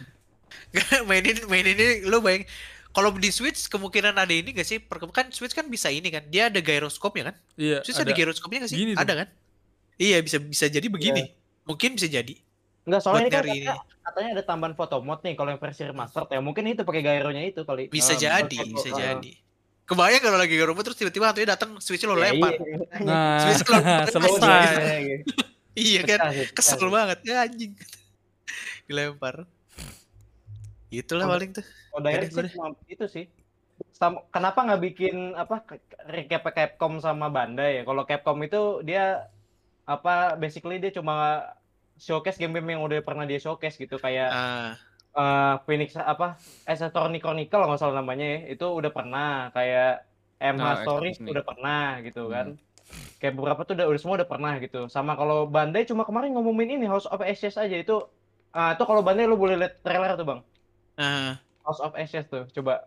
Gak 0.74 1.06
mainin 1.06 1.36
mainin 1.50 1.74
ini 1.78 2.06
lo 2.06 2.18
bayang 2.22 2.46
kalau 2.94 3.10
di 3.10 3.30
Switch 3.34 3.66
kemungkinan 3.66 4.14
ada 4.14 4.30
ini 4.30 4.54
gak 4.54 4.62
sih? 4.62 4.78
Kan 5.10 5.34
Switch 5.34 5.50
kan 5.50 5.66
bisa 5.66 5.90
ini 5.90 6.14
kan. 6.14 6.22
Dia 6.30 6.46
ada 6.46 6.62
gyroscope-nya 6.62 7.34
kan? 7.34 7.36
Iya. 7.58 7.82
Switch 7.82 7.98
ada, 7.98 8.14
gyroscope-nya 8.14 8.62
gak 8.62 8.70
sih? 8.70 8.78
gini 8.78 8.92
tuh. 8.94 9.02
ada 9.02 9.12
kan? 9.26 9.28
Iya, 9.98 10.22
bisa 10.22 10.38
bisa 10.38 10.70
jadi 10.70 10.86
begini. 10.86 11.34
Mungkin 11.66 11.98
bisa 11.98 12.06
jadi. 12.06 12.38
Enggak, 12.84 13.00
soalnya 13.00 13.24
ini 13.24 13.32
kan 13.32 13.40
nyari 13.40 13.50
katanya, 13.64 13.74
katanya 14.04 14.28
ada 14.36 14.42
tambahan 14.44 14.74
foto 14.76 14.96
mod 15.00 15.20
nih 15.24 15.32
kalau 15.32 15.48
yang 15.56 15.60
versi 15.60 15.82
remastered 15.88 16.28
ya. 16.28 16.40
Mungkin 16.44 16.64
itu 16.68 16.84
pakai 16.84 17.00
gyronya 17.00 17.42
itu 17.48 17.64
kali. 17.64 17.88
Bisa 17.88 18.12
Ah, 18.12 18.20
jadi, 18.20 18.56
foto, 18.60 18.72
bisa 18.76 18.88
ah. 18.92 18.96
jadi. 19.00 19.32
Kebayang 19.84 20.22
kalau 20.24 20.38
lagi 20.40 20.54
gyro 20.56 20.72
terus 20.80 20.96
tiba-tiba 20.96 21.28
hantunya 21.28 21.48
datang 21.56 21.76
Switch 21.80 22.04
lo 22.04 22.16
lempar. 22.16 22.56
iya. 22.56 23.04
Nah, 23.04 23.40
Switch 23.44 23.64
lo 23.68 23.76
lempar. 23.80 24.08
selesai. 24.16 24.48
Iya, 24.48 24.96
iya. 25.00 25.16
Iya 25.74 26.00
kan? 26.06 26.18
Sih, 26.32 26.44
pecah 26.48 26.52
Kesel 26.56 26.88
banget 26.88 27.18
ya 27.24 27.34
anjing. 27.44 27.72
Dilempar. 28.88 29.48
Itulah 30.92 31.26
paling 31.26 31.50
tuh. 31.56 31.64
Oh, 31.90 32.00
direct 32.04 32.30
sih 32.30 32.48
cuma 32.54 32.76
itu 32.86 33.06
sih. 33.08 33.24
Sam- 33.90 34.22
kenapa 34.30 34.62
nggak 34.62 34.82
bikin 34.82 35.34
apa 35.34 35.66
ke- 35.66 35.82
recap 36.06 36.46
Capcom 36.54 37.02
sama 37.02 37.26
Bandai 37.26 37.80
ya? 37.80 37.82
Kalau 37.82 38.06
Capcom 38.06 38.38
itu 38.44 38.84
dia 38.86 39.26
apa 39.84 40.38
basically 40.38 40.78
dia 40.78 40.94
cuma 40.94 41.42
showcase 41.98 42.38
game-game 42.40 42.74
yang 42.74 42.82
udah 42.82 42.98
pernah 43.00 43.24
dia 43.24 43.38
showcase 43.38 43.78
gitu 43.78 43.96
kayak 43.98 44.30
Ah, 44.30 44.70
eh, 45.14 45.54
Phoenix 45.66 45.94
apa 45.94 46.38
Asatorni 46.64 47.20
Chronicle 47.20 47.64
nggak 47.64 47.80
salah 47.80 48.00
namanya 48.02 48.24
ya 48.24 48.38
itu 48.56 48.66
udah 48.66 48.90
pernah 48.90 49.52
kayak 49.52 50.02
MH 50.40 50.64
Oh, 50.64 50.76
Stories 50.82 51.16
udah 51.22 51.44
pernah 51.44 52.00
gitu 52.02 52.26
Hmm. 52.26 52.32
kan. 52.34 52.46
Kayak 53.20 53.34
beberapa 53.40 53.60
tuh 53.64 53.74
udah, 53.78 53.86
udah 53.88 54.00
semua 54.00 54.16
udah 54.20 54.28
pernah 54.28 54.52
gitu. 54.60 54.80
Sama 54.92 55.16
kalau 55.16 55.48
Bandai 55.48 55.88
cuma 55.88 56.04
kemarin 56.04 56.34
ngomongin 56.36 56.76
ini 56.76 56.86
House 56.88 57.08
of 57.08 57.24
Ashes 57.24 57.56
aja 57.56 57.76
itu 57.76 57.96
ah 58.52 58.74
itu 58.76 58.84
kalau 58.84 59.00
Bandai 59.06 59.24
lu 59.26 59.36
boleh 59.40 59.56
lihat 59.60 59.80
trailer 59.84 60.12
tuh 60.14 60.26
bang. 60.26 60.40
Ah, 60.98 61.38
House 61.64 61.80
of 61.80 61.94
Ashes 61.96 62.26
tuh 62.28 62.44
coba. 62.52 62.84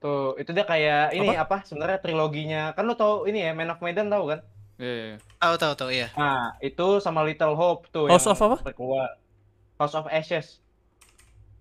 Tuh 0.00 0.32
itu 0.40 0.50
dia 0.56 0.64
kayak 0.64 1.12
ini 1.12 1.36
apa, 1.36 1.60
sebenarnya 1.68 2.00
triloginya 2.00 2.72
kan 2.72 2.88
lu 2.88 2.96
tau 2.96 3.28
ini 3.28 3.44
ya 3.44 3.52
Man 3.52 3.68
of 3.68 3.84
Medan 3.84 4.08
tahu 4.08 4.32
kan 4.32 4.40
Iya, 4.80 4.88
iya, 4.90 5.04
iya. 5.06 5.18
tahu 5.36 5.54
tahu 5.54 5.72
tahu 5.76 5.90
ya. 5.92 6.08
nah 6.14 6.56
itu 6.58 6.86
sama 6.98 7.20
Little 7.20 7.52
Hope 7.52 7.84
tuh 7.88 8.08
House 8.08 8.24
yang 8.24 8.32
of 8.32 8.40
apa? 8.40 8.56
terkeluar. 8.64 9.08
House 9.76 9.92
of 9.92 10.08
Ashes 10.08 10.56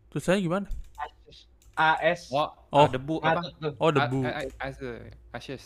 Tulisannya 0.09 0.39
gimana? 0.41 0.67
Ashes 0.95 1.37
AS 1.75 2.21
Oh, 2.31 2.47
Oh. 2.69 2.79
ah, 2.81 2.87
debu 2.87 3.15
apa? 3.19 3.41
Oh 3.77 3.89
debu. 3.89 4.23
Ashes. 5.29 5.63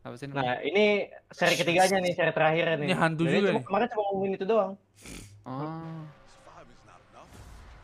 Apa 0.00 0.14
sih 0.14 0.26
namanya? 0.26 0.42
Nah, 0.42 0.56
ini 0.60 0.84
seri 1.28 1.54
ketiganya 1.54 1.98
nih, 1.98 2.12
seri 2.12 2.30
terakhirnya 2.30 2.74
nih. 2.76 2.88
Ini 2.88 2.96
hantu 2.96 3.22
Jadi 3.22 3.30
juga 3.30 3.38
cuma- 3.44 3.54
nih. 3.54 3.64
Kemarin 3.64 3.86
cuma 3.88 4.02
ngomongin 4.04 4.32
itu 4.32 4.44
doang. 4.44 4.72
Oh. 5.44 6.00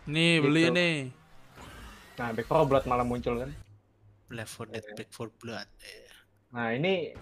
Nih 0.06 0.40
beli 0.40 0.62
Gitu. 0.64 0.74
nih. 0.74 0.94
Nah, 2.18 2.28
Back 2.32 2.48
4 2.48 2.66
Blood 2.66 2.84
malah 2.86 3.04
muncul 3.04 3.34
kan. 3.36 3.50
Left 4.28 4.52
4 4.52 4.68
Dead, 4.68 4.84
Back 4.92 5.08
4 5.10 5.30
Blood. 5.36 5.68
Nah, 6.50 6.68
ini 6.72 7.12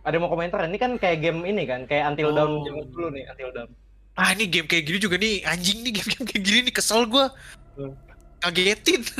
ada 0.00 0.12
yang 0.16 0.24
mau 0.24 0.32
komentar. 0.32 0.64
Ini 0.64 0.78
kan 0.80 0.92
kayak 0.96 1.18
game 1.20 1.40
ini 1.44 1.62
kan, 1.68 1.84
kayak 1.84 2.14
Until 2.14 2.32
Oh. 2.32 2.36
Dawn 2.36 2.52
zaman 2.64 2.84
dulu 2.88 3.08
nih, 3.12 3.24
Until 3.28 3.50
Dawn. 3.52 3.70
Ah 4.18 4.34
ini 4.34 4.44
game 4.50 4.66
kayak 4.68 4.84
gini 4.84 4.98
juga 5.00 5.16
nih 5.16 5.44
anjing 5.46 5.80
nih 5.80 5.92
game-game 5.96 6.26
kayak 6.28 6.42
gini 6.44 6.58
nih 6.68 6.74
kesel 6.74 7.06
gua. 7.08 7.32
Hmm. 7.76 7.92
Kagetin. 8.40 9.04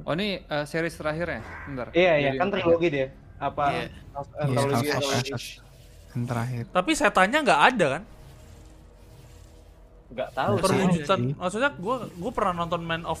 Oh, 0.00 0.16
ini 0.16 0.40
eh, 0.40 0.64
series 0.64 0.96
terakhir 0.96 1.28
ya? 1.28 1.40
Bentar. 1.68 1.86
Iya, 1.92 2.12
iya, 2.16 2.30
kan 2.40 2.48
trilogi 2.48 2.88
dia. 2.88 3.12
Apa? 3.36 3.64
Iya. 3.68 3.86
Of 4.16 4.26
antologi. 4.40 4.88
Ashes. 4.88 5.44
Yang 6.16 6.24
terakhir. 6.24 6.64
Tapi 6.72 6.90
setannya 6.96 7.38
nggak 7.44 7.60
ada 7.68 7.86
kan? 7.92 8.02
Nggak 10.10 10.30
tahu 10.32 10.52
sih. 10.56 10.62
Perwujudan. 10.64 11.18
Maksudnya 11.36 11.70
gue 11.76 11.96
gue 12.16 12.32
pernah 12.32 12.54
nonton 12.64 12.80
Man 12.80 13.04
of 13.04 13.20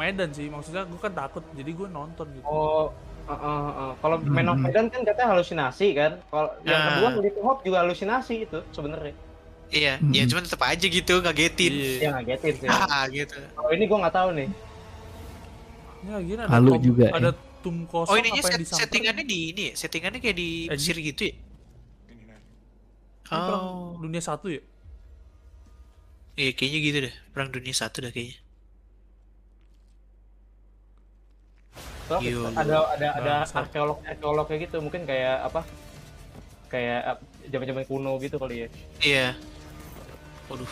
Medan 0.00 0.32
sih. 0.32 0.48
Maksudnya 0.48 0.88
gue 0.88 0.96
kan 0.96 1.12
takut. 1.12 1.44
Jadi 1.52 1.70
gue 1.76 1.88
nonton 1.92 2.26
gitu. 2.32 2.46
Oh, 2.48 2.88
uh, 3.24 3.32
uh, 3.32 3.60
uh. 3.72 3.92
kalau 3.98 4.16
Man 4.20 4.46
of 4.46 4.56
Hmm. 4.56 4.64
Medan 4.64 4.86
kan 4.88 5.00
katanya 5.02 5.28
halusinasi 5.32 5.88
kan. 5.92 6.12
Kalau 6.24 6.48
yang 6.62 6.74
Ah. 6.74 6.86
kedua 6.90 7.08
Little 7.18 7.42
Hope 7.42 7.60
juga 7.62 7.76
halusinasi 7.80 8.34
itu 8.42 8.58
sebenarnya. 8.70 9.14
Iya, 9.66 9.96
Hmm. 9.96 10.12
ya 10.12 10.22
cuman 10.24 10.44
tetap 10.44 10.62
aja 10.62 10.86
gitu 10.86 11.14
kagetin. 11.18 11.72
Iya. 11.72 11.98
Dia 11.98 12.08
ngagetin 12.12 12.54
sih. 12.56 12.68
Ah 12.68 13.04
gitu. 13.08 13.38
Kalau 13.50 13.70
ini 13.70 13.84
gua 13.84 13.98
nggak 14.02 14.14
tahu 14.14 14.28
nih. 14.32 14.48
Ya 16.04 16.16
gini 16.20 16.36
ada 16.38 16.52
Halu 16.52 16.70
tom- 16.70 16.84
juga 16.84 17.04
ya. 17.06 17.12
ada 17.12 17.30
tum 17.58 17.76
kosong 17.84 18.12
Oh 18.12 18.16
ininya 18.16 18.38
yang 18.38 18.60
set- 18.60 18.76
settingannya 18.76 19.24
di 19.24 19.38
ini 19.50 19.62
ya? 19.66 19.74
Settingannya 19.74 20.20
kayak 20.20 20.36
di 20.36 20.48
Eh, 20.68 20.76
Mesir 20.76 20.94
gitu 20.94 21.22
ya? 21.24 21.34
Ini 22.04 22.22
perang 23.24 23.64
Oh, 23.64 23.96
dunia 23.98 24.20
satu 24.20 24.46
ya? 24.46 24.60
iya 26.36 26.52
kayaknya 26.52 26.80
gitu 26.82 26.98
deh. 27.08 27.14
Perang 27.32 27.48
dunia 27.48 27.72
satu 27.72 28.04
dah 28.04 28.12
kayaknya. 28.12 28.36
So, 32.04 32.20
Yo. 32.20 32.44
ada 32.52 32.84
ada 32.94 33.08
ada 33.16 33.34
arkeolog 33.48 33.98
arkeolog 34.04 34.44
kayak 34.44 34.68
gitu 34.68 34.76
mungkin 34.84 35.08
kayak 35.08 35.48
apa? 35.48 35.64
Kayak 36.68 37.24
zaman-zaman 37.48 37.84
kuno 37.88 38.20
gitu 38.20 38.36
kali 38.36 38.66
ya. 38.66 38.68
Iya. 39.00 39.28
Waduh. 40.52 40.68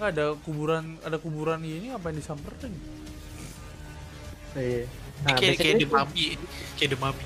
Nggak 0.00 0.08
ada 0.16 0.26
kuburan 0.40 0.84
ada 1.04 1.16
kuburan 1.20 1.60
ini 1.60 1.92
apa 1.92 2.08
yang 2.08 2.16
disamperin? 2.16 2.72
Iya. 4.56 4.88
Ini 5.24 5.32
kayak 5.36 5.56
kayak 5.60 5.74
The 5.78 5.88
Mummy. 5.88 6.26
Kayak 6.80 6.90
The 6.90 6.98
Mummy. 6.98 7.24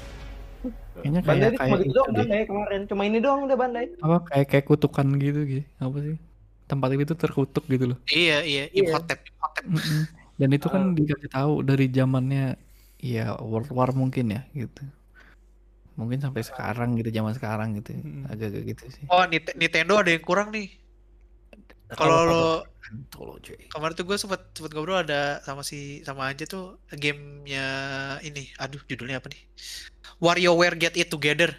Kayaknya 0.98 1.20
kayak 1.22 1.28
Bandai 1.30 1.48
kayak 1.54 1.58
cuma 1.62 1.76
gitu 1.78 1.86
itu 1.86 1.94
doang. 1.94 2.10
Bandai 2.10 2.42
kemarin. 2.42 2.80
Cuma 2.90 3.02
ini 3.06 3.18
doang 3.22 3.40
udah 3.46 3.56
Bandai. 3.56 3.86
Apa 4.02 4.16
kayak 4.26 4.46
kayak 4.50 4.64
kutukan 4.66 5.06
gitu 5.22 5.40
gitu. 5.46 5.64
Apa 5.78 5.96
sih? 6.02 6.16
Tempat 6.68 6.88
itu 6.98 7.14
terkutuk 7.14 7.64
gitu 7.64 7.84
loh. 7.94 7.98
Iya, 8.10 8.42
iya, 8.42 8.64
Iya. 8.68 8.92
Imhotep, 8.92 9.22
Imhotep. 9.24 9.64
Dan 10.38 10.48
itu 10.52 10.66
kan 10.66 10.82
Ah. 10.90 10.94
dikasih 10.94 11.30
tahu 11.30 11.52
dari 11.64 11.86
zamannya 11.88 12.44
ya 12.98 13.38
World 13.38 13.70
War 13.70 13.90
mungkin 13.94 14.34
ya 14.34 14.42
gitu. 14.54 14.82
Mungkin 15.98 16.22
sampai 16.22 16.46
sekarang 16.46 16.94
gitu 16.98 17.10
zaman 17.10 17.34
sekarang 17.34 17.74
gitu. 17.82 17.94
Agak-agak 18.30 18.62
gitu 18.74 18.84
sih. 18.90 19.04
Oh, 19.10 19.26
Nintendo 19.30 19.98
ada 19.98 20.10
yang 20.14 20.22
kurang 20.22 20.54
nih. 20.54 20.70
Kalau 21.88 22.20
lo 22.28 22.42
kemarin 23.68 23.92
tuh 23.96 24.04
gue 24.04 24.16
sempet 24.16 24.40
sempet 24.56 24.72
ngobrol 24.72 25.00
ada 25.04 25.44
sama 25.44 25.60
si 25.60 26.00
sama 26.04 26.28
aja 26.32 26.44
tuh 26.44 26.76
gamenya 26.92 27.66
ini. 28.24 28.48
Aduh, 28.60 28.80
judulnya 28.84 29.20
apa 29.20 29.28
nih? 29.32 29.40
WarioWare 30.20 30.76
Get 30.76 30.94
It 30.96 31.08
Together. 31.12 31.52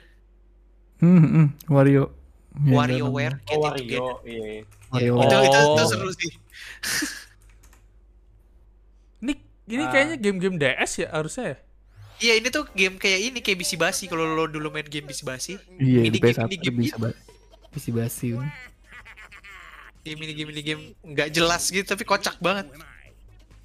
Hmm, 1.00 1.22
hmm, 1.22 1.48
Wario. 1.72 2.12
WarioWare 2.60 3.40
Get 3.46 3.56
Oh, 3.58 3.62
It 3.62 3.66
Wario. 3.66 3.80
Together. 3.80 4.16
Iya. 4.26 4.46
iya. 4.46 4.64
Wario. 4.90 5.14
Itu, 5.22 5.36
itu, 5.38 5.58
itu 5.60 5.84
Oh. 5.84 5.88
seru 5.88 6.10
sih. 6.14 6.32
Ini 9.70 9.78
ini 9.78 9.84
Ah. 9.86 9.92
kayaknya 9.94 10.16
game-game 10.18 10.58
DS 10.58 10.92
ya 10.98 11.08
harusnya 11.14 11.46
ya? 11.46 11.58
Iya, 12.20 12.34
ini 12.36 12.48
tuh 12.50 12.66
game 12.74 12.98
kayak 12.98 13.20
ini 13.22 13.40
kayak 13.40 13.58
bisi 13.58 13.78
basi. 13.78 14.04
Kalau 14.06 14.26
lo 14.26 14.44
dulu 14.44 14.68
main 14.68 14.84
game 14.84 15.06
bisi 15.06 15.22
basi. 15.22 15.56
Iya, 15.78 16.04
Ini 16.04 16.10
game- 16.12 16.26
PS1 16.26 16.50
ini 16.50 16.58
game 16.58 16.78
bisa 16.82 16.98
ba- 16.98 17.16
bisa 17.70 17.90
basi. 17.92 18.34
kan. 18.34 18.50
Game 20.02 20.18
mini 20.18 20.34
game 20.34 20.50
mini 20.50 20.62
game 20.62 20.84
nggak 21.06 21.30
jelas 21.30 21.68
gitu 21.68 21.86
tapi 21.86 22.02
kocak 22.02 22.40
banget. 22.40 22.66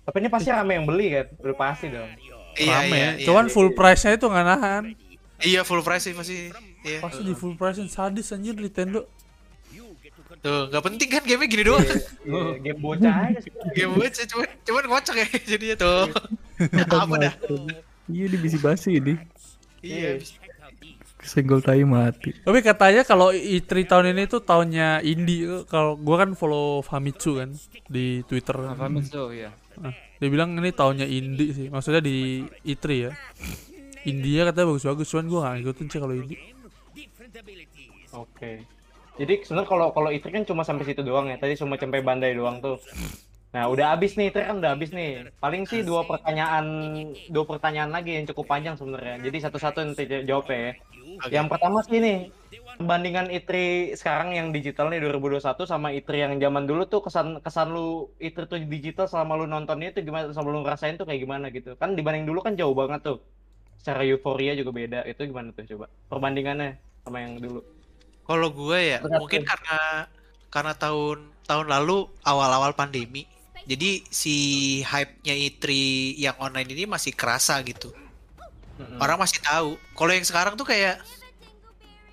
Tapi 0.04 0.16
ini 0.20 0.28
pasti 0.28 0.52
rame 0.52 0.76
yang 0.76 0.84
beli 0.84 1.08
kan? 1.10 1.26
Udah 1.40 1.56
pasti 1.56 1.88
dong. 1.88 2.10
Iya, 2.54 2.74
Rame. 2.78 2.92
iya, 2.92 3.08
iya. 3.16 3.26
Cuman 3.26 3.48
full 3.48 3.72
price-nya 3.72 4.14
itu 4.14 4.26
nggak 4.28 4.46
nahan. 4.46 4.84
Iya 5.40 5.64
full 5.64 5.80
price 5.80 6.04
sih 6.04 6.14
masih. 6.14 6.52
Iya. 6.84 7.00
Pasti 7.00 7.24
di 7.24 7.32
full 7.32 7.56
price 7.56 7.80
sadis 7.88 8.30
anjir 8.30 8.54
Nintendo. 8.54 9.08
Tuh, 10.44 10.68
nggak 10.68 10.84
penting 10.84 11.08
kan 11.08 11.22
game 11.24 11.48
gini 11.48 11.64
doang. 11.64 11.80
Iya, 11.80 12.44
game 12.60 12.80
bocah 12.84 13.32
aja 13.32 13.40
sih. 13.40 13.48
game 13.72 13.96
bocah 13.96 14.24
cuman 14.28 14.48
cuman 14.60 14.84
kocak 14.92 15.16
ya 15.16 15.26
jadinya 15.40 15.76
tuh. 15.80 16.04
Apa 17.00 17.14
dah? 17.16 17.34
Iya 18.12 18.24
di 18.28 18.36
bisi 18.36 18.60
basi 18.60 19.00
ini. 19.00 19.16
Iya. 19.80 20.20
Senggol 21.24 21.64
tai 21.64 21.80
mati. 21.88 22.36
Tapi 22.44 22.60
katanya 22.60 23.08
kalau 23.08 23.32
E3 23.32 23.88
tahun 23.88 24.12
ini 24.12 24.28
tuh 24.28 24.44
tahunnya 24.44 25.00
indie. 25.00 25.64
Kalau 25.64 25.96
gua 25.96 26.28
kan 26.28 26.36
follow 26.36 26.84
Famitsu 26.84 27.40
kan 27.40 27.56
di 27.88 28.20
Twitter. 28.28 28.52
Nah, 28.60 28.76
Famitsu 28.76 29.32
ya. 29.32 29.48
Nah, 29.80 29.96
dia 30.20 30.28
bilang 30.28 30.52
ini 30.60 30.76
tahunnya 30.76 31.08
indie 31.08 31.56
sih. 31.56 31.66
Maksudnya 31.72 32.04
di 32.04 32.44
E3 32.68 32.84
ya. 32.92 33.16
India 34.04 34.44
katanya 34.52 34.76
bagus-bagus, 34.76 35.08
cuman 35.08 35.26
gua 35.32 35.40
gak 35.48 35.54
ngikutin 35.64 35.86
sih 35.88 36.00
kalau 36.04 36.12
indie. 36.12 36.36
Oke. 38.12 38.83
Jadi 39.20 39.32
sebenarnya 39.46 39.70
kalau 39.70 39.86
kalau 39.96 40.10
itu 40.10 40.26
kan 40.34 40.42
cuma 40.50 40.62
sampai 40.66 40.84
situ 40.88 41.02
doang 41.06 41.26
ya. 41.30 41.36
Tadi 41.42 41.54
cuma 41.60 41.74
sampai 41.78 42.02
Bandai 42.02 42.32
doang 42.34 42.58
tuh. 42.64 42.76
Nah, 43.54 43.64
udah 43.70 43.86
habis 43.94 44.18
nih, 44.18 44.26
itu 44.34 44.38
kan 44.42 44.56
udah 44.60 44.70
habis 44.74 44.90
nih. 44.90 45.30
Paling 45.42 45.62
sih 45.70 45.80
dua 45.86 46.02
pertanyaan 46.10 46.64
dua 47.34 47.44
pertanyaan 47.50 47.90
lagi 47.96 48.10
yang 48.18 48.26
cukup 48.30 48.46
panjang 48.52 48.74
sebenarnya. 48.80 49.22
Jadi 49.26 49.38
satu-satu 49.44 49.78
nanti 49.86 50.02
j- 50.10 50.26
jawabnya 50.26 50.58
ya. 50.58 50.72
Yang 51.38 51.46
pertama 51.52 51.78
sih 51.86 51.98
nih, 52.02 52.16
perbandingan 52.78 53.26
ITRI 53.30 53.94
sekarang 53.94 54.34
yang 54.38 54.48
digital 54.56 54.90
nih 54.90 54.98
2021 55.02 55.62
sama 55.72 55.88
ITRI 55.94 56.18
yang 56.26 56.34
zaman 56.42 56.64
dulu 56.70 56.82
tuh 56.90 57.00
kesan 57.06 57.38
kesan 57.46 57.68
lu 57.74 58.10
ITRI 58.18 58.46
tuh 58.50 58.58
digital 58.74 59.06
selama 59.06 59.32
lu 59.38 59.44
nontonnya 59.46 59.94
itu 59.94 60.00
gimana 60.02 60.34
sama 60.34 60.48
lu 60.50 60.60
ngerasain 60.66 60.98
tuh 60.98 61.06
kayak 61.08 61.20
gimana 61.24 61.46
gitu. 61.54 61.78
Kan 61.80 61.94
dibanding 61.98 62.26
dulu 62.28 62.42
kan 62.46 62.54
jauh 62.58 62.74
banget 62.74 63.00
tuh. 63.06 63.18
Secara 63.80 64.02
euforia 64.08 64.52
juga 64.58 64.72
beda. 64.74 64.98
Itu 65.06 65.22
gimana 65.30 65.54
tuh 65.54 65.64
coba? 65.76 65.86
Perbandingannya 66.10 66.68
sama 67.06 67.18
yang 67.22 67.38
dulu. 67.38 67.60
Kalau 68.24 68.48
gue 68.48 68.78
ya 68.80 68.98
Berat 69.04 69.20
mungkin 69.20 69.40
karena 69.44 70.08
karena 70.48 70.72
tahun 70.72 71.18
tahun 71.44 71.66
lalu 71.68 72.08
awal-awal 72.24 72.72
pandemi. 72.72 73.28
Jadi 73.64 74.04
si 74.12 74.36
hype-nya 74.84 75.32
E3 75.32 75.64
yang 76.20 76.36
online 76.36 76.68
ini 76.68 76.84
masih 76.84 77.16
kerasa 77.16 77.56
gitu. 77.64 77.92
Mm-mm. 78.76 79.00
Orang 79.00 79.16
masih 79.16 79.40
tahu. 79.40 79.80
Kalau 79.96 80.12
yang 80.12 80.24
sekarang 80.24 80.52
tuh 80.52 80.68
kayak 80.68 81.00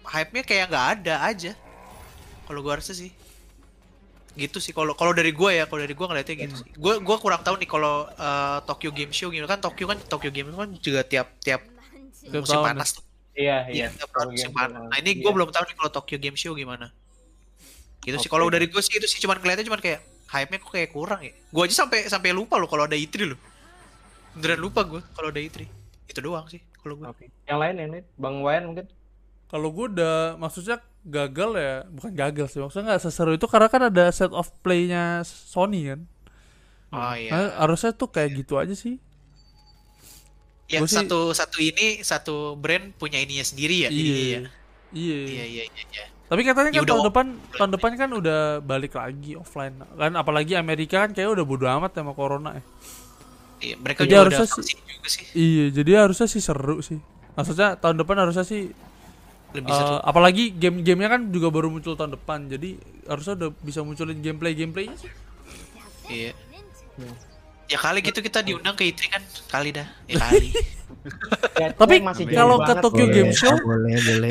hype-nya 0.07 0.43
kayak 0.47 0.65
nggak 0.71 0.87
ada 0.99 1.15
aja. 1.27 1.51
Kalau 2.47 2.59
gua 2.63 2.79
rasa 2.79 2.95
sih. 2.95 3.11
Gitu 4.31 4.63
sih 4.63 4.71
kalau 4.71 4.95
kalau 4.95 5.11
dari 5.11 5.35
gua 5.35 5.51
ya, 5.51 5.67
kalau 5.67 5.83
dari 5.83 5.91
gua 5.91 6.07
ngeliatnya 6.11 6.35
gitu 6.47 6.55
sih. 6.63 6.71
Gua 6.79 7.03
gua 7.03 7.19
kurang 7.19 7.43
tahu 7.43 7.59
nih 7.59 7.67
kalau 7.67 8.07
eh, 8.07 8.57
Tokyo 8.63 8.91
Game 8.95 9.11
Show 9.11 9.27
gitu 9.35 9.43
kan 9.43 9.59
Tokyo 9.59 9.91
kan 9.91 9.99
Tokyo 10.07 10.31
Game 10.31 10.47
Show 10.55 10.59
kan 10.63 10.71
juga 10.79 11.03
tiap 11.03 11.35
tiap 11.43 11.67
musim 12.23 12.47
tahun 12.47 12.63
panas 12.63 12.95
tuh. 12.95 13.10
Iya, 13.31 13.71
Iya, 13.71 13.87
iya. 13.91 14.67
Nah, 14.67 14.97
ini 14.99 15.23
gua 15.23 15.31
iya. 15.31 15.35
belum 15.39 15.49
tahu 15.55 15.63
nih 15.71 15.75
kalau 15.79 15.91
Tokyo 15.91 16.17
Game 16.19 16.35
Show 16.35 16.51
gimana. 16.51 16.91
Gitu 18.03 18.17
sih. 18.19 18.27
Oke. 18.27 18.33
Kalau 18.33 18.47
dari 18.51 18.67
gua 18.67 18.83
sih 18.83 18.99
itu 18.99 19.07
sih 19.07 19.23
cuman 19.23 19.39
kelihatannya 19.39 19.67
cuman 19.71 19.81
kayak 19.81 19.99
hype-nya 20.31 20.59
kok 20.59 20.71
kayak 20.71 20.89
kurang 20.91 21.21
ya. 21.23 21.33
Gua 21.51 21.63
aja 21.67 21.75
sampai 21.85 22.11
sampai 22.11 22.35
lupa 22.35 22.59
loh 22.59 22.67
kalau 22.67 22.83
ada 22.83 22.97
E3 22.97 23.15
loh. 23.23 23.39
Beneran 24.35 24.59
lupa 24.59 24.83
gua 24.83 25.01
kalau 25.15 25.31
ada 25.31 25.39
E3. 25.39 25.63
Itu 26.11 26.19
doang 26.19 26.47
sih 26.51 26.59
kalau 26.83 26.99
gua. 26.99 27.15
Oke. 27.15 27.31
Yang 27.47 27.59
lain 27.59 27.75
ya 27.75 27.85
nih, 27.87 28.03
Bang 28.19 28.43
Wayan 28.43 28.63
mungkin. 28.67 28.85
Kalau 29.51 29.67
gue 29.67 29.85
udah 29.91 30.39
maksudnya 30.39 30.79
gagal 31.03 31.51
ya, 31.59 31.83
bukan 31.91 32.11
gagal 32.15 32.47
sih. 32.55 32.63
Maksudnya 32.63 32.95
nggak 32.95 33.03
seseru 33.03 33.35
itu 33.35 33.51
karena 33.51 33.67
kan 33.67 33.91
ada 33.91 34.07
set 34.07 34.31
of 34.31 34.47
play-nya 34.63 35.27
Sony 35.27 35.91
kan. 35.91 36.07
Oh 36.95 37.11
iya. 37.19 37.31
Nah, 37.35 37.67
harusnya 37.67 37.91
tuh 37.91 38.07
kayak 38.07 38.31
gitu 38.31 38.55
aja 38.55 38.71
sih. 38.71 39.03
Ya 40.71 40.79
Gua 40.79 40.87
sih- 40.87 40.97
satu 40.97 41.19
satu 41.31 41.57
ini 41.59 41.99
satu 42.01 42.35
brand 42.55 42.95
punya 42.95 43.19
ininya 43.19 43.43
sendiri 43.43 43.85
ya. 43.85 43.89
Iya. 43.89 43.99
Iya. 43.99 44.39
Iya. 44.91 45.19
Iya 45.21 45.43
iya 45.45 45.63
iya. 45.67 45.83
iya. 45.91 46.05
Tapi 46.25 46.41
katanya 46.41 46.71
Ya 46.71 46.73
kan 46.73 46.81
udah, 46.81 46.89
tahun 46.89 47.03
oh. 47.03 47.07
depan 47.11 47.25
tahun 47.53 47.71
depan 47.75 47.91
kan 47.93 48.09
udah 48.13 48.39
balik 48.61 48.93
lagi 48.93 49.35
offline. 49.35 49.75
Kan 49.91 50.15
apalagi 50.15 50.55
Amerika 50.55 51.03
kan 51.03 51.11
kayak 51.11 51.27
udah 51.29 51.43
bodo 51.43 51.67
amat 51.67 51.91
sama 51.91 52.11
corona 52.11 52.55
ya. 52.55 52.63
Iya, 53.61 53.75
mereka 53.77 54.01
Jadi 54.01 54.09
juga 54.09 54.21
harusnya 54.25 54.47
udah 54.47 54.63
sih- 54.63 54.79
juga 54.81 55.07
sih. 55.07 55.23
Iya, 55.33 55.65
jadi 55.71 55.91
harusnya 56.01 56.25
sih 56.25 56.41
seru 56.41 56.79
sih. 56.79 56.97
Maksudnya 57.31 57.75
tahun 57.75 57.99
depan 57.99 58.15
harusnya 58.17 58.41
sih 58.41 58.71
Lebih 59.51 59.69
seru. 59.69 59.95
apalagi 60.01 60.49
game-gamenya 60.51 61.09
kan 61.09 61.21
juga 61.29 61.51
baru 61.51 61.67
muncul 61.67 61.93
tahun 61.93 62.15
depan. 62.15 62.47
Jadi 62.47 62.79
harusnya 63.05 63.35
udah 63.37 63.49
bisa 63.59 63.83
munculin 63.83 64.17
gameplay-gameplaynya 64.17 64.95
sih. 64.97 65.11
Iya. 66.07 66.31
Ya 67.71 67.79
kali 67.79 68.03
gitu 68.03 68.19
kita 68.19 68.43
diundang 68.43 68.75
ke 68.75 68.83
E3 68.83 68.99
kan 69.07 69.23
kali 69.47 69.71
dah. 69.71 69.87
Ya 70.05 70.19
kali. 70.27 70.51
Ya, 71.55 71.67
Tapi 71.71 72.03
masih 72.03 72.27
kalau 72.27 72.59
ke 72.59 72.73
Tokyo 72.77 73.05
sih. 73.07 73.13
Game 73.15 73.31
Show 73.31 73.55
boleh 73.57 73.95
boleh. 73.97 74.29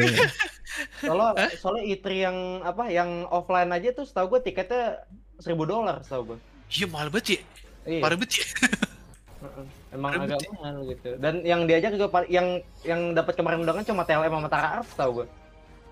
Soalnya 1.02 1.48
soalnya 1.56 1.82
E3 1.88 2.06
yang 2.14 2.36
apa 2.62 2.84
yang 2.88 3.24
offline 3.26 3.72
aja 3.72 3.90
tuh 3.90 4.04
setahu 4.04 4.36
gue 4.36 4.40
tiketnya 4.46 5.02
seribu 5.36 5.64
dolar 5.64 6.04
setahu 6.04 6.34
gue. 6.34 6.38
Iya 6.70 6.86
mahal 6.86 7.08
banget 7.08 7.26
ya. 7.26 7.40
Iya. 7.90 8.00
Parah 8.00 8.16
banget 8.16 8.32
ya. 8.36 8.44
Emang 9.90 10.10
Parah 10.14 10.24
agak 10.30 10.40
mahal 10.54 10.76
gitu. 10.86 11.10
Dan 11.16 11.34
yang 11.42 11.64
diajak 11.64 11.96
juga 11.96 12.06
yang 12.28 12.60
yang 12.84 13.16
dapat 13.16 13.34
kemarin 13.34 13.64
undangan 13.64 13.82
cuma 13.82 14.04
TLM 14.04 14.30
sama 14.30 14.48
Tara 14.48 14.68
Arts 14.78 14.92
tahu 14.94 15.10
gue. 15.20 15.26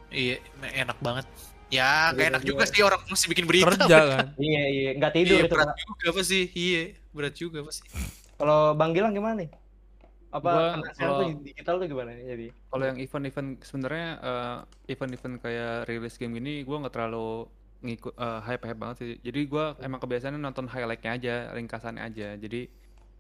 Iya, 0.08 0.36
enak 0.84 0.98
banget. 1.00 1.26
Ya, 1.68 2.12
gak 2.12 2.16
Iya, 2.16 2.28
enak 2.32 2.42
iya. 2.44 2.48
juga 2.48 2.64
sih 2.64 2.80
orang 2.80 3.00
mesti 3.04 3.26
bikin 3.28 3.44
berita. 3.44 3.68
kerja 3.74 3.98
kan. 4.08 4.26
Iya 4.38 4.62
iya 4.68 4.90
nggak 4.96 5.12
tidur 5.12 5.36
Iya, 5.36 5.44
itu. 5.44 5.52
berat 5.52 5.68
juga 5.76 6.06
apa 6.08 6.22
sih? 6.22 6.44
Iya, 6.48 6.82
berat 7.12 7.34
juga 7.34 7.64
pasti. 7.64 7.88
Kalau 8.38 8.74
Bang 8.78 8.94
Gilang 8.94 9.12
gimana 9.16 9.42
nih? 9.44 9.50
Apa 10.28 10.76
sekarang 10.84 10.84
tuh 10.84 10.92
kalau- 11.00 11.40
digital 11.40 11.74
tuh 11.80 11.88
gimana 11.88 12.10
jadi? 12.14 12.46
Kalau 12.68 12.84
yang 12.84 12.98
event-event 13.00 13.50
sebenarnya 13.64 14.08
eh, 14.20 14.56
event-event 14.92 15.34
kayak 15.40 15.72
rilis 15.88 16.20
game 16.20 16.36
gini 16.36 16.62
gue 16.62 16.76
nggak 16.76 16.92
terlalu 16.92 17.48
ngikut 17.80 18.12
eh, 18.12 18.40
hype-hype 18.44 18.80
banget 18.80 18.96
sih. 19.00 19.10
Jadi 19.24 19.40
gue 19.48 19.64
emang 19.80 20.00
kebiasaannya 20.04 20.40
nonton 20.40 20.68
highlightnya 20.68 21.10
aja, 21.16 21.34
ringkasannya 21.56 22.02
aja. 22.04 22.28
Jadi 22.36 22.68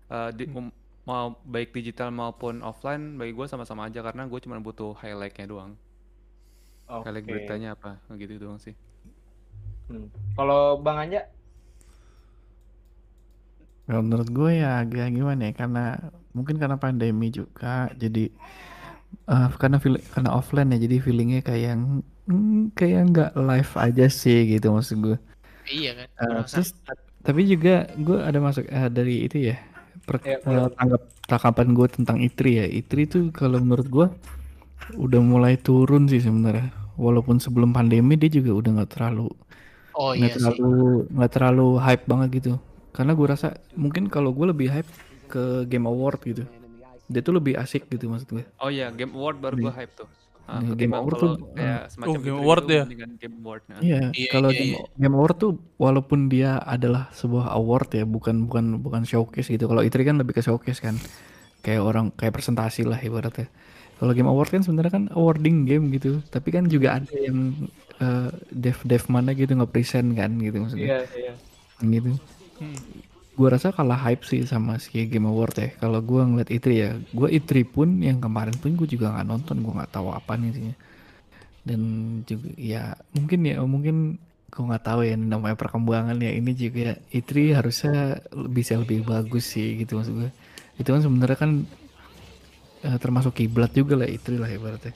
eh, 0.08 0.30
di, 0.36 0.44
um- 0.52 0.74
mau 1.08 1.40
baik 1.40 1.72
digital 1.72 2.12
maupun 2.12 2.60
offline 2.60 3.16
bagi 3.16 3.32
gue 3.32 3.48
sama-sama 3.48 3.88
aja 3.88 4.04
karena 4.04 4.28
gue 4.28 4.40
cuma 4.44 4.60
butuh 4.60 4.92
highlightnya 5.00 5.48
doang. 5.48 5.72
Highlight 6.84 7.24
Oke. 7.24 7.32
beritanya 7.32 7.72
apa 7.72 7.96
gitu 8.20 8.36
doang 8.36 8.60
sih. 8.60 8.76
Hmm. 9.88 10.12
Kalau 10.36 10.76
Bang 10.76 11.00
Anja 11.00 11.24
Kalau 13.88 14.00
menurut 14.06 14.28
gue 14.38 14.50
ya 14.62 14.84
agak 14.84 15.06
gimana 15.16 15.42
ya 15.48 15.52
karena 15.60 15.80
mungkin 16.36 16.56
karena 16.62 16.76
pandemi 16.76 17.26
juga 17.32 17.88
jadi 17.96 18.28
eh, 19.30 19.46
karena 19.60 19.76
feel, 19.82 19.96
karena 20.14 20.30
offline 20.38 20.68
ya 20.74 20.78
jadi 20.84 20.96
feelingnya 21.04 21.40
kayak 21.46 21.62
yang 21.74 21.82
hmm, 22.28 22.72
kayak 22.78 23.00
nggak 23.12 23.30
live 23.38 23.72
aja 23.84 24.04
sih 24.10 24.38
gitu 24.52 24.66
maksud 24.74 24.96
gue. 25.04 25.16
Iya 25.72 25.90
kan? 25.98 26.08
Masa- 26.36 26.62
terus 26.62 26.68
tapi 27.26 27.40
juga 27.50 27.90
gue 27.98 28.18
ada 28.28 28.38
masuk 28.40 28.64
eh, 28.70 28.88
dari 28.88 29.26
itu 29.26 29.36
ya 29.52 29.56
per, 30.06 30.22
Ya, 30.24 30.38
boleh. 30.44 30.78
tanggap 30.78 31.02
tanggapan 31.28 31.68
gue 31.76 31.86
tentang 31.92 32.18
ITRI 32.24 32.52
ya 32.62 32.66
ITRI 32.80 33.02
itu 33.08 33.18
kalau 33.34 33.58
menurut 33.60 33.88
gue 33.90 34.06
udah 35.04 35.20
mulai 35.22 35.54
turun 35.60 36.08
sih 36.10 36.20
sebenarnya 36.22 36.72
walaupun 36.96 37.36
sebelum 37.44 37.70
pandemi 37.76 38.14
dia 38.20 38.30
juga 38.32 38.52
udah 38.60 38.70
nggak 38.82 38.90
terlalu 38.96 39.28
oh 39.94 40.14
nggak 40.16 40.32
iya 40.32 40.38
sih. 40.38 40.58
terlalu 40.58 40.68
nggak 41.14 41.30
terlalu 41.34 41.66
hype 41.84 42.04
banget 42.10 42.28
gitu 42.42 42.52
karena 42.92 43.12
gue 43.14 43.26
rasa 43.28 43.54
mungkin 43.76 44.08
kalau 44.08 44.32
gue 44.32 44.46
lebih 44.50 44.68
hype 44.72 44.90
ke 45.28 45.68
Game 45.68 45.84
Award 45.86 46.20
gitu 46.24 46.44
dia 47.08 47.20
tuh 47.24 47.40
lebih 47.40 47.56
asik 47.56 47.88
gitu 47.88 48.08
maksud 48.12 48.28
gue 48.28 48.44
Oh 48.60 48.68
iya, 48.68 48.92
Game 48.92 49.16
Award 49.16 49.40
baru 49.40 49.56
gue 49.68 49.72
hype 49.72 49.94
tuh. 49.96 50.08
Ah, 50.48 50.64
Nih, 50.64 50.72
Game 50.80 50.96
ketimbang 50.96 51.00
Award 51.04 51.16
tuh, 51.20 51.32
kayak 51.52 51.82
semacam 51.92 52.08
Oh, 52.08 52.16
Game 52.16 52.24
itu 52.24 52.40
Award 52.40 52.64
ya? 52.72 52.84
Game 53.20 53.36
Award. 53.44 53.62
Nah. 53.68 53.78
Iya, 53.84 54.00
Iya, 54.16 54.28
kalau 54.32 54.48
iya, 54.48 54.56
Game, 54.56 54.72
iya. 54.72 54.80
Game 54.96 55.14
Award 55.20 55.36
tuh 55.36 55.52
walaupun 55.76 56.18
dia 56.32 56.56
adalah 56.64 57.12
sebuah 57.12 57.52
award 57.52 57.88
ya, 57.92 58.04
bukan 58.08 58.48
bukan 58.48 58.64
bukan 58.80 59.04
showcase 59.04 59.52
gitu. 59.52 59.68
Kalau 59.68 59.84
E3 59.84 60.08
kan 60.08 60.16
lebih 60.16 60.32
ke 60.36 60.40
showcase 60.40 60.80
kan. 60.80 60.96
Kayak 61.60 61.84
orang 61.84 62.16
kayak 62.16 62.32
presentasi 62.32 62.88
lah 62.88 62.96
ibaratnya. 62.96 63.52
Kalau 64.00 64.12
Game 64.16 64.30
Award 64.32 64.48
kan 64.48 64.64
sebenarnya 64.64 64.92
kan 64.96 65.04
awarding 65.12 65.68
game 65.68 65.92
gitu. 65.92 66.24
Tapi 66.32 66.48
kan 66.48 66.64
juga 66.64 66.96
ada 66.96 67.12
yang 67.12 67.68
eh, 68.00 68.30
dev-dev 68.48 69.04
mana 69.12 69.36
gitu 69.36 69.52
nge-present 69.52 70.16
kan 70.16 70.32
gitu 70.40 70.64
maksudnya. 70.64 70.88
iya 70.88 70.98
iya. 71.12 71.32
Gitu. 71.84 72.16
Gua 73.38 73.48
rasa 73.54 73.70
kalah 73.70 73.98
hype 74.02 74.26
sih 74.26 74.42
sama 74.42 74.82
si 74.82 75.06
Game 75.06 75.30
Award 75.30 75.54
ya. 75.58 75.68
Kalau 75.78 76.02
gua 76.02 76.26
ngeliat 76.26 76.50
E3 76.50 76.66
ya, 76.74 76.90
gua 77.14 77.30
E3 77.30 77.62
pun 77.62 78.02
yang 78.02 78.18
kemarin 78.18 78.54
pun 78.58 78.74
gue 78.74 78.88
juga 78.90 79.14
nggak 79.14 79.26
nonton, 79.30 79.62
gua 79.62 79.82
nggak 79.82 79.92
tahu 79.94 80.10
apa 80.10 80.34
nih 80.34 80.74
dan 81.68 81.80
juga 82.24 82.48
ya 82.56 82.96
mungkin 83.12 83.40
ya 83.44 83.60
mungkin 83.60 83.96
gue 84.48 84.62
nggak 84.64 84.84
tahu 84.88 85.04
ya 85.04 85.14
namanya 85.20 85.56
perkembangan 85.60 86.16
ya 86.16 86.32
ini 86.32 86.56
juga 86.56 86.96
ITRI 87.12 87.52
harusnya 87.52 88.24
bisa 88.48 88.80
lebih 88.80 89.04
bagus 89.04 89.52
sih 89.52 89.76
gitu 89.76 90.00
maksud 90.00 90.14
gue 90.16 90.30
itu 90.80 90.88
kan 90.88 91.04
sebenarnya 91.04 91.36
kan 91.36 91.50
eh, 92.86 92.98
termasuk 93.02 93.36
kiblat 93.38 93.70
juga 93.76 94.00
lah 94.00 94.08
ITRI 94.08 94.36
lah 94.40 94.50
ibaratnya 94.50 94.94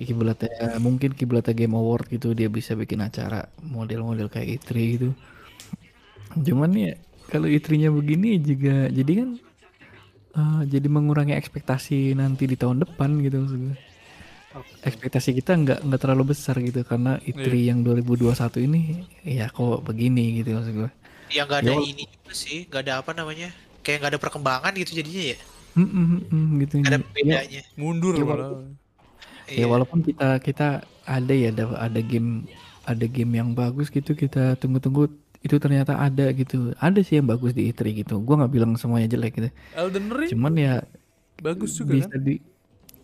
kiblatnya 0.00 0.80
mungkin 0.80 1.12
kiblatnya 1.12 1.52
Game 1.52 1.76
Award 1.76 2.08
gitu 2.08 2.32
dia 2.32 2.48
bisa 2.48 2.72
bikin 2.72 3.04
acara 3.04 3.44
model-model 3.60 4.32
kayak 4.32 4.64
E3 4.64 4.70
gitu. 4.96 5.10
Cuman 6.34 6.70
ya 6.74 6.92
kalau 7.30 7.46
E3-nya 7.50 7.90
begini 7.94 8.38
juga 8.42 8.90
jadi 8.90 9.12
kan 9.22 9.30
eh, 10.38 10.60
jadi 10.72 10.86
mengurangi 10.90 11.34
ekspektasi 11.36 12.14
nanti 12.18 12.44
di 12.50 12.56
tahun 12.58 12.82
depan 12.84 13.10
gitu 13.24 13.36
maksud 13.42 13.58
gue. 13.66 13.76
Ekspektasi 14.80 15.36
kita 15.36 15.52
nggak 15.60 15.78
nggak 15.86 16.00
terlalu 16.00 16.32
besar 16.32 16.56
gitu 16.64 16.80
karena 16.88 17.20
E3 17.20 17.60
yang 17.68 17.84
2021 17.84 18.58
ini 18.64 19.04
ya 19.20 19.52
kok 19.52 19.84
begini 19.84 20.40
gitu 20.40 20.56
maksud 20.56 20.74
gue. 20.80 20.90
yang 21.36 21.44
nggak 21.48 21.60
ada 21.64 21.72
Ya, 21.72 21.80
ini 21.90 22.02
juga 22.14 22.32
sih 22.42 22.56
nggak 22.68 22.82
ada 22.84 22.94
apa 23.00 23.12
namanya 23.18 23.48
kayak 23.84 23.96
nggak 24.02 24.12
ada 24.12 24.22
perkembangan 24.24 24.72
gitu 24.80 24.92
jadinya 24.98 25.22
ya 25.32 25.36
Mm, 25.78 25.86
mm, 25.86 26.18
mm, 26.34 26.46
gitu. 26.66 26.74
nggak 26.82 26.90
ada 26.92 26.98
Ya, 26.98 27.06
bedanya 27.16 27.60
Mundur 27.80 28.14
Ya, 28.18 28.24
malah. 28.26 28.50
ya 29.54 29.64
Iya. 29.64 29.66
walaupun 29.66 30.00
kita 30.08 30.24
kita 30.42 30.64
ada 31.06 31.32
ya 31.34 31.48
ada 31.54 31.64
ada 31.86 32.00
game 32.02 32.46
ada 32.86 33.04
game 33.06 33.32
yang 33.40 33.50
bagus 33.54 33.86
gitu 33.90 34.14
kita 34.14 34.58
tunggu-tunggu 34.60 35.10
itu 35.40 35.56
ternyata 35.56 35.96
ada 35.96 36.28
gitu. 36.36 36.76
Ada 36.76 37.00
sih 37.00 37.16
yang 37.16 37.28
bagus 37.28 37.56
di 37.56 37.72
E3 37.72 38.04
gitu. 38.04 38.20
Gua 38.20 38.44
nggak 38.44 38.52
bilang 38.52 38.72
semuanya 38.76 39.08
jelek 39.08 39.40
gitu. 39.40 39.48
Elden 39.72 40.06
Ring? 40.12 40.30
Cuman 40.36 40.52
ya 40.56 40.74
bagus 41.40 41.72
juga 41.80 41.96
bisa 41.96 42.12
kan? 42.12 42.20
di 42.20 42.34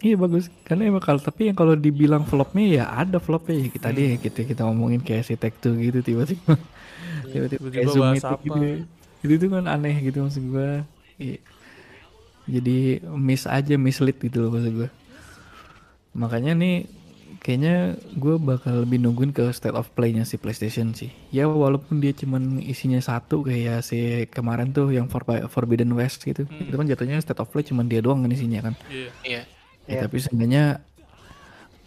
iya 0.04 0.16
bagus. 0.20 0.52
Karena 0.68 0.92
emang 0.92 1.00
kalau 1.00 1.16
tapi 1.16 1.48
yang 1.48 1.56
kalau 1.56 1.72
dibilang 1.72 2.28
flopnya 2.28 2.64
ya 2.68 2.84
ada 2.92 3.16
flopnya. 3.16 3.56
Ya 3.56 3.68
kita 3.72 3.88
Hmm. 3.88 3.96
deh 3.96 4.10
gitu 4.20 4.40
kita 4.44 4.62
ngomongin 4.68 5.00
kayak 5.00 5.24
si 5.24 5.34
Tech 5.40 5.56
Two 5.56 5.76
gitu 5.80 6.04
tiba-tiba. 6.04 6.60
Tiba-tiba 7.32 7.32
Tiba-tiba 7.32 7.66
kayak 7.72 7.86
Zoom 7.88 8.12
gitu. 8.14 8.84
Itu 9.24 9.34
tuh 9.40 9.48
kan 9.48 9.64
aneh 9.64 9.96
gitu 10.04 10.20
maksud 10.24 10.44
gua. 10.52 10.84
Iya. 11.16 11.40
jadi 12.46 13.02
miss 13.10 13.42
aja 13.42 13.74
mislead 13.74 14.20
gitu 14.22 14.38
loh 14.44 14.54
maksud 14.54 14.70
gua. 14.76 14.88
Makanya 16.12 16.52
nih 16.54 16.86
kayaknya 17.46 17.76
gue 18.12 18.34
bakal 18.36 18.82
lebih 18.82 18.98
nungguin 18.98 19.30
ke 19.30 19.46
state 19.50 19.72
of 19.72 19.86
play-nya 19.92 20.22
si 20.22 20.34
PlayStation 20.34 20.90
sih. 20.90 21.14
Ya 21.30 21.46
walaupun 21.46 21.96
dia 21.96 22.10
cuman 22.10 22.58
isinya 22.58 22.98
satu 22.98 23.40
kayak 23.40 23.80
si 23.80 23.98
kemarin 24.26 24.68
tuh 24.68 24.90
yang 24.90 25.06
Forbi- 25.06 25.46
Forbidden 25.46 25.94
West 25.94 26.20
gitu. 26.20 26.42
Hmm. 26.42 26.66
itu 26.66 26.74
kan 26.74 26.84
jatuhnya 26.84 27.16
state 27.16 27.38
of 27.38 27.46
play 27.46 27.62
cuman 27.62 27.86
dia 27.86 28.02
doang 28.02 28.18
kan 28.18 28.28
isinya 28.28 28.60
kan. 28.60 28.74
Iya. 28.88 29.10
iya. 29.22 29.42
Ya, 29.86 29.92
Iya. 29.92 30.00
tapi 30.02 30.16
seenggaknya 30.18 30.64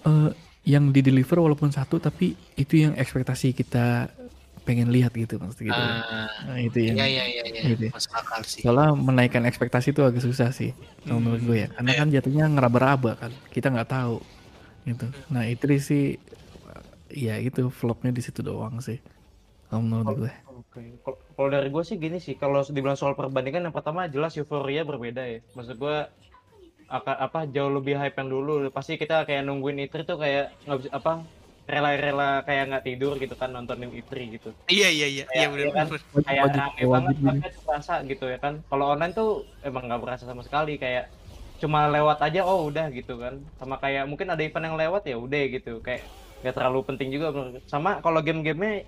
eh 0.02 0.30
yang 0.66 0.90
di 0.90 1.02
deliver 1.02 1.40
walaupun 1.42 1.68
satu 1.70 1.98
tapi 1.98 2.32
itu 2.56 2.80
yang 2.80 2.94
ekspektasi 2.94 3.52
kita 3.52 4.08
pengen 4.62 4.88
lihat 4.88 5.12
gitu 5.12 5.36
maksud 5.36 5.60
gitu. 5.62 5.74
Ah, 5.74 6.30
Nah, 6.46 6.58
itu 6.58 6.78
yang 6.80 6.96
iya 6.96 7.08
iya 7.10 7.24
iya 7.28 7.44
iya. 7.44 7.62
Gitu 7.68 7.84
ya. 7.86 7.92
masuk 7.92 8.14
akal 8.14 8.40
sih. 8.44 8.62
Soalnya 8.62 8.94
menaikkan 8.94 9.44
ekspektasi 9.44 9.92
itu 9.92 10.00
agak 10.00 10.22
susah 10.22 10.54
sih 10.54 10.72
kalau 11.02 11.20
menurut 11.20 11.42
gue 11.42 11.58
ya. 11.58 11.68
Karena 11.70 11.92
kan 11.96 12.08
jatuhnya 12.08 12.46
ngeraba-raba 12.48 13.12
kan. 13.18 13.32
Kita 13.50 13.68
nggak 13.68 13.90
tahu 13.90 14.16
gitu 14.88 15.08
nah 15.34 15.44
itu 15.44 15.66
sih 15.80 16.04
ya 17.10 17.42
itu 17.42 17.68
flopnya 17.74 18.14
di 18.14 18.22
situ 18.22 18.46
doang 18.46 18.78
sih 18.80 19.02
kalau 19.70 19.82
menurut 19.86 20.28
gue 20.28 20.34
Oke, 20.60 20.82
Kal- 21.02 21.22
kalau 21.40 21.50
dari 21.50 21.72
gue 21.72 21.84
sih 21.88 21.96
gini 21.98 22.20
sih, 22.20 22.36
kalau 22.36 22.62
dibilang 22.68 23.00
soal 23.00 23.16
perbandingan 23.16 23.70
yang 23.70 23.74
pertama 23.74 24.06
jelas 24.12 24.36
euforia 24.36 24.84
berbeda 24.86 25.24
ya. 25.24 25.40
Maksud 25.56 25.80
gue 25.80 25.98
akan 26.90 27.16
apa 27.16 27.40
jauh 27.50 27.74
lebih 27.74 27.96
hype 27.96 28.18
yang 28.20 28.30
dulu. 28.30 28.68
Pasti 28.70 29.00
kita 29.00 29.24
kayak 29.24 29.48
nungguin 29.48 29.82
E3 29.88 30.04
tuh 30.04 30.20
kayak 30.20 30.52
nggak 30.68 30.78
bisa 30.84 30.92
apa 30.94 31.24
rela-rela 31.70 32.44
kayak 32.44 32.64
nggak 32.70 32.84
tidur 32.86 33.14
gitu 33.18 33.34
kan 33.40 33.50
nontonin 33.56 33.94
E3 33.94 34.14
gitu. 34.36 34.50
iya 34.68 34.90
iya 34.90 35.08
iya 35.08 35.24
iya 35.32 35.48
Kayak, 35.48 35.50
benar 35.54 35.66
iya 35.66 35.72
kan? 35.74 35.86
Kayak 36.28 36.44
rame 36.54 36.84
banget 36.86 37.14
gitu. 37.16 37.28
tapi 37.30 37.48
tuh 37.56 37.62
berasa 37.66 37.94
gitu 38.06 38.26
ya 38.30 38.38
kan. 38.38 38.54
Kalau 38.68 38.86
online 38.94 39.14
tuh 39.16 39.30
emang 39.66 39.84
nggak 39.90 40.02
berasa 40.06 40.24
sama 40.28 40.42
sekali 40.46 40.76
kayak 40.76 41.10
cuma 41.60 41.92
lewat 41.92 42.18
aja 42.24 42.42
oh 42.48 42.72
udah 42.72 42.88
gitu 42.90 43.20
kan. 43.20 43.38
Sama 43.60 43.76
kayak 43.78 44.08
mungkin 44.08 44.32
ada 44.32 44.42
event 44.42 44.66
yang 44.72 44.78
lewat 44.80 45.04
ya 45.06 45.16
udah 45.20 45.44
gitu. 45.52 45.84
Kayak 45.84 46.08
nggak 46.40 46.56
terlalu 46.56 46.80
penting 46.88 47.10
juga 47.12 47.28
sama 47.68 48.00
kalau 48.00 48.24
game-gamenya 48.24 48.88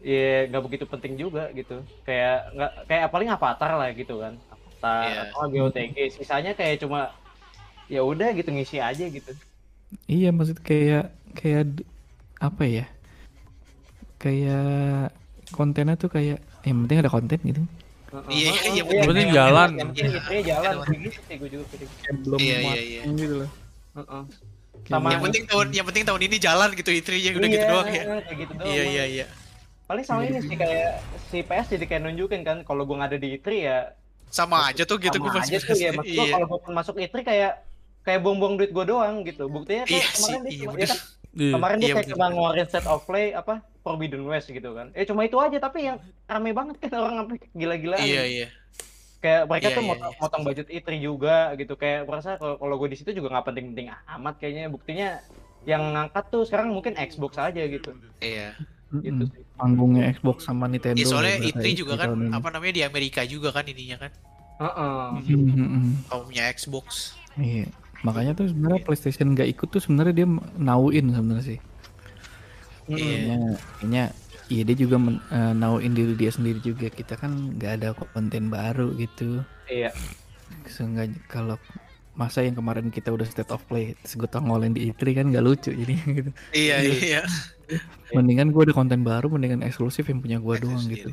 ya 0.00 0.46
nggak 0.48 0.62
begitu 0.64 0.84
penting 0.86 1.18
juga 1.18 1.50
gitu. 1.52 1.82
Kayak 2.06 2.54
nggak 2.56 2.72
kayak 2.86 3.06
paling 3.10 3.28
avatar 3.28 3.70
lah 3.74 3.90
gitu 3.92 4.14
kan. 4.22 4.34
Avatar 4.48 5.02
Iya. 5.04 5.20
atau 5.28 5.44
GOTG 5.50 5.96
sisanya 6.16 6.52
kayak 6.56 6.80
cuma 6.80 7.12
ya 7.90 8.00
udah 8.06 8.30
gitu 8.32 8.48
ngisi 8.54 8.78
aja 8.78 9.04
gitu. 9.10 9.34
Iya 10.06 10.30
maksud 10.30 10.62
kayak 10.62 11.10
kayak 11.34 11.82
apa 12.38 12.62
ya? 12.64 12.86
Kayak 14.22 15.10
kontennya 15.50 15.98
tuh 15.98 16.08
kayak 16.12 16.38
yang 16.62 16.86
penting 16.86 16.98
ada 17.02 17.10
konten 17.10 17.40
gitu 17.42 17.62
Iya, 18.10 18.50
iya, 18.50 18.70
iya, 18.74 18.82
kayak- 18.82 19.30
jalan. 19.30 19.70
E3 19.78 20.30
jalan 20.42 20.74
gue 21.30 21.48
juga 21.48 21.64
belum 22.26 22.38
Iya, 22.42 22.56
iya, 22.58 22.82
iya. 22.82 23.02
gitu 23.06 23.34
loh 23.46 23.50
Heeh. 23.90 24.22
Kayak 24.80 24.90
Sama- 24.90 25.10
yang 25.12 25.22
penting 25.22 25.44
tahun 25.46 25.66
yang 25.70 25.86
penting 25.86 26.04
tahun 26.04 26.20
ini 26.26 26.36
jalan 26.40 26.68
gitu 26.74 26.90
E3 26.90 27.08
nya 27.12 27.30
udah 27.32 27.48
gitu 27.48 27.62
Iya, 27.62 27.70
doang 27.70 27.88
ya. 27.88 28.02
gitu 28.32 28.52
iya 28.64 28.82
iya 28.84 29.04
iya. 29.06 29.26
Paling 29.86 30.04
sama 30.06 30.20
ini 30.22 30.38
sih 30.40 30.54
kayak 30.54 30.90
si 31.26 31.38
PS 31.42 31.66
jadi 31.70 31.84
kayak 31.84 32.02
nunjukin 32.02 32.42
kan 32.42 32.62
kalau 32.62 32.82
gue 32.82 32.94
nggak 32.94 33.10
ada 33.10 33.18
di 33.18 33.28
E3 33.34 33.46
ya. 33.60 33.78
Sama 34.26 34.70
aja 34.70 34.82
tuh 34.82 34.98
gitu 34.98 35.18
gue 35.18 35.26
sama 35.26 35.42
aja 35.42 35.58
tuh 35.58 35.74
ya 35.76 35.90
maksud 35.90 36.06
gua 36.08 36.24
iya. 36.24 36.32
kalau 36.32 36.46
gue 36.48 36.72
masuk 36.72 36.94
E3 36.96 37.14
kayak 37.20 37.52
kayak 38.00 38.20
buang-buang 38.22 38.54
duit 38.56 38.70
gue 38.70 38.84
doang 38.86 39.22
gitu. 39.22 39.46
Buktinya 39.46 39.84
kayak 39.84 40.02
Iya 40.02 40.06
kemarin 40.08 40.40
sih, 40.40 40.50
dia 40.50 40.54
iya 40.56 40.66
ya 40.74 40.86
kan 40.86 40.98
Iya. 41.30 41.54
kemarin 41.54 41.76
dia 41.78 41.86
Iya, 41.86 41.94
kayak 41.96 42.08
cuma 42.10 42.26
ngeluarin 42.28 42.66
set 42.66 42.84
of 42.84 43.00
play 43.04 43.30
apa 43.30 43.54
Forbidden 43.80 44.24
West 44.24 44.48
gitu 44.48 44.70
kan 44.72 44.90
eh 44.92 45.04
cuma 45.04 45.22
itu 45.22 45.36
aja 45.36 45.56
tapi 45.56 45.86
yang 45.86 45.96
rame 46.24 46.50
banget 46.50 46.76
kan 46.80 46.92
orang 46.96 47.14
sampai 47.22 47.36
gila-gilaan 47.52 48.02
iya 48.02 48.22
iya 48.24 48.48
kayak 49.20 49.46
mereka 49.46 49.66
Iya, 49.66 49.76
tuh 49.76 49.82
iya, 49.82 49.90
motong, 49.90 50.10
iya. 50.10 50.18
motong 50.18 50.42
budget 50.42 50.66
E3 50.68 50.88
juga 50.96 51.36
gitu 51.54 51.74
kayak 51.74 52.00
merasa 52.04 52.30
kalau 52.34 52.74
gue 52.74 52.88
di 52.88 52.96
situ 52.96 53.10
juga 53.12 53.30
nggak 53.30 53.46
penting-penting 53.46 53.86
amat 54.10 54.34
kayaknya 54.36 54.66
buktinya 54.66 55.08
yang 55.62 55.92
ngangkat 55.92 56.24
tuh 56.28 56.42
sekarang 56.42 56.72
mungkin 56.72 56.96
Xbox 56.96 57.36
aja 57.36 57.62
gitu 57.62 57.92
iya 58.18 58.56
gitu 58.90 59.22
Mm-mm. 59.22 59.30
sih 59.30 59.44
panggungnya 59.54 60.10
Xbox 60.10 60.42
sama 60.42 60.66
Nintendo 60.66 60.96
Ya, 60.96 61.06
soalnya 61.06 61.36
berarti 61.38 61.52
E3 61.62 61.78
juga 61.78 61.92
kan 61.94 62.08
tahun 62.10 62.20
ini. 62.22 62.32
apa 62.34 62.48
namanya 62.50 62.74
di 62.74 62.82
Amerika 62.82 63.20
juga 63.22 63.48
kan 63.50 63.62
ininya 63.62 63.96
kan 64.00 64.12
Heeh. 64.58 65.04
Mm-mm. 65.30 65.84
kaumnya 66.06 66.50
Xbox 66.50 67.14
Iya. 67.32 67.70
Makanya 68.06 68.32
tuh 68.38 68.46
sebenarnya 68.50 68.80
PlayStation 68.86 69.28
nggak 69.36 69.48
ikut 69.54 69.68
tuh 69.74 69.80
sebenarnya 69.84 70.14
dia 70.24 70.26
nauin 70.56 71.04
sebenarnya 71.16 71.44
sih. 71.56 71.58
Iya. 72.90 73.04
Kayaknya, 73.06 73.36
kayaknya 73.78 74.02
iya 74.52 74.62
dia 74.68 74.76
juga 74.82 74.96
men, 75.04 75.16
eh, 75.30 75.52
nauin 75.62 75.92
diri 75.98 76.12
dia 76.20 76.30
sendiri 76.36 76.58
juga. 76.68 76.86
Kita 76.90 77.14
kan 77.20 77.32
nggak 77.56 77.72
ada 77.80 77.88
konten 77.96 78.44
baru 78.50 78.86
gitu. 78.98 79.44
iya 79.70 79.90
Seenggaknya 80.66 81.18
kalau 81.30 81.56
masa 82.18 82.42
yang 82.44 82.58
kemarin 82.58 82.90
kita 82.92 83.08
udah 83.14 83.24
state 83.24 83.48
of 83.54 83.62
play 83.70 83.94
gue 84.04 84.28
ngolain 84.42 84.74
di 84.76 84.90
E3 84.90 85.14
kan 85.16 85.26
nggak 85.30 85.44
lucu 85.46 85.70
jadi 85.72 85.94
gitu. 86.18 86.30
iya 86.52 86.76
iya 86.84 87.22
Mendingan 88.10 88.50
gue 88.50 88.62
ada 88.66 88.74
konten 88.74 89.00
baru, 89.06 89.30
mendingan 89.30 89.62
eksklusif 89.62 90.04
yang 90.10 90.18
punya 90.24 90.38
gue 90.42 90.54
doang 90.58 90.82
gitu. 90.90 91.08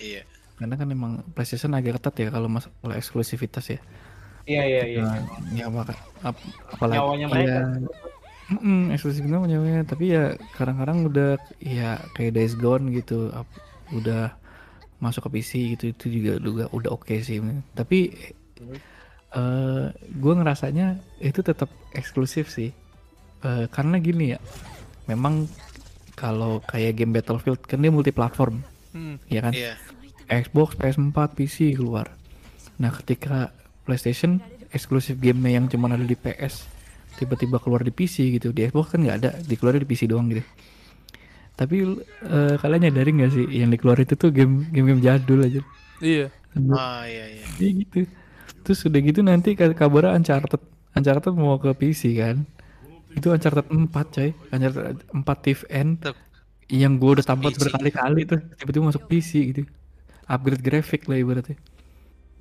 iya 0.00 0.24
Karena 0.56 0.74
kan 0.80 0.88
emang 0.88 1.12
PlayStation 1.36 1.76
agak 1.76 2.00
ketat 2.00 2.14
ya 2.22 2.28
kalau 2.32 2.48
masalah 2.48 2.96
eksklusivitas 2.96 3.66
ya. 3.76 3.80
Iya 4.44 4.62
iya 4.64 4.82
iya. 4.84 5.02
Nah, 5.02 5.18
ya 5.52 5.66
maka 5.68 5.94
ap- 6.20 6.46
apalagi 6.68 6.98
Nyawanya 6.98 7.26
mereka. 7.30 7.50
ya, 7.50 7.62
mm, 8.58 8.84
eksklusifnya 8.92 9.38
nyawanya. 9.38 9.82
Tapi 9.84 10.04
ya 10.10 10.24
kadang-kadang 10.52 11.06
udah 11.06 11.30
ya 11.58 11.96
kayak 12.12 12.34
Days 12.34 12.54
Gone 12.54 12.90
gitu 12.90 13.30
ap- 13.30 13.60
udah 13.90 14.34
masuk 14.98 15.26
ke 15.26 15.38
PC 15.38 15.50
gitu 15.74 15.84
itu 15.90 16.04
juga 16.10 16.32
juga 16.38 16.64
udah 16.70 16.90
oke 16.92 17.14
sih. 17.18 17.38
Tapi 17.72 17.98
eh 19.32 19.86
gue 19.92 20.32
ngerasanya 20.36 20.86
itu 21.18 21.40
tetap 21.40 21.70
eksklusif 21.92 22.48
sih. 22.48 22.70
Eh, 23.42 23.66
karena 23.68 23.98
gini 23.98 24.36
ya 24.36 24.38
memang 25.06 25.50
kalau 26.14 26.62
kayak 26.62 26.94
game 26.94 27.10
Battlefield 27.10 27.58
kan 27.64 27.80
dia 27.80 27.90
multiplatform. 27.90 28.62
Hmm. 28.92 29.16
ya 29.26 29.40
kan? 29.40 29.56
Iya. 29.56 29.74
Xbox, 30.28 30.76
PS4, 30.76 31.16
PC 31.32 31.72
keluar. 31.72 32.12
Nah, 32.76 32.92
ketika 32.92 33.52
PlayStation 33.82 34.38
eksklusif 34.70 35.18
gamenya 35.18 35.60
yang 35.60 35.66
cuma 35.68 35.86
ada 35.86 36.02
di 36.02 36.14
PS 36.14 36.64
tiba-tiba 37.12 37.60
keluar 37.60 37.84
di 37.84 37.92
PC 37.92 38.32
gitu, 38.32 38.50
di 38.50 38.64
Xbox 38.64 38.96
kan 38.96 39.04
nggak 39.04 39.16
ada, 39.20 39.30
dikeluarin 39.44 39.84
di 39.84 39.88
PC 39.88 40.08
doang 40.08 40.32
gitu. 40.32 40.40
Tapi 41.52 41.76
eh, 42.24 42.54
kalian 42.56 42.88
nyadari 42.88 43.10
nggak 43.12 43.30
sih 43.30 43.44
yang 43.52 43.68
dikeluarin 43.68 44.08
itu 44.08 44.16
tuh 44.16 44.32
game 44.32 44.64
game 44.72 44.96
jadul 44.98 45.44
aja. 45.44 45.60
Iya. 46.00 46.26
ah 46.72 47.04
iya 47.04 47.24
iya 47.32 47.44
Iya 47.60 47.70
gitu. 47.80 47.98
Terus 48.64 48.80
udah 48.84 49.00
gitu 49.00 49.20
nanti 49.20 49.52
ka- 49.52 49.72
kabarnya 49.72 50.16
Uncharted 50.16 50.62
Uncharted 50.92 51.34
mau 51.36 51.56
ke 51.56 51.70
PC 51.72 52.16
kan. 52.16 52.48
Itu 53.12 53.28
Uncharted 53.28 53.68
4 53.68 53.88
coy. 53.92 54.30
Uncharted 54.48 55.04
4 55.12 55.44
Thief 55.44 55.60
End 55.68 56.00
yang 56.72 56.96
gue 56.96 57.20
udah 57.20 57.26
tampil 57.26 57.52
PC. 57.52 57.60
berkali-kali 57.60 58.20
tuh 58.24 58.40
tiba-tiba 58.56 58.84
masuk 58.88 59.04
PC 59.04 59.30
gitu. 59.52 59.62
Upgrade 60.24 60.64
grafik 60.64 61.04
lah 61.04 61.20
ibaratnya. 61.20 61.60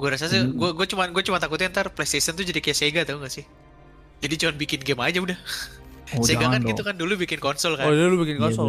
Gue 0.02 0.10
rasa 0.10 0.26
sih 0.26 0.42
gue 0.42 0.70
gue 0.74 0.88
cuma 0.90 1.06
gue 1.06 1.22
cuma 1.22 1.38
takutnya 1.38 1.70
ntar 1.70 1.94
PlayStation 1.94 2.34
tuh 2.34 2.42
jadi 2.42 2.58
kayak 2.58 2.74
Sega 2.74 3.02
tau 3.06 3.22
gak 3.22 3.30
sih 3.30 3.46
jadi 4.18 4.34
cuma 4.36 4.52
bikin 4.58 4.82
game 4.82 4.98
aja 5.00 5.22
udah 5.22 5.38
Oh, 6.12 6.26
Sega 6.28 6.50
kan 6.50 6.58
dong. 6.58 6.68
gitu 6.68 6.82
kan 6.82 6.98
dulu 6.98 7.14
bikin 7.16 7.38
konsol 7.38 7.74
Oh, 7.74 7.78
kan 7.78 7.88
dia 7.88 8.10
lu 8.10 8.18
bikin 8.18 8.36
Iya, 8.36 8.44
konsol. 8.44 8.68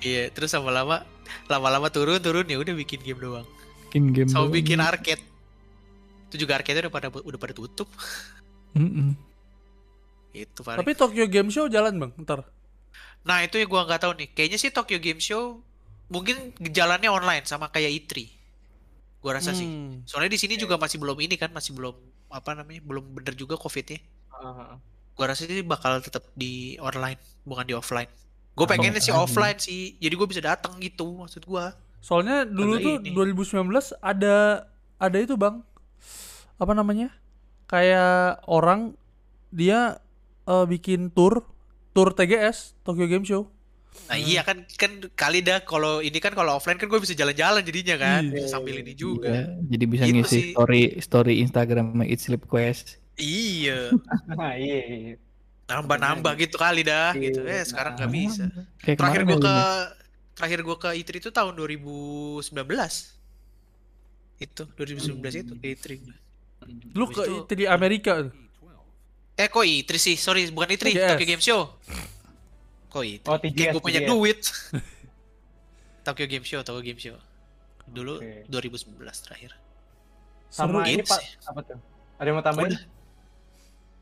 iya 0.00 0.22
terus 0.32 0.50
lama-lama 0.50 1.04
lama-lama 1.46 1.86
turun 1.86 2.18
turun 2.18 2.48
ya 2.48 2.56
udah 2.56 2.72
bikin 2.74 3.04
game 3.04 3.20
doang 3.20 3.44
Bikin 3.86 4.10
game 4.10 4.26
sama 4.26 4.48
doang. 4.48 4.56
bikin 4.56 4.80
arcade 4.80 5.20
itu 6.28 6.34
juga 6.40 6.56
arcade 6.56 6.80
udah 6.80 6.90
pada 6.90 7.08
udah 7.12 7.38
pada 7.38 7.52
tutup 7.52 7.86
Mm-mm. 8.72 9.16
Itu 10.30 10.60
paling. 10.60 10.78
Tapi 10.78 10.92
Tokyo 10.92 11.24
Game 11.26 11.48
Show 11.48 11.66
jalan 11.66 11.96
bang, 11.96 12.12
ntar. 12.20 12.44
Nah, 13.24 13.42
itu 13.42 13.56
yang 13.56 13.66
gua 13.66 13.82
nggak 13.82 14.00
tahu 14.00 14.12
nih. 14.14 14.28
Kayaknya 14.30 14.58
sih 14.60 14.70
Tokyo 14.70 14.98
Game 14.98 15.18
Show 15.18 15.64
mungkin 16.06 16.36
jalannya 16.60 17.08
online 17.08 17.42
sama 17.42 17.68
kayak 17.68 17.90
E3. 18.04 18.12
Gua 19.18 19.38
rasa 19.38 19.50
sih. 19.52 19.66
Hmm. 19.66 20.06
Soalnya 20.06 20.30
di 20.34 20.40
sini 20.40 20.54
juga 20.54 20.78
masih 20.78 20.98
belum 21.02 21.18
ini 21.18 21.34
kan, 21.34 21.50
masih 21.50 21.74
belum 21.74 21.94
apa 22.30 22.54
namanya? 22.54 22.80
Belum 22.86 23.04
bener 23.14 23.34
juga 23.34 23.58
Covid-nya. 23.58 23.98
Heeh. 24.38 24.72
Gua 25.14 25.26
rasa 25.26 25.44
sih 25.50 25.62
bakal 25.66 25.98
tetap 25.98 26.30
di 26.38 26.78
online, 26.78 27.18
bukan 27.42 27.66
di 27.66 27.74
offline. 27.74 28.06
Gue 28.54 28.66
Oh, 28.66 28.70
pengennya 28.70 28.98
sih 28.98 29.14
offline 29.14 29.54
sih. 29.58 29.94
Jadi 30.02 30.14
gue 30.18 30.26
bisa 30.26 30.42
datang 30.42 30.82
gitu 30.82 31.22
maksud 31.22 31.46
gua. 31.46 31.78
Soalnya 32.02 32.42
dulu 32.42 32.74
Ada 32.78 32.82
tuh 32.82 32.94
ini. 33.06 33.14
2019 33.14 33.70
ada 34.02 34.66
ada 34.98 35.18
itu 35.18 35.34
bang, 35.38 35.62
apa 36.58 36.72
namanya? 36.74 37.14
Kayak 37.70 38.42
orang 38.50 38.98
dia 39.54 40.02
eh, 40.46 40.66
bikin 40.66 41.10
tour 41.14 41.46
tour 41.94 42.10
TGS 42.10 42.74
Tokyo 42.82 43.06
Game 43.06 43.22
Show. 43.22 43.46
Nah 44.04 44.16
iya 44.16 44.40
kan 44.40 44.64
kan 44.70 44.88
kali 45.12 45.40
dah 45.40 45.60
kalau 45.60 46.00
ini 46.00 46.16
kan 46.16 46.32
kalau 46.32 46.56
offline 46.56 46.76
kan 46.76 46.86
gue 46.86 46.96
bisa 46.96 47.12
jalan-jalan 47.12 47.60
jadinya 47.60 47.96
kan 47.96 48.22
Iya. 48.26 48.48
sambil 48.48 48.76
ini 48.76 48.92
juga. 48.92 49.28
Iya, 49.28 49.44
jadi 49.68 49.84
bisa 49.84 50.02
Gitu 50.02 50.14
ngisi 50.16 50.32
sih. 50.32 50.44
story 50.50 50.82
story 50.98 51.34
Instagram 51.40 51.86
Eat 52.02 52.16
Sleep 52.18 52.42
Quest. 52.42 52.96
Iya, 53.14 53.92
Nah, 54.28 54.54
iya, 54.58 54.78
iya. 54.80 55.14
nambah-nambah 55.66 56.32
gitu 56.38 56.56
kali 56.56 56.80
dah 56.82 57.12
gitu. 57.12 57.42
Iya. 57.42 57.52
Eh 57.52 57.64
sekarang 57.64 57.92
nggak 57.94 58.08
bisa. 58.10 58.44
Kayak 58.78 58.96
Terakhir 58.96 59.22
gue 59.24 59.38
ke 59.38 59.56
terakhir 60.32 60.60
gue 60.62 60.76
ke 60.78 60.88
E3 60.94 61.10
itu 61.18 61.30
tahun 61.30 61.52
2019. 61.52 62.48
Itu 64.38 64.62
2019 64.70 65.18
itu 65.36 65.52
ke 65.52 65.66
E3. 65.68 65.86
Lu 66.94 67.04
Habis 67.04 67.12
ke 67.12 67.22
itu- 67.24 67.42
itu 67.42 67.54
di 67.54 67.66
Amerika 67.66 68.22
tuh. 68.22 68.32
Eh 69.34 69.46
kok 69.46 69.62
E3 69.62 69.90
sih? 69.96 70.16
Sorry, 70.16 70.46
bukan 70.48 70.66
E3, 70.68 70.82
TGS. 70.88 71.08
Tokyo 71.12 71.26
Game 71.26 71.42
Show. 71.42 71.62
Kok 72.88 73.02
E3? 73.02 73.24
Oh, 73.24 73.36
Kayak 73.36 73.42
TGS, 73.52 73.72
gue 73.74 73.82
punya 73.82 74.00
TGS. 74.00 74.10
duit. 74.10 74.40
Tokyo 76.06 76.26
Game 76.26 76.46
Show, 76.46 76.60
Tokyo 76.62 76.82
Game 76.82 76.96
Show. 76.96 77.16
Dulu 77.86 78.20
Oke. 78.20 78.48
2019 78.48 78.96
terakhir. 79.24 79.50
Sama 80.48 80.80
Seru. 80.80 80.88
ini 80.88 81.02
Gitu 81.04 81.12
Pak, 81.12 81.20
apa 81.46 81.60
tuh? 81.64 81.78
Ada 82.16 82.26
yang 82.26 82.36
mau 82.36 82.44
tambahin? 82.44 82.72
Udah. 82.72 82.82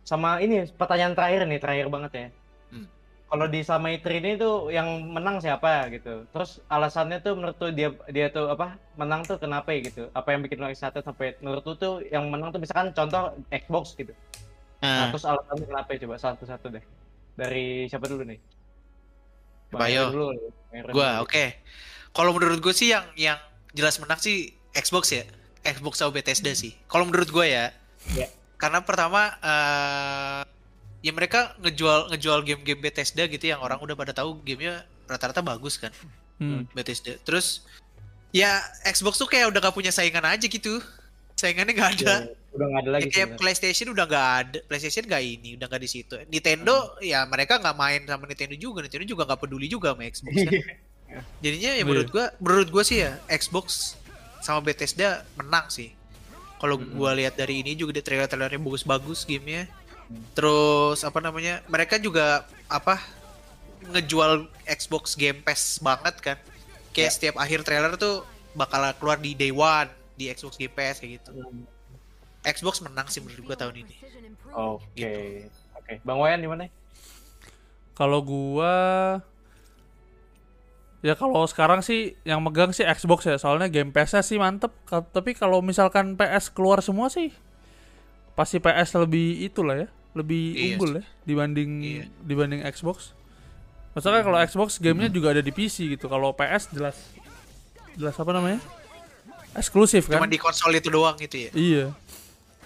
Sama 0.07 0.31
ini 0.39 0.57
pertanyaan 0.71 1.15
terakhir 1.15 1.41
nih, 1.45 1.59
terakhir 1.59 1.87
banget 1.91 2.13
ya. 2.15 2.27
Hmm. 2.71 2.87
Kalau 3.27 3.47
di 3.51 3.61
sama 3.61 3.91
E3 3.91 4.07
ini 4.23 4.31
tuh 4.39 4.71
yang 4.71 4.87
menang 5.03 5.43
siapa 5.43 5.91
gitu. 5.91 6.23
Terus 6.31 6.63
alasannya 6.71 7.19
tuh 7.19 7.35
menurut 7.35 7.59
tuh 7.59 7.75
dia 7.75 7.91
dia 8.07 8.31
tuh 8.31 8.47
apa? 8.47 8.79
Menang 8.95 9.27
tuh 9.27 9.35
kenapa 9.37 9.75
ya 9.75 9.83
gitu? 9.83 10.07
Apa 10.15 10.31
yang 10.31 10.47
bikin 10.47 10.63
lo 10.63 10.71
excited 10.71 11.03
sampai 11.03 11.35
menurut 11.43 11.67
lu 11.67 11.75
tuh 11.75 11.95
yang 12.07 12.31
menang 12.31 12.55
tuh 12.55 12.63
misalkan 12.63 12.95
contoh 12.95 13.35
Xbox 13.51 13.99
gitu. 13.99 14.15
Nah, 14.79 14.87
Nah, 14.87 15.07
terus 15.11 15.27
alasannya 15.27 15.67
kenapa 15.67 15.89
ya 15.91 15.99
coba 16.07 16.17
satu-satu 16.23 16.67
deh. 16.71 16.85
Dari 17.35 17.91
siapa 17.91 18.07
dulu 18.07 18.23
nih? 18.23 18.39
Bayo. 19.73 20.13
Dulu. 20.13 20.27
Gua 20.93 21.25
oke. 21.25 21.63
Kalau 22.13 22.33
menurut 22.33 22.61
gue 22.65 22.75
sih 22.75 22.93
yang 22.93 23.05
yang 23.17 23.39
jelas 23.77 24.01
menang 24.01 24.21
sih 24.21 24.57
Xbox 24.73 25.13
ya. 25.13 25.25
Xbox 25.67 26.01
sama 26.01 26.15
Bethesda 26.15 26.53
sih. 26.57 26.73
Kalau 26.89 27.05
menurut 27.05 27.29
gue 27.29 27.47
ya. 27.49 27.75
Iya. 28.13 28.29
Karena 28.57 28.81
pertama 28.85 29.37
eh 29.41 30.43
ya 31.05 31.13
mereka 31.13 31.55
ngejual 31.63 32.11
ngejual 32.11 32.41
game-game 32.43 32.81
Bethesda 32.83 33.29
gitu 33.31 33.45
yang 33.47 33.61
orang 33.63 33.79
udah 33.79 33.95
pada 33.95 34.11
tahu 34.11 34.43
gamenya 34.43 34.83
rata-rata 35.07 35.45
bagus 35.45 35.79
kan. 35.79 35.93
Hmm. 36.41 36.65
Bethesda. 36.73 37.15
Terus 37.23 37.63
ya 38.35 38.61
Xbox 38.85 39.17
tuh 39.21 39.29
kayak 39.31 39.53
udah 39.53 39.61
gak 39.63 39.77
punya 39.77 39.93
saingan 39.95 40.25
aja 40.27 40.45
gitu. 40.49 40.83
Saingannya 41.37 41.73
nggak 41.77 41.93
ada. 42.01 42.15
Ya, 42.27 42.57
udah 42.57 42.67
nggak 42.67 42.83
ada 42.83 42.91
lagi 42.91 43.05
Ya, 43.05 43.13
kayak. 43.13 43.37
PlayStation 43.37 43.87
udah 43.93 44.05
nggak 44.09 44.29
ada, 44.41 44.59
PlayStation 44.65 45.05
nggak 45.05 45.23
ini, 45.23 45.51
udah 45.61 45.67
nggak 45.69 45.83
di 45.85 45.91
situ. 45.91 46.15
Nintendo 46.33 46.75
ya 47.05 47.21
mereka 47.29 47.61
nggak 47.61 47.77
main 47.77 48.01
sama 48.09 48.25
Nintendo 48.25 48.57
juga, 48.57 48.81
Nintendo 48.81 49.05
juga 49.05 49.23
nggak 49.29 49.41
peduli 49.45 49.69
juga 49.69 49.93
sama 49.93 50.03
Xbox 50.09 50.35
kan. 50.35 50.53
Jadinya 51.45 51.71
ya 51.71 51.77
Iya. 51.77 51.85
menurut 51.85 52.09
gua, 52.11 52.25
menurut 52.41 52.69
gua 52.73 52.83
sih 52.83 53.05
ya 53.05 53.21
Xbox 53.29 53.95
sama 54.41 54.65
Bethesda 54.65 55.23
menang 55.37 55.69
sih. 55.69 55.93
Kalau 56.57 56.81
gua 56.81 57.13
lihat 57.13 57.37
dari 57.37 57.61
ini 57.61 57.77
juga 57.77 57.93
di 57.93 58.01
trailer-trailernya 58.01 58.57
bagus-bagus 58.57 59.29
gamenya. 59.29 59.69
Terus 60.33 61.05
apa 61.05 61.21
namanya? 61.21 61.61
Mereka 61.69 62.01
juga 62.01 62.49
apa 62.67 62.97
ngejual 63.93 64.49
Xbox 64.65 65.13
Game 65.15 65.45
Pass 65.45 65.77
banget 65.79 66.17
kan. 66.25 66.39
Kayak 66.97 67.13
setiap 67.13 67.37
akhir 67.37 67.61
trailer 67.61 67.93
tuh 68.01 68.25
bakal 68.57 68.81
keluar 68.97 69.21
di 69.21 69.37
day 69.37 69.53
one 69.53 69.93
di 70.17 70.33
Xbox 70.33 70.57
Game 70.57 70.73
Pass 70.73 70.99
kayak 70.99 71.21
gitu. 71.21 71.31
Xbox 72.43 72.81
menang 72.81 73.07
sih 73.09 73.21
menurut 73.21 73.53
gua 73.53 73.57
tahun 73.59 73.85
ini. 73.85 73.97
Oke. 74.55 74.91
Gitu. 74.95 75.49
Oke. 75.77 75.93
Bang 76.03 76.19
Wayan 76.19 76.41
di 76.41 76.49
mana? 76.49 76.67
Kalau 77.93 78.21
gua 78.21 78.75
ya 81.05 81.15
kalau 81.15 81.47
sekarang 81.47 81.85
sih 81.87 82.19
yang 82.27 82.43
megang 82.43 82.75
sih 82.75 82.83
Xbox 82.83 83.29
ya, 83.29 83.37
soalnya 83.39 83.71
Game 83.71 83.95
Pass-nya 83.95 84.25
sih 84.25 84.41
mantep. 84.41 84.73
Tapi 84.89 85.37
kalau 85.37 85.61
misalkan 85.63 86.17
PS 86.19 86.51
keluar 86.51 86.83
semua 86.83 87.07
sih 87.13 87.31
pasti 88.37 88.61
PS 88.61 89.01
lebih 89.01 89.49
itulah 89.49 89.87
ya, 89.87 89.89
lebih 90.13 90.45
Iya 90.53 90.65
unggul 90.77 90.91
ya 91.01 91.05
dibanding 91.25 91.71
Iya. 91.81 92.05
dibanding 92.21 92.61
Xbox. 92.69 93.17
Maksudnya 93.97 94.21
kalau 94.21 94.39
Xbox 94.45 94.77
gamenya 94.77 95.09
juga 95.09 95.33
ada 95.33 95.41
di 95.41 95.49
PC 95.49 95.97
gitu. 95.97 96.05
Kalau 96.05 96.37
PS 96.37 96.69
jelas 96.69 96.97
jelas 97.97 98.13
apa 98.21 98.29
namanya? 98.37 98.61
Eksklusif 99.57 100.07
kan? 100.07 100.19
Cuma 100.19 100.27
di 100.27 100.37
konsol 100.37 100.73
itu 100.73 100.87
doang 100.87 101.17
gitu 101.17 101.37
ya. 101.39 101.51
Iya, 101.51 101.85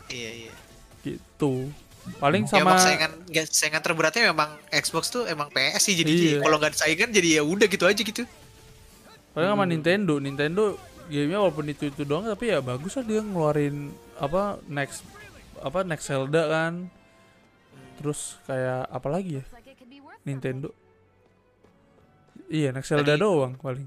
Iya 0.06 0.30
iya. 0.40 0.52
gitu. 1.00 1.70
Paling 2.16 2.42
Ya 2.44 2.50
sama 2.50 2.60
emang 2.66 2.78
saingan 2.80 3.12
nggak- 3.24 3.50
saingan 3.50 3.78
terberatnya 3.78 4.22
memang 4.26 4.50
Xbox 4.68 5.08
tuh 5.08 5.24
emang 5.24 5.46
PS 5.48 5.82
sih 5.82 5.94
jadi 5.94 6.10
Iya. 6.10 6.38
kalau 6.40 6.56
nggak 6.56 6.74
saingan 6.74 7.08
jadi 7.08 7.38
ya 7.38 7.42
udah 7.42 7.66
gitu 7.66 7.84
aja 7.84 8.00
gitu. 8.00 8.24
Paling 9.30 9.46
sama 9.48 9.64
Nintendo, 9.64 10.16
Nintendo 10.16 10.74
gamenya 11.06 11.38
walaupun 11.38 11.66
itu 11.66 11.86
itu 11.86 12.02
doang 12.02 12.24
tapi 12.24 12.48
ya 12.48 12.58
bagus 12.58 12.94
lah 12.94 13.04
dia 13.04 13.20
ngeluarin 13.20 13.90
apa 14.16 14.58
next 14.66 15.06
apa 15.58 15.82
next 15.82 16.06
Zelda 16.06 16.42
kan. 16.46 16.90
Terus 17.96 18.40
kayak 18.42 18.88
apa 18.88 19.08
lagi 19.08 19.38
ya 19.38 19.44
Nintendo? 20.22 20.72
Iya 22.48 22.72
next 22.72 22.88
Zelda 22.88 23.14
Tadi- 23.14 23.22
doang 23.22 23.54
paling. 23.56 23.86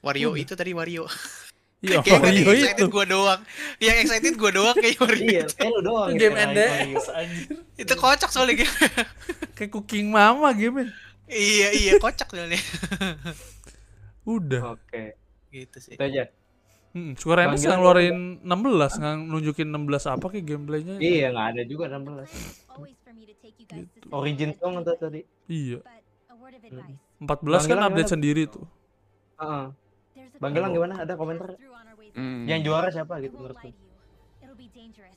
Wario 0.00 0.34
itu 0.34 0.52
tadi 0.52 0.72
Wario. 0.72 1.04
Iya 1.84 1.98
Kayak 2.00 2.16
nggak 2.16 2.32
Mario 2.32 2.40
yang 2.40 2.48
itu. 2.48 2.52
excited 2.64 2.88
gua 2.88 3.04
doang. 3.04 3.40
Yang 3.76 3.96
excited 4.00 4.34
gua 4.40 4.50
doang 4.56 4.76
kayak 4.80 4.96
Wario. 5.04 5.28
Iya, 5.28 5.42
kayak 5.52 5.70
lu 5.70 5.80
doang. 5.84 6.08
Itu 6.08 6.14
gitu, 6.16 6.22
game 6.24 6.36
NDS 6.48 7.06
anjir. 7.12 7.46
itu 7.76 7.92
kocak 7.94 8.30
soalnya 8.32 8.54
gitu. 8.64 8.72
Kayak 9.52 9.70
Cooking 9.70 10.06
Mama 10.08 10.48
game 10.56 10.88
iya 11.28 11.68
iya 11.76 11.92
kocak 12.00 12.28
soalnya. 12.32 12.60
Udah. 14.24 14.80
Oke. 14.80 15.20
gitu 15.52 15.76
sih. 15.78 15.94
Itu 15.94 16.02
aja. 16.02 16.26
Hmm, 16.94 17.18
Square 17.18 17.50
Enix 17.50 17.66
Bang 17.66 17.66
nggak 17.66 17.78
ngeluarin 17.82 18.18
16, 18.46 18.98
nggak 19.02 19.14
nunjukin 19.26 19.66
16 19.66 20.14
apa 20.14 20.26
kayak 20.30 20.46
gameplaynya. 20.46 20.96
Iya, 20.98 21.26
nggak 21.34 21.46
ada 21.54 21.62
juga 21.66 21.84
16. 21.90 22.30
Gitu. 23.64 24.06
Origin 24.14 24.50
Song 24.54 24.78
itu 24.78 24.92
tadi. 24.94 25.20
Iya. 25.50 25.78
Hmm. 26.70 26.96
14 27.26 27.42
Bang 27.42 27.66
kan 27.66 27.80
update 27.90 28.06
gimana? 28.06 28.14
sendiri 28.14 28.42
tuh. 28.46 28.64
Heeh. 29.42 29.64
Bang 30.38 30.52
Gilang 30.54 30.72
gimana? 30.74 30.94
Ada 31.02 31.14
komentar? 31.14 31.54
Hmm. 32.14 32.46
Yang 32.46 32.60
juara 32.64 32.88
siapa 32.88 33.18
gitu 33.18 33.34
menurut 33.36 33.58
lu? 33.58 33.70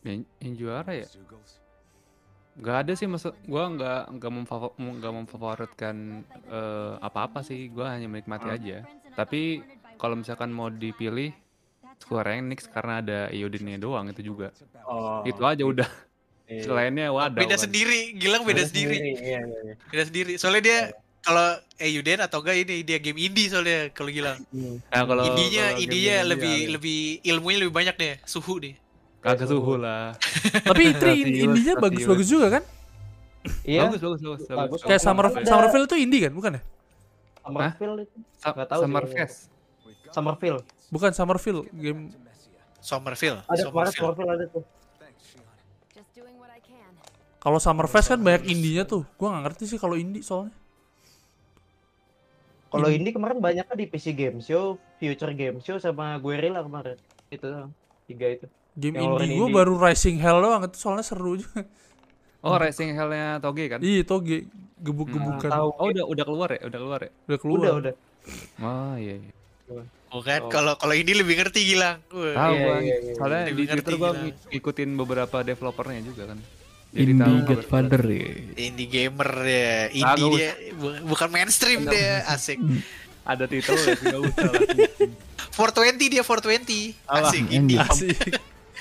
Yang, 0.01 0.19
yang 0.39 0.53
juara 0.55 0.91
ya? 0.93 1.07
Gak 2.57 2.77
ada 2.83 2.93
sih 2.93 3.05
maksud 3.05 3.37
gua 3.45 3.69
nggak 3.69 4.01
nggak 4.17 4.31
memfavo- 4.33 4.73
nggak 4.75 5.13
memfavoritkan 5.13 5.95
eh, 6.47 6.93
apa-apa 6.99 7.45
sih 7.45 7.69
gua 7.69 7.93
hanya 7.93 8.09
menikmati 8.09 8.49
aja 8.49 8.77
tapi 9.13 9.61
kalau 9.95 10.17
misalkan 10.17 10.49
mau 10.49 10.67
dipilih 10.67 11.33
Square 11.97 12.33
Enix 12.33 12.65
karena 12.65 13.01
ada 13.01 13.19
Iodine 13.29 13.77
doang 13.77 14.09
itu 14.09 14.21
juga 14.23 14.49
Oh. 14.85 15.21
itu 15.21 15.41
aja 15.41 15.61
udah 15.61 15.89
iya. 16.47 16.63
selainnya 16.63 17.09
wadah 17.09 17.37
Beda 17.37 17.57
kan. 17.57 17.65
sendiri, 17.67 18.15
Gilang 18.15 18.41
beda 18.41 18.63
sendiri. 18.63 18.95
Iya, 18.95 19.17
iya, 19.19 19.39
iya. 19.43 19.73
Beda 19.91 20.03
sendiri. 20.05 20.33
Soalnya 20.39 20.61
dia 20.63 20.79
kalau 21.27 21.47
Euden 21.77 22.19
atau 22.23 22.39
enggak 22.39 22.55
ini 22.57 22.75
dia 22.81 22.97
game 22.97 23.19
indie 23.19 23.51
soalnya 23.51 23.91
kalau 23.91 24.07
Gilang. 24.07 24.39
nah, 24.87 25.03
kalau 25.03 25.27
indinya 25.27 25.65
kalau 25.67 25.83
indinya 25.83 26.15
game-game 26.15 26.31
lebih 26.31 26.53
indie, 26.55 26.71
lebih 26.71 26.99
ilmunya 27.27 27.57
lebih 27.61 27.73
banyak 27.75 27.95
deh, 27.95 28.15
suhu 28.23 28.63
deh. 28.63 28.75
kagak 29.19 29.49
suhu 29.49 29.75
lah 29.75 30.15
Tapi 30.71 30.83
itu 30.87 31.05
indinya 31.35 31.73
bagus-bagus 31.75 32.27
juga 32.27 32.47
kan? 32.47 32.63
Iya. 33.61 33.91
bagus 33.91 33.99
bagus 33.99 34.21
bagus. 34.47 34.79
Kayak 34.81 35.01
Summer 35.03 35.25
ada. 35.27 35.43
Summerville 35.43 35.85
itu 35.85 35.95
indie 35.97 36.21
kan, 36.23 36.31
bukan 36.31 36.51
ya? 36.55 36.61
Summerfield 37.37 37.97
itu. 38.01 38.17
Sa- 38.37 38.51
Nggak 38.51 38.67
tahu 38.67 38.79
sih, 38.79 38.85
Summerfest 38.87 39.37
Summerfield. 40.09 40.61
Bukan 40.87 41.11
Summerville, 41.11 41.61
game 41.73 42.01
Somerville, 42.79 43.39
Ada 43.43 43.67
kemarin 43.67 43.91
Somerville. 43.91 43.99
Summerfield 43.99 44.31
ada 44.31 44.45
tuh. 44.47 44.63
kalau 47.37 47.59
Summerfest 47.59 48.07
kan 48.09 48.19
banyak 48.19 48.43
indinya 48.47 48.83
tuh. 48.83 49.03
Gua 49.15 49.31
nggak 49.31 49.43
ngerti 49.45 49.63
sih 49.67 49.77
kalau 49.77 49.95
indie 49.95 50.19
soalnya. 50.21 50.55
Kalau 52.69 52.87
indie 52.87 53.09
kemarin 53.09 53.37
banyaknya 53.37 53.73
di 53.73 53.85
PC 53.85 54.11
Game 54.11 54.39
Show, 54.39 54.65
Future 54.95 55.31
Game 55.31 55.57
Show 55.59 55.77
sama 55.77 56.17
Guerrilla 56.17 56.59
kemarin. 56.59 56.97
Itu. 57.27 57.47
Tiga 58.05 58.27
itu. 58.29 58.45
Game 58.73 58.93
Yang 58.93 59.03
ngeluarin 59.03 59.25
indie 59.25 59.35
gua 59.35 59.47
indie. 59.47 59.57
baru 59.57 59.73
Rising 59.75 60.17
Hell 60.17 60.39
doang 60.39 60.61
itu 60.63 60.77
soalnya 60.77 61.01
seru 61.01 61.33
juga. 61.37 61.63
Oh, 62.39 62.53
Racing 62.55 62.93
Hell-nya 62.93 63.39
Toge 63.39 63.65
kan? 63.67 63.79
Iya 63.81 64.03
toge 64.03 64.45
gebuk-gebukan. 64.77 65.49
tahu 65.49 65.69
Oh, 65.73 65.89
udah 65.89 66.05
udah 66.05 66.23
keluar 66.23 66.49
ya? 66.49 66.61
Udah 66.63 66.79
keluar 66.79 66.99
ya? 67.01 67.11
Udah 67.25 67.37
keluar. 67.37 67.59
udah 67.59 67.73
udah 67.81 67.93
Oh, 68.59 68.95
iya. 68.95 69.15
iya. 69.17 69.31
Oh 70.07 70.21
kan, 70.21 70.47
kalau 70.47 70.77
kalau 70.77 70.93
ini 70.93 71.11
lebih 71.11 71.35
ngerti. 71.35 71.75
Wah. 71.75 71.97
Tahu 71.99 72.23
Iya, 72.53 72.63
gua. 72.63 72.77
iya, 72.79 72.95
iya. 73.01 73.13
Soalnya 73.13 73.41
Lebih 73.43 73.55
di 73.57 73.63
ngerti 73.65 73.75
Twitter 73.81 73.95
gua 73.97 74.09
gila. 74.09 74.21
ng- 74.21 74.35
ngikutin 74.47 74.89
beberapa 74.95 75.37
developernya 75.41 76.01
juga 76.05 76.23
kan. 76.29 76.39
Jadi 76.87 77.11
Indie 77.11 77.19
tahu 77.19 77.35
Godfather 77.45 78.01
ya. 78.03 78.27
Indie 78.57 78.87
gamer 78.87 79.31
ya, 79.41 79.71
indie 79.89 80.03
Kagak 80.17 80.31
dia 80.33 80.49
bu- 80.73 81.01
bukan 81.05 81.29
mainstream 81.29 81.85
dia, 81.85 82.23
asik. 82.25 82.57
Ada 83.21 83.43
titel 83.45 83.75
ya, 83.75 83.91
enggak 83.93 84.19
usah 84.23 84.47
lah. 84.47 84.61
420 85.51 86.07
dia 86.09 86.23
420. 86.23 86.95
Alah, 87.03 87.27
Asik 87.27 87.43
indie. 87.43 87.57
indie. 87.57 87.77
Asik. 87.77 88.17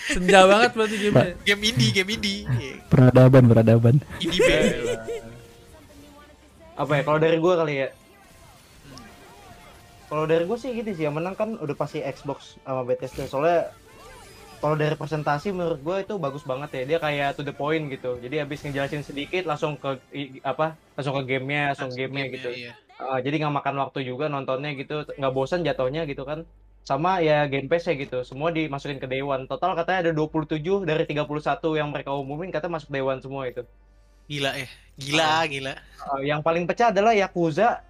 Senja 0.07 0.47
banget 0.47 0.71
berarti 0.73 0.97
gamenya. 1.01 1.35
Game 1.43 1.63
indie, 1.67 1.91
game 1.91 2.11
indie. 2.11 2.41
Iya, 2.47 2.75
Peradaban, 2.87 3.43
peradaban. 3.45 3.95
Indie 4.17 4.41
band. 4.41 4.71
apa 6.77 6.93
ya 6.93 7.03
kalau 7.03 7.17
dari 7.17 7.37
gue 7.37 7.55
kali 7.57 7.75
ya 7.75 7.89
kalau 10.07 10.25
dari 10.25 10.45
gue 10.45 10.55
sih 10.55 10.71
gitu 10.71 10.93
sih 10.93 11.03
yang 11.03 11.17
menang 11.17 11.33
kan 11.33 11.57
udah 11.57 11.73
pasti 11.73 11.99
Xbox 11.99 12.61
sama 12.61 12.85
Bethesda 12.85 13.25
soalnya 13.25 13.73
kalau 14.59 14.75
dari 14.75 14.97
presentasi 14.97 15.53
menurut 15.53 15.81
gue 15.81 15.97
itu 16.03 16.15
bagus 16.17 16.43
banget 16.43 16.71
ya. 16.73 16.83
Dia 16.85 16.99
kayak 16.99 17.29
to 17.37 17.43
the 17.45 17.53
point 17.53 17.87
gitu. 17.93 18.17
Jadi 18.19 18.41
habis 18.41 18.65
ngejelasin 18.65 19.05
sedikit 19.05 19.45
langsung 19.45 19.77
ke 19.77 20.01
i- 20.11 20.41
apa 20.41 20.75
langsung 20.97 21.15
ke 21.21 21.23
gamenya 21.37 21.73
langsung 21.77 21.93
gamenya 21.93 22.27
gitu. 22.33 22.49
Iya. 22.53 22.73
Uh, 22.97 23.21
jadi 23.21 23.45
nggak 23.45 23.55
makan 23.61 23.75
waktu 23.85 24.09
juga 24.09 24.33
nontonnya 24.33 24.73
gitu. 24.73 25.05
Nggak 25.17 25.33
bosan 25.37 25.61
jatuhnya 25.63 26.09
gitu 26.09 26.25
kan. 26.25 26.49
Sama 26.87 27.19
ya 27.19 27.45
Game 27.51 27.67
ya 27.67 27.95
gitu. 27.99 28.23
Semua 28.23 28.55
dimasukin 28.55 29.03
ke 29.03 29.07
One. 29.21 29.45
Total 29.51 29.75
katanya 29.75 29.99
ada 30.09 30.13
27 30.15 30.87
dari 30.87 31.05
31 31.05 31.27
yang 31.77 31.89
mereka 31.91 32.15
umumin 32.15 32.49
katanya 32.55 32.79
masuk 32.81 32.95
One 32.95 33.21
semua 33.21 33.51
itu. 33.51 33.67
Gila 34.27 34.53
ya. 34.59 34.69
Gila, 34.99 35.31
gila. 35.47 35.73
Uh, 36.03 36.21
yang 36.25 36.41
paling 36.43 36.67
pecah 36.67 36.91
adalah 36.91 37.13
Yakuza. 37.15 37.85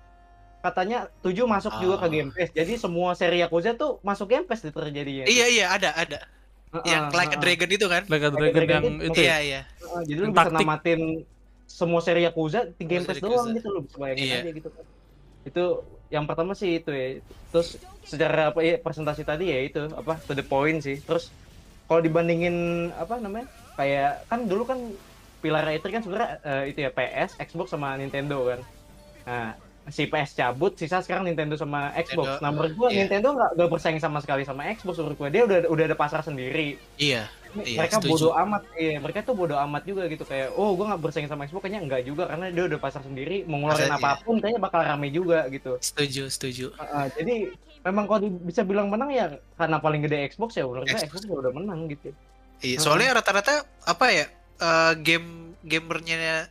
Katanya 0.60 1.06
7 1.22 1.46
masuk 1.46 1.72
juga 1.78 1.96
ke. 2.02 2.06
Game 2.10 2.30
Pass. 2.34 2.50
Jadi 2.50 2.72
semua 2.74 3.14
seri 3.14 3.38
Yakuza 3.38 3.78
tuh 3.78 4.02
masuk 4.02 4.26
Game 4.32 4.44
Pass 4.48 4.64
terjadinya. 4.66 5.24
Iya, 5.28 5.46
iya, 5.46 5.66
ada, 5.70 5.94
ada. 5.94 6.26
Yang 6.82 7.04
Like 7.12 7.32
a 7.32 7.38
Dragon 7.38 7.70
itu 7.70 7.86
kan? 7.86 8.02
Like 8.06 8.24
a 8.24 8.30
Like 8.30 8.36
a 8.36 8.52
Dragon 8.52 8.82
yang 8.82 8.96
itu- 8.98 9.06
itu 9.08 9.20
ya. 9.20 9.24
Iya, 9.24 9.38
iya. 9.40 9.60
jadi 10.02 10.18
lu 10.18 10.26
bisa 10.28 10.38
taktik. 10.44 10.56
namatin 10.60 11.00
semua 11.66 12.00
seri 12.00 12.22
Yakuza 12.22 12.60
di 12.70 12.84
Game 12.84 13.02
Pass 13.02 13.18
doang 13.18 13.50
gitu 13.50 13.68
lu 13.68 13.80
bisa 13.82 13.96
bayangin 13.96 14.24
Iya. 14.24 14.38
aja 14.40 14.50
gitu 14.52 14.68
kan 14.70 14.84
itu 15.42 15.64
yang 16.08 16.24
pertama 16.24 16.52
sih 16.52 16.78
itu 16.78 16.90
ya 16.90 17.18
terus 17.48 17.68
secara 18.02 18.50
apa 18.50 18.60
ya 18.60 18.76
presentasi 18.76 19.22
tadi 19.22 19.46
ya 19.46 19.58
itu 19.62 19.82
apa 19.90 20.18
to 20.20 20.32
the 20.32 20.42
point 20.42 20.78
sih 20.78 20.98
terus 20.98 21.30
kalau 21.86 21.98
dibandingin 21.98 22.54
apa 22.92 23.18
namanya 23.18 23.46
kayak 23.74 24.26
kan 24.26 24.42
dulu 24.44 24.62
kan 24.62 24.78
pilar 25.38 25.66
itu 25.68 25.86
kan 25.86 26.02
sebenarnya 26.02 26.30
eh, 26.42 26.62
itu 26.70 26.78
ya 26.80 26.90
PS, 26.90 27.38
Xbox 27.40 27.70
sama 27.70 27.94
Nintendo 27.94 28.42
kan 28.44 28.60
nah 29.22 29.46
si 29.90 30.10
PS 30.10 30.34
cabut 30.34 30.74
sisa 30.74 30.98
sekarang 30.98 31.26
Nintendo 31.30 31.54
sama 31.54 31.94
Xbox 31.94 32.26
Nintendo, 32.26 32.42
nah 32.42 32.50
menurut 32.50 32.72
gua 32.74 32.88
iya. 32.90 33.06
Nintendo 33.06 33.28
nggak 33.38 33.50
nggak 33.54 33.70
bersaing 33.70 34.00
sama 34.02 34.18
sekali 34.18 34.42
sama 34.42 34.66
Xbox 34.74 34.98
menurut 34.98 35.18
gua 35.18 35.28
dia 35.30 35.42
udah 35.46 35.58
udah 35.70 35.84
ada 35.86 35.96
pasar 35.98 36.20
sendiri 36.26 36.78
Iya. 36.98 37.30
Iya, 37.56 37.80
mereka 37.80 37.96
setuju. 38.04 38.12
bodoh 38.12 38.32
amat 38.36 38.62
iya 38.76 39.00
mereka 39.00 39.18
tuh 39.24 39.32
bodoh 39.32 39.56
amat 39.64 39.82
juga 39.88 40.04
gitu 40.12 40.28
kayak 40.28 40.52
oh 40.60 40.76
gue 40.76 40.84
nggak 40.92 41.00
bersaing 41.00 41.24
sama 41.24 41.48
Xbox 41.48 41.64
kayaknya 41.64 41.88
enggak 41.88 42.02
juga 42.04 42.28
karena 42.28 42.52
dia 42.52 42.64
udah 42.68 42.76
pasar 42.76 43.00
sendiri 43.00 43.48
mau 43.48 43.56
ngeluarin 43.64 43.88
iya. 43.88 43.96
apa 43.96 44.10
pun 44.20 44.36
kayaknya 44.44 44.60
bakal 44.60 44.80
rame 44.84 45.08
juga 45.08 45.48
gitu 45.48 45.72
Setuju, 45.80 46.28
setuju. 46.28 46.66
Uh, 46.76 46.84
uh, 46.84 47.04
jadi 47.16 47.48
memang 47.80 48.04
kalau 48.04 48.28
bisa 48.44 48.60
bilang 48.60 48.92
menang 48.92 49.08
ya 49.08 49.26
karena 49.56 49.80
paling 49.80 50.04
gede 50.04 50.28
Xbox 50.36 50.52
ya 50.52 50.68
menurut 50.68 50.84
gue 50.84 51.00
Xbox. 51.00 51.24
Xbox 51.24 51.32
udah 51.32 51.52
menang 51.56 51.80
gitu 51.88 52.12
Iya, 52.60 52.76
soalnya 52.80 53.20
rata-rata 53.20 53.64
apa 53.84 54.06
ya? 54.12 54.26
eh, 54.56 54.92
game 55.00 55.56
gamernya 55.64 56.48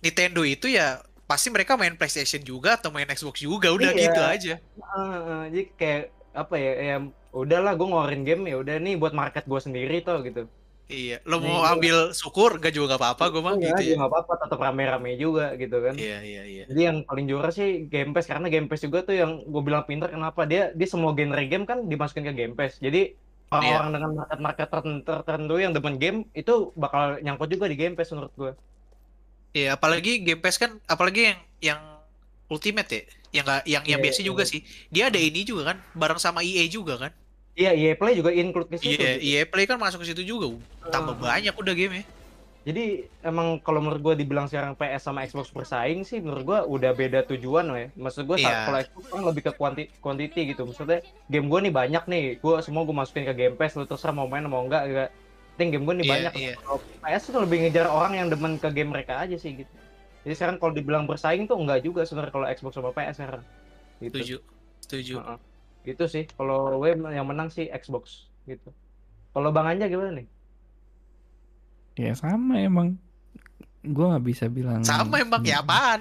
Nintendo 0.00 0.44
itu 0.44 0.68
ya 0.68 1.00
pasti 1.24 1.48
mereka 1.48 1.74
main 1.74 1.94
PlayStation 1.94 2.40
juga 2.40 2.76
atau 2.76 2.92
main 2.92 3.08
Xbox 3.08 3.40
juga, 3.40 3.72
udah 3.72 3.90
Iya. 3.90 4.00
gitu 4.04 4.20
aja. 4.20 4.54
Uh, 4.76 5.48
jadi 5.48 5.64
kayak 5.74 6.02
apa 6.34 6.54
ya 6.58 6.72
ya 6.74 6.96
udahlah 7.30 7.72
gue 7.74 7.86
ngeluarin 7.86 8.22
game 8.22 8.42
ya 8.46 8.56
udah 8.58 8.74
nih 8.78 8.94
buat 8.94 9.14
market 9.14 9.46
gue 9.46 9.60
sendiri 9.60 10.02
tuh 10.02 10.18
gitu 10.22 10.44
Iya, 10.84 11.16
lo 11.24 11.40
Nah, 11.40 11.48
mau 11.48 11.60
iya. 11.64 11.72
ambil 11.72 11.96
syukur 12.12 12.60
gak 12.60 12.76
juga 12.76 12.94
gak 12.94 13.00
apa-apa 13.00 13.24
gue 13.32 13.40
mah 13.40 13.54
Enggak, 13.56 13.80
gitu 13.80 13.82
ya. 13.88 13.94
nggak 13.96 14.10
apa-apa 14.12 14.32
tetap 14.36 14.58
rame-rame 14.60 15.10
juga 15.16 15.56
gitu 15.56 15.80
kan 15.80 15.94
Iya, 15.96 16.18
iya, 16.20 16.42
iya. 16.44 16.64
Jadi 16.68 16.80
yang 16.84 16.96
paling 17.08 17.24
juara 17.24 17.48
sih 17.48 17.88
Game 17.88 18.12
Pass 18.12 18.28
karena 18.28 18.52
Game 18.52 18.68
Pass 18.68 18.84
juga 18.84 19.00
tuh 19.00 19.16
yang 19.16 19.40
gue 19.42 19.62
bilang 19.64 19.88
pinter 19.88 20.12
kenapa 20.12 20.44
dia 20.44 20.76
dia 20.76 20.84
semua 20.84 21.16
genre 21.16 21.40
game 21.40 21.64
kan 21.64 21.88
dimasukin 21.88 22.28
ke 22.28 22.34
Game 22.34 22.52
Pass. 22.52 22.76
Jadi 22.78 23.16
orang-orang 23.48 23.90
dengan 23.94 24.10
market-market 24.18 24.66
tertentu, 24.68 25.00
tertentu 25.06 25.54
yang 25.56 25.72
demen 25.72 25.96
game 25.96 26.18
itu 26.34 26.52
bakal 26.74 27.16
nyangkut 27.18 27.48
juga 27.48 27.64
di 27.64 27.76
Game 27.78 27.94
Pass 27.94 28.12
menurut 28.12 28.34
gue. 28.34 28.52
Iya, 29.54 29.78
apalagi 29.78 30.18
Game 30.20 30.42
Pass 30.42 30.58
kan 30.58 30.82
apalagi 30.84 31.30
yang 31.30 31.38
yang 31.62 31.80
Ultimate 32.44 32.90
ya, 32.90 33.02
yang 33.32 33.44
gak, 33.46 33.62
yang 33.64 33.82
yang 33.88 33.98
Iya, 33.98 34.04
biasa 34.04 34.20
iya. 34.20 34.26
juga 34.26 34.42
sih. 34.44 34.60
Dia 34.90 35.08
ada 35.08 35.16
ini 35.16 35.46
juga 35.46 35.72
kan, 35.72 35.76
bareng 35.94 36.18
sama 36.18 36.44
EA 36.44 36.66
juga 36.68 36.98
kan. 36.98 37.12
Iya, 37.54 37.70
EA 37.72 37.94
Play 37.94 38.18
juga 38.18 38.28
include 38.28 38.68
ke 38.68 38.76
situ. 38.76 38.98
Iya, 38.98 39.16
EA 39.16 39.42
Play 39.46 39.64
kan 39.64 39.78
masuk 39.78 40.02
ke 40.02 40.10
situ 40.10 40.26
juga. 40.26 40.52
Tambah 40.84 41.14
Ah. 41.16 41.38
banyak 41.38 41.54
udah 41.54 41.72
game 41.72 41.94
ya. 41.94 42.04
Jadi 42.64 42.84
emang 43.20 43.60
kalau 43.60 43.78
menurut 43.78 44.00
gue 44.02 44.24
dibilang 44.24 44.44
sekarang 44.44 44.72
PS 44.72 45.04
sama 45.04 45.20
Xbox 45.22 45.48
bersaing 45.48 46.00
sih 46.02 46.16
menurut 46.18 46.44
gue 46.44 46.58
udah 46.74 46.90
beda 46.90 47.20
tujuan 47.24 47.64
ya. 47.70 47.88
Maksud 47.94 48.24
gue 48.24 48.36
Iya. 48.40 48.64
kalau 48.64 48.78
Xbox 48.80 49.04
kan 49.06 49.20
lebih 49.22 49.42
ke 49.42 49.52
quanti 49.52 49.82
quantity 50.00 50.40
gitu. 50.48 50.64
Maksudnya 50.64 50.98
game 51.26 51.46
gue 51.46 51.60
nih 51.60 51.72
banyak 51.72 52.04
nih, 52.04 52.22
gue 52.36 52.54
semua 52.60 52.82
gue 52.82 52.92
masukin 52.92 53.24
ke 53.24 53.34
Game 53.34 53.54
Pass, 53.54 53.72
lu 53.74 53.84
terserah 53.84 54.12
mau 54.12 54.26
main 54.26 54.44
mau 54.44 54.60
enggak. 54.60 54.82
enggak. 54.84 55.08
Penting 55.54 55.68
game 55.70 55.84
gue 55.84 55.94
nih 55.94 56.04
Iya, 56.04 56.12
banyak. 56.12 56.32
iya. 56.34 56.52
Kalau 56.58 56.78
PS 56.98 57.22
tuh 57.28 57.40
lebih 57.40 57.58
ngejar 57.62 57.86
orang 57.86 58.12
yang 58.14 58.26
demen 58.26 58.58
ke 58.58 58.68
game 58.70 58.90
mereka 58.90 59.18
aja 59.18 59.34
sih 59.34 59.54
gitu. 59.54 59.70
Jadi 60.22 60.34
sekarang 60.34 60.56
kalau 60.56 60.72
dibilang 60.72 61.04
bersaing 61.04 61.44
tuh 61.44 61.54
enggak 61.54 61.80
juga 61.80 62.02
sebenarnya 62.02 62.32
kalau 62.32 62.46
Xbox 62.48 62.72
sama 62.72 62.90
PS 62.90 63.16
sekarang. 63.16 63.44
Gitu. 63.98 64.14
Setuju. 64.18 64.36
Setuju. 64.80 65.14
Heeh. 65.16 65.38
Gitu 65.84 66.04
sih. 66.04 66.24
Kalau 66.28 66.74
gue 66.76 66.88
yang 66.92 67.24
menang 67.24 67.48
sih 67.48 67.68
Xbox 67.68 68.26
gitu. 68.44 68.74
Kalau 69.30 69.50
Bang 69.50 69.66
Anja 69.66 69.86
gimana 69.86 70.10
nih? 70.12 70.26
Ya 71.96 72.12
sama 72.12 72.58
emang. 72.58 72.98
Gua 73.84 74.16
nggak 74.16 74.24
bisa 74.24 74.48
bilang. 74.48 74.80
Sama 74.80 75.20
emang 75.20 75.44
ya 75.44 75.60
apaan? 75.60 76.00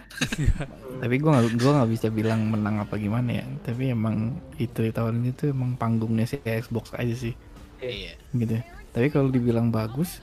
Tapi 1.04 1.16
gua 1.20 1.36
nggak 1.36 1.60
gua 1.60 1.72
nggak 1.78 1.92
bisa 1.92 2.08
bilang 2.08 2.48
menang 2.48 2.80
apa 2.80 2.96
gimana 2.96 3.44
ya. 3.44 3.46
Tapi 3.60 3.92
emang 3.92 4.40
itu 4.56 4.88
tahun 4.88 5.20
ini 5.20 5.36
tuh 5.36 5.52
emang 5.52 5.76
panggungnya 5.76 6.24
si 6.24 6.40
Xbox 6.40 6.96
aja 6.96 7.12
sih, 7.12 7.36
Iya. 7.84 8.16
gitu. 8.32 8.56
Tapi 8.94 9.10
kalau 9.10 9.28
dibilang 9.28 9.68
bagus, 9.68 10.22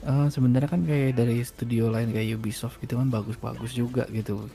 eh, 0.00 0.28
sebenarnya 0.28 0.68
kan 0.68 0.82
kayak 0.82 1.14
dari 1.14 1.42
studio 1.42 1.90
lain 1.90 2.10
kayak 2.10 2.38
Ubisoft 2.38 2.78
gitu 2.78 2.94
kan 2.94 3.06
bagus-bagus 3.06 3.72
juga 3.72 4.06
gitu. 4.08 4.46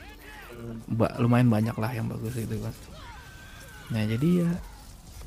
Ba- 0.87 1.13
lumayan 1.17 1.47
banyak 1.47 1.75
lah 1.75 1.91
yang 1.91 2.07
bagus 2.07 2.33
gitu 2.33 2.57
kan. 2.57 2.73
Nah 3.87 4.03
jadi 4.03 4.29
ya 4.41 4.51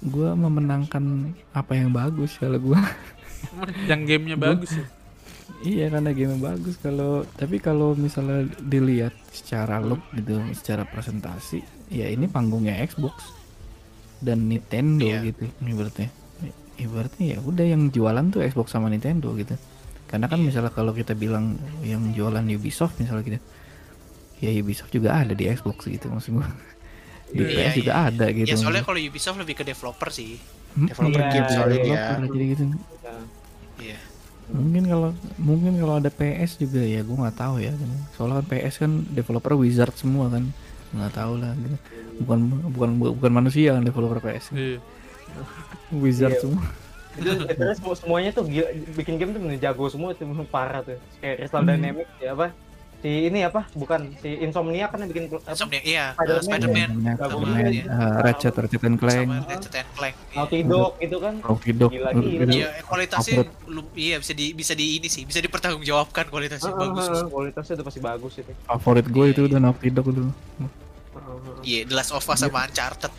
gua 0.03 0.33
memenangkan 0.33 1.05
apa 1.53 1.73
yang 1.75 1.93
bagus 1.93 2.35
kalau 2.35 2.59
gua. 2.59 2.81
Yang 3.89 4.01
gamenya 4.07 4.37
Gua- 4.37 4.53
bagus 4.53 4.73
ya. 4.75 4.87
Iya 5.61 5.87
karena 5.89 6.13
game 6.13 6.37
bagus 6.37 6.77
kalau 6.77 7.25
tapi 7.35 7.57
kalau 7.57 7.93
misalnya 7.93 8.45
dilihat 8.61 9.13
secara 9.29 9.77
look 9.79 10.01
gitu, 10.13 10.37
secara 10.53 10.85
presentasi, 10.85 11.61
ya 11.89 12.07
ini 12.07 12.25
panggungnya 12.25 12.77
Xbox 12.81 13.33
dan 14.19 14.45
Nintendo 14.45 15.05
Iya. 15.05 15.27
gitu 15.27 15.49
ibaratnya. 15.61 16.09
Ibaratnya 16.81 17.27
ya 17.27 17.39
udah 17.41 17.67
yang 17.67 17.83
jualan 17.89 18.25
tuh 18.29 18.41
Xbox 18.43 18.73
sama 18.73 18.89
Nintendo 18.89 19.31
gitu. 19.37 19.55
Karena 20.07 20.27
kan 20.27 20.41
Iya. 20.41 20.47
misalnya 20.49 20.73
kalau 20.73 20.91
kita 20.91 21.13
bilang 21.13 21.55
yang 21.81 22.11
jualan 22.11 22.43
Ubisoft 22.51 22.97
misalnya 22.97 23.23
gitu. 23.23 23.39
Ya 24.41 24.51
Ubisoft 24.57 24.91
juga 24.91 25.15
ada 25.15 25.31
di 25.31 25.45
Xbox 25.47 25.85
gitu 25.85 26.09
maksud 26.09 26.35
gua. 26.35 26.49
Di 27.31 27.45
Iya, 27.45 27.71
PS 27.71 27.75
juga 27.79 27.93
iya. 27.95 28.09
ada 28.09 28.27
gitu. 28.33 28.49
Ya 28.49 28.57
soalnya 28.57 28.83
kalau 28.83 28.99
Ubisoft 28.99 29.39
lebih 29.39 29.55
ke 29.55 29.63
developer 29.63 30.09
sih. 30.11 30.41
Hmm, 30.71 30.87
developer 30.87 31.21
Iya, 31.21 31.31
game 31.31 31.49
soalnya 31.49 31.71
iya. 31.73 31.85
dia. 31.85 31.95
developer, 31.95 32.27
jadi 32.33 32.45
gitu. 32.49 32.63
Iya. 33.81 33.99
mungkin 34.51 34.83
kalau 34.85 35.11
mungkin 35.39 35.73
kalau 35.79 35.95
ada 35.97 36.11
PS 36.11 36.59
juga 36.59 36.83
ya 36.83 37.07
gue 37.07 37.15
nggak 37.15 37.39
tahu 37.39 37.63
ya 37.63 37.71
soalnya 38.13 38.43
kan 38.43 38.47
PS 38.51 38.83
kan 38.83 39.07
developer 39.09 39.55
wizard 39.55 39.95
semua 39.95 40.27
kan 40.27 40.51
nggak 40.91 41.13
tahu 41.15 41.39
lah 41.39 41.55
gitu. 41.55 41.77
bukan 42.19 42.39
bukan 42.75 42.91
bukan 43.15 43.31
manusia 43.31 43.79
kan 43.79 43.87
developer 43.87 44.19
PS 44.19 44.51
Iya. 44.51 44.83
Wizard 45.93 46.33
Iya. 46.33 46.41
semua 46.41 46.63
itu 47.13 47.31
terus 47.59 47.77
semua 47.77 47.95
semuanya 47.95 48.31
tuh 48.31 48.45
gila, 48.45 48.67
bikin 48.95 49.15
game 49.17 49.31
tuh 49.31 49.43
jago 49.57 49.85
semua 49.87 50.11
tuh 50.13 50.25
parah 50.47 50.81
tuh 50.81 50.95
kayak 51.19 51.37
Crystal 51.39 51.61
Hmm. 51.61 51.71
Dynamics 51.73 52.13
ya 52.19 52.33
apa 52.33 52.49
si 53.01 53.27
ini 53.27 53.41
apa 53.41 53.65
bukan 53.73 54.13
si 54.15 54.29
Insomnia 54.39 54.85
kan 54.85 55.01
yang 55.01 55.09
bikin 55.09 55.25
apa 55.27 55.41
Insomnia, 55.49 55.81
iya. 55.83 56.13
Spider-Man. 56.13 56.37
uh, 56.37 56.45
Spider-Man. 56.45 56.91
Banget. 57.17 57.73
Eh, 57.81 58.17
Ratchet 58.21 58.55
Ratchet 58.55 58.83
and 58.85 58.97
Clank 58.97 59.25
Sama 59.25 59.37
Ratchet 59.43 59.75
and 59.75 59.91
Clank. 59.91 60.15
iya. 60.15 60.37
Naughty 60.37 60.59
Dog 60.63 60.93
gitu 61.01 61.17
kan 61.19 61.35
Naughty 61.41 61.71
Dog 61.73 61.91
Gila, 61.91 62.11
gila. 62.15 62.45
Iya, 62.47 62.69
kualitasnya 62.85 63.37
Upload. 63.41 63.49
lu, 63.67 63.83
iya 63.97 64.17
bisa 64.17 64.33
di 64.33 64.47
bisa 64.53 64.73
di 64.73 64.87
ini 64.95 65.09
sih, 65.09 65.25
bisa 65.25 65.41
dipertanggungjawabkan 65.41 66.29
kualitasnya 66.29 66.71
Ah, 66.71 66.79
bagus. 66.79 67.07
ah, 67.07 67.17
ah, 67.17 67.27
kualitasnya 67.27 67.75
udah 67.75 67.87
pasti 67.89 68.01
bagus 68.01 68.33
itu 68.37 68.53
favorit 68.63 69.07
gue 69.07 69.25
itu 69.27 69.41
udah 69.43 69.59
Naughty 69.59 69.89
Dog 69.89 70.07
dulu 70.07 70.31
Ah, 70.31 70.69
ah, 71.17 71.25
ah. 71.25 71.57
Iya, 71.63 71.81
The 71.83 71.95
Last 71.97 72.13
of 72.13 72.23
Us 72.23 72.39
sama 72.39 72.63
Uncharted. 72.63 73.11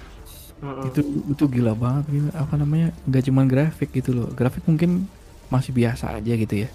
Ah. 0.62 0.86
itu 0.86 1.02
itu 1.26 1.44
gila 1.50 1.74
banget 1.74 2.06
gitu 2.14 2.30
apa 2.38 2.54
namanya 2.54 2.94
nggak 3.10 3.24
cuman 3.28 3.46
grafik 3.50 3.90
gitu 3.98 4.14
loh 4.14 4.30
grafik 4.30 4.62
mungkin 4.70 5.10
masih 5.50 5.74
biasa 5.74 6.22
aja 6.22 6.34
gitu 6.38 6.66
ya 6.66 6.70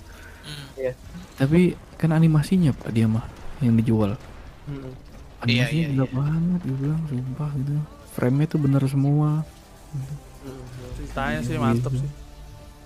Hmm. 0.46 0.94
Tapi 1.36 1.74
kan 1.98 2.14
animasinya 2.14 2.70
Pak 2.70 2.94
dia 2.94 3.10
mah 3.10 3.26
yang 3.58 3.74
dijual. 3.76 4.14
Iya, 4.14 4.88
Animasinya 5.42 5.84
iya, 5.84 5.92
gila 5.92 6.06
banget 6.14 6.60
gue 6.64 6.76
bilang 6.80 7.02
sumpah 7.10 7.50
gitu. 7.60 7.72
Frame-nya 8.16 8.46
tuh 8.48 8.60
bener 8.62 8.82
semua. 8.88 9.44
Ceritanya 10.96 11.40
sih 11.44 11.56
mantep 11.60 11.92
sih. 11.98 12.10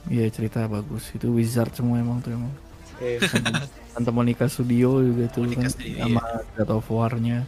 Iya 0.09 0.25
cerita 0.33 0.67
bagus. 0.67 1.05
Itu 1.15 1.31
wizard 1.37 1.71
semua 1.77 2.01
emang 2.03 2.19
tuh 2.25 2.35
emang. 2.35 2.53
Iya. 2.99 3.29
Santa 3.93 4.11
Monica 4.11 4.47
Studio 4.51 5.05
juga 5.05 5.25
tuh 5.31 5.47
Monica 5.47 5.69
kan 5.69 5.71
Studio, 5.71 6.01
sama 6.01 6.25
God 6.59 6.71
of 6.75 6.87
War-nya. 6.91 7.39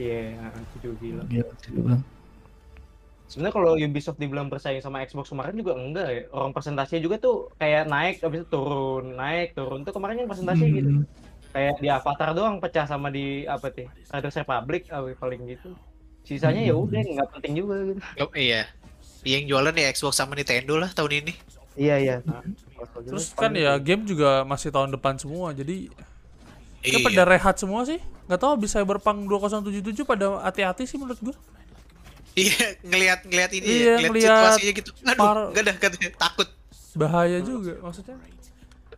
Iya, 0.00 0.48
itu 0.56 0.76
juga 0.80 0.94
gila. 1.04 1.22
Sih. 1.28 2.00
Sebenarnya 3.30 3.54
kalau 3.54 3.78
Ubisoft 3.78 4.18
dibilang 4.18 4.50
bersaing 4.50 4.82
sama 4.82 5.06
Xbox 5.06 5.30
kemarin 5.30 5.54
juga 5.54 5.78
enggak 5.78 6.08
ya. 6.10 6.22
Orang 6.34 6.50
presentasinya 6.50 6.98
juga 6.98 7.22
tuh 7.22 7.52
kayak 7.62 7.86
naik 7.86 8.24
habis 8.26 8.42
itu 8.42 8.48
turun, 8.50 9.14
naik 9.14 9.54
turun. 9.54 9.86
Tuh 9.86 9.94
kemarin 9.94 10.26
presentasinya 10.26 10.70
gitu. 10.74 10.90
Hmm. 10.90 11.06
Kayak 11.54 11.74
di 11.78 11.88
Avatar 11.90 12.30
doang 12.34 12.58
pecah 12.58 12.90
sama 12.90 13.06
di 13.12 13.46
apa 13.46 13.70
tuh? 13.70 13.86
Riders 13.86 14.38
Republic 14.42 14.90
ah, 14.90 15.06
paling 15.14 15.46
gitu. 15.46 15.70
Sisanya 16.26 16.62
ya 16.66 16.74
udah 16.74 16.98
nggak 16.98 17.28
penting 17.38 17.52
juga 17.62 17.74
gitu. 17.86 18.02
Oh, 18.18 18.34
iya. 18.34 18.66
Yang 19.22 19.44
jualan 19.46 19.74
ya 19.78 19.86
Xbox 19.94 20.14
sama 20.18 20.34
Nintendo 20.34 20.74
lah 20.74 20.90
tahun 20.90 21.22
ini. 21.22 21.32
Iya 21.78 21.96
iya. 22.02 22.16
Nah, 22.26 22.42
Terus 23.06 23.30
kan 23.38 23.54
ya 23.54 23.78
game 23.78 24.10
juga 24.10 24.42
masih 24.42 24.74
tahun 24.74 24.90
depan 24.90 25.14
semua. 25.22 25.54
Jadi 25.54 25.86
Iya. 26.82 27.04
pada 27.04 27.22
rehat 27.26 27.56
semua 27.56 27.84
sih. 27.84 28.00
Nggak 28.24 28.40
tahu 28.40 28.54
bisa 28.58 28.78
Cyberpunk 28.78 29.26
2077 29.26 30.00
pada 30.02 30.40
hati-hati 30.40 30.84
sih 30.84 30.96
menurut 30.96 31.20
gua. 31.20 31.36
Iya, 32.32 32.78
ngelihat 32.80 33.26
ngelihat 33.26 33.50
ini 33.52 33.66
Iya, 33.66 33.74
ya, 33.74 33.94
ngelihat 33.98 34.10
ngelihat 34.10 34.30
situasinya 34.30 34.72
gitu. 34.72 34.90
Aduh, 35.02 35.18
par- 35.18 35.48
enggak 35.50 35.64
dah 35.66 35.76
katanya 35.76 36.10
takut. 36.16 36.48
Bahaya 36.92 37.38
juga 37.42 37.74
maksudnya. 37.80 38.16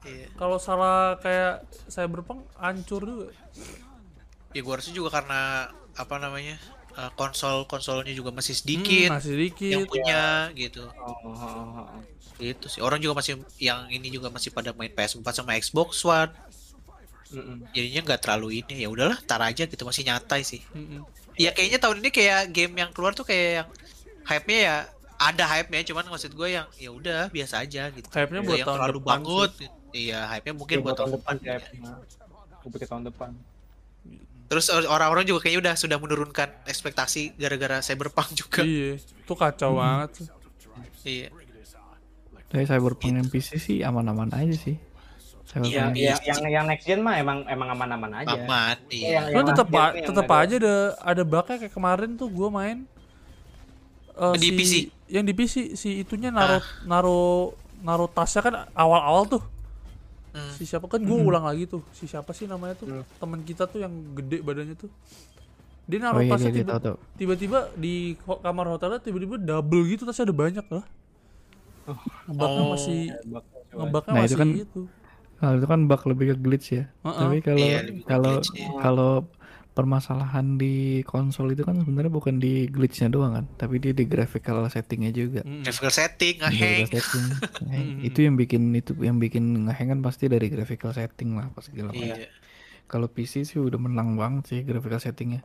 Iya. 0.03 0.27
Kalau 0.35 0.59
salah 0.59 1.17
kayak 1.19 1.55
Cyberpunk 1.87 2.45
hancur 2.55 3.03
juga. 3.03 3.27
Ya 4.53 4.61
gua 4.61 4.77
harusnya 4.77 4.93
juga 4.93 5.11
karena 5.13 5.41
apa 5.93 6.17
namanya? 6.19 6.57
eh, 6.93 7.09
konsol-konsolnya 7.17 8.13
juga 8.13 8.29
masih 8.31 8.53
sedikit 8.53 9.09
Hmm, 9.09 9.17
masih 9.17 9.33
dikit. 9.33 9.73
yang 9.73 9.89
punya 9.89 10.53
gitu. 10.53 10.85
Oh, 10.93 11.17
oh, 11.25 11.33
oh, 11.33 11.89
oh. 11.89 12.05
Gitu 12.37 12.69
sih. 12.69 12.85
Orang 12.85 13.01
juga 13.01 13.17
masih 13.17 13.41
yang 13.57 13.89
ini 13.89 14.13
juga 14.13 14.29
masih 14.29 14.53
pada 14.53 14.77
main 14.77 14.93
PS4 14.93 15.25
sama 15.33 15.57
Xbox 15.57 16.05
One. 16.05 16.29
Mm-mm. 17.33 17.57
Jadinya 17.73 18.01
nggak 18.05 18.21
terlalu 18.21 18.49
ini. 18.61 18.75
Ya 18.79 18.89
udahlah, 18.89 19.19
tar 19.23 19.41
aja 19.41 19.65
gitu 19.65 19.83
masih 19.83 20.05
nyantai 20.05 20.41
sih. 20.43 20.61
Mm-mm. 20.73 21.03
Ya 21.35 21.51
kayaknya 21.51 21.81
tahun 21.81 21.99
ini 21.99 22.11
kayak 22.11 22.53
game 22.53 22.75
yang 22.77 22.91
keluar 22.93 23.13
tuh 23.13 23.25
kayak 23.25 23.65
yang 23.65 23.69
hype-nya 24.23 24.59
ya 24.61 24.77
ada 25.17 25.45
hype-nya 25.49 25.81
cuman 25.87 26.05
maksud 26.07 26.31
gue 26.31 26.49
yang 26.51 26.67
ya 26.77 26.91
udah 26.91 27.21
biasa 27.29 27.65
aja 27.65 27.89
gitu. 27.89 28.07
Hype-nya 28.07 28.41
buat 28.43 28.59
yang 28.59 28.69
tahun 28.69 28.79
terlalu 28.79 28.99
depan 29.01 29.19
banget. 29.19 29.51
Iya, 29.93 30.19
hype-nya 30.29 30.55
mungkin 30.55 30.77
Iya, 30.77 30.85
buat 30.85 30.95
tahun 30.95 31.11
depan. 31.17 31.35
ya. 31.41 31.57
Gue 32.61 32.71
pikir 32.71 32.87
tahun 32.87 33.05
depan. 33.09 33.31
Terus 34.47 34.69
or- 34.69 34.85
orang-orang 34.85 35.25
juga 35.25 35.41
kayaknya 35.41 35.61
udah 35.65 35.75
sudah 35.75 35.97
menurunkan 35.97 36.69
ekspektasi 36.69 37.41
gara-gara 37.41 37.81
Cyberpunk 37.81 38.29
juga. 38.37 38.61
Iya, 38.61 39.01
itu 39.01 39.33
kacau 39.33 39.81
banget 39.81 40.11
sih. 40.21 40.27
Iya. 41.03 41.29
Tapi 42.47 42.69
Cyberpunk 42.69 43.13
yang 43.17 43.29
PC 43.29 43.57
sih 43.57 43.79
aman-aman 43.81 44.29
aja 44.29 44.53
sih. 44.53 44.77
Cyberpunk 45.53 45.69
Ya, 45.69 45.69
Iya, 45.69 45.77
yang 45.79 45.93
ya, 45.93 46.01
iya. 46.01 46.15
yang 46.25 46.41
yang 46.51 46.65
next 46.65 46.85
gen 46.85 47.01
mah 47.01 47.15
emang 47.15 47.45
emang 47.47 47.69
aman-aman 47.71 48.11
aja. 48.19 48.33
Aman, 48.35 48.77
Iya, 48.89 49.09
iya. 49.21 49.21
yang- 49.31 49.45
tetap 49.45 49.69
a- 49.71 49.93
tetap 49.95 50.25
aja 50.27 50.55
ada 50.57 50.75
ada 50.99 51.23
bugnya 51.23 51.57
kayak 51.59 51.71
kemarin 51.71 52.11
tuh 52.15 52.27
gua 52.27 52.49
main 52.49 52.89
eh, 54.15 54.35
Di 54.35 54.41
si- 54.43 54.55
PC? 54.55 54.73
Yang 55.11 55.25
di 55.25 55.33
PC 55.35 55.55
si 55.75 55.89
itunya 55.99 56.29
naruh 56.29 56.57
Ah. 56.57 56.65
naruh 56.87 57.53
naruh 57.79 58.09
tasnya 58.09 58.41
kan 58.41 58.55
awal-awal 58.73 59.25
tuh. 59.27 59.43
Hmm. 60.33 60.53
Si 60.55 60.65
siapa 60.65 60.85
kan 60.87 61.01
gua 61.01 61.19
ulang 61.19 61.45
lagi 61.45 61.65
tuh. 61.67 61.85
Si 61.91 62.05
siapa 62.07 62.33
sih 62.33 62.45
namanya 62.47 62.73
tuh? 62.75 62.89
Hmm. 62.91 63.05
Temen 63.19 63.41
kita 63.43 63.65
tuh 63.67 63.79
yang 63.79 63.93
gede 64.15 64.41
badannya 64.41 64.73
tuh. 64.75 64.89
Dia 65.83 65.99
Oh 65.99 66.03
naruh 66.07 66.23
iya 66.23 66.31
tasnya 66.31 66.53
tiba- 66.55 66.79
tahu. 66.79 66.97
tiba-tiba 67.15 67.59
di 67.75 67.95
kamar 68.17 68.67
hotelnya 68.71 68.97
tiba-tiba 68.99 69.37
double 69.37 69.85
gitu 69.87 70.03
tasnya 70.03 70.25
ada 70.25 70.37
banyak 70.39 70.67
lah. 70.67 70.85
Ngebaknya 72.25 72.63
Oh. 72.63 72.71
masih 72.71 73.01
ngebaknya 73.71 74.11
Nah, 74.11 74.21
itu 74.21 74.25
masih 74.25 74.39
kan- 74.39 74.55
itu. 74.55 74.83
Kalau 75.43 75.59
itu 75.59 75.67
kan 75.67 75.91
bug 75.91 76.03
lebih 76.07 76.27
ke 76.31 76.37
glitch 76.39 76.69
ya. 76.71 76.87
Heeh. 77.03 77.19
Tapi 77.19 77.37
kalau 77.43 77.59
Iya, 77.59 77.81
kalau 78.07 78.33
glitch, 78.39 78.51
iya. 78.55 78.69
kalau 78.79 79.13
permasalahan 79.73 80.61
di 80.61 81.01
konsol 81.03 81.57
itu 81.57 81.65
kan 81.65 81.81
sebenarnya 81.81 82.13
bukan 82.13 82.39
di 82.39 82.69
glitchnya 82.71 83.09
doang 83.11 83.35
kan, 83.35 83.45
tapi 83.59 83.81
dia 83.83 83.91
di 83.97 84.07
graphical 84.07 84.63
settingnya 84.69 85.11
juga. 85.11 85.41
Mm. 85.43 85.67
Graphical 85.67 85.91
setting, 85.91 86.35
ngeheng. 86.45 86.87
setting. 86.87 87.25
Ngeheng. 87.67 87.89
Mm. 87.99 88.09
itu 88.13 88.19
yang 88.23 88.35
bikin 88.39 88.63
itu 88.77 88.93
yang 89.03 89.17
bikin 89.19 89.67
ngeheng 89.67 89.99
kan 89.99 90.01
pasti 90.05 90.31
dari 90.31 90.47
graphical 90.53 90.95
setting 90.95 91.35
lah 91.35 91.51
pas 91.51 91.67
segala 91.67 91.91
macam. 91.91 92.21
Iya. 92.21 92.31
Kalau 92.87 93.09
PC 93.09 93.49
sih 93.49 93.59
udah 93.59 93.81
menang 93.81 94.15
banget 94.15 94.45
sih 94.47 94.61
graphical 94.63 95.03
settingnya. 95.03 95.43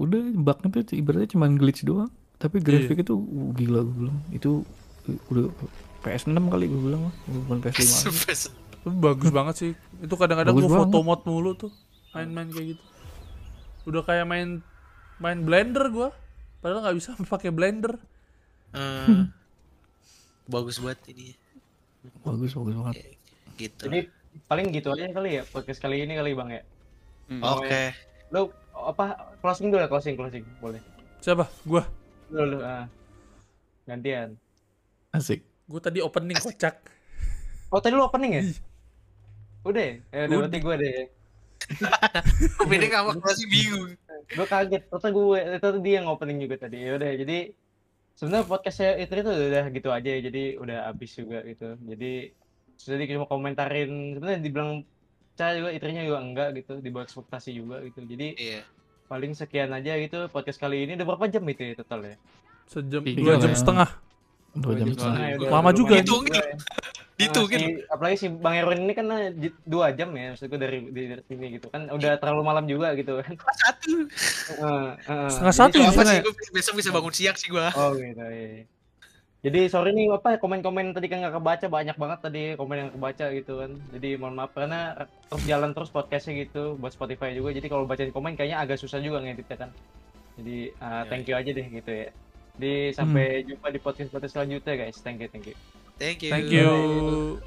Udah 0.00 0.32
bugnya 0.32 0.80
tuh 0.80 0.96
ibaratnya 0.96 1.28
cuma 1.28 1.50
glitch 1.52 1.84
doang, 1.84 2.08
tapi 2.40 2.62
grafik 2.62 3.02
itu 3.02 3.18
uh, 3.18 3.50
gila 3.52 3.82
gue 3.82 3.94
bilang. 3.98 4.18
Itu 4.30 4.62
uh, 5.10 5.30
udah 5.34 5.50
PS6 6.06 6.38
kali 6.38 6.70
gue 6.70 6.80
bilang 6.86 7.10
bukan 7.26 7.58
PS5. 7.66 7.82
lagi. 7.82 8.48
Tapi 8.84 8.96
bagus 9.00 9.30
banget 9.32 9.54
sih. 9.56 9.72
Itu 10.04 10.14
kadang-kadang 10.20 10.52
gue 10.52 10.68
foto 10.68 11.00
banget. 11.00 11.08
mod 11.08 11.20
mulu 11.24 11.56
tuh. 11.56 11.72
Main-main 12.12 12.52
kayak 12.52 12.76
gitu. 12.76 12.84
Udah 13.88 14.04
kayak 14.04 14.28
main 14.28 14.60
main 15.16 15.40
Blender 15.40 15.88
gua. 15.88 16.12
Padahal 16.60 16.84
nggak 16.84 16.96
bisa 17.00 17.16
pakai 17.32 17.48
Blender. 17.48 17.96
Eh, 18.76 19.24
bagus 20.52 20.84
banget 20.84 21.00
ini. 21.16 21.32
Bagus 22.20 22.52
bagus 22.52 22.76
banget. 22.76 23.16
Gitu. 23.56 23.82
Jadi 23.88 24.00
paling 24.50 24.68
gitu 24.74 24.92
aja 24.92 25.08
kali 25.14 25.40
ya 25.40 25.42
podcast 25.48 25.80
kali 25.80 26.04
ini 26.04 26.12
kali 26.20 26.36
Bang 26.36 26.52
ya. 26.52 26.62
Hmm. 27.32 27.40
Oke. 27.40 27.96
Lu 28.28 28.52
apa 28.76 29.32
closing 29.40 29.72
dulu 29.72 29.80
ya 29.80 29.88
closing 29.88 30.12
closing 30.12 30.44
boleh. 30.60 30.84
Siapa? 31.24 31.48
Gua. 31.64 31.88
Dulu 32.28 32.60
ah. 32.60 32.84
Gantian. 33.88 34.36
Asik. 35.08 35.40
Gua 35.64 35.80
tadi 35.80 36.04
opening 36.04 36.36
kocak. 36.36 36.84
Oh 37.72 37.80
tadi 37.80 37.96
lu 37.96 38.04
opening 38.04 38.32
ya? 38.36 38.42
Udah 39.64 39.82
ya? 39.82 39.94
Udah 40.28 40.36
berarti 40.38 40.58
gue 40.60 40.74
deh. 40.76 40.94
Beda 42.64 42.86
sama 42.90 43.12
masih 43.18 43.46
bingung. 43.48 43.90
Gue 44.28 44.46
kaget. 44.46 44.82
Ternyata 44.86 45.08
gue, 45.10 45.38
ternyata 45.40 45.68
dia 45.80 45.94
yang 45.98 46.08
opening 46.08 46.38
juga 46.40 46.56
tadi. 46.60 46.76
Ya 46.78 46.92
udah 46.94 47.10
jadi 47.16 47.38
sebenarnya 48.14 48.44
podcastnya 48.44 48.90
itu 49.00 49.12
itu 49.14 49.30
udah 49.30 49.64
gitu 49.70 49.88
aja 49.88 50.10
ya. 50.10 50.20
Jadi 50.22 50.42
udah 50.56 50.78
habis 50.86 51.10
juga 51.12 51.38
gitu. 51.42 51.68
Jadi 51.80 52.12
jadi 52.74 53.02
cuma 53.10 53.24
komentarin 53.24 53.90
sebenarnya 54.18 54.40
dibilang 54.42 54.70
saya 55.34 55.58
juga 55.58 55.70
itrinya 55.70 56.02
juga 56.02 56.18
enggak 56.20 56.48
gitu 56.58 56.72
di 56.78 56.88
bawah 56.90 57.06
ekspektasi 57.06 57.50
juga 57.54 57.82
gitu 57.82 58.02
jadi 58.02 58.38
Iya. 58.38 58.60
paling 59.06 59.34
sekian 59.34 59.70
aja 59.70 59.98
gitu 59.98 60.30
podcast 60.30 60.58
kali 60.58 60.86
ini 60.86 60.94
udah 60.94 61.06
berapa 61.06 61.26
jam 61.26 61.42
itu 61.46 61.62
ya 61.70 61.74
total 61.74 62.06
ya 62.06 62.14
Sejam, 62.66 63.02
Tiga 63.02 63.18
dua 63.18 63.34
jam 63.38 63.50
ya. 63.50 63.58
setengah. 63.58 63.88
Dua 64.54 64.72
jam 64.78 64.86
setengah. 64.90 65.26
ya, 65.34 65.36
Lama 65.50 65.70
juga. 65.74 65.94
Ditungin. 67.14 67.60
Nah, 67.62 67.74
si- 67.78 67.86
apalagi 67.86 68.16
si 68.18 68.26
Bang 68.26 68.54
Erwin 68.58 68.90
ini 68.90 68.94
kan 68.94 69.06
eh, 69.14 69.30
dua 69.62 69.94
jam 69.94 70.10
ya 70.14 70.34
maksudku 70.34 70.58
dari 70.58 70.82
di 70.90 71.02
dari 71.14 71.22
sini 71.22 71.46
gitu 71.54 71.70
kan 71.70 71.86
udah 71.86 72.18
terlalu 72.18 72.42
malam 72.42 72.66
juga 72.66 72.90
gitu 72.98 73.22
kan 73.22 73.38
Satu. 73.38 73.92
Heeh, 74.50 74.86
heeh. 75.06 75.28
Setengah 75.30 75.54
satu 75.54 75.76
ya, 75.78 75.90
sih, 75.94 76.20
besok 76.50 76.74
bisa 76.74 76.90
bangun 76.90 77.14
siang 77.14 77.36
sih 77.38 77.54
gua. 77.54 77.70
Oh 77.78 77.94
gitu 77.94 78.18
iya. 78.18 78.66
Jadi 79.44 79.60
sorry 79.68 79.92
nih 79.92 80.08
apa 80.08 80.40
komen-komen 80.40 80.96
tadi 80.96 81.06
kan 81.06 81.20
nggak 81.20 81.36
kebaca 81.36 81.66
banyak 81.68 81.96
banget 82.00 82.18
tadi 82.18 82.42
komen 82.56 82.76
yang 82.80 82.90
kebaca 82.90 83.26
gitu 83.30 83.52
kan. 83.62 83.70
Jadi 83.94 84.08
mohon 84.16 84.34
maaf 84.34 84.50
karena 84.50 85.06
terus 85.28 85.44
jalan 85.44 85.70
terus 85.70 85.92
podcastnya 85.92 86.48
gitu 86.48 86.74
buat 86.80 86.90
Spotify 86.90 87.30
juga. 87.30 87.52
Jadi 87.52 87.66
kalau 87.68 87.84
bacain 87.84 88.10
komen 88.10 88.34
kayaknya 88.34 88.58
agak 88.58 88.80
susah 88.80 88.98
juga 88.98 89.20
ngeditnya 89.20 89.68
kan. 89.68 89.70
Jadi 90.40 90.72
uh, 90.80 91.02
thank 91.06 91.28
you 91.28 91.36
aja 91.36 91.50
deh 91.52 91.66
gitu 91.68 91.92
ya. 91.92 92.10
Di 92.54 92.94
sampai 92.94 93.42
jumpa 93.42 93.66
di 93.74 93.82
podcast 93.82 94.14
podcast 94.14 94.32
selanjutnya 94.38 94.74
guys. 94.78 94.98
Thank 95.02 95.26
you 95.26 95.28
thank 95.30 95.46
you. 95.50 95.56
Thank 95.98 96.26
you. 96.26 96.30
Thank 96.30 96.50
you. 96.50 96.70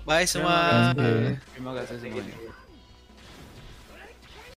Bye 0.08 0.28
semua. 0.28 0.92
Thank 0.96 1.04
you. 1.04 1.40
Terima 1.56 1.72
kasih 1.76 2.00
semuanya. 2.00 2.67